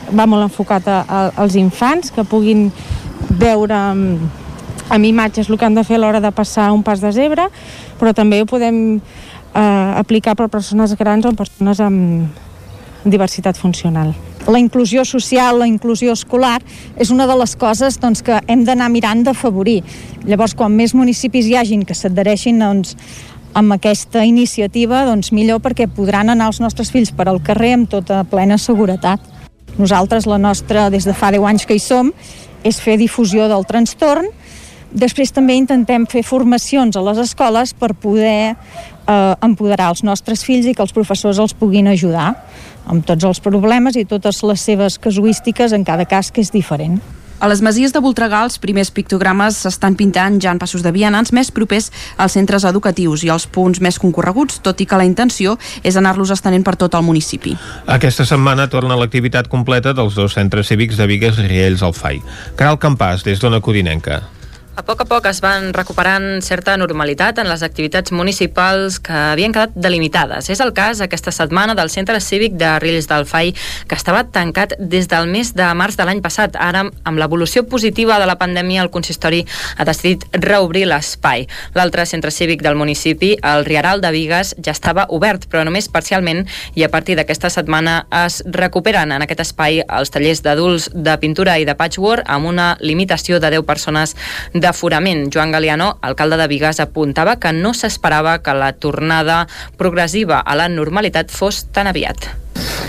va 0.09 0.25
molt 0.25 0.47
enfocat 0.47 0.87
a, 0.89 1.03
a, 1.05 1.19
als 1.43 1.57
infants 1.59 2.09
que 2.09 2.25
puguin 2.25 2.71
veure 3.37 3.77
amb, 3.77 4.25
amb 4.89 5.05
imatges 5.05 5.51
el 5.51 5.59
que 5.59 5.69
han 5.69 5.77
de 5.77 5.85
fer 5.85 5.99
a 5.99 6.01
l'hora 6.01 6.23
de 6.23 6.33
passar 6.33 6.71
un 6.73 6.81
pas 6.81 7.03
de 7.03 7.13
zebra, 7.13 7.51
però 7.99 8.15
també 8.17 8.41
ho 8.41 8.49
podem 8.49 8.97
uh, 8.97 9.93
aplicar 10.01 10.33
per 10.33 10.49
persones 10.49 10.97
grans 10.97 11.29
o 11.29 11.35
persones 11.37 11.83
amb 11.83 12.44
diversitat 13.05 13.57
funcional 13.57 14.13
la 14.47 14.59
inclusió 14.59 15.05
social, 15.05 15.59
la 15.59 15.67
inclusió 15.67 16.13
escolar, 16.13 16.61
és 17.01 17.09
una 17.09 17.25
de 17.27 17.35
les 17.39 17.55
coses 17.57 17.97
doncs, 18.01 18.21
que 18.21 18.39
hem 18.47 18.65
d'anar 18.65 18.91
mirant 18.93 19.23
d'afavorir. 19.25 19.79
Llavors, 20.25 20.53
quan 20.53 20.75
més 20.75 20.93
municipis 20.93 21.47
hi 21.49 21.55
hagin 21.57 21.85
que 21.85 21.97
s'adhereixin 21.97 22.61
doncs, 22.61 22.95
amb 23.55 23.71
aquesta 23.73 24.25
iniciativa, 24.27 25.05
doncs 25.07 25.31
millor 25.31 25.61
perquè 25.63 25.87
podran 25.87 26.29
anar 26.29 26.49
els 26.51 26.59
nostres 26.59 26.91
fills 26.91 27.13
per 27.15 27.29
al 27.29 27.41
carrer 27.43 27.73
amb 27.77 27.89
tota 27.89 28.23
plena 28.27 28.57
seguretat. 28.59 29.21
Nosaltres, 29.79 30.27
la 30.27 30.37
nostra, 30.37 30.89
des 30.89 31.07
de 31.07 31.15
fa 31.15 31.31
10 31.31 31.47
anys 31.49 31.65
que 31.65 31.77
hi 31.77 31.81
som, 31.83 32.11
és 32.65 32.79
fer 32.81 32.97
difusió 32.99 33.47
del 33.47 33.65
trastorn, 33.65 34.27
Després 34.95 35.33
també 35.35 35.57
intentem 35.59 36.05
fer 36.07 36.23
formacions 36.23 36.95
a 36.95 37.03
les 37.03 37.19
escoles 37.19 37.73
per 37.75 37.91
poder 37.99 38.55
eh, 38.55 39.33
empoderar 39.43 39.89
els 39.91 40.05
nostres 40.07 40.45
fills 40.47 40.69
i 40.69 40.75
que 40.75 40.83
els 40.85 40.95
professors 40.95 41.41
els 41.43 41.55
puguin 41.57 41.91
ajudar 41.91 42.31
amb 42.87 43.03
tots 43.03 43.27
els 43.27 43.41
problemes 43.43 43.97
i 43.99 44.05
totes 44.07 44.39
les 44.47 44.63
seves 44.63 44.95
casuístiques 45.01 45.75
en 45.75 45.83
cada 45.83 46.07
cas 46.07 46.31
que 46.31 46.39
és 46.39 46.53
diferent. 46.53 47.01
A 47.35 47.49
les 47.51 47.59
masies 47.59 47.91
de 47.91 47.99
Voltregà 47.99 48.39
els 48.47 48.55
primers 48.63 48.87
pictogrames 48.95 49.57
s'estan 49.65 49.97
pintant 49.99 50.37
ja 50.39 50.53
en 50.55 50.59
passos 50.61 50.85
de 50.85 50.93
vianants 50.95 51.33
més 51.35 51.51
propers 51.51 51.89
als 52.15 52.37
centres 52.37 52.63
educatius 52.63 53.25
i 53.27 53.31
als 53.33 53.43
punts 53.51 53.81
més 53.83 53.99
concorreguts, 53.99 54.61
tot 54.63 54.79
i 54.79 54.87
que 54.87 54.95
la 54.95 55.03
intenció 55.03 55.57
és 55.83 55.99
anar-los 55.99 56.31
estenent 56.31 56.63
per 56.63 56.77
tot 56.79 56.95
el 56.95 57.03
municipi. 57.03 57.57
Aquesta 57.91 58.23
setmana 58.23 58.69
torna 58.71 58.95
l'activitat 58.95 59.51
completa 59.51 59.91
dels 59.91 60.15
dos 60.15 60.39
centres 60.39 60.71
cívics 60.71 60.95
de 60.95 61.09
Vigues, 61.11 61.43
Riells, 61.43 61.83
al 61.83 61.93
FAI. 61.93 62.23
Caral 62.55 62.79
Campàs, 62.79 63.27
des 63.27 63.43
d'Ona 63.43 63.59
Codinenca. 63.59 64.23
A 64.75 64.83
poc 64.83 64.99
a 64.99 65.05
poc 65.07 65.23
es 65.29 65.37
van 65.39 65.69
recuperant 65.71 66.41
certa 66.43 66.73
normalitat 66.75 67.37
en 67.39 67.47
les 67.47 67.61
activitats 67.63 68.11
municipals 68.11 68.97
que 68.99 69.13
havien 69.15 69.53
quedat 69.55 69.71
delimitades. 69.71 70.49
És 70.51 70.59
el 70.59 70.73
cas 70.75 70.99
aquesta 70.99 71.31
setmana 71.31 71.77
del 71.79 71.87
Centre 71.93 72.19
Cívic 72.19 72.57
de 72.59 72.73
Rills 72.83 73.07
del 73.07 73.23
Fai, 73.23 73.53
que 73.87 73.95
estava 73.95 74.25
tancat 74.35 74.73
des 74.77 75.07
del 75.07 75.29
mes 75.31 75.53
de 75.55 75.69
març 75.79 75.95
de 75.95 76.03
l'any 76.03 76.19
passat. 76.19 76.57
Ara, 76.59 76.81
amb 77.07 77.21
l'evolució 77.21 77.63
positiva 77.71 78.17
de 78.19 78.27
la 78.27 78.35
pandèmia, 78.35 78.81
el 78.83 78.91
consistori 78.91 79.45
ha 79.77 79.85
decidit 79.87 80.25
reobrir 80.43 80.83
l'espai. 80.91 81.47
L'altre 81.73 82.03
centre 82.03 82.35
cívic 82.35 82.59
del 82.59 82.75
municipi, 82.75 83.31
el 83.47 83.63
Riaral 83.63 84.03
de 84.03 84.11
Vigues, 84.11 84.57
ja 84.59 84.75
estava 84.75 85.07
obert, 85.07 85.47
però 85.47 85.63
només 85.63 85.87
parcialment, 85.87 86.43
i 86.75 86.83
a 86.83 86.91
partir 86.91 87.15
d'aquesta 87.15 87.49
setmana 87.49 87.95
es 88.25 88.41
recuperen 88.43 89.15
en 89.15 89.23
aquest 89.23 89.45
espai 89.47 89.85
els 89.87 90.11
tallers 90.11 90.43
d'adults 90.43 90.91
de 90.91 91.15
pintura 91.23 91.55
i 91.63 91.63
de 91.63 91.79
patchwork 91.79 92.27
amb 92.27 92.51
una 92.51 92.69
limitació 92.83 93.39
de 93.39 93.55
10 93.55 93.63
persones 93.63 94.17
d'aforament. 94.65 95.29
Joan 95.33 95.53
Galiano, 95.53 95.93
alcalde 96.01 96.39
de 96.41 96.49
Vigas, 96.49 96.81
apuntava 96.81 97.37
que 97.37 97.53
no 97.53 97.75
s'esperava 97.77 98.39
que 98.41 98.57
la 98.57 98.73
tornada 98.73 99.45
progressiva 99.77 100.41
a 100.41 100.57
la 100.57 100.67
normalitat 100.71 101.29
fos 101.29 101.67
tan 101.71 101.87
aviat. 101.91 102.31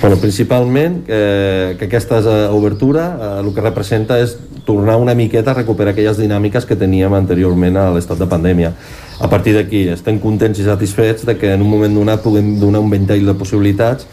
Bueno, 0.00 0.16
principalment 0.20 1.04
eh, 1.08 1.74
que 1.78 1.86
aquesta 1.86 2.20
eh, 2.20 2.48
obertura 2.52 3.06
eh, 3.16 3.30
el 3.42 3.52
que 3.54 3.64
representa 3.64 4.18
és 4.22 4.36
tornar 4.66 4.96
una 5.00 5.14
miqueta 5.14 5.52
a 5.52 5.56
recuperar 5.56 5.94
aquelles 5.94 6.20
dinàmiques 6.20 6.66
que 6.68 6.76
teníem 6.78 7.14
anteriorment 7.16 7.78
a 7.80 7.88
l'estat 7.94 8.20
de 8.20 8.28
pandèmia. 8.30 8.72
A 9.18 9.28
partir 9.32 9.56
d'aquí 9.56 9.86
estem 9.92 10.20
contents 10.20 10.60
i 10.60 10.66
satisfets 10.66 11.24
de 11.26 11.36
que 11.40 11.54
en 11.54 11.64
un 11.64 11.70
moment 11.70 11.94
donat 11.96 12.22
puguem 12.22 12.56
donar 12.60 12.84
un 12.84 12.92
ventall 12.92 13.24
de 13.26 13.34
possibilitats 13.34 14.06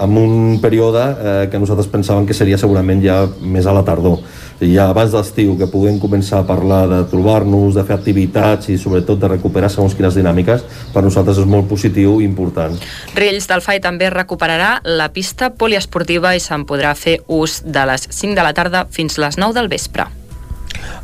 en 0.00 0.16
un 0.16 0.58
període 0.62 1.02
eh, 1.02 1.48
que 1.50 1.60
nosaltres 1.60 1.90
pensàvem 1.92 2.26
que 2.26 2.36
seria 2.36 2.58
segurament 2.60 3.02
ja 3.04 3.22
més 3.40 3.66
a 3.66 3.74
la 3.76 3.84
tardor. 3.86 4.20
I 4.60 4.74
ja 4.74 4.90
abans 4.92 5.12
d'estiu 5.12 5.54
que 5.56 5.70
puguem 5.72 5.96
començar 6.00 6.42
a 6.42 6.48
parlar 6.48 6.82
de 6.90 7.00
trobar-nos, 7.08 7.74
de 7.76 7.84
fer 7.88 7.96
activitats 7.96 8.68
i 8.68 8.76
sobretot 8.80 9.20
de 9.20 9.32
recuperar 9.32 9.70
segons 9.72 9.96
quines 9.96 10.16
dinàmiques, 10.18 10.64
per 10.92 11.04
nosaltres 11.04 11.40
és 11.40 11.48
molt 11.48 11.68
positiu 11.70 12.18
i 12.20 12.28
important. 12.28 12.76
Riells 13.16 13.48
del 13.48 13.64
FAI 13.64 13.80
també 13.84 14.12
recuperarà 14.12 14.78
la 14.84 15.10
pista 15.14 15.52
poliesportiva 15.56 16.36
i 16.36 16.44
se'n 16.44 16.68
podrà 16.68 16.94
fer 16.96 17.20
ús 17.28 17.62
de 17.64 17.88
les 17.88 18.08
5 18.10 18.36
de 18.36 18.46
la 18.46 18.56
tarda 18.56 18.86
fins 18.92 19.20
les 19.20 19.40
9 19.40 19.56
del 19.56 19.72
vespre. 19.72 20.19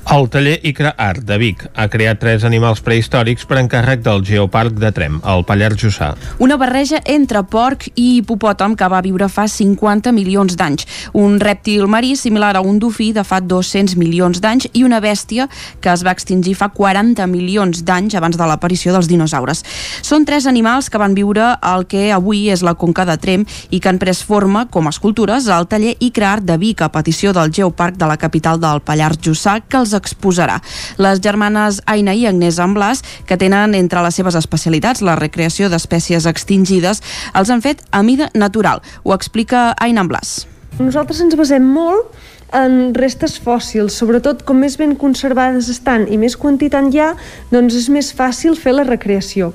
El 0.06 0.28
taller 0.30 0.60
Icra 0.62 0.92
Art 0.96 1.24
de 1.26 1.34
Vic 1.34 1.64
ha 1.74 1.88
creat 1.90 2.20
tres 2.22 2.44
animals 2.46 2.78
prehistòrics 2.86 3.42
per 3.50 3.56
encàrrec 3.58 4.04
del 4.04 4.20
Geoparc 4.22 4.76
de 4.78 4.92
Trem, 4.94 5.16
al 5.26 5.42
Pallars 5.44 5.80
Jussà. 5.82 6.12
Una 6.38 6.54
barreja 6.60 7.00
entre 7.10 7.42
porc 7.50 7.88
i 7.88 8.20
hipopòtam 8.20 8.76
que 8.78 8.86
va 8.86 9.00
viure 9.02 9.26
fa 9.26 9.48
50 9.50 10.12
milions 10.14 10.54
d'anys. 10.54 10.86
Un 11.18 11.40
rèptil 11.42 11.88
marí 11.90 12.14
similar 12.14 12.52
a 12.54 12.62
un 12.62 12.78
dofí 12.78 13.08
de 13.16 13.24
fa 13.26 13.40
200 13.42 13.96
milions 13.98 14.38
d'anys 14.40 14.68
i 14.78 14.84
una 14.86 15.00
bèstia 15.02 15.48
que 15.82 15.90
es 15.90 16.06
va 16.06 16.14
extingir 16.14 16.54
fa 16.54 16.70
40 16.70 17.26
milions 17.26 17.82
d'anys 17.82 18.14
abans 18.14 18.38
de 18.38 18.46
l'aparició 18.46 18.94
dels 18.94 19.10
dinosaures. 19.10 19.64
Són 20.06 20.24
tres 20.24 20.46
animals 20.46 20.86
que 20.86 21.02
van 21.02 21.18
viure 21.18 21.56
al 21.60 21.88
que 21.90 22.12
avui 22.14 22.46
és 22.54 22.62
la 22.62 22.76
Conca 22.78 23.08
de 23.10 23.18
Trem 23.18 23.42
i 23.70 23.82
que 23.82 23.90
han 23.90 23.98
pres 23.98 24.22
forma, 24.22 24.68
com 24.70 24.86
a 24.86 24.94
escultures, 24.94 25.50
al 25.50 25.66
taller 25.66 25.96
Icra 25.98 26.30
Art 26.36 26.46
de 26.46 26.60
Vic 26.62 26.86
a 26.86 26.92
petició 26.94 27.34
del 27.34 27.50
Geoparc 27.50 27.98
de 27.98 28.06
la 28.06 28.20
capital 28.22 28.62
del 28.62 28.84
Pallars 28.86 29.18
Jussà, 29.18 29.58
que 29.68 29.80
els 29.80 29.94
exposarà. 29.96 30.60
Les 30.98 31.20
germanes 31.22 31.80
Aina 31.86 32.14
i 32.14 32.26
Agnès 32.28 32.60
Amblas, 32.62 33.02
que 33.26 33.38
tenen 33.40 33.74
entre 33.74 34.02
les 34.04 34.14
seves 34.18 34.38
especialitats 34.38 35.02
la 35.02 35.16
recreació 35.18 35.70
d'espècies 35.72 36.26
extingides, 36.26 37.02
els 37.34 37.50
han 37.50 37.64
fet 37.64 37.82
a 37.90 38.02
mida 38.02 38.30
natural. 38.34 38.82
Ho 39.04 39.14
explica 39.14 39.72
Aina 39.80 40.04
Amblas. 40.06 40.46
Nosaltres 40.78 41.22
ens 41.24 41.36
basem 41.38 41.64
molt 41.64 42.12
en 42.54 42.94
restes 42.94 43.36
fòssils, 43.42 43.96
sobretot 43.96 44.44
com 44.46 44.60
més 44.62 44.76
ben 44.78 44.94
conservades 44.96 45.70
estan 45.72 46.06
i 46.12 46.18
més 46.20 46.36
quantitat 46.38 46.92
hi 46.92 47.02
ha, 47.02 47.10
doncs 47.50 47.74
és 47.74 47.88
més 47.90 48.12
fàcil 48.14 48.56
fer 48.58 48.76
la 48.76 48.86
recreació. 48.86 49.52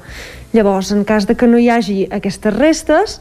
Llavors, 0.51 0.91
en 0.91 1.05
cas 1.07 1.27
de 1.29 1.37
que 1.39 1.47
no 1.47 1.59
hi 1.61 1.69
hagi 1.71 2.01
aquestes 2.11 2.53
restes, 2.57 3.19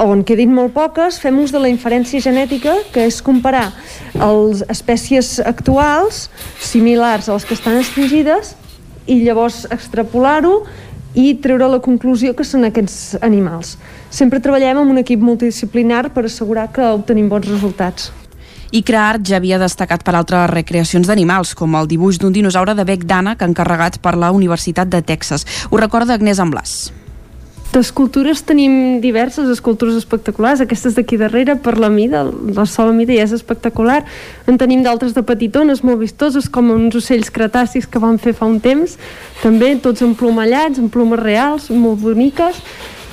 on 0.00 0.24
quedin 0.26 0.52
molt 0.54 0.74
poques, 0.74 1.18
fem 1.22 1.38
ús 1.42 1.52
de 1.54 1.60
la 1.62 1.70
inferència 1.70 2.20
genètica, 2.22 2.74
que 2.92 3.06
és 3.06 3.20
comparar 3.22 3.68
les 4.14 4.64
espècies 4.72 5.38
actuals 5.44 6.28
similars 6.60 7.28
a 7.28 7.36
les 7.36 7.46
que 7.46 7.54
estan 7.54 7.78
extingides 7.78 8.54
i 9.06 9.20
llavors 9.22 9.64
extrapolar-ho 9.70 10.64
i 11.14 11.36
treure 11.38 11.68
la 11.70 11.78
conclusió 11.78 12.34
que 12.34 12.46
són 12.46 12.66
aquests 12.66 13.14
animals. 13.22 13.76
Sempre 14.10 14.42
treballem 14.42 14.80
amb 14.82 14.90
un 14.96 14.98
equip 15.04 15.22
multidisciplinar 15.22 16.08
per 16.14 16.26
assegurar 16.26 16.70
que 16.74 16.90
obtenim 16.96 17.30
bons 17.30 17.46
resultats. 17.46 18.10
I 18.74 18.82
Art 18.98 19.22
ja 19.22 19.36
havia 19.38 19.60
destacat 19.62 20.02
per 20.02 20.16
altres 20.18 20.50
recreacions 20.50 21.06
d'animals, 21.06 21.54
com 21.54 21.76
el 21.78 21.86
dibuix 21.86 22.18
d'un 22.18 22.34
dinosaure 22.34 22.74
de 22.74 22.84
bec 22.84 23.04
d'Anna 23.06 23.36
que 23.38 23.46
encarregat 23.46 24.00
per 24.02 24.16
la 24.18 24.32
Universitat 24.34 24.90
de 24.90 25.02
Texas. 25.02 25.46
Ho 25.70 25.78
recorda 25.78 26.18
Agnès 26.18 26.42
Amblàs. 26.42 27.03
D'escultures 27.74 28.38
tenim 28.46 29.00
diverses 29.02 29.48
escultures 29.50 29.96
espectaculars. 29.98 30.60
Aquestes 30.62 30.94
d'aquí 30.94 31.16
darrere, 31.18 31.56
per 31.58 31.74
la 31.82 31.88
mida, 31.90 32.22
la 32.54 32.68
sola 32.70 32.94
mida 32.94 33.16
ja 33.16 33.24
és 33.26 33.34
espectacular. 33.34 34.04
En 34.46 34.60
tenim 34.60 34.84
d'altres 34.86 35.16
de 35.16 35.24
petitones, 35.26 35.82
molt 35.82 35.98
vistoses, 35.98 36.46
com 36.46 36.70
uns 36.70 36.94
ocells 36.94 37.32
cretacis 37.34 37.90
que 37.90 37.98
van 37.98 38.20
fer 38.22 38.36
fa 38.38 38.46
un 38.46 38.60
temps, 38.62 38.94
també 39.42 39.74
tots 39.82 40.06
emplomallats, 40.06 40.78
amb 40.78 40.94
plomes 40.94 41.18
reals, 41.18 41.66
molt 41.74 41.98
boniques. 41.98 42.62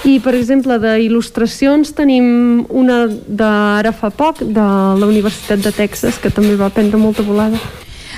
I, 0.05 0.19
per 0.21 0.35
exemple, 0.37 0.77
d'il·lustracions 0.81 1.95
tenim 1.97 2.61
una 2.69 3.07
d'ara 3.09 3.93
fa 3.97 4.13
poc, 4.13 4.45
de 4.45 4.67
la 5.01 5.09
Universitat 5.09 5.61
de 5.61 5.73
Texas, 5.73 6.21
que 6.21 6.29
també 6.29 6.53
va 6.53 6.69
prendre 6.69 7.01
molta 7.01 7.25
volada. 7.25 7.57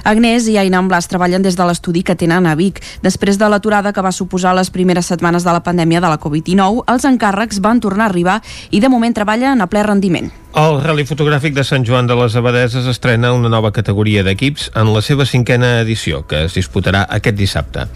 Agnès 0.04 0.49
i 0.51 0.58
Aina 0.60 0.82
Blas 0.84 1.08
treballen 1.08 1.41
des 1.41 1.56
de 1.56 1.64
l'estudi 1.64 2.04
que 2.04 2.16
tenen 2.20 2.45
a 2.45 2.56
Vic. 2.60 2.84
Després 3.01 3.39
de 3.39 3.47
l'aturada 3.47 3.93
que 3.95 4.04
va 4.04 4.12
suposar 4.12 4.51
les 4.56 4.70
primeres 4.70 5.08
setmanes 5.08 5.47
de 5.47 5.56
la 5.56 5.64
pandèmia 5.64 6.01
de 6.04 6.12
la 6.12 6.20
Covid-19, 6.20 6.84
els 6.91 7.08
encàrrecs 7.08 7.64
van 7.64 7.80
tornar 7.80 8.10
a 8.10 8.12
arribar 8.12 8.41
i 8.72 8.84
de 8.84 8.91
moment 8.91 9.16
treballen 9.16 9.62
a 9.64 9.68
ple 9.72 9.84
rendiment. 9.88 10.43
El 10.54 10.76
Rally 10.84 11.01
Fotogràfic 11.10 11.56
de 11.58 11.64
Sant 11.66 11.82
Joan 11.82 12.06
de 12.06 12.14
les 12.14 12.36
Abadeses 12.38 12.86
estrena 12.91 13.32
una 13.34 13.49
nova 13.49 13.72
categoria 13.74 14.22
d'equips 14.22 14.68
en 14.78 14.91
la 14.93 15.01
seva 15.01 15.26
cinquena 15.26 15.80
edició, 15.82 16.22
que 16.30 16.43
es 16.45 16.54
disputarà 16.54 17.08
aquest 17.18 17.39
dissabte. 17.41 17.88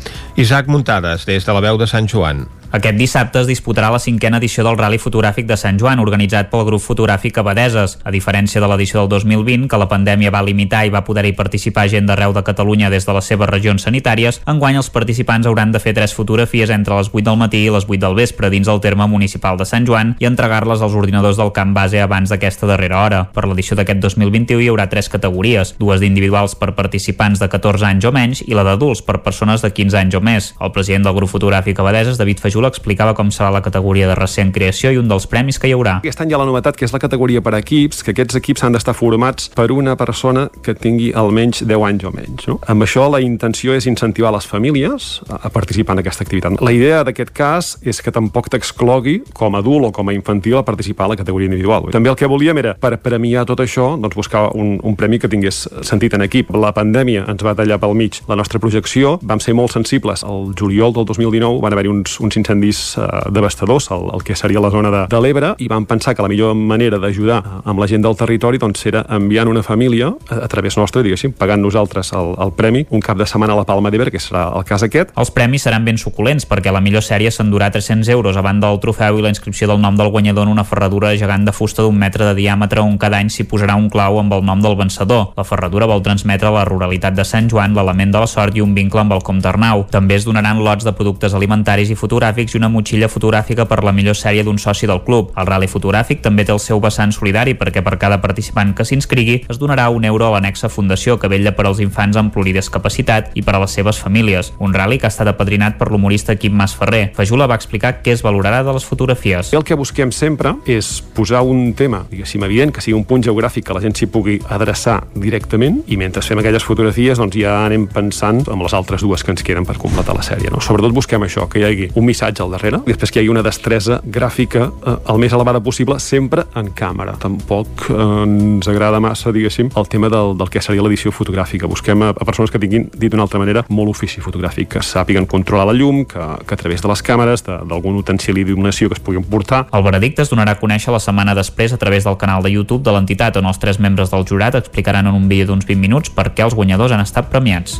Isaac 0.41 0.65
Muntades, 0.73 1.29
des 1.29 1.45
de 1.45 1.53
la 1.53 1.61
veu 1.61 1.77
de 1.77 1.85
Sant 1.85 2.09
Joan. 2.09 2.47
Aquest 2.67 2.97
dissabte 2.99 3.39
es 3.39 3.47
disputarà 3.47 3.87
la 3.93 3.99
cinquena 3.99 4.41
edició 4.41 4.63
del 4.65 4.75
Rally 4.75 4.97
Fotogràfic 4.99 5.45
de 5.47 5.55
Sant 5.55 5.77
Joan, 5.79 6.01
organitzat 6.03 6.49
pel 6.51 6.65
grup 6.67 6.81
fotogràfic 6.83 7.37
Abadeses. 7.39 7.93
A 8.03 8.11
diferència 8.11 8.59
de 8.59 8.67
l'edició 8.67 8.99
del 8.99 9.07
2020, 9.13 9.69
que 9.71 9.79
la 9.79 9.87
pandèmia 9.87 10.33
va 10.35 10.41
limitar 10.43 10.81
i 10.83 10.91
va 10.91 11.05
poder-hi 11.07 11.31
participar 11.37 11.85
gent 11.87 12.09
d'arreu 12.09 12.33
de 12.35 12.43
Catalunya 12.43 12.89
des 12.91 13.07
de 13.07 13.15
les 13.15 13.29
seves 13.31 13.47
regions 13.47 13.87
sanitàries, 13.87 14.41
enguany 14.45 14.75
els 14.81 14.89
participants 14.91 15.47
hauran 15.47 15.71
de 15.71 15.79
fer 15.79 15.93
tres 15.95 16.13
fotografies 16.13 16.73
entre 16.75 16.97
les 16.99 17.07
8 17.13 17.23
del 17.29 17.39
matí 17.39 17.63
i 17.63 17.71
les 17.71 17.87
8 17.87 18.01
del 18.03 18.19
vespre 18.19 18.51
dins 18.51 18.67
el 18.67 18.83
terme 18.83 19.07
municipal 19.07 19.55
de 19.55 19.65
Sant 19.65 19.87
Joan 19.87 20.17
i 20.19 20.27
entregar-les 20.27 20.83
als 20.83 20.93
ordinadors 20.93 21.39
del 21.39 21.53
camp 21.55 21.71
base 21.73 22.03
abans 22.03 22.29
d'aquesta 22.47 22.67
darrera 22.67 23.03
hora. 23.03 23.19
Per 23.35 23.43
l'edició 23.47 23.75
d'aquest 23.75 23.99
2021 23.99 24.63
hi 24.63 24.69
haurà 24.71 24.87
tres 24.87 25.09
categories, 25.11 25.73
dues 25.79 25.99
d'individuals 25.99 26.55
per 26.55 26.71
participants 26.77 27.41
de 27.41 27.49
14 27.51 27.85
anys 27.85 28.07
o 28.07 28.11
menys 28.15 28.41
i 28.47 28.55
la 28.55 28.63
d'adults 28.63 29.03
per 29.03 29.19
persones 29.25 29.61
de 29.61 29.71
15 29.75 29.97
anys 29.99 30.15
o 30.15 30.21
més. 30.23 30.53
El 30.63 30.71
president 30.71 31.03
del 31.03 31.15
grup 31.17 31.31
fotogràfic 31.33 31.79
Abadeses, 31.79 32.17
David 32.17 32.39
Fajó, 32.39 32.57
Jula 32.57 32.71
explicava 32.71 33.13
com 33.13 33.29
serà 33.29 33.51
la 33.53 33.61
categoria 33.61 34.07
de 34.09 34.15
recent 34.17 34.49
creació 34.55 34.89
i 34.89 34.97
un 34.97 35.11
dels 35.11 35.27
premis 35.29 35.59
que 35.59 35.69
hi 35.69 35.75
haurà. 35.75 35.99
Aquest 35.99 36.23
any 36.23 36.31
hi 36.31 36.37
ha 36.37 36.39
la 36.41 36.47
novetat 36.47 36.79
que 36.79 36.87
és 36.87 36.93
la 36.95 37.01
categoria 37.03 37.43
per 37.45 37.53
equips, 37.59 37.99
que 38.01 38.15
aquests 38.15 38.39
equips 38.39 38.63
han 38.65 38.73
d'estar 38.73 38.95
formats 38.97 39.51
per 39.53 39.67
una 39.75 39.93
persona 39.99 40.47
que 40.63 40.73
tingui 40.73 41.11
almenys 41.13 41.61
10 41.67 41.85
anys 41.91 42.07
o 42.07 42.13
menys. 42.15 42.47
No? 42.49 42.57
Amb 42.71 42.87
això 42.87 43.05
la 43.13 43.19
intenció 43.21 43.75
és 43.77 43.85
incentivar 43.91 44.31
les 44.33 44.47
famílies 44.49 45.09
a 45.29 45.51
participar 45.53 45.97
en 45.97 46.01
aquesta 46.01 46.25
activitat. 46.25 46.57
La 46.65 46.73
idea 46.73 47.03
d'aquest 47.05 47.35
cas 47.35 47.75
és 47.85 48.01
que 48.01 48.15
tampoc 48.15 48.49
t'exclogui 48.55 49.19
com 49.37 49.53
a 49.53 49.61
adult 49.61 49.91
o 49.91 49.93
com 49.93 50.09
a 50.09 50.15
infantil 50.17 50.57
a 50.57 50.65
participar 50.65 51.05
a 51.05 51.13
la 51.13 51.19
categoria 51.19 51.51
individual. 51.51 51.91
També 51.93 52.09
el 52.09 52.17
que 52.17 52.25
volíem 52.37 52.61
era, 52.61 52.75
per 52.77 52.95
premiar 53.01 53.45
tot 53.49 53.61
això, 53.63 53.95
doncs 53.97 54.15
buscar 54.17 54.47
un, 54.57 54.77
un 54.85 54.95
premi 54.99 55.17
que 55.17 55.29
tingués 55.31 55.63
sentit 55.85 56.13
en 56.13 56.23
equip. 56.25 56.51
La 56.53 56.71
pandèmia 56.75 57.25
ens 57.31 57.43
va 57.43 57.55
tallar 57.57 57.79
pel 57.81 57.95
mig 57.97 58.21
la 58.29 58.37
nostra 58.37 58.61
projecció, 58.61 59.17
vam 59.25 59.41
ser 59.41 59.55
molt 59.57 59.73
sensibles. 59.73 60.23
El 60.27 60.53
juliol 60.57 60.93
del 60.93 61.07
2019 61.09 61.61
van 61.63 61.73
haver-hi 61.73 61.91
uns, 61.91 62.19
uns 62.23 62.37
incendis 62.37 62.81
uh, 62.99 63.07
devastadors 63.33 63.89
al, 63.95 64.07
al 64.13 64.25
que 64.25 64.37
seria 64.37 64.61
la 64.61 64.71
zona 64.73 64.91
de, 64.93 65.03
de 65.09 65.21
l'Ebre 65.23 65.55
i 65.63 65.69
vam 65.71 65.87
pensar 65.89 66.13
que 66.15 66.25
la 66.25 66.29
millor 66.31 66.53
manera 66.57 66.99
d'ajudar 67.01 67.39
amb 67.65 67.81
la 67.81 67.87
gent 67.89 68.05
del 68.05 68.17
territori 68.19 68.61
doncs, 68.61 68.85
era 68.89 69.03
enviant 69.17 69.49
una 69.49 69.63
família 69.65 70.11
a, 70.29 70.43
a 70.45 70.51
través 70.51 70.77
nostre, 70.77 71.01
diguéssim, 71.05 71.33
pagant 71.37 71.61
nosaltres 71.63 72.13
el, 72.17 72.35
el 72.43 72.53
premi 72.57 72.85
un 72.93 73.01
cap 73.01 73.17
de 73.17 73.25
setmana 73.25 73.57
a 73.57 73.61
la 73.61 73.65
Palma 73.67 73.91
d'Ebre, 73.93 74.13
que 74.13 74.21
serà 74.21 74.47
el 74.53 74.65
cas 74.67 74.85
aquest. 74.85 75.15
Els 75.17 75.33
premis 75.33 75.65
seran 75.65 75.87
ben 75.87 75.97
suculents 75.97 76.45
perquè 76.47 76.73
la 76.73 76.83
millor 76.83 77.05
sèrie 77.05 77.33
s'endurà 77.33 77.71
300 77.73 78.13
euros 78.13 78.37
a 78.37 78.45
banda 78.45 78.69
del 78.69 78.81
trofeu 78.83 79.17
i 79.17 79.25
la 79.25 79.33
inscripció 79.33 79.69
del 79.71 79.81
nom 79.81 79.97
del 79.97 80.11
guanyador 80.13 80.47
en 80.47 80.53
una 80.53 80.67
ferradura 80.67 81.15
gegant 81.17 81.47
de 81.47 81.55
fusta 81.55 81.85
d'un 81.85 81.97
metre 81.97 82.26
de 82.27 82.35
diàmetre 82.37 82.83
on 82.83 82.97
cada 83.01 83.21
any 83.21 83.31
s'hi 83.33 83.47
posarà 83.47 83.77
un 83.79 83.89
clau 83.89 84.19
amb 84.19 84.33
el 84.35 84.43
nom 84.45 84.61
del 84.61 84.75
vencedor. 84.79 85.31
La 85.37 85.45
ferradura 85.47 85.87
vol 85.89 86.03
transmetre 86.03 86.51
la 86.53 86.65
ruralitat 86.67 87.15
de 87.15 87.25
Sant 87.25 87.49
Joan, 87.49 87.75
l'element 87.77 88.11
de 88.13 88.21
la 88.23 88.29
sort 88.29 88.55
i 88.57 88.63
un 88.63 88.75
vincle 88.75 89.01
amb 89.01 89.15
el 89.15 89.23
Comte 89.25 89.47
Arnau. 89.49 89.85
També 89.91 90.17
es 90.19 90.27
donaran 90.27 90.61
lots 90.63 90.85
de 90.85 90.93
productes 90.97 91.33
alimentaris 91.37 91.91
i 91.93 91.97
fotogràfics 91.99 92.55
i 92.55 92.61
una 92.61 92.71
motxilla 92.73 93.09
fotogràfica 93.11 93.67
per 93.69 93.83
la 93.85 93.95
millor 93.95 94.17
sèrie 94.19 94.43
d'un 94.43 94.59
soci 94.59 94.89
del 94.89 95.03
club. 95.07 95.31
El 95.37 95.47
Rally 95.49 95.69
Fotogràfic 95.71 96.21
també 96.25 96.45
té 96.45 96.53
el 96.55 96.61
seu 96.63 96.81
vessant 96.83 97.13
solidari 97.15 97.55
perquè 97.57 97.83
per 97.85 97.97
cada 98.01 98.19
participant 98.23 98.73
que 98.75 98.85
s'inscrigui 98.85 99.43
es 99.49 99.59
donarà 99.61 99.89
un 99.93 100.05
euro 100.05 100.27
a 100.27 100.33
l'anexa 100.35 100.69
fundació 100.69 101.17
que 101.19 101.29
vetlla 101.31 101.55
per 101.55 101.67
als 101.67 101.81
infants 101.83 102.17
amb 102.19 102.33
pluridiscapacitat 102.33 103.31
i 103.35 103.43
per 103.45 103.55
a 103.55 103.63
les 103.63 103.75
seves 103.77 104.01
famílies. 104.03 104.53
Un 104.59 104.73
rally 104.73 104.99
que 104.99 105.07
ha 105.07 105.13
estat 105.13 105.31
apadrinat 105.31 105.77
per 105.79 105.89
l'humorista 105.91 106.35
Quim 106.35 106.55
Mas 106.57 106.75
Ferrer. 106.75 107.11
Fajula 107.15 107.47
va 107.47 107.57
explicar 107.59 107.97
què 108.03 108.15
es 108.15 108.23
valorarà 108.25 108.63
de 108.65 108.73
les 108.75 108.85
fotografies. 108.85 109.53
El 109.53 109.65
que 109.67 109.77
busquem 109.77 110.11
sempre 110.11 110.55
és 110.65 110.97
posar 111.15 111.43
un 111.45 111.73
tema, 111.77 112.05
diguéssim, 112.17 112.43
evident, 112.43 112.73
que 112.73 112.81
sigui 112.81 112.97
un 112.97 113.05
punt 113.05 113.23
geogràfic 113.23 113.67
que 113.67 113.75
la 113.75 113.81
gent 113.83 113.95
s'hi 113.97 114.09
pugui 114.11 114.39
adreçar 114.53 114.97
directament 115.13 115.83
i 115.87 115.97
mentre 115.99 116.23
fem 116.25 116.41
aquelles 116.41 116.65
fotografies 116.65 117.21
doncs 117.21 117.37
ja 117.37 117.53
anem 117.65 117.87
pensant 117.91 118.43
amb 118.51 118.65
les 118.65 118.73
altres 118.73 119.05
dues 119.05 119.23
que 119.23 119.33
ens 119.33 119.45
queden 119.45 119.67
per 119.67 119.77
completar 119.81 120.15
la 120.17 120.25
sèrie. 120.25 120.51
No? 120.53 120.61
Sobretot 120.63 120.95
busquem 120.95 121.23
això, 121.23 121.47
que 121.51 121.61
hi 121.61 121.65
hagi 121.67 121.89
un 121.95 122.07
missatge 122.07 122.43
al 122.43 122.53
darrere 122.55 122.81
i 122.85 122.91
després 122.91 123.13
que 123.13 123.21
hi 123.21 123.25
hagi 123.25 123.33
una 123.33 123.45
destresa 123.45 123.99
gràfica 124.03 124.67
eh, 124.67 124.95
el 125.13 125.21
més 125.21 125.35
elevada 125.35 125.61
possible, 125.63 125.99
sempre 126.03 126.47
en 126.57 126.71
càmera. 126.77 127.17
Tampoc 127.21 127.87
eh, 127.91 127.97
ens 127.97 128.69
agrada 128.71 129.01
massa, 129.03 129.33
diguéssim, 129.35 129.71
el 129.77 129.89
tema 129.91 130.09
del, 130.13 130.35
del 130.39 130.51
que 130.53 130.63
seria 130.63 130.85
l'edició 130.85 131.13
fotogràfica. 131.13 131.69
Busquem 131.69 132.07
a, 132.07 132.11
a 132.15 132.27
persones 132.27 132.53
que 132.53 132.61
tinguin, 132.61 132.89
dit 132.95 133.13
d'una 133.13 133.27
altra 133.27 133.41
manera, 133.41 133.65
molt 133.69 133.93
ofici 133.93 134.23
fotogràfic, 134.23 134.71
que 134.75 134.83
sàpiguen 134.85 135.29
controlar 135.29 135.67
la 135.69 135.77
llum, 135.77 136.03
que, 136.09 136.25
que 136.47 136.57
a 136.57 136.59
través 136.59 136.83
de 136.83 136.91
les 136.91 137.03
càmeres, 137.05 137.45
d'algun 137.45 137.99
utensili 138.01 138.45
d'il·luminació 138.47 138.89
que 138.89 138.97
es 138.97 139.03
puguin 139.03 139.25
portar. 139.27 139.65
El 139.75 139.85
veredicte 139.85 140.25
es 140.25 140.33
donarà 140.33 140.55
a 140.57 140.61
conèixer 140.61 140.93
la 140.93 141.01
setmana 141.03 141.35
després 141.37 141.73
a 141.73 141.79
través 141.81 141.96
del 142.03 142.17
canal 142.17 142.43
de 142.43 142.51
YouTube 142.51 142.83
de 142.83 142.93
l'entitat 142.93 143.37
on 143.39 143.47
els 143.49 143.57
tres 143.57 143.79
membres 143.79 144.11
del 144.13 144.25
jurat 144.27 144.55
explicaran 144.59 145.07
en 145.07 145.15
un 145.15 145.29
vídeo 145.31 145.47
d'uns 145.47 145.65
20 145.65 145.81
minuts 145.81 146.13
per 146.13 146.29
què 146.35 146.45
els 146.45 146.53
guanyadors 146.53 146.93
han 146.93 147.01
estat 147.01 147.31
premiats. 147.31 147.79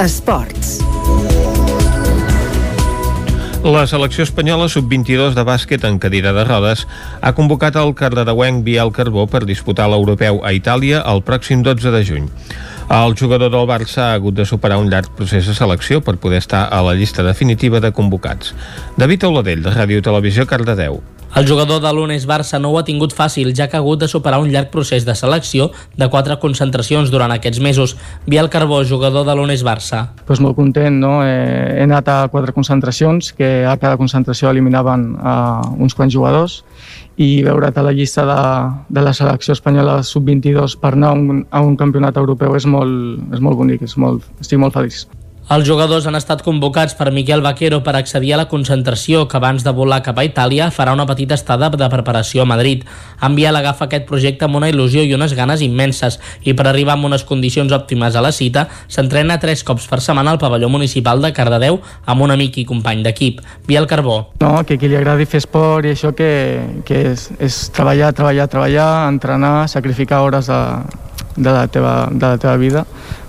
Esports. 0.00 0.78
La 3.64 3.86
selecció 3.88 4.26
espanyola 4.26 4.66
sub-22 4.68 5.32
de 5.32 5.42
bàsquet 5.48 5.84
en 5.88 5.96
cadira 5.96 6.34
de 6.36 6.42
rodes 6.44 6.82
ha 7.24 7.30
convocat 7.32 7.78
el 7.80 7.94
cardedeuenc 7.96 8.60
Biel 8.66 8.92
Carbó 8.92 9.24
per 9.24 9.46
disputar 9.48 9.86
l'europeu 9.88 10.42
a 10.44 10.52
Itàlia 10.52 11.00
el 11.08 11.22
pròxim 11.24 11.62
12 11.64 11.94
de 11.94 12.02
juny. 12.04 12.26
El 12.90 13.14
jugador 13.16 13.50
del 13.50 13.66
Barça 13.66 14.10
ha 14.10 14.14
hagut 14.14 14.34
de 14.36 14.44
superar 14.44 14.76
un 14.76 14.90
llarg 14.92 15.08
procés 15.16 15.48
de 15.48 15.54
selecció 15.56 16.02
per 16.04 16.18
poder 16.20 16.42
estar 16.42 16.66
a 16.68 16.82
la 16.84 16.92
llista 16.94 17.24
definitiva 17.24 17.80
de 17.80 17.92
convocats. 17.96 18.52
David 19.00 19.24
Oladell, 19.30 19.64
de 19.64 19.72
Ràdio 19.72 20.04
Televisió, 20.04 20.44
Cardedeu. 20.46 21.00
El 21.34 21.48
jugador 21.48 21.80
de 21.82 21.90
l'Unes 21.92 22.28
Barça 22.30 22.60
no 22.62 22.68
ho 22.70 22.76
ha 22.78 22.84
tingut 22.86 23.10
fàcil, 23.10 23.48
ja 23.58 23.66
que 23.66 23.74
ha 23.74 23.80
hagut 23.82 23.98
de 23.98 24.06
superar 24.06 24.38
un 24.38 24.52
llarg 24.52 24.68
procés 24.70 25.02
de 25.02 25.16
selecció 25.18 25.72
de 25.98 26.06
quatre 26.06 26.36
concentracions 26.38 27.10
durant 27.10 27.34
aquests 27.34 27.58
mesos. 27.58 27.96
Biel 28.30 28.46
Carbó, 28.52 28.78
jugador 28.86 29.26
de 29.26 29.34
l'Unes 29.34 29.64
Barça. 29.66 30.04
Pues 30.28 30.38
molt 30.38 30.54
content, 30.54 30.94
no? 31.02 31.24
Eh, 31.26 31.80
he 31.80 31.82
anat 31.88 32.06
a 32.06 32.28
quatre 32.30 32.54
concentracions, 32.54 33.32
que 33.34 33.66
a 33.66 33.74
cada 33.82 33.98
concentració 33.98 34.52
eliminaven 34.54 35.08
uh, 35.18 35.74
uns 35.74 35.98
quants 35.98 36.14
jugadors, 36.14 36.60
i 37.18 37.42
veure't 37.42 37.82
a 37.82 37.82
la 37.82 37.96
llista 37.98 38.22
de, 38.30 38.38
de 38.94 39.02
la 39.02 39.18
selecció 39.18 39.58
espanyola 39.58 40.04
sub-22 40.06 40.78
per 40.78 40.94
anar 40.94 41.16
a 41.16 41.18
un, 41.18 41.44
a 41.50 41.66
un 41.66 41.74
campionat 41.74 42.14
europeu 42.22 42.54
és 42.54 42.70
molt, 42.70 43.26
és 43.34 43.42
molt 43.42 43.58
bonic, 43.58 43.82
és 43.82 43.98
molt, 43.98 44.22
estic 44.38 44.62
molt 44.62 44.78
feliç. 44.78 45.02
Els 45.44 45.66
jugadors 45.68 46.06
han 46.08 46.16
estat 46.16 46.40
convocats 46.40 46.94
per 46.96 47.10
Miquel 47.12 47.42
Vaquero 47.44 47.82
per 47.84 47.92
accedir 47.98 48.30
a 48.32 48.38
la 48.40 48.46
concentració 48.48 49.26
que 49.28 49.36
abans 49.36 49.60
de 49.60 49.74
volar 49.76 49.98
cap 50.02 50.16
a 50.16 50.22
Itàlia 50.24 50.70
farà 50.72 50.94
una 50.96 51.04
petita 51.04 51.36
estada 51.36 51.68
de 51.68 51.88
preparació 51.92 52.42
a 52.42 52.46
Madrid. 52.48 52.86
En 53.20 53.34
Biel 53.36 53.58
agafa 53.58 53.84
aquest 53.84 54.06
projecte 54.08 54.46
amb 54.46 54.56
una 54.56 54.70
il·lusió 54.72 55.02
i 55.04 55.12
unes 55.12 55.34
ganes 55.36 55.60
immenses 55.60 56.16
i 56.48 56.54
per 56.56 56.64
arribar 56.70 56.94
amb 56.96 57.10
unes 57.10 57.26
condicions 57.28 57.74
òptimes 57.76 58.16
a 58.16 58.22
la 58.24 58.30
cita 58.32 58.70
s'entrena 58.88 59.36
tres 59.42 59.60
cops 59.68 59.84
per 59.90 60.00
setmana 60.00 60.32
al 60.32 60.40
pavelló 60.40 60.70
municipal 60.72 61.20
de 61.20 61.34
Cardedeu 61.36 61.76
amb 62.06 62.24
un 62.24 62.32
amic 62.32 62.56
i 62.62 62.64
company 62.64 63.02
d'equip, 63.04 63.42
Biel 63.68 63.84
Carbó. 63.86 64.16
No, 64.40 64.54
que 64.64 64.78
qui 64.80 64.88
li 64.88 64.96
agradi 64.96 65.28
fer 65.28 65.42
esport 65.44 65.84
i 65.84 65.92
això 65.92 66.14
que, 66.16 66.30
que 66.88 67.02
és, 67.10 67.26
és 67.36 67.58
treballar, 67.76 68.14
treballar, 68.16 68.48
treballar, 68.48 68.88
entrenar, 69.12 69.68
sacrificar 69.68 70.22
hores 70.24 70.48
de, 70.48 70.62
de, 71.36 71.50
la, 71.50 71.66
teva, 71.68 72.08
de 72.08 72.24
la 72.24 72.40
teva 72.40 72.56
vida 72.56 72.86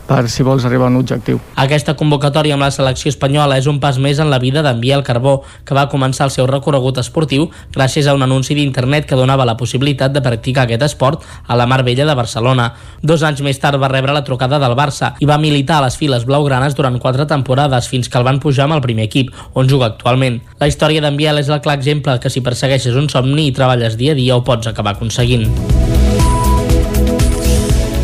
per 0.07 0.29
si 0.29 0.43
vols 0.45 0.65
arribar 0.65 0.87
a 0.87 0.93
un 0.93 0.99
objectiu. 1.01 1.39
Aquesta 1.61 1.95
convocatòria 1.97 2.55
amb 2.55 2.65
la 2.65 2.71
selecció 2.73 3.09
espanyola 3.11 3.57
és 3.59 3.67
un 3.67 3.79
pas 3.81 3.97
més 4.01 4.19
en 4.21 4.29
la 4.29 4.39
vida 4.39 4.61
d'en 4.65 4.79
Biel 4.81 5.03
Carbó, 5.03 5.41
que 5.65 5.75
va 5.77 5.87
començar 5.89 6.27
el 6.27 6.33
seu 6.33 6.47
recorregut 6.49 6.99
esportiu 7.01 7.49
gràcies 7.73 8.07
a 8.07 8.15
un 8.15 8.23
anunci 8.25 8.55
d'internet 8.55 9.07
que 9.09 9.17
donava 9.19 9.45
la 9.45 9.57
possibilitat 9.57 10.13
de 10.13 10.21
practicar 10.25 10.65
aquest 10.65 10.85
esport 10.89 11.25
a 11.47 11.57
la 11.57 11.65
Mar 11.65 11.83
Vella 11.83 12.05
de 12.05 12.15
Barcelona. 12.15 12.71
Dos 13.01 13.23
anys 13.23 13.41
més 13.45 13.59
tard 13.59 13.81
va 13.81 13.91
rebre 13.91 14.13
la 14.13 14.23
trucada 14.23 14.59
del 14.61 14.77
Barça 14.77 15.15
i 15.19 15.29
va 15.29 15.41
militar 15.41 15.79
a 15.79 15.87
les 15.87 15.97
files 15.97 16.25
blaugranes 16.25 16.75
durant 16.75 16.99
quatre 16.99 17.25
temporades 17.25 17.89
fins 17.89 18.09
que 18.09 18.21
el 18.21 18.27
van 18.27 18.39
pujar 18.39 18.69
amb 18.69 18.77
el 18.77 18.85
primer 18.85 19.09
equip, 19.09 19.33
on 19.53 19.69
juga 19.69 19.89
actualment. 19.91 20.41
La 20.59 20.69
història 20.69 21.01
d'en 21.01 21.17
Biel 21.17 21.41
és 21.41 21.49
el 21.49 21.61
clar 21.65 21.79
exemple 21.79 22.19
que 22.21 22.29
si 22.29 22.45
persegueixes 22.45 22.95
un 22.95 23.09
somni 23.09 23.49
i 23.49 23.55
treballes 23.55 23.97
dia 23.97 24.13
a 24.13 24.19
dia 24.19 24.37
ho 24.37 24.45
pots 24.45 24.67
acabar 24.67 24.95
aconseguint. 24.95 25.49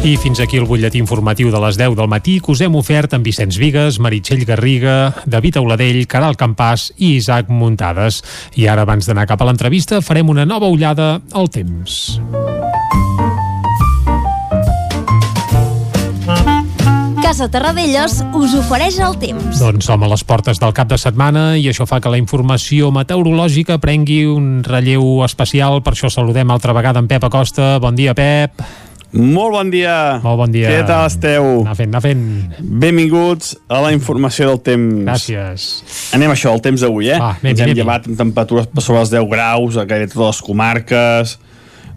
I 0.01 0.15
fins 0.17 0.39
aquí 0.41 0.57
el 0.57 0.65
butlletí 0.65 0.97
informatiu 0.97 1.51
de 1.53 1.59
les 1.61 1.77
10 1.77 1.93
del 1.93 2.07
matí 2.09 2.39
que 2.41 2.49
us 2.55 2.63
hem 2.65 2.73
ofert 2.79 3.11
amb 3.13 3.27
Vicenç 3.27 3.59
Vigues, 3.61 3.99
Meritxell 4.01 4.41
Garriga, 4.49 5.13
David 5.29 5.59
Auladell, 5.61 6.07
Caral 6.09 6.33
Campàs 6.33 6.87
i 6.97 7.11
Isaac 7.19 7.51
Muntades. 7.53 8.23
I 8.57 8.65
ara, 8.65 8.81
abans 8.81 9.05
d'anar 9.05 9.27
cap 9.29 9.45
a 9.45 9.45
l'entrevista, 9.45 10.01
farem 10.01 10.33
una 10.33 10.41
nova 10.49 10.73
ullada 10.73 11.19
al 11.37 11.53
temps. 11.53 12.17
Casa 17.21 17.51
Terradellos 17.53 18.23
us 18.33 18.57
ofereix 18.57 18.97
el 19.05 19.21
temps. 19.21 19.61
Doncs 19.61 19.85
som 19.85 20.01
a 20.01 20.09
les 20.09 20.25
portes 20.25 20.57
del 20.57 20.73
cap 20.73 20.89
de 20.89 20.97
setmana 20.97 21.51
i 21.61 21.69
això 21.69 21.85
fa 21.85 22.01
que 22.01 22.09
la 22.09 22.17
informació 22.17 22.89
meteorològica 22.89 23.77
prengui 23.77 24.23
un 24.25 24.63
relleu 24.65 25.21
especial. 25.29 25.83
Per 25.85 25.93
això 25.93 26.09
saludem 26.09 26.49
altra 26.49 26.73
vegada 26.73 26.97
en 26.97 27.07
Pep 27.07 27.29
Acosta. 27.29 27.77
Bon 27.77 27.93
dia, 27.93 28.17
Pep. 28.17 28.65
Molt 29.11 29.51
bon 29.51 29.69
dia. 29.73 30.19
Molt 30.23 30.37
bon 30.39 30.51
dia. 30.53 30.69
Què 30.71 30.83
tal 30.87 31.09
esteu? 31.09 31.47
Anar 31.65 31.75
fent, 31.75 31.89
anar 31.91 32.01
fent. 32.03 32.21
Benvinguts 32.61 33.57
a 33.67 33.81
la 33.83 33.91
informació 33.91 34.47
del 34.53 34.61
temps. 34.63 35.01
Gràcies. 35.03 35.65
Anem 36.15 36.31
a 36.31 36.37
això, 36.37 36.53
el 36.55 36.63
temps 36.63 36.79
d'avui, 36.85 37.09
eh? 37.11 37.17
Va, 37.19 37.33
anem, 37.35 37.51
Ens 37.51 37.59
hem 37.59 37.67
anem. 37.67 37.79
llevat 37.81 38.07
amb 38.07 38.21
temperatures 38.21 38.69
per 38.71 38.85
sobre 38.85 39.01
els 39.03 39.11
10 39.11 39.27
graus 39.33 39.75
a 39.75 39.85
gairebé 39.89 40.13
totes 40.13 40.37
les 40.37 40.41
comarques, 40.47 41.35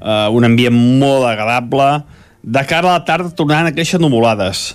uh, 0.01 0.27
un 0.35 0.49
ambient 0.51 0.75
molt 0.75 1.29
agradable. 1.31 2.03
De 2.43 2.67
cara 2.67 2.91
a 2.91 2.99
la 2.99 3.05
tarda 3.07 3.31
tornaran 3.31 3.71
a 3.71 3.77
créixer 3.77 4.03
nuvolades. 4.03 4.75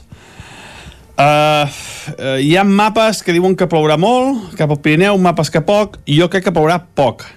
Uh, 1.19 1.67
uh, 1.67 2.39
hi 2.39 2.55
ha 2.55 2.63
mapes 2.63 3.19
que 3.19 3.35
diuen 3.35 3.57
que 3.59 3.67
plourà 3.67 3.99
molt, 3.99 4.55
cap 4.55 4.71
al 4.71 4.79
Pirineu, 4.79 5.19
mapes 5.19 5.51
que 5.51 5.59
poc, 5.59 5.99
i 6.07 6.21
jo 6.21 6.31
crec 6.31 6.47
que 6.47 6.55
plourà 6.55 6.79
poc. 6.95 7.27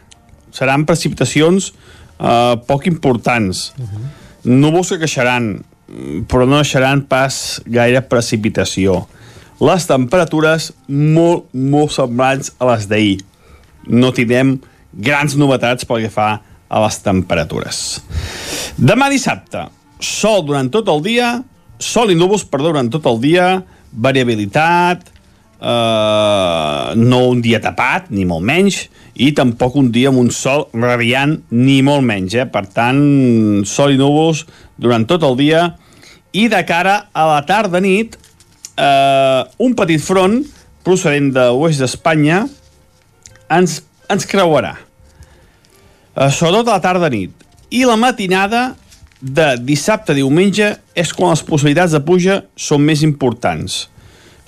Seran 0.54 0.86
precipitacions 0.86 1.72
uh, 2.20 2.54
poc 2.70 2.86
importants. 2.86 3.72
Uh 3.74 3.82
-huh. 3.82 4.21
Núvols 4.44 4.90
que 4.90 4.98
queixaran, 5.04 5.52
però 6.30 6.46
no 6.48 6.58
deixaran 6.58 7.04
pas 7.06 7.60
gaire 7.66 8.02
precipitació. 8.10 9.04
Les 9.62 9.86
temperatures 9.86 10.72
molt, 10.88 11.46
molt 11.54 11.94
semblants 11.94 12.50
a 12.58 12.72
les 12.72 12.88
d'ahir. 12.90 13.20
No 13.86 14.10
tindrem 14.14 14.56
grans 14.92 15.36
novetats 15.38 15.86
pel 15.86 16.02
que 16.02 16.10
fa 16.10 16.32
a 16.42 16.82
les 16.82 16.98
temperatures. 17.04 17.78
Demà 18.80 19.08
dissabte, 19.12 19.68
sol 20.02 20.42
durant 20.48 20.70
tot 20.72 20.88
el 20.90 21.02
dia, 21.04 21.36
sol 21.78 22.10
i 22.10 22.18
núvols, 22.18 22.46
perdó, 22.48 22.72
durant 22.72 22.90
tot 22.90 23.06
el 23.10 23.20
dia, 23.22 23.46
variabilitat, 23.92 25.04
eh, 25.62 26.94
no 26.98 27.20
un 27.30 27.42
dia 27.44 27.60
tapat, 27.62 28.10
ni 28.10 28.26
molt 28.28 28.44
menys, 28.46 28.82
i 29.14 29.30
tampoc 29.36 29.76
un 29.78 29.92
dia 29.94 30.10
amb 30.10 30.22
un 30.22 30.32
sol 30.34 30.66
radiant, 30.74 31.36
ni 31.54 31.80
molt 31.86 32.04
menys. 32.06 32.34
Eh? 32.34 32.48
Per 32.50 32.64
tant, 32.74 33.02
sol 33.68 33.94
i 33.94 34.00
núvols 34.00 34.44
durant 34.80 35.06
tot 35.08 35.24
el 35.28 35.38
dia, 35.38 35.68
i 36.32 36.48
de 36.50 36.62
cara 36.66 36.96
a 37.12 37.28
la 37.28 37.40
tarda-nit, 37.46 38.16
eh, 38.76 39.42
un 39.62 39.76
petit 39.78 40.02
front 40.02 40.40
procedent 40.82 41.30
de 41.34 41.46
l'oest 41.52 41.82
d'Espanya 41.82 42.42
ens, 43.52 43.82
ens 44.10 44.26
creuarà. 44.26 44.74
Eh, 46.16 46.30
sobretot 46.30 46.68
a 46.68 46.78
la 46.78 46.84
tarda-nit. 46.84 47.36
I 47.72 47.84
la 47.88 47.96
matinada 47.96 48.72
de 49.22 49.52
dissabte 49.62 50.12
a 50.12 50.18
diumenge 50.18 50.72
és 50.98 51.12
quan 51.14 51.30
les 51.30 51.44
possibilitats 51.46 51.94
de 51.94 52.02
pluja 52.02 52.42
són 52.58 52.82
més 52.82 53.04
importants. 53.06 53.86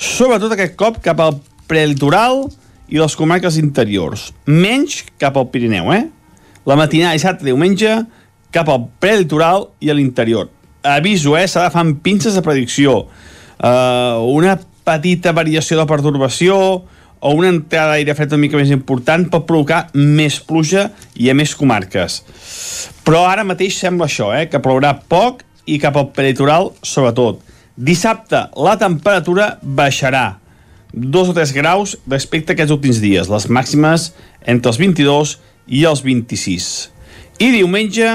Sobretot 0.00 0.52
aquest 0.54 0.74
cop 0.78 0.98
cap 1.04 1.20
al 1.22 1.38
prelitoral 1.70 2.44
i 2.90 3.00
les 3.00 3.16
comarques 3.16 3.56
interiors. 3.60 4.28
Menys 4.46 5.02
cap 5.20 5.38
al 5.38 5.48
Pirineu, 5.52 5.92
eh? 5.94 6.04
La 6.66 6.76
matinada 6.80 7.16
dissabte 7.16 7.46
diumenge 7.46 7.92
cap 8.54 8.68
al 8.70 8.88
prelitoral 9.02 9.68
i 9.80 9.90
a 9.90 9.96
l'interior. 9.96 10.50
Aviso, 10.84 11.36
eh? 11.38 11.46
S'ha 11.48 11.70
amb 11.80 12.02
pinces 12.04 12.36
de 12.36 12.42
predicció. 12.44 13.04
Uh, 13.54 14.20
una 14.34 14.58
petita 14.84 15.32
variació 15.32 15.78
de 15.78 15.86
pertorbació 15.88 16.56
o 17.24 17.30
una 17.32 17.48
entrada 17.48 17.94
d'aire 17.94 18.12
fred 18.18 18.34
una 18.34 18.42
mica 18.42 18.58
més 18.60 18.72
important 18.74 19.24
pot 19.32 19.46
provocar 19.48 19.86
més 19.96 20.36
pluja 20.44 20.90
i 21.16 21.30
a 21.32 21.34
més 21.34 21.54
comarques. 21.56 22.20
Però 23.06 23.24
ara 23.30 23.46
mateix 23.48 23.78
sembla 23.80 24.10
això, 24.10 24.28
eh, 24.36 24.44
que 24.52 24.60
plourà 24.60 24.92
poc 25.08 25.40
i 25.64 25.78
cap 25.80 25.96
al 25.96 26.10
peritoral 26.12 26.74
sobretot. 26.84 27.40
Dissabte 27.74 28.38
la 28.54 28.76
temperatura 28.78 29.56
baixarà 29.62 30.38
2 30.94 31.32
o 31.32 31.34
3 31.34 31.52
graus 31.56 31.96
respecte 32.06 32.52
a 32.52 32.54
aquests 32.54 32.70
últims 32.70 33.00
dies, 33.02 33.26
les 33.26 33.48
màximes 33.50 34.12
entre 34.46 34.70
els 34.70 34.78
22 34.78 35.34
i 35.66 35.82
els 35.88 36.04
26. 36.06 36.68
I 37.42 37.50
diumenge 37.50 38.10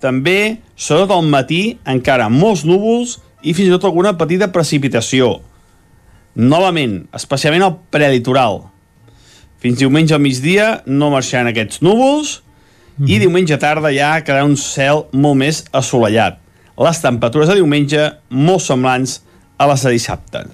també, 0.00 0.62
sobretot 0.74 1.12
al 1.12 1.28
matí, 1.28 1.76
encara 1.84 2.30
molts 2.32 2.64
núvols 2.64 3.18
i 3.44 3.52
fins 3.52 3.68
i 3.68 3.74
tot 3.74 3.84
alguna 3.84 4.16
petita 4.16 4.48
precipitació. 4.54 5.42
Novament, 6.32 7.02
especialment 7.12 7.66
al 7.66 7.76
prelitoral. 7.92 8.62
Fins 9.60 9.78
diumenge 9.78 10.16
al 10.16 10.24
migdia 10.24 10.78
no 10.88 11.12
marxaran 11.12 11.52
aquests 11.52 11.84
núvols 11.84 12.38
mm. 12.96 13.10
i 13.12 13.20
diumenge 13.20 13.60
tarda 13.60 13.92
ja 13.92 14.16
quedarà 14.24 14.48
un 14.48 14.56
cel 14.56 15.04
molt 15.12 15.38
més 15.44 15.66
assolellat. 15.70 16.41
Les 16.80 17.00
temperatures 17.02 17.50
de 17.50 17.58
diumenge 17.58 18.06
molt 18.32 18.64
semblants 18.64 19.18
a 19.60 19.68
les 19.68 19.84
de 19.84 19.92
dissabte. 19.92 20.46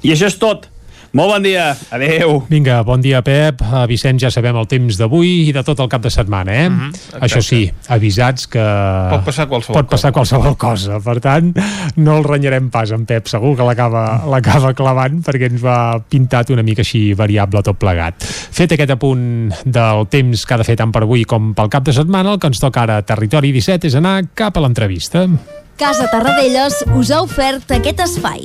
I 0.00 0.14
això 0.14 0.30
és 0.30 0.38
tot. 0.40 0.69
Molt 1.10 1.32
bon 1.32 1.42
dia, 1.42 1.72
adeu. 1.90 2.36
Vinga, 2.46 2.84
bon 2.86 3.00
dia, 3.02 3.18
Pep. 3.26 3.64
A 3.66 3.82
Vicenç 3.90 4.22
ja 4.22 4.30
sabem 4.30 4.54
el 4.60 4.68
temps 4.70 4.94
d'avui 4.94 5.48
i 5.48 5.54
de 5.54 5.64
tot 5.66 5.80
el 5.82 5.88
cap 5.90 6.04
de 6.04 6.10
setmana, 6.12 6.54
eh? 6.54 6.68
Mm 6.68 6.78
-hmm, 6.78 7.20
Això 7.26 7.42
sí, 7.42 7.70
avisats 7.88 8.46
que... 8.46 8.62
Pot 9.10 9.24
passar 9.24 9.48
qualsevol 9.48 9.74
Pot 9.74 9.90
passar 9.90 10.12
qualsevol 10.12 10.56
cosa. 10.56 11.00
Per 11.00 11.18
tant, 11.20 11.52
no 11.96 12.18
el 12.18 12.24
renyarem 12.24 12.70
pas, 12.70 12.92
en 12.92 13.06
Pep. 13.06 13.26
Segur 13.26 13.56
que 13.56 13.64
l'acaba 13.64 14.72
clavant 14.74 15.22
perquè 15.22 15.50
ens 15.50 15.62
va 15.62 15.98
pintat 16.08 16.50
una 16.50 16.62
mica 16.62 16.82
així 16.82 17.12
variable 17.12 17.62
tot 17.62 17.76
plegat. 17.76 18.22
Fet 18.50 18.72
aquest 18.72 18.90
apunt 18.90 19.52
del 19.64 20.06
temps 20.08 20.46
que 20.46 20.54
ha 20.54 20.58
de 20.58 20.64
fer 20.64 20.76
tant 20.76 20.92
per 20.92 21.02
avui 21.02 21.24
com 21.24 21.54
pel 21.54 21.68
cap 21.68 21.82
de 21.82 21.92
setmana, 21.92 22.32
el 22.32 22.38
que 22.38 22.46
ens 22.46 22.60
toca 22.60 22.82
ara 22.82 22.98
a 22.98 23.02
Territori 23.02 23.52
17 23.52 23.86
és 23.86 23.94
anar 23.94 24.22
cap 24.34 24.56
a 24.56 24.60
l'entrevista. 24.60 25.26
Casa 25.76 26.06
Tarradellas 26.12 26.84
us 26.94 27.10
ha 27.10 27.22
ofert 27.22 27.70
aquest 27.72 28.00
espai. 28.00 28.44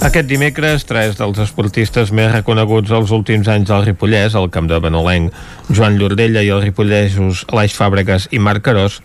Aquest 0.00 0.30
dimecres, 0.30 0.86
tres 0.88 1.18
dels 1.18 1.36
esportistes 1.44 2.08
més 2.16 2.30
reconeguts 2.32 2.88
dels 2.88 3.10
últims 3.12 3.50
anys 3.52 3.68
al 3.68 3.82
Ripollès, 3.84 4.32
el 4.32 4.48
camp 4.48 4.64
de 4.70 4.78
Benolenc, 4.80 5.34
Joan 5.68 5.98
Llordella 6.00 6.40
i 6.40 6.48
els 6.48 6.64
ripollesos 6.64 7.42
Aleix 7.52 7.76
Fàbregas 7.76 8.24
i 8.32 8.40
Marc 8.40 8.64
Carós, 8.64 8.96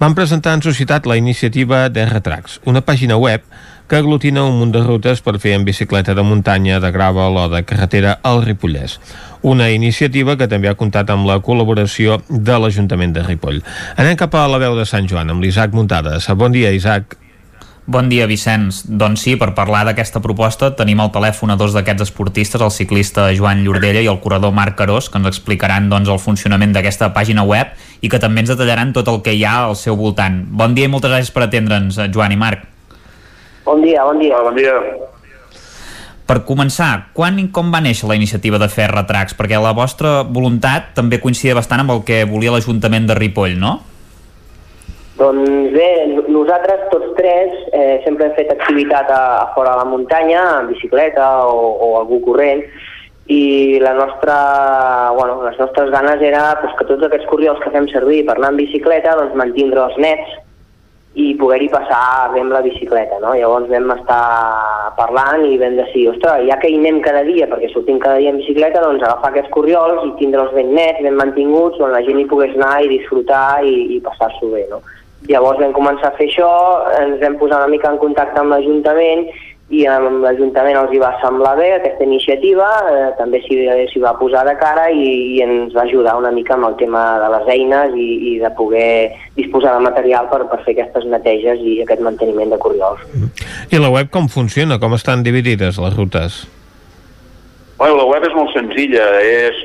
van 0.00 0.16
presentar 0.16 0.54
en 0.56 0.64
societat 0.64 1.04
la 1.04 1.18
iniciativa 1.20 1.82
d'R-Tracks, 1.92 2.62
una 2.64 2.80
pàgina 2.80 3.20
web 3.20 3.44
que 3.86 4.00
aglutina 4.00 4.46
un 4.48 4.56
munt 4.62 4.72
de 4.72 4.80
rutes 4.80 5.20
per 5.20 5.36
fer 5.44 5.58
en 5.58 5.68
bicicleta 5.68 6.16
de 6.16 6.24
muntanya, 6.24 6.80
de 6.80 6.88
gravel 6.94 7.36
o 7.36 7.48
de 7.52 7.60
carretera 7.68 8.16
al 8.24 8.40
Ripollès. 8.46 8.96
Una 9.44 9.68
iniciativa 9.68 10.38
que 10.40 10.48
també 10.48 10.72
ha 10.72 10.78
comptat 10.78 11.12
amb 11.12 11.28
la 11.28 11.42
col·laboració 11.44 12.22
de 12.30 12.56
l'Ajuntament 12.56 13.12
de 13.12 13.28
Ripoll. 13.28 13.60
Anem 14.00 14.16
cap 14.16 14.40
a 14.40 14.48
la 14.48 14.62
veu 14.62 14.78
de 14.78 14.88
Sant 14.88 15.04
Joan, 15.10 15.28
amb 15.34 15.44
l'Isaac 15.44 15.76
Muntades. 15.76 16.32
Bon 16.32 16.54
dia, 16.54 16.72
Isaac. 16.72 17.20
Bon 17.90 18.06
dia, 18.06 18.28
Vicenç. 18.30 18.84
Doncs 18.86 19.24
sí, 19.24 19.32
per 19.34 19.48
parlar 19.56 19.80
d'aquesta 19.88 20.20
proposta 20.22 20.68
tenim 20.78 21.00
al 21.02 21.08
telèfon 21.10 21.50
a 21.50 21.56
dos 21.58 21.72
d'aquests 21.74 22.04
esportistes, 22.04 22.62
el 22.62 22.70
ciclista 22.70 23.24
Joan 23.34 23.64
Llordella 23.64 24.04
i 24.04 24.06
el 24.06 24.20
corredor 24.22 24.52
Marc 24.54 24.76
Carós, 24.78 25.08
que 25.10 25.18
ens 25.18 25.26
explicaran 25.26 25.88
doncs, 25.90 26.06
el 26.06 26.20
funcionament 26.22 26.70
d'aquesta 26.76 27.08
pàgina 27.16 27.42
web 27.42 27.74
i 27.98 28.12
que 28.12 28.22
també 28.22 28.44
ens 28.44 28.52
detallaran 28.52 28.94
tot 28.94 29.10
el 29.10 29.18
que 29.26 29.34
hi 29.34 29.42
ha 29.42 29.56
al 29.64 29.74
seu 29.74 29.98
voltant. 29.98 30.38
Bon 30.54 30.78
dia 30.78 30.86
i 30.86 30.92
moltes 30.92 31.10
gràcies 31.10 31.34
per 31.34 31.48
atendre'ns, 31.48 31.98
Joan 32.14 32.30
i 32.30 32.38
Marc. 32.38 32.62
Bon 33.66 33.82
dia, 33.82 34.06
bon 34.06 34.22
dia. 34.22 34.38
Bon 34.38 34.54
dia. 34.54 34.78
Per 36.30 36.40
començar, 36.46 37.10
quan 37.10 37.42
i 37.42 37.50
com 37.50 37.74
va 37.74 37.82
néixer 37.82 38.06
la 38.06 38.14
iniciativa 38.14 38.62
de 38.62 38.70
fer 38.70 38.86
retracts? 38.94 39.34
Perquè 39.34 39.58
la 39.58 39.74
vostra 39.74 40.20
voluntat 40.22 40.94
també 40.94 41.18
coincidia 41.18 41.58
bastant 41.58 41.82
amb 41.82 41.98
el 41.98 42.06
que 42.06 42.22
volia 42.22 42.54
l'Ajuntament 42.54 43.10
de 43.10 43.18
Ripoll, 43.18 43.58
no? 43.58 43.80
Doncs 45.20 45.74
bé, 45.74 46.09
nosaltres 46.40 46.86
tots 46.92 47.12
tres 47.18 47.52
eh, 47.72 48.00
sempre 48.04 48.26
hem 48.26 48.38
fet 48.38 48.50
activitat 48.54 49.10
a, 49.12 49.22
a 49.42 49.46
fora 49.54 49.76
de 49.76 49.84
la 49.84 49.90
muntanya, 49.92 50.42
en 50.60 50.72
bicicleta 50.72 51.28
o, 51.46 51.76
o 51.84 51.90
algú 52.00 52.22
corrent, 52.24 52.64
i 53.30 53.78
la 53.78 53.94
nostra, 53.94 55.12
bueno, 55.14 55.42
les 55.44 55.58
nostres 55.58 55.90
ganes 55.90 56.20
era 56.20 56.58
pues, 56.60 56.72
que 56.78 56.86
tots 56.88 57.06
aquests 57.06 57.28
corriols 57.30 57.60
que 57.62 57.70
fem 57.70 57.86
servir 57.92 58.24
per 58.26 58.34
anar 58.34 58.50
en 58.50 58.58
bicicleta 58.58 59.14
doncs, 59.20 59.36
mantindre'ls 59.38 59.98
nets 60.02 60.32
i 61.14 61.28
poder-hi 61.38 61.68
passar 61.70 62.30
bé 62.34 62.42
amb 62.42 62.54
la 62.54 62.62
bicicleta. 62.64 63.20
No? 63.22 63.36
Llavors 63.38 63.70
vam 63.70 63.92
estar 63.94 64.24
parlant 64.98 65.44
i 65.46 65.58
vam 65.62 65.78
decidir, 65.78 66.08
ostres, 66.10 66.42
ja 66.50 66.58
que 66.58 66.70
hi 66.70 66.78
anem 66.80 66.98
cada 67.06 67.22
dia, 67.26 67.46
perquè 67.50 67.70
sortim 67.70 68.02
cada 68.02 68.18
dia 68.18 68.34
en 68.34 68.42
bicicleta, 68.42 68.82
doncs 68.82 69.06
agafar 69.06 69.30
aquests 69.30 69.54
corriols 69.54 70.02
i 70.08 70.14
tindre'ls 70.18 70.54
ben 70.56 70.74
nets, 70.74 71.02
ben 71.06 71.18
mantinguts, 71.18 71.78
on 71.78 71.94
la 71.94 72.02
gent 72.06 72.18
hi 72.18 72.26
pogués 72.30 72.58
anar 72.58 72.80
i 72.82 72.90
disfrutar 72.96 73.62
i, 73.66 73.76
i 73.94 74.02
passar-s'ho 74.06 74.50
bé. 74.54 74.66
No? 74.74 74.82
Llavors 75.28 75.60
vam 75.60 75.74
començar 75.76 76.10
a 76.10 76.16
fer 76.16 76.30
això, 76.30 76.50
ens 77.02 77.20
vam 77.20 77.36
posar 77.40 77.60
una 77.60 77.72
mica 77.72 77.90
en 77.92 77.98
contacte 78.00 78.40
amb 78.40 78.54
l'Ajuntament 78.54 79.26
i 79.70 79.84
amb 79.86 80.24
l'Ajuntament 80.24 80.74
els 80.80 80.94
hi 80.94 80.98
va 80.98 81.12
semblar 81.22 81.52
bé 81.58 81.68
aquesta 81.76 82.02
iniciativa, 82.02 82.66
eh, 82.90 83.10
també 83.18 83.38
s'hi 83.44 84.02
va 84.02 84.16
posar 84.18 84.42
de 84.48 84.56
cara 84.58 84.88
i, 84.90 85.36
i 85.36 85.42
ens 85.44 85.76
va 85.76 85.84
ajudar 85.84 86.16
una 86.18 86.32
mica 86.34 86.56
amb 86.56 86.66
el 86.70 86.76
tema 86.80 87.04
de 87.22 87.28
les 87.36 87.50
eines 87.54 87.94
i, 87.94 88.08
i 88.32 88.34
de 88.42 88.50
poder 88.58 89.12
disposar 89.36 89.76
de 89.76 89.84
material 89.86 90.26
per, 90.32 90.42
per 90.50 90.62
fer 90.64 90.74
aquestes 90.74 91.06
neteges 91.12 91.62
i 91.62 91.78
aquest 91.84 92.02
manteniment 92.02 92.50
de 92.50 92.58
corriols. 92.58 93.04
I 93.70 93.78
la 93.78 93.92
web 93.94 94.10
com 94.10 94.26
funciona? 94.26 94.80
Com 94.82 94.98
estan 94.98 95.22
dividides 95.22 95.78
les 95.78 95.94
rutes? 95.94 96.42
Bueno, 97.78 98.00
la 98.00 98.08
web 98.10 98.26
és 98.26 98.34
molt 98.34 98.50
senzilla, 98.56 99.06
és, 99.22 99.60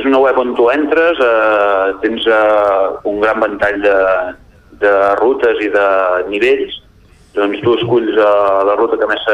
és 0.00 0.06
una 0.08 0.22
web 0.24 0.40
on 0.40 0.56
tu 0.56 0.72
entres, 0.72 1.20
eh, 1.20 1.98
tens 2.00 2.24
eh, 2.24 3.10
un 3.10 3.20
gran 3.20 3.44
ventall 3.44 3.76
de, 3.84 3.98
de 4.80 4.92
rutes 5.20 5.60
i 5.64 5.68
de 5.72 5.86
nivells, 6.30 6.80
doncs 7.36 7.62
tu 7.62 7.76
esculls 7.78 8.16
uh, 8.16 8.64
la 8.66 8.76
ruta 8.78 8.98
que 9.00 9.08
més, 9.10 9.26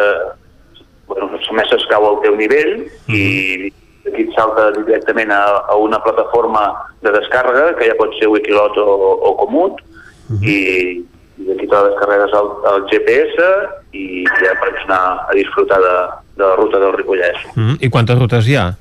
bueno, 1.09 1.31
més 1.33 1.71
s'escau 1.73 2.07
al 2.11 2.23
teu 2.25 2.37
nivell 2.39 2.87
i 3.09 3.73
aquí 4.07 4.27
et 4.27 4.33
salta 4.37 4.71
directament 4.77 5.33
a, 5.35 5.43
a 5.73 5.77
una 5.81 5.99
plataforma 6.05 6.63
de 7.03 7.13
descàrrega 7.17 7.75
que 7.79 7.89
ja 7.91 7.99
pot 7.99 8.15
ser 8.21 8.31
Wikilot 8.31 8.79
o, 8.79 8.87
o 9.29 9.35
Comut 9.41 9.81
uh 9.81 10.37
-huh. 10.37 10.43
i, 10.43 11.03
i 11.43 11.51
aquí 11.53 11.67
te 11.67 11.83
descarregues 11.89 12.33
el, 12.41 12.49
el 12.73 12.87
GPS 12.91 13.51
i 13.93 14.25
ja 14.41 14.55
pots 14.63 14.83
anar 14.85 15.27
a 15.29 15.33
disfrutar 15.35 15.81
de, 15.81 15.97
de 16.37 16.45
la 16.45 16.57
ruta 16.57 16.79
del 16.79 16.93
Ripollès. 16.93 17.39
Mm, 17.55 17.77
I 17.81 17.91
quantes 17.91 18.19
rutes 18.19 18.49
hi 18.49 18.57
ha? 18.57 18.75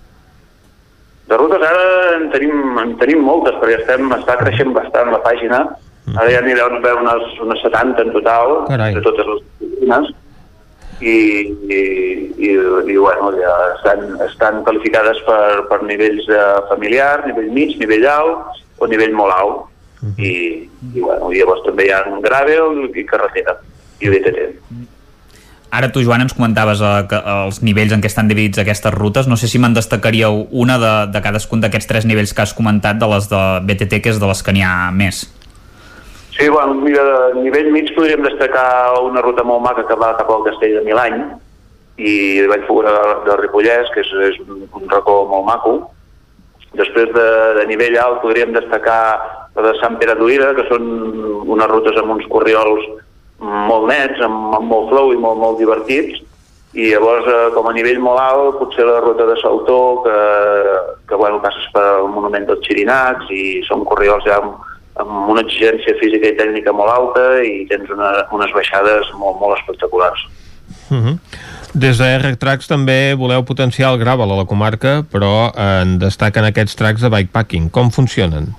De 1.27 1.37
rutes 1.37 1.61
ara 1.61 2.15
en 2.17 2.29
tenim, 2.29 2.77
en 2.77 2.97
tenim 2.97 3.23
moltes 3.25 3.55
perquè 3.55 3.79
estem, 3.79 4.11
està 4.13 4.37
creixent 4.37 4.73
bastant 4.73 5.11
la 5.11 5.21
pàgina 5.25 5.65
Ara 6.14 6.30
ja 6.30 6.41
n'hi 6.45 6.53
deuen 6.53 6.77
haver 6.77 6.94
unes, 7.02 7.34
unes 7.41 7.61
70 7.65 8.03
en 8.03 8.14
total, 8.14 8.60
Carai. 8.69 8.94
de 8.94 9.02
totes 9.02 9.26
les 9.26 9.41
oficines, 9.41 10.11
i, 11.02 11.15
i, 11.68 11.80
i, 12.38 12.52
i 12.94 12.98
bueno, 12.98 13.32
ja 13.36 13.53
estan, 13.73 14.06
estan 14.27 14.61
qualificades 14.64 15.18
per, 15.27 15.65
per 15.72 15.82
nivells 15.84 16.27
de 16.30 16.41
familiar, 16.69 17.26
nivell 17.27 17.52
mig, 17.52 17.76
nivell 17.82 18.06
alt 18.07 18.61
o 18.80 18.88
nivell 18.91 19.15
molt 19.15 19.34
alt. 19.34 19.64
Uh 20.02 20.10
-huh. 20.10 20.23
I, 20.23 20.69
i, 20.94 20.99
bueno, 21.02 21.32
i 21.32 21.40
llavors 21.40 21.64
també 21.65 21.88
hi 21.88 21.91
ha 21.91 22.03
gravel 22.22 22.91
i 22.94 23.06
carretera 23.06 23.57
i 23.99 24.10
BTT. 24.10 24.40
Ara 25.72 25.91
tu, 25.91 26.03
Joan, 26.03 26.22
ens 26.22 26.34
comentaves 26.34 26.80
eh, 26.80 27.07
que, 27.10 27.15
els 27.15 27.61
nivells 27.61 27.91
en 27.91 28.02
què 28.02 28.06
estan 28.06 28.27
dividits 28.27 28.61
aquestes 28.61 28.94
rutes. 28.94 29.27
No 29.27 29.36
sé 29.36 29.48
si 29.48 29.60
me'n 29.60 29.73
destacaríeu 29.73 30.48
una 30.52 30.77
de, 30.80 31.11
de 31.11 31.22
cadascun 31.22 31.60
d'aquests 31.60 31.88
tres 31.88 32.06
nivells 32.06 32.34
que 32.34 32.41
has 32.41 32.53
comentat 32.53 32.95
de 32.95 33.07
les 33.07 33.27
de 33.30 33.41
BTT, 33.68 34.02
que 34.02 34.10
és 34.10 34.19
de 34.19 34.27
les 34.27 34.44
que 34.44 34.53
n'hi 34.53 34.64
ha 34.64 34.91
més. 34.91 35.26
Sí, 36.37 36.49
bueno, 36.49 36.73
mira, 36.73 37.01
a 37.01 37.33
nivell 37.33 37.71
mig 37.71 37.93
podríem 37.95 38.21
destacar 38.25 38.99
una 38.99 39.21
ruta 39.23 39.43
molt 39.47 39.63
maca 39.63 39.85
que 39.87 39.95
va 39.95 40.17
cap 40.19 40.29
al 40.29 40.43
castell 40.43 40.73
de 40.75 40.83
Milany 40.83 41.21
i 41.95 42.41
de 42.43 42.49
Vallfogona 42.51 42.91
de, 42.91 43.13
de 43.29 43.37
Ripollès, 43.39 43.91
que 43.93 44.03
és, 44.03 44.11
és 44.33 44.41
un, 44.43 44.65
racó 44.91 45.21
molt 45.31 45.47
maco. 45.47 45.73
Després 46.75 47.13
de, 47.15 47.29
de 47.55 47.63
nivell 47.71 47.95
alt 48.01 48.19
podríem 48.19 48.51
destacar 48.51 48.99
la 49.55 49.63
de 49.69 49.73
Sant 49.79 49.95
Pere 50.01 50.17
d'Oïda, 50.19 50.51
que 50.59 50.67
són 50.67 50.91
unes 51.47 51.71
rutes 51.71 51.95
amb 52.01 52.17
uns 52.17 52.27
corriols 52.27 52.83
molt 53.39 53.87
nets, 53.87 54.19
amb, 54.19 54.51
amb 54.59 54.67
molt 54.67 54.91
flow 54.91 55.15
i 55.15 55.21
molt, 55.21 55.39
molt 55.39 55.63
divertits, 55.63 56.19
i 56.75 56.91
llavors, 56.91 57.31
eh, 57.31 57.49
com 57.55 57.71
a 57.71 57.75
nivell 57.79 58.03
molt 58.03 58.19
alt, 58.19 58.59
potser 58.59 58.83
la 58.83 58.99
ruta 58.99 59.23
de 59.29 59.39
Saltó, 59.39 60.03
que, 60.03 60.19
que 61.07 61.15
bueno, 61.15 61.39
passes 61.39 61.71
pel 61.71 62.09
monument 62.11 62.51
dels 62.51 62.67
Xirinats 62.67 63.31
i 63.31 63.61
són 63.71 63.87
corredors 63.87 64.27
ja 64.27 64.41
amb, 64.43 64.59
amb 65.01 65.30
una 65.31 65.43
exigència 65.43 65.97
física 65.99 66.31
i 66.31 66.38
tècnica 66.39 66.73
molt 66.76 66.91
alta 66.93 67.26
i 67.43 67.65
tens 67.69 67.91
una, 67.91 68.11
unes 68.35 68.53
baixades 68.55 69.11
molt, 69.19 69.39
molt 69.41 69.59
espectaculars. 69.59 70.26
Uh 70.89 70.97
-huh. 70.97 71.17
Des 71.73 71.97
de 71.97 72.05
R 72.05 72.35
Tracks 72.39 72.67
també 72.67 73.15
voleu 73.19 73.43
potenciar 73.43 73.91
el 73.91 73.99
gravel 73.99 74.31
a 74.31 74.35
la 74.35 74.45
comarca, 74.45 75.03
però 75.11 75.51
eh, 75.51 75.81
en 75.81 75.97
destaquen 75.99 76.45
aquests 76.45 76.76
tracks 76.76 77.01
de 77.01 77.09
bikepacking. 77.09 77.69
Com 77.69 77.91
funcionen? 77.91 78.53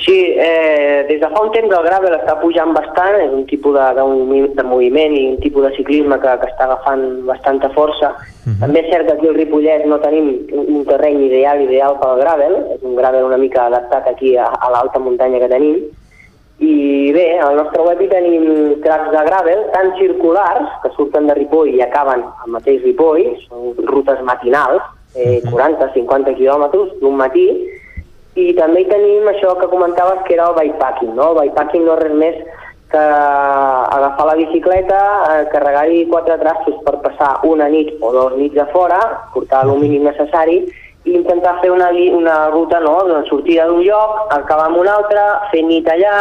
Sí, 0.00 0.18
eh, 0.32 0.79
des 1.08 1.20
de 1.20 1.28
fa 1.28 1.42
un 1.42 1.52
temps 1.54 1.72
el 1.76 1.84
gravel 1.86 2.14
està 2.16 2.36
pujant 2.40 2.72
bastant, 2.76 3.16
és 3.20 3.32
un 3.32 3.46
tipus 3.50 3.76
de, 3.76 3.86
de, 3.98 4.40
de 4.56 4.64
moviment 4.66 5.14
i 5.16 5.26
un 5.32 5.38
tipus 5.44 5.66
de 5.66 5.72
ciclisme 5.76 6.18
que, 6.22 6.34
que 6.42 6.50
està 6.50 6.66
agafant 6.66 7.04
bastanta 7.28 7.70
força. 7.76 8.10
Uh 8.10 8.50
-huh. 8.50 8.58
També 8.60 8.80
és 8.80 8.90
cert 8.92 9.06
que 9.06 9.12
aquí 9.12 9.28
al 9.28 9.38
Ripollès 9.38 9.86
no 9.86 9.98
tenim 10.00 10.26
un 10.52 10.84
terreny 10.84 11.24
ideal 11.28 11.60
ideal 11.60 11.98
pel 12.00 12.20
gravel, 12.20 12.54
és 12.74 12.82
un 12.82 12.96
gravel 12.96 13.24
una 13.24 13.38
mica 13.38 13.66
adaptat 13.66 14.08
aquí 14.08 14.36
a, 14.36 14.46
a 14.46 14.70
l'alta 14.70 14.98
muntanya 14.98 15.38
que 15.38 15.48
tenim, 15.48 15.76
i 16.60 17.10
bé, 17.16 17.38
al 17.40 17.56
nostre 17.56 17.80
web 17.80 18.00
hi 18.04 18.08
tenim 18.08 18.42
tracks 18.84 19.08
de 19.14 19.20
gravel, 19.24 19.62
tant 19.72 19.94
circulars, 19.96 20.68
que 20.82 20.90
surten 20.92 21.26
de 21.26 21.34
Ripoll 21.34 21.70
i 21.72 21.80
acaben 21.80 22.20
al 22.20 22.50
mateix 22.52 22.82
Ripoll, 22.82 23.22
són 23.48 23.78
rutes 23.88 24.20
matinals, 24.28 24.82
eh, 25.16 25.40
40-50 25.48 26.34
quilòmetres 26.36 26.92
d'un 27.00 27.16
matí, 27.16 27.46
i 28.38 28.52
també 28.54 28.84
hi 28.84 28.88
tenim 28.90 29.28
això 29.30 29.56
que 29.58 29.68
comentaves 29.70 30.22
que 30.26 30.34
era 30.36 30.50
el 30.50 30.58
bikepacking, 30.58 31.14
no? 31.16 31.32
El 31.32 31.40
bikepacking 31.40 31.86
no 31.86 31.96
és 31.96 32.02
res 32.04 32.18
més 32.18 32.36
que 32.90 32.98
agafar 32.98 34.26
la 34.26 34.34
bicicleta, 34.34 35.00
eh, 35.30 35.48
carregar-hi 35.52 36.06
quatre 36.10 36.36
trastos 36.38 36.78
per 36.86 36.96
passar 37.02 37.36
una 37.46 37.68
nit 37.70 37.92
o 38.00 38.12
dos 38.12 38.36
nits 38.38 38.58
a 38.58 38.66
fora, 38.74 38.98
portar 39.34 39.64
el 39.66 39.78
mínim 39.78 40.06
necessari 40.08 40.64
i 41.04 41.14
intentar 41.14 41.60
fer 41.60 41.70
una, 41.70 41.90
una 41.90 42.50
ruta, 42.50 42.80
no?, 42.80 42.98
d'una 43.06 43.24
sortida 43.28 43.66
d'un 43.66 43.82
lloc, 43.86 44.34
acabar 44.34 44.68
en 44.70 44.80
un 44.82 44.88
altre, 44.90 45.22
fer 45.52 45.62
nit 45.62 45.86
allà, 45.88 46.16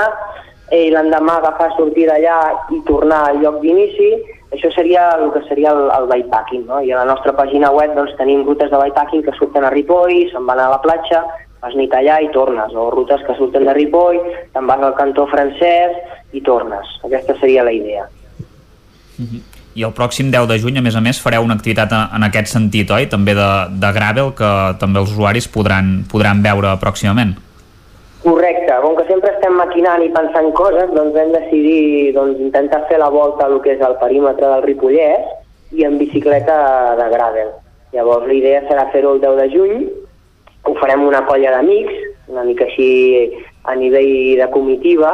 eh, 0.70 0.86
i 0.88 0.92
l'endemà 0.94 1.40
agafar 1.40 1.72
sortir 1.76 2.06
d'allà 2.08 2.38
i 2.70 2.84
tornar 2.86 3.26
al 3.30 3.42
lloc 3.42 3.60
d'inici, 3.66 4.14
això 4.54 4.70
seria 4.74 5.10
el 5.18 5.30
que 5.34 5.42
seria 5.50 5.74
el, 5.74 5.90
el 5.94 6.08
bikepacking, 6.10 6.66
no? 6.70 6.80
I 6.86 6.94
a 6.94 7.02
la 7.02 7.10
nostra 7.10 7.34
pàgina 7.38 7.74
web 7.74 7.98
doncs, 7.98 8.16
tenim 8.18 8.46
rutes 8.46 8.70
de 8.72 8.78
bikepacking 8.78 9.26
que 9.26 9.36
surten 9.42 9.66
a 9.66 9.74
Ripoll, 9.74 10.30
se'n 10.32 10.46
van 10.46 10.62
a 10.62 10.70
la 10.72 10.82
platja, 10.86 11.26
vas 11.62 11.76
nit 11.76 11.94
allà 11.94 12.20
i 12.24 12.30
tornes, 12.32 12.74
o 12.74 12.90
rutes 12.94 13.24
que 13.28 13.36
surten 13.38 13.68
de 13.68 13.76
Ripoll, 13.76 14.20
te'n 14.54 14.68
vas 14.68 14.84
al 14.86 14.96
cantó 14.98 15.28
francès 15.28 15.98
i 16.32 16.42
tornes. 16.42 16.88
Aquesta 17.04 17.36
seria 17.40 17.64
la 17.64 17.72
idea. 17.76 18.08
Mm 19.18 19.26
-hmm. 19.26 19.42
I 19.76 19.84
el 19.84 19.94
pròxim 19.94 20.32
10 20.32 20.48
de 20.48 20.58
juny, 20.60 20.78
a 20.78 20.82
més 20.82 20.96
a 20.96 21.02
més, 21.02 21.22
fareu 21.22 21.44
una 21.44 21.54
activitat 21.54 21.92
en 21.92 22.24
aquest 22.24 22.48
sentit, 22.48 22.90
oi? 22.92 23.06
També 23.08 23.36
de, 23.38 23.50
de 23.84 23.92
gravel, 23.92 24.34
que 24.34 24.50
també 24.80 25.00
els 25.00 25.12
usuaris 25.12 25.48
podran, 25.48 26.06
podran 26.12 26.42
veure 26.42 26.74
pròximament. 26.82 27.36
Correcte, 28.24 28.74
com 28.82 28.98
que 28.98 29.06
sempre 29.08 29.32
estem 29.32 29.54
maquinant 29.56 30.02
i 30.04 30.10
pensant 30.10 30.52
coses, 30.52 30.92
doncs 30.92 31.16
vam 31.16 31.32
decidir 31.32 32.12
doncs, 32.18 32.40
intentar 32.40 32.82
fer 32.90 33.00
la 33.00 33.08
volta 33.10 33.46
a 33.46 33.50
lo 33.50 33.62
que 33.62 33.78
és 33.78 33.82
el 33.82 33.96
perímetre 34.02 34.48
del 34.48 34.66
Ripollès 34.66 35.24
i 35.72 35.86
en 35.88 35.98
bicicleta 35.98 36.96
de 37.00 37.08
gravel. 37.14 37.54
Llavors 37.94 38.28
la 38.28 38.34
idea 38.34 38.66
serà 38.68 38.90
fer-ho 38.92 39.14
el 39.16 39.22
10 39.22 39.38
de 39.40 39.48
juny, 39.54 39.88
ho 40.66 40.76
farem 40.80 41.06
una 41.08 41.24
colla 41.28 41.52
d'amics, 41.56 42.08
una 42.30 42.44
mica 42.48 42.66
així 42.66 42.90
a 43.64 43.76
nivell 43.76 44.40
de 44.40 44.48
comitiva, 44.54 45.14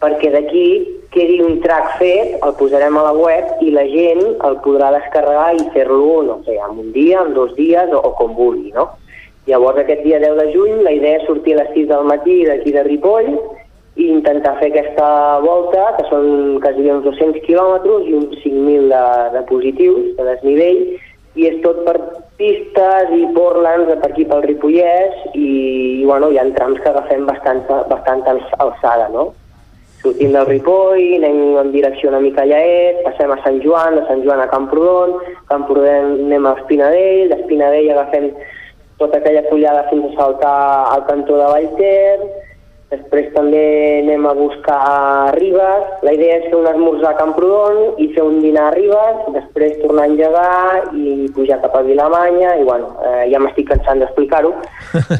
perquè 0.00 0.30
d'aquí 0.32 0.66
quedi 1.10 1.40
un 1.42 1.58
track 1.60 1.96
fet, 1.98 2.36
el 2.46 2.54
posarem 2.58 2.96
a 2.96 3.04
la 3.08 3.14
web 3.16 3.62
i 3.66 3.72
la 3.74 3.84
gent 3.90 4.22
el 4.46 4.58
podrà 4.64 4.92
descarregar 4.94 5.54
i 5.58 5.66
fer-lo, 5.74 6.20
no 6.26 6.38
sé, 6.46 6.56
en 6.56 6.78
un 6.84 6.92
dia, 6.94 7.24
en 7.24 7.34
dos 7.34 7.54
dies 7.58 7.90
o, 7.92 7.98
o 7.98 8.12
com 8.18 8.36
vulgui, 8.38 8.70
no? 8.76 8.88
Llavors 9.48 9.80
aquest 9.82 10.04
dia 10.04 10.20
10 10.22 10.36
de 10.38 10.46
juny 10.54 10.82
la 10.86 10.92
idea 10.94 11.18
és 11.18 11.26
sortir 11.26 11.56
a 11.56 11.62
les 11.62 11.72
6 11.74 11.88
del 11.90 12.06
matí 12.06 12.36
d'aquí 12.46 12.74
de 12.76 12.84
Ripoll 12.86 13.30
i 13.98 14.06
intentar 14.06 14.54
fer 14.60 14.70
aquesta 14.70 15.08
volta, 15.42 15.88
que 15.96 16.06
són 16.08 16.60
quasi 16.62 16.86
uns 16.86 17.04
200 17.08 17.42
quilòmetres 17.48 18.06
i 18.06 18.14
uns 18.20 18.36
5.000 18.44 18.86
de, 18.92 19.04
de 19.34 19.42
positius, 19.48 20.04
de 20.18 20.26
desnivell, 20.28 20.82
i 21.34 21.48
és 21.50 21.58
tot 21.64 21.82
per 21.88 21.96
pistes 22.40 23.12
i 23.14 23.26
portlands 23.36 23.92
per 24.00 24.08
aquí 24.08 24.24
pel 24.26 24.42
Ripollès 24.46 25.28
i, 25.34 25.50
i 26.00 26.08
bueno, 26.08 26.32
hi 26.32 26.40
ha 26.40 26.48
trams 26.56 26.80
que 26.80 26.90
agafem 26.90 27.28
bastant, 27.28 27.62
bastant 27.92 28.24
alçada, 28.32 29.10
no? 29.12 29.30
Sortim 30.00 30.32
del 30.32 30.46
Ripoll, 30.48 31.18
anem 31.18 31.58
en 31.60 31.72
direcció 31.74 32.08
una 32.08 32.22
mica 32.24 32.46
allà 32.46 32.60
est, 32.64 33.02
passem 33.04 33.34
a 33.34 33.36
Sant 33.44 33.58
Joan, 33.60 33.98
de 33.98 34.06
Sant 34.08 34.22
Joan 34.24 34.40
a 34.40 34.48
Camprodon, 34.48 35.18
Camprodon 35.50 36.14
anem 36.24 36.48
a 36.48 36.54
Espinadell, 36.56 37.28
d'Espinadell 37.28 37.90
agafem 37.92 38.30
tota 39.02 39.20
aquella 39.20 39.44
fullada 39.50 39.84
fins 39.90 40.08
a 40.08 40.16
saltar 40.16 40.54
al 40.94 41.04
cantó 41.10 41.36
de 41.36 41.50
Vallter, 41.52 42.30
Després 42.90 43.28
també 43.36 43.62
anem 44.00 44.24
a 44.26 44.32
buscar 44.34 44.78
a 44.82 45.32
Ribes. 45.36 45.84
La 46.02 46.14
idea 46.16 46.40
és 46.40 46.48
fer 46.48 46.56
un 46.58 46.66
esmorzar 46.66 47.12
a 47.12 47.18
Camprodon 47.20 48.00
i 48.02 48.08
fer 48.16 48.24
un 48.26 48.40
dinar 48.42 48.66
a 48.66 48.74
Ribes, 48.74 49.20
després 49.36 49.78
tornar 49.84 50.08
a 50.08 50.10
engegar 50.10 50.90
i 50.98 51.30
pujar 51.36 51.60
cap 51.62 51.78
a 51.78 51.84
Vilamanya 51.86 52.56
i 52.58 52.66
bueno, 52.66 52.90
eh, 53.06 53.24
ja 53.30 53.38
m'estic 53.42 53.70
cansant 53.70 54.02
d'explicar-ho 54.02 54.52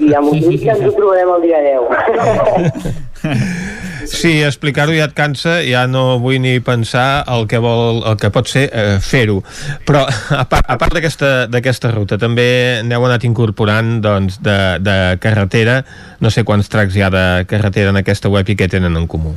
i 0.02 0.14
amb 0.18 0.30
un 0.34 0.42
que 0.50 0.74
ens 0.74 0.86
ho 0.88 0.94
trobarem 0.98 1.34
el 1.36 1.46
dia 1.46 1.62
10. 1.70 3.50
Sí, 4.08 4.40
explicar-ho 4.44 4.94
ja 4.96 5.08
et 5.08 5.14
cansa, 5.16 5.58
ja 5.66 5.86
no 5.90 6.18
vull 6.22 6.40
ni 6.42 6.58
pensar 6.64 7.24
el 7.28 7.46
que, 7.50 7.60
vol, 7.62 8.02
el 8.06 8.16
que 8.20 8.30
pot 8.32 8.48
ser 8.50 8.66
eh, 8.72 8.96
fer-ho. 9.04 9.40
Però 9.88 10.04
a 10.06 10.44
part, 10.48 10.70
part 10.80 10.96
d'aquesta 10.96 11.92
ruta, 11.92 12.18
també 12.20 12.80
n'heu 12.86 13.04
anat 13.08 13.26
incorporant 13.28 13.98
doncs, 14.04 14.40
de, 14.44 14.58
de 14.80 14.96
carretera, 15.22 15.80
no 16.20 16.32
sé 16.32 16.44
quants 16.48 16.70
tracks 16.72 16.96
hi 16.96 17.04
ha 17.04 17.12
de 17.12 17.26
carretera 17.50 17.94
en 17.94 18.00
aquesta 18.00 18.32
web 18.32 18.48
i 18.48 18.56
què 18.58 18.70
tenen 18.70 18.96
en 18.96 19.08
comú. 19.10 19.36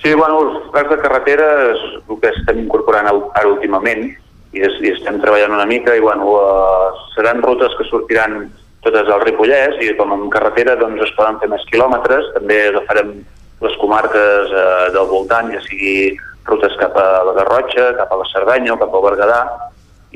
Sí, 0.00 0.14
bueno, 0.14 0.40
els 0.40 0.70
tracks 0.72 0.94
de 0.94 1.02
carretera 1.02 1.46
és 1.74 1.80
el 2.00 2.20
que 2.22 2.32
estem 2.32 2.62
incorporant 2.64 3.10
ara 3.10 3.48
últimament 3.50 4.06
i, 4.08 4.62
es, 4.64 4.78
i 4.80 4.94
estem 4.94 5.20
treballant 5.20 5.52
una 5.54 5.68
mica 5.68 5.94
i 5.96 6.00
bueno, 6.00 6.32
uh, 6.38 7.04
seran 7.14 7.42
rutes 7.44 7.76
que 7.78 7.86
sortiran 7.90 8.46
totes 8.84 9.10
al 9.12 9.22
Ripollès 9.24 9.76
i 9.84 9.92
com 9.98 10.14
en 10.14 10.28
carretera 10.32 10.76
doncs 10.80 11.04
es 11.04 11.12
poden 11.16 11.38
fer 11.42 11.50
més 11.52 11.64
quilòmetres, 11.68 12.32
també 12.36 12.60
agafarem 12.68 13.12
les 13.60 13.76
comarques 13.80 14.52
eh, 14.56 14.88
del 14.94 15.08
voltant, 15.10 15.50
ja 15.52 15.60
sigui 15.66 16.16
rutes 16.48 16.76
cap 16.80 16.96
a 16.96 17.08
la 17.28 17.36
Garrotxa, 17.36 17.90
cap 17.98 18.12
a 18.12 18.20
la 18.22 18.28
Cerdanya 18.32 18.74
o 18.74 18.80
cap 18.80 18.94
al 18.94 19.04
Berguedà, 19.04 19.40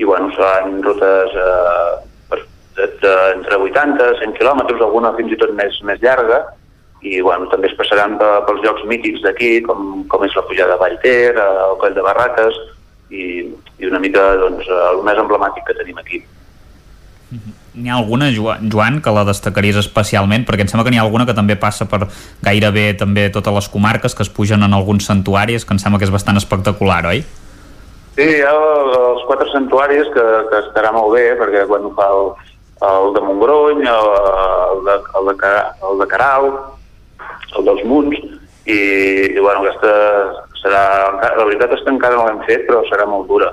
i 0.01 0.07
bueno, 0.07 0.31
seran 0.35 0.81
rutes 0.83 1.35
eh, 1.39 2.41
de, 2.75 3.15
entre 3.35 3.59
80 3.69 4.07
100 4.21 4.37
quilòmetres, 4.39 4.81
alguna 4.81 5.13
fins 5.19 5.35
i 5.35 5.39
tot 5.39 5.53
més, 5.57 5.77
més 5.87 6.01
llarga, 6.01 6.41
i 7.05 7.19
bueno, 7.21 7.45
també 7.51 7.69
es 7.69 7.77
passaran 7.77 8.17
pels 8.17 8.63
llocs 8.65 8.87
mítics 8.89 9.21
d'aquí, 9.21 9.59
com, 9.67 10.07
com 10.09 10.25
és 10.25 10.33
la 10.35 10.45
pujada 10.49 10.73
de 10.73 10.81
Vallter, 10.81 11.35
eh, 11.35 11.51
el 11.67 11.77
Coll 11.83 11.93
de 11.97 12.07
Barraques, 12.07 12.57
i, 13.13 13.27
i 13.77 13.85
una 13.85 14.01
mica 14.01 14.23
doncs, 14.41 14.65
el 14.89 15.05
més 15.05 15.21
emblemàtic 15.21 15.69
que 15.69 15.77
tenim 15.77 16.01
aquí. 16.01 16.23
Mm 17.29 17.37
-hmm. 17.37 17.64
N'hi 17.75 17.89
ha 17.91 17.97
alguna, 17.99 18.29
Joan, 18.31 19.01
que 19.03 19.11
la 19.11 19.25
destacaries 19.27 19.75
especialment? 19.81 20.45
Perquè 20.47 20.63
em 20.63 20.69
sembla 20.71 20.85
que 20.87 20.93
n'hi 20.93 20.99
ha 20.99 21.03
alguna 21.03 21.25
que 21.27 21.35
també 21.35 21.57
passa 21.59 21.87
per 21.91 22.05
gairebé 22.45 22.93
també 22.95 23.27
totes 23.35 23.53
les 23.57 23.67
comarques, 23.73 24.15
que 24.15 24.23
es 24.23 24.31
pugen 24.31 24.63
en 24.63 24.75
alguns 24.77 25.09
santuaris, 25.09 25.65
que 25.65 25.75
em 25.75 25.81
sembla 25.83 25.99
que 25.99 26.07
és 26.07 26.13
bastant 26.13 26.39
espectacular, 26.39 27.01
oi? 27.11 27.25
Sí, 28.15 28.23
hi 28.23 28.45
ha 28.47 28.53
els 28.53 29.25
quatre 29.27 29.49
santuaris 29.51 30.07
que, 30.15 30.23
que 30.51 30.61
estarà 30.69 30.93
molt 30.95 31.17
bé, 31.17 31.25
perquè 31.41 31.65
quan 31.67 31.89
fa 31.97 32.07
el, 32.15 32.31
el 32.91 33.11
de 33.17 33.25
Montgrony, 33.27 33.83
el, 33.83 34.09
el, 34.69 34.81
de, 34.87 34.97
el, 35.19 35.29
de, 35.33 35.51
el 35.89 35.99
de 35.99 36.09
Caral, 36.15 36.49
el 37.59 37.67
dels 37.67 37.83
Munts, 37.91 38.23
i, 38.71 38.79
i 39.35 39.39
bueno, 39.41 39.65
aquesta 39.65 39.91
serà... 40.61 40.87
La 41.35 41.43
veritat 41.43 41.75
és 41.75 41.83
que 41.83 41.91
encara 41.91 42.15
no 42.15 42.29
l'hem 42.29 42.39
fet, 42.47 42.63
però 42.69 42.85
serà 42.87 43.03
molt 43.09 43.27
dura 43.27 43.51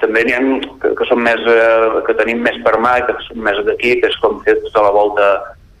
també 0.00 0.24
n'hi 0.24 0.34
ha 0.36 0.42
que, 0.82 0.92
que, 0.98 1.06
són 1.08 1.22
més, 1.24 1.40
eh, 1.48 2.02
que 2.06 2.16
tenim 2.18 2.42
més 2.44 2.58
per 2.64 2.76
mà 2.82 2.98
que 3.06 3.16
són 3.28 3.42
més 3.46 3.60
d'aquí, 3.66 3.96
que 4.00 4.10
és 4.10 4.18
com 4.22 4.40
fer 4.46 4.56
tota 4.66 4.86
la 4.88 4.94
volta 4.96 5.30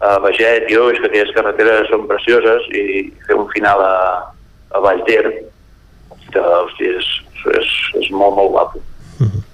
a 0.00 0.16
Beget 0.24 0.70
i 0.72 0.78
Oix, 0.80 1.00
que 1.00 1.10
aquelles 1.10 1.34
carreteres 1.36 1.88
són 1.92 2.06
precioses, 2.08 2.68
i 2.72 3.10
fer 3.26 3.36
un 3.36 3.48
final 3.52 3.82
a, 3.84 3.94
a 4.72 4.82
Vallter, 4.84 5.24
que 6.30 6.40
hosti, 6.40 6.88
és, 6.96 7.12
és, 7.58 7.70
és 8.00 8.10
molt, 8.14 8.36
molt 8.38 8.52
guapo. 8.56 8.82
Mm 9.18 9.26
-hmm. 9.26 9.46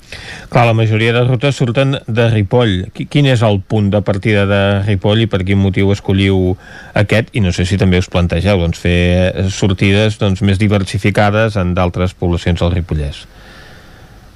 Clar, 0.48 0.66
la 0.66 0.74
majoria 0.78 1.12
de 1.12 1.24
rutes 1.24 1.56
surten 1.56 1.98
de 2.06 2.30
Ripoll. 2.30 2.86
Quin 3.10 3.26
és 3.26 3.42
el 3.42 3.60
punt 3.66 3.90
de 3.90 4.00
partida 4.06 4.46
de 4.46 4.82
Ripoll 4.86 5.24
i 5.24 5.26
per 5.26 5.42
quin 5.42 5.58
motiu 5.58 5.90
escolliu 5.90 6.56
aquest? 6.94 7.32
I 7.34 7.40
no 7.40 7.52
sé 7.52 7.66
si 7.66 7.76
també 7.76 7.98
us 7.98 8.08
plantegeu 8.08 8.60
doncs, 8.62 8.78
fer 8.78 9.50
sortides 9.50 10.18
doncs, 10.18 10.42
més 10.42 10.58
diversificades 10.58 11.56
en 11.56 11.74
d'altres 11.74 12.14
poblacions 12.14 12.60
del 12.60 12.70
Ripollès. 12.70 13.26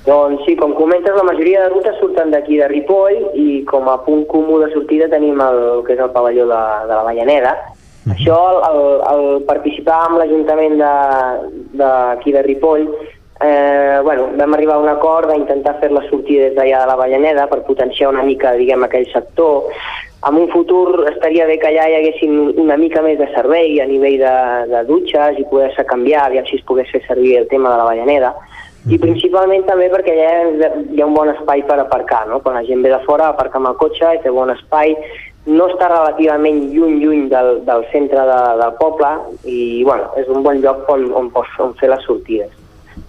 Doncs 0.07 0.47
sí, 0.47 0.55
com 0.57 0.73
comentes, 0.73 1.13
la 1.15 1.27
majoria 1.27 1.67
de 1.67 1.75
rutes 1.75 1.99
surten 2.01 2.31
d'aquí 2.33 2.57
de 2.57 2.69
Ripoll 2.69 3.37
i 3.37 3.61
com 3.69 3.89
a 3.93 3.99
punt 4.07 4.25
comú 4.31 4.57
de 4.63 4.71
sortida 4.73 5.11
tenim 5.13 5.41
el 5.45 5.83
que 5.85 5.93
és 5.93 6.01
el 6.01 6.15
pavelló 6.15 6.47
de, 6.49 6.63
de 6.89 6.95
la 6.95 7.05
Vallaneda 7.05 7.55
Mm 8.05 8.13
-hmm. 8.13 8.17
Això, 8.17 8.37
el, 8.51 8.59
el, 8.71 8.81
el 9.15 9.43
participar 9.43 10.07
amb 10.07 10.19
l'Ajuntament 10.19 10.77
d'aquí 10.79 12.31
de, 12.33 12.39
de, 12.39 12.43
de 12.43 12.43
Ripoll, 12.43 12.89
eh, 13.41 14.01
bueno, 14.03 14.31
vam 14.37 14.55
arribar 14.55 14.77
a 14.77 14.79
un 14.79 14.89
acord 14.89 15.31
d'intentar 15.31 15.81
fer-la 15.81 16.09
sortir 16.09 16.39
des 16.41 16.55
d'allà 16.55 16.81
de 16.81 16.87
la 16.87 16.97
Vallaneda 16.97 17.47
per 17.47 17.63
potenciar 17.63 18.09
una 18.09 18.23
mica, 18.23 18.53
diguem, 18.53 18.83
aquell 18.85 19.07
sector. 19.13 19.65
En 20.29 20.35
un 20.37 20.49
futur 20.49 21.09
estaria 21.13 21.47
bé 21.47 21.59
que 21.59 21.69
allà 21.69 21.89
hi 21.89 21.95
haguessin 21.95 22.33
una 22.57 22.77
mica 22.77 23.03
més 23.03 23.19
de 23.19 23.29
servei 23.35 23.81
a 23.81 23.87
nivell 23.87 24.19
de, 24.19 24.37
de 24.73 24.85
dutxes 24.85 25.39
i 25.39 25.45
poder-se 25.45 25.85
canviar, 25.85 26.25
aviam 26.27 26.45
si 26.47 26.57
es 26.57 26.65
pogués 26.65 26.91
fer 26.91 27.03
servir 27.07 27.39
el 27.39 27.49
tema 27.49 27.71
de 27.71 27.77
la 27.77 27.85
Vallaneda 27.85 28.35
i 28.89 28.97
principalment 29.01 29.67
també 29.69 29.91
perquè 29.93 30.15
allà 30.15 30.71
hi 30.81 31.03
ha 31.03 31.09
un 31.09 31.17
bon 31.17 31.29
espai 31.35 31.65
per 31.69 31.77
aparcar, 31.83 32.23
no? 32.31 32.41
Quan 32.41 32.57
la 32.57 32.65
gent 32.65 32.81
ve 32.85 32.93
de 32.93 33.01
fora 33.05 33.29
aparca 33.29 33.61
amb 33.61 33.69
el 33.73 33.77
cotxe 33.81 34.15
i 34.17 34.23
té 34.25 34.33
bon 34.33 34.53
espai, 34.55 34.95
no 35.51 35.67
està 35.69 35.91
relativament 35.91 36.63
lluny, 36.73 36.97
lluny 37.03 37.27
del, 37.33 37.61
del 37.67 37.85
centre 37.93 38.25
de, 38.29 38.41
del 38.61 38.73
poble 38.81 39.11
i 39.45 39.85
bueno, 39.85 40.09
és 40.21 40.29
un 40.33 40.45
bon 40.47 40.61
lloc 40.65 40.89
on, 40.93 41.11
on 41.17 41.29
pots 41.35 41.61
on 41.61 41.77
fer 41.81 41.93
les 41.93 42.05
sortides. 42.09 42.57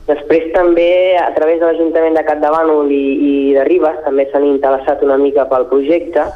Després 0.07 0.49
també, 0.55 1.15
a 1.19 1.29
través 1.35 1.59
de 1.61 1.67
l'Ajuntament 1.67 2.17
de 2.17 2.25
Capdavànol 2.27 2.91
i, 2.91 3.03
i 3.27 3.33
de 3.55 3.63
Ribes, 3.67 3.99
també 4.03 4.27
s'han 4.31 4.47
interessat 4.47 5.03
una 5.07 5.19
mica 5.21 5.47
pel 5.51 5.69
projecte, 5.71 6.27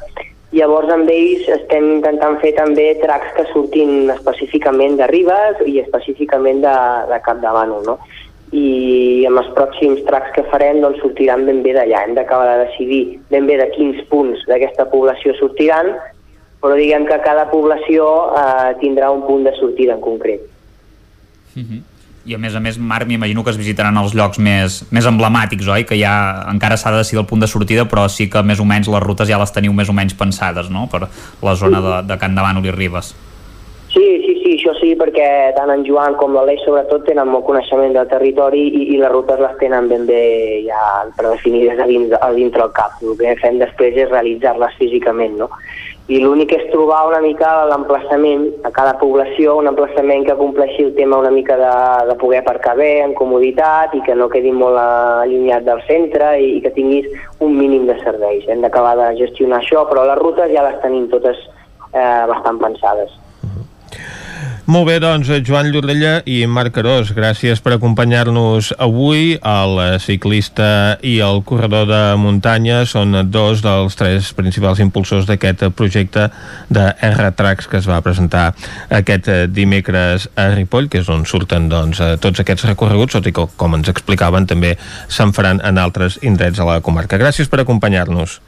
Llavors 0.55 0.87
amb 0.93 1.09
ells 1.11 1.47
estem 1.51 1.87
intentant 1.97 2.37
fer 2.39 2.53
també 2.55 2.85
tracks 3.01 3.33
que 3.35 3.43
surtin 3.49 4.11
específicament 4.13 4.93
de 4.99 5.07
Ribes 5.09 5.59
i 5.67 5.81
específicament 5.81 6.61
de, 6.63 6.75
de 7.09 7.17
Capdavànol, 7.25 7.81
no? 7.83 7.97
I 8.55 9.25
amb 9.27 9.41
els 9.41 9.49
pròxims 9.55 10.03
tracks 10.07 10.31
que 10.35 10.45
farem 10.51 10.79
doncs, 10.83 11.01
sortiran 11.03 11.45
ben 11.47 11.61
bé 11.65 11.73
d'allà. 11.75 12.05
Hem 12.05 12.13
d'acabar 12.17 12.51
de 12.51 12.67
decidir 12.67 13.01
ben 13.31 13.47
bé 13.49 13.57
de 13.59 13.67
quins 13.75 13.99
punts 14.11 14.45
d'aquesta 14.49 14.87
població 14.91 15.35
sortiran, 15.39 15.91
però 16.61 16.77
diguem 16.79 17.07
que 17.09 17.17
cada 17.25 17.49
població 17.51 18.05
eh, 18.39 18.71
tindrà 18.81 19.11
un 19.13 19.25
punt 19.27 19.43
de 19.47 19.53
sortida 19.59 19.97
en 19.97 20.01
concret. 20.01 20.47
Mm 21.55 21.63
-hmm. 21.63 21.81
I 22.25 22.33
a 22.33 22.37
més 22.41 22.55
a 22.55 22.59
més, 22.59 22.77
Marc, 22.81 23.05
m'imagino 23.05 23.43
que 23.43 23.51
es 23.51 23.57
visitaran 23.57 23.97
els 23.97 24.15
llocs 24.17 24.39
més, 24.39 24.79
més 24.89 25.05
emblemàtics, 25.05 25.67
oi? 25.67 25.83
Que 25.85 25.95
ja 25.99 26.45
encara 26.49 26.75
s'ha 26.75 26.91
de 26.91 26.97
decidir 26.97 27.19
el 27.19 27.27
punt 27.27 27.41
de 27.41 27.47
sortida, 27.47 27.85
però 27.85 28.07
sí 28.09 28.29
que 28.29 28.41
més 28.41 28.59
o 28.59 28.65
menys 28.65 28.87
les 28.87 29.03
rutes 29.03 29.29
ja 29.29 29.37
les 29.37 29.51
teniu 29.51 29.73
més 29.73 29.89
o 29.89 29.93
menys 29.93 30.15
pensades, 30.15 30.71
no?, 30.71 30.87
per 30.87 31.07
la 31.41 31.55
zona 31.55 31.81
de, 31.81 32.07
de 32.07 32.17
Can 32.17 32.33
Davant 32.33 32.65
i 32.65 32.71
Ribes. 32.71 33.13
Sí, 33.95 34.21
sí, 34.25 34.33
sí, 34.43 34.49
això 34.57 34.73
sí, 34.75 34.89
perquè 34.99 35.25
tant 35.55 35.69
en 35.71 35.85
Joan 35.87 36.17
com 36.19 36.33
l'Aleix 36.35 36.59
sobretot 36.65 37.05
tenen 37.07 37.29
molt 37.31 37.45
coneixement 37.47 37.93
del 37.95 38.09
territori 38.11 38.65
i, 38.67 38.81
i 38.91 38.97
les 38.99 39.13
rutes 39.13 39.39
les 39.39 39.55
tenen 39.61 39.87
ben 39.87 40.03
bé 40.09 40.19
ja 40.65 40.81
predefinides 41.15 41.79
a 41.79 41.87
dins, 41.87 42.11
a 42.19 42.27
dintre 42.35 42.65
el 42.65 42.73
cap. 42.75 42.97
El 42.99 43.15
que 43.21 43.37
fem 43.39 43.61
després 43.61 43.95
és 43.95 44.11
realitzar-les 44.11 44.75
físicament, 44.81 45.39
no? 45.39 45.47
I 46.11 46.19
l'únic 46.19 46.51
és 46.57 46.67
trobar 46.73 47.05
una 47.07 47.23
mica 47.23 47.53
l'emplaçament 47.71 48.49
a 48.67 48.75
cada 48.75 48.97
població, 48.99 49.55
un 49.63 49.71
emplaçament 49.71 50.27
que 50.27 50.35
compleixi 50.43 50.89
el 50.89 50.93
tema 50.99 51.23
una 51.23 51.31
mica 51.31 51.55
de, 51.63 51.73
de 52.11 52.19
poder 52.19 52.43
aparcar 52.43 52.75
bé, 52.75 52.91
en 52.99 53.15
comoditat 53.15 53.95
i 53.95 54.03
que 54.03 54.19
no 54.19 54.27
quedi 54.27 54.51
molt 54.51 54.75
allunyat 54.75 55.63
del 55.63 55.79
centre 55.87 56.35
i, 56.43 56.57
i 56.57 56.63
que 56.67 56.75
tinguis 56.75 57.07
un 57.39 57.55
mínim 57.55 57.87
de 57.87 57.95
serveis. 58.03 58.43
Hem 58.51 58.67
d'acabar 58.67 58.97
de 58.99 59.13
gestionar 59.23 59.63
això, 59.63 59.87
però 59.87 60.03
les 60.03 60.19
rutes 60.19 60.51
ja 60.51 60.67
les 60.67 60.81
tenim 60.83 61.07
totes 61.15 61.39
eh, 61.95 62.25
bastant 62.27 62.59
pensades. 62.59 63.21
Molt 64.65 64.87
bé, 64.89 64.95
doncs, 64.97 65.27
Joan 65.45 65.67
Llorella 65.69 66.23
i 66.25 66.39
Marc 66.49 66.79
Arós, 66.81 67.11
gràcies 67.13 67.59
per 67.61 67.75
acompanyar-nos 67.75 68.71
avui. 68.81 69.35
El 69.37 69.77
ciclista 70.01 70.97
i 71.05 71.19
el 71.21 71.43
corredor 71.45 71.85
de 71.85 71.99
muntanya 72.17 72.79
són 72.89 73.13
dos 73.29 73.61
dels 73.61 73.93
tres 73.99 74.31
principals 74.33 74.81
impulsors 74.81 75.27
d'aquest 75.29 75.67
projecte 75.77 76.31
de 76.73 76.85
R-Tracks 76.97 77.69
que 77.69 77.77
es 77.77 77.85
va 77.85 78.01
presentar 78.01 78.47
aquest 78.89 79.29
dimecres 79.53 80.25
a 80.33 80.47
Ripoll, 80.55 80.89
que 80.89 81.03
és 81.05 81.13
on 81.13 81.27
surten 81.29 81.69
doncs, 81.69 82.01
tots 82.25 82.41
aquests 82.41 82.65
recorreguts, 82.71 83.19
tot 83.19 83.29
i 83.29 83.35
que, 83.37 83.45
com 83.61 83.77
ens 83.77 83.93
explicaven, 83.93 84.49
també 84.49 84.79
se'n 85.05 85.35
faran 85.37 85.61
en 85.61 85.77
altres 85.77 86.17
indrets 86.25 86.57
a 86.57 86.65
la 86.65 86.81
comarca. 86.81 87.21
Gràcies 87.21 87.53
per 87.53 87.61
acompanyar-nos. 87.61 88.39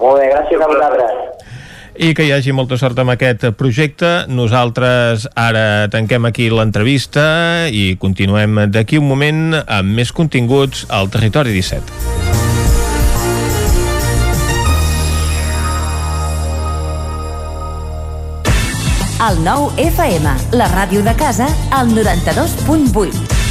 Molt 0.00 0.16
bé, 0.16 0.32
gràcies 0.32 0.64
a 0.64 0.72
vosaltres 0.72 1.39
i 1.98 2.12
que 2.14 2.26
hi 2.26 2.32
hagi 2.34 2.54
molta 2.54 2.78
sort 2.80 2.98
amb 3.02 3.14
aquest 3.14 3.48
projecte. 3.58 4.26
Nosaltres 4.28 5.26
ara 5.34 5.88
tanquem 5.92 6.28
aquí 6.30 6.50
l'entrevista 6.52 7.68
i 7.72 7.96
continuem 8.00 8.66
d'aquí 8.70 9.00
un 9.00 9.08
moment 9.10 9.60
amb 9.66 9.96
més 9.98 10.12
continguts 10.12 10.86
al 10.88 11.10
Territori 11.10 11.54
17. 11.56 12.28
El 19.20 19.42
nou 19.44 19.66
FM, 19.76 20.30
la 20.56 20.70
ràdio 20.72 21.02
de 21.04 21.12
casa, 21.12 21.50
al 21.76 21.92
92.8. 21.92 23.49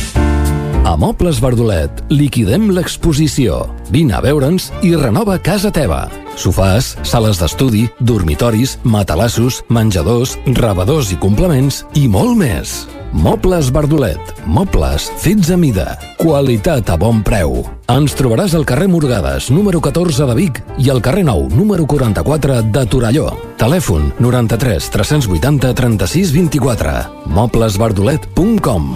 A 0.90 0.96
Mobles 0.98 1.38
Verdolet 1.38 2.00
liquidem 2.10 2.72
l'exposició. 2.74 3.60
Vine 3.94 4.16
a 4.18 4.24
veure'ns 4.26 4.72
i 4.82 4.96
renova 4.98 5.36
casa 5.38 5.70
teva. 5.70 6.08
Sofàs, 6.34 6.96
sales 7.06 7.38
d'estudi, 7.38 7.84
dormitoris, 8.02 8.80
matalassos, 8.82 9.60
menjadors, 9.70 10.34
rebedors 10.58 11.12
i 11.14 11.20
complements 11.22 11.84
i 11.94 12.08
molt 12.10 12.34
més. 12.42 12.88
Mobles 13.14 13.70
Verdolet. 13.70 14.34
Mobles 14.50 15.06
fets 15.22 15.54
a 15.54 15.60
mida. 15.62 15.94
Qualitat 16.18 16.90
a 16.90 16.98
bon 16.98 17.22
preu. 17.22 17.62
Ens 17.94 18.18
trobaràs 18.18 18.58
al 18.58 18.66
carrer 18.66 18.90
Morgades, 18.90 19.52
número 19.54 19.78
14 19.86 20.26
de 20.26 20.40
Vic 20.42 20.58
i 20.82 20.90
al 20.90 21.06
carrer 21.06 21.28
Nou, 21.30 21.46
número 21.54 21.86
44 21.86 22.64
de 22.74 22.88
Torelló. 22.90 23.30
Telèfon 23.62 24.10
93 24.18 24.90
380 24.98 25.76
36 25.86 26.34
24. 26.34 27.02
moblesverdolet.com 27.30 28.96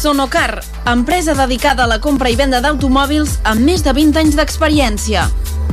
Sonocar, 0.00 0.62
empresa 0.86 1.34
dedicada 1.34 1.84
a 1.84 1.86
la 1.86 1.98
compra 2.00 2.30
i 2.32 2.36
venda 2.38 2.62
d'automòbils 2.64 3.34
amb 3.44 3.60
més 3.68 3.82
de 3.84 3.92
20 3.92 4.16
anys 4.16 4.36
d'experiència. 4.38 5.26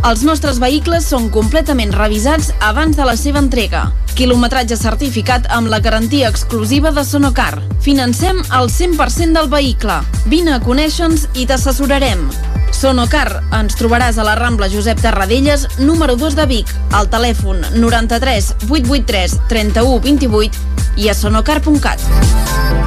Els 0.03 0.25
nostres 0.27 0.57
vehicles 0.59 1.05
són 1.07 1.29
completament 1.31 1.93
revisats 1.95 2.49
abans 2.59 2.99
de 2.99 3.05
la 3.07 3.13
seva 3.15 3.39
entrega. 3.39 3.85
Quilometratge 4.19 4.75
certificat 4.75 5.47
amb 5.55 5.71
la 5.71 5.79
garantia 5.79 6.27
exclusiva 6.27 6.91
de 6.91 7.05
Sonocar. 7.07 7.61
Financem 7.79 8.41
el 8.59 8.67
100% 8.67 9.31
del 9.39 9.47
vehicle. 9.47 10.01
Vine 10.27 10.57
a 10.57 10.59
conèixer-nos 10.59 11.29
i 11.39 11.47
t'assessorarem. 11.47 12.27
Sonocar, 12.75 13.29
ens 13.55 13.79
trobaràs 13.79 14.19
a 14.19 14.27
la 14.27 14.35
Rambla 14.35 14.67
Josep 14.67 14.99
Tarradellas, 15.05 15.69
número 15.79 16.19
2 16.19 16.35
de 16.35 16.49
Vic, 16.51 16.75
al 16.91 17.07
telèfon 17.07 17.63
93 17.79 18.51
883 18.67 19.39
31 19.47 20.03
28 20.03 20.67
i 20.99 21.07
a 21.07 21.15
sonocar.cat. 21.15 22.86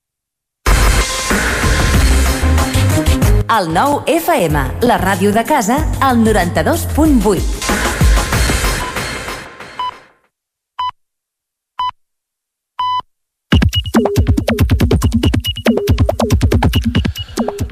El 3.51 3.65
nou 3.75 3.97
FM, 4.07 4.59
la 4.87 4.95
ràdio 4.95 5.33
de 5.35 5.41
casa, 5.43 5.75
al 5.99 6.21
92.8. 6.23 7.41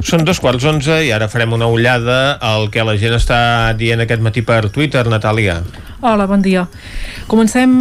Són 0.03 0.27
dos 0.27 0.43
quarts 0.43 0.67
onze 0.67 0.99
i 1.07 1.13
ara 1.15 1.31
farem 1.31 1.55
una 1.55 1.71
ullada 1.71 2.35
al 2.43 2.67
que 2.73 2.83
la 2.83 2.97
gent 2.99 3.15
està 3.15 3.71
dient 3.79 4.03
aquest 4.03 4.19
matí 4.19 4.43
per 4.43 4.65
Twitter, 4.75 5.07
Natàlia. 5.07 5.61
Hola, 6.01 6.23
bon 6.31 6.39
dia. 6.39 6.61
Comencem 7.27 7.71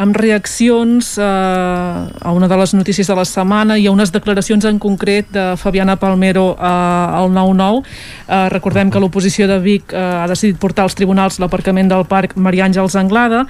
amb 0.00 0.16
reaccions 0.16 1.10
eh, 1.20 1.22
a 1.22 2.30
una 2.32 2.46
de 2.48 2.56
les 2.56 2.72
notícies 2.72 3.04
de 3.06 3.14
la 3.14 3.26
setmana 3.28 3.76
i 3.76 3.84
a 3.84 3.92
unes 3.92 4.08
declaracions 4.14 4.64
en 4.64 4.78
concret 4.80 5.28
de 5.34 5.42
Fabiana 5.60 5.98
Palmero 6.00 6.54
eh, 6.56 6.64
al 6.64 7.28
9-9. 7.28 7.82
Eh, 7.84 8.38
recordem 8.48 8.88
que 8.90 9.02
l'oposició 9.02 9.44
de 9.46 9.58
Vic 9.60 9.92
eh, 9.92 10.00
ha 10.00 10.24
decidit 10.30 10.56
portar 10.56 10.86
als 10.88 10.96
tribunals 10.96 11.36
l'aparcament 11.36 11.92
del 11.92 12.06
parc 12.08 12.32
Maria 12.40 12.64
Àngels 12.64 12.96
Anglada 12.96 13.42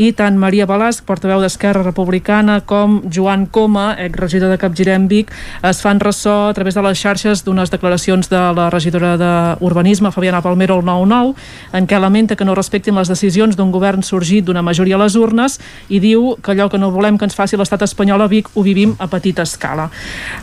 i 0.00 0.14
tant 0.16 0.40
Maria 0.40 0.64
Balasc, 0.64 1.04
portaveu 1.04 1.44
d'Esquerra 1.44 1.84
Republicana, 1.84 2.62
com 2.64 3.02
Joan 3.12 3.46
Coma, 3.52 3.90
exregidor 4.00 4.48
de 4.48 4.58
Capgirem 4.64 5.10
Vic, 5.12 5.34
es 5.60 5.84
fan 5.84 6.00
ressò 6.00 6.48
a 6.48 6.56
través 6.56 6.74
de 6.74 6.86
les 6.88 6.96
xarxes 6.96 7.44
d'unes 7.44 7.68
declaracions 7.68 8.32
de 8.32 8.42
la 8.56 8.70
regidora 8.72 9.12
d'Urbanisme, 9.20 10.10
Fabiana 10.16 10.40
Palmero, 10.40 10.80
al 10.80 10.88
9-9, 10.88 11.36
en 11.76 11.86
què 11.86 12.00
lamenta 12.00 12.34
que 12.34 12.48
no 12.48 12.56
respectin 12.56 12.96
les 12.96 13.12
decisions 13.12 13.57
d'un 13.58 13.72
govern 13.74 14.04
sorgit 14.06 14.46
d'una 14.46 14.62
majoria 14.62 14.96
a 14.96 15.02
les 15.02 15.16
urnes 15.18 15.58
i 15.88 16.00
diu 16.00 16.36
que 16.42 16.54
allò 16.54 16.68
que 16.70 16.78
no 16.78 16.92
volem 16.94 17.18
que 17.18 17.26
ens 17.26 17.36
faci 17.36 17.58
l'estat 17.58 17.82
espanyol 17.84 18.22
a 18.22 18.28
Vic 18.30 18.48
ho 18.54 18.62
vivim 18.62 18.94
a 18.98 19.08
petita 19.10 19.42
escala. 19.42 19.88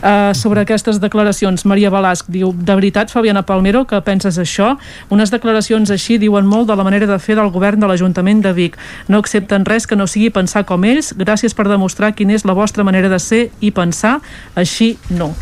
Uh, 0.02 0.34
sobre 0.36 0.62
aquestes 0.62 1.00
declaracions, 1.00 1.64
Maria 1.64 1.90
Balasc 1.90 2.28
diu, 2.28 2.52
de 2.52 2.74
veritat, 2.76 3.10
Fabiana 3.10 3.42
Palmero, 3.46 3.84
que 3.88 4.00
penses 4.04 4.38
això? 4.38 4.74
Unes 5.10 5.32
declaracions 5.32 5.90
així 5.90 6.18
diuen 6.20 6.46
molt 6.46 6.68
de 6.68 6.76
la 6.76 6.84
manera 6.84 7.08
de 7.08 7.18
fer 7.22 7.36
del 7.38 7.50
govern 7.54 7.80
de 7.80 7.88
l'Ajuntament 7.88 8.42
de 8.44 8.52
Vic. 8.56 8.76
No 9.08 9.20
accepten 9.22 9.64
res 9.66 9.86
que 9.86 9.96
no 9.96 10.08
sigui 10.10 10.30
pensar 10.34 10.64
com 10.68 10.84
ells. 10.84 11.12
Gràcies 11.16 11.56
per 11.56 11.68
demostrar 11.70 12.12
quina 12.16 12.36
és 12.36 12.44
la 12.44 12.56
vostra 12.56 12.84
manera 12.84 13.08
de 13.08 13.20
ser 13.22 13.42
i 13.60 13.72
pensar. 13.74 14.18
Així 14.54 14.96
no. 15.10 15.32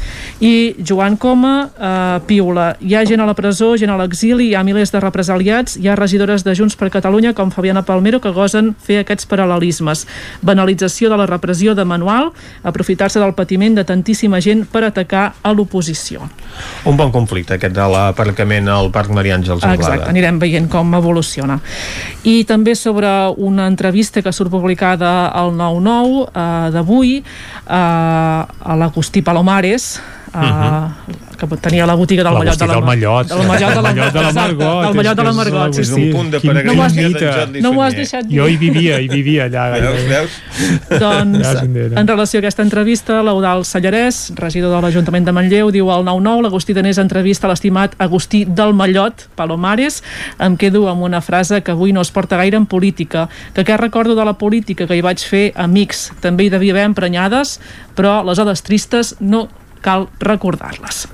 I 0.41 0.77
Joan 0.79 1.17
Coma, 1.17 1.55
uh, 1.75 2.21
piula. 2.29 2.75
Hi 2.81 2.95
ha 2.95 3.05
gent 3.09 3.23
a 3.25 3.29
la 3.29 3.35
presó, 3.35 3.75
gent 3.81 3.91
a 3.91 3.99
l'exili, 3.99 4.51
hi 4.51 4.55
ha 4.55 4.65
milers 4.67 4.93
de 4.95 5.01
represaliats, 5.03 5.79
hi 5.81 5.89
ha 5.89 5.99
regidores 5.99 6.45
de 6.45 6.55
Junts 6.55 6.77
per 6.77 6.93
Catalunya 6.95 7.35
com 7.35 7.51
Fabiana 7.51 7.64
Palmero 7.85 8.21
que 8.21 8.33
gosen 8.35 8.75
fer 8.77 9.01
aquests 9.01 9.29
paral·lelismes. 9.31 10.05
Banalització 10.43 11.11
de 11.11 11.19
la 11.21 11.27
repressió 11.27 11.75
de 11.75 11.85
manual, 11.85 12.33
aprofitar-se 12.63 13.21
del 13.21 13.35
patiment 13.35 13.79
de 13.79 13.85
tantíssima 13.85 14.41
gent 14.45 14.65
per 14.71 14.85
atacar 14.85 15.35
a 15.43 15.53
l'oposició. 15.53 16.29
Un 16.85 16.97
bon 16.97 17.13
conflicte, 17.15 17.57
aquest 17.57 17.75
de 17.75 17.89
l'aparcament 17.89 18.69
al 18.69 18.91
Parc 18.95 19.11
Maria 19.15 19.39
Àngels 19.39 19.65
Anglada. 19.65 19.95
Exacte, 19.95 20.11
anirem 20.11 20.39
veient 20.43 20.69
com 20.69 20.95
evoluciona. 20.95 21.59
I 22.25 22.45
també 22.49 22.75
sobre 22.75 23.09
una 23.37 23.69
entrevista 23.71 24.23
que 24.23 24.33
surt 24.33 24.53
publicada 24.53 25.29
al 25.33 25.55
9-9 25.57 26.25
eh, 26.27 26.71
d'avui 26.75 27.17
eh, 27.19 27.75
a 27.75 28.77
l'Agustí 28.79 29.23
Palomares, 29.23 30.01
uh, 30.35 30.39
uh 30.39 30.45
-huh 30.45 31.24
que 31.37 31.49
tenia 31.57 31.87
la 31.87 31.95
botiga 31.99 32.25
del 32.25 32.37
Mallot 32.39 32.59
de 32.59 32.67
la, 32.67 32.81
Mallot, 32.81 33.29
del 33.29 33.47
Mallot 33.49 33.75
de 33.75 33.83
la, 33.83 33.93
la 33.93 34.33
Margot 34.41 34.87
del 34.87 34.95
Mallot 34.99 35.17
de 35.17 35.25
la 35.25 35.33
Margot 35.33 35.79
és 35.83 35.91
un 35.95 36.05
punt 36.15 36.31
de 36.35 36.41
peregrinació 36.43 37.63
no 37.65 37.73
m'ho 37.75 37.85
has 37.85 37.97
deixat 37.97 38.29
dir 38.29 38.39
jo 38.41 38.49
hi 38.49 38.57
vivia, 38.61 38.99
hi 39.01 39.09
vivia 39.11 39.49
allà 39.49 39.67
veus, 39.75 40.05
veus? 40.11 40.39
doncs 41.05 41.51
en 41.65 42.09
relació 42.09 42.39
a 42.39 42.43
aquesta 42.45 42.65
entrevista 42.67 43.21
l'Eudal 43.27 43.65
Sallarès, 43.69 44.21
regidor 44.39 44.75
de 44.77 44.83
l'Ajuntament 44.85 45.27
de 45.27 45.35
Manlleu 45.37 45.73
diu 45.75 45.91
al 45.95 46.07
9-9 46.07 46.47
l'Agustí 46.47 46.77
Danés 46.77 47.01
entrevista 47.03 47.51
l'estimat 47.51 47.97
Agustí 47.99 48.45
del 48.45 48.75
Mallot 48.77 49.27
Palomares, 49.39 50.03
em 50.43 50.59
quedo 50.61 50.87
amb 50.91 51.05
una 51.07 51.23
frase 51.25 51.63
que 51.65 51.75
avui 51.75 51.95
no 51.95 52.05
es 52.05 52.13
porta 52.15 52.39
gaire 52.41 52.59
en 52.61 52.67
política 52.67 53.29
que 53.55 53.65
què 53.67 53.79
recordo 53.81 54.15
de 54.15 54.25
la 54.25 54.37
política 54.39 54.87
que 54.87 54.99
hi 54.99 55.05
vaig 55.05 55.23
fer 55.25 55.45
amics, 55.55 56.11
també 56.23 56.47
hi 56.47 56.55
devia 56.55 56.77
haver 56.77 56.89
emprenyades 56.93 57.59
però 57.95 58.21
les 58.27 58.41
hores 58.43 58.63
tristes 58.67 59.15
no 59.21 59.49
cal 59.85 60.09
recordar-les. 60.25 61.05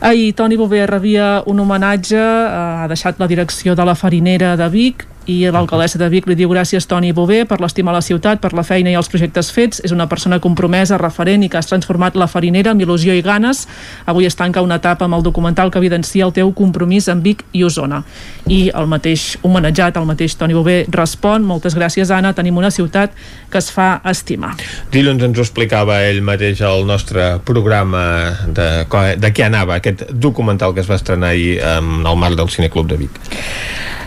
Ahir 0.00 0.32
Toni 0.32 0.56
Bové 0.56 0.86
rebia 0.88 1.42
un 1.46 1.60
homenatge, 1.60 2.16
eh, 2.16 2.82
ha 2.84 2.86
deixat 2.88 3.18
la 3.20 3.28
direcció 3.28 3.74
de 3.76 3.84
la 3.84 3.94
farinera 3.94 4.54
de 4.56 4.68
Vic 4.72 5.04
i 5.30 5.50
l'alcaldessa 5.52 5.98
de 6.00 6.08
Vic 6.10 6.26
li 6.28 6.36
diu 6.38 6.50
gràcies 6.50 6.86
Toni 6.90 7.12
Bové 7.14 7.44
per 7.48 7.60
l'estima 7.62 7.92
a 7.92 7.96
la 7.98 8.02
ciutat, 8.04 8.40
per 8.42 8.52
la 8.56 8.64
feina 8.66 8.90
i 8.90 8.96
els 8.98 9.10
projectes 9.12 9.50
fets. 9.54 9.80
És 9.84 9.94
una 9.94 10.08
persona 10.10 10.40
compromesa, 10.42 10.98
referent 11.00 11.44
i 11.44 11.50
que 11.50 11.60
has 11.60 11.70
transformat 11.70 12.16
la 12.18 12.28
farinera 12.30 12.72
amb 12.74 12.82
il·lusió 12.82 13.14
i 13.16 13.22
ganes. 13.22 13.66
Avui 14.10 14.26
es 14.26 14.38
tanca 14.38 14.64
una 14.64 14.80
etapa 14.80 15.06
amb 15.06 15.18
el 15.18 15.26
documental 15.26 15.70
que 15.70 15.78
evidencia 15.78 16.26
el 16.26 16.34
teu 16.36 16.52
compromís 16.56 17.08
amb 17.12 17.24
Vic 17.26 17.44
i 17.52 17.64
Osona. 17.66 18.02
I 18.50 18.60
el 18.74 18.90
mateix 18.90 19.36
homenatjat, 19.46 20.00
el 20.00 20.08
mateix 20.08 20.36
Toni 20.40 20.56
Bové 20.56 20.80
respon, 20.90 21.46
moltes 21.46 21.76
gràcies 21.78 22.10
Anna, 22.14 22.34
tenim 22.34 22.58
una 22.58 22.72
ciutat 22.74 23.14
que 23.50 23.60
es 23.60 23.70
fa 23.74 24.00
estimar. 24.10 24.56
Dilluns 24.92 25.22
ens 25.26 25.38
ho 25.38 25.46
explicava 25.46 26.00
ell 26.08 26.22
mateix 26.26 26.62
al 26.66 26.86
nostre 26.88 27.36
programa 27.46 28.04
de, 28.46 28.68
de 29.20 29.32
què 29.34 29.46
anava 29.46 29.78
aquest 29.78 30.08
documental 30.10 30.74
que 30.74 30.82
es 30.84 30.90
va 30.90 30.98
estrenar 30.98 31.34
ahir 31.34 31.58
en 31.60 32.06
el 32.06 32.20
marc 32.20 32.38
del 32.38 32.50
Cineclub 32.50 32.90
de 32.90 33.00
Vic. 33.04 33.22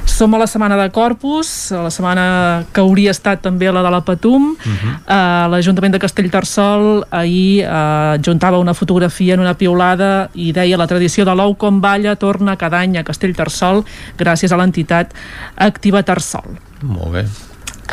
Som 0.06 0.34
a 0.36 0.38
la 0.38 0.48
setmana 0.48 0.78
de 0.78 0.90
Corpus, 0.92 1.72
a 1.72 1.84
la 1.84 1.92
setmana 1.92 2.66
que 2.74 2.82
hauria 2.82 3.12
estat 3.12 3.42
també 3.42 3.72
la 3.72 3.82
de 3.84 3.92
la 3.92 4.02
Patum. 4.02 4.52
Uh 4.52 4.58
-huh. 4.58 4.94
uh, 5.08 5.52
L'Ajuntament 5.52 5.94
de 5.94 6.00
Castellterçol 6.00 7.06
ahir 7.10 7.66
uh, 7.66 8.22
juntava 8.22 8.60
una 8.60 8.74
fotografia 8.74 9.34
en 9.34 9.40
una 9.40 9.54
piulada 9.54 10.30
i 10.34 10.52
deia 10.52 10.78
la 10.78 10.88
tradició 10.88 11.26
de 11.26 11.36
l'ou 11.36 11.56
com 11.56 11.82
balla 11.82 12.16
torna 12.16 12.56
cada 12.58 12.80
any 12.80 12.98
a 12.98 13.04
Castellterçol 13.04 13.84
gràcies 14.18 14.52
a 14.52 14.58
l'entitat 14.58 15.14
Activa 15.56 16.04
Tarsol. 16.04 16.60
Molt 16.82 17.12
bé. 17.12 17.26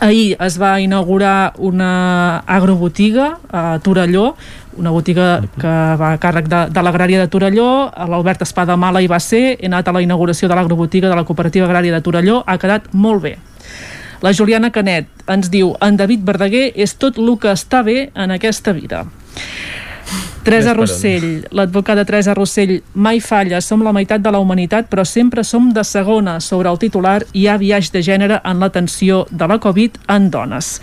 Ahir 0.00 0.36
es 0.40 0.56
va 0.60 0.78
inaugurar 0.80 1.52
una 1.58 2.38
agrobotiga 2.46 3.38
a 3.50 3.78
Torelló, 3.82 4.36
una 4.78 4.92
botiga 4.94 5.40
que 5.58 5.74
va 6.00 6.12
a 6.12 6.18
càrrec 6.20 6.48
de, 6.50 6.60
de 6.70 6.84
l'agrària 6.84 7.20
de 7.22 7.30
Torelló, 7.32 7.90
l'Albert 8.10 8.44
Espada 8.46 8.76
Mala 8.76 9.02
hi 9.02 9.08
va 9.10 9.18
ser, 9.20 9.56
he 9.58 9.70
anat 9.70 9.88
a 9.88 9.94
la 9.96 10.02
inauguració 10.04 10.48
de 10.48 10.58
l'agrobotiga 10.58 11.10
de 11.10 11.16
la 11.18 11.24
cooperativa 11.24 11.66
agrària 11.66 11.96
de 11.96 12.02
Torelló, 12.04 12.42
ha 12.46 12.58
quedat 12.58 12.92
molt 12.92 13.24
bé. 13.24 13.36
La 14.20 14.34
Juliana 14.36 14.70
Canet 14.70 15.08
ens 15.32 15.48
diu 15.48 15.72
en 15.80 15.96
David 15.96 16.24
Verdaguer 16.28 16.70
és 16.76 16.92
tot 17.00 17.18
el 17.18 17.30
que 17.40 17.54
està 17.54 17.80
bé 17.82 18.10
en 18.14 18.34
aquesta 18.36 18.74
vida. 18.76 19.06
Teresa 20.44 20.72
Rossell, 20.72 21.46
l'advocada 21.52 22.04
Teresa 22.08 22.32
Rossell, 22.34 22.78
mai 22.94 23.20
falla, 23.20 23.60
som 23.60 23.82
la 23.84 23.92
meitat 23.92 24.22
de 24.24 24.32
la 24.32 24.40
humanitat, 24.40 24.88
però 24.88 25.04
sempre 25.04 25.44
som 25.44 25.68
de 25.76 25.84
segona 25.84 26.38
sobre 26.40 26.70
el 26.72 26.80
titular 26.80 27.20
hi 27.36 27.46
ha 27.46 27.58
viatge 27.60 27.92
de 27.92 28.02
gènere 28.02 28.40
en 28.44 28.60
l'atenció 28.60 29.26
de 29.30 29.48
la 29.48 29.60
Covid 29.60 30.00
en 30.08 30.30
dones. 30.32 30.80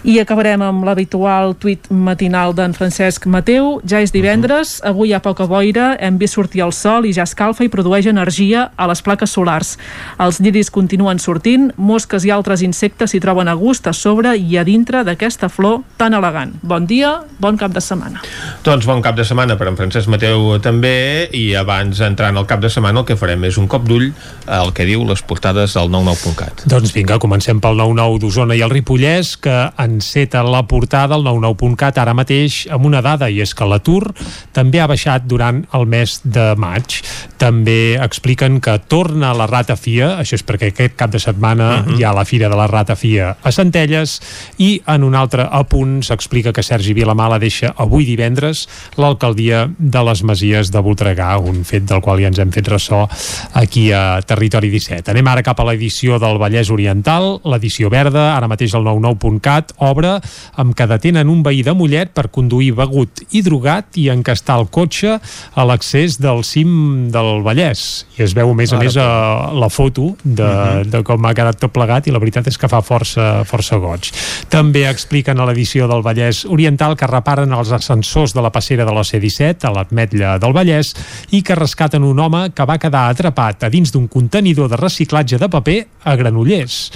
I 0.00 0.14
acabarem 0.16 0.62
amb 0.64 0.84
l'habitual 0.88 1.52
tuit 1.60 1.84
matinal 1.92 2.54
d'en 2.56 2.72
Francesc 2.72 3.26
Mateu. 3.28 3.82
Ja 3.84 3.98
és 4.00 4.14
divendres, 4.14 4.78
avui 4.86 5.10
hi 5.10 5.12
ha 5.12 5.20
poca 5.20 5.44
boira, 5.44 5.90
hem 6.00 6.16
vist 6.16 6.38
sortir 6.38 6.62
el 6.64 6.72
sol 6.72 7.04
i 7.04 7.12
ja 7.12 7.26
escalfa 7.28 7.66
i 7.66 7.68
produeix 7.68 8.08
energia 8.08 8.70
a 8.80 8.86
les 8.88 9.02
plaques 9.04 9.34
solars. 9.36 9.74
Els 10.16 10.40
lliris 10.40 10.72
continuen 10.72 11.20
sortint, 11.20 11.68
mosques 11.76 12.24
i 12.24 12.32
altres 12.32 12.64
insectes 12.64 13.12
s'hi 13.12 13.20
troben 13.20 13.50
a 13.52 13.56
gust 13.60 13.90
a 13.90 13.92
sobre 13.92 14.32
i 14.40 14.56
a 14.56 14.64
dintre 14.64 15.02
d'aquesta 15.04 15.50
flor 15.52 15.82
tan 16.00 16.16
elegant. 16.16 16.56
Bon 16.62 16.88
dia, 16.88 17.18
bon 17.36 17.60
cap 17.60 17.76
de 17.76 17.84
setmana. 17.84 18.24
Doncs 18.64 18.88
bon 18.88 19.04
cap 19.04 19.20
de 19.20 19.28
setmana 19.28 19.58
per 19.60 19.68
en 19.68 19.76
Francesc 19.76 20.08
Mateu 20.08 20.56
també 20.64 21.28
i 21.36 21.50
abans 21.60 22.00
d'entrar 22.00 22.32
en 22.32 22.40
el 22.40 22.48
cap 22.48 22.64
de 22.64 22.72
setmana 22.72 23.04
el 23.04 23.08
que 23.10 23.18
farem 23.20 23.44
és 23.50 23.60
un 23.60 23.68
cop 23.68 23.84
d'ull 23.84 24.08
al 24.48 24.72
que 24.72 24.88
diu 24.88 25.04
les 25.04 25.20
portades 25.20 25.76
del 25.76 25.92
99.cat. 25.92 26.64
Doncs 26.72 26.96
vinga, 26.96 27.20
comencem 27.20 27.60
pel 27.60 27.76
99 27.76 28.24
d'Osona 28.24 28.56
i 28.56 28.64
el 28.64 28.72
Ripollès 28.72 29.36
que 29.36 29.60
enceta 29.90 30.42
la 30.46 30.62
portada 30.70 31.18
al 31.18 31.26
99.cat 31.26 31.98
ara 32.00 32.14
mateix 32.16 32.62
amb 32.70 32.86
una 32.86 33.02
dada 33.04 33.28
i 33.30 33.40
és 33.42 33.54
que 33.56 33.66
l'atur 33.68 34.14
també 34.56 34.80
ha 34.80 34.88
baixat 34.90 35.26
durant 35.26 35.64
el 35.76 35.86
mes 35.90 36.20
de 36.24 36.52
maig. 36.60 37.00
També 37.40 37.96
expliquen 38.00 38.60
que 38.62 38.76
torna 38.88 39.32
la 39.36 39.48
ratafia, 39.50 40.14
això 40.20 40.38
és 40.38 40.46
perquè 40.46 40.70
aquest 40.70 40.96
cap 40.98 41.10
de 41.10 41.18
setmana 41.18 41.70
uh 41.70 41.86
-huh. 41.86 41.98
hi 41.98 42.04
ha 42.04 42.12
la 42.14 42.24
Fira 42.24 42.48
de 42.48 42.56
la 42.56 42.66
Ratafia 42.66 43.36
a 43.42 43.50
Centelles 43.52 44.20
i 44.58 44.82
en 44.86 45.04
un 45.04 45.14
altre 45.14 45.48
apunt 45.50 46.02
s'explica 46.02 46.52
que 46.52 46.62
Sergi 46.62 46.94
Vilamala 46.94 47.38
deixa 47.38 47.74
avui 47.76 48.04
divendres 48.04 48.68
l'alcaldia 48.96 49.68
de 49.78 50.02
les 50.04 50.22
Masies 50.22 50.70
de 50.70 50.78
Voltregà, 50.78 51.38
un 51.38 51.64
fet 51.64 51.84
del 51.84 52.00
qual 52.00 52.20
ja 52.20 52.28
ens 52.28 52.38
hem 52.38 52.52
fet 52.52 52.68
ressò 52.68 53.08
aquí 53.54 53.90
a 53.92 54.20
Territori 54.22 54.70
17. 54.70 55.10
Anem 55.10 55.26
ara 55.26 55.42
cap 55.42 55.60
a 55.60 55.64
l'edició 55.64 56.18
del 56.18 56.38
Vallès 56.38 56.70
Oriental, 56.70 57.40
l'edició 57.44 57.90
verda, 57.90 58.36
ara 58.36 58.48
mateix 58.48 58.74
el 58.74 58.84
99.cat, 58.84 59.74
obre 59.80 60.16
amb 60.60 60.74
que 60.76 60.86
detenen 60.86 61.28
un 61.32 61.42
veí 61.42 61.62
de 61.66 61.74
Mollet 61.76 62.12
per 62.14 62.28
conduir 62.32 62.72
begut 62.78 63.22
i 63.30 63.42
drogat 63.44 63.98
i 64.00 64.08
encastar 64.12 64.58
el 64.60 64.68
cotxe 64.72 65.16
a 65.18 65.66
l'accés 65.66 66.18
del 66.20 66.44
cim 66.44 67.08
del 67.12 67.42
Vallès. 67.46 68.04
I 68.18 68.24
es 68.26 68.34
veu, 68.36 68.52
a 68.52 68.56
més 68.56 68.72
a 68.72 68.80
més, 68.80 68.96
a 69.00 69.52
la 69.56 69.70
foto 69.72 70.14
de, 70.22 70.42
uh 70.42 70.48
-huh. 70.48 70.84
de 70.84 71.02
com 71.02 71.26
ha 71.26 71.34
quedat 71.34 71.58
tot 71.58 71.72
plegat 71.72 72.06
i 72.06 72.10
la 72.10 72.18
veritat 72.18 72.46
és 72.46 72.58
que 72.58 72.68
fa 72.68 72.82
força, 72.82 73.44
força 73.44 73.76
goig. 73.76 74.10
També 74.48 74.88
expliquen 74.88 75.40
a 75.40 75.46
l'edició 75.46 75.88
del 75.88 76.02
Vallès 76.02 76.44
Oriental 76.44 76.96
que 76.96 77.06
reparen 77.06 77.52
els 77.52 77.72
ascensors 77.72 78.34
de 78.34 78.42
la 78.42 78.50
passera 78.50 78.84
de 78.84 78.92
la 78.92 79.04
C-17 79.04 79.64
a 79.64 79.72
l'Atmetlla 79.72 80.38
del 80.38 80.52
Vallès 80.52 80.94
i 81.30 81.42
que 81.42 81.54
rescaten 81.54 82.02
un 82.02 82.18
home 82.18 82.50
que 82.54 82.64
va 82.64 82.78
quedar 82.78 83.08
atrapat 83.08 83.64
a 83.64 83.68
dins 83.68 83.92
d'un 83.92 84.08
contenidor 84.08 84.68
de 84.68 84.76
reciclatge 84.76 85.38
de 85.38 85.48
paper 85.48 85.86
a 86.04 86.16
Granollers 86.16 86.90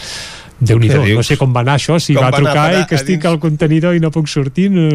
déu 0.60 0.78
nhi 0.78 0.88
no 0.88 1.22
sé 1.26 1.36
com 1.40 1.52
va 1.54 1.64
anar 1.64 1.74
això, 1.78 1.96
si 2.00 2.14
Com 2.14 2.24
va 2.24 2.30
va 2.30 2.38
trucar 2.38 2.66
i 2.78 2.84
que 2.88 2.94
estic 2.98 3.18
dins? 3.18 3.26
al 3.30 3.38
contenidor 3.42 3.96
i 3.96 4.00
no 4.00 4.10
puc 4.14 4.28
sortir 4.30 4.68
no... 4.72 4.86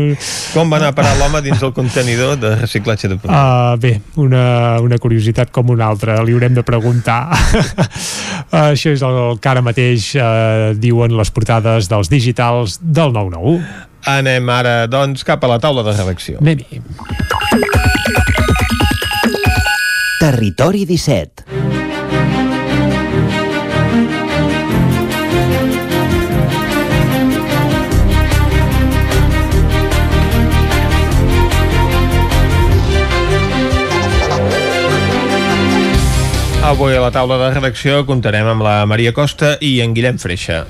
Com 0.53 0.71
va 0.71 0.79
anar 0.79 0.93
a 0.93 0.95
parar 0.97 1.17
l'home 1.19 1.41
dins 1.45 1.61
el 1.65 1.73
contenidor 1.75 2.37
de 2.39 2.53
reciclatge 2.55 3.09
de 3.11 3.17
paper? 3.19 3.35
Uh, 3.35 3.75
bé, 3.81 3.93
una, 4.21 4.79
una 4.81 4.97
curiositat 5.01 5.51
com 5.51 5.69
una 5.75 5.89
altra, 5.91 6.21
li 6.23 6.33
haurem 6.37 6.55
de 6.55 6.63
preguntar. 6.63 7.19
uh, 7.33 8.71
això 8.71 8.95
és 8.95 9.03
el 9.05 9.19
que 9.41 9.51
ara 9.51 9.63
mateix 9.65 10.13
uh, 10.15 10.71
diuen 10.79 11.15
les 11.19 11.31
portades 11.35 11.91
dels 11.91 12.09
digitals 12.09 12.79
del 12.81 13.13
99. 13.13 13.59
Anem 14.07 14.47
ara, 14.53 14.85
doncs, 14.87 15.25
cap 15.27 15.43
a 15.43 15.49
la 15.51 15.59
taula 15.59 15.83
de 15.83 15.91
redacció. 15.91 16.39
Anem-hi. 16.39 16.79
Territori 20.19 20.85
17. 20.85 21.58
Avui 36.63 36.93
a 36.95 36.99
la 37.01 37.09
taula 37.11 37.37
de 37.39 37.53
redacció 37.55 38.01
comptarem 38.05 38.47
amb 38.51 38.63
la 38.65 38.83
Maria 38.85 39.13
Costa 39.15 39.55
i 39.63 39.79
en 39.81 39.93
Guillem 39.95 40.19
Freixa. 40.19 40.65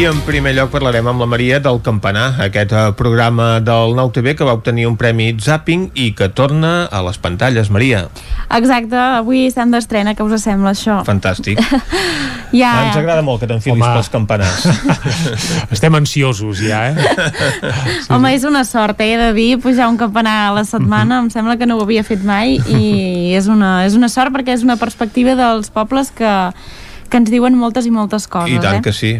I 0.00 0.06
en 0.08 0.20
primer 0.24 0.54
lloc 0.56 0.70
parlarem 0.72 1.10
amb 1.10 1.20
la 1.20 1.26
Maria 1.28 1.58
del 1.60 1.82
Campanar, 1.84 2.30
aquest 2.40 2.72
eh, 2.72 2.84
programa 2.96 3.58
del 3.60 3.92
Nou 3.98 4.08
TV 4.14 4.32
que 4.38 4.46
va 4.48 4.54
obtenir 4.56 4.86
un 4.88 4.96
premi 4.96 5.34
Zapping 5.36 5.90
i 6.00 6.12
que 6.16 6.30
torna 6.32 6.86
a 6.88 7.02
les 7.04 7.18
pantalles. 7.20 7.68
Maria, 7.74 8.06
Exacte, 8.56 8.96
avui 8.96 9.44
estem 9.50 9.70
d'estrena, 9.74 10.16
què 10.16 10.24
us 10.24 10.46
sembla 10.46 10.72
això? 10.72 11.02
fantàstic. 11.04 11.60
Ja, 12.52 12.70
Ens 12.88 12.96
agrada 12.98 13.22
molt 13.22 13.40
que 13.42 13.46
t'enfilis 13.46 13.78
pels 13.84 14.08
campanars. 14.10 14.64
Estem 15.74 15.94
ansiosos 15.94 16.58
ja, 16.64 16.80
eh? 16.90 16.94
Home, 18.12 18.32
és 18.34 18.44
una 18.48 18.64
sort, 18.66 19.00
eh, 19.00 19.12
he 19.14 19.18
de 19.20 19.32
dir, 19.36 19.58
pujar 19.62 19.88
un 19.90 19.98
campanar 20.00 20.48
a 20.48 20.52
la 20.56 20.64
setmana, 20.66 21.20
em 21.22 21.30
sembla 21.30 21.56
que 21.60 21.66
no 21.68 21.78
ho 21.78 21.84
havia 21.86 22.02
fet 22.06 22.24
mai 22.26 22.56
i 22.66 23.32
és 23.38 23.46
una, 23.50 23.84
és 23.86 23.94
una 23.98 24.08
sort 24.12 24.34
perquè 24.34 24.56
és 24.56 24.64
una 24.66 24.76
perspectiva 24.80 25.36
dels 25.38 25.70
pobles 25.70 26.10
que, 26.10 26.32
que 27.10 27.20
ens 27.22 27.30
diuen 27.30 27.54
moltes 27.58 27.86
i 27.86 27.94
moltes 27.94 28.26
coses. 28.30 28.56
I 28.56 28.62
tant 28.62 28.80
eh? 28.80 28.84
que 28.84 28.92
sí. 28.96 29.16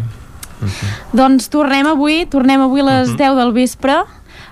Doncs 1.17 1.47
tornem 1.49 1.87
avui, 1.89 2.25
tornem 2.29 2.61
avui 2.61 2.83
a 2.83 2.89
les 2.89 3.09
Mhm. 3.09 3.17
10 3.17 3.37
del 3.39 3.53
vespre. 3.53 4.01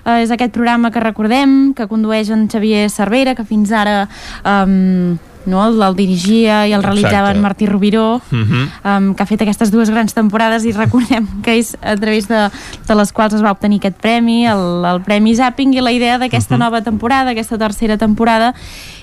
Uh, 0.00 0.16
és 0.24 0.30
aquest 0.32 0.54
programa 0.54 0.88
que 0.90 0.98
recordem, 0.98 1.74
que 1.76 1.84
condueix 1.86 2.30
en 2.32 2.46
Xavier 2.48 2.88
Cervera, 2.88 3.34
que 3.36 3.44
fins 3.44 3.70
ara 3.70 4.08
um, 4.48 5.18
no, 5.46 5.66
el, 5.66 5.80
el 5.82 5.94
dirigia 5.96 6.66
i 6.68 6.72
el 6.72 6.82
realitzava 6.82 7.30
Exacte. 7.30 7.36
en 7.38 7.42
Martí 7.42 7.66
Rubiró, 7.66 8.20
Mhm. 8.30 8.68
um, 8.84 9.14
que 9.14 9.22
ha 9.22 9.26
fet 9.26 9.40
aquestes 9.42 9.70
dues 9.70 9.90
grans 9.90 10.12
temporades 10.14 10.64
i 10.64 10.72
recordem 10.72 11.26
que 11.42 11.56
és 11.58 11.76
a 11.80 11.96
través 11.96 12.28
de, 12.28 12.50
de 12.86 12.94
les 12.94 13.12
quals 13.12 13.34
es 13.34 13.42
va 13.44 13.50
obtenir 13.52 13.78
aquest 13.80 13.96
premi, 13.96 14.46
el, 14.46 14.84
el 14.84 15.00
Premi 15.02 15.34
Zapping, 15.34 15.72
i 15.74 15.80
la 15.80 15.92
idea 15.92 16.18
d'aquesta 16.18 16.56
Mhm. 16.56 16.60
nova 16.60 16.82
temporada, 16.82 17.30
aquesta 17.30 17.56
tercera 17.58 17.96
temporada, 17.96 18.54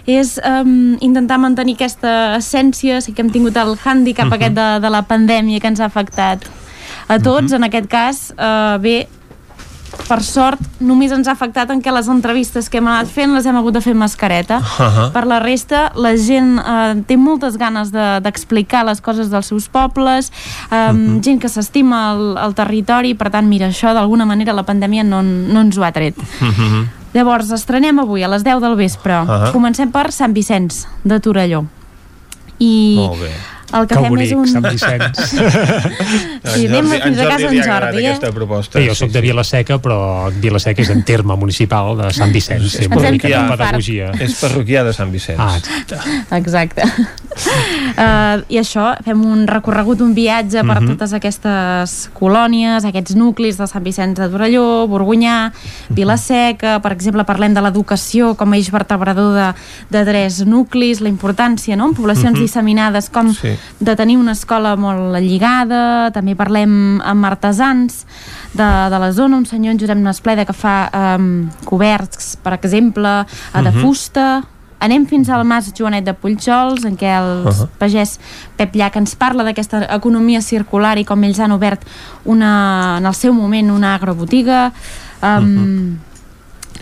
és 0.06 0.40
um, 0.46 0.96
intentar 1.02 1.38
mantenir 1.38 1.76
aquesta 1.76 2.38
essència, 2.38 3.02
sí 3.02 3.12
que 3.14 3.22
hem 3.22 3.30
tingut 3.32 3.58
el 3.58 3.76
hàndicap 3.78 4.26
Mhm. 4.28 4.34
aquest 4.34 4.54
de, 4.56 4.80
de 4.80 4.90
la 4.90 5.04
pandèmia 5.08 5.60
que 5.60 5.68
ens 5.68 5.80
ha 5.80 5.86
afectat 5.86 6.46
a 7.10 7.20
tots, 7.20 7.52
en 7.54 7.64
aquest 7.64 7.88
cas, 7.88 8.34
eh, 8.38 8.78
bé, 8.80 9.08
per 10.08 10.22
sort, 10.24 10.60
només 10.80 11.12
ens 11.12 11.28
ha 11.28 11.34
afectat 11.34 11.70
en 11.74 11.82
què 11.84 11.92
les 11.92 12.08
entrevistes 12.12 12.70
que 12.72 12.78
hem 12.80 12.88
anat 12.88 13.08
fent 13.12 13.34
les 13.36 13.46
hem 13.46 13.56
hagut 13.60 13.74
de 13.76 13.82
fer 13.84 13.92
amb 13.96 14.04
mascareta. 14.06 14.60
Ahà. 14.62 15.08
Per 15.16 15.24
la 15.28 15.40
resta, 15.44 15.92
la 15.96 16.14
gent 16.16 16.58
eh, 16.60 16.96
té 17.08 17.18
moltes 17.18 17.58
ganes 17.58 17.92
de- 17.92 18.20
d'explicar 18.24 18.84
de, 18.86 18.92
les 18.92 19.02
coses 19.02 19.30
dels 19.30 19.46
seus 19.52 19.68
pobles, 19.68 20.32
eh, 20.72 21.20
gent 21.24 21.40
que 21.42 21.50
s'estima 21.50 22.14
el, 22.14 22.38
el 22.38 22.56
territori, 22.56 23.16
per 23.16 23.32
tant, 23.34 23.48
mira, 23.48 23.68
això 23.68 23.94
d'alguna 23.94 24.26
manera 24.26 24.54
la 24.54 24.64
pandèmia 24.64 25.04
no, 25.04 25.24
no 25.24 25.62
ens 25.66 25.78
ho 25.78 25.84
ha 25.84 25.92
tret. 25.92 26.16
Llavors, 27.14 27.50
estrenem 27.56 27.98
avui 28.00 28.24
a 28.24 28.28
les 28.30 28.44
10 28.46 28.60
del 28.62 28.76
vespre. 28.78 29.14
Ahà. 29.24 29.52
Comencem 29.52 29.92
per 29.92 30.12
Sant 30.12 30.34
Vicenç, 30.36 30.84
de 31.04 31.20
Torelló. 31.20 31.64
I 32.60 32.96
Molt 33.00 33.22
bé. 33.22 33.32
El 33.74 33.88
que, 33.88 33.96
fem 34.00 34.18
és 34.24 34.32
un... 34.32 34.48
Sant 34.48 34.64
Vicenç. 34.64 35.18
Sí, 36.48 36.66
anem 36.68 36.88
fins 36.88 37.18
a 37.20 37.26
casa 37.28 37.50
en 37.52 37.58
Jordi, 37.62 38.00
eh? 38.06 38.12
aquesta 38.14 38.32
proposta. 38.32 38.80
Sí, 38.80 38.86
jo 38.88 38.94
soc 38.96 39.12
de 39.12 39.22
Vilaseca, 39.22 39.78
però 39.84 40.30
Vilaseca 40.32 40.82
és 40.82 40.90
en 40.94 41.02
terme 41.04 41.36
municipal 41.36 41.98
de 42.00 42.12
Sant 42.16 42.32
Vicenç. 42.32 42.78
Una 42.88 43.12
mica 43.12 43.28
fet 43.28 43.36
de 43.36 43.58
pedagogia. 43.58 44.12
És 44.24 44.38
parroquià 44.40 44.86
de 44.88 44.94
Sant 44.96 45.12
Vicenç. 45.12 45.40
Ah, 45.44 45.58
exacte. 45.58 46.00
Exacte. 46.38 46.88
Uh, 47.98 48.46
I 48.56 48.62
això, 48.62 48.88
fem 49.06 49.22
un 49.28 49.44
recorregut, 49.50 50.00
un 50.02 50.14
viatge 50.16 50.64
per 50.64 50.80
Mhm. 50.82 50.88
totes 50.94 51.14
aquestes 51.18 51.98
colònies, 52.16 52.86
aquests 52.88 53.16
nuclis 53.20 53.58
de 53.60 53.68
Sant 53.68 53.84
Vicenç 53.84 54.18
de 54.18 54.30
Torelló, 54.32 54.88
Borgunyà, 54.88 55.52
Vilaseca, 55.90 56.78
per 56.82 56.94
exemple, 56.96 57.26
parlem 57.26 57.54
de 57.54 57.62
l'educació 57.66 58.36
com 58.40 58.54
a 58.54 58.58
eix 58.58 58.72
vertebrador 58.72 59.34
de, 59.36 59.48
de 59.90 60.06
tres 60.08 60.40
nuclis, 60.46 61.02
la 61.02 61.10
importància, 61.10 61.76
no?, 61.76 61.90
en 61.92 61.94
poblacions 61.98 62.38
Mhm. 62.38 62.42
disseminades, 62.46 63.10
com 63.10 63.34
Sí. 63.34 63.57
De 63.80 63.96
tenir 63.96 64.18
una 64.18 64.34
escola 64.34 64.76
molt 64.76 65.18
lligada, 65.22 66.12
també 66.12 66.36
parlem 66.36 67.02
amb 67.06 67.26
artesans 67.26 68.06
de, 68.54 68.68
de 68.90 69.00
la 69.00 69.12
zona, 69.12 69.38
un 69.38 69.46
senyor, 69.46 69.76
en 69.76 69.80
Josep 69.80 69.98
Nespleda, 69.98 70.46
que 70.46 70.54
fa 70.54 70.90
um, 71.18 71.50
coberts, 71.66 72.38
per 72.44 72.54
exemple, 72.54 73.22
uh 73.54 73.64
de 73.68 73.72
Mhm. 73.72 73.82
fusta, 73.82 74.44
Anem 74.80 75.08
fins 75.10 75.30
al 75.30 75.44
Mas 75.44 75.72
Joanet 75.74 76.06
de 76.06 76.14
Puigjols, 76.14 76.86
en 76.86 76.96
què 76.98 77.10
el 77.10 77.48
uh. 77.48 77.50
-huh. 77.50 77.68
pagès 77.80 78.20
Pep 78.58 78.76
Llach 78.76 78.96
ens 78.96 79.16
parla 79.16 79.44
d'aquesta 79.44 79.88
economia 79.96 80.42
circular 80.42 80.98
i 81.00 81.04
com 81.04 81.24
ells 81.24 81.40
han 81.40 81.52
obert 81.52 81.82
una, 82.26 82.98
en 83.00 83.06
el 83.06 83.14
seu 83.16 83.34
moment 83.34 83.72
una 83.72 83.96
agrobotiga. 83.96 84.72
Um, 85.22 85.98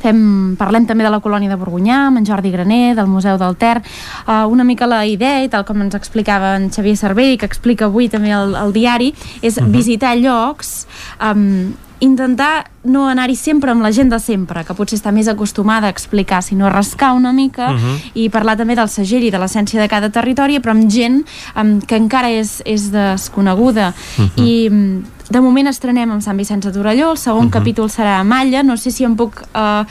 Fem, 0.02 0.56
parlem 0.60 0.86
també 0.86 1.04
de 1.04 1.10
la 1.10 1.20
colònia 1.20 1.50
de 1.50 1.56
Borgunyà, 1.58 2.08
amb 2.08 2.18
en 2.18 2.26
Jordi 2.26 2.52
Graner, 2.52 2.96
del 2.96 3.08
Museu 3.08 3.38
del 3.38 3.56
Ter. 3.56 3.82
Uh, 4.28 4.46
una 4.52 4.64
mica 4.64 4.86
la 4.88 5.06
idea, 5.06 5.44
i 5.44 5.50
tal 5.50 5.66
com 5.66 5.82
ens 5.82 5.96
explicava 5.96 6.56
en 6.58 6.70
Xavier 6.72 6.98
Cervell, 6.98 7.34
i 7.34 7.38
que 7.38 7.46
explica 7.46 7.86
avui 7.86 8.10
també 8.10 8.32
el, 8.32 8.56
el 8.56 8.74
diari, 8.74 9.14
és 9.42 9.58
uh 9.58 9.62
Mhm. 9.62 9.68
-huh. 9.70 9.72
visitar 9.78 10.16
llocs 10.18 10.88
um, 11.22 11.74
intentar 12.00 12.70
no 12.84 13.08
anar-hi 13.08 13.36
sempre 13.36 13.72
amb 13.72 13.82
la 13.82 13.92
gent 13.92 14.10
de 14.12 14.20
sempre, 14.20 14.64
que 14.66 14.74
potser 14.74 15.00
està 15.00 15.12
més 15.12 15.28
acostumada 15.28 15.88
a 15.88 15.90
explicar, 15.90 16.44
sinó 16.44 16.70
rascar 16.70 17.14
una 17.14 17.32
mica 17.32 17.72
Mhm. 17.72 17.98
i 18.16 18.30
parlar 18.30 18.58
també 18.58 18.76
del 18.76 18.90
segell 18.90 19.24
i 19.24 19.32
de 19.32 19.38
l'essència 19.40 19.82
de 19.82 19.88
cada 19.88 20.10
territori, 20.10 20.60
però 20.60 20.72
amb 20.72 20.90
gent 20.92 21.26
um, 21.56 21.80
que 21.82 21.96
encara 21.96 22.30
és, 22.30 22.62
és 22.66 22.92
desconeguda. 22.92 23.94
Mhm. 24.18 24.30
I 24.38 24.68
um, 24.70 25.04
de 25.30 25.40
moment 25.42 25.68
estrenem 25.68 26.12
amb 26.12 26.22
Sant 26.22 26.38
Vicenç 26.38 26.66
de 26.66 26.72
Torelló, 26.72 27.12
el 27.12 27.18
segon 27.18 27.46
Mhm. 27.48 27.52
capítol 27.52 27.90
serà 27.90 28.20
a 28.20 28.24
Malla, 28.24 28.64
no 28.64 28.78
sé 28.78 28.92
si 28.92 29.04
em 29.04 29.16
puc 29.16 29.42
uh, 29.56 29.86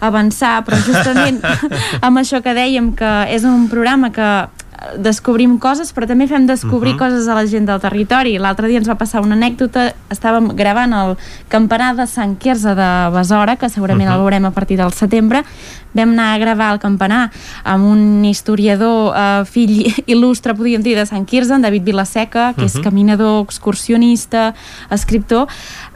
avançar, 0.00 0.64
però 0.64 0.76
justament 0.82 1.40
amb 2.02 2.18
això 2.18 2.42
que 2.42 2.54
dèiem, 2.54 2.94
que 2.94 3.10
és 3.34 3.44
un 3.44 3.68
programa 3.68 4.10
que 4.10 4.48
descobrim 4.98 5.58
coses, 5.58 5.92
però 5.94 6.06
també 6.06 6.26
fem 6.26 6.46
descobrir 6.46 6.92
uh 6.92 6.96
Mhm. 6.96 7.00
-huh. 7.02 7.12
coses 7.12 7.28
a 7.28 7.34
la 7.34 7.46
gent 7.46 7.66
del 7.66 7.80
territori. 7.80 8.38
L'altre 8.38 8.66
dia 8.68 8.78
ens 8.78 8.88
va 8.88 8.94
passar 8.94 9.20
una 9.20 9.34
anècdota, 9.36 9.94
estàvem 10.08 10.54
gravant 10.54 10.92
el 10.92 11.16
campanar 11.48 11.94
de 11.96 12.06
Sant 12.06 12.36
Quirze 12.38 12.74
de 12.74 13.10
Besora, 13.12 13.56
que 13.56 13.68
segurament 13.68 14.08
uh 14.08 14.12
Mhm. 14.12 14.16
-huh. 14.16 14.16
el 14.16 14.30
veurem 14.30 14.44
a 14.46 14.50
partir 14.50 14.76
del 14.78 14.92
setembre. 14.92 15.44
Vam 15.92 16.10
anar 16.10 16.34
a 16.34 16.38
gravar 16.38 16.72
el 16.72 16.78
campanar 16.78 17.30
amb 17.64 17.84
un 17.84 18.24
historiador, 18.24 19.12
eh, 19.16 19.44
fill 19.44 19.84
il·lustre, 20.06 20.54
podríem 20.54 20.82
dir, 20.82 20.96
de 20.96 21.04
Sant 21.06 21.26
Quirze, 21.26 21.52
en 21.54 21.62
David 21.62 21.82
Vilaseca, 21.84 22.54
que 22.54 22.60
uh 22.62 22.64
-huh. 22.64 22.66
és 22.66 22.74
Mhm. 22.76 22.82
caminador, 22.82 23.44
excursionista, 23.44 24.54
escriptor, 24.90 25.46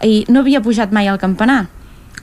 i 0.03 0.25
no 0.29 0.41
havia 0.41 0.61
pujat 0.61 0.91
mai 0.93 1.07
al 1.09 1.19
campanar. 1.19 1.67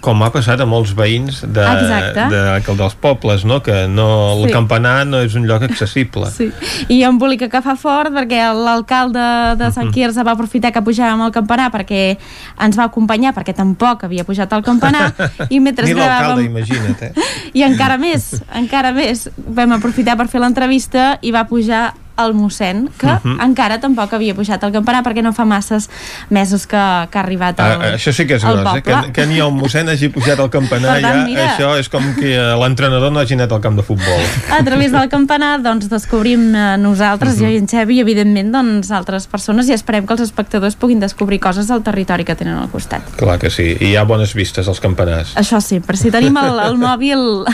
Com 0.01 0.21
ha 0.25 0.31
passat 0.33 0.59
a 0.59 0.65
molts 0.65 0.95
veïns 0.97 1.41
de, 1.45 1.61
Exacte. 1.61 2.23
de, 2.31 2.39
de, 2.65 2.75
dels 2.79 2.95
pobles, 2.97 3.45
no? 3.45 3.61
que 3.61 3.87
no, 3.87 4.33
el 4.33 4.47
Sí. 4.47 4.51
campanar 4.53 5.05
no 5.05 5.19
és 5.21 5.35
un 5.35 5.45
lloc 5.47 5.61
accessible. 5.63 6.25
Sí. 6.33 6.49
I 6.89 7.03
em 7.03 7.19
volia 7.21 7.37
que 7.47 7.61
fa 7.61 7.75
fort 7.77 8.09
perquè 8.11 8.41
l'alcalde 8.53 9.55
de 9.57 9.71
Sant 9.71 9.87
Mhm. 9.87 9.93
Quirze 9.93 10.23
va 10.23 10.31
aprofitar 10.31 10.71
que 10.73 10.81
pujàvem 10.81 11.21
al 11.21 11.31
campanar 11.31 11.71
perquè 11.71 12.17
ens 12.59 12.77
va 12.79 12.85
acompanyar 12.85 13.33
perquè 13.35 13.53
tampoc 13.53 14.03
havia 14.03 14.23
pujat 14.25 14.51
al 14.53 14.63
campanar 14.63 15.13
i 15.49 15.59
mentre 15.59 15.85
Ni 15.85 15.93
l'alcalde, 15.93 16.41
gravàvem 16.41 16.45
imagina't, 16.45 17.01
eh? 17.03 17.13
i 17.53 17.61
encara 17.63 17.97
més, 17.97 18.41
encara 18.55 18.91
més 18.91 19.29
vam 19.37 19.71
aprofitar 19.73 20.17
per 20.17 20.27
fer 20.27 20.41
l'entrevista 20.41 21.19
i 21.21 21.31
va 21.31 21.45
pujar 21.45 21.93
el 22.17 22.33
mossèn, 22.35 22.89
que 22.97 23.07
uh 23.07 23.19
Mhm. 23.23 23.37
-huh. 23.39 23.45
encara 23.45 23.79
tampoc 23.79 24.13
havia 24.13 24.33
pujat 24.35 24.63
al 24.63 24.71
campanar 24.71 25.03
perquè 25.03 25.21
no 25.23 25.33
fa 25.33 25.45
masses 25.45 25.89
mesos 26.29 26.67
que, 26.67 26.77
que 27.11 27.17
ha 27.17 27.21
arribat 27.21 27.59
al, 27.59 27.81
Ah, 27.81 27.93
això 27.95 28.11
sí 28.11 28.25
que 28.27 28.35
és 28.35 28.43
gros, 28.43 28.75
eh? 28.77 28.81
que, 28.81 29.11
que 29.13 29.25
ni 29.25 29.39
el 29.39 29.51
mossèn 29.51 29.89
hagi 29.89 30.09
pujat 30.09 30.39
al 30.39 30.49
campanar, 30.49 31.01
tant, 31.01 31.03
ja, 31.03 31.23
mira. 31.25 31.55
això 31.57 31.79
és 31.79 31.89
com 31.89 32.03
que 32.15 32.37
l'entrenador 32.59 33.11
no 33.11 33.19
hagi 33.19 33.33
anat 33.33 33.51
al 33.51 33.61
camp 33.61 33.75
de 33.77 33.83
futbol. 33.83 34.21
a 34.51 34.63
través 34.63 34.91
del 34.91 35.09
campanar 35.09 35.61
doncs, 35.61 35.89
descobrim 35.89 36.53
eh, 36.55 36.77
nosaltres, 36.77 37.35
Mhm. 37.37 37.41
jo 37.41 37.47
i 37.51 37.57
en 37.57 37.67
Xevi, 37.67 37.95
i 37.97 37.99
evidentment 38.01 38.51
doncs, 38.51 38.91
altres 38.91 39.27
persones 39.27 39.67
i 39.69 39.73
esperem 39.73 40.05
que 40.05 40.13
els 40.13 40.21
espectadors 40.21 40.75
puguin 40.75 40.99
descobrir 40.99 41.39
coses 41.39 41.67
del 41.67 41.81
territori 41.81 42.23
que 42.23 42.35
tenen 42.35 42.57
al 42.57 42.69
costat. 42.69 43.01
Clar 43.17 43.37
que 43.39 43.49
sí, 43.49 43.77
i 43.79 43.85
hi 43.91 43.95
ha 43.95 44.03
bones 44.03 44.33
vistes 44.33 44.67
als 44.67 44.79
campanars. 44.79 45.35
Això 45.35 45.59
sí, 45.61 45.79
per 45.79 45.97
si 45.97 46.11
tenim 46.11 46.35
el, 46.37 46.59
el 46.59 46.77
mòbil 46.77 47.45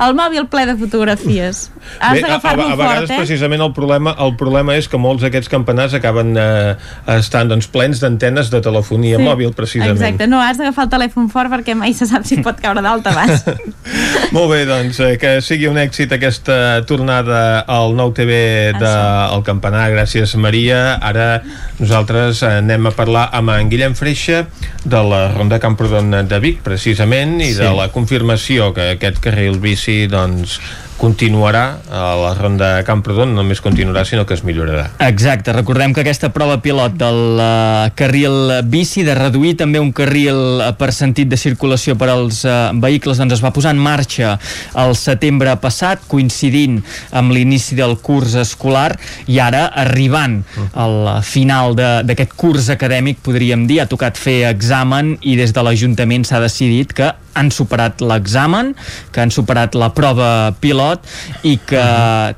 el 0.00 0.14
mòbil 0.14 0.46
ple 0.48 0.66
de 0.66 0.76
fotografies. 0.76 1.70
Has 2.00 2.12
Bé, 2.14 2.22
a, 2.22 2.24
a, 2.24 2.28
d'agafar-lo 2.28 2.62
a 2.64 2.76
vegades 2.76 2.98
fort, 3.00 3.10
eh? 3.10 3.16
precisament 3.16 3.60
el 3.62 3.72
problema, 3.72 3.95
el 3.96 4.34
problema 4.38 4.76
és 4.76 4.88
que 4.88 4.98
molts 5.00 5.24
d'aquests 5.24 5.50
campanars 5.52 5.94
acaben 5.96 6.34
eh, 6.38 6.74
estant 7.16 7.50
doncs, 7.50 7.68
plens 7.72 8.00
d'antenes 8.02 8.50
de 8.52 8.60
telefonia 8.64 9.18
mòbil 9.22 9.54
precisament. 9.56 9.96
Exacte, 9.96 10.28
no, 10.30 10.40
has 10.42 10.60
d'agafar 10.60 10.86
el 10.86 10.92
telèfon 10.92 11.30
fort 11.32 11.52
perquè 11.52 11.76
mai 11.78 11.94
se 11.96 12.08
sap 12.08 12.26
si 12.28 12.40
pot 12.44 12.60
caure 12.62 12.82
d'alta 12.84 13.14
baix. 13.16 13.46
Molt 14.36 14.50
bé, 14.52 14.64
doncs, 14.68 15.00
eh, 15.04 15.14
que 15.20 15.36
sigui 15.44 15.68
un 15.70 15.78
èxit 15.80 16.12
aquesta 16.16 16.82
tornada 16.88 17.62
al 17.66 17.94
nou 17.96 18.12
TV 18.16 18.72
del 18.76 19.44
Campanar. 19.46 19.88
Gràcies, 19.94 20.34
Maria. 20.40 20.96
Ara 21.00 21.42
nosaltres 21.78 22.42
anem 22.46 22.90
a 22.90 22.94
parlar 22.96 23.28
amb 23.36 23.54
en 23.54 23.70
Guillem 23.72 23.94
Freixa 23.98 24.44
de 24.84 25.02
la 25.06 25.26
Ronda 25.32 25.60
Camprodon 25.62 26.10
de 26.28 26.40
Vic, 26.42 26.62
precisament, 26.66 27.38
i 27.40 27.52
Sí. 27.52 27.62
de 27.62 27.72
la 27.74 27.88
confirmació 27.94 28.72
que 28.74 28.90
aquest 28.96 29.20
carril 29.22 29.58
bici, 29.62 30.06
doncs, 30.06 30.60
continuarà 30.96 31.78
a 31.92 32.14
la 32.16 32.30
Ronda 32.34 32.82
Camprodon, 32.86 33.34
no 33.34 33.42
només 33.42 33.60
continuarà, 33.60 34.04
sinó 34.08 34.24
que 34.26 34.34
es 34.34 34.42
millorarà. 34.46 34.86
Exacte, 35.06 35.52
recordem 35.52 35.92
que 35.94 36.00
aquesta 36.02 36.30
prova 36.32 36.56
pilot 36.64 36.94
del 36.98 37.20
uh, 37.36 37.90
carril 37.98 38.62
bici, 38.64 39.04
de 39.06 39.14
reduir 39.14 39.54
també 39.60 39.78
un 39.82 39.92
carril 39.96 40.38
uh, 40.64 40.70
per 40.78 40.88
sentit 40.96 41.28
de 41.28 41.36
circulació 41.40 41.96
per 42.00 42.08
als 42.14 42.40
uh, 42.48 42.72
vehicles, 42.80 43.20
doncs 43.20 43.36
es 43.36 43.44
va 43.44 43.52
posar 43.54 43.74
en 43.76 43.82
marxa 43.82 44.36
el 44.78 44.96
setembre 44.96 45.52
passat, 45.62 46.02
coincidint 46.08 46.80
amb 47.12 47.36
l'inici 47.36 47.76
del 47.78 47.98
curs 48.00 48.34
escolar, 48.40 48.94
i 49.28 49.38
ara 49.42 49.66
arribant 49.84 50.40
al 50.72 51.20
final 51.22 51.76
de- 51.76 52.02
d'aquest 52.08 52.32
curs 52.40 52.70
acadèmic, 52.72 53.20
podríem 53.22 53.66
dir, 53.68 53.82
ha 53.84 53.90
tocat 53.90 54.16
fer 54.16 54.42
examen 54.48 55.16
i 55.22 55.36
des 55.36 55.52
de 55.52 55.62
l'Ajuntament 55.62 56.24
s'ha 56.24 56.40
decidit 56.42 56.92
que 56.96 57.12
han 57.36 57.52
superat 57.52 58.00
l'examen, 58.00 58.72
que 59.12 59.22
han 59.22 59.32
superat 59.34 59.76
la 59.76 59.92
prova 59.94 60.54
pilot 60.60 61.04
i 61.46 61.56
que 61.68 61.84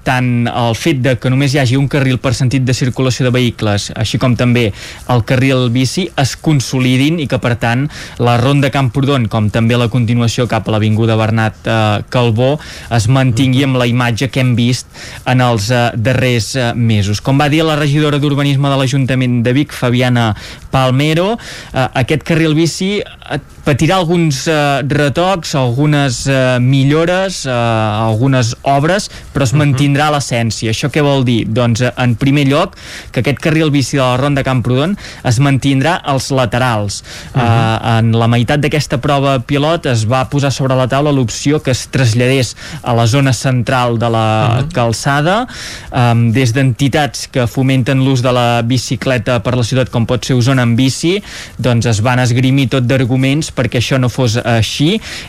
tant 0.04 0.30
el 0.50 0.74
fet 0.78 1.00
de 1.04 1.14
que 1.20 1.30
només 1.32 1.54
hi 1.54 1.62
hagi 1.62 1.78
un 1.78 1.88
carril 1.90 2.18
per 2.22 2.34
sentit 2.36 2.66
de 2.66 2.74
circulació 2.76 3.28
de 3.28 3.34
vehicles, 3.34 3.90
així 3.96 4.18
com 4.20 4.34
també 4.38 4.68
el 5.12 5.24
carril 5.28 5.68
bici, 5.74 6.08
es 6.18 6.34
consolidin 6.36 7.20
i 7.22 7.28
que 7.30 7.38
per 7.42 7.54
tant 7.62 7.86
la 8.22 8.36
ronda 8.40 8.72
Camprodon, 8.74 9.28
com 9.30 9.48
també 9.54 9.78
la 9.78 9.88
continuació 9.92 10.48
cap 10.50 10.68
a 10.68 10.74
l'Avinguda 10.74 11.16
Bernat 11.18 11.68
eh, 11.68 11.78
Calbó, 12.12 12.56
es 12.94 13.08
mantingui 13.12 13.64
amb 13.66 13.78
la 13.80 13.88
imatge 13.88 14.30
que 14.32 14.42
hem 14.42 14.54
vist 14.58 14.90
en 15.28 15.42
els 15.44 15.70
eh, 15.70 15.88
darrers 15.96 16.54
eh, 16.56 16.70
mesos. 16.74 17.22
Com 17.24 17.40
va 17.40 17.50
dir 17.52 17.64
la 17.66 17.78
regidora 17.78 18.20
d'Urbanisme 18.20 18.70
de 18.70 18.80
l'Ajuntament 18.80 19.40
de 19.46 19.54
Vic, 19.56 19.74
Fabiana 19.76 20.32
Palmero, 20.72 21.34
eh, 21.72 21.86
aquest 22.02 22.26
carril 22.28 22.56
bici 22.58 22.98
eh, 23.00 23.40
patirà 23.64 23.98
alguns 24.00 24.46
eh, 24.48 24.82
retocs, 24.90 25.54
algunes 25.54 26.26
eh, 26.26 26.58
millores, 26.60 27.44
eh, 27.46 27.52
algunes 27.52 28.54
obres, 28.62 29.08
però 29.34 29.46
es 29.46 29.54
mantindrà 29.56 30.10
l'essència. 30.14 30.72
Això 30.72 30.90
què 30.92 31.02
vol 31.04 31.24
dir? 31.26 31.44
Doncs, 31.48 31.82
eh, 31.82 31.92
en 31.96 32.14
primer 32.20 32.46
lloc, 32.48 32.76
que 33.12 33.22
aquest 33.22 33.42
carril 33.44 33.72
bici 33.74 33.98
de 33.98 34.02
la 34.02 34.16
Ronda 34.20 34.44
Camprodon 34.46 34.96
es 35.28 35.40
mantindrà 35.42 35.98
als 36.02 36.30
laterals. 36.30 37.02
Uh 37.34 37.40
-huh. 37.40 37.98
en 37.98 38.12
la 38.12 38.26
meitat 38.26 38.60
d'aquesta 38.60 38.98
prova 38.98 39.38
pilot 39.40 39.86
es 39.86 40.04
va 40.04 40.28
posar 40.28 40.52
sobre 40.52 40.74
la 40.74 40.86
taula 40.88 41.12
l'opció 41.12 41.60
que 41.62 41.70
es 41.70 41.88
traslladés 41.90 42.56
a 42.82 42.94
la 42.94 43.06
zona 43.06 43.32
central 43.32 43.98
de 43.98 44.08
la 44.10 44.28
uh 44.48 44.64
-huh. 44.64 44.72
calçada, 44.72 45.46
um, 45.92 46.32
des 46.32 46.52
d'entitats 46.52 47.28
que 47.30 47.46
fomenten 47.46 48.04
l'ús 48.04 48.22
de 48.22 48.32
la 48.32 48.62
bicicleta 48.62 49.40
per 49.42 49.56
la 49.56 49.64
ciutat, 49.64 49.90
com 49.90 50.06
pot 50.06 50.24
ser 50.24 50.36
Osona 50.36 50.62
en 50.62 50.76
bici, 50.76 51.22
doncs 51.56 51.86
es 51.86 52.00
van 52.00 52.18
esgrimir 52.18 52.68
tot 52.68 52.84
d'arguments 52.84 53.50
perquè 53.56 53.80
això 53.80 53.98
no 53.98 54.08
fos 54.08 54.36
així. 54.36 54.77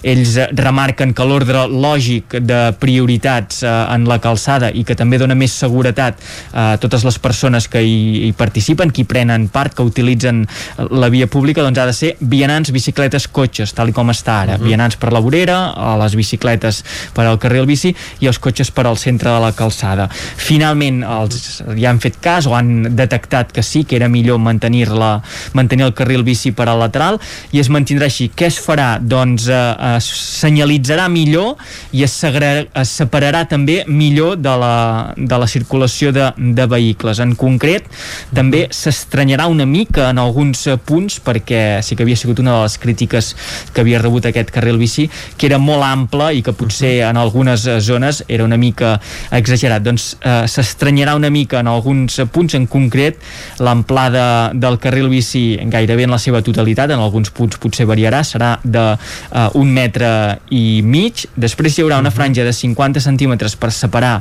Ells 0.04 0.36
eh, 0.38 0.48
remarquen 0.56 1.14
que 1.18 1.26
l'ordre 1.28 1.66
lògic 1.70 2.40
de 2.46 2.62
prioritats 2.80 3.64
eh, 3.64 3.72
en 3.96 4.08
la 4.10 4.20
calçada 4.24 4.72
i 4.72 4.84
que 4.88 4.98
també 5.00 5.20
dona 5.22 5.38
més 5.38 5.54
seguretat 5.54 6.20
a 6.54 6.78
totes 6.82 7.04
les 7.06 7.20
persones 7.22 7.68
que 7.72 7.82
hi, 7.84 8.28
hi 8.28 8.32
participen, 8.38 8.92
que 8.92 9.04
hi 9.04 9.10
prenen 9.10 9.48
part, 9.54 9.76
que 9.76 9.86
utilitzen 9.86 10.46
la 10.90 11.10
via 11.14 11.28
pública, 11.28 11.64
doncs 11.66 11.80
ha 11.80 11.88
de 11.90 11.96
ser 11.96 12.14
vianants, 12.20 12.72
bicicletes, 12.76 13.28
cotxes, 13.32 13.74
tal 13.76 13.94
com 13.96 14.12
està 14.14 14.42
ara. 14.44 14.56
Uh 14.56 14.60
-huh. 14.60 14.68
Vianants 14.70 14.96
per 14.96 15.14
la 15.14 15.20
vorera, 15.20 15.74
a 15.76 15.98
les 15.98 16.16
bicicletes 16.16 16.84
per 17.14 17.26
al 17.26 17.40
carril 17.40 17.66
bici 17.66 17.96
i 18.20 18.28
els 18.28 18.40
cotxes 18.40 18.72
per 18.72 18.86
al 18.86 18.98
centre 18.98 19.30
de 19.30 19.40
la 19.40 19.52
calçada. 19.52 20.10
Finalment, 20.36 21.04
els, 21.04 21.64
ja 21.78 21.90
han 21.90 22.00
fet 22.00 22.20
cas 22.22 22.46
o 22.46 22.56
han 22.56 22.96
detectat 22.96 23.52
que 23.52 23.64
sí, 23.64 23.84
que 23.84 23.96
era 23.96 24.08
millor 24.08 24.40
mantenir-la 24.40 25.22
mantenir 25.54 25.86
el 25.86 25.94
carril 25.94 26.24
bici 26.24 26.52
per 26.52 26.68
al 26.70 26.80
lateral 26.80 27.20
i 27.52 27.60
es 27.60 27.70
mantindrà 27.70 28.10
així. 28.10 28.30
Què 28.36 28.50
es 28.50 28.60
farà? 28.62 28.98
Doncs 29.00 29.39
eh, 29.48 29.96
es 29.96 30.10
senyalitzarà 30.40 31.08
millor 31.12 31.56
i 31.96 32.04
es, 32.06 32.14
segrarà, 32.20 32.66
es 32.82 32.94
separarà 33.00 33.46
també 33.50 33.84
millor 33.88 34.38
de 34.40 34.56
la, 34.60 35.14
de 35.16 35.40
la 35.40 35.48
circulació 35.48 36.12
de, 36.16 36.32
de 36.38 36.68
vehicles. 36.70 37.22
En 37.24 37.36
concret, 37.40 37.88
també 38.36 38.66
s'estranyarà 38.74 39.48
una 39.52 39.68
mica 39.70 40.10
en 40.10 40.22
alguns 40.22 40.66
eh, 40.68 40.78
punts, 40.78 41.20
perquè 41.24 41.80
sí 41.86 41.96
que 41.96 42.06
havia 42.06 42.20
sigut 42.20 42.42
una 42.44 42.58
de 42.58 42.68
les 42.68 42.78
crítiques 42.82 43.34
que 43.74 43.84
havia 43.84 44.02
rebut 44.02 44.30
aquest 44.30 44.52
carril 44.56 44.80
bici, 44.82 45.10
que 45.38 45.50
era 45.50 45.60
molt 45.62 45.86
ample 45.86 46.32
i 46.36 46.44
que 46.46 46.56
potser 46.58 47.00
en 47.08 47.20
algunes 47.20 47.66
eh, 47.68 47.80
zones 47.84 48.24
era 48.28 48.46
una 48.48 48.58
mica 48.58 48.98
exagerat. 49.36 49.84
Doncs 49.86 50.12
eh, 50.20 50.44
s'estranyarà 50.50 51.16
una 51.20 51.30
mica 51.34 51.62
en 51.64 51.72
alguns 51.72 52.20
eh, 52.20 52.28
punts, 52.28 52.56
en 52.58 52.68
concret 52.68 53.20
l'amplada 53.60 54.52
del 54.54 54.80
carril 54.82 55.10
bici 55.12 55.60
gairebé 55.70 56.08
en 56.08 56.16
la 56.16 56.22
seva 56.22 56.42
totalitat, 56.46 56.94
en 56.94 57.04
alguns 57.04 57.32
punts 57.36 57.60
potser 57.62 57.88
variarà, 57.90 58.24
serà 58.26 58.56
de 58.64 58.86
uh, 59.32 59.50
un 59.60 59.72
metre 59.74 60.10
i 60.50 60.82
mig. 60.84 61.26
Després 61.36 61.78
hi 61.78 61.86
haurà 61.86 62.00
una 62.02 62.14
franja 62.14 62.46
de 62.48 62.54
50 62.56 63.04
centímetres 63.04 63.56
per 63.60 63.72
separar 63.76 64.20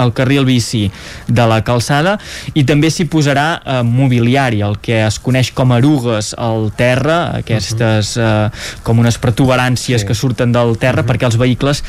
el 0.00 0.12
carril 0.16 0.46
bici 0.48 0.86
de 1.28 1.46
la 1.48 1.60
calçada 1.66 2.16
i 2.54 2.64
també 2.66 2.90
s'hi 2.92 3.06
posarà 3.10 3.46
eh, 3.58 3.80
mobiliari, 3.86 4.62
el 4.66 4.78
que 4.82 5.00
es 5.06 5.18
coneix 5.22 5.52
com 5.56 5.74
erugues 5.76 6.32
al 6.38 6.70
terra, 6.76 7.18
aquestes 7.40 8.14
eh, 8.18 8.48
com 8.86 9.00
unes 9.02 9.18
protuberàncies 9.22 10.02
sí. 10.02 10.08
que 10.08 10.16
surten 10.18 10.52
del 10.54 10.76
terra 10.80 11.04
perquè 11.06 11.28
els 11.28 11.38
vehicles 11.40 11.82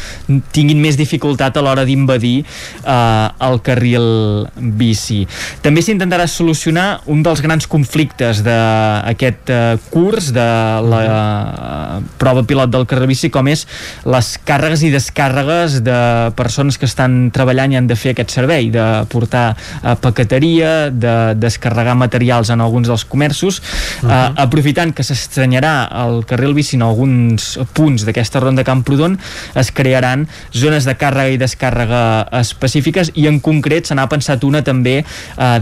tinguin 0.55 0.81
més 0.81 0.99
dificultat 0.99 1.57
a 1.57 1.63
l'hora 1.65 1.85
d'invadir 1.87 2.37
eh, 2.43 3.47
el 3.47 3.61
carril 3.65 4.07
bici. 4.55 5.23
També 5.65 5.83
s'intentarà 5.85 6.27
solucionar 6.29 7.01
un 7.11 7.23
dels 7.25 7.41
grans 7.43 7.67
conflictes 7.69 8.43
d'aquest 8.45 9.51
eh, 9.53 9.61
curs 9.91 10.31
de 10.35 10.49
la 10.85 11.01
eh, 11.05 12.01
prova 12.21 12.45
pilot 12.47 12.71
del 12.73 12.87
carril 12.89 13.09
bici 13.11 13.31
com 13.33 13.47
és 13.51 13.65
les 14.05 14.35
càrregues 14.47 14.85
i 14.85 14.91
descàrregues 14.93 15.81
de 15.85 15.99
persones 16.37 16.79
que 16.79 16.87
estan 16.89 17.29
treballant 17.35 17.73
i 17.73 17.79
han 17.79 17.89
de 17.89 17.94
de 17.95 17.99
fer 17.99 18.13
aquest 18.13 18.35
servei, 18.35 18.69
de 18.73 18.85
portar 19.11 19.47
uh, 19.55 19.95
paqueteria, 20.03 20.91
de 20.91 21.15
descarregar 21.39 21.95
materials 21.97 22.51
en 22.51 22.61
alguns 22.61 22.91
dels 22.91 23.07
comerços, 23.07 23.61
uh, 24.03 24.09
uh, 24.09 24.13
aprofitant 24.45 24.93
que 24.95 25.05
s'estranyarà 25.07 25.75
el 26.03 26.21
carril 26.27 26.53
bici 26.57 26.75
en 26.77 26.85
alguns 26.85 27.55
punts 27.73 28.05
d'aquesta 28.05 28.43
ronda 28.43 28.65
Camprodon, 28.67 29.17
es 29.55 29.71
crearan 29.71 30.27
zones 30.55 30.85
de 30.87 30.95
càrrega 30.99 31.35
i 31.35 31.39
descàrrega 31.39 32.01
específiques 32.41 33.11
i 33.15 33.27
en 33.29 33.39
concret 33.43 33.87
se 33.87 33.95
n'ha 33.97 34.07
pensat 34.11 34.43
una 34.47 34.61
també 34.65 34.97
eh, 35.01 35.05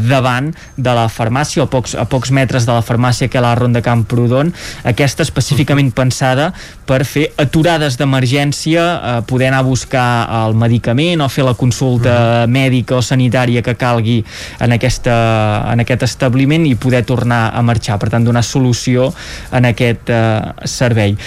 davant 0.02 0.52
de 0.78 0.96
la 0.96 1.08
farmàcia, 1.12 1.66
a 1.66 1.70
pocs, 1.70 1.96
a 2.00 2.06
pocs 2.10 2.32
metres 2.36 2.68
de 2.68 2.74
la 2.74 2.84
farmàcia 2.86 3.30
que 3.30 3.40
a 3.40 3.46
la 3.46 3.54
ronda 3.60 3.84
Camprodon, 3.86 4.54
aquesta 4.90 5.26
específicament 5.26 5.92
pensada 5.96 6.52
per 6.88 7.04
fer 7.08 7.30
aturades 7.42 7.98
d'emergència, 8.00 8.84
eh, 8.84 9.16
poder 9.30 9.52
anar 9.52 9.64
a 9.64 9.68
buscar 9.68 10.08
el 10.44 10.58
medicament 10.58 11.24
o 11.24 11.30
fer 11.32 11.46
la 11.48 11.56
consulta 11.60 12.16
-huh. 12.24 12.48
mèdica 12.48 12.96
o 12.96 13.02
sanitària 13.02 13.62
que 13.62 13.76
calgui 13.76 14.24
en, 14.60 14.72
aquesta, 14.72 15.16
en 15.72 15.80
aquest 15.84 16.04
establiment 16.04 16.66
i 16.66 16.76
poder 16.76 17.04
tornar 17.04 17.52
a 17.54 17.62
marxar, 17.62 18.00
per 18.00 18.10
tant 18.10 18.24
donar 18.24 18.44
solució 18.44 19.14
en 19.52 19.66
aquest 19.66 20.10
eh, 20.10 20.42
servei 20.66 21.18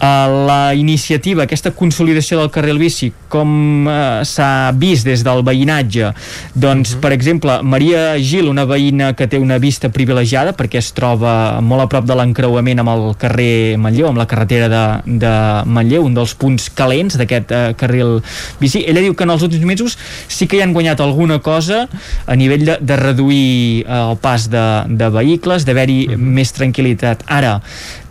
la 0.00 0.72
iniciativa, 0.74 1.44
aquesta 1.44 1.72
consolidació 1.76 2.38
del 2.40 2.50
carril 2.52 2.78
bici, 2.80 3.10
com 3.28 3.84
uh, 3.84 4.22
s'ha 4.24 4.72
vist 4.72 5.04
des 5.04 5.20
del 5.26 5.42
veïnatge? 5.44 6.12
Doncs, 6.54 6.94
uh 6.94 6.96
-huh. 6.96 7.00
per 7.00 7.12
exemple, 7.12 7.60
Maria 7.62 8.16
Gil, 8.18 8.48
una 8.48 8.64
veïna 8.64 9.14
que 9.14 9.26
té 9.26 9.38
una 9.38 9.58
vista 9.58 9.88
privilegiada 9.88 10.52
perquè 10.56 10.78
es 10.78 10.92
troba 10.92 11.60
molt 11.60 11.82
a 11.82 11.86
prop 11.86 12.06
de 12.06 12.14
l'encreuament 12.14 12.78
amb 12.78 12.88
el 12.88 13.14
carrer 13.18 13.76
Manlleu, 13.76 14.08
amb 14.08 14.18
la 14.18 14.26
carretera 14.26 14.68
de, 14.68 15.18
de 15.18 15.64
Manlleu, 15.66 16.04
un 16.04 16.14
dels 16.14 16.34
punts 16.34 16.70
calents 16.70 17.16
d'aquest 17.16 17.50
uh, 17.50 17.74
carril 17.76 18.22
bici. 18.60 18.84
Ella 18.86 19.00
diu 19.00 19.14
que 19.14 19.24
en 19.24 19.30
els 19.30 19.42
últims 19.42 19.64
mesos 19.64 19.98
sí 20.28 20.46
que 20.46 20.56
hi 20.56 20.62
han 20.62 20.72
guanyat 20.72 21.00
alguna 21.00 21.40
cosa 21.40 21.88
a 22.26 22.36
nivell 22.36 22.64
de, 22.64 22.78
de 22.80 22.96
reduir 22.96 23.84
uh, 23.86 24.10
el 24.10 24.16
pas 24.16 24.48
de, 24.48 24.84
de 24.88 25.08
vehicles, 25.10 25.64
d'haver-hi 25.64 26.06
uh 26.06 26.12
-huh. 26.12 26.16
més 26.16 26.52
tranquil·litat. 26.54 27.22
Ara, 27.26 27.60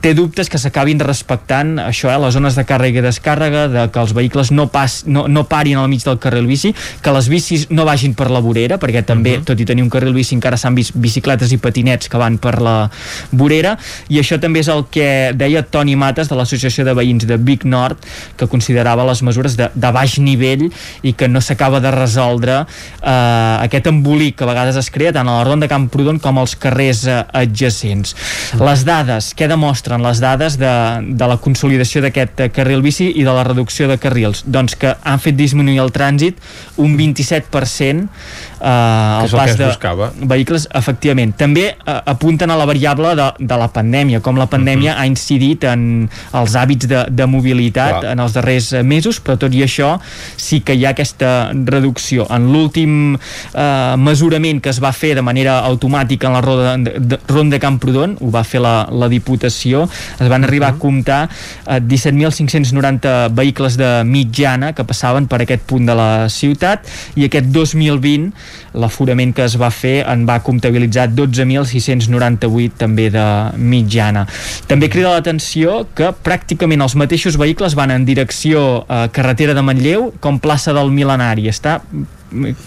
té 0.02 0.14
dubtes 0.14 0.50
que 0.50 0.58
s'acabin 0.58 1.00
respectant 1.00 1.79
això, 1.88 2.10
eh, 2.12 2.18
les 2.22 2.34
zones 2.34 2.56
de 2.56 2.64
càrrega 2.66 3.02
i 3.02 3.04
descàrrega, 3.04 3.68
de 3.72 3.86
que 3.92 4.00
els 4.00 4.14
vehicles 4.14 4.52
no, 4.52 4.68
pas, 4.72 5.04
no, 5.06 5.28
no 5.28 5.44
parin 5.50 5.78
al 5.82 5.90
mig 5.92 6.04
del 6.06 6.20
carril 6.22 6.48
bici, 6.48 6.74
que 7.02 7.14
les 7.16 7.30
bicis 7.30 7.68
no 7.70 7.86
vagin 7.88 8.14
per 8.14 8.30
la 8.32 8.40
vorera, 8.40 8.80
perquè 8.80 9.04
també, 9.04 9.32
uh 9.32 9.34
mhm. 9.38 9.42
-huh. 9.42 9.48
tot 9.48 9.60
i 9.60 9.66
tenir 9.66 9.84
un 9.84 9.90
carril 9.90 10.14
bici, 10.14 10.36
encara 10.36 10.58
s'han 10.58 10.76
vist 10.76 10.92
bicicletes 10.96 11.52
i 11.52 11.58
patinets 11.58 12.10
que 12.10 12.18
van 12.18 12.38
per 12.38 12.62
la 12.62 12.90
vorera, 13.32 13.78
i 14.10 14.20
això 14.20 14.40
també 14.40 14.60
és 14.60 14.68
el 14.68 14.86
que 14.92 15.34
deia 15.36 15.64
Toni 15.64 15.96
Mates 15.96 16.30
de 16.30 16.36
l'Associació 16.36 16.86
de 16.86 16.94
Veïns 16.94 17.26
de 17.26 17.38
Vic 17.38 17.66
Nord, 17.66 17.98
que 18.38 18.48
considerava 18.48 19.04
les 19.06 19.22
mesures 19.22 19.56
de, 19.58 19.70
de 19.74 19.92
baix 19.92 20.18
nivell 20.20 20.72
i 21.04 21.14
que 21.14 21.28
no 21.28 21.42
s'acaba 21.42 21.80
de 21.80 21.92
resoldre 21.92 22.66
eh, 23.02 23.58
aquest 23.66 23.88
embolic 23.88 24.38
que 24.38 24.44
a 24.44 24.48
vegades 24.48 24.76
es 24.76 24.90
crea 24.90 25.12
tant 25.12 25.28
a 25.28 25.40
la 25.40 25.44
Ronda 25.44 25.68
Camprodon 25.68 26.20
com 26.20 26.38
als 26.38 26.56
carrers 26.56 27.06
eh, 27.08 27.24
adjacents. 27.34 28.16
Mhm. 28.54 28.64
Les 28.64 28.86
dades, 28.86 29.34
què 29.36 29.48
demostra 29.48 29.80
mostren 29.80 30.04
les 30.04 30.20
dades 30.20 30.58
de, 30.58 30.72
de 31.16 31.28
la 31.28 31.38
consolidació 31.38 31.69
d'aquest 31.78 32.50
carril 32.56 32.82
bici 32.82 33.12
i 33.16 33.24
de 33.24 33.34
la 33.34 33.44
reducció 33.44 33.88
de 33.88 33.98
carrils? 33.98 34.44
Doncs 34.46 34.76
que 34.76 34.96
han 35.04 35.20
fet 35.20 35.36
disminuir 35.36 35.80
el 35.80 35.92
trànsit 35.92 36.38
un 36.78 36.98
27% 36.98 38.10
eh, 38.62 39.24
el 39.24 39.30
pas 39.32 39.58
de 39.58 39.66
buscava. 39.66 40.12
vehicles, 40.16 40.68
efectivament. 40.74 41.34
També 41.38 41.66
eh, 41.70 42.00
apunten 42.06 42.52
a 42.52 42.58
la 42.60 42.66
variable 42.66 43.16
de, 43.16 43.28
de 43.40 43.60
la 43.60 43.70
pandèmia, 43.74 44.22
com 44.22 44.38
la 44.38 44.48
pandèmia 44.48 44.94
uh 44.94 44.98
-huh. 44.98 45.02
ha 45.02 45.06
incidit 45.06 45.64
en 45.64 46.10
els 46.34 46.56
hàbits 46.56 46.88
de, 46.88 47.06
de 47.10 47.26
mobilitat 47.26 48.00
Clar. 48.02 48.12
en 48.12 48.20
els 48.20 48.34
darrers 48.34 48.74
mesos, 48.84 49.22
però 49.24 49.38
tot 49.38 49.54
i 49.54 49.64
això 49.64 50.00
sí 50.36 50.62
que 50.62 50.74
hi 50.74 50.86
ha 50.86 50.90
aquesta 50.90 51.52
reducció. 51.54 52.28
En 52.30 52.52
l'últim 52.52 53.16
eh, 53.54 53.96
mesurament 53.98 54.62
que 54.62 54.70
es 54.70 54.82
va 54.82 54.92
fer 54.92 55.16
de 55.16 55.22
manera 55.22 55.60
automàtica 55.60 56.28
en 56.28 56.34
la 56.34 56.42
ronda, 56.42 56.78
de, 56.78 57.00
de, 57.00 57.20
ronda 57.28 57.60
Camprodon, 57.60 58.18
ho 58.20 58.32
va 58.32 58.44
fer 58.44 58.62
la, 58.62 58.88
la 58.92 59.08
Diputació, 59.08 59.90
es 60.20 60.28
van 60.28 60.44
arribar 60.44 60.70
uh 60.70 60.74
-huh. 60.74 60.78
a 60.78 60.80
comptar 60.80 61.30
eh, 61.30 61.59
17.590 61.66 63.30
vehicles 63.36 63.78
de 63.80 63.90
mitjana 64.06 64.74
que 64.78 64.86
passaven 64.88 65.28
per 65.30 65.42
aquest 65.44 65.66
punt 65.70 65.88
de 65.90 65.96
la 65.98 66.10
ciutat 66.32 66.88
i 67.20 67.28
aquest 67.28 67.50
2020 67.54 68.30
l'aforament 68.80 69.34
que 69.36 69.46
es 69.46 69.58
va 69.60 69.72
fer 69.74 70.04
en 70.10 70.26
va 70.30 70.40
comptabilitzar 70.46 71.10
12.698 71.14 72.78
també 72.80 73.10
de 73.14 73.26
mitjana. 73.58 74.26
També 74.70 74.90
crida 74.92 75.16
l'atenció 75.16 75.84
que 75.96 76.14
pràcticament 76.26 76.86
els 76.86 76.96
mateixos 77.00 77.40
vehicles 77.40 77.76
van 77.78 77.92
en 77.96 78.06
direcció 78.06 78.86
a 78.88 79.08
carretera 79.14 79.56
de 79.58 79.66
Manlleu 79.66 80.12
com 80.20 80.40
plaça 80.40 80.74
del 80.76 80.94
Milenari. 80.94 81.50
Està 81.50 81.80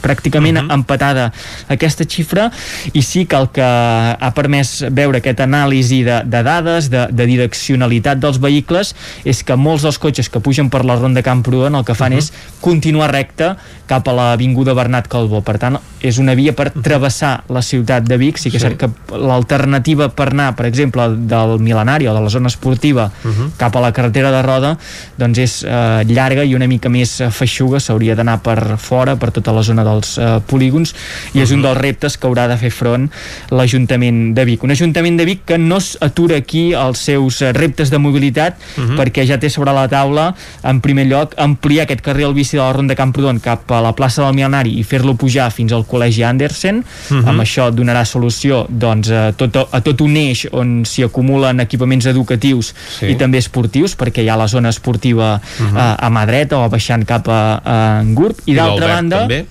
pràcticament 0.02 0.58
uh 0.58 0.62
mhm. 0.62 0.70
-huh. 0.70 0.74
empatada 0.74 1.32
aquesta 1.68 2.04
xifra 2.04 2.50
i 2.92 3.02
sí 3.02 3.26
que 3.26 3.36
el 3.36 3.48
que 3.50 3.62
ha 3.62 4.32
permès 4.34 4.84
veure 4.90 5.18
aquest 5.18 5.40
anàlisi 5.40 6.04
de, 6.04 6.22
de 6.24 6.42
dades, 6.42 6.90
de, 6.90 7.06
de 7.10 7.26
direccionalitat 7.26 8.18
dels 8.18 8.38
vehicles 8.38 8.94
és 9.24 9.42
que 9.42 9.56
molts 9.56 9.82
dels 9.82 9.98
cotxes 9.98 10.28
que 10.28 10.40
pugen 10.40 10.70
per 10.70 10.84
la 10.84 10.96
ronda 10.96 11.22
Camprodon 11.22 11.74
el 11.74 11.84
que 11.84 11.94
fan 11.94 12.12
uh 12.12 12.16
mhm. 12.16 12.22
-huh. 12.22 12.32
és 12.32 12.60
continuar 12.60 13.10
recte 13.10 13.56
cap 13.86 14.08
a 14.08 14.12
l'avinguda 14.12 14.74
Bernat 14.74 15.08
Calbó 15.08 15.40
per 15.40 15.58
tant 15.58 15.78
és 16.00 16.18
una 16.18 16.34
via 16.34 16.52
per 16.52 16.72
mhm. 16.74 16.82
travessar 16.82 17.44
la 17.48 17.62
ciutat 17.62 18.04
de 18.04 18.16
Vic 18.16 18.38
sí 18.38 18.50
que 18.50 18.56
és 18.56 18.62
cert 18.62 18.76
que 18.76 18.90
l'alternativa 19.16 20.08
per 20.08 20.28
anar 20.32 20.54
per 20.56 20.66
exemple 20.66 21.08
del 21.08 21.58
Milenari 21.58 22.08
o 22.08 22.14
de 22.14 22.20
la 22.20 22.28
zona 22.28 22.48
esportiva 22.48 23.10
uh 23.24 23.30
-huh. 23.30 23.50
cap 23.56 23.76
a 23.76 23.80
la 23.80 23.92
carretera 23.92 24.30
de 24.30 24.42
Roda 24.42 24.78
doncs 25.16 25.38
és 25.38 25.64
eh, 25.64 26.04
llarga 26.04 26.44
i 26.44 26.54
una 26.54 26.66
mica 26.66 26.88
més 26.88 27.22
feixuga 27.30 27.80
s'hauria 27.80 28.14
d'anar 28.14 28.40
per 28.42 28.76
fora 28.78 29.16
per 29.16 29.30
tota 29.30 29.51
la 29.54 29.62
zona 29.62 29.84
dels 29.84 30.16
eh, 30.18 30.40
polígons 30.46 30.94
i 31.34 31.40
és 31.40 31.50
uh 31.50 31.52
-huh. 31.52 31.56
un 31.56 31.62
dels 31.62 31.78
reptes 31.78 32.16
que 32.16 32.26
haurà 32.26 32.48
de 32.48 32.56
fer 32.56 32.70
front 32.70 33.10
l'Ajuntament 33.50 34.34
de 34.34 34.44
Vic. 34.44 34.62
Un 34.62 34.70
Ajuntament 34.70 35.16
de 35.18 35.24
Vic 35.24 35.44
que 35.44 35.58
no 35.58 35.78
atura 36.00 36.36
aquí 36.36 36.72
els 36.72 36.98
seus 36.98 37.40
eh, 37.42 37.52
reptes 37.52 37.90
de 37.90 37.98
mobilitat 37.98 38.56
uh. 38.76 38.84
-huh. 38.84 38.96
perquè 38.96 39.26
ja 39.26 39.38
té 39.38 39.50
sobre 39.50 39.72
la 39.72 39.88
taula 39.88 40.34
en 40.62 40.80
primer 40.80 41.06
lloc 41.06 41.34
ampliar 41.36 41.84
aquest 41.84 42.00
carril 42.00 42.34
bici 42.34 42.56
de 42.56 42.62
la 42.62 42.72
Ronda 42.72 42.94
Camprodon 42.94 43.40
cap 43.40 43.70
a 43.70 43.80
la 43.80 43.92
plaça 43.92 44.22
del 44.24 44.34
Milionari 44.34 44.78
i 44.78 44.82
fer-lo 44.84 45.14
pujar 45.14 45.50
fins 45.50 45.72
al 45.72 45.84
Col·legi 45.84 46.24
Andersen 46.24 46.76
uh. 46.76 47.16
-huh. 47.16 47.28
amb 47.28 47.40
això 47.40 47.70
donarà 47.70 48.04
solució 48.04 48.66
doncs, 48.68 49.10
a, 49.10 49.32
tot, 49.32 49.56
a 49.56 49.80
tot 49.80 50.00
un 50.00 50.16
eix 50.16 50.46
on 50.52 50.84
s'hi 50.84 51.02
acumulen 51.02 51.60
equipaments 51.60 52.06
educatius 52.06 52.74
sí. 52.98 53.06
i 53.06 53.14
també 53.16 53.38
esportius 53.38 53.96
perquè 53.96 54.22
hi 54.22 54.28
ha 54.28 54.36
la 54.36 54.48
zona 54.48 54.68
esportiva 54.68 55.40
uh 55.40 55.66
-huh. 55.66 55.78
a, 55.78 56.06
a 56.06 56.10
mà 56.10 56.26
dreta 56.26 56.58
o 56.58 56.68
baixant 56.68 57.04
cap 57.04 57.28
a, 57.28 57.60
a 57.64 58.02
Gurb 58.04 58.36
i, 58.46 58.52
I 58.52 58.54
d'altra 58.54 58.86
banda 58.86 59.18
també 59.18 59.41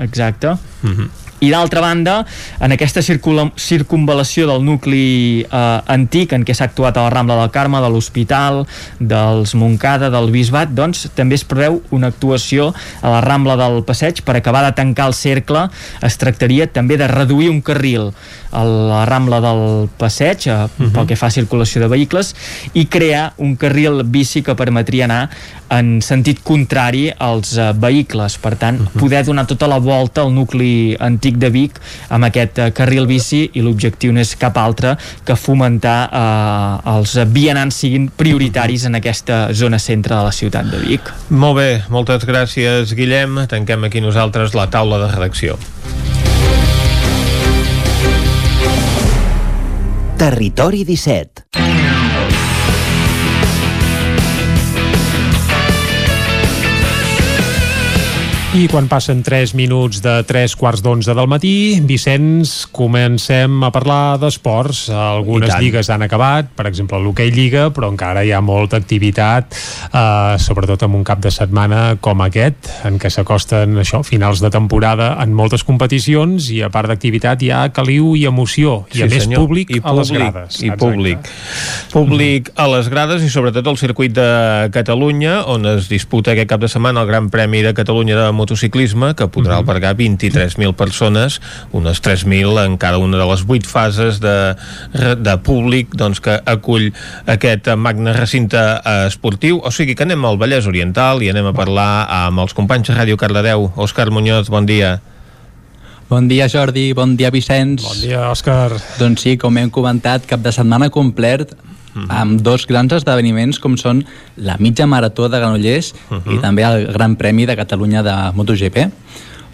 exacte. 0.00 0.56
Mm 0.82 0.94
-hmm. 0.96 1.08
I 1.40 1.48
d'altra 1.48 1.80
banda, 1.80 2.26
en 2.60 2.74
aquesta 2.74 3.00
circunvalació 3.00 4.44
del 4.44 4.64
nucli 4.64 5.40
eh, 5.40 5.92
antic 5.94 6.34
en 6.36 6.44
què 6.44 6.52
s'ha 6.52 6.66
actuat 6.68 6.98
a 7.00 7.06
la 7.06 7.12
Rambla 7.14 7.38
del 7.38 7.50
Carme, 7.54 7.80
de 7.80 7.88
l'Hospital, 7.88 8.66
dels 8.98 9.54
Moncada, 9.56 10.10
del 10.12 10.28
Bisbat, 10.34 10.74
doncs 10.76 11.06
també 11.16 11.38
es 11.40 11.44
preveu 11.48 11.80
una 11.96 12.12
actuació 12.12 12.74
a 13.00 13.14
la 13.14 13.22
Rambla 13.24 13.56
del 13.56 13.80
Passeig 13.88 14.20
per 14.26 14.36
acabar 14.36 14.66
de 14.66 14.74
tancar 14.76 15.08
el 15.08 15.16
cercle. 15.16 15.70
Es 16.04 16.20
tractaria 16.20 16.66
també 16.68 17.00
de 17.00 17.08
reduir 17.08 17.48
un 17.48 17.62
carril 17.64 18.12
a 18.52 18.64
la 18.66 19.06
Rambla 19.08 19.40
del 19.40 19.88
Passeig, 19.96 20.44
eh, 20.46 20.52
uh 20.52 20.68
-huh. 20.68 20.92
pel 20.92 21.06
que 21.06 21.16
fa 21.16 21.28
a 21.28 21.30
circulació 21.30 21.80
de 21.80 21.88
vehicles, 21.88 22.36
i 22.74 22.84
crear 22.84 23.32
un 23.38 23.56
carril 23.56 24.02
bici 24.04 24.42
que 24.42 24.54
permetria 24.54 25.04
anar 25.04 25.30
en 25.70 26.00
sentit 26.02 26.42
contrari 26.42 27.08
als 27.16 27.54
eh, 27.56 27.70
vehicles. 27.76 28.36
Per 28.38 28.54
tant, 28.56 28.80
uh 28.80 28.86
-huh. 28.86 29.00
poder 29.00 29.24
donar 29.24 29.46
tota 29.46 29.66
la 29.66 29.78
volta 29.78 30.22
al 30.22 30.32
nucli 30.32 30.96
antic 30.98 31.36
de 31.36 31.50
Vic 31.50 31.80
amb 32.08 32.24
aquest 32.24 32.58
eh, 32.58 32.72
carril 32.72 33.06
bici 33.06 33.50
i 33.52 33.60
l'objectiu 33.60 34.12
no 34.12 34.20
és 34.20 34.36
cap 34.36 34.56
altre 34.56 34.96
que 35.24 35.36
fomentar 35.36 36.10
eh, 36.12 36.96
els 36.96 37.18
vianants 37.26 37.76
siguin 37.76 38.10
prioritaris 38.16 38.84
en 38.84 38.94
aquesta 38.94 39.52
zona 39.52 39.78
centre 39.78 40.14
de 40.14 40.22
la 40.22 40.32
ciutat 40.32 40.64
de 40.64 40.78
Vic. 40.78 41.00
Molt 41.28 41.56
bé, 41.56 41.82
moltes 41.88 42.26
gràcies 42.26 42.94
Guillem. 42.94 43.46
Tanquem 43.46 43.84
aquí 43.84 44.00
nosaltres 44.00 44.54
la 44.54 44.66
taula 44.70 44.98
de 44.98 45.12
redacció. 45.12 45.58
Territori 50.18 50.84
17 50.84 51.89
I 58.50 58.64
quan 58.66 58.88
passen 58.90 59.20
3 59.22 59.52
minuts 59.54 60.00
de 60.02 60.24
3 60.26 60.56
quarts 60.58 60.80
d'11 60.82 61.14
del 61.14 61.28
matí, 61.30 61.78
Vicenç, 61.86 62.64
comencem 62.74 63.60
a 63.62 63.68
parlar 63.70 64.16
d'esports. 64.18 64.88
Algunes 64.90 65.52
lligues 65.62 65.86
han 65.86 66.02
acabat, 66.02 66.48
per 66.58 66.66
exemple 66.66 66.98
l'hoquei 66.98 67.30
Lliga, 67.30 67.68
però 67.70 67.92
encara 67.92 68.24
hi 68.26 68.32
ha 68.34 68.40
molta 68.42 68.80
activitat, 68.82 69.54
eh, 69.54 70.34
sobretot 70.42 70.82
en 70.82 70.96
un 70.98 71.04
cap 71.06 71.22
de 71.22 71.30
setmana 71.30 72.00
com 72.02 72.24
aquest, 72.26 72.72
en 72.90 72.98
què 72.98 73.12
s'acosten 73.14 73.78
això, 73.84 74.02
finals 74.02 74.42
de 74.42 74.50
temporada 74.50 75.12
en 75.22 75.30
moltes 75.30 75.62
competicions 75.62 76.50
i 76.50 76.58
a 76.66 76.72
part 76.74 76.90
d'activitat 76.90 77.46
hi 77.46 77.52
ha 77.54 77.62
caliu 77.70 78.16
i 78.18 78.26
emoció, 78.26 78.80
i 78.90 78.98
sí, 78.98 79.04
a 79.06 79.10
més 79.14 79.28
senyor. 79.28 79.46
públic, 79.46 79.70
I 79.76 79.80
a 79.84 79.94
les 79.94 80.10
grades. 80.10 80.58
I 80.58 80.72
Exacte. 80.72 80.80
públic. 80.82 81.30
Públic 81.94 82.50
a 82.56 82.66
les 82.74 82.90
grades 82.90 83.22
i 83.22 83.30
sobretot 83.30 83.70
al 83.70 83.78
circuit 83.78 84.18
de 84.18 84.68
Catalunya, 84.74 85.44
on 85.46 85.70
es 85.76 85.86
disputa 85.88 86.34
aquest 86.34 86.50
cap 86.50 86.58
de 86.58 86.74
setmana 86.74 87.06
el 87.06 87.06
Gran 87.14 87.30
Premi 87.30 87.62
de 87.62 87.74
Catalunya 87.78 88.18
de 88.18 88.39
motociclisme 88.40 89.12
que 89.14 89.28
podrà 89.28 89.54
Mhm. 89.54 89.60
albergar 89.60 89.92
23.000 89.96 90.72
persones, 90.74 91.40
unes 91.76 92.00
3.000 92.00 92.56
en 92.64 92.78
cada 92.80 92.98
una 92.98 93.18
de 93.20 93.26
les 93.28 93.44
vuit 93.44 93.66
fases 93.66 94.20
de, 94.20 94.56
de 95.20 95.36
públic 95.44 95.92
doncs, 95.94 96.20
que 96.24 96.40
acull 96.44 96.90
aquest 97.26 97.68
magne 97.76 98.12
recinte 98.16 98.56
eh, 98.58 99.06
esportiu. 99.06 99.60
O 99.62 99.70
sigui 99.70 99.94
que 99.94 100.08
anem 100.08 100.24
al 100.24 100.40
Vallès 100.40 100.66
Oriental 100.66 101.22
i 101.22 101.30
anem 101.30 101.52
a 101.52 101.54
parlar 101.56 102.06
amb 102.24 102.40
els 102.40 102.56
companys 102.56 102.88
de 102.88 102.96
Ràdio 102.96 103.16
Cardedeu. 103.20 103.70
Òscar 103.76 104.10
Muñoz, 104.10 104.48
bon 104.48 104.66
dia. 104.66 104.98
Bon 106.10 106.26
dia, 106.26 106.48
Jordi. 106.50 106.92
Bon 106.92 107.12
dia, 107.16 107.30
Vicenç. 107.30 107.84
Bon 107.86 108.00
dia, 108.02 108.24
Òscar. 108.32 108.72
Doncs 108.98 109.22
sí, 109.22 109.36
com 109.38 109.54
hem 109.60 109.70
comentat, 109.70 110.24
cap 110.26 110.42
de 110.42 110.50
setmana 110.50 110.88
complet 110.90 111.52
amb 112.08 112.40
dos 112.40 112.66
grans 112.70 112.92
esdeveniments 113.00 113.58
com 113.58 113.76
són 113.80 114.04
la 114.36 114.56
mitja 114.60 114.86
marató 114.86 115.28
de 115.28 115.40
Granollers 115.40 115.92
i 116.30 116.38
també 116.42 116.66
el 116.66 116.86
Gran 116.94 117.16
Premi 117.16 117.46
de 117.46 117.56
Catalunya 117.58 118.04
de 118.06 118.16
MotoGP. 118.36 118.86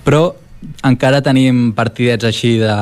Però 0.06 0.34
encara 0.86 1.22
tenim 1.24 1.72
partidets 1.76 2.26
així 2.28 2.56
de, 2.60 2.74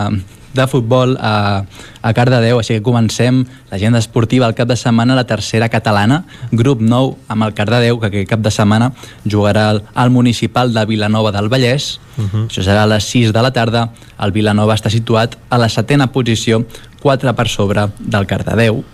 de 0.54 0.66
futbol 0.70 1.16
a, 1.18 1.64
a 2.00 2.12
Cardedeu, 2.14 2.60
així 2.60 2.78
que 2.78 2.84
comencem 2.86 3.42
l'agenda 3.72 3.98
esportiva 3.98 4.46
el 4.46 4.54
cap 4.54 4.70
de 4.70 4.76
setmana, 4.78 5.16
la 5.18 5.26
tercera 5.26 5.68
catalana, 5.68 6.22
grup 6.52 6.80
9 6.80 7.16
amb 7.28 7.46
el 7.48 7.54
Cardedeu, 7.58 7.98
que 8.00 8.10
aquest 8.12 8.30
cap 8.30 8.44
de 8.44 8.54
setmana 8.54 8.92
jugarà 9.26 9.68
al, 9.72 9.82
al 9.94 10.14
municipal 10.14 10.72
de 10.72 10.86
Vilanova 10.86 11.34
del 11.34 11.50
Vallès, 11.52 11.98
això 12.46 12.62
serà 12.62 12.84
a 12.86 12.90
les 12.94 13.10
6 13.10 13.34
de 13.34 13.42
la 13.42 13.50
tarda. 13.52 13.88
El 14.22 14.32
Vilanova 14.32 14.76
està 14.78 14.92
situat 14.92 15.34
a 15.50 15.58
la 15.58 15.68
setena 15.68 16.06
posició, 16.14 16.62
4 17.02 17.34
per 17.36 17.48
sobre 17.50 17.88
del 17.98 18.30
Cardedeu. 18.30 18.84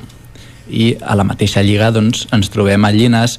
I 0.70 0.94
a 1.02 1.16
la 1.18 1.26
mateixa 1.26 1.62
lliga 1.66 1.90
doncs, 1.92 2.26
ens 2.32 2.50
trobem 2.52 2.84
a 2.84 2.92
Llines, 2.94 3.38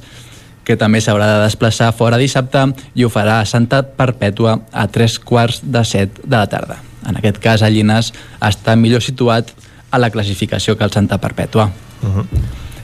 que 0.62 0.76
també 0.78 1.00
s'haurà 1.02 1.26
de 1.26 1.42
desplaçar 1.42 1.90
fora 1.96 2.20
dissabte 2.20 2.68
i 2.94 3.04
ho 3.04 3.10
farà 3.10 3.40
a 3.40 3.48
Santa 3.48 3.82
Perpètua 3.82 4.60
a 4.70 4.86
tres 4.86 5.18
quarts 5.18 5.62
de 5.64 5.82
set 5.84 6.22
de 6.22 6.36
la 6.36 6.46
tarda. 6.46 6.78
En 7.08 7.18
aquest 7.18 7.40
cas, 7.42 7.62
a 7.62 7.70
Llines 7.70 8.12
està 8.38 8.76
millor 8.78 9.02
situat 9.02 9.50
a 9.90 9.98
la 9.98 10.10
classificació 10.10 10.76
que 10.76 10.86
el 10.86 10.94
Santa 10.94 11.18
Perpètua. 11.18 11.70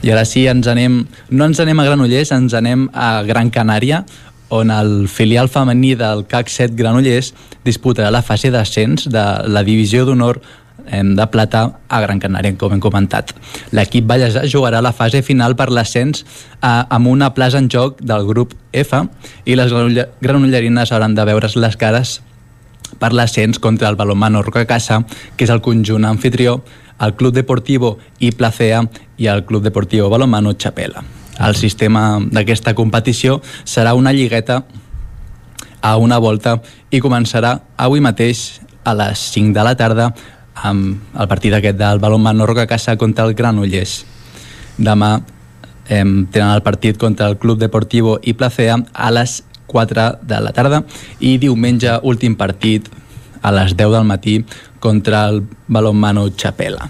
I 0.03 0.11
ara 0.11 0.23
sí, 0.27 0.45
ens 0.47 0.67
anem, 0.71 1.01
no 1.29 1.47
ens 1.47 1.59
anem 1.59 1.79
a 1.79 1.85
Granollers, 1.87 2.31
ens 2.35 2.55
anem 2.55 2.87
a 2.93 3.21
Gran 3.27 3.49
Canària, 3.51 4.03
on 4.49 4.71
el 4.73 5.07
filial 5.07 5.47
femení 5.47 5.93
del 5.95 6.25
CAC 6.27 6.49
7 6.49 6.75
Granollers 6.75 7.33
disputarà 7.65 8.09
la 8.11 8.23
fase 8.25 8.49
d'ascens 8.49 9.05
de 9.11 9.25
la 9.45 9.63
divisió 9.63 10.07
d'honor 10.07 10.41
de 10.87 11.27
plata 11.27 11.79
a 11.87 11.99
Gran 12.01 12.19
Canària, 12.19 12.55
com 12.57 12.73
hem 12.73 12.79
comentat. 12.79 13.33
L'equip 13.71 14.05
ballesà 14.05 14.43
jugarà 14.47 14.81
la 14.81 14.91
fase 14.93 15.21
final 15.21 15.55
per 15.55 15.69
l'ascens 15.71 16.25
a- 16.61 16.87
amb 16.89 17.07
una 17.07 17.33
plaça 17.33 17.57
en 17.57 17.69
joc 17.69 18.01
del 18.01 18.25
grup 18.25 18.53
F 18.73 18.93
i 19.45 19.55
les 19.55 19.71
granolle- 19.71 20.07
granollerines 20.21 20.91
hauran 20.91 21.15
de 21.15 21.25
veure's 21.25 21.55
les 21.55 21.77
cares 21.77 22.21
per 22.99 23.13
l'ascens 23.13 23.59
contra 23.59 23.87
el 23.89 23.95
Balomano 23.95 24.41
Rocacasa, 24.41 25.05
que 25.37 25.43
és 25.45 25.49
el 25.49 25.61
conjunt 25.61 26.05
anfitrió, 26.05 26.63
el 26.99 27.13
Club 27.15 27.33
Deportivo 27.33 27.97
i 28.19 28.31
Placea 28.31 28.81
i 29.17 29.27
el 29.27 29.45
Club 29.45 29.63
Deportivo 29.63 30.09
Balomano 30.09 30.53
Chapela. 30.53 31.03
El 31.39 31.55
sistema 31.55 32.19
d'aquesta 32.19 32.73
competició 32.75 33.41
serà 33.63 33.93
una 33.93 34.11
lligueta 34.11 34.65
a 35.81 35.95
una 35.97 36.17
volta 36.17 36.61
i 36.91 36.99
començarà 36.99 37.61
avui 37.77 38.01
mateix 38.03 38.59
a 38.83 38.93
les 38.93 39.19
5 39.31 39.53
de 39.55 39.63
la 39.63 39.75
tarda 39.79 40.09
amb 40.63 41.19
el 41.19 41.27
partit 41.31 41.53
aquest 41.55 41.77
del 41.79 41.99
Balomano 41.99 42.45
Rocacasa 42.45 42.97
contra 42.97 43.25
el 43.25 43.35
Granollers. 43.35 44.03
Demà 44.77 45.17
eh, 45.87 46.03
tenen 46.03 46.53
el 46.53 46.63
partit 46.63 46.97
contra 46.97 47.27
el 47.27 47.37
Club 47.37 47.59
Deportivo 47.59 48.19
i 48.23 48.33
Placea 48.33 48.77
a 48.93 49.11
les 49.11 49.43
4 49.69 50.07
de 50.25 50.39
la 50.41 50.53
tarda 50.53 50.83
i 51.19 51.37
diumenge 51.37 51.99
últim 52.03 52.35
partit 52.35 52.89
a 53.41 53.51
les 53.55 53.75
10 53.75 53.93
del 53.97 54.07
matí 54.07 54.39
contra 54.79 55.27
el 55.29 55.43
Balonmano 55.67 56.29
Chapela. 56.29 56.89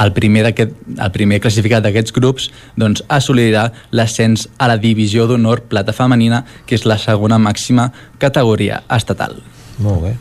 El 0.00 0.12
primer, 0.12 0.54
el 0.54 1.10
primer 1.12 1.40
classificat 1.42 1.82
d'aquests 1.84 2.14
grups 2.14 2.48
doncs, 2.78 3.02
assolirà 3.08 3.66
l'ascens 3.90 4.46
a 4.56 4.70
la 4.70 4.78
divisió 4.78 5.26
d'honor 5.26 5.66
plata 5.68 5.92
femenina, 5.92 6.44
que 6.66 6.78
és 6.78 6.86
la 6.86 6.98
segona 6.98 7.40
màxima 7.42 7.90
categoria 8.22 8.84
estatal. 8.96 9.40
Molt 9.82 10.04
bé. 10.06 10.16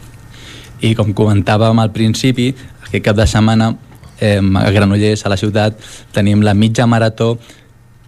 I 0.81 0.93
com 0.95 1.13
comentàvem 1.13 1.79
al 1.81 1.91
principi, 1.95 2.49
aquest 2.87 3.05
cap 3.05 3.17
de 3.17 3.27
setmana 3.27 3.73
eh, 4.19 4.39
a 4.39 4.69
Granollers, 4.71 5.25
a 5.25 5.31
la 5.31 5.37
ciutat, 5.37 5.79
tenim 6.15 6.43
la 6.45 6.53
mitja 6.53 6.87
marató 6.87 7.37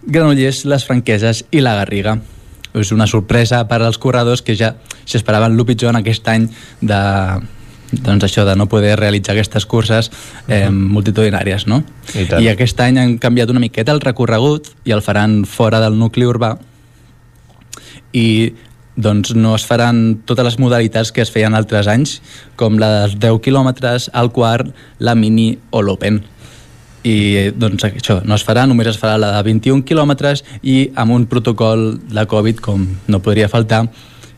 Granollers, 0.02 0.64
les 0.66 0.84
Franqueses 0.84 1.44
i 1.50 1.62
la 1.62 1.76
Garriga. 1.78 2.18
És 2.72 2.92
una 2.92 3.06
sorpresa 3.06 3.66
per 3.68 3.82
als 3.82 3.98
corredors 4.00 4.40
que 4.42 4.56
ja 4.56 4.72
s'esperaven 5.04 5.52
el 5.52 5.66
pitjor 5.68 5.92
en 5.92 6.00
aquest 6.00 6.28
any 6.32 6.46
de, 6.80 7.00
doncs 7.92 8.24
això 8.24 8.46
de 8.48 8.56
no 8.56 8.66
poder 8.72 8.96
realitzar 8.98 9.34
aquestes 9.34 9.66
curses 9.68 10.10
eh, 10.48 10.70
multitudinàries, 10.70 11.66
no? 11.68 11.82
I 12.16 12.24
tant. 12.30 12.40
I 12.40 12.48
aquest 12.52 12.80
any 12.80 12.98
han 12.98 13.16
canviat 13.20 13.52
una 13.52 13.60
miqueta 13.60 13.92
el 13.92 14.00
recorregut 14.00 14.72
i 14.88 14.96
el 14.96 15.04
faran 15.04 15.42
fora 15.44 15.82
del 15.84 15.98
nucli 16.00 16.24
urbà 16.28 16.54
i 18.12 18.26
doncs 18.96 19.32
no 19.34 19.54
es 19.56 19.64
faran 19.66 20.20
totes 20.28 20.44
les 20.44 20.58
modalitats 20.60 21.12
que 21.12 21.22
es 21.24 21.32
feien 21.32 21.54
altres 21.56 21.88
anys, 21.88 22.20
com 22.56 22.78
la 22.80 22.90
dels 23.00 23.16
10 23.20 23.40
quilòmetres, 23.44 24.10
el 24.14 24.30
quart, 24.34 24.72
la 24.98 25.14
mini 25.14 25.56
o 25.70 25.82
l'open. 25.82 26.20
I 27.02 27.50
doncs 27.58 27.82
això, 27.88 28.20
no 28.22 28.36
es 28.38 28.44
farà, 28.46 28.66
només 28.68 28.92
es 28.92 28.98
farà 29.00 29.16
la 29.18 29.32
de 29.34 29.42
21 29.48 29.82
quilòmetres 29.88 30.44
i 30.62 30.92
amb 30.94 31.16
un 31.16 31.26
protocol 31.26 31.96
de 31.98 32.26
Covid, 32.30 32.60
com 32.62 32.84
no 33.08 33.22
podria 33.24 33.50
faltar, 33.50 33.86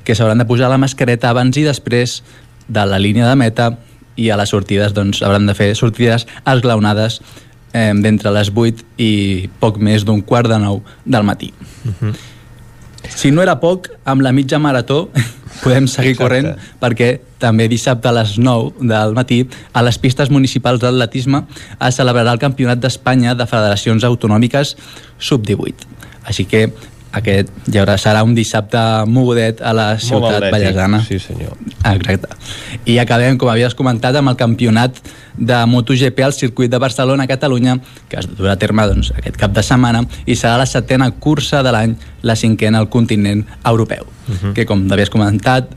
que 0.05 0.15
s'hauran 0.15 0.41
de 0.41 0.47
posar 0.49 0.71
la 0.71 0.81
mascareta 0.81 1.31
abans 1.33 1.57
i 1.61 1.65
després 1.67 2.23
de 2.69 2.85
la 2.89 3.01
línia 3.01 3.29
de 3.29 3.37
meta 3.37 3.73
i 4.17 4.31
a 4.31 4.37
les 4.39 4.53
sortides 4.53 4.95
doncs 4.95 5.23
hauran 5.25 5.49
de 5.49 5.57
fer 5.59 5.73
sortides 5.77 6.27
esglaonades 6.47 7.21
eh, 7.75 7.93
d'entre 7.93 8.33
les 8.33 8.53
8 8.55 8.87
i 9.03 9.49
poc 9.61 9.81
més 9.83 10.07
d'un 10.07 10.23
quart 10.23 10.49
de 10.49 10.61
9 10.63 11.01
del 11.05 11.27
matí. 11.27 11.53
Si 13.11 13.31
no 13.31 13.43
era 13.45 13.59
poc, 13.61 13.91
amb 14.05 14.25
la 14.25 14.33
mitja 14.33 14.59
marató 14.59 15.09
podem 15.63 15.87
seguir 15.89 16.15
Exacte. 16.15 16.23
corrent 16.23 16.49
perquè 16.81 17.09
també 17.41 17.69
dissabte 17.69 18.09
a 18.09 18.15
les 18.17 18.37
9 18.41 18.87
del 18.89 19.15
matí 19.17 19.43
a 19.73 19.83
les 19.85 19.99
pistes 20.01 20.31
municipals 20.33 20.81
d'atletisme 20.83 21.45
es 21.79 21.99
celebrarà 22.01 22.33
el 22.35 22.43
Campionat 22.43 22.81
d'Espanya 22.83 23.37
de 23.39 23.47
Federacions 23.47 24.05
Autonòmiques 24.05 24.75
Sub-18. 25.19 25.89
Així 26.25 26.47
que 26.49 26.67
aquest 27.15 27.51
ja 27.71 27.83
haurà, 27.83 27.95
serà 28.01 28.23
un 28.27 28.35
dissabte 28.35 28.79
mogudet 29.07 29.61
a 29.63 29.73
la 29.77 29.87
ciutat 29.99 30.39
atlètic, 30.41 30.53
ballesana. 30.53 31.01
sí, 31.07 31.19
senyor. 31.23 31.53
Exacte. 31.85 32.29
I 32.91 32.99
acabem, 32.99 33.39
com 33.39 33.49
havies 33.53 33.75
comentat, 33.79 34.17
amb 34.19 34.33
el 34.33 34.37
campionat 34.41 34.99
de 35.39 35.61
MotoGP 35.67 36.21
al 36.27 36.33
circuit 36.35 36.71
de 36.71 36.79
Barcelona-Catalunya, 36.79 37.79
que 38.09 38.19
es 38.19 38.27
durà 38.29 38.53
a 38.55 38.59
terme 38.59 38.87
doncs, 38.91 39.13
aquest 39.17 39.37
cap 39.41 39.55
de 39.55 39.63
setmana, 39.63 40.05
i 40.27 40.35
serà 40.39 40.57
la 40.59 40.67
setena 40.67 41.11
cursa 41.11 41.63
de 41.63 41.73
l'any, 41.75 41.97
la 42.23 42.37
cinquena 42.37 42.79
al 42.83 42.89
continent 42.89 43.45
europeu, 43.65 44.07
que, 44.55 44.67
com 44.67 44.87
havies 44.93 45.11
comentat, 45.11 45.71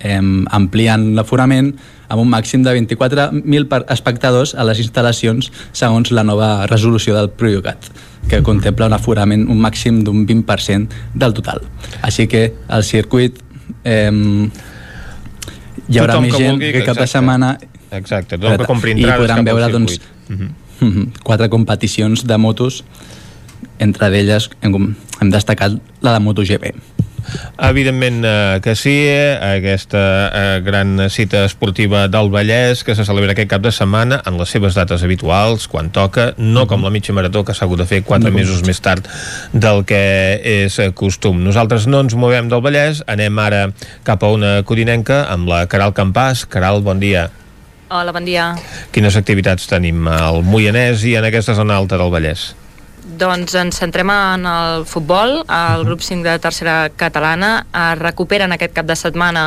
eh, 0.00 0.20
amplien 0.50 1.14
l'aforament 1.16 1.74
amb 2.08 2.20
un 2.20 2.28
màxim 2.28 2.62
de 2.62 2.72
24.000 2.76 3.68
per- 3.68 3.84
espectadors 3.88 4.54
a 4.54 4.64
les 4.68 4.80
instal·lacions 4.82 5.48
segons 5.72 6.10
la 6.12 6.22
nova 6.24 6.66
resolució 6.66 7.14
del 7.16 7.30
Priocat 7.30 7.88
que 8.28 8.42
contempla 8.42 8.88
un 8.88 8.96
aforament, 8.96 9.46
un 9.50 9.60
màxim 9.60 10.02
d'un 10.04 10.24
20% 10.26 11.14
del 11.14 11.34
total. 11.36 11.62
Així 12.02 12.26
que 12.30 12.46
el 12.68 12.84
circuit 12.84 13.40
eh, 13.84 14.10
hi 15.88 15.98
haurà 16.00 16.14
Tothom 16.14 16.26
més 16.26 16.34
que 16.34 16.42
gent 16.42 16.54
vulgui, 16.56 16.72
que 16.72 16.84
cap 16.84 16.96
de 16.96 17.04
exacte. 17.04 17.18
setmana 17.18 17.56
Exacte, 17.94 18.38
tothom 18.38 18.58
que 18.58 18.68
compri 18.68 18.94
i 18.98 19.06
podran 19.06 19.44
veure 19.46 19.68
doncs, 19.72 19.98
circuit. 19.98 20.50
mhm, 20.80 21.10
quatre 21.28 21.48
competicions 21.52 22.24
de 22.26 22.38
motos 22.38 22.82
entre 23.78 24.10
d'elles 24.10 24.48
hem, 24.62 24.94
hem 25.20 25.30
destacat 25.30 25.76
la 26.02 26.14
de 26.16 26.20
MotoGP. 26.24 26.72
Evidentment 27.58 28.24
eh, 28.26 28.60
que 28.62 28.74
sí, 28.76 28.94
eh, 29.06 29.38
aquesta 29.58 30.02
eh, 30.28 30.60
gran 30.64 31.10
cita 31.10 31.44
esportiva 31.44 32.06
del 32.08 32.30
Vallès 32.30 32.82
que 32.84 32.94
se 32.94 33.04
celebra 33.06 33.32
aquest 33.32 33.50
cap 33.50 33.62
de 33.62 33.72
setmana 33.72 34.20
en 34.26 34.38
les 34.38 34.50
seves 34.50 34.74
dates 34.74 35.02
habituals, 35.06 35.68
quan 35.68 35.90
toca, 35.94 36.32
no 36.38 36.66
com 36.70 36.82
la 36.84 36.90
mitja 36.94 37.14
marató 37.14 37.44
que 37.44 37.54
s'ha 37.54 37.64
hagut 37.68 37.82
de 37.84 37.86
fer 37.90 38.02
quatre 38.04 38.30
No. 38.30 38.36
mesos 38.36 38.62
més 38.66 38.80
tard 38.80 39.06
del 39.52 39.84
que 39.84 40.00
és 40.42 40.80
costum. 40.94 41.42
Nosaltres 41.44 41.86
no 41.86 42.00
ens 42.04 42.14
movem 42.18 42.48
del 42.48 42.62
Vallès, 42.64 43.04
anem 43.06 43.38
ara 43.38 43.68
cap 44.02 44.22
a 44.24 44.32
una 44.34 44.56
codinenca 44.64 45.24
amb 45.30 45.48
la 45.48 45.64
Caral 45.70 45.94
Campàs. 45.94 46.46
Caral, 46.48 46.82
bon 46.82 47.00
dia. 47.00 47.28
Hola, 47.94 48.12
bon 48.16 48.24
dia. 48.24 48.54
Quines 48.90 49.14
activitats 49.16 49.68
tenim 49.70 50.08
al 50.08 50.42
Moianès 50.42 51.04
i 51.06 51.14
en 51.20 51.24
aquesta 51.28 51.54
zona 51.54 51.76
alta 51.76 51.98
del 52.00 52.10
Vallès? 52.10 52.54
Doncs 53.14 53.54
ens 53.54 53.76
centrem 53.78 54.10
en 54.10 54.46
el 54.48 54.84
futbol. 54.90 55.44
El 55.46 55.84
grup 55.86 56.00
5 56.02 56.24
de 56.26 56.38
tercera 56.42 56.88
catalana 56.96 57.66
es 57.70 57.98
recuperen 58.00 58.50
aquest 58.54 58.72
cap 58.74 58.88
de 58.88 58.96
setmana 58.98 59.44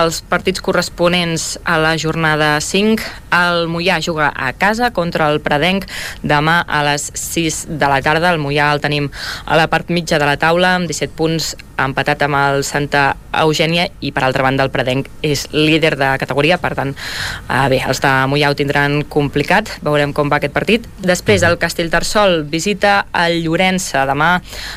els 0.00 0.20
partits 0.22 0.62
corresponents 0.62 1.56
a 1.64 1.78
la 1.82 1.96
jornada 1.98 2.52
5. 2.60 3.08
El 3.34 3.66
Mollà 3.72 3.98
juga 4.04 4.30
a 4.30 4.52
casa 4.52 4.92
contra 4.94 5.30
el 5.32 5.40
Pradenc 5.42 5.88
demà 6.22 6.60
a 6.62 6.84
les 6.86 7.08
6 7.14 7.64
de 7.80 7.90
la 7.90 7.98
tarda. 8.02 8.30
El 8.30 8.38
Mollà 8.38 8.70
el 8.74 8.84
tenim 8.84 9.10
a 9.46 9.58
la 9.58 9.66
part 9.72 9.90
mitja 9.90 10.20
de 10.22 10.30
la 10.30 10.38
taula 10.38 10.76
amb 10.76 10.86
17 10.86 11.16
punts 11.18 11.56
empatat 11.80 12.24
amb 12.26 12.36
el 12.36 12.64
Santa 12.66 13.14
Eugènia 13.40 13.86
i 14.04 14.12
per 14.12 14.24
altra 14.26 14.44
banda 14.44 14.66
el 14.66 14.72
Predenc 14.74 15.08
és 15.24 15.46
líder 15.54 15.94
de 16.00 16.10
categoria, 16.20 16.58
per 16.60 16.74
tant 16.76 16.92
eh, 16.92 17.66
bé, 17.72 17.80
els 17.80 18.02
de 18.02 18.12
Mollà 18.30 18.50
ho 18.52 18.58
tindran 18.58 19.00
complicat 19.08 19.78
veurem 19.84 20.12
com 20.16 20.30
va 20.30 20.40
aquest 20.40 20.54
partit. 20.54 20.86
Després 21.00 21.44
el 21.46 21.58
Castellterçol 21.62 22.42
visita 22.50 22.99
el 23.24 23.40
Llorença 23.44 24.04
demà 24.08 24.30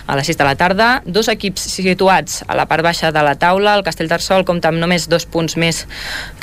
a 0.07 0.17
les 0.17 0.29
6 0.31 0.39
de 0.39 0.47
la 0.47 0.55
tarda, 0.59 0.89
dos 1.05 1.29
equips 1.31 1.65
situats 1.73 2.41
a 2.47 2.57
la 2.57 2.67
part 2.69 2.85
baixa 2.85 3.11
de 3.15 3.23
la 3.25 3.35
taula, 3.39 3.75
el 3.77 3.85
Castellterçol 3.85 4.45
compta 4.47 4.71
amb 4.71 4.81
només 4.81 5.07
dos 5.11 5.25
punts 5.25 5.57
més 5.57 5.83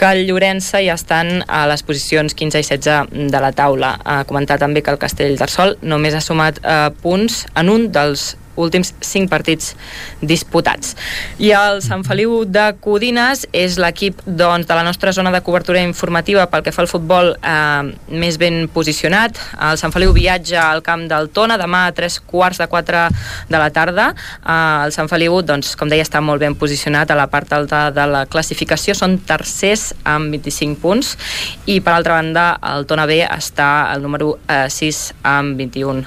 que 0.01 0.11
el 0.11 0.27
Llorença 0.29 0.83
i 0.83 0.91
estan 0.93 1.45
a 1.49 1.65
les 1.71 1.85
posicions 1.87 2.35
15 2.35 2.61
i 2.61 2.69
16 2.71 3.31
de 3.33 3.41
la 3.41 3.53
taula. 3.57 3.97
A 4.05 4.23
comentar 4.29 4.59
també 4.61 4.83
que 4.83 4.93
el 4.93 5.01
Castellterçol 5.01 5.79
només 5.83 6.15
ha 6.15 6.25
sumat 6.25 6.61
eh, 6.63 6.91
punts 7.03 7.45
en 7.55 7.73
un 7.73 7.91
dels 7.93 8.35
últims 8.61 8.93
5 9.01 9.31
partits 9.31 9.75
disputats. 10.21 10.95
I 11.39 11.53
el 11.57 11.81
Sant 11.85 12.05
Feliu 12.07 12.45
de 12.45 12.71
Codines 12.83 13.47
és 13.57 13.79
l'equip 13.81 14.21
doncs, 14.27 14.69
de 14.69 14.77
la 14.77 14.85
nostra 14.87 15.13
zona 15.17 15.33
de 15.35 15.43
cobertura 15.47 15.83
informativa 15.83 16.47
pel 16.51 16.65
que 16.67 16.75
fa 16.75 16.85
al 16.85 16.91
futbol 16.91 17.33
eh, 17.37 17.91
més 18.11 18.39
ben 18.41 18.67
posicionat. 18.73 19.39
El 19.71 19.79
Sant 19.81 19.95
Feliu 19.95 20.15
viatja 20.17 20.69
al 20.71 20.85
camp 20.87 21.07
del 21.11 21.31
Tona 21.35 21.59
demà 21.61 21.87
a 21.89 21.95
3 21.97 22.21
quarts 22.31 22.61
de 22.61 22.69
4 22.71 23.07
de 23.51 23.59
la 23.59 23.71
tarda. 23.75 24.11
Eh, 24.41 24.87
el 24.87 24.95
Sant 24.97 25.11
Feliu, 25.11 25.41
doncs, 25.43 25.75
com 25.79 25.91
deia, 25.91 26.07
està 26.07 26.23
molt 26.25 26.43
ben 26.43 26.57
posicionat 26.59 27.11
a 27.11 27.19
la 27.19 27.29
part 27.33 27.53
alta 27.57 27.89
de 27.95 28.07
la 28.11 28.25
classificació. 28.31 28.95
Són 28.97 29.19
tercers 29.27 29.91
amb 30.09 30.33
25 30.35 30.81
punts 30.83 31.15
i 31.71 31.81
per 31.85 31.95
altra 31.95 32.19
banda 32.19 32.47
el 32.75 32.87
Tona 32.89 33.07
B 33.09 33.21
està 33.25 33.91
al 33.91 34.03
número 34.03 34.35
eh, 34.49 34.69
6 34.71 35.01
amb 35.27 35.59
21 35.61 36.05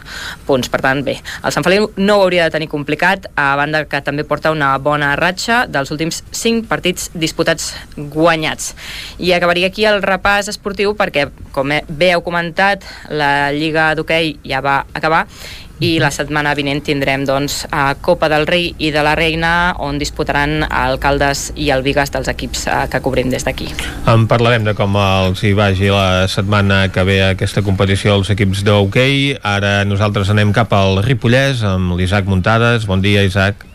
punts. 0.47 0.69
Per 0.73 0.81
tant, 0.83 1.03
bé, 1.05 1.17
el 1.43 1.55
Sant 1.55 1.65
Feliu 1.65 1.89
no 1.97 2.19
ho 2.19 2.27
hauria 2.27 2.42
de 2.45 2.53
tenir 2.53 2.69
complicat, 2.71 3.27
a 3.35 3.55
banda 3.59 3.83
que 3.89 4.01
també 4.05 4.25
porta 4.27 4.51
una 4.53 4.73
bona 4.77 5.13
ratxa 5.19 5.63
dels 5.71 5.91
últims 5.93 6.21
5 6.31 6.67
partits 6.69 7.09
disputats 7.13 7.73
guanyats. 7.97 8.73
I 9.19 9.33
acabaria 9.33 9.71
aquí 9.71 9.87
el 9.89 10.01
repàs 10.03 10.51
esportiu 10.51 10.95
perquè, 10.99 11.29
com 11.55 11.73
bé 11.89 12.13
heu 12.13 12.23
comentat, 12.25 12.85
la 13.09 13.51
Lliga 13.55 13.93
d'Hockey 13.95 14.37
ja 14.47 14.61
va 14.63 14.83
acabar 14.93 15.25
i 15.79 15.97
la 15.99 16.11
setmana 16.13 16.53
vinent 16.55 16.83
tindrem 16.85 17.25
doncs, 17.25 17.63
a 17.71 17.95
Copa 18.01 18.29
del 18.31 18.45
Rei 18.47 18.69
i 18.77 18.91
de 18.93 19.01
la 19.03 19.15
Reina 19.17 19.73
on 19.81 19.97
disputaran 20.01 20.63
Alcaldes 20.69 21.51
i 21.55 21.71
el 21.73 21.83
Vigas 21.85 22.13
dels 22.13 22.29
equips 22.29 22.67
eh, 22.67 22.77
que 22.91 23.01
cobrim 23.01 23.31
des 23.33 23.45
d'aquí. 23.47 23.71
En 24.09 24.27
parlarem 24.29 24.67
de 24.67 24.75
com 24.77 24.95
els 24.99 25.43
hi 25.43 25.53
vagi 25.57 25.89
la 25.93 26.29
setmana 26.31 26.85
que 26.93 27.03
ve 27.07 27.19
aquesta 27.25 27.65
competició 27.65 28.19
als 28.19 28.31
equips 28.33 28.63
d'hoquei. 28.67 29.37
Ara 29.41 29.81
nosaltres 29.89 30.29
anem 30.29 30.53
cap 30.55 30.73
al 30.77 31.01
Ripollès 31.03 31.65
amb 31.67 31.97
l'Isaac 31.97 32.29
Muntades. 32.29 32.87
Bon 32.87 33.01
dia, 33.01 33.25
Isaac. 33.25 33.72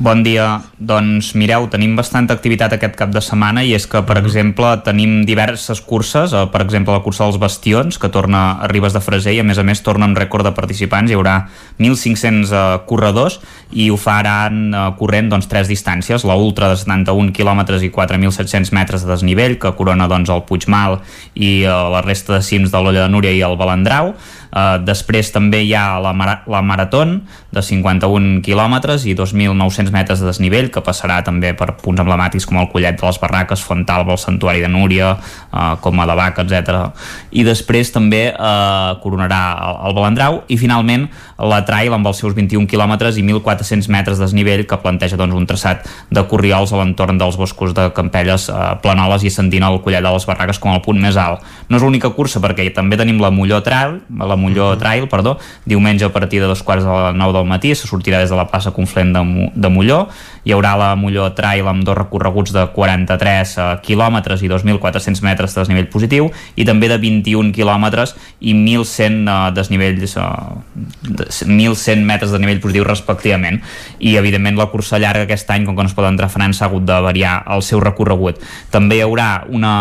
Bon 0.00 0.22
dia. 0.24 0.62
Doncs 0.80 1.34
mireu, 1.36 1.66
tenim 1.68 1.92
bastanta 1.92 2.32
activitat 2.32 2.72
aquest 2.72 2.94
cap 2.96 3.10
de 3.12 3.20
setmana 3.20 3.60
i 3.68 3.74
és 3.76 3.84
que, 3.84 4.00
per 4.08 4.14
exemple, 4.16 4.70
tenim 4.80 5.26
diverses 5.28 5.82
curses, 5.84 6.32
eh, 6.32 6.46
per 6.48 6.62
exemple 6.64 6.94
la 6.94 7.02
cursa 7.04 7.26
dels 7.26 7.36
Bastions, 7.36 7.98
que 8.00 8.08
torna 8.08 8.62
a 8.64 8.70
Ribes 8.72 8.96
de 8.96 9.02
Freser 9.04 9.34
i 9.36 9.42
a 9.42 9.44
més 9.44 9.60
a 9.60 9.62
més 9.62 9.84
torna 9.84 10.08
amb 10.08 10.16
rècord 10.16 10.48
de 10.48 10.54
participants, 10.56 11.12
hi 11.12 11.18
haurà 11.18 11.34
1.500 11.76 12.48
eh, 12.48 12.62
corredors 12.88 13.42
i 13.76 13.90
ho 13.92 13.98
faran 14.00 14.72
eh, 14.72 14.86
corrent 14.96 15.28
doncs, 15.28 15.50
tres 15.52 15.68
distàncies, 15.68 16.24
la 16.24 16.38
ultra 16.40 16.72
de 16.72 16.80
71 16.80 17.36
km 17.36 17.60
i 17.84 17.92
4.700 17.92 18.72
metres 18.72 19.04
de 19.04 19.12
desnivell, 19.12 19.58
que 19.60 19.76
corona 19.76 20.08
doncs, 20.08 20.32
el 20.32 20.46
Puigmal 20.48 21.02
i 21.34 21.60
eh, 21.66 21.68
la 21.68 22.00
resta 22.00 22.38
de 22.38 22.40
cims 22.40 22.72
de 22.72 22.80
l'Olla 22.80 23.04
de 23.04 23.12
Núria 23.12 23.36
i 23.36 23.44
el 23.44 23.60
Balandrau, 23.60 24.14
Uh, 24.50 24.80
després 24.82 25.30
també 25.30 25.62
hi 25.62 25.74
ha 25.78 26.00
la, 26.02 26.10
mara 26.16 26.40
la 26.50 26.60
maratón 26.66 27.20
de 27.54 27.62
51 27.62 28.40
quilòmetres 28.42 29.06
i 29.06 29.14
2.900 29.14 29.94
metres 29.94 30.22
de 30.22 30.26
desnivell 30.26 30.70
que 30.74 30.82
passarà 30.82 31.20
també 31.26 31.52
per 31.54 31.72
punts 31.82 32.02
emblemàtics 32.02 32.48
com 32.50 32.58
el 32.58 32.70
Collet 32.72 32.98
de 32.98 33.06
les 33.06 33.20
Barraques, 33.22 33.62
Fontalba, 33.62 34.16
el 34.16 34.22
Santuari 34.22 34.64
de 34.64 34.70
Núria, 34.72 35.12
uh, 35.14 35.76
com 35.82 36.02
a 36.02 36.08
de 36.10 36.18
Vaca, 36.18 36.46
etc. 36.46 36.90
I 37.30 37.46
després 37.46 37.94
també 37.94 38.24
uh, 38.32 38.98
coronarà 39.02 39.42
el, 39.68 39.80
el 39.88 39.98
Balandrau 40.00 40.42
i 40.48 40.58
finalment 40.58 41.08
la 41.40 41.60
Trail 41.64 41.92
amb 41.94 42.06
els 42.10 42.20
seus 42.20 42.34
21 42.36 42.66
quilòmetres 42.70 43.18
i 43.18 43.24
1.400 43.24 43.88
metres 43.92 44.18
de 44.18 44.26
desnivell 44.26 44.64
que 44.68 44.78
planteja 44.82 45.18
doncs, 45.20 45.36
un 45.36 45.46
traçat 45.48 45.86
de 46.10 46.24
corriols 46.28 46.72
a 46.72 46.80
l'entorn 46.80 47.18
dels 47.20 47.38
boscos 47.40 47.74
de 47.76 47.88
Campelles, 47.96 48.48
uh, 48.52 48.76
Planoles 48.82 49.24
i 49.24 49.32
ascendint 49.32 49.64
el 49.66 49.80
Collet 49.84 50.04
de 50.04 50.12
les 50.12 50.26
Barraques 50.28 50.60
com 50.60 50.74
el 50.74 50.82
punt 50.84 51.00
més 51.00 51.16
alt. 51.20 51.44
No 51.68 51.78
és 51.78 51.84
l'única 51.86 52.12
cursa 52.16 52.42
perquè 52.42 52.68
també 52.76 52.98
tenim 53.00 53.20
la 53.22 53.32
Molló 53.34 53.60
Trail, 53.64 54.00
la 54.18 54.36
Molló 54.36 54.72
Trail, 54.80 55.08
perdó, 55.10 55.38
diumenge 55.64 56.06
a 56.06 56.12
partir 56.12 56.42
de 56.42 56.50
dos 56.50 56.62
quarts 56.66 56.84
de 56.84 56.90
les 56.90 57.16
9 57.16 57.36
del 57.38 57.48
matí, 57.48 57.74
se 57.74 57.88
sortirà 57.88 58.20
des 58.20 58.30
de 58.30 58.36
la 58.38 58.48
plaça 58.50 58.74
Conflent 58.76 59.14
de, 59.16 59.50
de 59.54 59.72
Molló, 59.72 60.02
hi 60.44 60.54
haurà 60.56 60.74
la 60.80 60.92
Molló 60.96 61.30
Trail 61.36 61.66
amb 61.68 61.84
dos 61.84 61.96
recorreguts 61.98 62.54
de 62.54 62.66
43 62.74 63.56
uh, 63.56 63.70
quilòmetres 63.84 64.44
i 64.44 64.50
2.400 64.50 65.24
metres 65.24 65.54
de 65.54 65.62
desnivell 65.62 65.90
positiu 65.92 66.30
i 66.56 66.66
també 66.68 66.88
de 66.90 66.98
21 67.00 67.52
quilòmetres 67.56 68.16
i 68.40 68.54
1.100 68.56 69.20
uh, 69.24 69.50
desnivells 69.56 70.16
de 70.16 71.29
1.100 71.30 72.04
metres 72.06 72.34
de 72.34 72.40
nivell 72.42 72.60
positiu 72.62 72.84
respectivament 72.86 73.60
i 73.98 74.16
evidentment 74.20 74.58
la 74.58 74.68
cursa 74.72 75.00
llarga 75.00 75.26
aquest 75.26 75.50
any 75.50 75.66
com 75.66 75.76
que 75.76 75.86
no 75.86 75.90
es 75.90 75.96
pot 75.96 76.08
entrar 76.08 76.28
a 76.28 76.34
França 76.34 76.64
ha 76.64 76.70
hagut 76.70 76.86
de 76.88 76.98
variar 77.04 77.40
el 77.54 77.64
seu 77.66 77.80
recorregut. 77.82 78.40
També 78.70 78.98
hi 78.98 79.04
haurà 79.06 79.46
una, 79.48 79.74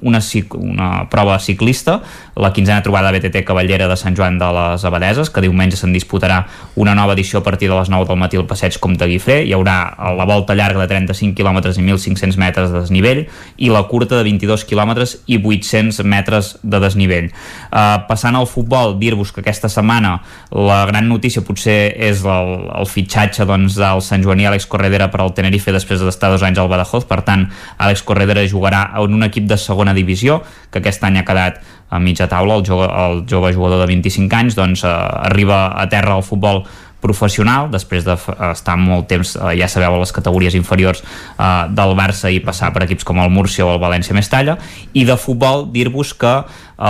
una, 0.00 0.20
una 0.60 0.90
prova 1.10 1.38
ciclista 1.40 2.00
la 2.40 2.52
quinzena 2.52 2.82
trobada 2.82 3.12
BTT 3.12 3.44
Cavallera 3.44 3.86
de 3.88 3.96
Sant 4.00 4.16
Joan 4.16 4.38
de 4.40 4.48
les 4.56 4.84
Abadeses, 4.88 5.28
que 5.30 5.42
diumenge 5.44 5.76
se'n 5.76 5.92
disputarà 5.92 6.40
una 6.80 6.94
nova 6.96 7.12
edició 7.12 7.40
a 7.40 7.44
partir 7.44 7.68
de 7.68 7.76
les 7.76 7.90
9 7.92 8.08
del 8.08 8.18
matí 8.18 8.40
al 8.40 8.46
passeig 8.48 8.78
Comte 8.80 9.06
Guifré. 9.06 9.42
Hi 9.44 9.52
haurà 9.54 9.76
la 10.16 10.26
volta 10.28 10.56
llarga 10.56 10.80
de 10.80 10.88
35 10.88 11.36
km 11.36 11.60
i 11.68 11.84
1.500 11.84 12.40
metres 12.40 12.72
de 12.72 12.80
desnivell 12.80 13.22
i 13.58 13.70
la 13.70 13.84
curta 13.90 14.16
de 14.16 14.24
22 14.24 14.64
km 14.64 15.04
i 15.26 15.38
800 15.38 16.00
metres 16.08 16.54
de 16.62 16.80
desnivell. 16.80 17.28
Uh, 17.70 18.00
passant 18.08 18.36
al 18.36 18.48
futbol, 18.48 18.96
dir-vos 19.00 19.34
que 19.34 19.44
aquesta 19.44 19.68
setmana 19.68 20.16
la 20.50 20.84
gran 20.88 21.08
notícia 21.08 21.44
potser 21.44 21.92
és 21.96 22.24
el, 22.24 22.54
el 22.72 22.88
fitxatge 22.88 23.44
doncs, 23.48 23.76
del 23.80 24.00
Sant 24.04 24.24
Joaní 24.24 24.48
Àlex 24.48 24.68
Corredera 24.70 25.10
per 25.12 25.20
al 25.20 25.34
Tenerife 25.36 25.74
després 25.76 26.00
d'estar 26.00 26.32
dos 26.32 26.44
anys 26.46 26.62
al 26.62 26.70
Badajoz. 26.72 27.04
Per 27.10 27.20
tant, 27.26 27.48
Àlex 27.76 28.04
Corredera 28.06 28.46
jugarà 28.48 28.86
en 29.00 29.20
un 29.20 29.28
equip 29.28 29.44
de 29.50 29.60
segona 29.60 29.94
divisió, 29.96 30.40
que 30.70 30.80
aquest 30.80 31.04
any 31.04 31.20
ha 31.20 31.26
quedat 31.26 31.60
a 31.90 31.98
mitja 31.98 32.28
taula, 32.30 32.56
el 32.60 32.66
jove, 32.66 32.86
el 32.86 33.24
jove 33.28 33.52
jugador 33.54 33.82
de 33.82 33.90
25 33.90 34.36
anys 34.36 34.56
doncs, 34.58 34.84
eh, 34.84 34.94
arriba 35.30 35.68
a 35.74 35.88
terra 35.90 36.14
al 36.14 36.24
futbol 36.26 36.64
professional, 37.00 37.70
després 37.72 38.04
d'estar 38.04 38.76
molt 38.78 39.08
temps, 39.10 39.34
eh, 39.36 39.54
ja 39.58 39.68
sabeu, 39.68 39.96
a 39.96 40.02
les 40.02 40.12
categories 40.12 40.54
inferiors 40.58 41.02
eh, 41.02 41.66
del 41.72 41.94
Barça 41.98 42.30
i 42.32 42.40
passar 42.44 42.70
per 42.74 42.84
equips 42.84 43.06
com 43.08 43.20
el 43.22 43.32
Múrcia 43.32 43.66
o 43.66 43.72
el 43.74 43.80
València 43.82 44.16
Mestalla, 44.16 44.58
i 44.92 45.06
de 45.08 45.16
futbol 45.16 45.66
dir-vos 45.72 46.12
que 46.14 46.34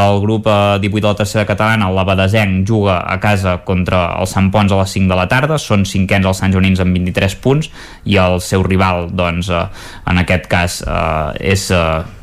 el 0.01 0.21
grup 0.23 0.51
eh, 0.51 0.79
18 0.83 1.01
de 1.01 1.09
la 1.09 1.19
tercera 1.23 1.47
catalana, 1.47 1.89
el 1.91 2.05
Badesenc, 2.07 2.67
juga 2.69 3.01
a 3.07 3.19
casa 3.23 3.61
contra 3.65 4.09
el 4.19 4.31
Sant 4.31 4.51
Pons 4.51 4.73
a 4.73 4.83
les 4.83 4.97
5 4.99 5.11
de 5.11 5.19
la 5.19 5.29
tarda, 5.31 5.59
són 5.59 5.87
cinquens 5.87 6.27
els 6.27 6.43
Sant 6.43 6.55
Joanins 6.55 6.83
amb 6.83 6.97
23 6.99 7.39
punts, 7.43 7.71
i 8.05 8.19
el 8.21 8.41
seu 8.45 8.67
rival, 8.67 9.09
doncs, 9.15 9.51
eh, 9.51 9.67
en 10.11 10.25
aquest 10.27 10.51
cas, 10.51 10.83
eh, 10.87 11.53
és... 11.55 11.71
Eh, 11.71 12.19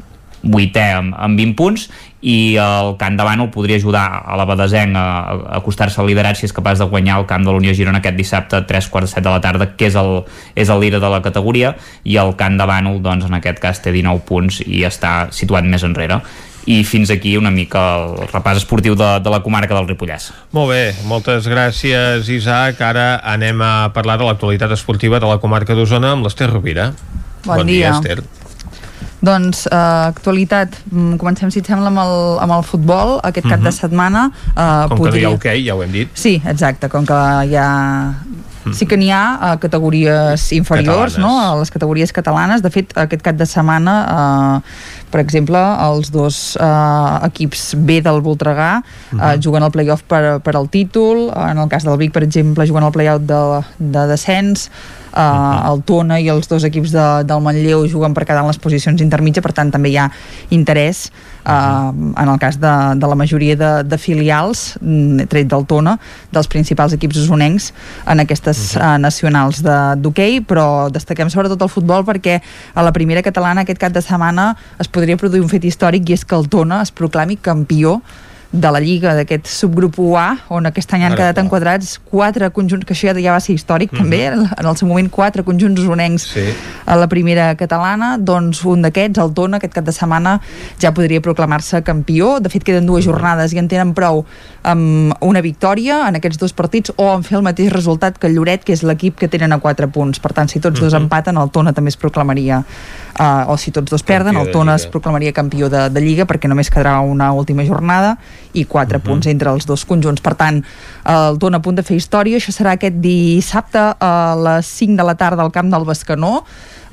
vuitè 0.47 0.83
amb, 0.95 1.15
amb 1.17 1.39
20 1.39 1.55
punts 1.57 1.87
i 2.21 2.57
el 2.57 2.95
Camp 2.97 3.17
de 3.17 3.25
Bànol 3.27 3.51
podria 3.53 3.77
ajudar 3.77 4.05
a 4.25 4.37
la 4.39 4.45
Badesenc 4.49 4.97
a, 4.97 5.03
a 5.03 5.59
acostar-se 5.59 6.01
al 6.01 6.09
liderat 6.09 6.39
si 6.39 6.47
és 6.47 6.55
capaç 6.55 6.81
de 6.81 6.87
guanyar 6.89 7.19
el 7.21 7.27
camp 7.29 7.45
de 7.45 7.53
l'Unió 7.53 7.75
Girona 7.77 8.01
aquest 8.01 8.17
dissabte 8.17 8.57
a 8.57 8.65
3 8.65 8.89
quarts 8.89 9.11
de 9.11 9.19
7 9.19 9.27
de 9.27 9.35
la 9.35 9.43
tarda 9.43 9.69
que 9.77 9.91
és 9.91 9.97
el, 9.99 10.23
és 10.55 10.69
el 10.73 10.81
líder 10.81 11.01
de 11.03 11.11
la 11.13 11.21
categoria 11.21 11.75
i 12.03 12.17
el 12.17 12.33
Camp 12.39 12.57
de 12.57 12.65
Bànol 12.65 13.01
doncs, 13.05 13.29
en 13.29 13.37
aquest 13.37 13.61
cas 13.61 13.81
té 13.83 13.93
19 13.93 14.25
punts 14.25 14.61
i 14.65 14.81
està 14.87 15.27
situat 15.31 15.67
més 15.69 15.85
enrere 15.85 16.21
i 16.67 16.81
fins 16.83 17.11
aquí 17.13 17.37
una 17.39 17.51
mica 17.53 17.81
el 18.01 18.25
repàs 18.27 18.59
esportiu 18.59 18.97
de, 18.99 19.07
de 19.23 19.31
la 19.31 19.39
comarca 19.39 19.71
del 19.71 19.87
Ripollès. 19.87 20.33
Molt 20.51 20.73
bé, 20.73 20.81
moltes 21.07 21.47
gràcies 21.47 22.27
Isaac. 22.33 22.81
Ara 22.83 23.21
anem 23.23 23.63
a 23.63 23.71
parlar 23.95 24.17
de 24.19 24.27
l'actualitat 24.27 24.75
esportiva 24.75 25.21
de 25.23 25.31
la 25.31 25.39
comarca 25.39 25.77
d'Osona 25.77 26.11
amb 26.17 26.27
l'Ester 26.27 26.51
Rovira. 26.51 26.91
Bon, 27.45 27.55
bon 27.55 27.71
dia. 27.71 27.93
dia 27.93 27.95
Esther. 27.95 28.36
Doncs, 29.19 29.65
eh, 29.65 29.75
actualitat, 29.75 30.75
mm, 30.91 31.15
comencem, 31.17 31.49
si 31.51 31.59
et 31.59 31.65
sembla, 31.65 31.87
amb 31.89 31.97
el, 32.03 32.39
amb 32.43 32.51
el 32.59 32.63
futbol, 32.63 33.19
aquest 33.23 33.47
cap 33.47 33.57
uh 33.59 33.63
-huh. 33.63 33.63
de 33.63 33.69
Mhm. 33.71 33.79
setmana. 33.79 34.31
Eh, 34.55 34.85
Com 34.89 34.97
podria... 34.97 35.11
que 35.11 35.17
no 35.17 35.17
hi 35.17 35.23
ha 35.25 35.35
hoquei, 35.35 35.65
ja 35.67 35.75
ho 35.75 35.83
hem 35.83 35.91
dit. 35.91 36.09
Sí, 36.13 36.41
exacte, 36.45 36.87
com 36.89 37.05
que 37.05 37.13
hi 37.13 37.55
ha 37.55 38.13
sí 38.73 38.85
que 38.85 38.97
n'hi 38.97 39.09
ha 39.11 39.51
a 39.53 39.57
categories 39.57 40.51
inferiors, 40.51 41.15
Catalanes. 41.15 41.17
no? 41.17 41.39
a 41.53 41.55
les 41.57 41.71
categories 41.71 42.11
catalanes. 42.11 42.61
De 42.61 42.69
fet, 42.69 42.91
aquest 42.97 43.21
cap 43.21 43.35
de 43.35 43.45
setmana, 43.45 43.93
eh, 44.57 44.61
per 45.09 45.21
exemple, 45.21 45.57
els 45.57 46.11
dos 46.11 46.57
eh, 46.59 47.25
equips 47.27 47.75
B 47.77 48.01
del 48.01 48.21
Voltregà 48.21 48.83
eh, 49.13 49.39
juguen 49.41 49.63
al 49.63 49.71
playoff 49.71 50.03
per, 50.03 50.41
per 50.41 50.55
al 50.57 50.67
títol, 50.69 51.31
en 51.33 51.57
el 51.57 51.69
cas 51.69 51.83
del 51.85 51.97
Vic, 51.97 52.11
per 52.11 52.23
exemple, 52.23 52.67
juguen 52.67 52.83
al 52.83 52.91
playout 52.91 53.21
de, 53.21 53.61
de 53.79 54.07
descens, 54.07 54.69
-huh. 55.17 55.73
el 55.73 55.83
Tona 55.83 56.19
i 56.19 56.29
els 56.29 56.47
dos 56.47 56.63
equips 56.63 56.91
de, 56.91 57.07
del 57.23 57.41
Manlleu 57.41 57.87
juguen 57.87 58.13
per 58.13 58.25
quedar 58.25 58.41
en 58.41 58.47
les 58.47 58.59
posicions 58.59 59.01
intermitja, 59.01 59.41
per 59.41 59.53
tant 59.53 59.71
també 59.71 59.89
hi 59.89 59.97
ha 59.97 60.09
interès 60.49 61.09
uh, 61.45 61.89
en 61.93 62.29
el 62.29 62.39
cas 62.39 62.59
de, 62.59 62.73
de 62.95 63.07
la 63.07 63.15
majoria 63.15 63.55
de, 63.55 63.71
de 63.83 63.97
filials, 63.97 64.77
mm, 64.81 65.27
tret 65.31 65.47
del 65.47 65.65
Tona, 65.65 65.97
dels 66.31 66.47
principals 66.47 66.93
equips 66.93 67.17
usonencs 67.17 67.71
en 68.05 68.19
aquestes 68.19 68.75
uh, 68.75 68.97
nacionals 68.97 69.63
d'hoquei, 69.63 70.41
però 70.41 70.89
destaquem 70.91 71.29
sobretot 71.29 71.61
el 71.61 71.69
futbol 71.73 72.05
perquè 72.05 72.39
a 72.73 72.83
la 72.83 72.93
primera 72.93 73.23
catalana 73.23 73.61
aquest 73.61 73.79
cap 73.79 73.93
de 73.93 74.01
setmana 74.01 74.55
es 74.79 74.87
podria 74.87 75.17
produir 75.17 75.41
un 75.41 75.49
fet 75.49 75.65
històric 75.65 76.09
i 76.09 76.13
és 76.13 76.25
que 76.25 76.35
el 76.35 76.49
Tona 76.49 76.81
es 76.81 76.91
proclami 76.91 77.37
campió 77.37 78.01
de 78.51 78.71
la 78.71 78.79
Lliga 78.79 79.13
d'aquest 79.13 79.45
subgrup 79.51 79.97
UA 79.99 80.37
on 80.55 80.65
aquest 80.69 80.93
any 80.93 81.03
han 81.03 81.11
Ara, 81.11 81.17
quedat 81.19 81.41
enquadrats 81.43 81.99
quatre 81.99 82.49
conjunts, 82.55 82.85
que 82.85 82.93
això 82.93 83.11
ja, 83.11 83.19
ja 83.19 83.33
va 83.33 83.39
ser 83.43 83.53
històric 83.55 83.91
Mhm. 83.91 83.97
també, 83.99 84.25
en 84.27 84.65
el 84.65 84.77
seu 84.77 84.87
moment 84.87 85.09
quatre 85.11 85.43
conjunts 85.43 85.81
usonencs 85.81 86.23
Sí. 86.33 86.53
a 86.85 86.95
la 86.95 87.07
primera 87.07 87.55
catalana, 87.55 88.17
doncs 88.17 88.63
un 88.63 88.81
d'aquests, 88.81 89.19
el 89.19 89.33
Tona, 89.33 89.57
aquest 89.57 89.73
cap 89.73 89.83
de 89.85 89.91
setmana 89.91 90.39
ja 90.79 90.93
podria 90.93 91.19
proclamar-se 91.21 91.83
campió. 91.83 92.39
De 92.39 92.49
fet, 92.49 92.63
queden 92.63 92.85
dues 92.85 93.03
jornades 93.05 93.53
i 93.53 93.57
en 93.59 93.67
tenen 93.67 93.93
prou 93.93 94.25
amb 94.67 95.13
una 95.23 95.39
victòria 95.41 96.01
en 96.09 96.17
aquests 96.19 96.39
dos 96.41 96.53
partits 96.53 96.91
o 96.99 97.07
en 97.13 97.23
fer 97.23 97.37
el 97.39 97.43
mateix 97.45 97.71
resultat 97.71 98.17
que 98.19 98.27
el 98.27 98.35
Lloret, 98.35 98.65
que 98.67 98.73
és 98.75 98.83
l'equip 98.83 99.15
que 99.17 99.29
tenen 99.31 99.55
a 99.55 99.59
4 99.63 99.87
punts. 99.95 100.19
Per 100.19 100.33
tant, 100.35 100.49
si 100.51 100.59
tots 100.59 100.79
dos 100.79 100.93
Mhm. 100.93 101.03
empaten, 101.03 101.37
el 101.37 101.49
Tona 101.49 101.73
també 101.73 101.89
es 101.89 101.97
proclamaria, 101.97 102.63
uh, 103.19 103.51
o 103.51 103.57
si 103.57 103.71
tots 103.71 103.89
dos 103.89 104.03
perden, 104.03 104.33
Campió 104.33 104.47
el 104.47 104.51
Tona 104.51 104.75
es 104.75 104.87
proclamaria 104.87 105.31
campió 105.31 105.69
de, 105.69 105.89
de 105.89 106.01
Lliga 106.01 106.25
perquè 106.27 106.47
només 106.47 106.69
quedarà 106.69 106.99
una 107.01 107.31
última 107.33 107.63
jornada 107.65 108.17
i 108.53 108.65
4 108.65 108.99
punts 108.99 109.27
entre 109.27 109.49
els 109.51 109.65
dos 109.65 109.85
conjunts. 109.85 110.21
Per 110.21 110.35
tant, 110.35 110.63
el 111.05 111.37
Tona 111.39 111.57
a 111.57 111.61
punt 111.61 111.75
de 111.77 111.83
fer 111.83 111.95
història. 111.97 112.37
Això 112.37 112.51
serà 112.51 112.73
aquest 112.75 112.95
dissabte 112.99 113.79
a 113.99 114.35
les 114.35 114.65
5 114.65 114.97
de 114.97 115.03
la 115.03 115.15
tarda 115.15 115.43
al 115.43 115.51
camp 115.51 115.71
del 115.71 115.85
Bescanó. 115.85 116.43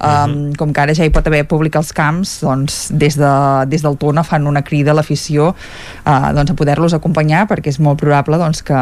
Um, 0.04 0.52
com 0.58 0.72
que 0.74 0.80
ara 0.82 0.92
ja 0.92 1.04
hi 1.06 1.10
pot 1.14 1.26
haver 1.26 1.44
públic 1.48 1.76
als 1.78 1.92
camps 1.96 2.40
doncs 2.42 2.90
des, 2.92 3.14
de, 3.16 3.30
des 3.70 3.80
del 3.80 3.94
Tona 3.96 4.22
fan 4.26 4.46
una 4.46 4.60
crida 4.66 4.90
a 4.92 4.94
l'afició 4.98 5.46
uh, 5.54 6.32
doncs 6.36 6.50
a 6.52 6.56
poder-los 6.58 6.92
acompanyar 6.92 7.46
perquè 7.48 7.72
és 7.72 7.78
molt 7.80 7.98
probable 8.02 8.36
doncs, 8.40 8.60
que, 8.66 8.74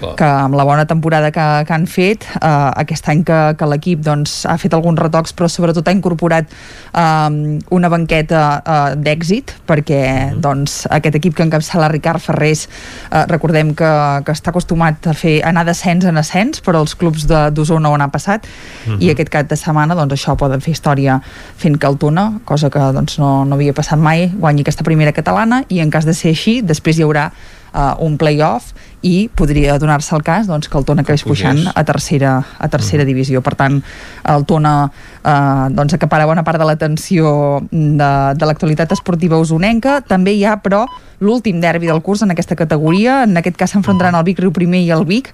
Clar. 0.00 0.12
que 0.18 0.24
amb 0.28 0.58
la 0.58 0.64
bona 0.68 0.84
temporada 0.86 1.30
que, 1.32 1.46
que 1.66 1.72
han 1.74 1.86
fet 1.88 2.26
uh, 2.42 2.68
aquest 2.82 3.08
any 3.08 3.22
que, 3.24 3.38
que 3.58 3.68
l'equip 3.70 4.02
doncs, 4.04 4.42
ha 4.50 4.58
fet 4.60 4.74
alguns 4.76 5.00
retocs 5.00 5.32
però 5.38 5.48
sobretot 5.48 5.88
ha 5.88 5.94
incorporat 5.96 6.52
um, 6.92 7.58
una 7.74 7.88
banqueta 7.92 8.42
uh, 8.60 8.92
d'èxit 8.98 9.54
perquè 9.68 10.02
doncs, 10.40 10.82
aquest 10.90 11.16
equip 11.20 11.34
que 11.38 11.46
encapçala 11.46 11.88
Ricard 11.92 12.20
Ferrés 12.22 12.66
uh, 13.10 13.24
recordem 13.30 13.72
que, 13.78 13.90
que 14.26 14.34
està 14.36 14.52
acostumat 14.52 15.08
a 15.10 15.16
fer 15.16 15.38
anar 15.48 15.64
d'ascens 15.68 16.04
en 16.08 16.20
ascens 16.20 16.62
però 16.64 16.82
els 16.84 16.94
clubs 16.98 17.26
de- 17.30 17.48
d'Osona 17.54 17.90
on 17.94 18.04
ha 18.04 18.08
passat 18.12 18.46
Mhm. 18.88 19.02
i 19.04 19.10
aquest 19.10 19.28
cap 19.28 19.48
de 19.50 19.56
setmana 19.58 19.94
doncs, 19.94 20.14
això 20.14 20.32
poden 20.58 20.64
fer 20.64 20.74
història 20.74 21.20
fent 21.56 21.78
Tona, 21.98 22.40
cosa 22.44 22.70
que 22.70 22.78
doncs, 22.92 23.18
no, 23.18 23.44
no 23.44 23.54
havia 23.56 23.72
passat 23.72 23.98
mai, 23.98 24.28
guanyi 24.28 24.62
aquesta 24.62 24.84
primera 24.84 25.12
catalana 25.12 25.64
i 25.68 25.80
en 25.80 25.90
cas 25.90 26.04
de 26.04 26.14
ser 26.14 26.30
així, 26.34 26.62
després 26.62 26.98
hi 26.98 27.04
haurà 27.04 27.30
uh, 27.72 27.94
un 28.00 28.18
play-off 28.18 28.74
i 29.02 29.28
podria 29.34 29.78
donar-se 29.78 30.14
el 30.16 30.24
cas 30.26 30.48
doncs, 30.48 30.68
que 30.68 30.78
el 30.78 30.86
Tona 30.88 31.04
acabés 31.06 31.22
pujant 31.22 31.60
a 31.74 31.84
tercera, 31.86 32.38
a 32.58 32.68
tercera 32.68 33.06
divisió. 33.06 33.42
Per 33.42 33.54
tant, 33.58 33.80
el 34.26 34.46
Tona 34.48 34.74
eh, 34.88 35.66
doncs, 35.74 35.94
acapara 35.94 36.26
bona 36.26 36.44
part 36.46 36.58
de 36.58 36.66
l'atenció 36.66 37.60
de, 37.70 38.10
de 38.34 38.48
l'actualitat 38.48 38.96
esportiva 38.96 39.38
usonenca. 39.38 40.00
També 40.06 40.34
hi 40.34 40.44
ha, 40.44 40.58
però, 40.62 40.86
l'últim 41.20 41.60
derbi 41.60 41.88
del 41.90 42.02
curs 42.02 42.22
en 42.22 42.30
aquesta 42.30 42.56
categoria. 42.56 43.22
En 43.24 43.36
aquest 43.38 43.56
cas 43.58 43.74
s'enfrontaran 43.74 44.16
el 44.18 44.26
Vic 44.26 44.38
Riu 44.42 44.52
Primer 44.54 44.82
i 44.84 44.92
el 44.94 45.04
Vic 45.06 45.32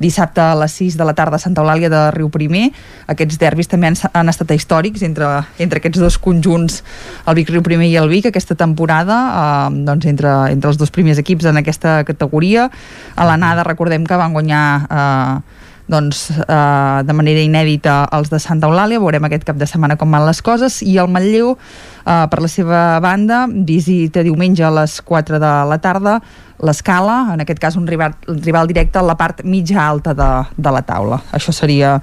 dissabte 0.00 0.40
a 0.40 0.54
les 0.56 0.72
6 0.76 0.96
de 0.96 1.04
la 1.08 1.14
tarda 1.16 1.36
a 1.36 1.40
Santa 1.40 1.62
Eulàlia 1.62 1.88
de 1.92 2.02
Riu 2.12 2.28
Primer. 2.32 2.70
Aquests 3.12 3.38
derbis 3.40 3.68
també 3.68 3.90
han, 3.90 3.96
han 4.12 4.32
estat 4.32 4.52
històrics 4.52 5.04
entre, 5.06 5.28
entre 5.62 5.80
aquests 5.80 6.00
dos 6.00 6.18
conjunts, 6.20 6.82
el 7.26 7.38
Vic 7.38 7.52
Riu 7.52 7.64
Primer 7.64 7.88
i 7.88 7.96
el 8.00 8.08
Vic, 8.12 8.28
aquesta 8.28 8.56
temporada, 8.58 9.18
eh, 9.26 9.84
doncs 9.88 10.08
entre, 10.08 10.32
entre 10.52 10.72
els 10.72 10.80
dos 10.80 10.92
primers 10.92 11.20
equips 11.22 11.48
en 11.48 11.60
aquesta 11.62 12.02
categoria. 12.08 12.70
A 13.16 13.24
l'anada 13.24 13.64
recordem 13.64 14.04
que 14.04 14.16
van 14.20 14.34
guanyar 14.36 14.64
eh, 14.86 15.64
doncs, 15.88 16.30
eh, 16.34 17.02
de 17.06 17.14
manera 17.14 17.40
inèdita 17.40 18.00
els 18.16 18.28
de 18.30 18.40
Santa 18.42 18.68
Eulàlia, 18.68 19.00
veurem 19.00 19.24
aquest 19.28 19.46
cap 19.46 19.58
de 19.58 19.68
setmana 19.70 19.96
com 19.96 20.10
van 20.12 20.26
les 20.26 20.42
coses, 20.42 20.80
i 20.82 20.98
el 20.98 21.08
Manlleu, 21.08 21.54
eh, 21.54 22.26
per 22.30 22.42
la 22.42 22.50
seva 22.50 22.82
banda, 23.00 23.46
visita 23.48 24.24
diumenge 24.26 24.66
a 24.66 24.72
les 24.82 24.98
4 25.00 25.40
de 25.40 25.52
la 25.70 25.78
tarda 25.78 26.18
l'escala, 26.66 27.34
en 27.34 27.44
aquest 27.44 27.60
cas 27.60 27.76
un 27.76 27.86
rival, 27.86 28.16
rival 28.26 28.66
directe 28.66 28.98
a 28.98 29.04
la 29.04 29.16
part 29.16 29.44
mitja 29.44 29.82
alta 29.86 30.14
de, 30.16 30.30
de 30.56 30.72
la 30.72 30.82
taula. 30.82 31.20
Això 31.36 31.54
seria 31.54 31.96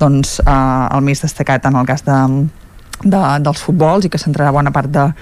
doncs, 0.00 0.38
eh, 0.44 0.96
el 0.96 1.04
més 1.06 1.22
destacat 1.22 1.70
en 1.70 1.78
el 1.78 1.86
cas 1.86 2.04
de, 2.04 2.18
de, 3.04 3.22
dels 3.44 3.62
futbols 3.62 4.08
i 4.08 4.10
que 4.10 4.20
centrarà 4.20 4.52
bona 4.52 4.74
part 4.74 4.90
de, 4.90 5.12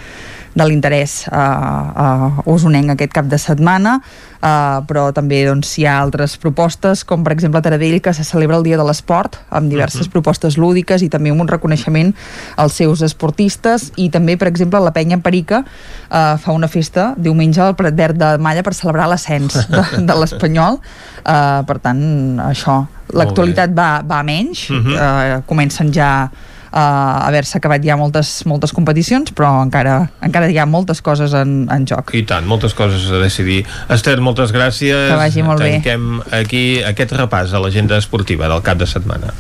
de 0.57 0.65
l'interès 0.65 1.27
uh, 1.29 1.37
uh, 1.37 2.39
usonenc 2.49 2.95
aquest 2.95 3.13
cap 3.13 3.27
de 3.29 3.37
setmana 3.37 3.99
uh, 4.01 4.81
però 4.89 5.11
també 5.13 5.43
doncs, 5.45 5.75
hi 5.77 5.85
ha 5.85 5.99
altres 6.01 6.39
propostes 6.41 7.03
com 7.05 7.21
per 7.27 7.35
exemple 7.35 7.61
a 7.61 7.65
Taradell 7.67 7.99
que 8.01 8.15
se 8.17 8.25
celebra 8.25 8.57
el 8.57 8.65
Dia 8.65 8.79
de 8.81 8.87
l'Esport 8.89 9.37
amb 9.51 9.69
diverses 9.69 10.07
Mhm. 10.07 10.13
propostes 10.17 10.57
lúdiques 10.57 11.03
i 11.05 11.11
també 11.13 11.31
amb 11.31 11.45
un 11.45 11.49
reconeixement 11.53 12.15
als 12.57 12.73
seus 12.81 13.03
esportistes 13.05 13.93
i 13.97 14.09
també 14.09 14.39
per 14.41 14.49
exemple 14.49 14.81
la 14.81 14.93
penya 14.97 15.19
Perica 15.21 15.61
uh, 15.61 16.37
fa 16.41 16.53
una 16.57 16.69
festa 16.73 17.13
diumenge 17.19 17.61
al 17.61 17.77
Prat 17.77 17.95
Verd 17.95 18.17
de 18.17 18.33
Malla 18.39 18.63
per 18.65 18.73
celebrar 18.75 19.09
l'ascens 19.13 19.61
de, 19.69 19.85
de 20.09 20.15
l'Espanyol 20.17 20.81
uh, 20.81 21.63
per 21.69 21.79
tant 21.85 22.01
això 22.49 22.87
l'actualitat 23.13 23.71
va, 23.77 24.01
va 24.03 24.19
a 24.21 24.27
menys 24.27 24.71
Mhm. 24.71 24.93
uh, 24.97 25.43
comencen 25.47 25.93
ja 25.93 26.31
haver-se 26.77 27.59
acabat 27.59 27.85
ja 27.85 27.97
moltes, 27.97 28.41
moltes 28.49 28.75
competicions, 28.77 29.33
però 29.37 29.53
encara, 29.65 29.99
encara 30.25 30.51
hi 30.53 30.59
ha 30.61 30.67
moltes 30.69 31.03
coses 31.05 31.35
en, 31.37 31.65
en 31.73 31.87
joc. 31.89 32.13
I 32.17 32.25
tant, 32.29 32.47
moltes 32.49 32.77
coses 32.77 33.09
a 33.11 33.23
decidir. 33.23 33.63
Esther, 33.93 34.19
moltes 34.25 34.55
gràcies. 34.55 35.09
Que 35.11 35.21
vagi 35.21 35.47
molt 35.47 35.65
bé. 35.65 35.77
Tanquem 35.79 36.21
aquí 36.37 36.67
aquest 36.85 37.17
repàs 37.17 37.57
a 37.57 37.63
l'agenda 37.63 38.01
esportiva 38.01 38.51
del 38.53 38.65
cap 38.67 38.81
de 38.83 38.91
setmana. 38.91 39.33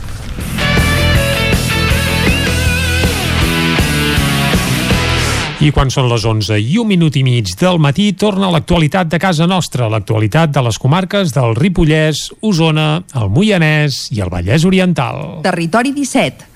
I 5.57 5.71
quan 5.73 5.89
són 5.89 6.11
les 6.11 6.21
11 6.29 6.59
i 6.61 6.75
un 6.77 6.85
minut 6.87 7.15
i 7.17 7.23
mig 7.25 7.49
del 7.57 7.79
matí 7.81 8.11
torna 8.13 8.51
l'actualitat 8.53 9.09
de 9.09 9.17
casa 9.19 9.47
nostra, 9.49 9.89
l'actualitat 9.89 10.53
de 10.53 10.63
les 10.67 10.77
comarques 10.77 11.33
del 11.33 11.57
Ripollès, 11.57 12.27
Osona, 12.45 13.01
el 13.17 13.33
Moianès 13.33 14.11
i 14.13 14.21
el 14.21 14.29
Vallès 14.29 14.67
Oriental. 14.69 15.41
Territori 15.47 15.95
17, 15.97 16.56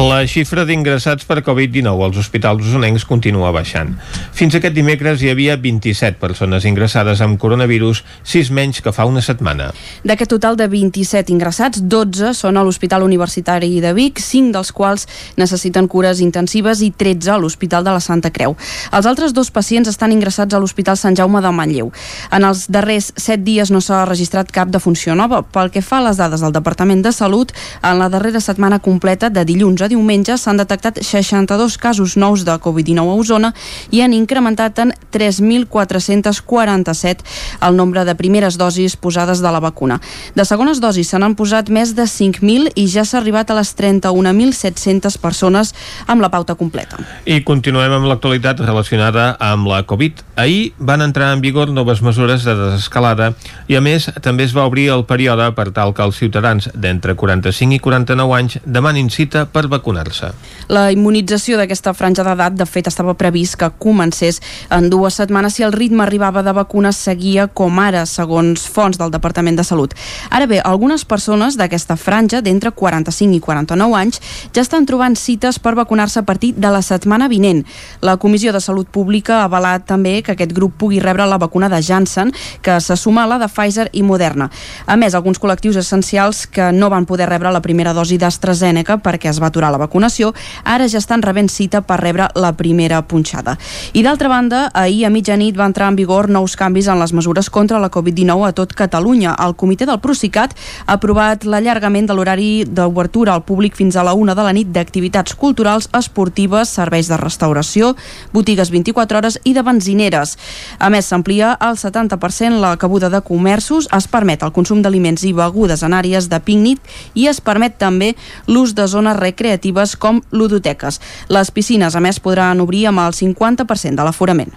La 0.00 0.22
xifra 0.24 0.62
d'ingressats 0.64 1.26
per 1.28 1.42
Covid-19 1.44 2.06
als 2.06 2.16
hospitals 2.16 2.64
usonencs 2.64 3.02
continua 3.04 3.50
baixant. 3.52 3.90
Fins 4.32 4.54
aquest 4.56 4.72
dimecres 4.72 5.20
hi 5.20 5.28
havia 5.28 5.58
27 5.60 6.16
persones 6.16 6.64
ingressades 6.64 7.20
amb 7.20 7.36
coronavirus, 7.42 8.00
6 8.24 8.48
menys 8.56 8.80
que 8.80 8.94
fa 8.96 9.04
una 9.04 9.20
setmana. 9.20 9.66
D'aquest 10.00 10.32
total 10.32 10.56
de 10.56 10.70
27 10.72 11.34
ingressats, 11.34 11.82
12 11.84 12.30
són 12.38 12.56
a 12.56 12.62
l'Hospital 12.64 13.04
Universitari 13.04 13.68
de 13.84 13.90
Vic, 13.92 14.22
5 14.24 14.54
dels 14.54 14.70
quals 14.72 15.04
necessiten 15.36 15.84
cures 15.84 16.24
intensives 16.24 16.80
i 16.80 16.88
13 16.96 17.34
a 17.34 17.36
l'Hospital 17.42 17.84
de 17.84 17.92
la 17.92 18.00
Santa 18.00 18.32
Creu. 18.32 18.56
Els 18.96 19.10
altres 19.10 19.36
dos 19.36 19.52
pacients 19.52 19.92
estan 19.92 20.16
ingressats 20.16 20.56
a 20.56 20.62
l'Hospital 20.64 20.96
Sant 20.96 21.20
Jaume 21.20 21.44
de 21.44 21.52
Manlleu. 21.52 21.92
En 22.32 22.48
els 22.48 22.64
darrers 22.72 23.10
7 23.18 23.44
dies 23.44 23.68
no 23.68 23.84
s'ha 23.84 24.06
registrat 24.08 24.48
cap 24.48 24.72
defunció 24.72 25.12
nova. 25.12 25.42
Pel 25.44 25.68
que 25.68 25.84
fa 25.84 26.00
a 26.00 26.08
les 26.08 26.16
dades 26.16 26.40
del 26.40 26.56
Departament 26.56 27.04
de 27.04 27.12
Salut, 27.12 27.52
en 27.82 28.00
la 28.00 28.08
darrera 28.08 28.40
setmana 28.40 28.80
completa, 28.80 29.28
de 29.28 29.44
dilluns 29.44 29.84
a 29.84 29.89
diumenge, 29.90 30.36
s'han 30.38 30.60
detectat 30.60 31.00
62 31.02 31.74
casos 31.80 32.16
nous 32.16 32.44
de 32.46 32.54
Covid-19 32.62 33.02
a 33.02 33.16
Osona 33.18 33.50
i 33.90 34.00
han 34.04 34.14
incrementat 34.14 34.78
en 34.82 34.92
3.447 35.12 37.24
el 37.66 37.76
nombre 37.76 38.04
de 38.06 38.14
primeres 38.14 38.56
dosis 38.58 38.96
posades 38.96 39.40
de 39.42 39.50
la 39.50 39.60
vacuna. 39.60 40.00
De 40.34 40.44
segones 40.46 40.80
dosis 40.80 41.08
se 41.10 41.18
n'han 41.18 41.34
posat 41.38 41.70
més 41.74 41.94
de 41.98 42.06
5.000 42.06 42.72
i 42.78 42.86
ja 42.90 43.04
s'ha 43.04 43.18
arribat 43.20 43.50
a 43.50 43.54
les 43.58 43.74
31.700 43.76 45.18
persones 45.20 45.74
amb 46.06 46.22
la 46.22 46.30
pauta 46.30 46.54
completa. 46.54 46.96
I 47.26 47.42
continuem 47.46 47.92
amb 47.98 48.06
l'actualitat 48.10 48.60
relacionada 48.62 49.36
amb 49.40 49.66
la 49.70 49.82
Covid. 49.88 50.12
Ahir 50.40 50.72
van 50.78 51.02
entrar 51.02 51.32
en 51.34 51.42
vigor 51.42 51.68
noves 51.74 52.02
mesures 52.02 52.44
de 52.46 52.54
desescalada 52.54 53.32
i, 53.68 53.76
a 53.76 53.82
més, 53.84 54.08
també 54.22 54.44
es 54.46 54.54
va 54.56 54.66
obrir 54.68 54.88
el 54.94 55.04
període 55.08 55.50
per 55.56 55.70
tal 55.74 55.94
que 55.96 56.04
els 56.06 56.18
ciutadans 56.20 56.70
d'entre 56.74 57.16
45 57.18 57.76
i 57.76 57.80
49 57.82 58.38
anys 58.38 58.58
demanin 58.64 59.10
cita 59.10 59.46
per 59.50 59.66
vacunar 59.66 59.79
vacunar-se. 59.80 60.30
La 60.70 60.90
immunització 60.94 61.58
d'aquesta 61.58 61.94
franja 61.96 62.22
d'edat, 62.26 62.54
de 62.54 62.66
fet, 62.68 62.86
estava 62.86 63.16
previst 63.18 63.56
que 63.58 63.70
comencés 63.82 64.38
en 64.70 64.86
dues 64.92 65.16
setmanes 65.18 65.56
si 65.56 65.64
el 65.66 65.72
ritme 65.74 66.04
arribava 66.04 66.44
de 66.46 66.54
vacunes 66.54 67.00
seguia 67.00 67.48
com 67.48 67.80
ara, 67.82 68.04
segons 68.06 68.68
fonts 68.70 69.00
del 69.00 69.10
Departament 69.10 69.58
de 69.58 69.64
Salut. 69.66 69.96
Ara 70.30 70.46
bé, 70.46 70.60
algunes 70.62 71.04
persones 71.04 71.56
d'aquesta 71.58 71.96
franja, 71.96 72.40
d'entre 72.44 72.70
45 72.70 73.34
i 73.34 73.40
49 73.42 73.98
anys, 73.98 74.20
ja 74.54 74.62
estan 74.62 74.86
trobant 74.86 75.16
cites 75.18 75.58
per 75.58 75.74
vacunar-se 75.74 76.20
a 76.20 76.26
partir 76.28 76.52
de 76.54 76.70
la 76.70 76.82
setmana 76.86 77.28
vinent. 77.28 77.64
La 78.00 78.16
Comissió 78.16 78.52
de 78.52 78.60
Salut 78.60 78.88
Pública 78.88 79.40
ha 79.40 79.48
avalat 79.48 79.88
també 79.88 80.20
que 80.22 80.36
aquest 80.36 80.54
grup 80.54 80.76
pugui 80.78 81.00
rebre 81.00 81.26
la 81.26 81.40
vacuna 81.40 81.68
de 81.72 81.82
Janssen, 81.82 82.30
que 82.62 82.78
se 82.80 82.96
suma 82.96 83.24
a 83.24 83.30
la 83.30 83.40
de 83.42 83.48
Pfizer 83.48 83.88
i 83.92 84.04
Moderna. 84.06 84.50
A 84.86 84.96
més, 85.00 85.14
alguns 85.14 85.40
col·lectius 85.40 85.80
essencials 85.80 86.46
que 86.46 86.70
no 86.72 86.90
van 86.92 87.06
poder 87.06 87.28
rebre 87.30 87.50
la 87.50 87.62
primera 87.64 87.94
dosi 87.96 88.18
d'AstraZeneca 88.20 89.00
perquè 89.02 89.30
es 89.30 89.40
va 89.42 89.50
aturar 89.50 89.69
la 89.70 89.80
vacunació, 89.80 90.32
ara 90.64 90.88
ja 90.88 90.98
estan 90.98 91.22
rebent 91.22 91.48
cita 91.50 91.80
per 91.82 92.00
rebre 92.00 92.28
la 92.34 92.52
primera 92.56 93.02
punxada. 93.02 93.56
I 93.92 94.02
d'altra 94.02 94.28
banda, 94.28 94.70
ahir 94.74 95.06
a 95.06 95.10
mitjanit 95.10 95.58
va 95.58 95.66
entrar 95.68 95.88
en 95.90 95.96
vigor 95.96 96.28
nous 96.30 96.56
canvis 96.56 96.88
en 96.88 97.00
les 97.00 97.12
mesures 97.12 97.50
contra 97.50 97.80
la 97.80 97.90
Covid-19 97.90 98.48
a 98.48 98.52
tot 98.52 98.74
Catalunya. 98.74 99.34
El 99.38 99.54
comitè 99.56 99.86
del 99.86 100.00
Procicat 100.00 100.54
ha 100.86 100.98
aprovat 100.98 101.44
l'allargament 101.44 102.08
de 102.08 102.16
l'horari 102.16 102.50
d'obertura 102.66 103.34
al 103.34 103.44
públic 103.44 103.76
fins 103.76 103.96
a 103.96 104.04
la 104.06 104.14
una 104.14 104.34
de 104.34 104.44
la 104.44 104.52
nit 104.52 104.70
d'activitats 104.72 105.34
culturals, 105.34 105.88
esportives, 105.96 106.68
serveis 106.68 107.08
de 107.08 107.16
restauració, 107.20 107.94
botigues 108.32 108.70
24 108.70 109.18
hores 109.18 109.38
i 109.44 109.54
de 109.54 109.62
benzineres. 109.62 110.36
A 110.78 110.90
més, 110.90 111.06
s'amplia 111.06 111.52
al 111.52 111.78
70% 111.80 112.60
la 112.60 112.76
cabuda 112.76 113.10
de 113.10 113.20
comerços, 113.20 113.88
es 113.96 114.08
permet 114.08 114.42
el 114.42 114.52
consum 114.52 114.82
d'aliments 114.82 115.24
i 115.24 115.32
begudes 115.36 115.84
en 115.86 115.94
àrees 115.96 116.28
de 116.30 116.40
pícnic 116.40 116.80
i 117.14 117.26
es 117.30 117.40
permet 117.40 117.78
també 117.78 118.14
l'ús 118.46 118.74
de 118.74 118.86
zones 118.90 119.16
recreatives 119.16 119.59
com 119.96 120.22
ludoteques. 120.32 121.00
Les 121.28 121.50
piscines, 121.50 121.94
a 121.94 122.00
més, 122.00 122.20
podran 122.20 122.60
obrir 122.60 122.86
amb 122.88 123.04
el 123.04 123.12
50% 123.12 123.96
de 123.96 124.08
l'aforament. 124.08 124.52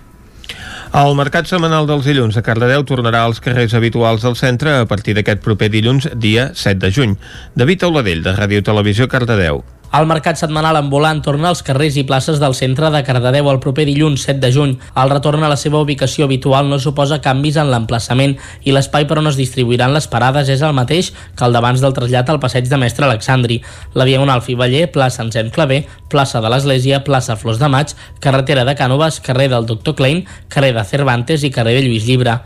El 0.93 1.15
mercat 1.17 1.47
setmanal 1.49 1.87
dels 1.89 2.05
dilluns 2.05 2.35
a 2.37 2.43
Cardedeu 2.45 2.83
tornarà 2.85 3.23
als 3.25 3.39
carrers 3.41 3.73
habituals 3.73 4.21
del 4.21 4.35
centre 4.37 4.75
a 4.77 4.85
partir 4.85 5.15
d'aquest 5.17 5.41
proper 5.41 5.71
dilluns, 5.73 6.09
dia 6.13 6.51
7 6.53 6.77
de 6.83 6.91
juny. 6.93 7.15
David 7.55 7.87
Auladell, 7.87 8.21
de 8.21 8.35
Ràdio 8.37 8.61
Televisió 8.61 9.07
Cardedeu. 9.09 9.63
El 9.93 10.07
mercat 10.09 10.39
setmanal 10.41 10.73
ambulant 10.79 11.19
torna 11.21 11.51
als 11.51 11.59
carrers 11.61 11.99
i 12.01 12.03
places 12.09 12.39
del 12.41 12.55
centre 12.57 12.87
de 12.89 13.03
Cardedeu 13.05 13.45
el 13.51 13.59
proper 13.61 13.83
dilluns 13.85 14.23
7 14.25 14.39
de 14.41 14.49
juny. 14.55 14.71
El 14.97 15.11
retorn 15.11 15.45
a 15.45 15.51
la 15.51 15.57
seva 15.61 15.83
ubicació 15.85 16.25
habitual 16.25 16.65
no 16.71 16.79
suposa 16.81 17.19
canvis 17.21 17.59
en 17.61 17.69
l'emplaçament 17.69 18.33
i 18.65 18.73
l'espai 18.73 19.05
per 19.05 19.19
on 19.21 19.29
es 19.29 19.37
distribuiran 19.37 19.93
les 19.93 20.09
parades 20.09 20.49
és 20.49 20.63
el 20.65 20.73
mateix 20.73 21.11
que 21.37 21.45
el 21.45 21.53
d'abans 21.53 21.85
del 21.85 21.93
trasllat 21.93 22.33
al 22.33 22.41
passeig 22.41 22.71
de 22.71 22.81
Mestre 22.81 23.05
Alexandri. 23.05 23.59
La 23.93 24.09
Diagonal 24.09 24.41
Fiballer, 24.41 24.87
plaça 24.97 25.21
Encén 25.27 25.53
Clavé, 25.53 25.83
plaça 26.09 26.41
de 26.41 26.49
l'Església, 26.49 27.03
plaça 27.05 27.37
Flors 27.37 27.61
de 27.61 27.69
Maig, 27.69 27.93
carretera 28.17 28.65
de 28.65 28.73
Cànoves, 28.73 29.21
carrer 29.21 29.51
del 29.53 29.69
Doctor 29.69 29.93
Klein, 30.01 30.25
carrer 30.49 30.73
de 30.73 30.89
Cervantes 30.89 31.45
i 31.45 31.53
carrer 31.53 31.77
de 31.77 31.85
Lluís 31.85 32.09
Llibre. 32.09 32.39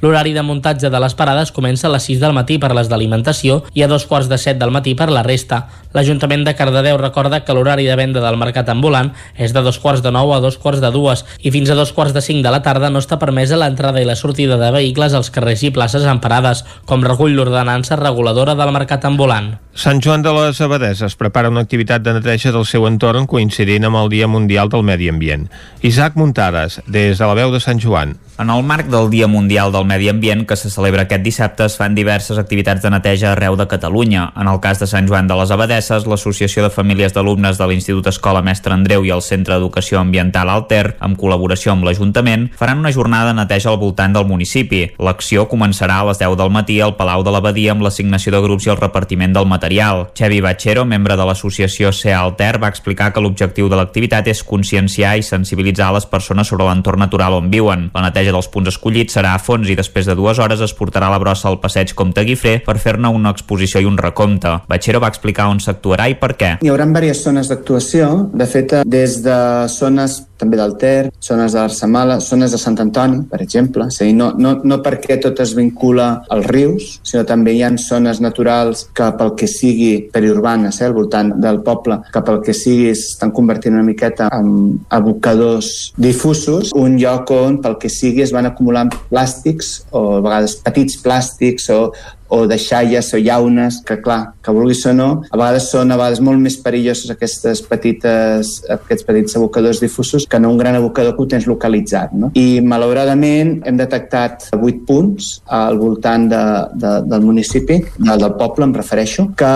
L'horari 0.00 0.32
de 0.32 0.40
muntatge 0.40 0.88
de 0.88 1.00
les 1.02 1.12
parades 1.12 1.50
comença 1.52 1.84
a 1.86 1.90
les 1.92 2.06
6 2.08 2.22
del 2.22 2.32
matí 2.32 2.56
per 2.56 2.70
les 2.72 2.88
d'alimentació 2.88 3.58
i 3.76 3.82
a 3.84 3.88
dos 3.90 4.06
quarts 4.08 4.30
de 4.30 4.38
7 4.40 4.56
del 4.62 4.72
matí 4.72 4.94
per 4.96 5.10
la 5.12 5.20
resta. 5.26 5.66
L'Ajuntament 5.92 6.46
de 6.46 6.54
Cardedeu 6.56 6.96
recorda 6.96 7.42
que 7.44 7.52
l'horari 7.52 7.84
de 7.84 7.98
venda 8.00 8.22
del 8.24 8.38
mercat 8.40 8.72
ambulant 8.72 9.12
és 9.36 9.52
de 9.52 9.60
dos 9.60 9.76
quarts 9.82 10.00
de 10.00 10.12
9 10.16 10.38
a 10.38 10.40
dos 10.40 10.56
quarts 10.56 10.80
de 10.80 10.88
dues 10.94 11.26
i 11.44 11.52
fins 11.52 11.68
a 11.68 11.76
dos 11.76 11.92
quarts 11.92 12.16
de 12.16 12.24
5 12.24 12.40
de 12.46 12.54
la 12.54 12.62
tarda 12.64 12.88
no 12.88 13.02
està 13.04 13.20
permesa 13.20 13.60
l'entrada 13.60 14.00
i 14.00 14.08
la 14.08 14.16
sortida 14.16 14.56
de 14.56 14.72
vehicles 14.72 15.12
als 15.12 15.28
carrers 15.28 15.66
i 15.68 15.74
places 15.74 16.08
en 16.08 16.24
parades, 16.24 16.64
com 16.88 17.04
recull 17.04 17.36
l'ordenança 17.36 18.00
reguladora 18.00 18.56
del 18.56 18.72
mercat 18.72 19.04
ambulant. 19.04 19.58
Sant 19.70 20.00
Joan 20.02 20.22
de 20.22 20.32
les 20.34 20.58
Abadeses 20.60 21.14
prepara 21.14 21.48
una 21.48 21.62
activitat 21.62 22.02
de 22.02 22.16
neteja 22.16 22.50
del 22.50 22.66
seu 22.66 22.88
entorn 22.88 23.28
coincidint 23.30 23.86
amb 23.86 24.00
el 24.00 24.08
Dia 24.10 24.26
Mundial 24.26 24.68
del 24.68 24.82
Medi 24.82 25.08
Ambient. 25.08 25.46
Isaac 25.86 26.18
Muntades, 26.18 26.80
des 26.90 27.18
de 27.18 27.26
la 27.26 27.36
veu 27.38 27.54
de 27.54 27.60
Sant 27.62 27.78
Joan. 27.78 28.16
En 28.40 28.48
el 28.48 28.62
marc 28.64 28.88
del 28.88 29.10
Dia 29.12 29.28
Mundial 29.28 29.70
del 29.70 29.84
Medi 29.84 30.08
Ambient, 30.08 30.46
que 30.48 30.56
se 30.56 30.70
celebra 30.72 31.02
aquest 31.04 31.22
dissabte, 31.22 31.66
es 31.68 31.76
fan 31.76 31.94
diverses 31.94 32.38
activitats 32.40 32.82
de 32.82 32.90
neteja 32.90 33.30
arreu 33.30 33.54
de 33.54 33.66
Catalunya. 33.68 34.32
En 34.34 34.48
el 34.48 34.58
cas 34.64 34.80
de 34.80 34.88
Sant 34.88 35.06
Joan 35.06 35.28
de 35.28 35.36
les 35.36 35.52
Abadesses, 35.52 36.06
l'Associació 36.08 36.64
de 36.64 36.70
Famílies 36.72 37.12
d'Alumnes 37.12 37.60
de 37.60 37.68
l'Institut 37.68 38.08
Escola 38.08 38.40
Mestre 38.42 38.72
Andreu 38.74 39.04
i 39.04 39.12
el 39.12 39.22
Centre 39.22 39.54
d'Educació 39.54 40.00
Ambiental 40.00 40.50
Alter, 40.50 40.96
en 41.04 41.14
col·laboració 41.20 41.76
amb 41.76 41.84
l'Ajuntament, 41.84 42.48
faran 42.56 42.80
una 42.80 42.94
jornada 42.96 43.30
de 43.30 43.38
neteja 43.42 43.70
al 43.70 43.78
voltant 43.78 44.16
del 44.16 44.26
municipi. 44.26 44.86
L'acció 44.98 45.44
començarà 45.46 46.00
a 46.00 46.08
les 46.08 46.18
10 46.24 46.38
del 46.40 46.50
matí 46.50 46.80
al 46.80 46.96
Palau 46.96 47.22
de 47.22 47.36
l'Abadia 47.36 47.76
amb 47.76 47.84
l'assignació 47.84 48.32
de 48.32 48.40
grups 48.48 48.66
i 48.66 48.72
el 48.72 48.80
repartiment 48.80 49.36
del 49.36 49.46
material. 49.60 50.08
Xevi 50.16 50.40
Batxero, 50.40 50.86
membre 50.88 51.16
de 51.16 51.24
l'associació 51.28 51.92
C 51.92 52.14
Alter, 52.16 52.56
va 52.62 52.70
explicar 52.72 53.10
que 53.12 53.20
l'objectiu 53.20 53.68
de 53.68 53.76
l'activitat 53.76 54.30
és 54.32 54.40
conscienciar 54.46 55.18
i 55.18 55.26
sensibilitzar 55.26 55.90
les 55.92 56.06
persones 56.08 56.48
sobre 56.48 56.64
l'entorn 56.64 57.04
natural 57.04 57.36
on 57.36 57.50
viuen. 57.52 57.90
La 57.92 58.06
neteja 58.06 58.32
dels 58.32 58.48
punts 58.48 58.72
escollits 58.72 59.18
serà 59.18 59.34
a 59.36 59.42
fons 59.42 59.68
i 59.68 59.76
després 59.76 60.08
de 60.08 60.16
dues 60.16 60.40
hores 60.40 60.64
es 60.64 60.72
portarà 60.76 61.10
la 61.12 61.20
brossa 61.20 61.50
al 61.50 61.60
passeig 61.60 61.92
Comte 61.94 62.24
Guifré 62.24 62.56
per 62.64 62.78
fer-ne 62.80 63.12
una 63.12 63.34
exposició 63.36 63.82
i 63.84 63.88
un 63.90 64.00
recompte. 64.00 64.56
Batxero 64.70 65.02
va 65.04 65.12
explicar 65.12 65.50
on 65.52 65.60
s'actuarà 65.60 66.08
i 66.08 66.16
per 66.16 66.32
què. 66.40 66.56
Hi 66.64 66.72
haurà 66.72 66.88
diverses 66.88 67.26
zones 67.28 67.52
d'actuació, 67.52 68.30
de 68.32 68.48
fet, 68.48 68.80
des 68.88 69.20
de 69.24 69.36
zones 69.68 70.22
també 70.40 70.58
del 70.60 70.76
Ter, 70.80 71.10
zones 71.22 71.54
de 71.54 71.60
l'Arsamala, 71.60 72.18
zones 72.24 72.54
de 72.54 72.60
Sant 72.60 72.78
Antoni, 72.82 73.22
per 73.30 73.40
exemple. 73.44 73.86
És 73.90 74.00
a 74.00 74.08
dir, 74.08 74.16
no, 74.16 74.30
no, 74.38 74.56
no 74.64 74.80
perquè 74.84 75.18
tot 75.22 75.40
es 75.44 75.54
vincula 75.58 76.08
als 76.32 76.48
rius, 76.50 76.90
sinó 77.06 77.24
també 77.28 77.54
hi 77.54 77.62
ha 77.64 77.70
zones 77.80 78.20
naturals 78.24 78.86
que 78.96 79.10
pel 79.18 79.34
que 79.38 79.48
sigui 79.50 79.92
periurbanes, 80.12 80.80
eh, 80.80 80.88
al 80.88 80.96
voltant 80.96 81.34
del 81.42 81.60
poble, 81.66 82.00
que 82.12 82.22
pel 82.26 82.40
que 82.46 82.54
sigui 82.56 82.90
estan 82.92 83.34
convertint 83.36 83.76
una 83.76 83.86
miqueta 83.86 84.30
en 84.34 84.80
abocadors 84.90 85.92
difusos, 85.96 86.72
un 86.74 86.96
lloc 87.00 87.30
on 87.34 87.60
pel 87.62 87.76
que 87.80 87.92
sigui 87.92 88.24
es 88.24 88.34
van 88.34 88.48
acumulant 88.50 88.90
plàstics 89.10 89.76
o 89.90 90.06
a 90.16 90.24
vegades 90.24 90.56
petits 90.64 90.98
plàstics 91.04 91.70
o, 91.74 91.82
o 92.30 92.46
deixalles 92.46 93.12
o 93.12 93.18
llaunes, 93.18 93.80
que 93.86 93.98
clar, 94.00 94.34
que 94.42 94.54
vulguis 94.54 94.84
o 94.86 94.94
no, 94.94 95.08
a 95.28 95.36
vegades 95.36 95.68
són 95.72 95.90
a 95.90 95.98
vegades 95.98 96.22
molt 96.24 96.40
més 96.40 96.56
perilloses 96.62 97.10
aquestes 97.12 97.62
petites, 97.66 98.52
aquests 98.70 99.06
petits 99.06 99.36
abocadors 99.36 99.82
difusos 99.82 100.26
que 100.30 100.38
no 100.40 100.52
un 100.54 100.60
gran 100.60 100.78
abocador 100.78 101.16
que 101.16 101.24
ho 101.24 101.28
tens 101.30 101.48
localitzat. 101.50 102.14
No? 102.14 102.30
I 102.38 102.62
malauradament 102.62 103.56
hem 103.66 103.80
detectat 103.80 104.50
8 104.56 104.84
punts 104.86 105.30
al 105.60 105.80
voltant 105.80 106.28
de, 106.30 106.42
de, 106.80 106.94
del 107.10 107.26
municipi, 107.26 107.80
del, 107.98 108.22
del 108.22 108.36
poble 108.38 108.68
em 108.68 108.76
refereixo, 108.76 109.26
que 109.36 109.54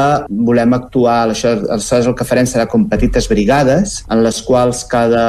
volem 0.50 0.74
actuar, 0.74 1.20
això, 1.30 1.54
aleshores 1.78 2.10
el 2.10 2.18
que 2.18 2.26
farem 2.26 2.50
serà 2.50 2.66
com 2.70 2.88
petites 2.90 3.30
brigades 3.30 4.00
en 4.10 4.24
les 4.26 4.42
quals 4.42 4.84
cada 4.90 5.24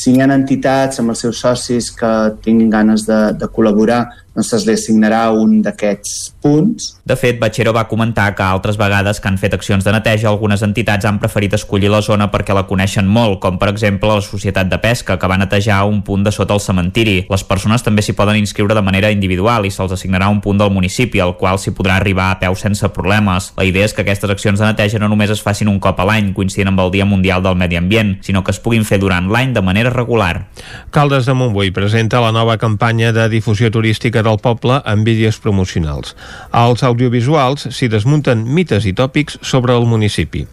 si 0.00 0.14
hi 0.14 0.22
ha 0.22 0.28
entitats 0.32 1.00
amb 1.02 1.12
els 1.12 1.22
seus 1.26 1.40
socis 1.44 1.90
que 2.00 2.10
tinguin 2.44 2.70
ganes 2.72 3.04
de, 3.08 3.20
de 3.40 3.48
col·laborar 3.52 4.02
doncs 4.34 4.52
es 4.54 4.66
li 4.66 4.74
assignarà 4.76 5.22
un 5.34 5.58
d'aquests 5.64 6.30
punts. 6.40 6.86
De 7.04 7.16
fet, 7.18 7.38
Batxero 7.40 7.72
va 7.76 7.86
comentar 7.90 8.28
que 8.36 8.44
altres 8.46 8.78
vegades 8.78 9.20
que 9.20 9.28
han 9.28 9.38
fet 9.40 9.54
accions 9.56 9.84
de 9.84 9.92
neteja, 9.92 10.28
algunes 10.30 10.62
entitats 10.62 11.06
han 11.08 11.18
preferit 11.20 11.54
escollir 11.58 11.90
la 11.90 12.02
zona 12.04 12.30
perquè 12.30 12.54
la 12.54 12.66
coneixen 12.68 13.08
molt, 13.10 13.40
com 13.42 13.58
per 13.58 13.70
exemple 13.72 14.08
la 14.08 14.22
Societat 14.24 14.70
de 14.70 14.78
Pesca, 14.80 15.18
que 15.18 15.30
va 15.30 15.38
netejar 15.40 15.82
un 15.88 16.02
punt 16.06 16.24
de 16.24 16.32
sota 16.32 16.54
el 16.54 16.62
cementiri. 16.62 17.16
Les 17.30 17.44
persones 17.44 17.84
també 17.84 18.04
s'hi 18.06 18.14
poden 18.16 18.38
inscriure 18.38 18.76
de 18.76 18.84
manera 18.86 19.10
individual 19.10 19.66
i 19.66 19.74
se'ls 19.74 19.96
assignarà 19.96 20.30
un 20.30 20.40
punt 20.40 20.60
del 20.62 20.72
municipi, 20.72 21.20
al 21.20 21.36
qual 21.36 21.58
s'hi 21.58 21.74
podrà 21.74 21.98
arribar 21.98 22.30
a 22.30 22.38
peu 22.40 22.54
sense 22.54 22.88
problemes. 22.94 23.50
La 23.58 23.66
idea 23.66 23.88
és 23.88 23.94
que 23.94 24.04
aquestes 24.06 24.30
accions 24.30 24.62
de 24.62 24.70
neteja 24.70 25.02
no 25.02 25.10
només 25.10 25.34
es 25.34 25.42
facin 25.42 25.68
un 25.68 25.80
cop 25.82 26.00
a 26.00 26.06
l'any, 26.06 26.32
coincidint 26.36 26.70
amb 26.70 26.86
el 26.86 26.94
Dia 26.94 27.08
Mundial 27.08 27.42
del 27.42 27.58
Medi 27.58 27.76
Ambient, 27.76 28.16
sinó 28.24 28.44
que 28.44 28.54
es 28.54 28.62
puguin 28.62 28.86
fer 28.86 29.00
durant 29.02 29.28
l'any 29.30 29.52
de 29.56 29.64
manera 29.64 29.89
regular. 29.90 30.46
Caldes 30.90 31.26
de 31.26 31.34
Montbui 31.34 31.70
presenta 31.70 32.20
la 32.22 32.32
nova 32.32 32.56
campanya 32.58 33.12
de 33.12 33.28
difusió 33.28 33.70
turística 33.70 34.22
del 34.22 34.38
poble 34.42 34.80
amb 34.84 35.06
vídeos 35.06 35.38
promocionals. 35.38 36.16
Als 36.50 36.84
audiovisuals 36.86 37.68
s'hi 37.70 37.90
desmunten 37.92 38.44
mites 38.46 38.86
i 38.86 38.94
tòpics 38.94 39.40
sobre 39.42 39.76
el 39.76 39.86
municipi. 39.86 40.46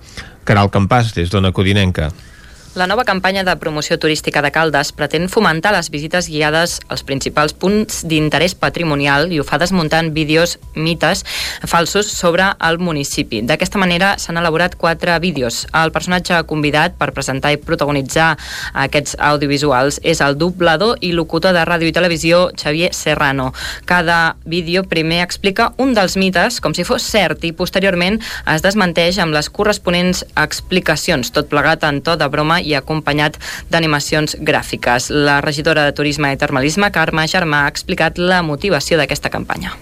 Caral 0.48 0.72
Campàs, 0.72 1.14
des 1.16 1.30
d'Ona 1.34 1.52
Codinenca. 1.52 2.12
La 2.78 2.86
nova 2.86 3.06
campanya 3.06 3.44
de 3.44 3.56
promoció 3.58 3.98
turística 3.98 4.44
de 4.46 4.52
Caldes 4.54 4.92
pretén 4.94 5.24
fomentar 5.34 5.72
les 5.74 5.88
visites 5.90 6.28
guiades 6.30 6.76
als 6.94 7.02
principals 7.02 7.56
punts 7.58 8.04
d'interès 8.06 8.54
patrimonial 8.54 9.32
i 9.34 9.40
ho 9.42 9.46
fa 9.48 9.58
desmuntant 9.58 10.12
vídeos, 10.14 10.60
mites 10.76 11.24
falsos 11.66 12.06
sobre 12.06 12.46
el 12.68 12.78
municipi. 12.78 13.40
D'aquesta 13.42 13.82
manera 13.82 14.12
s'han 14.22 14.38
elaborat 14.38 14.76
quatre 14.78 15.16
vídeos. 15.18 15.64
El 15.74 15.90
personatge 15.96 16.38
convidat 16.46 16.94
per 17.00 17.16
presentar 17.16 17.56
i 17.56 17.58
protagonitzar 17.58 18.28
aquests 18.86 19.18
audiovisuals 19.26 19.98
és 20.04 20.22
el 20.22 20.38
doblador 20.38 21.02
i 21.02 21.16
locutor 21.18 21.58
de 21.58 21.66
ràdio 21.66 21.90
i 21.90 21.98
televisió 21.98 22.52
Xavier 22.54 22.92
Serrano. 22.94 23.56
Cada 23.90 24.36
vídeo 24.46 24.86
primer 24.86 25.24
explica 25.24 25.72
un 25.82 25.96
dels 25.98 26.14
mites 26.14 26.62
com 26.62 26.78
si 26.78 26.86
fos 26.86 27.10
cert 27.10 27.42
i 27.42 27.56
posteriorment 27.58 28.22
es 28.46 28.62
desmenteix 28.62 29.18
amb 29.18 29.34
les 29.34 29.50
corresponents 29.50 30.22
explicacions, 30.38 31.34
tot 31.34 31.50
plegat 31.50 31.90
en 31.90 32.04
to 32.06 32.14
de 32.22 32.30
broma 32.30 32.62
acompanyat 32.76 33.38
d'animacions 33.72 34.38
gràfiques. 34.42 35.12
La 35.14 35.40
regidora 35.42 35.86
de 35.86 35.94
Turisme 35.94 36.34
i 36.34 36.38
Termalisme, 36.38 36.92
Carme 36.92 37.28
Germà, 37.28 37.66
ha 37.66 37.76
explicat 37.76 38.18
la 38.18 38.42
motivació 38.44 38.98
d'aquesta 38.98 39.30
campanya. 39.30 39.78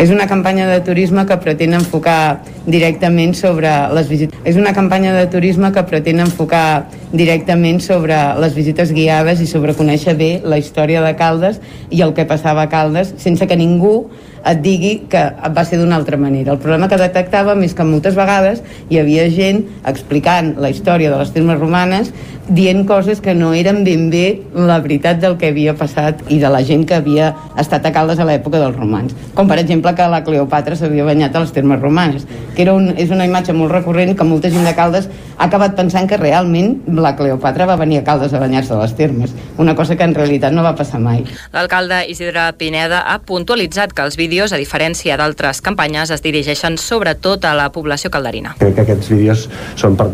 És 0.00 0.10
una 0.10 0.26
campanya 0.26 0.64
de 0.66 0.78
turisme 0.80 1.26
que 1.28 1.36
pretén 1.36 1.74
enfocar 1.76 2.40
directament 2.64 3.34
sobre 3.36 3.68
les 3.92 4.08
visites. 4.08 4.38
És 4.48 4.56
una 4.56 4.72
campanya 4.72 5.12
de 5.12 5.26
turisme 5.28 5.68
que 5.72 5.82
pretén 5.84 6.22
enfocar 6.24 6.88
directament 7.12 7.82
sobre 7.84 8.16
les 8.40 8.56
visites 8.56 8.92
guiades 8.96 9.42
i 9.44 9.46
sobre 9.46 9.76
conèixer 9.76 10.16
bé 10.16 10.30
la 10.44 10.56
història 10.58 11.04
de 11.04 11.12
Caldes 11.18 11.60
i 11.90 12.00
el 12.00 12.14
que 12.16 12.24
passava 12.24 12.64
a 12.64 12.70
Caldes 12.72 13.12
sense 13.20 13.46
que 13.46 13.58
ningú 13.58 14.08
et 14.44 14.60
digui 14.62 14.92
que 15.10 15.22
va 15.54 15.64
ser 15.64 15.78
d'una 15.80 15.96
altra 15.96 16.18
manera. 16.18 16.52
El 16.52 16.60
problema 16.62 16.88
que 16.90 17.00
detectàvem 17.00 17.62
és 17.66 17.74
que 17.78 17.86
moltes 17.86 18.18
vegades 18.18 18.62
hi 18.90 19.00
havia 19.00 19.28
gent 19.30 19.64
explicant 19.88 20.54
la 20.62 20.70
història 20.72 21.12
de 21.12 21.20
les 21.20 21.32
termes 21.34 21.60
romanes 21.60 22.12
dient 22.48 22.82
coses 22.86 23.20
que 23.22 23.34
no 23.38 23.52
eren 23.54 23.84
ben 23.86 24.08
bé 24.10 24.42
la 24.52 24.80
veritat 24.82 25.20
del 25.22 25.36
que 25.38 25.52
havia 25.52 25.76
passat 25.78 26.20
i 26.28 26.40
de 26.42 26.50
la 26.50 26.62
gent 26.66 26.82
que 26.88 26.96
havia 26.98 27.30
estat 27.60 27.86
a 27.86 27.92
Caldes 27.94 28.18
a 28.18 28.26
l'època 28.26 28.58
dels 28.58 28.76
romans. 28.76 29.14
Com 29.36 29.48
per 29.48 29.60
exemple 29.62 29.94
que 29.94 30.08
la 30.10 30.22
Cleopatra 30.26 30.76
s'havia 30.76 31.06
banyat 31.06 31.36
a 31.36 31.44
les 31.44 31.52
termes 31.54 31.80
romanes, 31.80 32.26
que 32.56 32.64
era 32.66 32.74
un, 32.74 32.90
és 32.98 33.14
una 33.14 33.26
imatge 33.28 33.54
molt 33.54 33.72
recurrent 33.72 34.16
que 34.18 34.26
molta 34.26 34.50
gent 34.50 34.66
de 34.66 34.74
Caldes 34.74 35.08
ha 35.38 35.46
acabat 35.46 35.76
pensant 35.78 36.08
que 36.10 36.18
realment 36.18 36.74
la 36.98 37.14
Cleopatra 37.16 37.66
va 37.68 37.78
venir 37.80 38.00
a 38.00 38.04
Caldes 38.06 38.34
a 38.34 38.42
banyar-se 38.42 38.74
a 38.74 38.80
les 38.82 38.96
termes, 38.98 39.32
una 39.58 39.76
cosa 39.78 39.96
que 39.96 40.04
en 40.04 40.14
realitat 40.14 40.52
no 40.52 40.66
va 40.66 40.74
passar 40.76 41.00
mai. 41.00 41.22
L'alcalde 41.54 42.02
Isidre 42.10 42.48
Pineda 42.58 43.04
ha 43.06 43.20
puntualitzat 43.22 43.94
que 43.94 44.02
els 44.02 44.18
vídeos, 44.18 44.31
a 44.32 44.58
diferència 44.60 45.18
d'altres 45.20 45.60
campanyes, 45.60 46.10
es 46.14 46.22
dirigeixen 46.24 46.78
sobretot 46.80 47.44
a 47.44 47.52
la 47.58 47.68
població 47.74 48.10
calderina. 48.10 48.54
Crec 48.58 48.78
que 48.78 48.86
aquests 48.86 49.12
vídeos 49.12 49.44
són 49.76 49.98
per, 49.98 50.08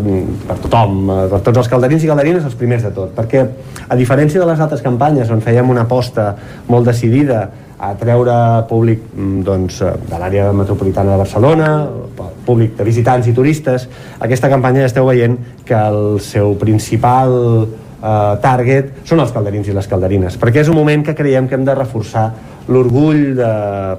per 0.48 0.58
tothom, 0.64 0.98
eh, 1.06 1.22
per 1.30 1.40
tots 1.46 1.62
els 1.62 1.70
calderins 1.70 2.04
i 2.04 2.10
calderines 2.10 2.44
els 2.48 2.58
primers 2.58 2.82
de 2.88 2.92
tot, 2.96 3.14
perquè 3.14 3.46
a 3.88 3.96
diferència 3.96 4.42
de 4.42 4.50
les 4.50 4.60
altres 4.60 4.82
campanyes 4.82 5.30
on 5.30 5.40
fèiem 5.44 5.70
una 5.70 5.86
aposta 5.86 6.32
molt 6.66 6.90
decidida 6.90 7.46
a 7.78 7.92
treure 7.94 8.34
públic 8.68 9.06
mm, 9.14 9.42
doncs, 9.46 9.80
eh, 9.86 9.94
de 10.10 10.18
l'àrea 10.18 10.50
metropolitana 10.52 11.14
de 11.14 11.22
Barcelona, 11.22 11.70
públic 12.48 12.74
de 12.78 12.86
visitants 12.86 13.28
i 13.28 13.34
turistes, 13.36 13.86
aquesta 14.24 14.50
campanya 14.50 14.82
ja 14.82 14.90
esteu 14.90 15.06
veient 15.06 15.36
que 15.68 15.76
el 15.76 16.18
seu 16.24 16.56
principal 16.58 17.36
eh, 18.02 18.34
target 18.42 19.04
són 19.08 19.22
els 19.24 19.34
calderins 19.34 19.68
i 19.68 19.76
les 19.76 19.88
calderines, 19.90 20.38
perquè 20.40 20.64
és 20.64 20.72
un 20.72 20.78
moment 20.78 21.04
que 21.06 21.16
creiem 21.18 21.48
que 21.48 21.58
hem 21.58 21.66
de 21.68 21.76
reforçar 21.76 22.30
l'orgull 22.68 23.34
de 23.38 23.50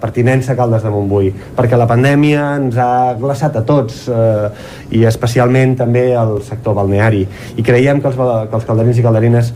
pertinença 0.02 0.54
a 0.54 0.58
Caldes 0.60 0.86
de 0.86 0.92
Montbui, 0.94 1.32
perquè 1.58 1.78
la 1.78 1.88
pandèmia 1.90 2.46
ens 2.60 2.78
ha 2.78 3.16
glaçat 3.20 3.58
a 3.58 3.66
tots 3.66 4.06
eh, 4.14 4.48
i 4.96 5.04
especialment 5.10 5.76
també 5.80 6.10
al 6.16 6.38
sector 6.46 6.78
balneari 6.78 7.26
i 7.58 7.66
creiem 7.66 8.02
que 8.02 8.12
els, 8.12 8.18
que 8.18 8.58
els 8.60 8.70
calderins 8.70 9.02
i 9.02 9.06
calderines 9.06 9.54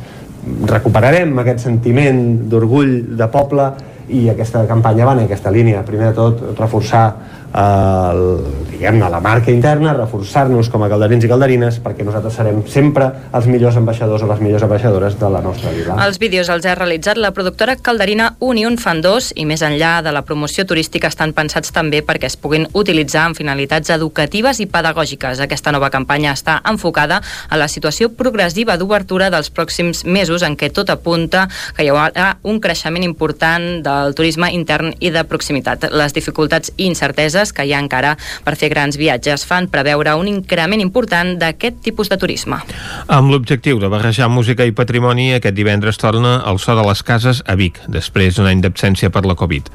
recuperarem 0.67 1.37
aquest 1.39 1.63
sentiment 1.69 2.23
d'orgull 2.51 3.17
de 3.17 3.29
poble 3.31 3.69
i 4.13 4.27
aquesta 4.29 4.65
campanya 4.67 5.05
va 5.07 5.13
en 5.15 5.23
aquesta 5.23 5.51
línia. 5.51 5.85
Primer 5.87 6.11
de 6.11 6.17
tot, 6.17 6.41
reforçar 6.59 7.05
diguem-ne, 7.53 9.09
la 9.09 9.19
marca 9.21 9.51
interna, 9.51 9.93
reforçar-nos 9.93 10.69
com 10.73 10.81
a 10.83 10.89
calderins 10.89 11.25
i 11.25 11.29
calderines 11.29 11.77
perquè 11.83 12.05
nosaltres 12.05 12.33
serem 12.39 12.63
sempre 12.65 13.09
els 13.35 13.45
millors 13.45 13.77
ambaixadors 13.77 14.23
o 14.25 14.29
les 14.31 14.41
millors 14.41 14.65
ambaixadores 14.65 15.19
de 15.19 15.29
la 15.29 15.41
nostra 15.41 15.71
vila. 15.75 15.97
Els 16.07 16.17
vídeos 16.19 16.49
els 16.49 16.65
ha 16.65 16.73
realitzat 16.75 17.19
la 17.21 17.31
productora 17.35 17.75
calderina 17.75 18.31
Union 18.39 18.77
Fan 18.81 19.03
2 19.05 19.33
i 19.37 19.45
més 19.45 19.61
enllà 19.61 19.99
de 20.05 20.13
la 20.15 20.23
promoció 20.25 20.65
turística 20.65 21.11
estan 21.11 21.35
pensats 21.37 21.71
també 21.75 22.01
perquè 22.01 22.31
es 22.31 22.37
puguin 22.37 22.65
utilitzar 22.73 23.27
en 23.29 23.37
finalitats 23.37 23.93
educatives 23.93 24.59
i 24.59 24.65
pedagògiques. 24.65 25.43
Aquesta 25.43 25.71
nova 25.75 25.91
campanya 25.93 26.33
està 26.33 26.59
enfocada 26.69 27.21
a 27.49 27.59
la 27.59 27.69
situació 27.69 28.09
progressiva 28.17 28.77
d'obertura 28.77 29.29
dels 29.29 29.51
pròxims 29.53 30.03
mesos 30.05 30.41
en 30.41 30.57
què 30.57 30.71
tot 30.73 30.89
apunta 30.89 31.45
que 31.77 31.85
hi 31.85 31.91
haurà 31.93 32.33
un 32.41 32.59
creixement 32.63 33.05
important 33.05 33.83
del 33.85 34.17
turisme 34.17 34.49
intern 34.53 34.95
i 34.99 35.13
de 35.13 35.23
proximitat. 35.29 35.91
Les 35.93 36.17
dificultats 36.17 36.73
i 36.77 36.87
incerteses 36.89 37.42
que 37.51 37.65
hi 37.67 37.73
ha 37.73 37.81
encara 37.83 38.13
per 38.45 38.55
fer 38.55 38.69
grans 38.71 38.95
viatges 38.95 39.43
fan 39.49 39.67
preveure 39.67 40.15
un 40.15 40.29
increment 40.31 40.79
important 40.79 41.33
d'aquest 41.41 41.81
tipus 41.83 42.07
de 42.07 42.17
turisme. 42.21 42.61
Amb 43.11 43.33
l'objectiu 43.33 43.81
de 43.81 43.89
barrejar 43.91 44.29
música 44.31 44.63
i 44.63 44.71
patrimoni, 44.71 45.33
aquest 45.35 45.57
divendres 45.57 45.99
torna 45.99 46.37
el 46.47 46.61
so 46.63 46.77
de 46.77 46.85
les 46.87 47.03
cases 47.03 47.43
a 47.47 47.57
Vic, 47.59 47.81
després 47.91 48.37
d'un 48.37 48.47
any 48.47 48.61
d'absència 48.63 49.11
per 49.11 49.25
la 49.27 49.35
Covid. 49.35 49.67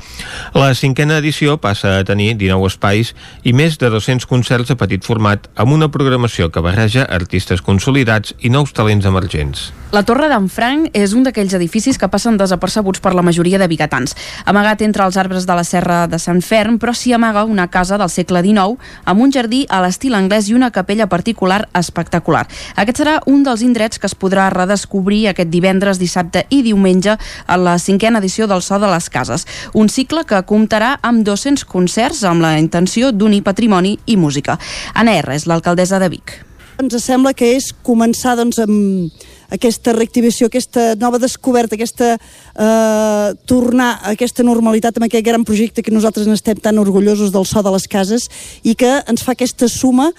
La 0.57 0.71
cinquena 0.79 1.19
edició 1.19 1.59
passa 1.61 1.99
a 1.99 2.07
tenir 2.09 2.37
19 2.39 2.71
espais 2.71 3.13
i 3.43 3.53
més 3.53 3.77
de 3.83 3.91
200 3.93 4.25
concerts 4.31 4.71
a 4.73 4.79
petit 4.79 5.05
format 5.05 5.51
amb 5.57 5.75
una 5.75 5.91
programació 5.93 6.49
que 6.55 6.63
barreja 6.65 7.05
artistes 7.05 7.63
consolidats 7.65 8.35
i 8.41 8.53
nous 8.55 8.73
talents 8.73 9.09
emergents. 9.09 9.69
La 9.91 10.03
Torre 10.05 10.29
d'en 10.29 10.51
Franc 10.53 10.91
és 10.93 11.15
un 11.17 11.23
d'aquells 11.25 11.55
edificis 11.57 11.97
que 11.97 12.11
passen 12.13 12.37
desapercebuts 12.37 13.01
per 13.01 13.15
la 13.17 13.25
majoria 13.25 13.57
de 13.57 13.69
bigatans. 13.71 14.13
Amagat 14.45 14.83
entre 14.85 15.07
els 15.09 15.17
arbres 15.17 15.47
de 15.49 15.57
la 15.57 15.65
serra 15.65 16.03
de 16.07 16.19
Sant 16.21 16.43
Ferm, 16.45 16.77
però 16.77 16.93
s'hi 16.93 17.15
amaga 17.17 17.47
una 17.49 17.58
casa 17.67 17.99
del 17.99 18.09
segle 18.09 18.45
XIX 18.47 18.79
amb 19.05 19.21
un 19.21 19.33
jardí 19.35 19.65
a 19.69 19.81
l'estil 19.83 20.15
anglès 20.15 20.47
i 20.49 20.55
una 20.55 20.71
capella 20.71 21.09
particular 21.11 21.65
espectacular. 21.75 22.47
Aquest 22.77 23.03
serà 23.03 23.19
un 23.27 23.43
dels 23.43 23.63
indrets 23.67 23.99
que 23.99 24.07
es 24.07 24.15
podrà 24.15 24.47
redescobrir 24.55 25.27
aquest 25.29 25.51
divendres, 25.51 25.99
dissabte 25.99 26.47
i 26.55 26.63
diumenge 26.63 27.19
a 27.19 27.57
la 27.59 27.79
cinquena 27.83 28.23
edició 28.23 28.47
del 28.47 28.63
So 28.63 28.79
de 28.79 28.87
les 28.93 29.11
Cases. 29.11 29.47
Un 29.75 29.91
cicle 29.91 30.23
que 30.25 30.45
comptarà 30.47 30.95
amb 31.03 31.27
200 31.27 31.65
concerts 31.67 32.23
amb 32.23 32.45
la 32.47 32.55
intenció 32.63 33.11
d'unir 33.11 33.43
patrimoni 33.43 33.99
i 34.07 34.17
música. 34.17 34.59
Anna 34.95 35.19
R. 35.19 35.35
és 35.35 35.49
l'alcaldessa 35.51 35.99
de 35.99 36.09
Vic. 36.09 36.45
Ens 36.79 36.95
sembla 37.03 37.33
que 37.35 37.57
és 37.57 37.73
començar 37.83 38.37
doncs, 38.39 38.61
amb 38.63 39.11
aquesta 39.55 39.95
reactivació, 39.97 40.49
aquesta 40.49 40.93
nova 41.01 41.21
descoberta, 41.21 41.77
aquesta 41.77 42.15
eh, 42.17 43.29
tornar 43.49 43.91
a 43.97 44.13
aquesta 44.17 44.45
normalitat 44.45 44.99
amb 44.99 45.09
aquest 45.09 45.25
gran 45.25 45.47
projecte 45.49 45.83
que 45.83 45.95
nosaltres 45.95 46.29
n'estem 46.29 46.61
tan 46.61 46.79
orgullosos 46.79 47.33
del 47.33 47.47
so 47.49 47.63
de 47.65 47.73
les 47.73 47.89
cases 47.89 48.29
i 48.63 48.77
que 48.79 48.99
ens 49.09 49.25
fa 49.25 49.33
aquesta 49.37 49.69
suma 49.73 50.13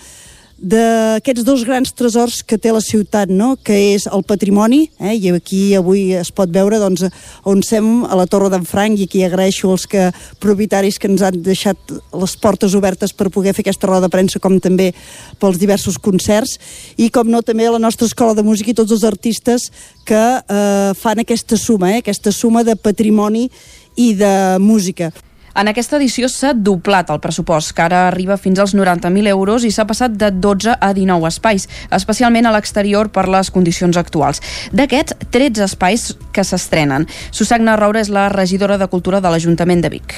d'aquests 0.59 1.45
dos 1.47 1.63
grans 1.63 1.91
tresors 1.95 2.41
que 2.43 2.57
té 2.59 2.73
la 2.75 2.81
ciutat, 2.83 3.31
no? 3.31 3.53
que 3.63 3.75
és 3.93 4.07
el 4.11 4.23
patrimoni, 4.27 4.81
eh? 4.99 5.15
i 5.15 5.31
aquí 5.31 5.61
avui 5.77 6.11
es 6.19 6.31
pot 6.35 6.51
veure 6.51 6.79
doncs, 6.81 7.05
on 7.47 7.63
sem 7.63 8.03
a 8.03 8.17
la 8.19 8.27
Torre 8.27 8.51
d'en 8.51 8.65
Franc, 8.67 8.99
i 8.99 9.07
aquí 9.07 9.23
agraeixo 9.23 9.71
als 9.71 9.87
que, 9.87 10.09
propietaris 10.43 10.99
que 10.99 11.07
ens 11.07 11.23
han 11.23 11.39
deixat 11.45 11.93
les 12.11 12.35
portes 12.41 12.75
obertes 12.75 13.15
per 13.15 13.31
poder 13.31 13.55
fer 13.55 13.63
aquesta 13.63 13.87
roda 13.87 14.07
de 14.07 14.13
premsa, 14.13 14.43
com 14.43 14.59
també 14.59 14.91
pels 15.39 15.61
diversos 15.61 15.99
concerts, 16.01 16.57
i 16.99 17.07
com 17.13 17.31
no 17.31 17.41
també 17.45 17.69
a 17.69 17.77
la 17.77 17.83
nostra 17.83 18.09
escola 18.09 18.35
de 18.35 18.43
música 18.43 18.73
i 18.73 18.77
tots 18.77 18.91
els 18.95 19.07
artistes 19.07 19.69
que 20.05 20.19
eh, 20.19 20.91
fan 20.99 21.23
aquesta 21.23 21.57
suma, 21.57 21.95
eh? 21.95 22.03
aquesta 22.03 22.35
suma 22.35 22.65
de 22.67 22.75
patrimoni 22.75 23.47
i 23.95 24.13
de 24.17 24.59
música. 24.59 25.13
En 25.59 25.67
aquesta 25.67 25.97
edició 25.97 26.29
s'ha 26.31 26.53
doblat 26.55 27.09
el 27.11 27.19
pressupost, 27.19 27.73
que 27.75 27.83
ara 27.83 28.05
arriba 28.07 28.37
fins 28.39 28.61
als 28.63 28.71
90.000 28.77 29.27
euros 29.27 29.65
i 29.67 29.71
s'ha 29.75 29.83
passat 29.89 30.13
de 30.15 30.29
12 30.31 30.77
a 30.79 30.93
19 30.95 31.27
espais, 31.27 31.65
especialment 31.91 32.47
a 32.47 32.53
l'exterior 32.55 33.09
per 33.11 33.25
les 33.27 33.51
condicions 33.51 33.99
actuals. 33.99 34.39
D'aquests, 34.71 35.17
13 35.35 35.65
espais 35.65 36.13
que 36.31 36.45
s'estrenen. 36.47 37.09
Susagna 37.35 37.75
Raura 37.75 37.99
és 37.99 38.07
la 38.07 38.29
regidora 38.31 38.77
de 38.79 38.87
Cultura 38.87 39.19
de 39.19 39.33
l'Ajuntament 39.33 39.83
de 39.83 39.91
Vic 39.97 40.15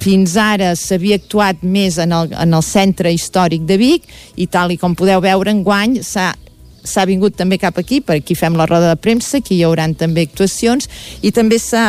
fins 0.00 0.32
ara 0.40 0.70
s'havia 0.80 1.18
actuat 1.18 1.58
més 1.60 1.98
en 2.00 2.14
el, 2.16 2.30
en 2.32 2.54
el 2.56 2.62
centre 2.64 3.10
històric 3.12 3.66
de 3.68 3.76
Vic 3.76 4.06
i 4.40 4.46
tal 4.48 4.72
i 4.72 4.78
com 4.80 4.94
podeu 4.96 5.20
veure 5.20 5.52
enguany 5.52 5.98
s'ha 6.00 6.30
s'ha 6.84 7.04
vingut 7.08 7.36
també 7.36 7.58
cap 7.60 7.78
aquí, 7.80 8.00
per 8.00 8.18
aquí 8.20 8.36
fem 8.38 8.56
la 8.58 8.66
roda 8.68 8.90
de 8.92 8.98
premsa, 9.00 9.38
aquí 9.38 9.56
hi 9.58 9.64
haurà 9.66 9.86
també 9.98 10.26
actuacions, 10.28 10.88
i 11.22 11.32
també 11.32 11.58
s'ha 11.58 11.84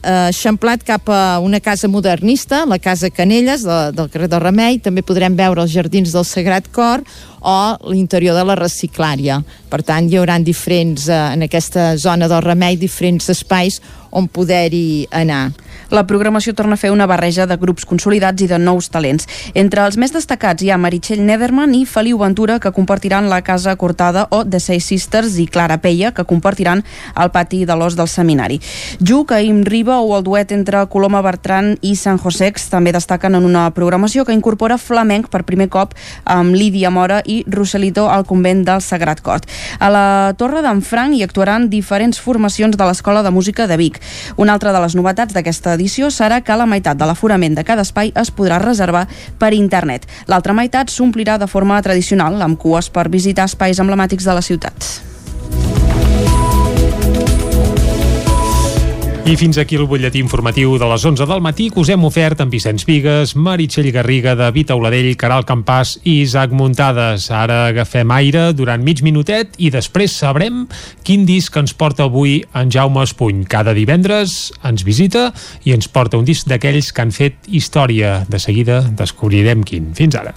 eh, 0.00 0.14
eixamplat 0.30 0.84
cap 0.86 1.08
a 1.08 1.38
una 1.44 1.60
casa 1.60 1.88
modernista, 1.88 2.64
la 2.66 2.78
Casa 2.78 3.10
Canelles, 3.10 3.64
de, 3.64 3.78
del 3.96 4.10
carrer 4.10 4.28
del 4.32 4.42
Remei, 4.44 4.80
també 4.82 5.04
podrem 5.06 5.36
veure 5.36 5.64
els 5.64 5.72
jardins 5.72 6.12
del 6.14 6.26
Sagrat 6.28 6.70
Cor, 6.72 7.04
o 7.44 7.90
l'interior 7.92 8.34
de 8.34 8.44
la 8.44 8.56
reciclària. 8.58 9.42
Per 9.70 9.82
tant, 9.84 10.08
hi 10.08 10.18
haurà 10.18 10.38
diferents, 10.42 11.08
eh, 11.08 11.20
en 11.34 11.44
aquesta 11.46 11.96
zona 11.96 12.28
del 12.28 12.42
Remei, 12.42 12.76
diferents 12.76 13.28
espais 13.28 13.80
on 14.14 14.28
poder-hi 14.28 15.08
anar. 15.10 15.50
La 15.90 16.06
programació 16.06 16.54
torna 16.54 16.78
a 16.78 16.80
fer 16.80 16.90
una 16.94 17.06
barreja 17.06 17.44
de 17.46 17.56
grups 17.60 17.84
consolidats 17.84 18.42
i 18.42 18.46
de 18.48 18.58
nous 18.58 18.88
talents. 18.90 19.26
Entre 19.58 19.82
els 19.84 19.98
més 20.00 20.14
destacats 20.14 20.62
hi 20.62 20.70
ha 20.72 20.78
Meritxell 20.80 21.20
Nederman 21.26 21.74
i 21.76 21.82
Feliu 21.84 22.18
Ventura, 22.22 22.60
que 22.62 22.72
compartiran 22.72 23.28
la 23.28 23.42
Casa 23.42 23.74
Cortada, 23.76 24.24
o 24.30 24.44
The 24.46 24.60
Seis 24.62 24.86
Sisters 24.86 25.36
i 25.42 25.46
Clara 25.46 25.80
Peia, 25.82 26.12
que 26.14 26.24
compartiran 26.24 26.84
el 27.20 27.30
pati 27.34 27.64
de 27.66 27.76
l'os 27.76 27.98
del 27.98 28.08
seminari. 28.08 28.60
Ju, 29.02 29.24
Caim 29.26 29.64
Riba 29.66 29.98
o 30.00 30.14
el 30.16 30.24
duet 30.24 30.54
entre 30.56 30.86
Coloma 30.88 31.20
Bertran 31.26 31.74
i 31.82 31.96
San 31.98 32.18
Josex 32.22 32.70
també 32.72 32.94
destaquen 32.94 33.34
en 33.34 33.44
una 33.44 33.66
programació 33.74 34.24
que 34.24 34.34
incorpora 34.34 34.78
flamenc 34.78 35.28
per 35.28 35.42
primer 35.44 35.68
cop 35.68 35.94
amb 36.24 36.54
Lídia 36.54 36.90
Mora 36.94 37.20
i 37.26 37.33
Roselito 37.50 38.06
al 38.10 38.26
convent 38.28 38.62
del 38.68 38.82
Sagrat 38.84 39.22
Cort. 39.24 39.48
A 39.80 39.90
la 39.90 40.06
Torre 40.38 40.62
d'en 40.62 40.82
Franc 40.82 41.16
hi 41.16 41.24
actuaran 41.26 41.68
diferents 41.72 42.20
formacions 42.20 42.76
de 42.78 42.86
l'Escola 42.86 43.24
de 43.26 43.32
Música 43.34 43.66
de 43.66 43.78
Vic. 43.80 43.98
Una 44.36 44.54
altra 44.54 44.72
de 44.72 44.82
les 44.84 44.94
novetats 44.94 45.34
d'aquesta 45.34 45.74
edició 45.74 46.12
serà 46.14 46.42
que 46.44 46.58
la 46.58 46.68
meitat 46.70 47.00
de 47.00 47.08
l'aforament 47.08 47.58
de 47.58 47.64
cada 47.66 47.82
espai 47.82 48.12
es 48.14 48.30
podrà 48.30 48.60
reservar 48.62 49.06
per 49.38 49.54
internet. 49.56 50.06
L'altra 50.30 50.54
meitat 50.54 50.92
s'omplirà 50.94 51.38
de 51.38 51.50
forma 51.50 51.80
tradicional, 51.82 52.40
amb 52.42 52.60
cues 52.60 52.92
per 52.94 53.08
visitar 53.10 53.50
espais 53.50 53.82
emblemàtics 53.82 54.24
de 54.28 54.38
la 54.38 54.44
ciutat. 54.44 54.94
I 59.24 59.38
fins 59.40 59.56
aquí 59.56 59.78
el 59.80 59.86
butlletí 59.88 60.20
informatiu 60.20 60.74
de 60.76 60.84
les 60.84 61.04
11 61.08 61.24
del 61.24 61.40
matí 61.40 61.70
que 61.72 61.80
us 61.80 61.88
hem 61.88 62.02
ofert 62.04 62.42
amb 62.44 62.52
Vicenç 62.52 62.82
Vigues, 62.84 63.32
Meritxell 63.40 63.88
Garriga, 63.94 64.34
David 64.36 64.74
Auladell, 64.74 65.14
Caral 65.16 65.46
Campàs 65.48 65.94
i 66.04 66.18
Isaac 66.26 66.52
Muntades. 66.52 67.30
Ara 67.32 67.62
agafem 67.70 68.12
aire 68.12 68.50
durant 68.52 68.84
mig 68.84 69.00
minutet 69.00 69.56
i 69.56 69.70
després 69.72 70.12
sabrem 70.12 70.66
quin 71.08 71.24
disc 71.24 71.56
ens 71.56 71.72
porta 71.72 72.04
avui 72.04 72.42
en 72.52 72.68
Jaume 72.68 73.00
Espuny. 73.08 73.46
Cada 73.48 73.72
divendres 73.72 74.52
ens 74.60 74.84
visita 74.84 75.30
i 75.64 75.72
ens 75.72 75.88
porta 75.88 76.20
un 76.20 76.28
disc 76.28 76.44
d'aquells 76.44 76.92
que 76.92 77.06
han 77.06 77.16
fet 77.16 77.48
història. 77.48 78.26
De 78.28 78.36
seguida 78.36 78.82
descobrirem 78.92 79.64
quin. 79.64 79.94
Fins 79.96 80.20
ara. 80.20 80.36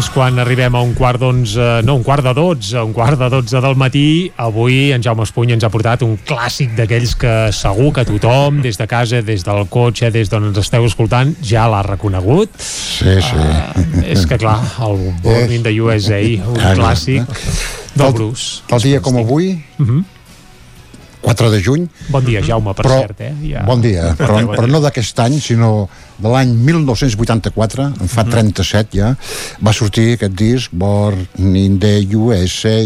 Doncs 0.00 0.14
quan 0.14 0.40
arribem 0.40 0.72
a 0.72 0.80
un 0.80 0.94
quart 0.96 1.20
d'onze, 1.20 1.64
no, 1.84 1.98
un 1.98 2.04
quart 2.06 2.24
de 2.24 2.32
dotze, 2.32 2.80
un 2.80 2.94
quart 2.96 3.18
de 3.20 3.26
dotze 3.28 3.60
del 3.60 3.74
matí, 3.76 4.30
avui 4.40 4.94
en 4.94 5.02
Jaume 5.04 5.26
Espuny 5.26 5.52
ens 5.52 5.66
ha 5.66 5.68
portat 5.68 6.00
un 6.06 6.14
clàssic 6.24 6.70
d'aquells 6.78 7.10
que 7.20 7.32
segur 7.52 7.90
que 7.98 8.06
tothom, 8.08 8.62
des 8.64 8.80
de 8.80 8.86
casa, 8.88 9.20
des 9.20 9.44
del 9.44 9.60
cotxe, 9.68 10.08
des 10.14 10.32
d'on 10.32 10.46
ens 10.48 10.60
esteu 10.62 10.86
escoltant, 10.88 11.34
ja 11.44 11.66
l'ha 11.68 11.82
reconegut. 11.84 12.48
Sí, 12.64 13.12
sí. 13.26 13.36
Uh, 13.36 14.06
és 14.14 14.24
que 14.24 14.40
clar, 14.40 14.56
el 14.88 15.04
Born 15.20 15.52
in 15.58 15.68
the 15.68 15.74
USA, 15.84 16.22
un 16.48 16.56
clàssic 16.80 17.28
del 17.92 18.16
Bruce. 18.16 18.64
Tal 18.72 18.80
dia 18.80 19.04
com 19.04 19.20
avui, 19.20 19.58
Uh 19.76 19.84
-huh. 19.84 20.02
4 21.20 21.50
de 21.52 21.60
juny, 21.62 21.86
Bon 22.08 22.24
dia, 22.24 22.40
Jaume, 22.42 22.74
per 22.74 22.84
Però- 22.86 23.00
cert, 23.04 23.20
eh? 23.20 23.32
Ja... 23.50 23.64
bon 23.68 23.82
dia, 23.84 24.14
però, 24.18 24.40
Bon 24.40 24.54
però 24.56 24.66
no 24.70 24.80
d'aquest 24.80 25.18
any, 25.20 25.38
sinó 25.40 25.88
de 26.18 26.28
l'any 26.32 26.54
1984, 26.56 27.88
en 28.00 28.08
fa 28.12 28.24
37 28.28 28.96
ja, 28.98 29.14
va 29.60 29.72
sortir 29.76 30.14
aquest 30.16 30.36
disc, 30.36 30.72
Born 30.72 31.26
in 31.44 31.78
the 31.80 31.94
USA, 32.16 32.78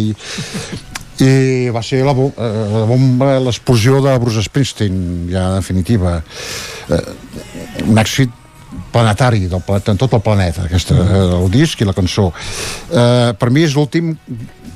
i 1.22 1.70
va 1.70 1.82
ser 1.86 2.02
la, 2.04 2.12
bo 2.16 2.30
eh, 2.34 2.52
la 2.74 2.86
bomba, 2.90 3.36
l'explosió 3.42 4.00
de 4.02 4.14
Bruce 4.18 4.42
Springsteen, 4.48 4.96
ja 5.30 5.52
definitiva. 5.54 6.16
Eh, 6.90 7.02
un 7.86 8.00
èxit 8.02 8.32
planetari 8.92 9.46
del 9.50 9.62
planeta, 9.66 9.92
en 9.92 9.98
tot 9.98 10.12
el 10.14 10.20
planeta, 10.24 10.64
aquesta, 10.68 10.94
eh, 10.94 11.22
el 11.40 11.48
disc 11.50 11.80
i 11.80 11.88
la 11.88 11.94
cançó. 11.96 12.30
Eh, 12.90 13.32
per 13.38 13.50
mi 13.50 13.64
és 13.66 13.74
l'últim 13.74 14.14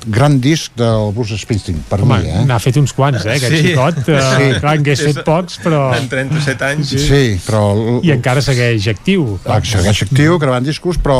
gran 0.09 0.37
disc 0.39 0.71
del 0.79 1.11
Bruce 1.13 1.35
Springsteen, 1.37 1.81
per 1.89 1.99
Home, 2.01 2.19
mi, 2.23 2.29
eh? 2.31 2.43
n'ha 2.47 2.59
fet 2.63 2.77
uns 2.79 2.93
quants, 2.95 3.25
eh, 3.25 3.35
aquest 3.35 3.55
Sí. 3.55 3.61
xicot. 3.67 3.97
Uh, 3.99 4.03
Sí. 4.39 4.59
Clar, 4.59 4.73
en 4.75 4.79
hagués 4.79 5.01
fet 5.03 5.23
pocs, 5.25 5.59
però... 5.63 5.81
En 5.97 6.07
37 6.07 6.65
anys. 6.65 6.89
Sí, 6.89 7.39
però... 7.45 7.99
I 8.03 8.11
encara 8.15 8.41
segueix 8.41 8.87
actiu. 8.87 9.37
Clar, 9.43 9.59
segueix 9.65 10.03
actiu, 10.07 10.37
gravant 10.39 10.63
discos, 10.65 10.97
però... 10.97 11.19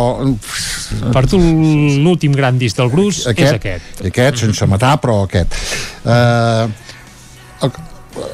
Per 1.14 1.26
tu 1.28 1.38
l'últim 1.40 2.32
gran 2.36 2.58
disc 2.58 2.78
del 2.78 2.90
Bruce 2.90 3.28
aquest, 3.30 3.50
és 3.50 3.60
aquest. 3.60 4.06
Aquest, 4.12 4.38
sense 4.46 4.66
matar, 4.66 4.96
però 5.04 5.24
aquest. 5.28 5.54
Uh, 6.06 6.70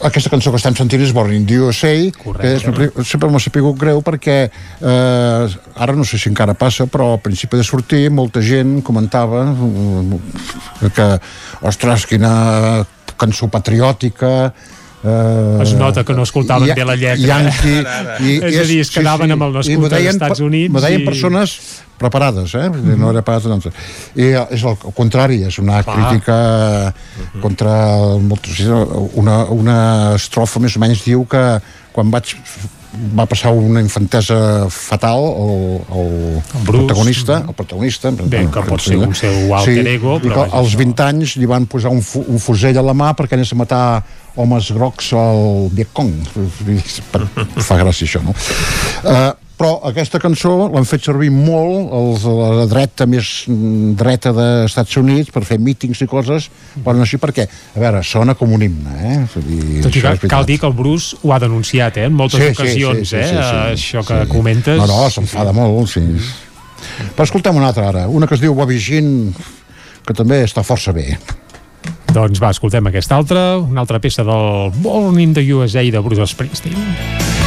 aquesta 0.05 0.29
cançó 0.31 0.51
que 0.53 0.59
estem 0.59 0.75
sentint 0.77 1.03
és 1.03 1.13
Born 1.15 1.33
in 1.35 1.45
the 1.47 1.57
USA, 1.65 1.93
que 2.15 2.51
és, 2.55 2.63
sempre 3.07 3.29
m'ha 3.31 3.41
sapigut 3.43 3.77
greu 3.79 4.01
perquè 4.05 4.37
eh, 4.47 5.55
ara 5.75 5.95
no 5.97 6.05
sé 6.07 6.19
si 6.21 6.29
encara 6.31 6.55
passa, 6.57 6.87
però 6.87 7.11
al 7.13 7.23
principi 7.23 7.59
de 7.59 7.65
sortir 7.67 8.05
molta 8.13 8.43
gent 8.45 8.79
comentava 8.85 9.43
eh, 9.51 10.91
que, 10.95 11.09
ostres, 11.67 12.07
quina 12.09 12.85
cançó 13.19 13.47
patriòtica 13.51 14.53
eh, 15.05 15.61
Es 15.63 15.73
nota 15.77 16.03
que 16.03 16.13
no 16.13 16.23
escoltaven 16.23 16.69
i- 16.69 16.73
bé 16.73 16.85
la 16.85 16.95
lletra. 16.95 17.27
Yankee, 17.27 17.79
Ara, 17.85 17.97
ara. 17.99 18.17
i, 18.19 18.37
És 18.43 18.57
a 18.59 18.63
dir, 18.69 18.79
es 18.81 18.91
quedaven 18.91 19.31
amb 19.31 19.43
el 19.47 19.53
nascut 19.59 19.73
I 19.73 19.83
als 19.85 19.93
deien 19.95 20.15
Estats 20.15 20.39
Units 20.41 20.73
m'ho 20.73 20.81
deien 20.81 21.01
i- 21.01 21.05
persones 21.05 21.55
preparades, 21.97 22.53
eh? 22.55 22.67
Vull 22.69 22.81
dir, 22.89 22.97
No 22.99 23.11
era 23.13 23.21
pas... 23.23 23.43
Doncs, 23.43 23.69
I 24.19 24.31
és 24.51 24.63
el 24.67 24.75
contrari, 24.97 25.43
és 25.47 25.59
una 25.63 25.81
Clar. 25.83 25.95
crítica 25.95 26.93
contra 27.41 27.75
el. 27.97 28.25
Una, 29.15 29.43
una 29.45 29.77
estrofa 30.15 30.59
més 30.59 30.75
o 30.75 30.81
menys 30.83 31.03
diu 31.05 31.25
que 31.29 31.43
quan 31.95 32.09
vaig 32.11 32.35
va 33.15 33.25
passar 33.27 33.51
una 33.51 33.81
infantesa 33.83 34.35
fatal 34.71 35.19
el, 35.19 35.81
el, 35.99 36.11
el 36.39 36.61
Bruce. 36.63 36.85
protagonista 36.85 37.37
el 37.45 37.53
protagonista 37.53 38.11
Bé, 38.11 38.45
que 38.47 38.61
pot 38.63 38.79
ser 38.79 38.95
un 39.03 39.11
seu 39.13 39.51
alter 39.57 39.83
ego, 39.97 40.13
i 40.23 40.29
però 40.29 40.45
que 40.45 40.45
vaja, 40.45 40.61
als 40.61 40.77
20 40.79 41.03
anys 41.03 41.33
li 41.41 41.45
van 41.51 41.65
posar 41.67 41.91
un, 41.91 41.99
fu 42.01 42.23
un 42.23 42.39
fusell 42.39 42.77
a 42.79 42.83
la 42.87 42.95
mà 42.95 43.11
perquè 43.19 43.35
anés 43.35 43.51
a 43.51 43.57
matar 43.59 43.83
homes 44.41 44.69
grocs 44.75 45.13
al 45.17 45.71
Vietcong 45.75 46.13
fa 47.67 47.79
gràcia 47.79 48.07
això 48.07 48.21
no? 48.25 48.35
Uh, 49.05 49.33
però 49.55 49.77
aquesta 49.87 50.19
cançó 50.19 50.51
l'han 50.67 50.87
fet 50.87 51.05
servir 51.07 51.29
molt 51.31 51.93
els, 51.95 52.25
la 52.27 52.65
dreta 52.67 53.07
més 53.07 53.29
mm, 53.47 53.93
dreta 53.99 54.33
dels 54.35 54.73
Estats 54.73 54.97
Units 54.99 55.31
per 55.31 55.45
fer 55.47 55.57
mítings 55.63 56.01
i 56.03 56.07
coses 56.11 56.49
però 56.75 56.97
no 56.97 57.05
així 57.05 57.19
perquè, 57.21 57.47
a 57.47 57.83
veure, 57.83 58.01
sona 58.03 58.35
com 58.35 58.51
un 58.57 58.65
himne 58.67 58.95
eh? 58.99 59.15
Dir, 59.45 59.79
Tot 59.85 59.95
i 59.95 60.03
que 60.03 60.31
cal 60.31 60.47
dir 60.47 60.59
que 60.59 60.67
el 60.67 60.75
Bruce 60.75 61.15
ho 61.23 61.31
ha 61.31 61.39
denunciat, 61.39 62.01
eh, 62.01 62.09
en 62.09 62.17
moltes 62.19 62.41
Sí, 62.41 62.49
sí, 62.49 62.57
ocasions, 62.59 63.07
sí, 63.07 63.15
sí, 63.15 63.21
eh, 63.21 63.29
sí, 63.31 63.39
sí, 63.39 63.63
això 63.77 64.03
que 64.07 64.19
comentes. 64.27 64.75
No, 64.81 64.89
no, 64.89 65.07
s'enfada 65.13 65.55
molt, 65.55 65.87
sí. 65.93 66.03
Però 67.15 67.25
escoltem 67.25 67.55
una 67.55 67.71
altra 67.71 67.87
ara, 67.93 68.05
una 68.11 68.27
que 68.27 68.35
es 68.35 68.43
diu 68.43 68.55
Bobby 68.57 68.77
Jean, 68.81 69.31
que 70.05 70.13
també 70.17 70.43
està 70.45 70.63
força 70.67 70.93
bé. 70.95 71.15
Doncs 72.15 72.39
va, 72.39 72.53
escoltem 72.55 72.85
aquesta 72.87 73.17
altra, 73.19 73.41
una 73.59 73.83
altra 73.83 73.99
peça 73.99 74.23
del 74.23 74.71
Born 74.79 75.19
in 75.19 75.35
the 75.35 75.43
USA 75.51 75.83
de 75.83 75.99
Bruce 75.99 76.31
Springsteen. 76.31 77.44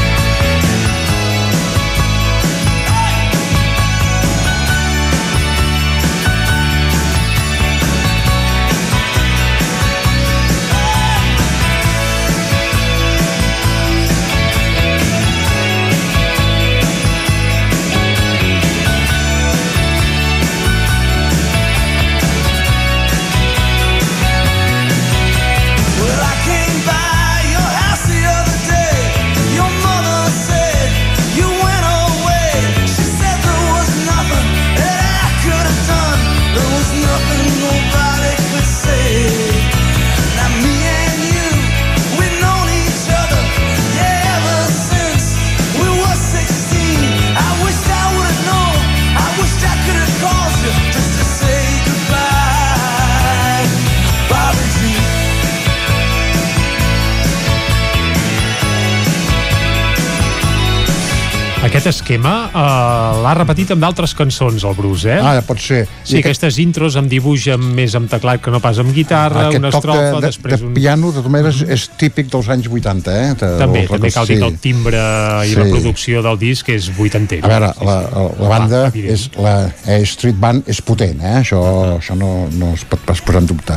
Esquema 62.09 62.49
uh, 62.49 63.21
l'ha 63.23 63.35
repetit 63.37 63.71
amb 63.75 63.83
d'altres 63.85 64.15
cançons, 64.17 64.63
el 64.65 64.75
Bruce, 64.79 65.05
eh? 65.13 65.19
Ah, 65.21 65.43
pot 65.45 65.61
ser. 65.61 65.83
Sí, 66.03 66.17
I 66.17 66.21
aquest- 66.23 66.39
aquestes 66.39 66.59
intros 66.63 66.97
amb 66.97 67.11
dibuix 67.13 67.49
amb, 67.53 67.67
més 67.77 67.93
amb 67.99 68.09
teclat 68.09 68.41
que 68.41 68.51
no 68.55 68.61
pas 68.65 68.79
amb 68.81 68.95
guitarra, 68.97 69.49
Aquest 69.49 69.61
una 69.61 69.69
estrofa, 69.69 69.99
de, 70.01 70.15
de, 70.15 70.21
després 70.25 70.61
de 70.63 70.67
un... 70.71 70.73
piano, 70.75 71.11
de 71.13 71.19
totes 71.21 71.33
maneres, 71.35 71.61
és 71.69 71.85
típic 72.01 72.31
dels 72.33 72.49
anys 72.49 72.69
80, 72.73 73.13
eh? 73.13 73.29
De, 73.35 73.51
També, 73.61 73.83
del- 73.85 73.93
també 73.93 74.13
cal 74.15 74.27
dir 74.31 74.39
sí. 74.39 74.41
que 74.41 74.49
el 74.49 74.59
timbre 74.65 75.03
i 75.45 75.53
Sí. 75.53 75.59
la 75.61 75.69
producció 75.69 76.23
del 76.25 76.39
disc 76.41 76.69
és 76.73 76.89
vuitantera. 76.97 77.45
A 77.45 77.53
veure, 77.53 77.71
la, 77.85 77.99
la 78.41 78.49
banda, 78.49 78.83
és, 78.95 79.29
la 79.37 79.57
A 79.87 80.01
Street 80.09 80.39
Band 80.41 80.69
és 80.69 80.81
potent, 80.81 81.21
eh? 81.21 81.37
Això, 81.43 81.61
això 81.99 82.17
no, 82.17 82.49
no 82.57 82.73
es 82.79 82.85
pot 82.89 83.01
pas 83.05 83.21
posar 83.21 83.43
en 83.45 83.53
dubte. 83.53 83.77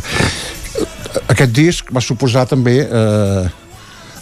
Aquest 1.28 1.52
disc 1.52 1.90
va 1.92 2.00
suposar 2.04 2.46
també 2.48 2.78
eh, 2.86 3.50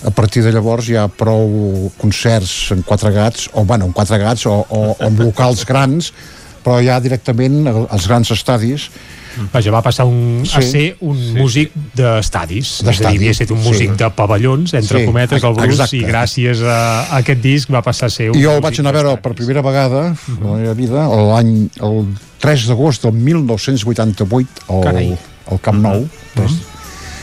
a 0.05 0.11
partir 0.15 0.43
de 0.43 0.51
llavors 0.55 0.87
hi 0.89 0.95
ha 0.95 1.07
prou 1.11 1.91
concerts 1.99 2.71
en 2.71 2.81
quatre 2.87 3.11
gats, 3.11 3.49
o 3.53 3.65
bueno, 3.65 3.85
en 3.89 3.93
quatre 3.93 4.17
gats, 4.21 4.45
o, 4.47 4.59
o, 4.69 4.83
o 4.93 4.97
en 5.07 5.17
locals 5.19 5.65
grans, 5.67 6.13
però 6.63 6.79
ja 6.83 6.99
directament 7.03 7.65
als 7.67 8.07
grans 8.07 8.31
estadis. 8.35 8.89
Vaja, 9.53 9.71
va 9.71 9.79
passar 9.85 10.03
un, 10.09 10.41
a 10.43 10.59
Sí. 10.59 10.67
ser 10.71 10.85
un 11.05 11.15
músic 11.37 11.71
d'estadis. 11.95 12.81
És 12.81 12.87
a 12.99 13.11
dir, 13.11 13.19
havia 13.21 13.31
estat 13.31 13.51
un 13.55 13.61
músic 13.63 13.91
sí. 13.93 13.97
de 14.01 14.09
pavellons, 14.17 14.73
entre 14.73 14.99
Sí, 14.99 15.05
cometes, 15.05 15.43
el 15.43 15.53
Bruce, 15.53 15.77
exacte. 15.77 15.97
i 15.97 16.01
gràcies 16.03 16.63
a, 16.65 16.79
a 17.05 17.19
aquest 17.21 17.39
disc 17.43 17.71
va 17.71 17.81
passar 17.85 18.07
a 18.09 18.13
ser 18.15 18.31
un 18.31 18.39
I 18.39 18.43
jo 18.43 18.55
el 18.57 18.63
vaig 18.65 18.79
anar 18.81 18.91
a 18.95 18.97
veure 18.97 19.13
per 19.23 19.35
primera 19.37 19.61
vegada 19.63 20.01
a 20.11 20.41
la 20.43 20.57
meva 20.57 20.73
vida 20.75 21.05
l'any 21.07 21.53
el 21.79 22.01
3 22.41 22.67
d'agost 22.71 23.05
del 23.05 23.13
1988 23.13 24.67
al, 24.67 24.83
Carai. 24.83 25.13
al 25.51 25.59
Camp 25.63 25.79
Nou 25.85 26.03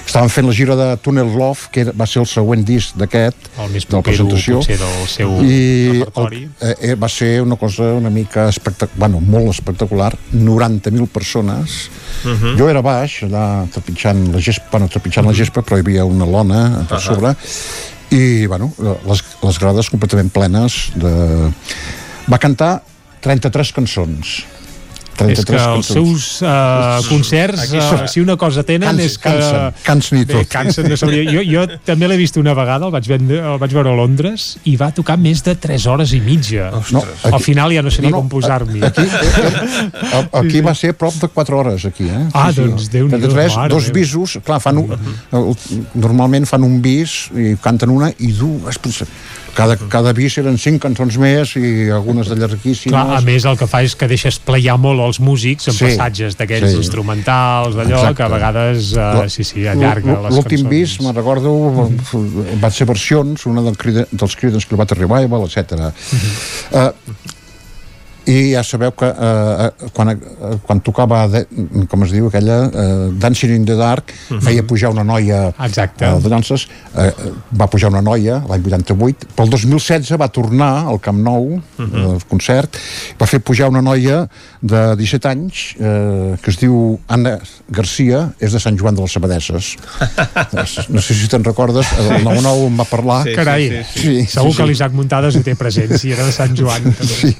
estaven 0.06 0.30
fent 0.30 0.46
la 0.46 0.52
gira 0.54 0.76
de 0.78 0.96
Tunnel 1.02 1.26
Love 1.36 1.68
que 1.74 1.84
va 1.90 2.06
ser 2.06 2.20
el 2.22 2.28
següent 2.30 2.62
disc 2.64 2.94
d'aquest 2.96 3.48
de 3.58 3.96
la 3.96 4.02
presentació 4.06 4.60
del 4.62 5.08
seu 5.10 5.32
i 5.42 5.98
repertori. 5.98 6.42
el, 6.60 6.70
eh, 6.70 6.76
eh, 6.92 6.94
va 6.94 7.08
ser 7.08 7.42
una 7.42 7.56
cosa 7.56 7.82
una 7.98 8.10
mica 8.10 8.48
espectacular, 8.48 8.96
bueno, 8.98 9.20
molt 9.20 9.50
espectacular 9.50 10.12
90.000 10.32 11.06
persones 11.08 11.90
Mhm. 12.24 12.56
jo 12.58 12.68
era 12.70 12.80
baix 12.82 13.22
allà 13.26 13.66
trepitjant 13.70 14.32
la 14.32 14.40
gespa, 14.40 14.66
bueno, 14.70 14.88
trepitjant 14.88 15.26
la 15.26 15.34
gespa 15.34 15.62
però 15.62 15.76
hi 15.76 15.80
havia 15.84 16.04
una 16.04 16.24
lona 16.24 16.84
per 16.88 16.96
Ahà. 16.98 17.00
sobre 17.00 17.34
i 18.10 18.46
bueno, 18.46 18.72
les, 19.06 19.22
les 19.42 19.58
grades 19.58 19.90
completament 19.90 20.30
plenes 20.32 20.92
de... 20.94 21.50
va 22.30 22.38
cantar 22.38 22.80
33 23.20 23.72
cançons 23.72 24.44
És 25.32 25.44
que 25.48 25.56
els 25.56 25.86
seus 25.88 26.26
uh, 26.44 26.98
concerts, 27.08 27.62
Aquí 27.64 27.78
uh, 27.80 28.06
si 28.10 28.20
una 28.20 28.36
cosa 28.36 28.62
tenen 28.66 28.88
Cansen, 28.90 29.06
és 29.06 29.16
que... 29.16 29.30
cansen, 29.30 29.78
cansen 29.86 30.18
i 30.20 30.24
Bé, 30.26 30.34
tot. 30.42 30.50
cansen 30.52 30.88
de 30.90 30.96
saber. 31.00 31.22
Jo, 31.30 31.44
jo 31.46 31.64
també 31.86 32.08
l'he 32.10 32.18
vist 32.20 32.36
una 32.36 32.52
vegada, 32.58 32.86
el 32.90 32.92
vaig, 32.92 33.08
vendre, 33.08 33.38
el 33.54 33.58
vaig 33.62 33.72
veure 33.76 33.94
a 33.94 33.96
Londres, 33.96 34.46
i 34.68 34.76
va 34.76 34.90
tocar 34.94 35.16
més 35.20 35.42
de 35.46 35.54
3 35.56 35.86
hores 35.92 36.12
i 36.12 36.20
mitja. 36.20 36.68
No, 36.92 37.02
Al 37.30 37.40
final 37.40 37.72
ja 37.72 37.82
no 37.86 37.90
sabia 37.94 38.10
no, 38.12 38.18
no, 38.18 38.22
com 38.24 38.32
posar-m'hi. 38.36 38.82
Aquí, 38.86 39.06
a- 40.12 40.26
aquí 40.42 40.60
va 40.64 40.74
ser 40.76 40.92
prop 40.98 41.14
de 41.22 41.28
4 41.32 41.58
hores, 41.58 41.86
aquí, 41.88 42.08
eh? 42.10 42.22
Ah, 42.34 42.50
doncs, 42.52 42.90
Déu-n'hi-do, 42.92 43.30
33, 43.32 43.56
mare 43.56 43.74
dos 43.74 43.90
bisos, 43.94 44.38
clar, 44.44 44.60
fan 44.60 44.78
un, 44.84 44.92
normalment 45.94 46.46
fan 46.48 46.64
un 46.66 46.80
bis 46.84 47.26
i 47.36 47.54
canten 47.62 47.90
una 47.94 48.12
i 48.18 48.32
dues. 48.36 48.78
Cada, 49.56 49.76
cada 49.88 50.12
bis 50.12 50.34
eren 50.36 50.58
cinc 50.60 50.82
cançons 50.84 51.16
més 51.16 51.54
i 51.56 51.88
algunes 51.96 52.28
de 52.28 52.36
llarguíssimes. 52.36 52.92
Clar, 52.92 53.16
a 53.16 53.20
més 53.24 53.46
el 53.48 53.56
que 53.56 53.66
fa 53.70 53.80
és 53.86 53.94
que 53.96 54.04
deixa 54.10 54.28
esplayar 54.28 54.74
molt 54.76 55.00
els 55.00 55.16
músics 55.24 55.70
amb 55.72 55.78
Sí, 55.78 55.86
passatges 55.88 56.36
d'aquells 56.36 56.74
sí. 56.74 56.80
instrumentals, 56.82 57.74
d'allò, 57.78 58.02
que 58.14 58.22
a 58.26 58.28
vegades, 58.28 58.90
uh, 58.92 59.22
La- 59.22 59.28
sí, 59.32 59.44
sí, 59.48 59.64
allarga 59.66 60.18
les 60.26 60.34
L'últim 60.36 60.60
cançons. 60.66 60.70
bis, 60.70 60.98
me'n 61.00 61.16
recordo, 61.16 61.54
van 62.60 62.70
ser 62.76 62.84
versions, 62.86 63.46
una 63.46 63.62
del 63.62 63.78
dels 64.12 64.36
Creedence 64.36 64.66
Clearwater 64.68 64.98
Revival, 64.98 65.48
etc. 65.48 65.88
Uh, 66.70 66.90
i 68.26 68.52
ja 68.52 68.62
sabeu 68.66 68.92
que 68.96 69.06
uh, 69.06 69.90
quan, 69.94 70.10
uh, 70.14 70.56
quan 70.66 70.80
tocava 70.84 71.24
de, 71.30 71.44
com 71.90 72.04
es 72.06 72.14
diu 72.14 72.28
aquella 72.30 72.58
uh, 72.66 72.94
Dancing 73.22 73.54
in 73.54 73.66
the 73.68 73.76
Dark 73.78 74.12
feia 74.42 74.64
pujar 74.66 74.90
una 74.94 75.04
noia 75.06 75.52
Exacte. 75.66 76.06
uh, 76.08 76.20
de 76.22 76.32
danses 76.32 76.66
uh, 76.94 77.10
va 77.54 77.68
pujar 77.70 77.90
una 77.92 78.02
noia 78.02 78.40
l'any 78.48 78.66
88 78.66 79.30
però 79.36 79.46
el 79.46 79.54
2016 79.54 80.16
va 80.20 80.28
tornar 80.32 80.72
al 80.90 81.00
Camp 81.02 81.20
Nou 81.26 81.56
al 81.78 82.18
concert 82.30 82.78
va 83.20 83.28
fer 83.30 83.40
pujar 83.44 83.70
una 83.72 83.82
noia 83.84 84.24
de 84.62 84.82
17 84.98 85.30
anys 85.30 85.62
uh, 85.78 86.34
que 86.42 86.50
es 86.54 86.60
diu 86.62 86.96
Anna 87.12 87.36
Garcia 87.70 88.26
és 88.40 88.56
de 88.56 88.62
Sant 88.62 88.78
Joan 88.80 88.98
de 88.98 89.06
les 89.06 89.16
Abadesses 89.20 89.74
no 90.94 91.02
sé 91.02 91.14
si 91.14 91.30
te'n 91.30 91.46
recordes 91.46 91.92
el 92.02 92.24
9-9 92.26 92.66
em 92.72 92.80
va 92.82 92.88
parlar 92.90 93.22
Sí, 93.26 93.34
Carai, 93.34 93.68
sí, 93.68 94.00
sí, 94.00 94.00
sí. 94.20 94.26
segur 94.30 94.52
que 94.56 94.66
l'Isaac 94.68 94.94
Muntades 94.94 95.36
ho 95.38 95.42
té 95.42 95.54
present, 95.58 95.94
si 95.98 96.12
era 96.14 96.26
de 96.26 96.32
Sant 96.34 96.54
Joan. 96.56 96.84
També. 96.86 97.06
Sí. 97.06 97.32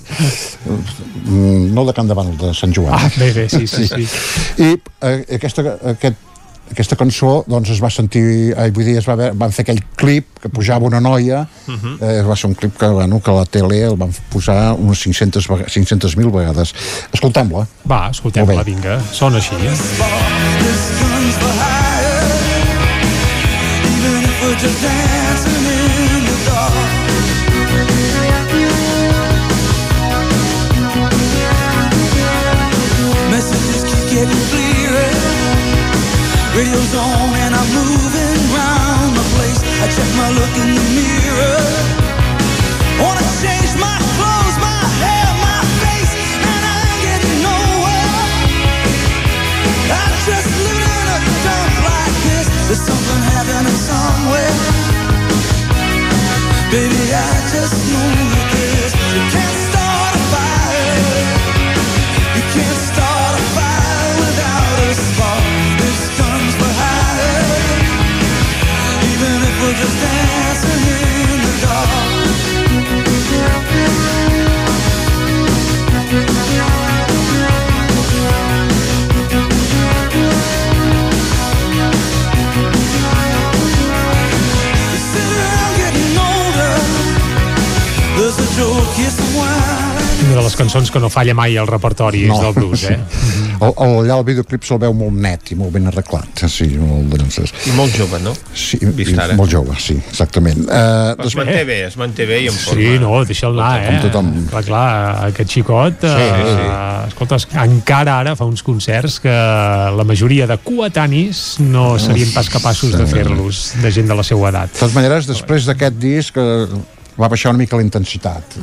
No 1.74 1.84
de 1.84 1.92
Can 1.96 2.08
Davant, 2.08 2.32
de 2.38 2.52
Sant 2.54 2.72
Joan. 2.76 2.94
Ah, 2.94 3.10
bé, 3.16 3.32
bé, 3.32 3.48
sí, 3.48 3.66
sí, 3.66 3.86
sí. 3.88 4.06
I 4.62 4.70
eh, 5.02 5.24
aquesta, 5.36 5.62
aquest, 5.92 6.16
aquesta 6.70 6.96
cançó 6.98 7.44
doncs 7.46 7.70
es 7.70 7.80
va 7.82 7.90
sentir, 7.90 8.22
eh, 8.56 8.70
vull 8.74 8.84
dir, 8.88 8.96
es 8.98 9.06
va, 9.08 9.14
haver- 9.14 9.32
van 9.38 9.52
fer 9.54 9.62
aquell 9.66 9.82
clip 9.96 10.40
que 10.42 10.48
pujava 10.48 10.86
una 10.86 11.00
noia, 11.00 11.44
Mhm. 11.66 11.98
eh, 12.02 12.22
va 12.26 12.36
ser 12.36 12.48
un 12.50 12.54
clip 12.54 12.76
que, 12.78 12.86
bueno, 12.88 13.20
que 13.22 13.30
a 13.30 13.34
la 13.34 13.44
tele 13.46 13.82
el 13.86 13.96
van 13.96 14.10
posar 14.32 14.72
unes 14.74 15.02
500 15.02 15.46
vega- 15.48 15.66
500.000 15.68 16.30
vegades. 16.32 16.74
Escoltem-la. 17.12 17.66
Va, 17.90 18.08
escoltem-la, 18.10 18.62
vinga. 18.64 19.00
Sona 19.12 19.38
així, 19.38 19.54
eh? 19.54 19.76
just 24.58 24.80
dancing 24.82 25.55
Radio's 36.56 36.94
on 36.94 37.25
Una 90.36 90.42
de 90.44 90.50
les 90.50 90.56
cançons 90.58 90.90
que 90.92 91.00
no 91.00 91.08
falla 91.08 91.32
mai 91.32 91.54
al 91.56 91.64
repertori 91.66 92.26
no. 92.28 92.36
del 92.42 92.52
blues, 92.52 92.82
eh? 92.92 92.98
El, 93.56 93.70
el, 93.72 93.92
allà 94.02 94.18
el 94.18 94.24
videoclip 94.26 94.66
se'l 94.68 94.76
veu 94.82 94.92
molt 94.92 95.14
net 95.16 95.48
i 95.48 95.56
molt 95.56 95.72
ben 95.72 95.86
arreglat. 95.88 96.42
Sí, 96.52 96.66
molt 96.76 97.06
de 97.08 97.22
llances. 97.22 97.54
I 97.64 97.72
molt 97.72 97.94
jove, 97.96 98.18
no? 98.20 98.34
Sí, 98.52 98.76
Vist 98.98 99.14
i 99.14 99.16
ara. 99.16 99.32
molt 99.38 99.48
jove, 99.48 99.72
sí, 99.80 99.94
exactament. 100.10 100.66
Uh, 100.68 101.14
Es 101.24 101.32
manté 101.38 101.62
bé, 101.64 101.78
es 101.86 101.96
manté 101.96 102.26
bé 102.28 102.42
i 102.44 102.50
en 102.50 102.58
forma. 102.58 102.82
Sí, 102.82 102.98
no, 103.00 103.12
deixa'l 103.24 103.56
anar, 103.56 103.78
eh? 103.80 103.86
Com 103.94 104.02
tothom. 104.10 104.28
Clar, 104.50 104.62
clar, 104.66 104.90
aquest 105.30 105.54
xicot, 105.54 106.04
Sí, 106.04 106.26
eh, 106.26 106.50
sí. 106.50 106.66
escolta, 107.14 107.38
encara 107.64 108.18
ara 108.26 108.34
fa 108.36 108.44
uns 108.44 108.60
concerts 108.66 109.16
que 109.24 109.32
la 109.96 110.04
majoria 110.04 110.44
de 110.52 110.58
coetanis 110.60 111.46
no 111.64 111.94
serien 112.02 112.34
pas 112.36 112.52
capaços 112.52 112.92
de 112.92 113.08
fer-los, 113.08 113.62
de 113.80 113.94
gent 114.02 114.12
de 114.12 114.20
la 114.20 114.26
seva 114.34 114.52
edat. 114.52 114.76
De 114.76 114.82
totes 114.84 114.98
maneres, 115.00 115.32
després 115.32 115.64
d'aquest 115.72 115.96
disc 116.04 116.36
eh, 116.36 116.66
va 117.20 117.28
baixar 117.32 117.50
una 117.54 117.58
mica 117.62 117.76
la 117.78 117.82
intensitat. 117.82 118.56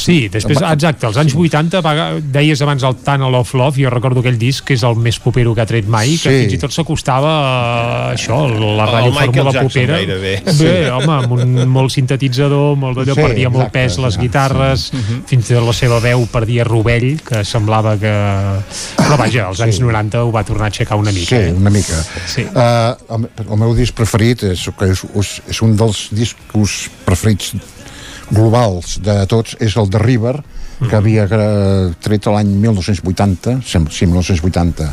Sí, 0.00 0.28
després, 0.32 0.60
exacte, 0.62 1.06
als 1.08 1.16
anys 1.20 1.34
80 1.34 1.80
va, 1.84 1.94
deies 2.22 2.60
abans 2.62 2.84
el 2.86 2.96
Tunnel 3.04 3.34
of 3.34 3.52
Love, 3.58 3.82
jo 3.82 3.90
recordo 3.90 4.22
aquell 4.22 4.38
disc 4.38 4.64
que 4.68 4.76
és 4.78 4.84
el 4.86 4.96
més 4.96 5.18
popero 5.22 5.54
que 5.54 5.64
ha 5.64 5.66
tret 5.66 5.88
mai, 5.90 6.16
que 6.16 6.30
Sí. 6.30 6.36
fins 6.44 6.54
i 6.54 6.58
tot 6.62 6.72
s'acostava 6.72 7.32
a 8.10 8.14
això, 8.14 8.38
la 8.48 8.86
ràdio 8.86 9.12
fórmula 9.12 9.52
popera. 9.62 9.96
gairebé. 9.98 10.34
Bé, 10.44 10.52
Sí. 10.54 10.90
home, 10.90 11.12
amb 11.12 11.32
un 11.32 11.68
molt 11.68 11.90
sintetitzador, 11.90 12.76
molt 12.76 12.98
d'allò, 12.98 13.14
Sí, 13.14 13.20
perdia 13.20 13.50
molt 13.50 13.66
exacte, 13.66 13.78
pes 13.78 13.98
les 13.98 14.14
ja, 14.14 14.20
guitarres, 14.20 14.90
fins 15.26 15.50
i 15.50 15.54
tot 15.54 15.66
la 15.66 15.72
seva 15.72 16.00
veu 16.00 16.26
perdia 16.30 16.64
rovell, 16.64 17.20
que 17.22 17.44
semblava 17.44 17.96
que... 17.98 18.14
Però 18.96 19.16
vaja, 19.18 19.46
als 19.48 19.60
anys 19.60 19.80
90 19.80 20.22
ho 20.24 20.30
va 20.32 20.44
tornar 20.44 20.64
a 20.64 20.70
aixecar 20.70 20.96
una 20.96 21.10
mica. 21.12 21.36
Sí, 21.36 21.42
eh? 21.50 21.52
una 21.52 21.70
mica. 21.70 21.98
Sí. 22.26 22.42
Uh, 22.42 22.94
el, 23.16 23.28
el 23.50 23.56
meu 23.58 23.74
disc 23.74 23.94
preferit 23.94 24.42
és, 24.44 24.68
que 24.78 24.90
és, 24.92 25.02
és, 25.16 25.30
és 25.50 25.62
un 25.62 25.74
dels 25.76 26.08
discos 26.14 26.88
preferits 27.04 27.39
globals 28.30 28.98
de 29.02 29.16
tots 29.30 29.56
és 29.60 29.74
el 29.80 29.88
de 29.90 29.98
River, 30.02 30.36
que 30.80 30.96
havia 30.96 31.26
eh, 31.28 31.90
tret 32.00 32.24
l'any 32.32 32.54
1980, 32.62 33.58
sembla, 33.68 33.92
sí, 33.92 34.06
1980, 34.08 34.86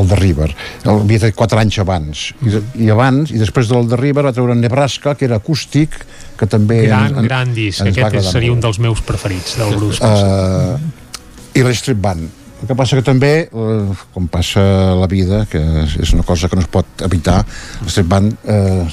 el 0.00 0.08
de 0.08 0.16
River. 0.18 0.48
El 0.82 1.02
havia 1.04 1.20
tret 1.22 1.36
quatre 1.38 1.60
anys 1.62 1.78
abans. 1.78 2.22
I, 2.42 2.56
I 2.86 2.90
abans, 2.90 3.30
i 3.30 3.38
després 3.38 3.68
del 3.70 3.86
de 3.90 3.98
River 4.00 4.24
va 4.26 4.32
treure 4.34 4.56
Nebraska, 4.58 5.14
que 5.14 5.28
era 5.28 5.36
acústic, 5.38 5.94
que 6.40 6.48
també... 6.50 6.80
Gran, 6.88 7.12
ens- 7.20 7.28
gran 7.28 7.52
disc. 7.54 7.84
Aquest 7.84 8.00
agradar 8.08 8.32
seria 8.32 8.52
un 8.56 8.62
dels 8.64 8.80
meus 8.82 9.02
preferits 9.06 9.58
del 9.60 9.76
Bruce. 9.76 10.02
Uh, 10.02 10.78
I 11.54 11.62
l'Street 11.68 12.00
Band. 12.02 12.30
El 12.62 12.68
que 12.70 12.74
passa 12.78 12.94
que 12.98 13.02
també, 13.06 13.32
eh, 13.50 14.02
com 14.14 14.26
passa 14.30 14.62
la 14.98 15.06
vida, 15.10 15.44
que 15.50 15.60
és- 15.84 15.96
és 16.02 16.12
una 16.14 16.22
cosa 16.26 16.48
que 16.48 16.56
no 16.56 16.62
es 16.62 16.68
pot 16.72 17.02
evitar, 17.06 17.44
l'Street 17.84 18.08
Band 18.08 18.36
eh, 18.46 18.86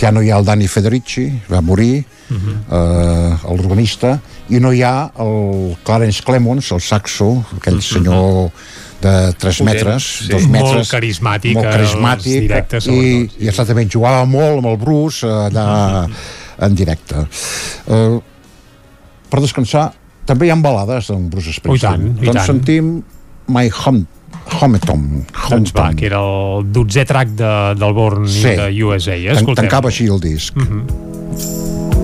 ja 0.00 0.10
no 0.12 0.20
hi 0.24 0.30
ha 0.32 0.38
el 0.40 0.44
Dani 0.44 0.66
Federici, 0.68 1.28
va 1.52 1.60
morir, 1.64 2.02
eh, 2.30 3.34
l'organista, 3.56 4.18
i 4.48 4.60
no 4.60 4.72
hi 4.72 4.82
ha 4.82 5.10
el 5.20 5.76
Clarence 5.84 6.22
Clemons, 6.24 6.70
el 6.72 6.80
saxo, 6.80 7.44
aquell 7.58 7.80
senyor 7.82 8.50
de 9.04 9.32
3 9.36 9.38
Potent, 9.38 9.66
metres, 9.68 10.02
sí. 10.24 10.28
2 10.32 10.46
metres 10.48 10.74
Molt 10.78 10.90
carismàtic, 10.94 11.54
molt 11.54 11.66
als 11.66 11.76
carismàtic 11.76 12.40
directes, 12.46 12.86
i, 12.86 12.88
sobretot, 12.88 13.42
i 13.42 13.48
exactament 13.48 13.90
jugava 13.92 14.24
molt 14.24 14.62
amb 14.62 14.66
el 14.70 14.78
Bruce 14.80 15.26
eh, 15.26 15.48
allà 15.50 16.08
en 16.64 16.74
directe 16.78 17.26
eh, 17.88 18.16
per 19.28 19.40
descansar 19.44 19.90
també 20.24 20.46
hi 20.46 20.50
ha 20.54 20.56
balades 20.56 21.10
d'en 21.10 21.28
Bruce 21.28 21.52
Springsteen 21.52 22.00
Oh, 22.00 22.08
i 22.08 22.14
tant, 22.14 22.22
i 22.22 22.26
doncs 22.30 22.36
tant. 22.38 22.46
sentim 22.46 23.02
My 23.52 23.68
Home 23.84 24.06
Hometom 24.60 25.04
Doncs 25.50 25.72
va, 25.76 25.90
que 25.96 26.06
era 26.06 26.18
el 26.24 26.64
dotzè 26.72 27.04
track 27.08 27.28
de, 27.36 27.52
del 27.80 27.92
Born 27.96 28.24
Sí. 28.28 28.40
sí. 28.40 28.54
de 28.56 28.84
USA. 28.84 29.12
Eh? 29.16 29.32
Escoltem. 29.36 29.64
tancava 29.66 29.88
així 29.92 30.06
el 30.08 30.20
disc 30.20 30.56
Mm 30.56 30.64
-hmm. 30.64 32.03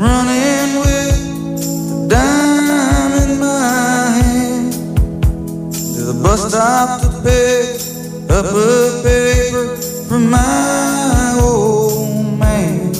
Running 0.00 0.80
with 0.80 1.60
a 1.60 2.08
dime 2.08 3.12
in 3.22 3.38
my 3.38 4.08
hand 4.16 4.72
to 4.72 6.00
the 6.10 6.14
bus 6.22 6.48
stop 6.48 7.02
to 7.02 7.08
pick 7.22 7.68
up 8.30 8.46
a 8.46 9.02
paper 9.04 9.76
from 10.08 10.30
my 10.30 11.38
old 11.42 12.38
man. 12.38 12.94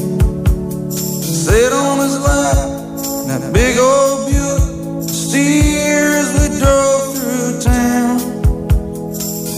Sat 0.92 1.72
on 1.72 2.00
his 2.04 2.20
lap 2.20 2.68
that 3.28 3.50
big 3.54 3.78
old 3.78 4.28
Buick 4.28 5.08
steers 5.08 6.28
we 6.36 6.58
drove 6.60 7.16
through 7.16 7.60
town. 7.62 8.18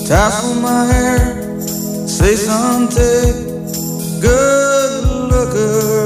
Tassel 0.06 0.54
my 0.62 0.84
hair, 0.92 1.60
say 2.06 2.36
something, 2.36 3.34
good 4.20 5.04
look 5.28 5.52
around. 5.56 5.62
This 5.72 5.98
is 5.98 6.01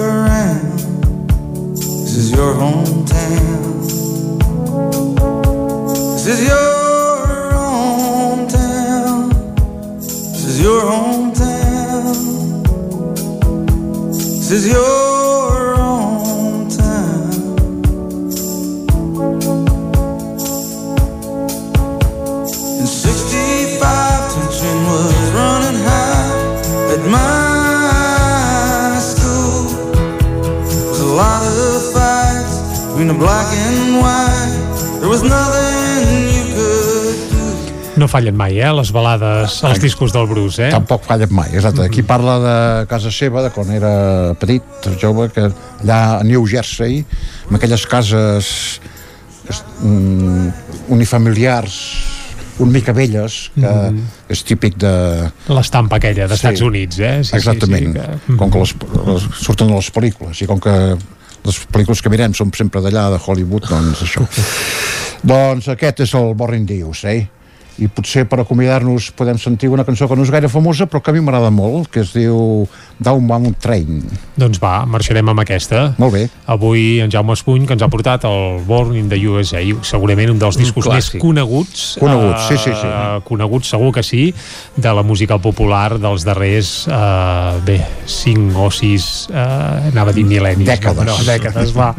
your 2.37 2.55
hometown. 2.55 3.81
This 6.13 6.27
is 6.27 6.41
your 6.47 7.27
hometown. 8.21 9.31
This 10.01 10.45
is 10.45 10.61
your 10.61 10.83
hometown. 10.83 12.15
This 14.13 14.51
is 14.51 14.69
your 14.69 15.26
black 33.19 33.47
and 33.67 33.97
white. 34.03 35.01
There 35.01 35.09
was 35.09 35.23
nothing 35.23 36.29
you 36.35 36.45
could 36.55 37.97
No 37.97 38.09
fallen 38.13 38.37
mai, 38.37 38.59
eh, 38.61 38.73
les 38.77 38.91
balades, 38.93 39.63
els 39.65 39.79
discos 39.81 40.13
del 40.13 40.27
Bruce, 40.29 40.67
eh? 40.67 40.71
tampoc 40.71 41.07
falla 41.09 41.25
mai, 41.33 41.49
exacte. 41.57 41.81
Aquí 41.87 42.03
parla 42.05 42.35
de 42.43 42.87
casa 42.91 43.09
seva, 43.11 43.41
de 43.47 43.49
quan 43.55 43.71
era 43.73 44.35
petit, 44.37 44.91
jove, 45.01 45.31
que 45.33 45.47
allà 45.49 46.19
a 46.19 46.25
New 46.29 46.45
Jersey, 46.47 46.99
en 47.49 47.57
aquelles 47.57 47.87
cases 47.89 48.51
es- 49.49 49.63
mm, 49.81 50.49
unifamiliars, 50.93 51.79
una 52.59 52.73
mica 52.73 52.93
velles, 52.93 53.51
que 53.55 53.61
Mhm. 53.67 54.05
és 54.29 54.45
típic 54.45 54.77
de... 54.77 55.31
L'estampa 55.49 55.97
aquella 55.97 56.27
d'Estats 56.29 56.61
Units, 56.61 56.99
eh? 56.99 57.25
Sí, 57.25 57.35
Exactament, 57.37 57.95
Sí, 57.97 58.01
sí, 58.03 58.21
que... 58.29 58.37
com 58.37 58.51
que 58.51 58.59
les, 58.59 58.75
les, 59.07 59.23
surten 59.41 59.73
a 59.73 59.77
les 59.77 59.91
pel·lícules 59.93 60.43
i 60.43 60.47
com 60.47 60.61
que 60.61 60.97
les 61.47 61.63
pel·lícules 61.73 62.03
que 62.03 62.13
mirem 62.13 62.35
són 62.37 62.53
sempre 62.57 62.83
d'allà, 62.85 63.09
de 63.15 63.21
Hollywood, 63.23 63.69
doncs 63.71 64.03
això. 64.07 64.27
doncs 65.33 65.71
aquest 65.73 66.05
és 66.07 66.15
el 66.19 66.35
Born 66.39 66.67
Dius, 66.69 67.05
eh? 67.09 67.21
I 67.79 67.89
potser 67.93 68.25
per 68.29 68.41
acomiadar-nos 68.41 69.11
podem 69.17 69.37
sentir 69.39 69.69
una 69.69 69.85
cançó 69.85 70.09
que 70.09 70.17
no 70.17 70.25
és 70.25 70.31
gaire 70.33 70.49
famosa 70.49 70.87
però 70.89 71.03
que 71.05 71.11
a 71.11 71.15
mi 71.15 71.21
m'agrada 71.21 71.51
molt, 71.53 71.91
que 71.93 72.01
es 72.01 72.13
diu 72.17 72.67
Down 72.99 73.27
Mountain 73.27 73.57
Train. 73.61 73.99
Doncs 74.41 74.61
va, 74.63 74.87
marxarem 74.89 75.29
amb 75.29 75.43
aquesta. 75.43 75.91
Molt 76.01 76.15
bé. 76.15 76.23
Avui 76.49 77.01
en 77.05 77.11
Jaume 77.13 77.35
Espuny, 77.37 77.67
que 77.69 77.75
ens 77.77 77.83
ha 77.85 77.89
portat 77.93 78.25
el 78.25 78.63
Born 78.65 78.97
in 78.97 79.11
the 79.13 79.19
USA, 79.29 79.61
segurament 79.85 80.31
un 80.33 80.39
dels 80.41 80.57
Un 80.57 80.63
discos 80.65 80.87
més 80.89 81.11
clàssic. 81.11 81.21
coneguts. 81.21 81.85
Coneguts, 82.01 82.47
sí, 82.49 82.57
sí, 82.57 82.73
sí. 82.73 82.87
eh, 82.89 83.21
Coneguts, 83.29 83.69
segur 83.75 83.93
que 83.93 84.03
sí, 84.03 84.33
de 84.77 84.95
la 84.97 85.03
música 85.05 85.37
popular 85.39 85.99
dels 86.01 86.25
darrers, 86.25 86.87
eh, 86.89 87.61
bé, 87.67 87.79
5 88.07 88.65
o 88.65 88.71
6, 88.71 89.29
eh, 89.33 89.91
anava 89.93 90.11
a 90.11 90.17
dir 90.17 90.25
mil·lennis. 90.25 90.67
Dècades. 90.67 91.05
No, 91.05 91.19
dècades, 91.29 91.77
va. 91.77 91.93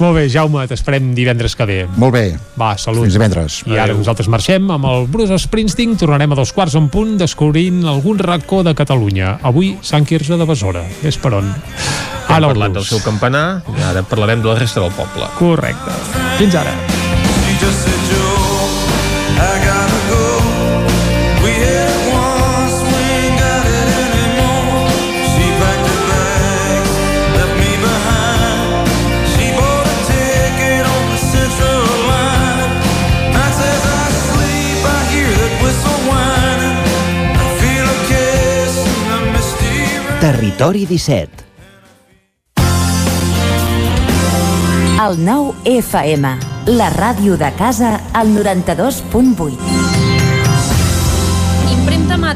Molt 0.00 0.16
bé, 0.16 0.26
Jaume, 0.32 0.66
t'esperem 0.66 1.12
divendres 1.14 1.54
que 1.54 1.64
ve. 1.68 1.78
Molt 1.96 2.14
bé. 2.16 2.24
Va, 2.58 2.72
salut. 2.80 3.04
Fins 3.06 3.14
divendres. 3.14 3.60
I 3.70 3.78
ara 3.78 3.94
nosaltres 3.94 4.26
marxem 4.32 4.66
amb 4.74 4.90
el 4.90 5.06
Bruce 5.12 5.36
Springsteen, 5.38 5.98
tornarem 6.00 6.32
a 6.32 6.38
dos 6.38 6.54
quarts 6.56 6.74
en 6.78 6.88
punt 6.88 7.18
descobrint 7.20 7.84
algun 7.84 8.18
racó 8.18 8.62
de 8.64 8.72
Catalunya. 8.74 9.36
Avui 9.44 9.74
Sant 9.84 10.08
Quirze 10.08 10.38
de 10.40 10.48
Besora. 10.48 10.86
És 11.04 11.20
per 11.20 11.34
on. 11.36 11.52
Hem 11.52 12.36
Ara 12.38 12.48
parlat 12.48 12.72
del 12.80 12.88
seu 12.88 13.02
campanar 13.04 13.60
i 13.76 13.84
ara 13.92 14.02
parlarem 14.08 14.40
de 14.40 14.48
la 14.48 14.58
resta 14.58 14.80
del 14.80 14.94
poble. 14.96 15.28
Correcte. 15.36 15.98
Fins 16.40 16.56
ara. 16.56 16.72
She 17.44 17.58
just 17.60 18.31
Territori 40.22 40.86
17. 40.86 41.44
El 45.02 45.16
9 45.24 45.54
FM, 45.64 46.30
la 46.78 46.90
ràdio 46.94 47.34
de 47.34 47.50
casa, 47.58 47.96
al 48.14 48.30
92.8. 48.30 49.81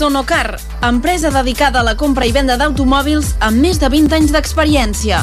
Sonocar, 0.00 0.58
empresa 0.80 1.28
dedicada 1.28 1.80
a 1.80 1.84
la 1.84 1.92
compra 1.94 2.24
i 2.24 2.30
venda 2.32 2.54
d'automòbils 2.56 3.34
amb 3.44 3.60
més 3.60 3.76
de 3.82 3.90
20 3.92 4.14
anys 4.16 4.30
d'experiència. 4.32 5.18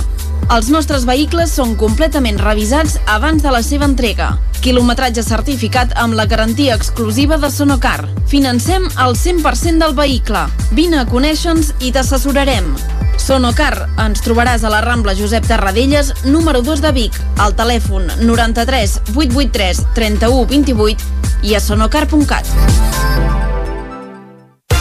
Els 0.53 0.67
nostres 0.69 1.07
vehicles 1.09 1.55
són 1.57 1.73
completament 1.81 2.37
revisats 2.37 2.99
abans 3.09 3.41
de 3.41 3.49
la 3.55 3.63
seva 3.65 3.87
entrega. 3.89 4.27
Quilometratge 4.61 5.23
certificat 5.25 5.95
amb 5.97 6.13
la 6.13 6.27
garantia 6.29 6.77
exclusiva 6.77 7.39
de 7.41 7.49
Sonocar. 7.49 8.05
Financem 8.29 8.85
el 8.85 9.17
100% 9.17 9.81
del 9.81 9.97
vehicle. 9.97 10.45
Vine 10.77 11.01
a 11.01 11.07
conèixer-nos 11.09 11.73
i 11.81 11.89
t'assessorarem. 11.97 12.69
Sonocar, 13.17 13.87
ens 14.05 14.21
trobaràs 14.21 14.61
a 14.61 14.75
la 14.75 14.83
Rambla 14.85 15.17
Josep 15.17 15.49
Tarradellas, 15.49 16.13
número 16.29 16.61
2 16.61 16.85
de 16.85 16.93
Vic, 17.01 17.17
al 17.41 17.57
telèfon 17.57 18.13
93 18.21 18.99
883 19.15 19.87
31 19.97 20.45
28 20.53 21.13
i 21.49 21.57
a 21.57 21.65
sonocar.cat. 21.65 23.46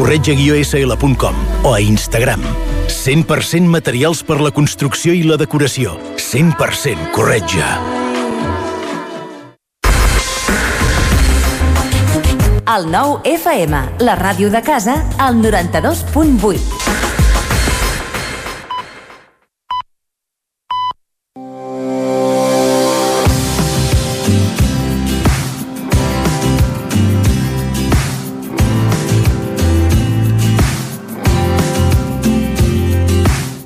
corretja-sl.com 0.00 1.34
o 1.62 1.74
a 1.74 1.80
Instagram. 1.80 2.40
100% 2.88 3.68
materials 3.68 4.22
per 4.24 4.40
la 4.40 4.50
construcció 4.50 5.12
i 5.12 5.20
la 5.28 5.36
decoració. 5.36 5.92
100% 6.16 7.10
corretja. 7.12 7.74
El 12.70 12.86
9 12.88 13.20
FM, 13.34 13.82
la 14.06 14.16
ràdio 14.16 14.48
de 14.48 14.62
casa, 14.62 15.02
al 15.18 15.42
92.8. 15.42 16.99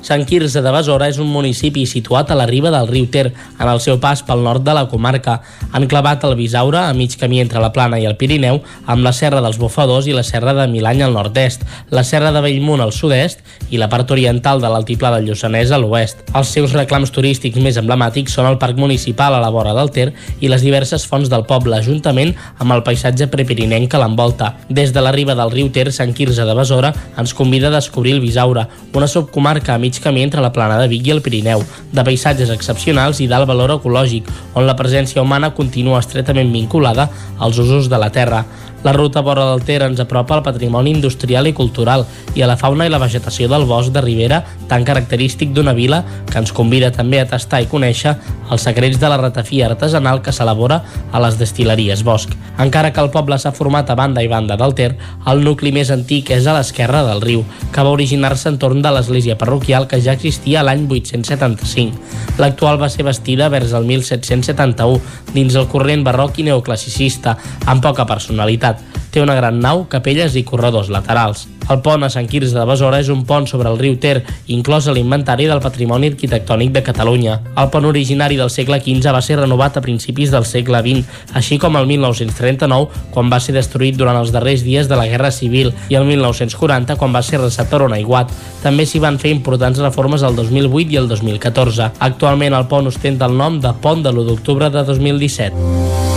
Sant 0.05 0.21
Quirze 0.29 0.61
de 0.61 0.69
Besora 0.69 1.07
és 1.09 1.17
un 1.17 1.31
municipi 1.33 1.81
situat 1.89 2.29
a 2.29 2.35
la 2.37 2.45
riba 2.45 2.69
del 2.69 2.85
riu 2.85 3.07
Ter, 3.09 3.31
en 3.57 3.65
el 3.65 3.79
seu 3.81 3.95
pas 3.97 4.19
pel 4.21 4.43
nord 4.45 4.61
de 4.61 4.73
la 4.77 4.83
comarca, 4.85 5.39
enclavat 5.73 6.27
al 6.27 6.35
Bisaure, 6.37 6.77
a 6.77 6.93
mig 6.93 7.15
camí 7.17 7.39
entre 7.41 7.57
la 7.63 7.71
Plana 7.73 7.97
i 7.97 8.05
el 8.05 8.13
Pirineu, 8.13 8.59
amb 8.85 9.01
la 9.01 9.15
Serra 9.17 9.41
dels 9.41 9.57
Bufadors 9.57 10.05
i 10.05 10.13
la 10.13 10.21
Serra 10.21 10.53
de 10.53 10.67
Milany 10.69 11.01
al 11.01 11.15
nord-est, 11.17 11.65
la 11.89 12.03
Serra 12.05 12.29
de 12.35 12.43
Bellmunt 12.45 12.83
al 12.85 12.93
sud-est 12.93 13.41
i 13.73 13.81
la 13.81 13.87
part 13.89 14.13
oriental 14.13 14.61
de 14.61 14.69
l'altiplà 14.69 15.09
del 15.15 15.25
Lluçanès 15.25 15.73
a 15.73 15.81
l'oest. 15.81 16.21
Els 16.37 16.53
seus 16.53 16.77
reclams 16.77 17.09
turístics 17.09 17.57
més 17.57 17.81
emblemàtics 17.81 18.37
són 18.37 18.45
el 18.51 18.59
Parc 18.61 18.77
Municipal 18.77 19.33
a 19.33 19.41
la 19.41 19.49
vora 19.49 19.73
del 19.73 19.89
Ter 19.89 20.11
i 20.37 20.53
les 20.53 20.61
diverses 20.61 21.07
fonts 21.09 21.33
del 21.33 21.47
poble, 21.49 21.81
juntament 21.81 22.35
amb 22.59 22.77
el 22.77 22.85
paisatge 22.85 23.31
prepirinenc 23.33 23.89
que 23.89 24.03
l'envolta. 24.03 24.53
Des 24.69 24.93
de 24.93 25.01
la 25.01 25.15
riba 25.17 25.33
del 25.33 25.49
riu 25.57 25.73
Ter, 25.73 25.89
Sant 25.89 26.13
Quirze 26.13 26.45
de 26.45 26.57
Besora 26.61 26.93
ens 27.17 27.33
convida 27.33 27.73
a 27.73 27.77
descobrir 27.79 28.13
el 28.19 28.21
Bisaure, 28.21 28.69
una 28.93 29.09
subcomarca 29.09 29.73
a 29.73 29.81
mig 29.81 29.94
camí 29.99 30.23
entre 30.23 30.41
la 30.41 30.51
plana 30.53 30.77
de 30.81 30.87
Vic 30.91 31.07
i 31.07 31.13
el 31.13 31.21
Pirineu, 31.25 31.63
de 31.91 32.03
paisatges 32.07 32.51
excepcionals 32.53 33.21
i 33.21 33.27
d'alt 33.31 33.47
valor 33.49 33.75
ecològic, 33.77 34.27
on 34.53 34.67
la 34.67 34.75
presència 34.79 35.21
humana 35.21 35.53
continua 35.57 36.01
estretament 36.03 36.51
vinculada 36.53 37.09
als 37.39 37.59
usos 37.61 37.89
de 37.89 37.99
la 38.01 38.11
terra. 38.11 38.45
La 38.85 38.93
ruta 38.93 39.21
vora 39.21 39.47
del 39.49 39.63
Ter 39.65 39.81
ens 39.81 39.97
apropa 40.03 40.35
al 40.35 40.43
patrimoni 40.45 40.91
industrial 40.93 41.47
i 41.49 41.53
cultural 41.57 42.03
i 42.37 42.43
a 42.45 42.47
la 42.51 42.53
fauna 42.55 42.85
i 42.85 42.91
la 42.93 42.99
vegetació 43.01 43.47
del 43.49 43.65
bosc 43.65 43.89
de 43.89 44.03
ribera 44.05 44.43
tan 44.69 44.85
característic 44.85 45.55
d'una 45.57 45.73
vila 45.73 46.03
que 46.29 46.37
ens 46.37 46.53
convida 46.53 46.91
també 46.93 47.17
a 47.17 47.25
tastar 47.25 47.63
i 47.63 47.69
conèixer 47.71 48.13
els 48.53 48.65
secrets 48.67 48.99
de 49.01 49.09
la 49.09 49.17
ratafia 49.17 49.65
artesanal 49.71 50.21
que 50.21 50.33
s'elabora 50.35 50.83
a 51.11 51.21
les 51.23 51.39
destileries 51.39 52.03
Bosch. 52.05 52.35
Encara 52.61 52.91
que 52.93 53.01
el 53.01 53.09
poble 53.09 53.39
s'ha 53.41 53.55
format 53.57 53.89
a 53.89 53.95
banda 53.97 54.21
i 54.21 54.29
banda 54.29 54.53
del 54.55 54.75
Ter, 54.77 54.91
el 55.25 55.41
nucli 55.43 55.73
més 55.73 55.89
antic 55.89 56.29
és 56.37 56.45
a 56.45 56.53
l'esquerra 56.53 57.01
del 57.07 57.25
riu, 57.25 57.41
que 57.73 57.81
va 57.81 57.95
originar-se 57.95 58.51
entorn 58.53 58.85
de 58.85 58.93
l'església 58.93 59.37
parroquial 59.41 59.89
que 59.89 59.97
ja 59.97 60.13
existia 60.13 60.61
l'any 60.61 60.85
875. 60.85 62.37
L'actual 62.37 62.77
va 62.77 62.91
ser 62.93 63.07
bastida 63.07 63.49
vers 63.49 63.73
el 63.73 63.89
1771 63.89 65.01
dins 65.33 65.55
el 65.55 65.67
corrent 65.71 66.05
barroc 66.05 66.37
i 66.37 66.45
neoclassicista, 66.47 67.37
amb 67.65 67.81
poca 67.81 68.05
personalitat. 68.05 68.74
Té 69.15 69.21
una 69.23 69.35
gran 69.37 69.61
nau, 69.63 69.85
capelles 69.87 70.35
i 70.35 70.43
corredors 70.43 70.89
laterals. 70.91 71.45
El 71.65 71.79
pont 71.81 72.03
a 72.05 72.11
Sant 72.13 72.27
Quirze 72.29 72.53
de 72.53 72.63
Besora 72.67 72.99
és 73.01 73.07
un 73.09 73.23
pont 73.25 73.47
sobre 73.49 73.71
el 73.71 73.79
riu 73.79 73.95
Ter, 73.97 74.19
inclòs 74.53 74.85
a 74.85 74.93
l'inventari 74.93 75.47
del 75.49 75.61
Patrimoni 75.63 76.11
Arquitectònic 76.11 76.73
de 76.75 76.83
Catalunya. 76.85 77.39
El 77.57 77.71
pont 77.73 77.87
originari 77.89 78.37
del 78.37 78.51
segle 78.53 78.77
XV 78.83 79.13
va 79.15 79.21
ser 79.25 79.39
renovat 79.39 79.79
a 79.79 79.81
principis 79.81 80.33
del 80.35 80.45
segle 80.45 80.83
XX, 80.85 81.07
així 81.33 81.57
com 81.57 81.79
el 81.79 81.87
1939, 81.89 83.07
quan 83.15 83.31
va 83.33 83.39
ser 83.41 83.55
destruït 83.55 83.97
durant 83.97 84.19
els 84.19 84.33
darrers 84.35 84.65
dies 84.67 84.91
de 84.91 84.99
la 84.99 85.07
Guerra 85.09 85.31
Civil, 85.31 85.71
i 85.89 85.97
el 85.97 86.05
1940, 86.05 86.99
quan 86.99 87.15
va 87.15 87.23
ser 87.25 87.41
receptor 87.41 87.87
aiguat. 87.87 88.29
També 88.61 88.85
s'hi 88.85 89.01
van 89.01 89.17
fer 89.21 89.31
importants 89.33 89.79
reformes 89.81 90.27
el 90.27 90.35
2008 90.35 90.93
i 90.93 90.99
el 91.01 91.09
2014. 91.09 91.93
Actualment 91.99 92.53
el 92.53 92.67
pont 92.69 92.91
ostenta 92.91 93.25
el 93.25 93.39
nom 93.39 93.57
de 93.61 93.73
Pont 93.81 94.03
de 94.05 94.13
l'1 94.13 94.27
d'octubre 94.29 94.69
de 94.69 94.85
2017. 94.85 96.14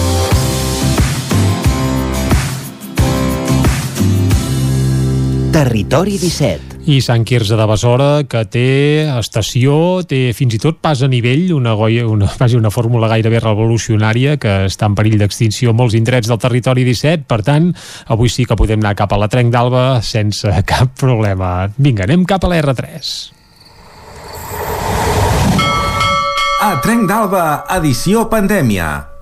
Territori 5.59 6.21
17. 6.23 6.87
I 6.87 7.01
Sant 7.03 7.25
Quirze 7.27 7.57
de 7.59 7.65
Besora, 7.67 8.23
que 8.31 8.45
té 8.47 9.09
estació, 9.11 10.05
té 10.07 10.31
fins 10.31 10.55
i 10.55 10.61
tot 10.63 10.79
pas 10.79 11.03
a 11.03 11.09
nivell, 11.11 11.49
una, 11.57 11.73
goia, 11.75 12.05
una, 12.07 12.29
quasi 12.31 12.55
una 12.55 12.71
fórmula 12.71 13.09
gairebé 13.11 13.41
revolucionària 13.43 14.37
que 14.39 14.53
està 14.69 14.87
en 14.87 14.95
perill 14.95 15.19
d'extinció 15.19 15.75
molts 15.75 15.99
indrets 15.99 16.31
del 16.31 16.39
territori 16.39 16.87
17. 16.87 17.27
Per 17.27 17.41
tant, 17.43 17.73
avui 18.07 18.31
sí 18.31 18.47
que 18.47 18.55
podem 18.55 18.87
anar 18.87 18.95
cap 19.03 19.11
a 19.11 19.19
la 19.19 19.27
Trenc 19.27 19.51
d'Alba 19.51 19.85
sense 20.07 20.55
cap 20.71 20.95
problema. 20.95 21.67
Vinga, 21.75 22.07
anem 22.07 22.23
cap 22.23 22.47
a 22.47 22.55
la 22.55 22.63
R3. 22.63 23.13
A 26.71 26.75
Trenc 26.87 27.11
d'Alba, 27.11 27.47
edició 27.83 28.29
pandèmia. 28.31 29.18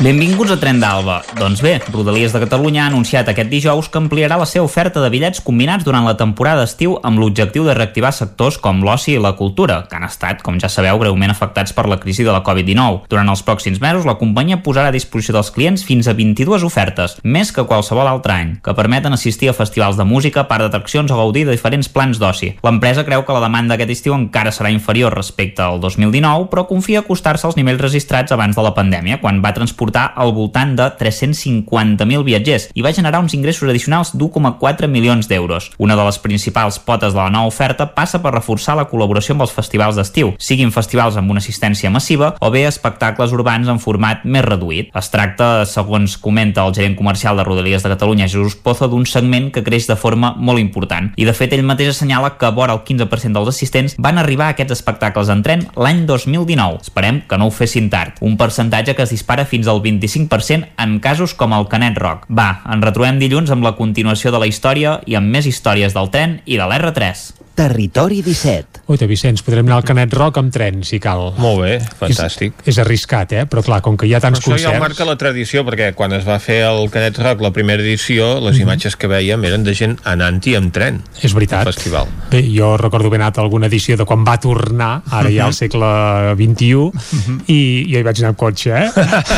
Benvinguts 0.00 0.48
a 0.48 0.56
Tren 0.56 0.78
d'Alba. 0.80 1.18
Doncs 1.36 1.60
bé, 1.60 1.74
Rodalies 1.92 2.32
de 2.32 2.40
Catalunya 2.40 2.86
ha 2.86 2.88
anunciat 2.88 3.26
aquest 3.28 3.50
dijous 3.52 3.90
que 3.92 4.00
ampliarà 4.00 4.38
la 4.40 4.46
seva 4.48 4.64
oferta 4.64 5.02
de 5.02 5.10
bitllets 5.12 5.42
combinats 5.44 5.84
durant 5.84 6.06
la 6.08 6.14
temporada 6.16 6.62
d'estiu 6.62 6.94
amb 7.04 7.20
l'objectiu 7.20 7.66
de 7.66 7.74
reactivar 7.76 8.08
sectors 8.16 8.56
com 8.56 8.80
l'oci 8.80 9.12
i 9.12 9.20
la 9.20 9.34
cultura, 9.36 9.82
que 9.90 9.98
han 9.98 10.06
estat, 10.06 10.40
com 10.40 10.56
ja 10.56 10.70
sabeu, 10.72 10.96
greument 11.02 11.34
afectats 11.34 11.76
per 11.76 11.84
la 11.84 11.98
crisi 12.00 12.24
de 12.24 12.32
la 12.32 12.40
Covid-19. 12.46 13.10
Durant 13.12 13.28
els 13.28 13.42
pròxims 13.44 13.82
mesos, 13.82 14.06
la 14.08 14.14
companyia 14.16 14.62
posarà 14.64 14.88
a 14.88 14.94
disposició 14.96 15.36
dels 15.36 15.50
clients 15.52 15.84
fins 15.84 16.08
a 16.08 16.16
22 16.16 16.64
ofertes, 16.64 17.18
més 17.20 17.52
que 17.52 17.66
qualsevol 17.68 18.08
altre 18.08 18.38
any, 18.38 18.56
que 18.64 18.76
permeten 18.80 19.12
assistir 19.12 19.52
a 19.52 19.56
festivals 19.60 20.00
de 20.00 20.08
música, 20.08 20.46
part 20.48 20.64
d'atraccions 20.64 21.12
o 21.12 21.20
gaudir 21.20 21.44
de 21.44 21.58
diferents 21.58 21.92
plans 21.92 22.16
d'oci. 22.16 22.54
L'empresa 22.64 23.04
creu 23.04 23.26
que 23.28 23.36
la 23.36 23.44
demanda 23.44 23.76
aquest 23.76 23.92
estiu 23.98 24.16
encara 24.16 24.48
serà 24.48 24.72
inferior 24.72 25.12
respecte 25.12 25.60
al 25.60 25.76
2019, 25.84 26.48
però 26.48 26.64
confia 26.64 27.04
acostar-se 27.04 27.50
als 27.50 27.60
nivells 27.60 27.84
registrats 27.84 28.32
abans 28.32 28.56
de 28.56 28.64
la 28.64 28.72
pandèmia, 28.72 29.20
quan 29.20 29.44
va 29.44 29.52
transportar 29.52 29.89
transportar 29.90 30.12
al 30.16 30.32
voltant 30.32 30.76
de 30.76 30.86
350.000 30.98 32.24
viatgers 32.24 32.68
i 32.74 32.82
va 32.82 32.92
generar 32.92 33.20
uns 33.20 33.34
ingressos 33.34 33.68
addicionals 33.68 34.12
d'1,4 34.14 34.88
milions 34.88 35.28
d'euros. 35.28 35.70
Una 35.78 35.96
de 35.96 36.04
les 36.04 36.18
principals 36.18 36.78
potes 36.78 37.12
de 37.12 37.18
la 37.18 37.30
nova 37.30 37.48
oferta 37.48 37.94
passa 37.94 38.20
per 38.22 38.32
reforçar 38.34 38.76
la 38.76 38.86
col·laboració 38.88 39.34
amb 39.34 39.42
els 39.42 39.52
festivals 39.52 39.96
d'estiu, 39.96 40.34
siguin 40.38 40.70
festivals 40.70 41.16
amb 41.16 41.30
una 41.30 41.40
assistència 41.40 41.90
massiva 41.90 42.34
o 42.40 42.50
bé 42.50 42.66
espectacles 42.66 43.32
urbans 43.32 43.68
en 43.68 43.80
format 43.80 44.24
més 44.24 44.44
reduït. 44.44 44.90
Es 44.94 45.10
tracta, 45.10 45.64
segons 45.66 46.16
comenta 46.18 46.64
el 46.66 46.74
gerent 46.74 46.96
comercial 46.96 47.36
de 47.36 47.44
Rodalies 47.44 47.82
de 47.82 47.92
Catalunya, 47.94 48.28
Jesús 48.28 48.56
Pozo, 48.56 48.88
d'un 48.88 49.06
segment 49.06 49.50
que 49.50 49.64
creix 49.64 49.88
de 49.88 49.96
forma 49.96 50.34
molt 50.36 50.60
important. 50.60 51.12
I 51.16 51.26
de 51.26 51.34
fet 51.34 51.54
ell 51.54 51.66
mateix 51.66 51.94
assenyala 51.94 52.36
que 52.38 52.52
vora 52.54 52.76
el 52.76 52.84
15% 52.86 53.34
dels 53.34 53.50
assistents 53.50 53.96
van 53.98 54.18
arribar 54.18 54.50
a 54.50 54.56
aquests 54.56 54.78
espectacles 54.78 55.30
en 55.32 55.42
tren 55.42 55.66
l'any 55.76 56.04
2019. 56.06 56.84
Esperem 56.86 57.22
que 57.28 57.38
no 57.38 57.48
ho 57.48 57.54
fessin 57.54 57.90
tard. 57.90 58.18
Un 58.20 58.36
percentatge 58.40 58.94
que 58.94 59.04
es 59.06 59.14
dispara 59.14 59.46
fins 59.48 59.68
al 59.68 59.79
25% 59.82 60.70
en 60.78 60.98
casos 61.00 61.34
com 61.34 61.56
el 61.56 61.68
Canet 61.72 61.98
Rock. 61.98 62.28
Va, 62.30 62.62
ens 62.68 62.84
retrobem 62.84 63.20
dilluns 63.20 63.50
amb 63.50 63.66
la 63.66 63.76
continuació 63.78 64.32
de 64.34 64.42
la 64.42 64.48
història 64.50 64.98
i 65.06 65.18
amb 65.18 65.32
més 65.32 65.48
històries 65.50 65.96
del 65.96 66.12
tren 66.14 66.40
i 66.46 66.60
de 66.60 66.66
l'R3. 66.66 67.39
Territori 67.60 68.22
17. 68.24 68.88
Oita, 68.88 69.04
Vicenç, 69.04 69.42
podrem 69.44 69.66
anar 69.68 69.76
al 69.76 69.84
Canet 69.84 70.14
Rock 70.16 70.38
amb 70.40 70.48
tren, 70.50 70.78
si 70.80 70.96
cal. 70.98 71.26
Molt 71.36 71.58
bé, 71.60 71.74
fantàstic. 72.00 72.54
És, 72.64 72.70
és 72.72 72.78
arriscat, 72.80 73.34
eh? 73.36 73.42
Però 73.44 73.60
clar, 73.62 73.82
com 73.84 73.98
que 74.00 74.06
hi 74.08 74.14
ha 74.16 74.20
tants 74.24 74.40
Però 74.40 74.54
això 74.54 74.62
ja 74.64 74.70
ho 74.70 74.78
concerts... 74.78 74.80
marca 74.86 75.04
la 75.04 75.16
tradició, 75.20 75.60
perquè 75.68 75.90
quan 75.94 76.14
es 76.16 76.24
va 76.24 76.38
fer 76.40 76.56
el 76.64 76.88
Canet 76.90 77.20
Rock 77.20 77.44
la 77.44 77.50
primera 77.52 77.84
edició, 77.84 78.30
les 78.40 78.56
Mhm. 78.56 78.62
imatges 78.64 78.96
que 78.96 79.10
vèiem 79.12 79.44
eren 79.44 79.66
de 79.66 79.74
gent 79.76 79.98
anant-hi 80.08 80.54
amb 80.56 80.72
tren. 80.72 81.02
És 81.20 81.34
veritat. 81.36 81.66
Al 81.66 81.74
festival. 81.74 82.08
Bé, 82.30 82.40
jo 82.48 82.70
recordo 82.80 83.12
haver 83.12 83.20
anat 83.20 83.36
a 83.36 83.42
alguna 83.44 83.68
edició 83.68 83.98
de 84.00 84.08
quan 84.08 84.24
va 84.24 84.38
tornar, 84.40 85.02
ara 85.10 85.28
ja 85.28 85.44
al 85.44 85.52
segle 85.52 86.32
XXI, 86.40 87.44
i 87.52 87.60
jo 87.92 88.00
hi 88.00 88.02
vaig 88.08 88.24
anar 88.24 88.32
amb 88.32 88.40
cotxe, 88.40 88.72
eh? 88.72 88.90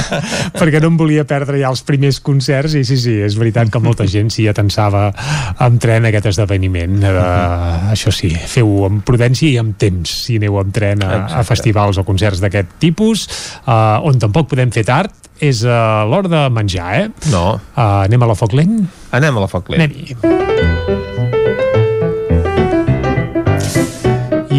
perquè 0.63 0.81
no 0.81 0.93
em 0.95 0.97
volia 1.03 1.27
perdre 1.27 1.59
ja 1.59 1.75
els 1.75 1.83
primers 1.83 2.21
concerts, 2.23 2.79
i 2.79 2.85
sí, 2.87 2.97
sí, 3.03 3.19
és 3.19 3.35
veritat 3.35 3.69
que 3.69 3.83
molta 3.83 4.07
gent 4.07 4.31
s'hi 4.31 4.47
atensava 4.47 5.09
amb 5.59 5.83
tren 5.83 6.07
aquest 6.07 6.31
esdeveniment. 6.37 7.03
Uh, 7.03 7.91
això 7.91 8.12
sí, 8.15 8.31
feu 8.49 8.85
amb 8.89 9.03
prudència 9.07 9.51
i 9.51 9.59
amb 9.61 9.77
temps, 9.81 10.13
si 10.27 10.39
aneu 10.41 10.59
amb 10.61 10.73
tren 10.75 11.03
a, 11.05 11.25
a 11.41 11.43
festivals 11.49 12.01
o 12.01 12.07
concerts 12.09 12.43
d'aquest 12.45 12.79
tipus, 12.83 13.27
uh, 13.65 13.99
on 14.07 14.21
tampoc 14.23 14.51
podem 14.53 14.73
fer 14.75 14.87
tard, 14.89 15.15
és 15.43 15.65
a 15.67 16.05
l'hora 16.07 16.31
de 16.31 16.47
menjar, 16.55 16.91
eh? 17.01 17.07
No. 17.35 17.47
Uh, 17.75 18.05
anem 18.07 18.23
a 18.23 18.31
la 18.31 18.39
foc 18.39 18.55
lent? 18.55 18.83
Anem 19.11 19.39
a 19.41 19.47
la 19.47 19.51
foc 19.51 19.73
lent. 19.75 19.89
Anem-hi. 19.91 21.41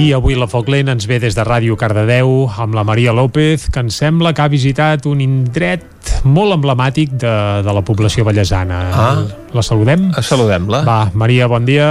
I 0.03 0.09
avui 0.11 0.35
la 0.35 0.49
Foc 0.51 0.67
Lent 0.67 0.89
ens 0.91 1.05
ve 1.07 1.15
des 1.23 1.31
de 1.31 1.43
Ràdio 1.47 1.77
Cardedeu 1.79 2.49
amb 2.59 2.75
la 2.75 2.81
Maria 2.83 3.13
López, 3.15 3.69
que 3.71 3.79
ens 3.79 3.95
sembla 4.01 4.33
que 4.35 4.43
ha 4.43 4.49
visitat 4.51 5.05
un 5.07 5.21
indret 5.23 6.09
molt 6.27 6.51
emblemàtic 6.57 7.13
de, 7.21 7.31
de 7.63 7.75
la 7.77 7.83
població 7.87 8.25
ballesana. 8.27 8.81
Ah. 8.91 9.13
La 9.55 9.63
saludem? 9.63 10.09
Saludem-la. 10.19 10.81
Va, 10.83 10.97
Maria, 11.15 11.47
bon 11.47 11.63
dia. 11.63 11.87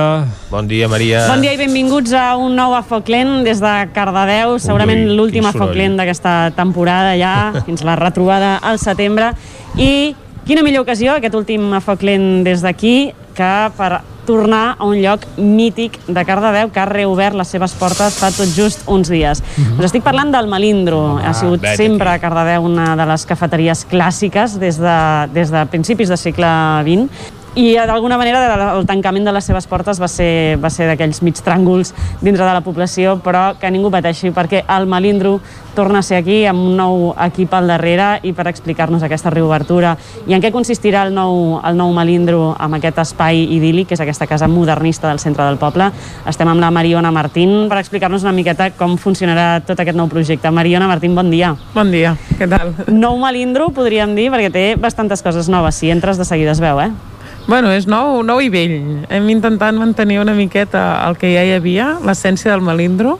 Bon 0.51 0.69
dia, 0.69 0.91
Maria. 0.93 1.25
Bon 1.31 1.41
dia 1.41 1.55
i 1.57 1.61
benvinguts 1.63 2.13
a 2.13 2.27
un 2.37 2.53
nou 2.59 2.77
a 2.77 2.83
Foc 2.85 3.09
Lent 3.09 3.47
des 3.49 3.65
de 3.65 3.75
Cardedeu, 3.97 4.59
segurament 4.61 5.07
l'última 5.17 5.55
Foc. 5.57 5.73
Lent 5.79 5.97
d'aquesta 5.97 6.53
temporada 6.59 7.17
ja, 7.17 7.35
fins 7.65 7.81
la 7.81 7.97
retrobada 7.97 8.59
al 8.61 8.77
setembre. 8.83 9.33
I 9.81 10.13
quina 10.45 10.61
millor 10.61 10.85
ocasió, 10.85 11.17
aquest 11.17 11.41
últim 11.41 11.79
Foc 11.81 12.05
Lent 12.05 12.43
des 12.45 12.61
d'aquí, 12.61 12.97
que 13.33 13.55
per 13.79 13.95
tornar 14.27 14.77
a 14.79 14.87
un 14.87 15.01
lloc 15.03 15.25
mític 15.37 15.99
de 16.07 16.25
Cardedeu 16.25 16.71
que 16.73 16.81
ha 16.83 16.87
reobert 16.89 17.37
les 17.39 17.53
seves 17.55 17.75
portes 17.79 18.19
fa 18.21 18.31
tot 18.35 18.51
just 18.55 18.87
uns 18.91 19.11
dies. 19.13 19.43
Us 19.79 19.87
estic 19.89 20.05
parlant 20.07 20.33
del 20.35 20.51
Melindro. 20.51 21.19
ha 21.23 21.35
sigut 21.35 21.63
vet 21.63 21.77
sempre 21.77 22.11
a 22.11 22.19
Cardedeu 22.23 22.65
una 22.69 22.95
de 22.97 23.07
les 23.07 23.27
cafeteries 23.27 23.87
clàssiques 23.91 24.59
des 24.61 24.79
de, 24.79 24.99
des 25.35 25.51
de 25.51 25.67
principis 25.71 26.09
del 26.09 26.19
segle 26.19 26.51
XX 26.87 27.42
i 27.55 27.75
eh, 27.77 27.87
d'alguna 27.87 28.17
manera 28.17 28.73
el 28.79 28.87
tancament 28.89 29.27
de 29.29 29.33
les 29.35 29.45
seves 29.45 29.67
portes 29.69 29.99
va 30.01 30.09
ser, 30.09 30.57
va 30.61 30.71
ser 30.73 30.87
d'aquells 30.89 31.21
mig 31.21 31.37
tràngols 31.45 31.93
dintre 32.23 32.47
de 32.47 32.53
la 32.53 32.63
població, 32.65 33.19
però 33.21 33.53
que 33.61 33.71
ningú 33.71 33.91
pateixi 33.93 34.33
perquè 34.33 34.63
el 34.73 34.89
Melindro 34.89 35.39
torna 35.77 36.01
a 36.01 36.07
ser 36.07 36.19
aquí 36.21 36.43
amb 36.49 36.65
un 36.65 36.77
nou 36.77 37.13
equip 37.27 37.53
al 37.53 37.69
darrere 37.69 38.21
i 38.25 38.33
per 38.37 38.47
explicar-nos 38.49 39.05
aquesta 39.05 39.33
reobertura 39.33 39.95
i 40.29 40.37
en 40.37 40.41
què 40.41 40.53
consistirà 40.53 41.05
el 41.07 41.13
nou, 41.17 41.61
el 41.65 41.77
nou 41.77 41.93
Melindro 41.97 42.55
amb 42.59 42.79
aquest 42.79 43.03
espai 43.05 43.45
idíl·lic, 43.45 43.91
que 43.91 43.97
és 43.97 44.05
aquesta 44.05 44.29
casa 44.29 44.49
modernista 44.49 45.09
del 45.09 45.21
centre 45.21 45.45
del 45.45 45.61
poble. 45.61 45.91
Estem 46.29 46.49
amb 46.49 46.61
la 46.61 46.73
Mariona 46.73 47.13
Martín 47.13 47.69
per 47.69 47.81
explicar-nos 47.81 48.25
una 48.25 48.37
miqueta 48.37 48.71
com 48.77 48.97
funcionarà 48.97 49.63
tot 49.67 49.81
aquest 49.81 49.97
nou 49.97 50.09
projecte. 50.13 50.51
Mariona 50.51 50.89
Martín, 50.89 51.17
bon 51.17 51.29
dia. 51.33 51.55
Bon 51.77 51.93
dia, 51.93 52.17
què 52.39 52.49
tal? 52.49 52.73
Nou 52.89 53.21
Melindro, 53.21 53.71
podríem 53.77 54.17
dir, 54.17 54.31
perquè 54.33 54.53
té 54.53 54.67
bastantes 54.81 55.25
coses 55.25 55.53
noves. 55.53 55.81
Si 55.81 55.93
entres 55.93 56.21
de 56.21 56.29
seguida 56.29 56.57
es 56.57 56.61
veu, 56.65 56.81
eh? 56.81 57.12
Bueno, 57.47 57.73
és 57.75 57.89
nou, 57.91 58.21
nou 58.23 58.39
i 58.41 58.49
vell. 58.53 59.05
Hem 59.11 59.29
intentat 59.33 59.75
mantenir 59.75 60.21
una 60.23 60.35
miqueta 60.37 61.03
el 61.09 61.19
que 61.19 61.33
ja 61.35 61.43
hi 61.43 61.57
havia, 61.57 61.97
l'essència 62.07 62.53
del 62.53 62.63
melindro, 62.63 63.19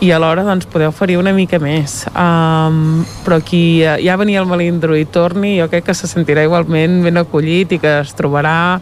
i 0.00 0.08
alhora 0.16 0.42
doncs, 0.46 0.64
poder 0.64 0.88
oferir 0.88 1.18
una 1.20 1.34
mica 1.36 1.60
més. 1.60 2.06
Um, 2.16 3.04
però 3.26 3.36
qui 3.44 3.82
ja, 3.84 4.16
venia 4.16 4.40
al 4.40 4.48
melindro 4.48 4.96
i 4.96 5.04
torni, 5.04 5.58
jo 5.58 5.68
crec 5.68 5.90
que 5.90 5.96
se 5.96 6.08
sentirà 6.08 6.46
igualment 6.46 7.02
ben 7.04 7.20
acollit 7.20 7.76
i 7.76 7.80
que 7.82 7.98
es 8.00 8.16
trobarà 8.16 8.80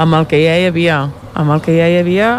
amb 0.00 0.16
el 0.16 0.26
que 0.30 0.40
ja 0.40 0.56
hi 0.56 0.70
havia. 0.70 1.02
Amb 1.36 1.52
el 1.52 1.60
que 1.60 1.76
ja 1.76 1.90
hi 1.90 2.00
havia 2.00 2.30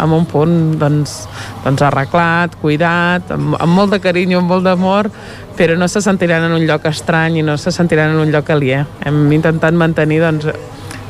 amb 0.00 0.16
un 0.16 0.26
punt 0.28 0.56
doncs, 0.80 1.16
doncs 1.64 1.84
arreglat, 1.86 2.56
cuidat, 2.62 3.30
amb, 3.36 3.56
amb 3.60 3.76
molt 3.76 3.94
de 3.94 4.00
carinyo, 4.02 4.40
amb 4.40 4.54
molt 4.54 4.66
d'amor, 4.66 5.10
però 5.58 5.76
no 5.78 5.88
se 5.88 6.02
sentiran 6.04 6.48
en 6.48 6.56
un 6.56 6.66
lloc 6.68 6.86
estrany 6.90 7.40
i 7.40 7.46
no 7.46 7.58
se 7.60 7.72
sentiran 7.74 8.14
en 8.14 8.22
un 8.24 8.32
lloc 8.32 8.50
aliè. 8.50 8.84
Hem 9.06 9.26
intentat 9.36 9.76
mantenir 9.76 10.22
doncs, 10.24 10.48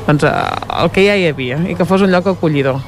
doncs, 0.08 0.26
el 0.26 0.90
que 0.94 1.06
ja 1.06 1.16
hi 1.16 1.28
havia 1.30 1.62
i 1.70 1.78
que 1.78 1.88
fos 1.88 2.02
un 2.06 2.12
lloc 2.14 2.32
acollidor. 2.34 2.82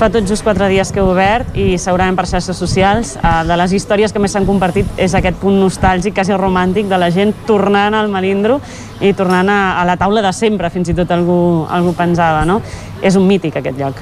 Fa 0.00 0.08
tot 0.08 0.24
just 0.24 0.40
quatre 0.40 0.64
dies 0.72 0.88
que 0.96 0.96
he 0.96 1.04
obert 1.04 1.56
i 1.60 1.74
segurament 1.76 2.16
per 2.16 2.24
xarxes 2.24 2.56
socials 2.56 3.10
eh, 3.20 3.32
de 3.44 3.56
les 3.60 3.74
històries 3.76 4.14
que 4.14 4.22
més 4.24 4.32
s'han 4.32 4.46
compartit 4.48 4.88
és 4.96 5.12
aquest 5.12 5.36
punt 5.42 5.58
nostàlgic, 5.60 6.14
quasi 6.16 6.32
romàntic, 6.40 6.86
de 6.88 6.96
la 6.96 7.10
gent 7.12 7.34
tornant 7.44 7.92
al 7.98 8.08
Melindro 8.08 8.56
i 9.04 9.10
tornant 9.12 9.50
a, 9.52 9.58
a 9.76 9.84
la 9.84 9.98
taula 10.00 10.22
de 10.24 10.32
sempre, 10.32 10.70
fins 10.72 10.88
i 10.88 10.94
tot 10.96 11.12
algú, 11.12 11.66
algú 11.68 11.92
pensava, 11.98 12.46
no? 12.48 12.62
És 13.04 13.20
un 13.20 13.28
mític 13.28 13.60
aquest 13.60 13.76
lloc. 13.76 14.00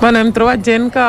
Bueno, 0.00 0.24
hem 0.24 0.32
trobat 0.32 0.64
gent 0.64 0.88
que, 0.94 1.04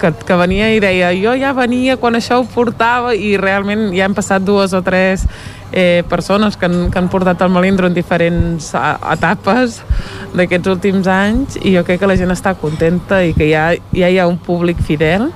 que, 0.00 0.14
que 0.24 0.40
venia 0.40 0.72
i 0.72 0.80
deia 0.80 1.12
jo 1.12 1.36
ja 1.36 1.52
venia 1.52 1.98
quan 2.00 2.16
això 2.16 2.40
ho 2.40 2.48
portava 2.48 3.12
i 3.12 3.36
realment 3.36 3.90
ja 3.92 4.08
han 4.08 4.16
passat 4.16 4.48
dues 4.48 4.72
o 4.72 4.80
tres 4.80 5.28
eh, 5.72 6.02
persones 6.08 6.56
que 6.56 6.66
han, 6.66 6.90
que 6.90 6.98
han 6.98 7.08
portat 7.08 7.42
el 7.44 7.52
melindro 7.52 7.88
en 7.88 7.94
diferents 7.96 8.72
etapes 8.74 9.82
d'aquests 10.36 10.72
últims 10.74 11.08
anys 11.12 11.58
i 11.62 11.74
jo 11.76 11.84
crec 11.86 12.02
que 12.02 12.10
la 12.10 12.18
gent 12.20 12.32
està 12.34 12.54
contenta 12.58 13.22
i 13.24 13.34
que 13.36 13.50
ja, 13.50 13.70
ja 13.94 14.10
hi 14.10 14.18
ha 14.18 14.28
un 14.30 14.38
públic 14.38 14.80
fidel 14.84 15.28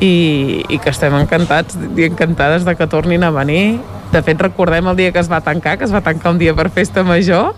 i, 0.00 0.64
i 0.68 0.78
que 0.78 0.90
estem 0.90 1.14
encantats 1.18 1.78
i 1.96 2.06
encantades 2.06 2.64
de 2.64 2.76
que 2.78 2.86
tornin 2.86 3.24
a 3.24 3.32
venir. 3.34 3.78
De 4.12 4.22
fet, 4.24 4.40
recordem 4.40 4.86
el 4.88 4.96
dia 4.96 5.12
que 5.12 5.20
es 5.20 5.28
va 5.30 5.42
tancar, 5.44 5.76
que 5.76 5.84
es 5.84 5.92
va 5.92 6.00
tancar 6.00 6.32
un 6.32 6.38
dia 6.40 6.54
per 6.56 6.70
festa 6.72 7.04
major, 7.04 7.52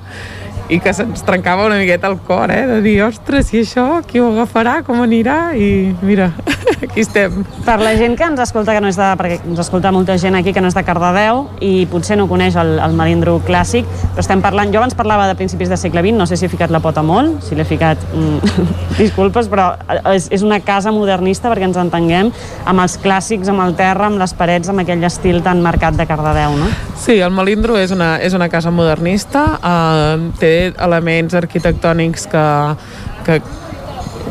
i 0.71 0.79
que 0.83 0.93
se'ns 0.95 1.25
trencava 1.27 1.67
una 1.67 1.79
miqueta 1.81 2.09
el 2.09 2.17
cor, 2.27 2.51
eh? 2.55 2.63
de 2.69 2.79
dir, 2.85 3.01
ostres, 3.03 3.51
i 3.55 3.65
això, 3.65 3.87
qui 4.07 4.21
ho 4.23 4.29
agafarà, 4.31 4.81
com 4.87 5.03
anirà? 5.03 5.53
I 5.59 5.91
mira, 6.07 6.31
aquí 6.85 7.03
estem. 7.03 7.43
Per 7.67 7.77
la 7.83 7.97
gent 7.99 8.15
que 8.19 8.27
ens 8.29 8.41
escolta, 8.43 8.75
que 8.77 8.83
no 8.83 8.91
és 8.91 8.99
de, 8.99 9.09
perquè 9.19 9.41
ens 9.43 9.63
escolta 9.63 9.91
molta 9.95 10.17
gent 10.23 10.39
aquí 10.39 10.55
que 10.55 10.63
no 10.63 10.71
és 10.71 10.77
de 10.79 10.85
Cardedeu 10.87 11.43
i 11.65 11.87
potser 11.91 12.19
no 12.21 12.29
coneix 12.31 12.57
el, 12.61 12.77
el 12.83 12.95
Melindro 12.99 13.39
clàssic, 13.47 13.89
però 14.15 14.23
estem 14.23 14.45
parlant, 14.45 14.71
jo 14.71 14.81
abans 14.81 14.95
parlava 14.99 15.27
de 15.31 15.37
principis 15.39 15.73
del 15.73 15.81
segle 15.81 16.05
XX, 16.05 16.17
no 16.21 16.29
sé 16.31 16.39
si 16.39 16.47
he 16.47 16.53
ficat 16.53 16.71
la 16.71 16.83
pota 16.85 17.03
molt, 17.03 17.43
si 17.47 17.59
l'he 17.59 17.67
ficat, 17.67 18.07
mm, 18.15 18.69
disculpes, 19.03 19.51
però 19.51 19.73
és, 20.15 20.31
és 20.31 20.47
una 20.47 20.61
casa 20.63 20.95
modernista, 20.95 21.51
perquè 21.51 21.67
ens 21.67 21.81
entenguem, 21.83 22.31
amb 22.71 22.87
els 22.87 22.97
clàssics, 23.03 23.51
amb 23.51 23.67
el 23.67 23.75
terra, 23.79 24.07
amb 24.07 24.23
les 24.23 24.37
parets, 24.39 24.71
amb 24.71 24.85
aquell 24.85 25.03
estil 25.09 25.43
tan 25.43 25.65
marcat 25.67 25.99
de 25.99 26.07
Cardedeu, 26.07 26.55
no? 26.61 26.71
Sí, 27.01 27.19
el 27.19 27.33
Melindro 27.35 27.79
és 27.81 27.91
una, 27.97 28.15
és 28.23 28.35
una 28.37 28.51
casa 28.53 28.71
modernista, 28.71 29.45
eh, 29.57 30.31
té 30.39 30.60
elements 30.69 31.35
arquitectònics 31.39 32.29
que, 32.31 32.47
que 33.27 33.41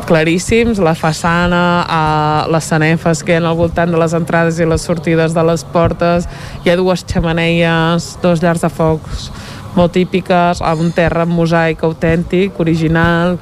claríssims, 0.08 0.80
la 0.82 0.94
façana, 0.98 1.62
eh, 1.84 2.50
les 2.52 2.72
sanefes 2.72 3.22
que 3.22 3.36
hi 3.36 3.38
ha 3.40 3.46
al 3.50 3.58
voltant 3.58 3.92
de 3.92 4.00
les 4.00 4.14
entrades 4.16 4.58
i 4.58 4.66
les 4.68 4.82
sortides 4.86 5.36
de 5.36 5.44
les 5.46 5.64
portes, 5.74 6.28
hi 6.64 6.72
ha 6.72 6.76
dues 6.80 7.04
xamaneies, 7.06 8.16
dos 8.22 8.42
llars 8.42 8.66
de 8.66 8.72
focs 8.72 9.30
molt 9.76 9.94
típiques, 9.94 10.60
un 10.60 10.90
terra 10.94 11.22
amb 11.26 11.36
mosaic 11.36 11.82
autèntic, 11.86 12.58
original, 12.58 13.38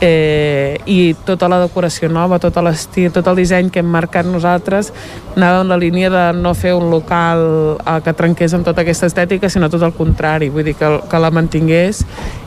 eh, 0.00 0.80
i 0.86 1.14
tota 1.26 1.48
la 1.48 1.60
decoració 1.62 2.08
nova, 2.12 2.38
tot 2.40 2.56
l'estil, 2.64 3.10
tot 3.12 3.28
el 3.30 3.40
disseny 3.42 3.70
que 3.70 3.82
hem 3.82 3.90
marcat 3.90 4.26
nosaltres 4.26 4.92
anava 5.36 5.60
en 5.62 5.70
la 5.70 5.78
línia 5.80 6.10
de 6.10 6.24
no 6.40 6.54
fer 6.54 6.74
un 6.74 6.90
local 6.90 7.44
eh, 7.78 7.98
que 8.04 8.16
trenqués 8.16 8.54
amb 8.56 8.66
tota 8.66 8.82
aquesta 8.84 9.10
estètica, 9.10 9.50
sinó 9.52 9.70
tot 9.70 9.84
el 9.86 9.94
contrari, 9.96 10.50
vull 10.50 10.66
dir 10.66 10.76
que, 10.78 10.90
que 11.10 11.22
la 11.22 11.30
mantingués 11.34 12.04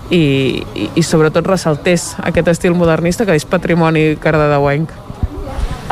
i, 0.09 0.23
i, 0.75 0.90
i 0.95 1.06
sobretot 1.06 1.48
ressaltés 1.48 2.14
aquest 2.23 2.51
estil 2.57 2.77
modernista 2.77 3.25
que 3.25 3.38
és 3.38 3.48
patrimoni 3.49 4.14
cardedeuenc. 4.22 5.12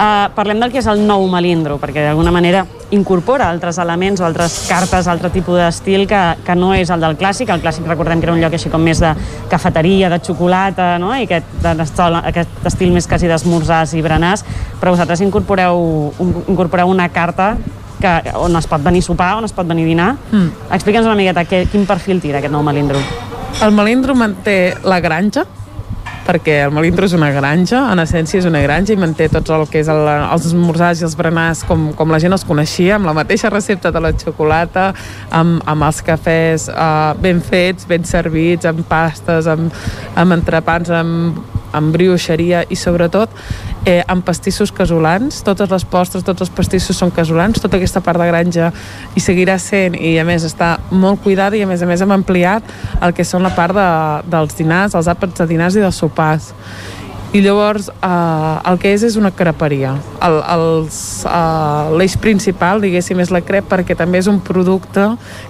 Uh, 0.01 0.31
parlem 0.33 0.57
del 0.57 0.71
que 0.73 0.79
és 0.81 0.87
el 0.89 1.03
nou 1.05 1.27
melindro, 1.29 1.75
perquè 1.77 2.01
d'alguna 2.07 2.31
manera 2.33 2.63
incorpora 2.95 3.45
altres 3.51 3.77
elements 3.77 4.17
o 4.17 4.25
altres 4.25 4.55
cartes, 4.65 5.05
altre 5.07 5.29
tipus 5.29 5.59
d'estil 5.59 6.07
que, 6.09 6.21
que 6.41 6.55
no 6.57 6.71
és 6.73 6.89
el 6.89 7.03
del 7.03 7.13
clàssic. 7.19 7.51
El 7.53 7.61
clàssic 7.61 7.85
recordem 7.85 8.17
que 8.17 8.25
era 8.25 8.33
un 8.33 8.41
lloc 8.41 8.55
així 8.57 8.71
com 8.73 8.81
més 8.81 8.97
de 9.03 9.11
cafeteria, 9.51 10.09
de 10.09 10.17
xocolata, 10.25 10.95
no? 10.97 11.11
i 11.13 11.27
aquest, 11.27 11.53
d'estol- 11.61 12.17
aquest 12.23 12.65
estil 12.71 12.95
més 12.95 13.05
quasi 13.05 13.29
d'esmorzars 13.29 13.93
i 13.93 14.01
berenars, 14.01 14.41
però 14.81 14.95
vosaltres 14.95 15.21
incorporeu, 15.21 15.77
incorporeu 16.49 16.89
una 16.89 17.05
carta 17.13 17.51
que, 18.01 18.15
on 18.41 18.57
es 18.57 18.65
pot 18.65 18.81
venir 18.81 19.03
a 19.05 19.09
sopar, 19.11 19.35
on 19.37 19.45
es 19.45 19.53
pot 19.53 19.69
venir 19.69 19.85
a 19.85 19.91
dinar. 19.93 20.11
Mm. 20.31 20.49
Explica'ns 20.79 21.05
una 21.05 21.19
miqueta 21.19 21.45
què, 21.45 21.67
quin 21.69 21.85
perfil 21.85 22.17
tira 22.25 22.41
aquest 22.41 22.51
nou 22.57 22.65
melindro. 22.65 22.97
El 23.61 23.77
melindro 23.77 24.17
manté 24.17 24.73
la 24.81 24.97
granja, 24.99 25.45
perquè 26.25 26.57
el 26.67 26.73
melindro 26.75 27.07
és 27.07 27.15
una 27.17 27.31
granja, 27.33 27.81
en 27.91 28.01
essència 28.03 28.39
és 28.41 28.47
una 28.49 28.61
granja 28.63 28.93
i 28.93 28.99
manté 28.99 29.27
tots 29.31 29.53
el 29.53 29.65
que 29.71 29.81
és 29.81 29.89
el, 29.91 30.01
els 30.07 30.45
esmorzars 30.51 31.01
i 31.01 31.07
els 31.07 31.15
berenars 31.17 31.63
com, 31.67 31.89
com 31.97 32.13
la 32.13 32.19
gent 32.21 32.35
els 32.35 32.45
coneixia, 32.47 32.97
amb 32.97 33.09
la 33.09 33.15
mateixa 33.17 33.51
recepta 33.53 33.91
de 33.93 34.03
la 34.03 34.13
xocolata, 34.13 34.91
amb, 35.29 35.61
amb 35.69 35.87
els 35.87 36.01
cafès 36.05 36.67
uh, 36.71 37.11
ben 37.21 37.41
fets, 37.41 37.87
ben 37.89 38.05
servits, 38.07 38.69
amb 38.69 38.85
pastes, 38.87 39.49
amb, 39.49 39.73
amb 40.15 40.37
entrepans, 40.37 40.93
amb, 40.93 41.41
amb 41.73 41.95
brioixeria 41.95 42.65
i 42.69 42.77
sobretot 42.77 43.31
eh, 43.85 44.01
amb 44.07 44.25
pastissos 44.25 44.71
casolans, 44.71 45.41
totes 45.45 45.69
les 45.71 45.85
postres, 45.85 46.23
tots 46.25 46.45
els 46.45 46.53
pastissos 46.53 46.97
són 46.97 47.11
casolans, 47.13 47.61
tota 47.61 47.79
aquesta 47.79 48.01
part 48.05 48.21
de 48.21 48.29
granja 48.29 48.71
hi 49.15 49.23
seguirà 49.23 49.57
sent 49.61 49.97
i 49.97 50.17
a 50.21 50.25
més 50.27 50.45
està 50.47 50.75
molt 50.91 51.21
cuidada 51.23 51.57
i 51.57 51.65
a 51.65 51.69
més 51.69 51.81
a 51.81 51.89
més 51.89 52.01
hem 52.01 52.13
ampliat 52.13 52.63
el 53.01 53.15
que 53.17 53.25
són 53.27 53.45
la 53.45 53.53
part 53.55 53.75
de, 53.77 53.89
dels 54.31 54.57
dinars, 54.57 54.95
els 54.97 55.09
àpats 55.11 55.41
de 55.41 55.49
dinars 55.49 55.77
i 55.77 55.85
dels 55.85 56.01
sopars. 56.01 56.51
I 57.31 57.39
llavors 57.39 57.85
eh, 57.87 58.55
el 58.67 58.79
que 58.79 58.89
és 58.91 59.05
és 59.07 59.15
una 59.15 59.29
creperia. 59.31 59.93
Eh, 60.19 60.71
l'eix 61.95 62.17
principal 62.19 62.83
diguéssim 62.83 63.21
és 63.23 63.31
la 63.31 63.39
crep 63.39 63.69
perquè 63.71 63.95
també 63.95 64.19
és 64.19 64.27
un 64.27 64.41
producte 64.43 65.05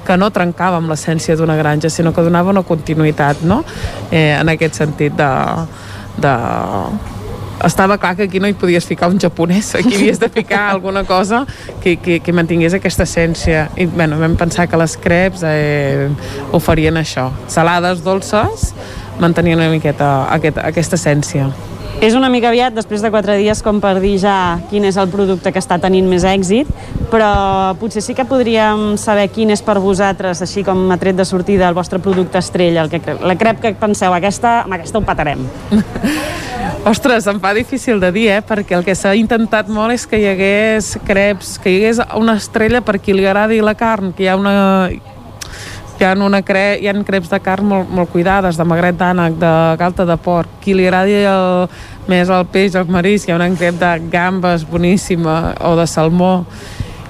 que 0.06 0.18
no 0.18 0.30
trencava 0.30 0.78
amb 0.78 0.94
l'essència 0.94 1.36
d'una 1.36 1.58
granja 1.58 1.90
sinó 1.90 2.14
que 2.14 2.22
donava 2.22 2.54
una 2.54 2.62
continuïtat 2.62 3.42
no? 3.42 3.64
eh, 4.12 4.38
en 4.38 4.54
aquest 4.54 4.78
sentit 4.78 5.18
de, 5.18 5.32
de 6.22 6.36
estava 7.66 7.98
clar 7.98 8.16
que 8.16 8.24
aquí 8.30 8.40
no 8.40 8.50
hi 8.50 8.56
podies 8.58 8.86
ficar 8.88 9.10
un 9.12 9.20
japonès, 9.20 9.74
aquí 9.76 9.96
havies 9.96 10.20
de 10.20 10.30
ficar 10.30 10.70
alguna 10.76 11.04
cosa 11.04 11.46
que, 11.84 11.98
que, 11.98 12.20
que 12.20 12.34
mantingués 12.34 12.74
aquesta 12.78 13.08
essència. 13.08 13.68
I 13.78 13.88
bueno, 13.92 14.20
vam 14.22 14.38
pensar 14.40 14.68
que 14.70 14.80
les 14.80 14.98
creps 14.98 15.46
eh, 15.48 16.10
oferien 16.58 16.98
això. 17.02 17.30
Salades, 17.52 18.04
dolces, 18.06 18.72
mantenien 19.22 19.60
una 19.60 19.70
miqueta 19.74 20.12
aquest, 20.34 20.62
aquesta 20.64 21.00
essència. 21.00 21.52
És 22.00 22.16
una 22.18 22.32
mica 22.34 22.50
aviat, 22.50 22.74
després 22.74 23.04
de 23.04 23.12
quatre 23.14 23.36
dies, 23.38 23.60
com 23.62 23.82
per 23.84 23.98
dir 24.02 24.16
ja 24.24 24.36
quin 24.72 24.88
és 24.88 24.98
el 24.98 25.10
producte 25.12 25.52
que 25.54 25.62
està 25.62 25.78
tenint 25.82 26.08
més 26.10 26.24
èxit, 26.26 26.70
però 27.12 27.76
potser 27.82 28.02
sí 28.02 28.16
que 28.18 28.26
podríem 28.26 28.96
saber 28.98 29.28
quin 29.34 29.52
és 29.54 29.62
per 29.62 29.78
vosaltres, 29.84 30.42
així 30.42 30.64
com 30.66 30.88
a 30.90 30.98
tret 31.02 31.20
de 31.20 31.28
sortida, 31.28 31.68
el 31.68 31.78
vostre 31.78 32.00
producte 32.00 32.40
estrella, 32.40 32.88
el 32.88 32.90
que, 32.90 33.02
la 33.22 33.38
crep 33.38 33.62
que 33.62 33.74
penseu, 33.78 34.16
aquesta, 34.16 34.62
amb 34.64 34.80
aquesta 34.80 35.02
ho 35.02 35.06
patarem. 35.06 35.46
Ostres, 36.90 37.28
em 37.30 37.38
fa 37.38 37.52
difícil 37.54 38.00
de 38.02 38.10
dir, 38.16 38.28
eh? 38.34 38.42
perquè 38.42 38.74
el 38.74 38.82
que 38.88 38.96
s'ha 38.98 39.12
intentat 39.14 39.68
molt 39.70 39.94
és 39.94 40.08
que 40.10 40.18
hi 40.18 40.26
hagués 40.32 40.96
creps, 41.06 41.60
que 41.62 41.70
hi 41.70 41.78
hagués 41.78 42.02
una 42.18 42.40
estrella 42.42 42.82
per 42.82 42.98
qui 42.98 43.14
li 43.14 43.28
agradi 43.28 43.60
la 43.62 43.76
carn, 43.78 44.10
que 44.18 44.26
hi 44.26 44.32
ha 44.32 44.38
una, 44.40 44.90
hi 46.02 46.06
ha, 46.08 46.14
una 46.26 46.42
cre... 46.42 46.80
hi 46.82 46.88
ha 46.90 46.94
creps 47.06 47.30
de 47.30 47.40
carn 47.46 47.68
molt, 47.70 47.90
molt 47.94 48.10
cuidades, 48.10 48.58
de 48.58 48.66
magret 48.66 48.98
d'ànec, 48.98 49.38
de 49.42 49.54
galta 49.78 50.06
de 50.10 50.18
porc. 50.18 50.50
Qui 50.64 50.74
li 50.74 50.88
agradi 50.90 51.20
el, 51.30 51.68
més 52.10 52.30
el 52.30 52.48
peix, 52.50 52.76
el 52.76 52.90
marisc, 52.90 53.30
hi 53.30 53.36
ha 53.36 53.38
una 53.38 53.50
crep 53.54 53.78
de 53.82 53.92
gambes 54.10 54.66
boníssima 54.66 55.56
o 55.62 55.76
de 55.78 55.86
salmó. 55.86 56.34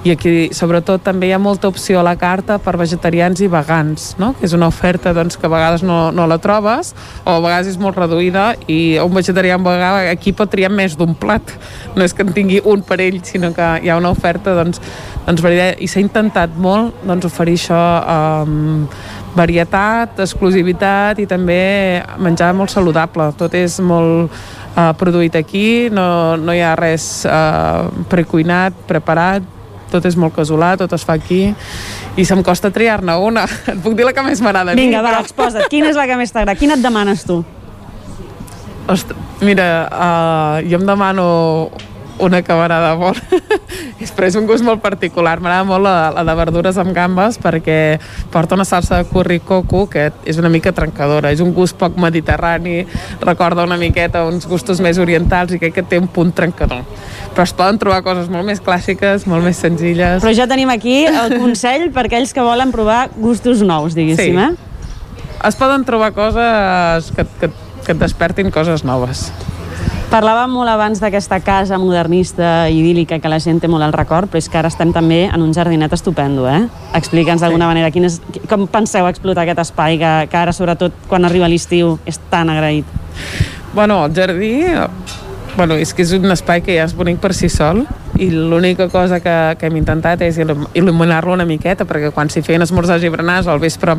I 0.02 0.10
aquí, 0.10 0.48
sobretot, 0.50 1.04
també 1.06 1.28
hi 1.28 1.32
ha 1.36 1.38
molta 1.38 1.68
opció 1.70 2.00
a 2.00 2.02
la 2.02 2.16
carta 2.18 2.56
per 2.58 2.72
vegetarians 2.74 3.38
i 3.38 3.46
vegans, 3.46 4.08
no? 4.18 4.32
que 4.34 4.48
és 4.48 4.54
una 4.56 4.66
oferta 4.66 5.12
doncs, 5.14 5.36
que 5.38 5.46
a 5.46 5.52
vegades 5.52 5.84
no, 5.86 6.10
no 6.10 6.26
la 6.26 6.40
trobes 6.42 6.90
o 7.22 7.36
a 7.36 7.42
vegades 7.44 7.70
és 7.70 7.78
molt 7.78 8.00
reduïda 8.00 8.48
i 8.66 8.98
un 8.98 9.14
vegetarià 9.14 9.60
en 9.60 9.62
vegà 9.62 9.92
aquí 10.10 10.34
pot 10.34 10.50
triar 10.50 10.72
més 10.74 10.98
d'un 10.98 11.14
plat. 11.14 11.54
No 11.94 12.02
és 12.02 12.16
que 12.18 12.26
en 12.26 12.34
tingui 12.34 12.58
un 12.66 12.82
per 12.82 12.98
ell, 12.98 13.20
sinó 13.22 13.52
que 13.54 13.68
hi 13.78 13.94
ha 13.94 14.00
una 14.00 14.10
oferta 14.10 14.56
doncs, 14.58 14.82
doncs, 15.28 15.46
i 15.78 15.86
s'ha 15.86 16.02
intentat 16.02 16.58
molt 16.58 17.06
doncs, 17.06 17.30
oferir 17.30 17.54
això 17.60 17.80
amb 18.02 18.98
varietat, 19.38 20.18
exclusivitat 20.26 21.22
i 21.22 21.30
també 21.30 22.02
menjar 22.18 22.50
molt 22.58 22.74
saludable. 22.74 23.30
Tot 23.38 23.54
és 23.54 23.78
molt 23.78 24.34
eh, 24.34 24.90
produït 24.98 25.38
aquí, 25.38 25.66
no, 25.94 26.34
no 26.42 26.58
hi 26.58 26.66
ha 26.66 26.74
res 26.74 27.12
eh, 27.22 28.06
precuinat, 28.10 28.82
preparat, 28.90 29.61
tot 29.92 30.06
és 30.08 30.16
molt 30.18 30.34
casolà, 30.36 30.72
tot 30.80 30.92
es 30.96 31.04
fa 31.06 31.16
aquí 31.20 31.42
i 32.16 32.24
se'm 32.28 32.42
costa 32.44 32.70
triar-ne 32.74 33.14
una. 33.20 33.44
Et 33.72 33.78
puc 33.84 33.94
dir 33.98 34.06
la 34.08 34.14
que 34.16 34.24
més 34.26 34.40
m'agrada 34.44 34.72
a 34.72 34.76
mi. 34.76 34.86
Vinga, 34.86 35.02
va, 35.04 35.14
però- 35.16 35.24
exposa't. 35.26 35.68
Quina 35.72 35.92
és 35.92 35.98
la 36.00 36.08
que 36.10 36.16
més 36.20 36.32
t'agrada? 36.34 36.58
Quina 36.58 36.78
et 36.80 36.84
demanes 36.84 37.24
tu? 37.28 37.42
Ostres, 38.90 39.16
mira, 39.46 39.66
uh, 39.94 40.56
jo 40.66 40.80
em 40.80 40.86
demano 40.88 41.26
una 42.22 42.38
que 42.46 42.54
m'agrada 42.54 42.94
molt. 43.00 43.18
Però 44.16 44.26
és 44.28 44.36
un 44.38 44.46
gust 44.46 44.62
molt 44.66 44.82
particular. 44.82 45.36
M'agrada 45.42 45.64
molt 45.66 45.82
la, 45.86 45.94
la 46.14 46.22
de 46.26 46.34
verdures 46.38 46.76
amb 46.78 46.92
gambes 46.94 47.38
perquè 47.42 47.76
porta 48.32 48.54
una 48.58 48.66
salsa 48.68 49.00
de 49.00 49.06
curri 49.10 49.40
coco 49.42 49.84
que 49.90 50.08
és 50.28 50.38
una 50.38 50.50
mica 50.52 50.72
trencadora. 50.76 51.32
És 51.34 51.42
un 51.42 51.52
gust 51.56 51.76
poc 51.80 51.96
mediterrani, 52.00 52.82
recorda 53.22 53.64
una 53.66 53.78
miqueta 53.80 54.24
uns 54.28 54.46
gustos 54.50 54.80
més 54.84 55.00
orientals 55.02 55.54
i 55.56 55.60
crec 55.62 55.74
que 55.80 55.86
té 55.94 55.98
un 55.98 56.06
punt 56.12 56.32
trencador. 56.36 56.84
Però 57.32 57.46
es 57.46 57.54
poden 57.56 57.78
trobar 57.82 58.02
coses 58.06 58.28
molt 58.32 58.46
més 58.46 58.60
clàssiques, 58.62 59.26
molt 59.30 59.42
més 59.46 59.58
senzilles. 59.62 60.20
Però 60.22 60.34
ja 60.36 60.46
tenim 60.50 60.70
aquí 60.70 61.02
el 61.08 61.38
consell 61.40 61.88
per 61.94 62.06
aquells 62.10 62.34
que 62.36 62.44
volen 62.44 62.70
provar 62.74 63.08
gustos 63.16 63.62
nous, 63.66 63.96
diguéssim, 63.98 64.36
Sí. 64.38 64.44
eh? 64.52 64.70
Es 65.48 65.56
poden 65.58 65.82
trobar 65.82 66.12
coses 66.14 67.08
que, 67.16 67.24
que, 67.40 67.48
que 67.82 67.92
et 67.96 67.98
despertin 67.98 68.52
coses 68.54 68.84
noves. 68.86 69.32
Parlàvem 70.12 70.50
molt 70.52 70.68
abans 70.68 71.00
d'aquesta 71.00 71.38
casa 71.40 71.78
modernista, 71.80 72.66
idíl·lica, 72.68 73.16
que 73.16 73.30
la 73.32 73.38
gent 73.40 73.62
té 73.62 73.68
molt 73.72 73.86
al 73.86 73.94
record, 73.96 74.28
però 74.28 74.42
és 74.42 74.48
que 74.52 74.58
ara 74.60 74.68
estem 74.68 74.90
també 74.92 75.22
en 75.24 75.40
un 75.40 75.54
jardinet 75.56 75.94
estupendo, 75.96 76.44
eh? 76.50 76.66
Explica'ns 76.98 77.40
d'alguna 77.40 77.70
manera 77.70 77.88
quin 77.94 78.04
és, 78.04 78.18
com 78.50 78.66
penseu 78.68 79.08
explotar 79.08 79.46
aquest 79.46 79.62
espai 79.64 79.96
que, 80.02 80.10
que 80.28 80.36
ara, 80.36 80.52
sobretot, 80.52 80.98
quan 81.08 81.24
arriba 81.24 81.48
l'estiu, 81.48 81.94
és 82.04 82.20
tan 82.28 82.52
agraït. 82.52 82.84
Bueno, 83.72 84.02
el 84.04 84.12
jardí 84.12 84.52
eh, 84.68 84.84
bueno, 85.56 85.80
és 85.80 85.96
que 85.96 86.04
és 86.04 86.12
un 86.12 86.28
espai 86.36 86.60
que 86.60 86.76
ja 86.76 86.84
és 86.84 86.92
bonic 86.92 87.16
per 87.24 87.32
si 87.32 87.48
sol 87.48 87.86
i 88.20 88.28
l'única 88.30 88.88
cosa 88.88 89.20
que, 89.20 89.56
que 89.58 89.66
hem 89.66 89.76
intentat 89.80 90.20
és 90.26 90.38
il·lum- 90.42 90.68
il·luminar-lo 90.76 91.32
una 91.32 91.46
miqueta 91.48 91.86
perquè 91.88 92.12
quan 92.12 92.28
s'hi 92.30 92.42
feien 92.44 92.62
esmorzars 92.64 93.04
i 93.04 93.10
berenars 93.12 93.48
al 93.48 93.62
vespre 93.62 93.96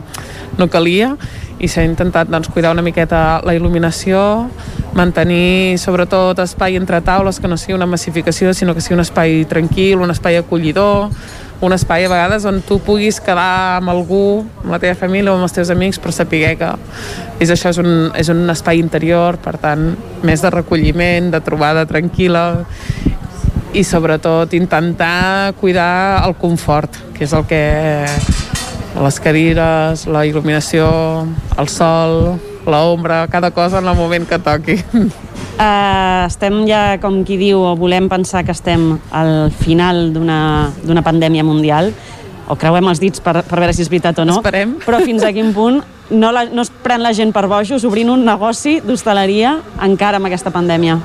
no 0.57 0.67
calia 0.69 1.15
i 1.59 1.69
s'ha 1.69 1.85
intentat 1.85 2.29
doncs, 2.29 2.49
cuidar 2.53 2.73
una 2.75 2.85
miqueta 2.85 3.41
la 3.45 3.55
il·luminació 3.57 4.49
mantenir 4.93 5.79
sobretot 5.81 6.39
espai 6.43 6.77
entre 6.77 7.01
taules 7.01 7.39
que 7.39 7.49
no 7.49 7.57
sigui 7.57 7.77
una 7.77 7.89
massificació 7.89 8.53
sinó 8.53 8.75
que 8.75 8.81
sigui 8.81 8.99
un 8.99 9.05
espai 9.05 9.45
tranquil, 9.49 10.01
un 10.01 10.13
espai 10.13 10.37
acollidor 10.37 11.09
un 11.63 11.71
espai 11.71 12.03
a 12.05 12.09
vegades 12.11 12.43
on 12.45 12.59
tu 12.67 12.79
puguis 12.83 13.21
quedar 13.23 13.77
amb 13.79 13.87
algú, 13.93 14.43
amb 14.63 14.73
la 14.73 14.79
teva 14.83 14.97
família 14.99 15.31
o 15.31 15.37
amb 15.37 15.47
els 15.47 15.55
teus 15.55 15.71
amics, 15.71 15.99
per 16.01 16.11
saber 16.11 16.57
que 16.59 16.71
és 17.39 17.53
això 17.53 17.71
és 17.71 17.79
un, 17.79 18.11
és 18.19 18.27
un 18.33 18.43
espai 18.51 18.81
interior, 18.83 19.39
per 19.39 19.55
tant, 19.61 19.93
més 20.27 20.43
de 20.43 20.51
recolliment, 20.51 21.31
de 21.31 21.39
trobada 21.45 21.85
tranquil·la 21.87 22.43
i 23.73 23.83
sobretot 23.83 24.53
intentar 24.53 25.53
cuidar 25.59 26.23
el 26.27 26.35
confort, 26.37 26.93
que 27.15 27.25
és 27.25 27.33
el 27.33 27.45
que 27.49 27.61
les 28.93 29.19
cadires, 29.19 30.05
la 30.05 30.21
il·luminació, 30.29 30.85
el 31.57 31.69
sol, 31.73 32.35
l'ombra, 32.69 33.25
cada 33.27 33.49
cosa 33.51 33.81
en 33.81 33.89
el 33.89 33.97
moment 33.97 34.27
que 34.29 34.37
toqui. 34.37 34.77
Uh, 34.93 36.25
estem 36.27 36.63
ja, 36.69 36.99
com 37.01 37.23
qui 37.25 37.39
diu, 37.41 37.63
o 37.65 37.73
volem 37.77 38.07
pensar 38.09 38.43
que 38.45 38.53
estem 38.53 38.93
al 39.11 39.49
final 39.57 40.11
d'una 40.13 41.05
pandèmia 41.05 41.45
mundial, 41.45 41.91
o 42.47 42.57
creuem 42.59 42.87
els 42.91 43.01
dits 43.01 43.23
per, 43.23 43.39
per 43.41 43.59
veure 43.59 43.73
si 43.73 43.81
és 43.81 43.89
veritat 43.89 44.21
o 44.21 44.27
no. 44.27 44.37
Esperem. 44.43 44.77
Però 44.85 45.01
fins 45.01 45.25
a 45.25 45.33
quin 45.33 45.53
punt 45.55 45.81
no, 46.13 46.31
la, 46.35 46.45
no 46.51 46.61
es 46.61 46.71
pren 46.83 47.01
la 47.01 47.13
gent 47.15 47.31
per 47.33 47.47
bojos 47.49 47.85
obrint 47.87 48.11
un 48.13 48.25
negoci 48.27 48.79
d'hostaleria 48.83 49.55
encara 49.81 50.19
amb 50.19 50.29
aquesta 50.29 50.51
pandèmia? 50.53 50.99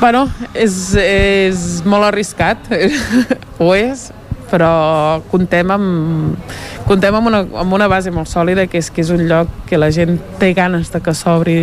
Bueno, 0.00 0.26
és, 0.52 0.74
és 0.98 1.80
molt 1.88 2.04
arriscat, 2.10 2.66
ho 3.62 3.70
és, 3.76 4.08
però 4.50 5.22
comptem 5.30 5.70
amb, 5.72 6.52
comptem 6.88 7.14
amb, 7.16 7.30
una, 7.30 7.40
amb 7.62 7.76
una 7.76 7.88
base 7.88 8.12
molt 8.14 8.28
sòlida, 8.30 8.66
que 8.70 8.82
és 8.82 8.90
que 8.92 9.02
és 9.04 9.12
un 9.14 9.24
lloc 9.30 9.50
que 9.68 9.78
la 9.80 9.90
gent 9.94 10.18
té 10.40 10.52
ganes 10.56 10.92
de 10.92 11.00
que 11.02 11.14
s'obri 11.16 11.56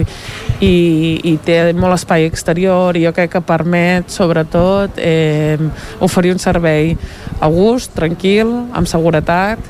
i, 0.64 0.74
i 1.32 1.36
té 1.46 1.60
molt 1.78 2.00
espai 2.00 2.26
exterior 2.30 2.98
i 2.98 3.06
jo 3.06 3.14
crec 3.16 3.36
que 3.36 3.44
permet, 3.46 4.10
sobretot, 4.12 4.98
eh, 4.98 5.60
oferir 6.02 6.34
un 6.36 6.42
servei 6.42 6.96
a 7.40 7.52
gust, 7.52 7.94
tranquil, 7.98 8.56
amb 8.74 8.90
seguretat, 8.90 9.62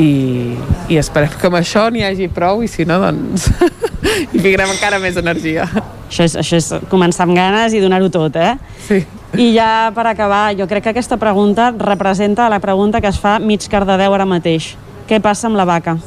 i, 0.00 0.54
i 0.90 0.98
esperem 0.98 1.34
que 1.38 1.50
amb 1.50 1.58
això 1.60 1.86
n'hi 1.92 2.04
hagi 2.06 2.28
prou 2.32 2.62
i 2.64 2.70
si 2.70 2.86
no, 2.88 2.98
doncs 3.02 3.48
hi 4.32 4.40
ficarem 4.40 4.72
encara 4.74 5.00
més 5.02 5.18
energia. 5.20 5.66
Això 6.08 6.26
és, 6.26 6.36
això 6.40 6.58
és 6.60 6.70
començar 6.90 7.26
amb 7.28 7.36
ganes 7.36 7.74
i 7.74 7.82
donar-ho 7.82 8.10
tot, 8.12 8.36
eh? 8.36 8.54
Sí. 8.86 9.02
I 9.34 9.48
ja 9.56 9.90
per 9.94 10.06
acabar, 10.06 10.52
jo 10.54 10.66
crec 10.70 10.84
que 10.86 10.94
aquesta 10.94 11.18
pregunta 11.18 11.72
representa 11.74 12.48
la 12.50 12.60
pregunta 12.62 13.00
que 13.02 13.10
es 13.10 13.18
fa 13.18 13.38
mig 13.42 13.66
Cardedeu 13.70 14.14
ara 14.14 14.26
mateix. 14.28 14.74
Què 15.08 15.18
passa 15.22 15.48
amb 15.50 15.58
la 15.58 15.66
vaca? 15.66 15.98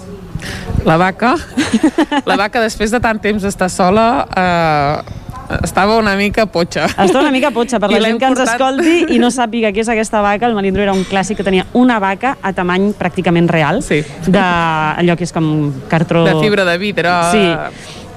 La 0.85 0.95
vaca, 0.97 1.33
la 2.25 2.37
vaca 2.39 2.61
després 2.63 2.93
de 2.93 3.01
tant 3.03 3.19
temps 3.19 3.43
d'estar 3.43 3.67
sola, 3.73 4.05
eh, 4.31 5.17
estava 5.63 5.97
una 5.97 6.15
mica 6.19 6.45
potxa. 6.51 6.87
Està 6.87 7.21
una 7.21 7.31
mica 7.33 7.51
potxa 7.55 7.79
per 7.79 7.91
I 7.91 7.99
la 7.99 8.09
gent 8.11 8.19
que 8.21 8.31
ens 8.31 8.41
escolti 8.43 8.95
i 9.15 9.19
no 9.21 9.29
sàpiga 9.33 9.71
què 9.75 9.83
és 9.83 9.91
aquesta 9.91 10.21
vaca. 10.25 10.49
El 10.49 10.57
melindro 10.57 10.83
era 10.83 10.95
un 10.95 11.05
clàssic 11.07 11.39
que 11.39 11.45
tenia 11.47 11.67
una 11.77 11.99
vaca 12.03 12.37
a 12.41 12.53
tamany 12.55 12.91
pràcticament 12.97 13.47
real, 13.51 13.81
sí. 13.85 14.01
de 14.27 14.43
allò 14.43 15.17
que 15.17 15.27
és 15.27 15.33
com 15.35 15.71
cartró... 15.91 16.25
De 16.27 16.35
fibra 16.41 16.67
de 16.67 16.77
vidre. 16.81 17.13
Sí, 17.31 17.45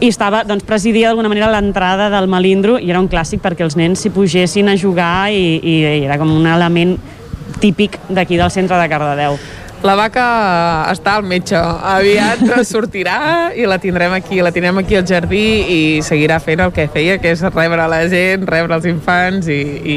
i 0.01 0.09
estava, 0.09 0.43
doncs, 0.49 0.65
presidia 0.65 1.11
d'alguna 1.11 1.29
manera 1.29 1.51
l'entrada 1.53 2.09
del 2.13 2.29
melindro 2.33 2.79
i 2.81 2.89
era 2.89 3.03
un 3.03 3.09
clàssic 3.13 3.43
perquè 3.45 3.67
els 3.67 3.77
nens 3.77 4.01
s'hi 4.01 4.13
pugessin 4.15 4.73
a 4.73 4.77
jugar 4.81 5.29
i, 5.29 5.59
i 5.61 5.75
era 6.07 6.17
com 6.21 6.33
un 6.33 6.47
element 6.49 6.97
típic 7.61 7.99
d'aquí 8.09 8.39
del 8.41 8.51
centre 8.51 8.79
de 8.81 8.89
Cardedeu. 8.89 9.37
La 9.81 9.95
vaca 9.97 10.23
està 10.93 11.15
al 11.17 11.25
metge. 11.25 11.57
Aviat 11.57 12.43
sortirà 12.69 13.49
i 13.57 13.65
la 13.65 13.79
tindrem 13.81 14.13
aquí. 14.13 14.43
La 14.45 14.53
tindrem 14.53 14.77
aquí 14.83 14.99
al 14.99 15.07
jardí 15.09 15.41
i 15.73 15.79
seguirà 16.05 16.37
fent 16.43 16.61
el 16.61 16.73
que 16.77 16.85
feia, 16.93 17.17
que 17.23 17.33
és 17.33 17.41
rebre 17.47 17.87
la 17.89 18.03
gent, 18.13 18.45
rebre 18.51 18.77
els 18.77 18.85
infants 18.91 19.49
i, 19.49 19.57
i, 19.57 19.97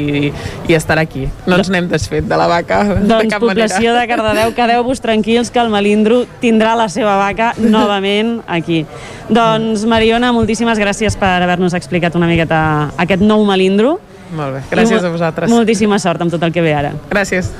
i 0.70 0.76
estar 0.76 0.96
aquí. 1.02 1.26
No 1.44 1.58
ens 1.60 1.68
n'hem 1.72 1.90
desfet 1.90 2.24
de 2.30 2.38
la 2.40 2.46
vaca 2.48 2.80
de 2.94 3.02
Doncs 3.10 3.34
cap 3.34 3.44
població 3.44 3.92
manera. 3.92 4.00
de 4.00 4.08
Cardedeu, 4.14 4.54
quedeu-vos 4.56 5.04
tranquils 5.04 5.52
que 5.52 5.60
el 5.60 5.68
melindro 5.74 6.22
tindrà 6.40 6.72
la 6.80 6.88
seva 6.88 7.18
vaca 7.20 7.52
novament 7.76 8.38
aquí. 8.48 8.86
Doncs 9.28 9.84
Mariona, 9.88 10.32
moltíssimes 10.32 10.80
gràcies 10.80 11.18
per 11.20 11.42
haver-nos 11.44 11.76
explicat 11.76 12.16
una 12.16 12.30
miqueta 12.30 12.62
aquest 12.96 13.20
nou 13.20 13.44
melindro. 13.44 13.98
Molt 14.34 14.56
bé, 14.56 14.64
gràcies 14.72 15.04
I 15.04 15.06
a 15.06 15.12
vosaltres. 15.12 15.52
Moltíssima 15.52 16.00
sort 16.00 16.24
amb 16.24 16.32
tot 16.32 16.42
el 16.42 16.56
que 16.56 16.64
ve 16.64 16.72
ara. 16.72 16.94
Gràcies. 17.12 17.52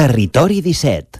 Territori 0.00 0.62
17. 0.64 1.18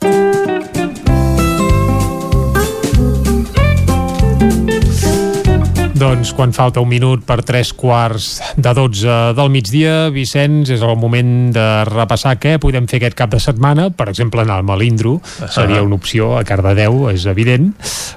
Doncs 6.00 6.32
quan 6.32 6.54
falta 6.56 6.80
un 6.80 6.88
minut 6.88 7.26
per 7.28 7.42
tres 7.44 7.74
quarts 7.76 8.38
de 8.56 8.72
12 8.72 9.18
del 9.36 9.52
migdia, 9.52 10.08
Vicenç, 10.08 10.72
és 10.72 10.80
el 10.80 10.96
moment 10.96 11.52
de 11.52 11.66
repassar 11.90 12.38
què 12.40 12.56
podem 12.56 12.88
fer 12.88 13.02
aquest 13.02 13.20
cap 13.20 13.36
de 13.36 13.42
setmana. 13.44 13.90
Per 13.92 14.08
exemple, 14.08 14.40
anar 14.40 14.62
al 14.62 14.64
Melindro 14.64 15.18
seria 15.52 15.84
una 15.84 16.00
opció, 16.00 16.38
a 16.40 16.44
Cardedeu, 16.48 17.10
és 17.12 17.28
evident, 17.28 17.74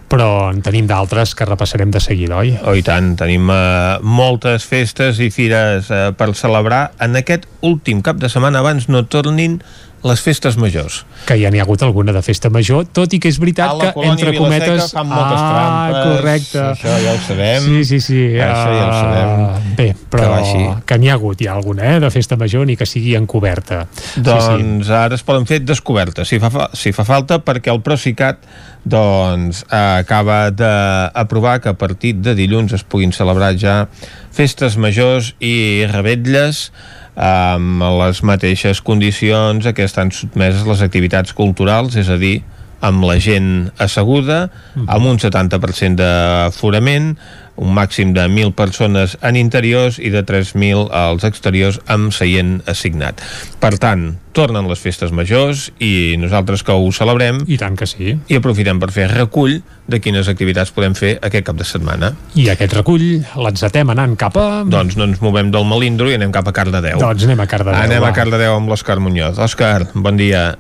però 0.08 0.48
en 0.48 0.64
tenim 0.64 0.88
d'altres 0.88 1.35
que 1.35 1.51
repassarem 1.51 1.92
de 1.92 2.00
seguida, 2.00 2.40
oi? 2.40 2.56
Oh, 2.64 2.72
i 2.72 2.88
tant, 2.88 3.17
tenim 3.19 3.51
eh, 3.51 4.00
moltes 4.00 4.64
festes 4.64 5.19
i 5.19 5.27
fires 5.27 5.92
eh, 5.92 6.06
per 6.16 6.32
celebrar. 6.40 6.93
En 7.03 7.19
aquest 7.19 7.51
últim 7.59 8.00
cap 8.00 8.16
de 8.24 8.32
setmana 8.32 8.64
abans 8.64 8.88
no 8.88 9.03
tornin 9.11 9.59
les 10.03 10.22
festes 10.22 10.57
majors. 10.59 11.03
Que 11.27 11.38
ja 11.40 11.51
n'hi 11.51 11.61
ha 11.61 11.64
hagut 11.64 11.83
alguna 11.85 12.14
de 12.15 12.22
festa 12.25 12.49
major, 12.51 12.85
tot 12.91 13.14
i 13.15 13.19
que 13.23 13.32
és 13.32 13.40
veritat 13.40 13.72
A 13.72 13.77
la 13.80 13.85
que, 13.88 13.93
colònia 13.95 14.14
entre 14.17 14.33
Vilaseca 14.33 14.65
cometes... 14.67 14.91
fan 14.95 15.07
moltes 15.07 15.40
ah, 15.40 15.51
trampes, 15.53 16.09
correcte. 16.09 16.64
això 16.73 16.98
ja 17.06 17.14
ho 17.14 17.22
sabem. 17.27 17.67
Sí, 17.67 17.85
sí, 17.88 17.99
sí. 18.03 18.19
Això 18.35 18.73
ja 18.75 18.83
ho 18.83 18.90
ah, 18.90 18.99
sabem. 18.99 19.72
Bé, 19.80 19.88
però 20.11 20.33
Que 20.43 20.65
que 20.85 20.99
n'hi 20.99 21.09
ha 21.09 21.15
hagut 21.15 21.40
ja 21.41 21.53
alguna, 21.53 21.95
eh, 21.95 21.99
de 22.03 22.11
festa 22.11 22.38
major, 22.38 22.65
ni 22.67 22.75
que 22.75 22.85
sigui 22.90 23.15
encoberta. 23.15 23.85
Doncs 24.15 24.91
ara 24.91 25.15
es 25.15 25.23
poden 25.23 25.48
fer 25.49 25.61
descobertes, 25.64 26.27
si 26.27 26.40
fa, 26.43 26.69
si 26.73 26.91
fa 26.91 27.07
falta, 27.07 27.40
perquè 27.43 27.72
el 27.72 27.82
Procicat 27.85 28.43
doncs, 28.83 29.64
acaba 29.72 30.51
d'aprovar 30.51 31.61
que 31.61 31.69
a 31.72 31.77
partir 31.80 32.15
de 32.19 32.35
dilluns 32.35 32.73
es 32.75 32.83
puguin 32.83 33.14
celebrar 33.15 33.53
ja 33.56 33.85
festes 34.33 34.75
majors 34.75 35.33
i 35.40 35.85
revetlles 35.91 36.72
amb 37.19 37.83
les 38.00 38.24
mateixes 38.25 38.82
condicions 38.82 39.66
a 39.66 39.74
què 39.75 39.85
estan 39.85 40.11
sotmeses 40.11 40.66
les 40.67 40.82
activitats 40.85 41.33
culturals, 41.38 41.98
és 42.00 42.09
a 42.09 42.17
dir, 42.17 42.40
amb 42.83 43.06
la 43.08 43.16
gent 43.22 43.69
asseguda, 43.82 44.50
amb 44.75 45.08
un 45.08 45.22
70% 45.22 45.95
d'aforament, 46.00 47.14
un 47.56 47.69
màxim 47.75 48.14
de 48.15 48.23
1.000 48.25 48.53
persones 48.57 49.14
en 49.22 49.38
interiors 49.38 49.99
i 50.01 50.09
de 50.09 50.23
3.000 50.25 50.88
als 50.90 51.23
exteriors 51.27 51.77
amb 51.85 52.09
seient 52.15 52.64
assignat. 52.69 53.22
Per 53.61 53.75
tant, 53.77 54.15
tornen 54.33 54.65
les 54.67 54.82
festes 54.82 55.14
majors 55.14 55.67
i 55.77 56.15
nosaltres 56.17 56.64
que 56.65 56.73
ho 56.73 56.90
celebrem 56.91 57.43
I 57.45 57.59
tant 57.61 57.77
que 57.77 57.85
sí. 57.85 58.15
i 58.17 58.40
aprofitem 58.40 58.82
per 58.82 58.90
fer 58.95 59.06
recull 59.11 59.59
de 59.85 60.01
quines 60.01 60.27
activitats 60.32 60.73
podem 60.73 60.98
fer 60.98 61.14
aquest 61.22 61.45
cap 61.45 61.59
de 61.59 61.67
setmana. 61.67 62.14
I 62.33 62.49
aquest 62.56 62.73
recull 62.80 63.06
l'encetem 63.38 63.93
anant 63.93 64.17
cap 64.17 64.38
a... 64.41 64.48
Doncs 64.65 64.98
no 64.98 65.06
ens 65.06 65.22
movem 65.22 65.53
del 65.53 65.69
Melindro 65.69 66.09
i 66.09 66.17
anem 66.17 66.33
cap 66.33 66.49
a 66.49 66.56
Cardedeu. 66.57 66.98
Doncs 67.03 67.30
anem 67.30 67.45
a 67.45 67.49
Cardedeu, 67.53 67.82
Anem 67.85 68.01
va. 68.01 68.09
a 68.09 68.17
Cardedeu 68.17 68.57
amb 68.57 68.73
l'Òscar 68.73 68.98
Muñoz. 69.03 69.38
Òscar, 69.38 69.91
bon 69.93 70.17
dia. 70.17 70.56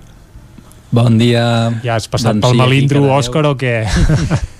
Bon 0.93 1.17
dia. 1.17 1.71
Ja 1.81 1.97
has 1.97 2.05
passat 2.05 2.37
Doncs 2.37 2.45
pel 2.45 2.53
sí, 2.53 2.61
melindro, 2.61 3.01
Cardedeu. 3.01 3.17
Òscar, 3.17 3.47
o 3.49 3.55
què? 3.57 3.77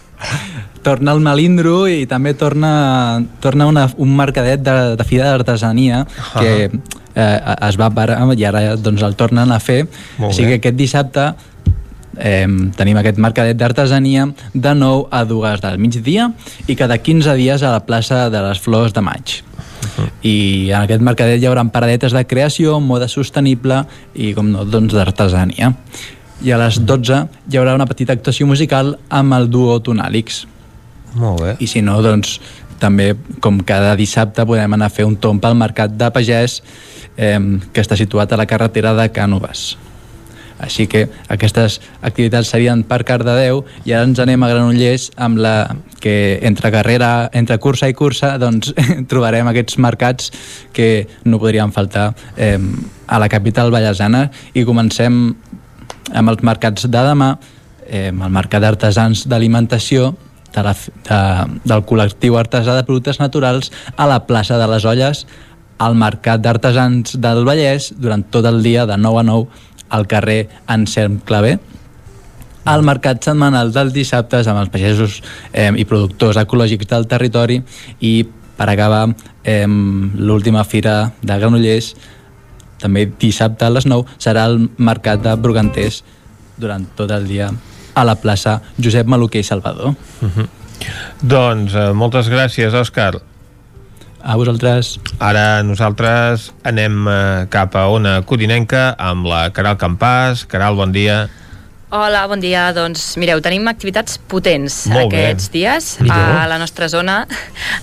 torna 0.83 1.13
al 1.15 1.21
melindro 1.23 1.87
i 1.87 2.03
també 2.09 2.33
torna, 2.37 3.23
torna 3.41 3.67
una, 3.69 3.87
un 3.97 4.11
mercadet 4.15 4.61
de, 4.63 4.75
de 4.99 5.07
fira 5.07 5.31
d'artesania 5.31 6.03
que 6.35 6.53
eh, 6.67 7.55
es 7.69 7.79
va 7.79 7.89
parar 7.93 8.19
i 8.35 8.45
ara 8.45 8.75
doncs, 8.75 9.01
el 9.01 9.15
tornen 9.15 9.51
a 9.51 9.59
fer. 9.63 9.85
Molt 10.17 10.33
Així 10.33 10.43
bé. 10.43 10.53
que 10.53 10.59
aquest 10.61 10.79
dissabte 10.79 11.29
eh, 12.17 12.47
tenim 12.77 12.99
aquest 12.99 13.21
mercadet 13.21 13.57
d'artesania 13.57 14.27
de 14.53 14.75
9 14.75 15.07
a 15.11 15.23
2 15.29 15.63
del 15.63 15.79
migdia 15.79 16.29
i 16.67 16.75
cada 16.75 16.97
15 16.97 17.37
dies 17.39 17.63
a 17.63 17.73
la 17.77 17.85
plaça 17.85 18.29
de 18.29 18.43
les 18.49 18.59
Flors 18.59 18.93
de 18.93 19.01
Maig. 19.01 19.39
I 20.23 20.71
en 20.71 20.85
aquest 20.85 21.03
mercadet 21.03 21.41
hi 21.41 21.47
haurà 21.49 21.63
paradetes 21.71 22.13
de 22.15 22.23
creació, 22.25 22.79
moda 22.79 23.09
sostenible 23.11 23.83
i, 24.15 24.31
com 24.33 24.51
no, 24.51 24.63
doncs 24.65 24.95
d'artesania. 24.95 25.73
I 26.41 26.51
a 26.51 26.57
les 26.59 26.81
12 26.81 27.19
hi 27.51 27.59
haurà 27.59 27.75
una 27.77 27.87
petita 27.87 28.15
actuació 28.17 28.47
musical 28.49 28.97
amb 29.09 29.37
el 29.37 29.49
duo 29.53 29.77
Tonàlix. 29.83 30.43
Molt 31.15 31.41
bé. 31.43 31.55
I 31.61 31.69
si 31.69 31.83
no, 31.85 31.99
doncs, 32.01 32.39
també, 32.81 33.13
com 33.39 33.61
cada 33.63 33.93
dissabte, 33.95 34.45
podem 34.49 34.75
anar 34.75 34.89
a 34.89 34.93
fer 34.93 35.05
un 35.07 35.15
tomb 35.21 35.43
al 35.45 35.55
Mercat 35.55 35.93
de 35.95 36.09
Pagès, 36.11 36.59
eh, 37.15 37.39
que 37.71 37.83
està 37.83 37.95
situat 37.99 38.33
a 38.33 38.39
la 38.39 38.49
carretera 38.49 38.95
de 38.97 39.07
Cànoves. 39.13 39.73
Així 40.63 40.85
que 40.87 41.07
aquestes 41.33 41.79
activitats 42.05 42.51
serien 42.53 42.83
per 42.87 43.01
Cardedeu 43.07 43.63
i 43.83 43.91
ara 43.91 44.07
ens 44.07 44.19
anem 44.23 44.43
a 44.43 44.49
Granollers 44.51 45.09
amb 45.19 45.41
la 45.43 45.55
que 46.03 46.39
entre 46.47 46.71
carrera, 46.71 47.29
entre 47.33 47.57
cursa 47.59 47.89
i 47.91 47.95
cursa 47.97 48.35
doncs 48.39 48.71
trobarem 49.11 49.49
aquests 49.49 49.79
mercats 49.83 50.31
que 50.75 51.07
no 51.25 51.41
podrien 51.41 51.73
faltar 51.75 52.13
eh, 52.37 52.59
a 53.07 53.19
la 53.19 53.29
capital 53.31 53.73
ballesana 53.75 54.29
i 54.53 54.63
comencem 54.63 55.33
amb 56.13 56.33
els 56.33 56.43
mercats 56.43 56.87
de 56.87 57.03
demà 57.09 57.33
eh, 57.87 58.09
el 58.09 58.31
mercat 58.33 58.63
d'artesans 58.63 59.25
d'alimentació 59.29 60.13
de 60.53 60.63
la, 60.63 60.73
de, 60.75 61.19
del 61.65 61.83
col·lectiu 61.89 62.37
artesà 62.37 62.77
de 62.77 62.85
productes 62.87 63.19
naturals 63.19 63.71
a 63.97 64.07
la 64.09 64.21
plaça 64.27 64.59
de 64.61 64.69
les 64.69 64.85
Olles 64.85 65.25
al 65.83 65.97
mercat 65.97 66.41
d'artesans 66.43 67.17
del 67.21 67.43
Vallès 67.47 67.91
durant 67.97 68.23
tot 68.31 68.45
el 68.45 68.61
dia 68.63 68.85
de 68.89 68.97
9 68.97 69.23
a 69.23 69.23
9 69.29 69.71
al 69.93 70.07
carrer 70.07 70.47
Anselm 70.67 71.19
Clavé. 71.25 71.57
Al 72.65 72.85
mercat 72.87 73.25
setmanal 73.25 73.73
dels 73.75 73.91
dissabtes 73.93 74.47
amb 74.47 74.61
els 74.61 74.71
pagesos 74.71 75.19
eh, 75.51 75.71
i 75.75 75.83
productors 75.85 76.39
ecològics 76.39 76.87
del 76.87 77.09
territori 77.11 77.59
i 77.99 78.13
per 78.55 78.69
acabar 78.69 79.09
eh, 79.43 79.67
l'última 79.67 80.63
fira 80.63 81.11
de 81.21 81.37
Granollers 81.39 81.93
també 82.83 83.07
dissabte 83.19 83.65
a 83.67 83.71
les 83.73 83.87
9 83.89 84.19
serà 84.21 84.45
el 84.51 84.67
mercat 84.77 85.23
de 85.23 85.35
Bruganters 85.39 86.03
durant 86.59 86.85
tot 86.97 87.11
el 87.11 87.27
dia 87.29 87.49
a 87.93 88.03
la 88.05 88.15
plaça 88.19 88.59
Josep 88.77 89.07
Maluquer 89.09 89.43
i 89.43 89.47
Salvador. 89.47 89.93
Doncs 91.21 91.75
eh, 91.77 91.91
moltes 91.95 92.29
gràcies, 92.31 92.73
Òscar. 92.75 93.13
A 94.23 94.37
vosaltres. 94.39 94.97
Ara 95.19 95.61
nosaltres 95.67 96.51
anem 96.67 97.07
eh, 97.11 97.15
cap 97.51 97.75
a 97.75 97.87
Ona 97.91 98.21
Codinenca 98.27 98.93
amb 98.99 99.27
la 99.27 99.45
Caral 99.55 99.79
Campàs. 99.79 100.45
Caral, 100.49 100.79
bon 100.79 100.95
dia. 100.95 101.25
Hola, 101.93 102.23
bon 102.25 102.41
dia. 102.41 102.71
Doncs 102.73 103.19
mireu, 103.21 103.37
tenim 103.45 103.67
activitats 103.69 104.15
potents 104.17 104.87
Molt 104.89 105.11
bé. 105.13 105.27
aquests 105.27 105.51
dies 105.53 105.89
Millor. 106.01 106.15
a 106.17 106.47
la 106.49 106.55
nostra 106.57 106.87
zona. 106.89 107.19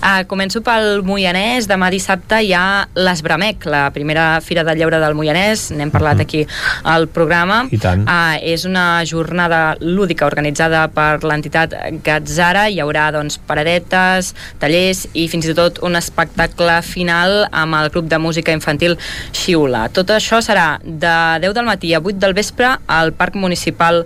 Uh, 0.03 0.25
començo 0.31 0.59
pel 0.59 0.99
Moianès. 1.07 1.63
Demà 1.71 1.87
dissabte 1.93 2.41
hi 2.43 2.51
ha 2.51 2.83
l'Esbramec, 2.91 3.63
la 3.71 3.85
primera 3.95 4.41
fira 4.43 4.65
del 4.67 4.81
lleure 4.81 4.99
del 4.99 5.15
Moianès. 5.15 5.69
N'hem 5.71 5.93
parlat 5.93 6.19
aquí 6.19 6.41
al 6.83 7.07
programa. 7.07 7.61
I 7.71 7.79
tant. 7.79 8.03
Uh, 8.03 8.35
és 8.43 8.65
una 8.67 9.05
jornada 9.07 9.77
lúdica 9.79 10.27
organitzada 10.27 10.83
per 10.91 11.23
l'entitat 11.23 11.77
Gatzara. 12.03 12.65
Hi 12.67 12.83
haurà 12.83 13.07
doncs, 13.15 13.39
paradetes, 13.47 14.33
tallers 14.59 15.05
i 15.13 15.29
fins 15.31 15.47
i 15.47 15.55
tot 15.55 15.79
un 15.87 15.95
espectacle 15.95 16.81
final 16.83 17.45
amb 17.47 17.79
el 17.79 17.87
grup 17.95 18.11
de 18.11 18.19
música 18.19 18.51
infantil 18.51 18.99
Xiula. 19.31 19.87
Tot 19.95 20.11
això 20.19 20.43
serà 20.43 20.81
de 20.83 21.15
10 21.47 21.55
del 21.55 21.71
matí 21.71 21.95
a 21.95 22.03
8 22.03 22.19
del 22.19 22.35
vespre 22.35 22.75
al 22.91 23.15
Parc 23.15 23.39
Municipal 23.39 24.00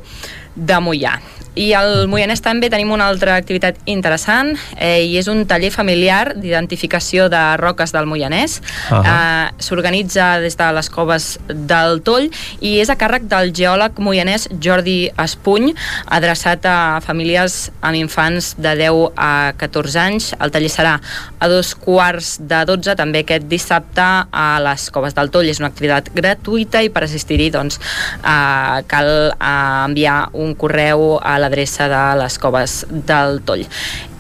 de 0.56 0.80
Mollà. 0.80 1.20
I 1.56 1.70
al 1.74 2.08
Moianès 2.12 2.42
també 2.44 2.68
tenim 2.70 2.92
una 2.92 3.08
altra 3.08 3.38
activitat 3.40 3.78
interessant 3.88 4.54
eh, 4.76 5.06
i 5.08 5.16
és 5.18 5.28
un 5.32 5.46
taller 5.48 5.72
familiar 5.72 6.34
d'identificació 6.36 7.30
de 7.32 7.42
roques 7.62 7.94
del 7.96 8.06
Moianès. 8.10 8.60
Uh 8.92 9.00
Ahà. 9.00 9.16
eh, 9.50 9.64
S'organitza 9.64 10.40
des 10.44 10.58
de 10.58 10.68
les 10.76 10.90
coves 10.90 11.40
del 11.48 12.02
Toll 12.04 12.28
i 12.60 12.80
és 12.82 12.90
a 12.90 12.98
càrrec 13.00 13.28
del 13.32 13.54
geòleg 13.56 14.00
moianès 14.04 14.50
Jordi 14.62 15.10
Espuny, 15.18 15.74
adreçat 16.12 16.66
a 16.66 17.00
famílies 17.06 17.72
amb 17.82 17.96
infants 17.96 18.56
de 18.58 18.76
10 18.76 19.14
a 19.16 19.54
14 19.58 20.00
anys. 20.00 20.34
El 20.40 20.52
taller 20.52 20.70
serà 20.70 21.00
a 21.40 21.48
dos 21.48 21.74
quarts 21.76 22.36
de 22.40 22.64
12, 22.68 22.96
també 23.00 23.24
aquest 23.24 23.48
dissabte 23.48 24.04
a 24.32 24.60
les 24.64 24.90
coves 24.92 25.16
del 25.16 25.32
Toll. 25.32 25.50
És 25.50 25.60
una 25.64 25.70
activitat 25.72 26.12
gratuïta 26.16 26.84
i 26.84 26.90
per 26.90 27.06
assistir-hi 27.08 27.50
doncs, 27.54 27.80
eh, 28.24 28.84
cal 28.92 29.10
eh, 29.32 29.86
enviar 29.86 30.30
un 30.34 30.54
correu 30.56 31.18
a 31.22 31.38
l'adreça 31.46 31.88
de 31.92 32.04
les 32.24 32.42
coves 32.42 32.82
del 32.90 33.40
Toll. 33.46 33.66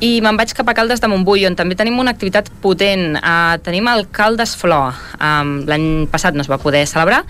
I 0.04 0.20
me'n 0.20 0.36
vaig 0.36 0.52
cap 0.52 0.68
a 0.68 0.74
Caldes 0.76 1.00
de 1.00 1.08
Montbui, 1.08 1.46
on 1.48 1.56
també 1.56 1.74
tenim 1.80 1.96
una 2.02 2.12
activitat 2.12 2.50
potent. 2.62 3.16
Uh, 3.16 3.56
tenim 3.64 3.88
el 3.88 4.04
Caldes 4.14 4.52
Flor. 4.60 4.94
Um, 5.24 5.62
L'any 5.70 5.86
passat 6.12 6.36
no 6.36 6.44
es 6.44 6.50
va 6.52 6.60
poder 6.60 6.84
celebrar 6.90 7.22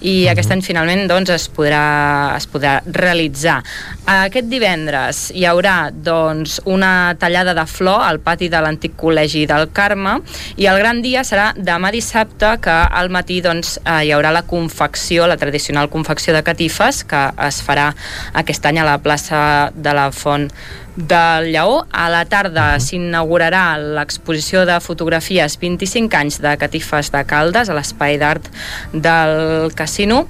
i 0.00 0.24
aquest 0.32 0.50
any 0.54 0.62
finalment 0.64 1.04
doncs, 1.10 1.30
es, 1.34 1.44
podrà, 1.52 2.32
es 2.38 2.48
podrà 2.48 2.78
realitzar. 2.86 3.58
Uh, 4.06 4.24
aquest 4.24 4.48
divendres 4.48 5.20
hi 5.36 5.44
haurà 5.46 5.76
doncs, 5.92 6.56
una 6.64 7.12
tallada 7.20 7.52
de 7.54 7.66
flor 7.68 8.02
al 8.06 8.22
pati 8.24 8.48
de 8.48 8.62
l'antic 8.64 8.96
col·legi 8.98 9.44
del 9.50 9.68
Carme 9.76 10.16
i 10.56 10.68
el 10.70 10.80
gran 10.80 11.04
dia 11.04 11.26
serà 11.28 11.50
demà 11.54 11.92
dissabte 11.92 12.54
que 12.64 12.78
al 12.88 13.12
matí 13.12 13.42
doncs, 13.44 13.76
uh, 13.84 14.00
hi 14.00 14.14
haurà 14.16 14.32
la 14.32 14.46
confecció, 14.48 15.28
la 15.28 15.36
tradicional 15.36 15.92
confecció 15.92 16.32
de 16.32 16.42
catifes 16.46 17.04
que 17.04 17.26
es 17.46 17.60
farà 17.62 17.90
aquest 18.32 18.64
any 18.72 18.80
a 18.80 18.88
la 18.88 18.96
plaça 19.04 19.43
de 19.74 19.94
la 19.96 20.10
Font 20.12 20.48
del 20.96 21.50
Lleó. 21.52 21.82
A 21.90 22.08
la 22.12 22.24
tarda 22.30 22.66
s'inaugurarà 22.80 23.64
l'exposició 23.78 24.64
de 24.68 24.78
fotografies 24.84 25.58
25 25.60 26.18
anys 26.18 26.40
de 26.44 26.54
catifes 26.60 27.10
de 27.14 27.24
Caldes 27.28 27.70
a 27.70 27.76
l'espai 27.76 28.18
d'art 28.20 28.50
del 28.92 29.74
casino 29.74 30.24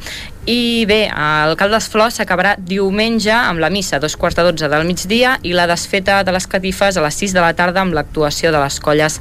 i 0.46 0.84
bé, 0.84 1.06
el 1.08 1.54
Caldes 1.56 1.86
Flor 1.88 2.12
s'acabarà 2.12 2.54
diumenge 2.60 3.32
amb 3.32 3.62
la 3.62 3.70
missa 3.72 3.96
a 3.96 4.02
dos 4.02 4.16
quarts 4.20 4.36
de 4.36 4.44
dotze 4.44 4.68
del 4.68 4.84
migdia 4.84 5.38
i 5.42 5.54
la 5.56 5.64
desfeta 5.70 6.18
de 6.24 6.34
les 6.36 6.46
catifes 6.46 6.98
a 6.98 7.04
les 7.04 7.16
6 7.22 7.32
de 7.32 7.40
la 7.40 7.54
tarda 7.56 7.80
amb 7.80 7.96
l'actuació 7.96 8.52
de 8.52 8.60
les 8.60 8.76
colles 8.84 9.20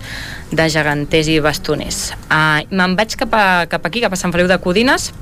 de 0.52 0.68
geganters 0.70 1.32
i 1.32 1.40
bastoners. 1.40 2.02
Uh, 2.28 2.68
Me'n 2.76 2.98
vaig 3.00 3.16
cap, 3.16 3.32
a, 3.40 3.64
cap 3.72 3.88
aquí, 3.88 4.04
cap 4.04 4.12
a 4.12 4.20
Sant 4.20 4.36
Feliu 4.36 4.52
de 4.52 4.60
Codines, 4.60 5.14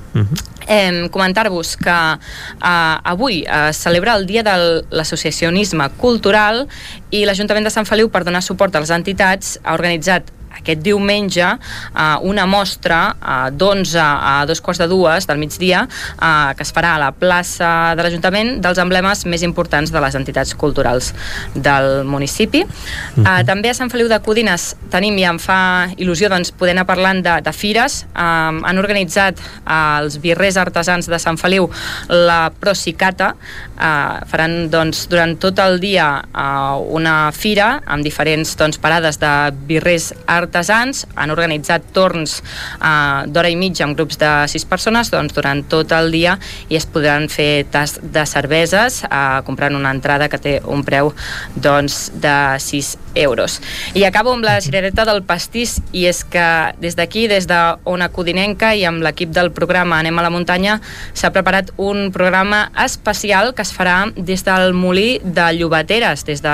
eh, 0.68 1.08
comentar-vos 1.14 1.78
que 1.78 1.94
eh, 1.94 3.12
avui 3.14 3.44
es 3.44 3.48
eh, 3.52 3.74
celebra 3.78 4.16
el 4.18 4.26
Dia 4.26 4.44
de 4.44 4.58
l'Associacionisme 4.90 5.90
Cultural 6.02 6.66
i 7.12 7.26
l'Ajuntament 7.26 7.68
de 7.68 7.74
Sant 7.74 7.86
Feliu, 7.86 8.10
per 8.10 8.26
donar 8.26 8.42
suport 8.42 8.76
a 8.76 8.82
les 8.84 8.94
entitats, 8.94 9.60
ha 9.64 9.78
organitzat 9.78 10.34
aquest 10.60 10.82
diumenge 10.84 11.46
eh, 11.46 12.18
una 12.28 12.46
mostra 12.50 13.02
eh, 13.14 13.52
d'11 13.52 13.98
a 14.02 14.36
dos 14.50 14.62
quarts 14.62 14.82
de 14.82 14.88
dues 14.92 15.28
del 15.28 15.40
migdia 15.42 15.86
eh, 15.88 16.54
que 16.58 16.66
es 16.66 16.74
farà 16.74 16.96
a 16.96 17.02
la 17.02 17.12
plaça 17.16 17.94
de 17.98 18.06
l'Ajuntament 18.06 18.58
dels 18.64 18.82
emblemes 18.82 19.26
més 19.26 19.46
importants 19.48 19.92
de 19.92 20.04
les 20.04 20.18
entitats 20.18 20.54
culturals 20.56 21.12
del 21.56 22.04
municipi. 22.08 22.64
Eh, 22.64 23.42
també 23.48 23.72
a 23.72 23.78
Sant 23.78 23.92
Feliu 23.94 24.10
de 24.12 24.20
Codines 24.24 24.72
tenim 24.92 25.18
i 25.20 25.26
em 25.28 25.40
fa 25.42 25.90
il·lusió 25.98 26.30
doncs, 26.32 26.54
poder 26.56 26.76
anar 26.76 26.88
parlant 26.90 27.22
de, 27.26 27.38
de 27.46 27.54
fires. 27.56 28.02
Eh, 28.12 28.22
han 28.22 28.82
organitzat 28.82 29.40
eh, 29.40 29.80
els 30.02 30.20
birrers 30.22 30.60
artesans 30.62 31.10
de 31.12 31.20
Sant 31.22 31.40
Feliu 31.42 31.70
la 32.10 32.52
Prosicata. 32.60 33.34
Eh, 33.82 34.26
faran 34.30 34.70
doncs, 34.70 35.08
durant 35.10 35.34
tot 35.42 35.58
el 35.64 35.80
dia 35.82 36.06
eh, 36.22 36.78
una 36.94 37.32
fira 37.34 37.80
amb 37.90 38.06
diferents 38.06 38.54
doncs, 38.60 38.78
parades 38.78 39.18
de 39.22 39.32
birrers 39.66 40.12
artesans, 40.30 41.08
han 41.18 41.34
organitzat 41.34 41.88
torns 41.96 42.38
eh, 42.42 43.26
d'hora 43.26 43.50
i 43.50 43.58
mitja 43.58 43.88
amb 43.88 43.98
grups 43.98 44.20
de 44.22 44.30
sis 44.52 44.68
persones 44.70 45.10
doncs, 45.10 45.34
durant 45.34 45.64
tot 45.72 45.96
el 45.98 46.12
dia 46.14 46.36
i 46.70 46.78
es 46.78 46.86
podran 46.86 47.26
fer 47.32 47.66
tas 47.74 47.98
de 48.04 48.26
cerveses 48.30 49.02
eh, 49.08 49.42
comprant 49.48 49.78
una 49.80 49.96
entrada 49.96 50.30
que 50.30 50.38
té 50.38 50.54
un 50.62 50.86
preu 50.86 51.10
doncs, 51.56 52.12
de 52.22 52.36
6 52.62 52.92
euros. 53.16 53.58
I 53.98 54.06
acabo 54.06 54.36
amb 54.36 54.46
la 54.46 54.60
cirereta 54.62 55.08
del 55.10 55.24
pastís 55.26 55.80
i 55.92 56.06
és 56.12 56.22
que 56.22 56.46
des 56.84 56.96
d'aquí, 57.00 57.26
des 57.32 57.50
de 57.50 57.60
Ona 57.90 58.12
Codinenca 58.14 58.76
i 58.78 58.86
amb 58.86 59.02
l'equip 59.02 59.34
del 59.34 59.50
programa 59.52 59.98
Anem 60.02 60.22
a 60.22 60.28
la 60.28 60.32
muntanya 60.34 60.78
s'ha 61.18 61.34
preparat 61.34 61.74
un 61.82 62.12
programa 62.14 62.68
especial 62.86 63.56
que 63.58 63.66
es 63.72 63.78
farà 63.78 64.12
des 64.16 64.44
del 64.44 64.74
Molí 64.76 65.20
de 65.24 65.48
Llobateres, 65.56 66.26
des 66.28 66.42
de 66.44 66.54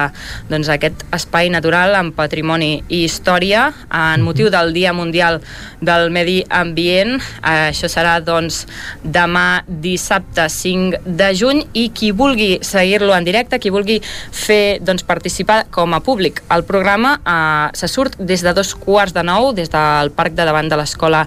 doncs, 0.49 0.69
aquest 0.69 1.03
espai 1.15 1.49
natural 1.49 1.95
amb 1.97 2.13
patrimoni 2.15 2.83
i 2.87 3.03
història 3.07 3.71
en 3.89 4.21
motiu 4.25 4.51
del 4.53 4.73
Dia 4.75 4.93
Mundial 4.93 5.41
del 5.81 6.11
Medi 6.13 6.43
Ambient. 6.49 7.17
Eh, 7.17 7.71
Això 7.71 7.89
serà 7.89 8.19
doncs 8.21 8.65
demà 9.03 9.63
dissabte 9.67 10.47
5 10.49 11.01
de 11.05 11.31
juny 11.35 11.63
i 11.73 11.89
qui 11.89 12.11
vulgui 12.11 12.59
seguir-lo 12.61 13.15
en 13.15 13.25
directe, 13.25 13.59
qui 13.59 13.73
vulgui 13.73 13.99
fer 14.31 14.77
doncs, 14.81 15.05
participar 15.07 15.65
com 15.73 15.93
a 15.97 16.01
públic 16.03 16.43
al 16.53 16.65
programa 16.67 17.17
eh, 17.17 17.77
se 17.77 17.89
surt 17.89 18.19
des 18.19 18.45
de 18.45 18.53
dos 18.53 18.75
quarts 18.77 19.15
de 19.15 19.25
nou 19.25 19.53
des 19.57 19.71
del 19.73 20.11
parc 20.15 20.37
de 20.37 20.45
davant 20.45 20.69
de 20.69 20.77
l'escola 20.77 21.25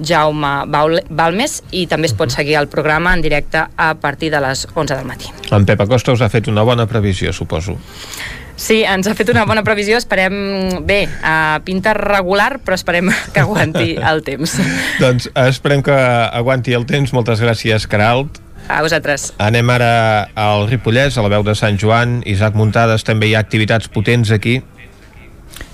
Jaume 0.00 0.52
Balmes 0.68 1.60
i 1.70 1.86
també 1.86 2.10
es 2.10 2.16
pot 2.16 2.32
seguir 2.32 2.58
el 2.60 2.68
programa 2.68 3.14
en 3.14 3.24
directe 3.24 3.64
a 3.76 3.94
partir 3.94 4.30
de 4.34 4.42
les 4.42 4.66
11 4.74 4.94
del 4.94 5.06
matí. 5.06 5.29
En 5.50 5.66
Pep 5.66 5.80
Acosta 5.82 6.14
us 6.14 6.22
ha 6.22 6.28
fet 6.30 6.48
una 6.48 6.62
bona 6.62 6.86
previsió, 6.86 7.32
suposo. 7.32 7.76
Sí, 8.60 8.82
ens 8.84 9.08
ha 9.08 9.14
fet 9.16 9.30
una 9.32 9.46
bona 9.48 9.62
previsió, 9.64 9.96
esperem, 9.96 10.34
bé, 10.84 11.06
uh, 11.08 11.62
pinta 11.64 11.94
regular, 11.96 12.58
però 12.60 12.76
esperem 12.76 13.08
que 13.32 13.40
aguanti 13.40 13.94
el 13.96 14.20
temps. 14.26 14.58
doncs 15.00 15.30
esperem 15.46 15.82
que 15.82 15.96
aguanti 15.96 16.76
el 16.76 16.84
temps. 16.86 17.14
Moltes 17.16 17.40
gràcies, 17.40 17.88
Caralt. 17.88 18.42
A 18.70 18.82
vosaltres. 18.84 19.32
Anem 19.42 19.70
ara 19.72 20.28
al 20.38 20.68
Ripollès, 20.68 21.16
a 21.16 21.24
la 21.24 21.32
veu 21.32 21.42
de 21.46 21.56
Sant 21.58 21.80
Joan. 21.80 22.20
Isaac 22.28 22.54
Muntades, 22.54 23.02
també 23.08 23.30
hi 23.30 23.34
ha 23.34 23.40
activitats 23.42 23.88
potents 23.90 24.30
aquí. 24.30 24.60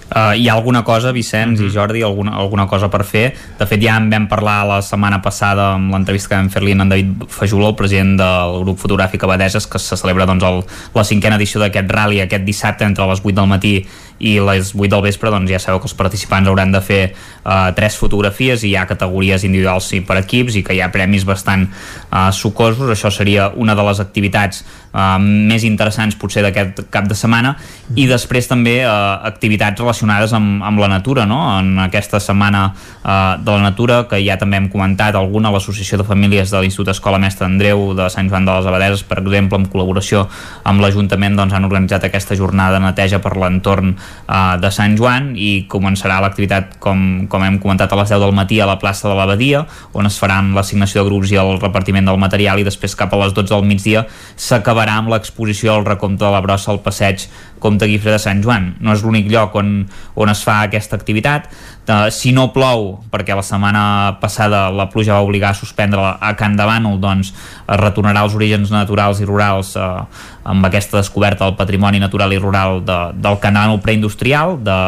Uh, 0.06 0.38
hi 0.38 0.46
ha 0.46 0.54
alguna 0.54 0.84
cosa, 0.86 1.10
Vicenç 1.10 1.58
i 1.60 1.68
Jordi, 1.74 2.02
alguna, 2.06 2.36
alguna 2.38 2.66
cosa 2.70 2.86
per 2.88 3.02
fer. 3.04 3.24
De 3.58 3.66
fet, 3.66 3.80
ja 3.82 3.96
en 3.98 4.06
vam 4.12 4.28
parlar 4.30 4.60
la 4.68 4.78
setmana 4.84 5.18
passada 5.22 5.72
amb 5.74 5.90
l'entrevista 5.90 6.30
que 6.30 6.38
vam 6.38 6.50
fer-li 6.52 6.76
en 6.76 6.88
David 6.88 7.26
Fajuló, 7.32 7.72
el 7.72 7.78
president 7.78 8.14
del 8.20 8.60
grup 8.62 8.78
fotogràfic 8.78 9.26
Abadeses, 9.26 9.66
que 9.66 9.80
se 9.82 9.98
celebra 9.98 10.28
doncs, 10.30 10.46
el, 10.46 10.62
la 10.94 11.04
cinquena 11.04 11.40
edició 11.40 11.62
d'aquest 11.64 11.90
rally 11.90 12.22
aquest 12.22 12.46
dissabte 12.46 12.86
entre 12.86 13.08
les 13.10 13.24
8 13.24 13.34
del 13.40 13.50
matí 13.50 13.74
i 14.18 14.36
les 14.40 14.72
8 14.74 14.88
del 14.92 15.04
vespre, 15.04 15.30
doncs 15.32 15.50
ja 15.50 15.60
sabeu 15.62 15.80
que 15.82 15.88
els 15.90 15.96
participants 15.98 16.48
hauran 16.48 16.72
de 16.72 16.80
fer 16.84 17.02
uh, 17.10 17.72
tres 17.76 17.98
fotografies 18.00 18.64
i 18.64 18.72
hi 18.72 18.76
ha 18.76 18.86
categories 18.88 19.44
individuals 19.44 19.92
i 19.96 20.02
per 20.06 20.20
equips 20.22 20.56
i 20.56 20.64
que 20.66 20.76
hi 20.76 20.82
ha 20.84 20.92
premis 20.94 21.26
bastant 21.28 21.68
uh, 21.68 22.30
sucosos. 22.32 22.90
Això 22.92 23.12
seria 23.12 23.50
una 23.54 23.76
de 23.76 23.84
les 23.86 24.00
activitats 24.00 24.64
uh, 24.96 25.16
més 25.20 25.64
interessants 25.68 26.16
potser 26.18 26.44
d'aquest 26.46 26.86
cap 26.92 27.08
de 27.08 27.16
setmana 27.18 27.54
i 27.94 28.06
després 28.08 28.48
també 28.48 28.78
uh, 28.84 29.20
activitats 29.28 29.80
relacionades 29.80 30.32
amb, 30.36 30.64
amb 30.64 30.80
la 30.82 30.88
natura 30.90 31.26
no? 31.28 31.40
en 31.58 31.76
aquesta 31.84 32.20
setmana 32.22 32.66
uh, 32.72 33.36
de 33.42 33.52
la 33.52 33.62
natura 33.68 34.02
que 34.10 34.20
ja 34.24 34.38
també 34.40 34.60
hem 34.60 34.70
comentat 34.72 35.16
alguna 35.18 35.52
l'Associació 35.54 36.00
de 36.00 36.08
Famílies 36.08 36.52
de 36.52 36.62
l'Institut 36.62 36.94
Escola 36.94 37.20
Mestre 37.22 37.48
Andreu 37.48 37.92
de 37.98 38.08
Sant 38.12 38.30
Joan 38.32 38.48
de 38.48 38.56
les 38.56 38.70
Abadeses 38.70 39.04
per 39.06 39.20
exemple 39.22 39.60
en 39.60 39.68
col·laboració 39.70 40.26
amb 40.64 40.82
l'Ajuntament 40.84 41.36
doncs, 41.38 41.54
han 41.56 41.68
organitzat 41.68 42.08
aquesta 42.08 42.38
jornada 42.38 42.78
de 42.78 42.86
neteja 42.86 43.20
per 43.22 43.36
l'entorn 43.36 43.94
uh, 44.28 44.56
de 44.62 44.70
Sant 44.74 44.96
Joan 44.98 45.32
i 45.36 45.66
començarà 45.70 46.18
l'activitat 46.22 46.76
com, 46.82 47.26
com 47.30 47.44
hem 47.46 47.58
comentat 47.62 47.92
a 47.92 48.00
les 48.00 48.12
10 48.12 48.22
del 48.22 48.36
matí 48.36 48.60
a 48.60 48.68
la 48.68 48.78
plaça 48.82 49.08
de 49.08 49.14
l'Abadia 49.18 49.64
on 49.96 50.08
es 50.08 50.18
faran 50.20 50.52
l'assignació 50.56 51.02
de 51.02 51.10
grups 51.10 51.32
i 51.34 51.40
el 51.40 51.56
repartiment 51.60 52.08
del 52.08 52.20
material 52.20 52.60
i 52.60 52.66
després 52.66 52.96
cap 52.98 53.12
a 53.12 53.20
les 53.24 53.34
12 53.36 53.54
del 53.54 53.68
migdia 53.68 54.06
s'acabarà 54.36 54.98
amb 55.00 55.12
l'exposició 55.14 55.74
al 55.74 55.86
recompte 55.86 56.24
de 56.24 56.32
la 56.32 56.42
brossa 56.44 56.72
al 56.72 56.82
passeig 56.84 57.28
Comte 57.58 57.86
Guifre 57.88 58.12
de 58.12 58.18
Sant 58.20 58.42
Joan. 58.44 58.74
No 58.84 58.94
és 58.94 59.02
l'únic 59.04 59.30
lloc 59.32 59.56
on, 59.58 59.70
on 60.14 60.32
es 60.32 60.42
fa 60.46 60.60
aquesta 60.66 60.96
activitat. 60.98 61.48
Uh, 61.86 62.08
si 62.10 62.32
no 62.34 62.48
plou, 62.50 62.96
perquè 63.12 63.30
la 63.38 63.44
setmana 63.46 64.16
passada 64.18 64.64
la 64.74 64.88
pluja 64.90 65.14
va 65.14 65.22
obligar 65.22 65.52
a 65.52 65.54
suspendre 65.54 66.02
a 66.02 66.32
Can 66.34 66.56
de 66.58 66.64
Bànol, 66.66 66.96
doncs 66.98 67.30
es 67.30 67.78
retornarà 67.78 68.24
als 68.26 68.34
orígens 68.34 68.72
naturals 68.74 69.20
i 69.22 69.28
rurals 69.28 69.76
uh, 69.78 70.02
amb 70.42 70.66
aquesta 70.66 70.98
descoberta 70.98 71.44
del 71.44 71.54
patrimoni 71.54 72.02
natural 72.02 72.34
i 72.34 72.40
rural 72.42 72.80
de, 72.82 72.98
del 73.14 73.38
Can 73.38 73.54
de 73.54 73.62
Bànol 73.62 73.78
preindustrial 73.84 74.56
de, 74.66 74.80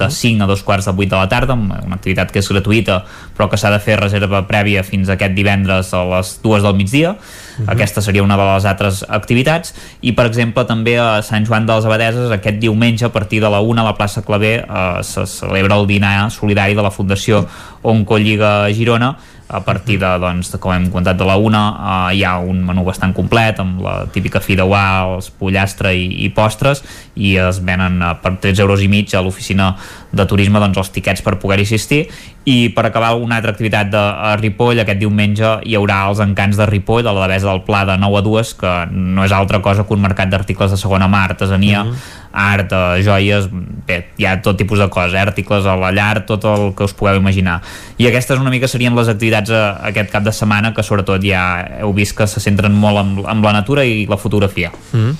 de 0.00 0.08
5 0.08 0.46
a 0.46 0.48
dos 0.48 0.64
quarts 0.64 0.88
de 0.88 0.96
8 0.96 1.12
de 1.12 1.18
la 1.18 1.28
tarda, 1.28 1.58
una 1.60 2.00
activitat 2.00 2.32
que 2.32 2.40
és 2.40 2.48
gratuïta 2.48 3.02
però 3.36 3.50
que 3.52 3.58
s'ha 3.60 3.70
de 3.70 3.78
fer 3.82 3.98
reserva 4.00 4.42
prèvia 4.48 4.82
fins 4.86 5.10
aquest 5.12 5.34
divendres 5.36 5.92
a 5.94 6.02
les 6.16 6.32
dues 6.42 6.62
del 6.64 6.74
migdia. 6.74 7.12
Uh 7.12 7.16
-huh. 7.16 7.72
Aquesta 7.72 8.00
seria 8.00 8.22
una 8.22 8.36
de 8.36 8.44
les 8.54 8.64
altres 8.64 9.04
activitats 9.08 9.74
i 10.00 10.12
per 10.12 10.26
exemple 10.26 10.64
també 10.64 10.98
a 10.98 11.22
Sant 11.22 11.46
Joan 11.46 11.66
de 11.66 11.74
les 11.74 11.84
Abadeses 11.84 12.30
aquest 12.30 12.58
diumenge 12.58 13.04
a 13.04 13.12
partir 13.12 13.40
de 13.40 13.50
la 13.50 13.60
1 13.60 13.80
a 13.80 13.84
la 13.84 13.94
plaça 13.94 14.22
Clavé 14.22 14.64
eh, 14.64 15.02
se 15.02 15.26
celebra 15.26 15.76
el 15.76 15.86
dinar 15.86 16.30
solidari 16.30 16.74
de 16.74 16.82
la 16.82 16.90
Fundació 16.90 17.46
Oncolliga 17.82 18.68
Girona 18.72 19.16
a 19.48 19.60
partir 19.60 19.98
de, 20.00 20.08
doncs, 20.18 20.50
de, 20.50 20.58
com 20.58 20.72
hem 20.74 20.88
comentat, 20.90 21.16
de 21.18 21.26
la 21.26 21.36
una 21.38 21.62
eh, 22.10 22.16
hi 22.18 22.24
ha 22.26 22.36
un 22.42 22.64
menú 22.66 22.82
bastant 22.86 23.14
complet 23.14 23.60
amb 23.62 23.78
la 23.84 23.94
típica 24.12 24.42
fideuà, 24.42 24.82
els 25.14 25.30
pollastre 25.30 25.92
i, 25.94 26.08
i 26.26 26.30
postres 26.34 26.82
i 27.14 27.36
es 27.38 27.60
venen 27.62 28.00
eh, 28.02 28.14
per 28.22 28.36
13 28.42 28.64
euros 28.64 28.82
i 28.82 28.90
mig 28.90 29.14
a 29.14 29.22
l'oficina 29.22 29.74
de 30.16 30.26
turisme 30.26 30.58
doncs, 30.62 30.80
els 30.82 30.90
tiquets 30.94 31.22
per 31.22 31.36
poder-hi 31.38 31.66
assistir. 31.68 32.06
I 32.46 32.70
per 32.74 32.86
acabar 32.86 33.14
una 33.18 33.40
altra 33.40 33.50
activitat 33.54 33.90
de 33.90 34.00
a 34.00 34.36
Ripoll 34.38 34.78
aquest 34.82 35.00
diumenge 35.00 35.56
hi 35.66 35.74
haurà 35.78 36.04
els 36.10 36.20
encants 36.22 36.58
de 36.58 36.66
Ripoll 36.66 37.06
a 37.06 37.14
la 37.14 37.26
Devesa 37.26 37.50
del 37.50 37.64
Pla 37.66 37.84
de 37.88 37.96
9 37.98 38.20
a 38.20 38.22
2 38.26 38.54
que 38.60 38.74
no 38.92 39.26
és 39.26 39.34
altra 39.34 39.62
cosa 39.62 39.86
que 39.86 39.94
un 39.94 40.02
mercat 40.02 40.30
d'articles 40.30 40.74
de 40.74 40.78
segona 40.78 41.10
mà, 41.10 41.24
artesania 41.30 41.84
mm 41.84 41.90
-hmm 41.90 42.25
art, 42.36 42.72
eh, 42.72 43.02
joies, 43.06 43.48
bé, 43.88 43.98
hi 44.20 44.26
ha 44.28 44.36
tot 44.44 44.58
tipus 44.60 44.78
de 44.82 44.88
coses, 44.92 45.14
eh? 45.16 45.22
articles 45.24 45.66
a 45.66 45.76
la 45.80 45.90
llar, 45.96 46.26
tot 46.28 46.44
el 46.44 46.68
que 46.76 46.84
us 46.84 46.94
pugueu 46.96 47.16
imaginar. 47.16 47.62
I 47.96 48.10
aquestes 48.10 48.38
una 48.42 48.52
mica 48.52 48.68
serien 48.68 48.94
les 48.98 49.08
activitats 49.08 49.50
a, 49.50 49.64
aquest 49.90 50.12
cap 50.12 50.26
de 50.26 50.34
setmana 50.36 50.74
que 50.76 50.84
sobretot 50.84 51.24
ja 51.24 51.42
heu 51.80 51.94
vist 51.96 52.16
que 52.18 52.28
se 52.28 52.44
centren 52.44 52.76
molt 52.76 53.00
en, 53.02 53.16
en 53.24 53.44
la 53.44 53.56
natura 53.56 53.86
i 53.88 54.04
la 54.10 54.20
fotografia. 54.20 54.72
Mm. 54.92 55.16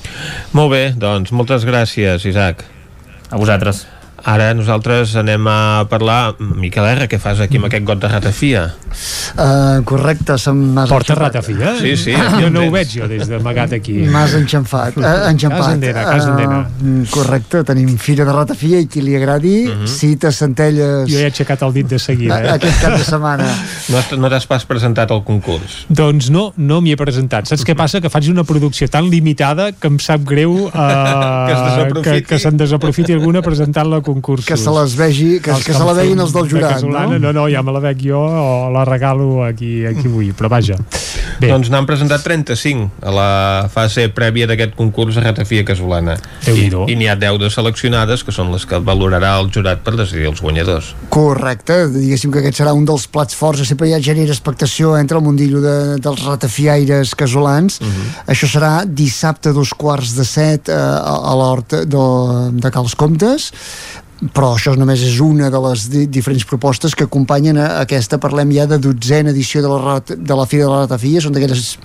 Molt 0.56 0.74
bé, 0.76 0.82
doncs 0.92 1.32
moltes 1.32 1.64
gràcies, 1.68 2.28
Isaac. 2.28 2.66
A 3.30 3.40
vosaltres. 3.40 3.86
Ara 4.26 4.50
nosaltres 4.58 5.14
anem 5.20 5.46
a 5.46 5.86
parlar... 5.86 6.34
Miquel 6.58 6.82
R, 6.88 7.06
què 7.06 7.18
fas 7.22 7.38
aquí 7.44 7.60
amb 7.60 7.68
aquest 7.68 7.84
got 7.86 8.00
de 8.02 8.08
ratafia? 8.10 8.62
Uh, 9.36 9.82
correcte, 9.86 10.34
se'm 10.40 10.58
m'has 10.74 10.90
Porta 10.90 11.14
ratafia? 11.14 11.74
Sí, 11.78 11.92
sí. 12.00 12.14
Jo 12.40 12.48
no 12.50 12.64
ho 12.66 12.72
veig 12.74 12.90
jo 12.96 13.06
des 13.10 13.28
d'amagat 13.30 13.76
aquí. 13.78 13.94
M'has 14.10 14.34
enxampat, 14.38 14.96
uh, 14.98 15.28
enxampat. 15.30 15.60
Casa 15.60 15.76
endera, 15.76 16.04
casa 16.08 16.32
endera. 16.32 16.58
Uh, 16.82 17.04
correcte, 17.12 17.62
tenim 17.68 17.92
Fira 18.02 18.26
de 18.26 18.34
Ratafia 18.34 18.80
i 18.82 18.88
qui 18.90 19.04
li 19.04 19.14
agradi, 19.18 19.54
uh 19.68 19.76
-huh. 19.76 19.86
cita 19.86 20.32
Centelles 20.32 21.06
Jo 21.10 21.18
he 21.18 21.26
aixecat 21.30 21.62
el 21.62 21.72
dit 21.72 21.86
de 21.86 21.98
seguida. 21.98 22.40
Eh? 22.42 22.52
aquest 22.56 22.80
cap 22.82 22.96
de 22.98 23.04
setmana. 23.04 23.46
No, 23.88 23.98
has- 23.98 24.18
no 24.18 24.28
t'has 24.28 24.46
pas 24.46 24.64
presentat 24.66 25.10
al 25.10 25.22
concurs. 25.22 25.84
Doncs 25.88 26.30
no, 26.30 26.52
no 26.56 26.80
m'hi 26.80 26.92
he 26.92 26.96
presentat. 26.96 27.46
Saps 27.46 27.62
què 27.64 27.76
passa? 27.76 28.00
Que 28.00 28.10
faig 28.10 28.28
una 28.30 28.42
producció 28.42 28.88
tan 28.88 29.08
limitada 29.10 29.70
que 29.72 29.86
em 29.86 29.98
sap 30.00 30.24
greu 30.26 30.66
eh, 30.66 30.70
Que 31.46 31.52
es 31.52 31.62
desaprofiti. 31.62 32.02
que, 32.10 32.22
que 32.22 32.38
se'n 32.38 32.56
desaprofiti 32.56 33.12
alguna 33.12 33.42
presentant-la 33.42 33.96
a 33.98 34.02
concursos. 34.16 34.48
Que 34.48 34.58
se 34.60 34.72
les 34.78 34.96
vegi, 34.98 35.30
que, 35.40 35.56
que 35.64 35.76
se 35.76 35.84
la 35.84 35.96
veguin 35.96 36.24
els 36.24 36.34
del 36.34 36.48
de 36.48 36.56
jurat, 36.56 36.78
casolana, 36.78 37.18
no? 37.18 37.28
no? 37.28 37.34
No, 37.42 37.48
ja 37.52 37.64
me 37.66 37.74
la 37.76 37.84
veig 37.84 38.00
jo 38.08 38.20
o 38.20 38.70
la 38.74 38.86
regalo 38.88 39.44
a 39.44 39.52
qui, 39.56 39.78
a 39.86 39.94
qui 39.96 40.08
vull, 40.08 40.32
però 40.36 40.52
vaja. 40.56 40.80
Bé, 41.36 41.50
Doncs 41.50 41.68
n'han 41.68 41.84
presentat 41.88 42.22
35 42.24 43.04
a 43.04 43.12
la 43.12 43.30
fase 43.72 44.06
prèvia 44.14 44.46
d'aquest 44.48 44.72
concurs 44.78 45.18
de 45.18 45.24
ratafia 45.24 45.64
casolana. 45.68 46.16
I. 46.48 46.68
I 46.70 46.96
n'hi 46.96 47.10
ha 47.10 47.16
10 47.18 47.40
de 47.42 47.50
seleccionades, 47.52 48.24
que 48.24 48.32
són 48.32 48.52
les 48.54 48.64
que 48.68 48.80
valorarà 48.80 49.34
el 49.40 49.50
jurat 49.52 49.82
per 49.84 49.96
decidir 49.98 50.30
els 50.30 50.40
guanyadors. 50.44 50.94
Correcte, 51.12 51.78
diguéssim 51.92 52.32
que 52.32 52.40
aquest 52.40 52.62
serà 52.62 52.72
un 52.76 52.86
dels 52.88 53.04
plats 53.12 53.36
forts, 53.36 53.66
sempre 53.68 53.90
ja 53.90 54.00
genera 54.00 54.32
expectació 54.32 54.94
entre 54.96 55.20
el 55.20 55.26
mundillo 55.26 55.60
de, 55.64 55.76
dels 56.02 56.24
ratafiaires 56.24 57.14
casolans. 57.18 57.80
Uh 57.80 57.86
-huh. 57.86 58.08
Això 58.32 58.48
serà 58.48 58.72
dissabte 58.86 59.50
a 59.50 59.52
dos 59.52 59.74
quarts 59.74 60.16
de 60.16 60.24
set 60.24 60.68
eh, 60.68 60.72
a, 60.72 61.14
a 61.32 61.34
l'hort 61.36 61.84
de, 61.84 62.06
de 62.52 62.70
Cals 62.70 62.94
Comtes 62.94 63.52
però 64.32 64.54
això 64.54 64.72
només 64.78 65.02
és 65.04 65.18
una 65.20 65.50
de 65.52 65.60
les 65.60 65.88
di 65.92 66.06
diferents 66.08 66.46
propostes 66.48 66.94
que 66.96 67.04
acompanyen 67.04 67.58
a 67.60 67.66
aquesta, 67.82 68.20
parlem 68.20 68.54
ja 68.56 68.64
de 68.68 68.78
dotzena 68.80 69.34
edició 69.34 69.60
de 69.64 69.72
la, 69.72 69.98
de 70.00 70.38
la 70.38 70.46
Fira 70.48 70.64
de 70.64 70.70
la 70.72 70.80
Ratafia, 70.86 71.20
són 71.20 71.36
d'aquelles 71.36 71.76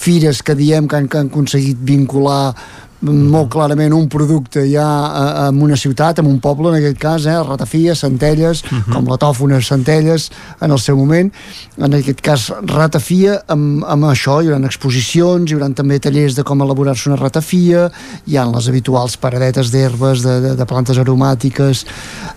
fires 0.00 0.42
que 0.44 0.56
diem 0.56 0.88
que 0.88 0.98
han, 0.98 1.08
que 1.08 1.20
han 1.20 1.32
aconseguit 1.32 1.80
vincular 1.80 2.52
molt 3.00 3.48
clarament 3.52 3.94
un 3.96 4.08
producte 4.12 4.66
ja 4.68 4.84
a, 4.84 5.24
a 5.46 5.48
una 5.50 5.76
ciutat, 5.76 6.20
en 6.20 6.28
un 6.28 6.38
poble 6.40 6.68
en 6.68 6.76
aquest 6.80 6.98
cas, 7.00 7.26
eh, 7.26 7.36
Ratafia, 7.46 7.94
Centelles, 7.94 8.62
uh 8.64 8.68
-huh. 8.68 8.92
com 8.92 9.08
la 9.08 9.16
Tòfona, 9.16 9.60
Centelles 9.60 10.30
en 10.60 10.70
el 10.70 10.78
seu 10.78 10.96
moment, 10.96 11.32
en 11.78 11.94
aquest 11.94 12.20
cas 12.20 12.52
Ratafia 12.62 13.42
amb, 13.48 13.84
amb 13.84 14.04
això, 14.04 14.42
hi 14.42 14.48
haurà 14.48 14.66
exposicions, 14.66 15.50
hi 15.50 15.54
haurà 15.54 15.72
també 15.74 15.98
tallers 15.98 16.34
de 16.34 16.42
com 16.42 16.60
elaborar-se 16.60 17.08
una 17.08 17.18
ratafia, 17.18 17.90
hi 18.26 18.36
ha 18.36 18.44
les 18.44 18.68
habituals 18.68 19.16
paradetes 19.16 19.70
d'herbes, 19.70 20.22
de, 20.22 20.40
de, 20.40 20.54
de 20.56 20.64
plantes 20.64 20.98
aromàtiques 20.98 21.84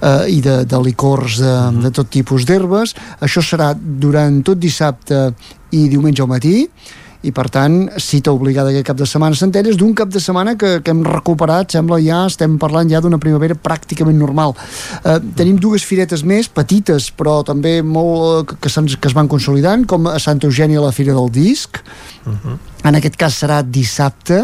eh, 0.01 0.29
i 0.29 0.41
de, 0.41 0.65
de 0.65 0.81
licors 0.81 1.39
de, 1.39 1.81
de 1.81 1.91
tot 1.91 2.09
tipus 2.09 2.45
d'herbes, 2.45 2.95
això 3.19 3.41
serà 3.41 3.73
durant 3.75 4.41
tot 4.43 4.57
dissabte 4.57 5.33
i 5.71 5.89
diumenge 5.89 6.21
al 6.21 6.29
matí 6.29 6.69
i 7.23 7.31
per 7.35 7.47
tant 7.53 7.87
cita 8.01 8.33
obligada 8.35 8.71
aquest 8.71 8.87
cap 8.89 8.99
de 8.99 9.07
setmana. 9.09 9.35
A 9.35 9.39
Centelles 9.39 9.77
d'un 9.79 9.93
cap 9.97 10.11
de 10.11 10.21
setmana 10.23 10.55
que, 10.59 10.75
que 10.83 10.93
hem 10.93 11.03
recuperat 11.07 11.73
sembla 11.75 11.99
ja, 12.03 12.23
estem 12.29 12.57
parlant 12.61 12.91
ja 12.91 13.01
d'una 13.03 13.19
primavera 13.23 13.55
pràcticament 13.55 14.19
normal. 14.19 14.55
Eh, 15.03 15.19
tenim 15.39 15.57
dues 15.61 15.85
firetes 15.87 16.25
més, 16.27 16.51
petites 16.51 17.09
però 17.15 17.39
també 17.47 17.79
molt 17.81 18.53
eh, 18.53 18.57
que, 18.59 18.69
que 18.69 19.11
es 19.11 19.17
van 19.17 19.31
consolidant 19.31 19.87
com 19.89 20.11
a 20.11 20.19
Santa 20.19 20.49
Eugènia 20.49 20.83
la 20.83 20.93
Fira 20.95 21.15
del 21.15 21.31
Disc. 21.33 21.79
En 22.83 22.99
aquest 22.99 23.15
cas 23.19 23.37
serà 23.39 23.61
dissabte 23.63 24.43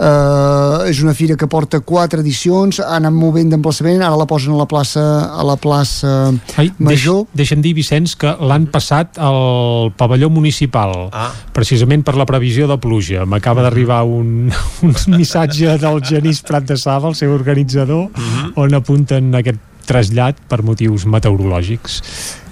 Uh, 0.00 0.86
és 0.88 1.02
una 1.04 1.12
fira 1.12 1.34
que 1.36 1.44
porta 1.50 1.76
quatre 1.84 2.22
edicions 2.22 2.78
ha 2.80 2.94
anat 2.96 3.12
movent 3.12 3.50
d'emplaçament 3.52 4.00
ara 4.00 4.16
la 4.16 4.24
posen 4.24 4.54
a 4.54 4.56
la 4.56 4.64
plaça 4.64 5.02
a 5.28 5.42
la 5.44 5.58
plaça 5.60 6.30
Ai, 6.56 6.70
Major 6.80 7.26
Deix, 7.26 7.34
deixa'm 7.42 7.60
dir, 7.60 7.74
Vicenç, 7.76 8.14
que 8.16 8.32
l'han 8.40 8.64
passat 8.72 9.18
al 9.20 9.90
pavelló 10.00 10.30
municipal, 10.32 11.10
Ah. 11.12 11.28
precisament 11.52 12.00
per 12.06 12.14
la 12.16 12.24
previsió 12.24 12.66
de 12.66 12.78
pluja. 12.80 13.26
M'acaba 13.28 13.60
d'arribar 13.66 14.00
un, 14.08 14.48
un 14.88 14.94
missatge 15.18 15.76
del 15.76 16.00
Genís 16.02 16.40
Prat 16.48 16.64
de 16.64 16.78
Saba, 16.80 17.08
el 17.12 17.14
seu 17.14 17.34
organitzador, 17.36 18.08
Mhm. 18.16 18.52
on 18.56 18.74
apunten 18.74 19.34
aquest 19.34 19.60
trasllat 19.84 20.40
per 20.48 20.62
motius 20.62 21.04
meteorològics. 21.04 22.00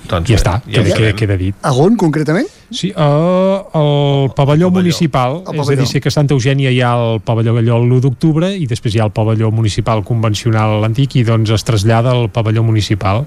Doncs 0.09 0.29
ja 0.29 0.37
bé, 0.37 0.41
està, 0.43 0.53
ja 0.69 0.83
queda, 0.83 0.95
sabem. 0.97 1.17
queda 1.17 1.37
dit. 1.41 1.55
a 1.63 1.73
on 1.73 1.97
concretament? 1.97 2.47
Sí, 2.71 2.91
uh, 2.93 3.65
el 3.73 4.31
pavelló 4.37 4.71
municipal, 4.71 5.39
El 5.47 5.55
és 5.55 5.61
a 5.61 5.63
pavelló. 5.63 5.81
dir, 5.81 5.89
sé 5.89 6.01
que 6.01 6.09
a 6.09 6.13
Santa 6.13 6.35
Eugènia 6.35 6.71
hi 6.71 6.83
ha 6.85 6.91
el 6.99 7.21
pavelló 7.25 7.55
Galló 7.57 7.79
l'1 7.81 8.01
d'octubre 8.05 8.51
i 8.57 8.67
després 8.69 8.95
hi 8.95 9.01
ha 9.01 9.07
el 9.09 9.13
pavelló 9.17 9.51
municipal 9.51 10.03
convencional 10.05 10.85
antic 10.85 11.17
i 11.17 11.25
doncs 11.25 11.51
es 11.57 11.65
trasllada 11.65 12.11
al 12.13 12.29
pavelló 12.31 12.63
municipal. 12.63 13.25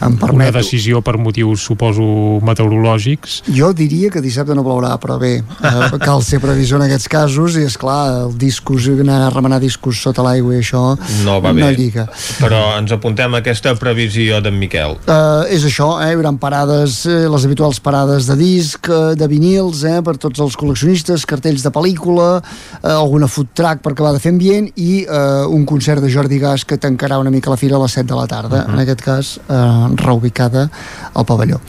Em 0.00 0.14
Una 0.16 0.18
permeto. 0.18 0.58
decisió 0.58 1.02
per 1.02 1.18
motius, 1.18 1.60
suposo, 1.62 2.40
meteorològics. 2.42 3.42
Jo 3.52 3.72
diria 3.76 4.10
que 4.10 4.20
dissabte 4.24 4.54
no 4.56 4.64
plourà, 4.64 4.96
però 4.98 5.18
bé, 5.20 5.36
eh, 5.38 5.98
cal 6.06 6.22
ser 6.24 6.40
previsor 6.40 6.80
en 6.80 6.86
aquests 6.88 7.08
casos 7.12 7.56
i, 7.60 7.64
és 7.68 7.76
clar 7.78 8.24
el 8.24 8.34
discos, 8.38 8.88
anar 8.88 9.26
a 9.26 9.30
remenar 9.30 9.60
discos 9.60 10.00
sota 10.02 10.22
l'aigua 10.24 10.56
i 10.56 10.62
això 10.64 10.96
No 11.24 11.38
va 11.40 11.52
no 11.52 11.66
bé. 11.66 11.74
lliga. 11.76 12.06
Però 12.40 12.78
ens 12.78 12.90
apuntem 12.92 13.34
a 13.34 13.38
aquesta 13.44 13.74
previsió 13.78 14.40
d'en 14.40 14.58
Miquel. 14.58 14.96
Uh, 15.06 15.44
és 15.52 15.64
això, 15.68 15.92
eh? 16.02 16.10
hi 16.10 16.16
haurà 16.18 16.32
parades, 16.40 17.04
eh, 17.06 17.28
les 17.30 17.44
habituals 17.46 17.78
parades 17.80 18.26
de 18.26 18.36
disc, 18.40 18.79
eh, 18.88 19.14
de 19.16 19.26
vinils, 19.28 19.82
eh? 19.84 20.00
per 20.02 20.16
tots 20.16 20.40
els 20.40 20.56
col·leccionistes, 20.56 21.26
cartells 21.26 21.62
de 21.62 21.70
pel·lícula, 21.74 22.42
eh, 22.82 22.88
alguna 22.94 23.26
food 23.28 23.48
truck 23.54 23.82
per 23.82 23.92
acabar 23.92 24.12
de 24.14 24.20
fer 24.22 24.32
ambient 24.32 24.70
i 24.76 25.02
eh, 25.04 25.44
un 25.46 25.66
concert 25.66 26.00
de 26.00 26.10
Jordi 26.10 26.38
Gas 26.38 26.64
que 26.64 26.78
tancarà 26.78 27.18
una 27.20 27.30
mica 27.30 27.50
la 27.50 27.56
fira 27.60 27.76
a 27.76 27.82
les 27.82 27.92
7 27.92 28.06
de 28.08 28.16
la 28.16 28.26
tarda, 28.26 28.64
Mhm. 28.64 28.72
en 28.74 28.78
aquest 28.80 29.00
cas 29.02 29.40
eh, 29.48 29.88
reubicada 29.96 30.70
al 31.14 31.24
pavelló. 31.26 31.60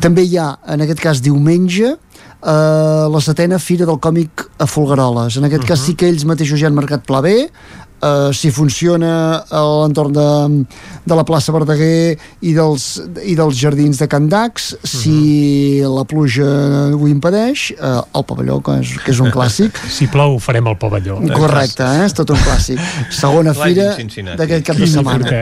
També 0.00 0.22
hi 0.24 0.36
ha, 0.38 0.58
en 0.66 0.80
aquest 0.80 1.00
cas 1.00 1.22
diumenge, 1.22 1.92
eh, 2.42 3.06
la 3.10 3.20
setena 3.20 3.58
Fira 3.58 3.86
del 3.86 3.98
Còmic 3.98 4.48
a 4.58 4.66
Folgueroles. 4.66 5.36
En 5.36 5.44
aquest 5.44 5.64
cas 5.64 5.80
sí 5.80 5.94
que 5.94 6.08
ells 6.08 6.24
mateixos 6.24 6.60
ja 6.60 6.66
han 6.68 6.74
marcat 6.74 7.04
pla 7.06 7.20
B, 7.20 7.48
Uh, 7.96 8.28
si 8.36 8.50
funciona 8.52 9.40
a 9.48 9.60
l'entorn 9.64 10.12
de, 10.12 10.24
de 11.08 11.16
la 11.16 11.22
plaça 11.24 11.52
Verdaguer 11.54 12.18
i 12.44 12.50
dels, 12.52 12.84
i 13.24 13.32
dels 13.38 13.56
jardins 13.56 13.96
de 13.96 14.04
Candacs 14.04 14.66
si 14.84 15.80
la 15.80 16.04
pluja 16.04 16.44
ho 16.92 17.08
impedeix 17.08 17.70
uh, 17.78 18.02
el 18.12 18.26
pavelló, 18.28 18.58
que 18.60 18.74
és, 18.82 18.92
que 19.00 19.14
és 19.14 19.22
un 19.24 19.32
clàssic. 19.32 19.80
Si 19.96 20.10
plou, 20.12 20.36
farem 20.42 20.66
el 20.68 20.76
pavelló. 20.76 21.16
correcte, 21.32 21.86
eh? 21.86 22.04
és 22.04 22.12
tot 22.16 22.34
un 22.34 22.40
clàssic. 22.44 22.82
Segona 23.16 23.54
fira 23.56 23.94
d'aquest 24.36 24.66
cap 24.66 24.76
de 24.76 24.90
setmana. 24.92 25.32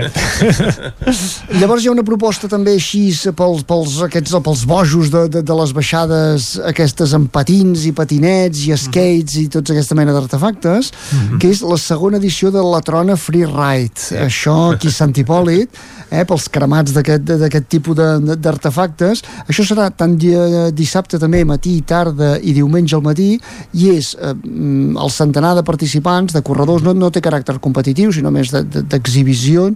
Llavors 1.59 1.83
hi 1.83 1.91
ha 1.91 1.95
una 1.97 2.07
proposta 2.07 2.47
també 2.51 2.77
així 2.79 3.09
pels, 3.35 3.65
pels, 3.67 3.99
aquests, 4.07 4.37
pels 4.47 4.65
bojos 4.69 5.11
de, 5.11 5.25
de, 5.33 5.43
de 5.43 5.59
les 5.59 5.75
baixades 5.75 6.53
aquestes 6.71 7.17
amb 7.19 7.33
patins 7.35 7.89
i 7.89 7.93
patinets 7.97 8.63
i 8.69 8.77
skates 8.79 9.41
i 9.43 9.49
tots 9.53 9.75
aquesta 9.75 9.99
mena 9.99 10.15
d'artefactes 10.15 10.93
que 11.41 11.51
és 11.51 11.63
la 11.67 11.79
segona 11.81 12.21
edició 12.23 12.44
de 12.51 12.63
la 12.63 12.81
Trona 12.85 13.17
Free 13.17 13.47
Ride 13.47 14.19
això 14.27 14.73
aquí 14.75 14.89
a 14.89 14.95
Sant 14.95 15.13
Hipòlit 15.17 15.69
eh, 16.11 16.25
pels 16.29 16.49
cremats 16.53 16.93
d'aquest 16.93 17.69
tipus 17.69 17.97
de- 17.97 18.19
de- 18.21 18.37
d'artefactes 18.37 19.23
això 19.49 19.65
serà 19.67 19.91
tant 19.95 20.17
dia, 20.19 20.71
dissabte 20.71 21.19
també 21.19 21.45
matí, 21.45 21.81
tarda 21.87 22.39
i 22.41 22.53
diumenge 22.53 22.95
al 22.97 23.03
matí 23.03 23.39
i 23.75 23.91
és 23.97 24.15
eh, 24.21 24.35
mm, 24.35 24.97
el 24.97 25.11
centenar 25.11 25.55
de 25.57 25.63
participants 25.63 26.33
de 26.35 26.43
corredors, 26.43 26.83
no, 26.83 26.93
no 26.95 27.11
té 27.11 27.21
caràcter 27.21 27.59
competitiu 27.61 28.13
sinó 28.13 28.31
més 28.31 28.51
de- 28.51 28.65
de- 28.65 28.83
d'exhibició 28.83 29.71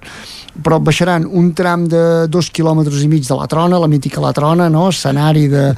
però 0.63 0.81
baixaran 0.83 1.25
un 1.27 1.53
tram 1.55 1.85
de 1.87 2.27
dos 2.27 2.49
quilòmetres 2.51 3.03
i 3.05 3.09
mig 3.09 3.23
de 3.29 3.35
la 3.39 3.47
Trona, 3.47 3.79
la 3.79 3.87
mítica 3.87 4.21
la 4.21 4.33
Trona 4.35 4.69
no? 4.69 4.89
escenari 4.91 5.47
de, 5.49 5.69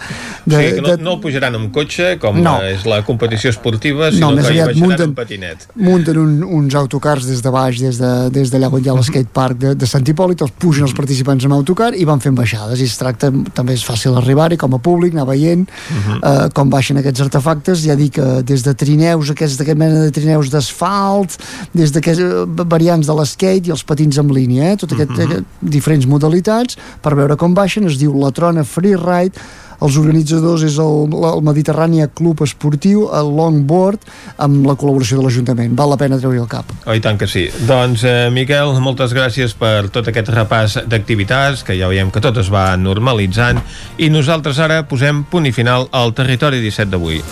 de, 0.46 0.56
o 0.56 0.60
sigui 0.60 0.74
que 0.76 0.80
no, 0.80 0.88
de, 0.96 1.02
no 1.04 1.12
el 1.16 1.20
pujaran 1.20 1.54
amb 1.58 1.72
cotxe, 1.74 2.14
com 2.22 2.38
No. 2.40 2.54
és 2.64 2.86
la 2.88 3.02
competició 3.04 3.50
esportiva, 3.50 4.06
No, 4.08 4.16
sinó 4.16 4.30
més 4.38 4.46
que 4.46 4.54
hi 4.54 4.60
baixaran 4.62 4.80
munten- 4.88 5.10
amb 5.10 5.16
patinet. 5.18 5.66
munten 5.76 6.16
un, 6.22 6.42
uns 6.44 6.74
autocars 6.82 7.26
des 7.28 7.42
de 7.42 7.52
baix, 7.52 7.78
des 7.80 8.00
de, 8.00 8.12
des 8.34 8.50
d'allà 8.52 8.70
on 8.72 8.82
hi 8.82 8.90
ha 8.90 8.96
l'escatepark 8.96 9.58
de, 9.60 9.74
de 9.78 9.88
Sant 9.88 10.06
Hipòlit, 10.06 10.42
els 10.44 10.54
pugen 10.60 10.86
els 10.88 10.96
participants 10.96 11.46
amb 11.46 11.56
autocar 11.56 11.92
i 11.94 12.06
van 12.08 12.22
fent 12.22 12.36
baixades, 12.38 12.80
i 12.80 12.88
es 12.88 12.96
tracta, 13.00 13.30
també 13.56 13.76
és 13.78 13.84
fàcil 13.86 14.16
arribar-hi 14.18 14.58
com 14.60 14.74
a 14.76 14.80
públic, 14.82 15.14
anar 15.14 15.26
veient 15.28 15.66
eh, 15.68 16.48
com 16.56 16.72
baixen 16.72 17.00
aquests 17.00 17.24
artefactes, 17.26 17.84
ja 17.86 17.96
dic, 17.98 18.18
eh, 18.18 18.42
des 18.46 18.64
de 18.66 18.74
trineus, 18.74 19.32
aquests 19.34 19.60
d'aquest 19.60 19.80
mena 19.80 20.04
de 20.06 20.12
trineus 20.14 20.50
d'asfalt, 20.52 21.38
des 21.76 21.94
d'aquests 21.94 22.26
eh, 22.26 22.44
variants 22.64 23.06
de 23.06 23.16
l'skate 23.16 23.70
i 23.70 23.74
els 23.76 23.86
patins 23.86 24.20
en 24.20 24.30
línia, 24.34 24.72
eh? 24.72 24.78
tot 24.80 24.94
aquest, 24.96 25.16
aquest, 25.16 25.56
diferents 25.60 26.06
modalitats. 26.10 26.78
Per 27.02 27.16
veure 27.18 27.36
com 27.40 27.56
baixen, 27.56 27.88
es 27.90 27.98
diu 28.00 28.14
la 28.18 28.32
Trona 28.34 28.64
Freeride, 28.66 29.38
els 29.80 29.96
organitzadors 30.00 30.64
és 30.66 30.78
el, 30.82 31.14
el 31.30 31.44
Mediterrània 31.46 32.08
Club 32.12 32.42
Esportiu, 32.44 33.06
el 33.16 33.32
Longboard, 33.36 34.04
amb 34.44 34.66
la 34.68 34.76
col·laboració 34.80 35.20
de 35.20 35.26
l'Ajuntament. 35.26 35.76
Val 35.78 35.92
la 35.94 35.98
pena 36.00 36.20
treure 36.20 36.40
el 36.42 36.50
cap. 36.50 36.70
Oh, 36.84 36.96
i 36.96 37.02
tant 37.04 37.20
que 37.20 37.28
sí. 37.30 37.46
Doncs, 37.68 38.04
eh, 38.04 38.28
Miquel, 38.34 38.74
moltes 38.84 39.14
gràcies 39.16 39.56
per 39.56 39.88
tot 39.92 40.10
aquest 40.10 40.32
repàs 40.34 40.80
d'activitats, 40.90 41.64
que 41.66 41.78
ja 41.78 41.90
veiem 41.90 42.12
que 42.12 42.22
tot 42.24 42.40
es 42.42 42.52
va 42.52 42.74
normalitzant, 42.80 43.62
i 43.98 44.10
nosaltres 44.12 44.60
ara 44.60 44.82
posem 44.88 45.24
punt 45.30 45.48
i 45.48 45.54
final 45.56 45.88
al 45.96 46.14
Territori 46.16 46.60
17 46.64 46.92
d'avui. 46.92 47.24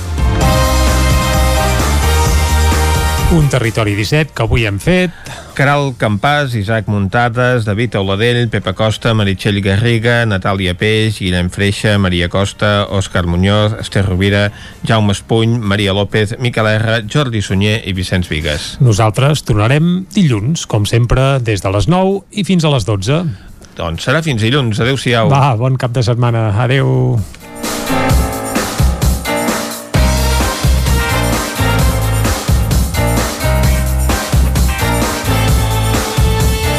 Un 3.28 3.44
territori 3.52 3.92
17 3.92 4.32
que 4.32 4.46
avui 4.46 4.64
hem 4.64 4.78
fet. 4.80 5.12
Caral 5.58 5.96
Campàs, 5.98 6.54
Isaac 6.54 6.86
Muntades, 6.86 7.64
David 7.66 7.96
Auladell, 7.98 8.46
Pepa 8.46 8.76
Costa, 8.78 9.10
Meritxell 9.10 9.58
Garriga, 9.58 10.20
Natàlia 10.22 10.76
Peix, 10.78 11.16
Guillem 11.18 11.48
Freixa, 11.50 11.96
Maria 11.98 12.28
Costa, 12.30 12.84
Òscar 12.94 13.24
Muñoz, 13.26 13.74
Esther 13.80 14.04
Rovira, 14.06 14.52
Jaume 14.86 15.16
Espuny, 15.16 15.58
Maria 15.58 15.96
López, 15.98 16.36
Miquel 16.38 16.70
R, 16.76 17.00
Jordi 17.10 17.42
Sunyer 17.42 17.80
i 17.90 17.96
Vicenç 17.96 18.30
Vigues. 18.30 18.76
Nosaltres 18.78 19.42
tornarem 19.42 20.06
dilluns, 20.14 20.62
com 20.70 20.86
sempre, 20.86 21.40
des 21.42 21.66
de 21.66 21.74
les 21.74 21.90
9 21.90 22.22
i 22.30 22.46
fins 22.46 22.62
a 22.62 22.70
les 22.76 22.86
12. 22.86 23.18
Doncs 23.82 24.06
serà 24.06 24.22
fins 24.22 24.46
dilluns. 24.46 24.78
Adéu-siau. 24.78 25.26
Va, 25.34 25.56
bon 25.58 25.74
cap 25.74 25.90
de 25.90 26.06
setmana. 26.06 26.52
Adéu. 26.54 27.18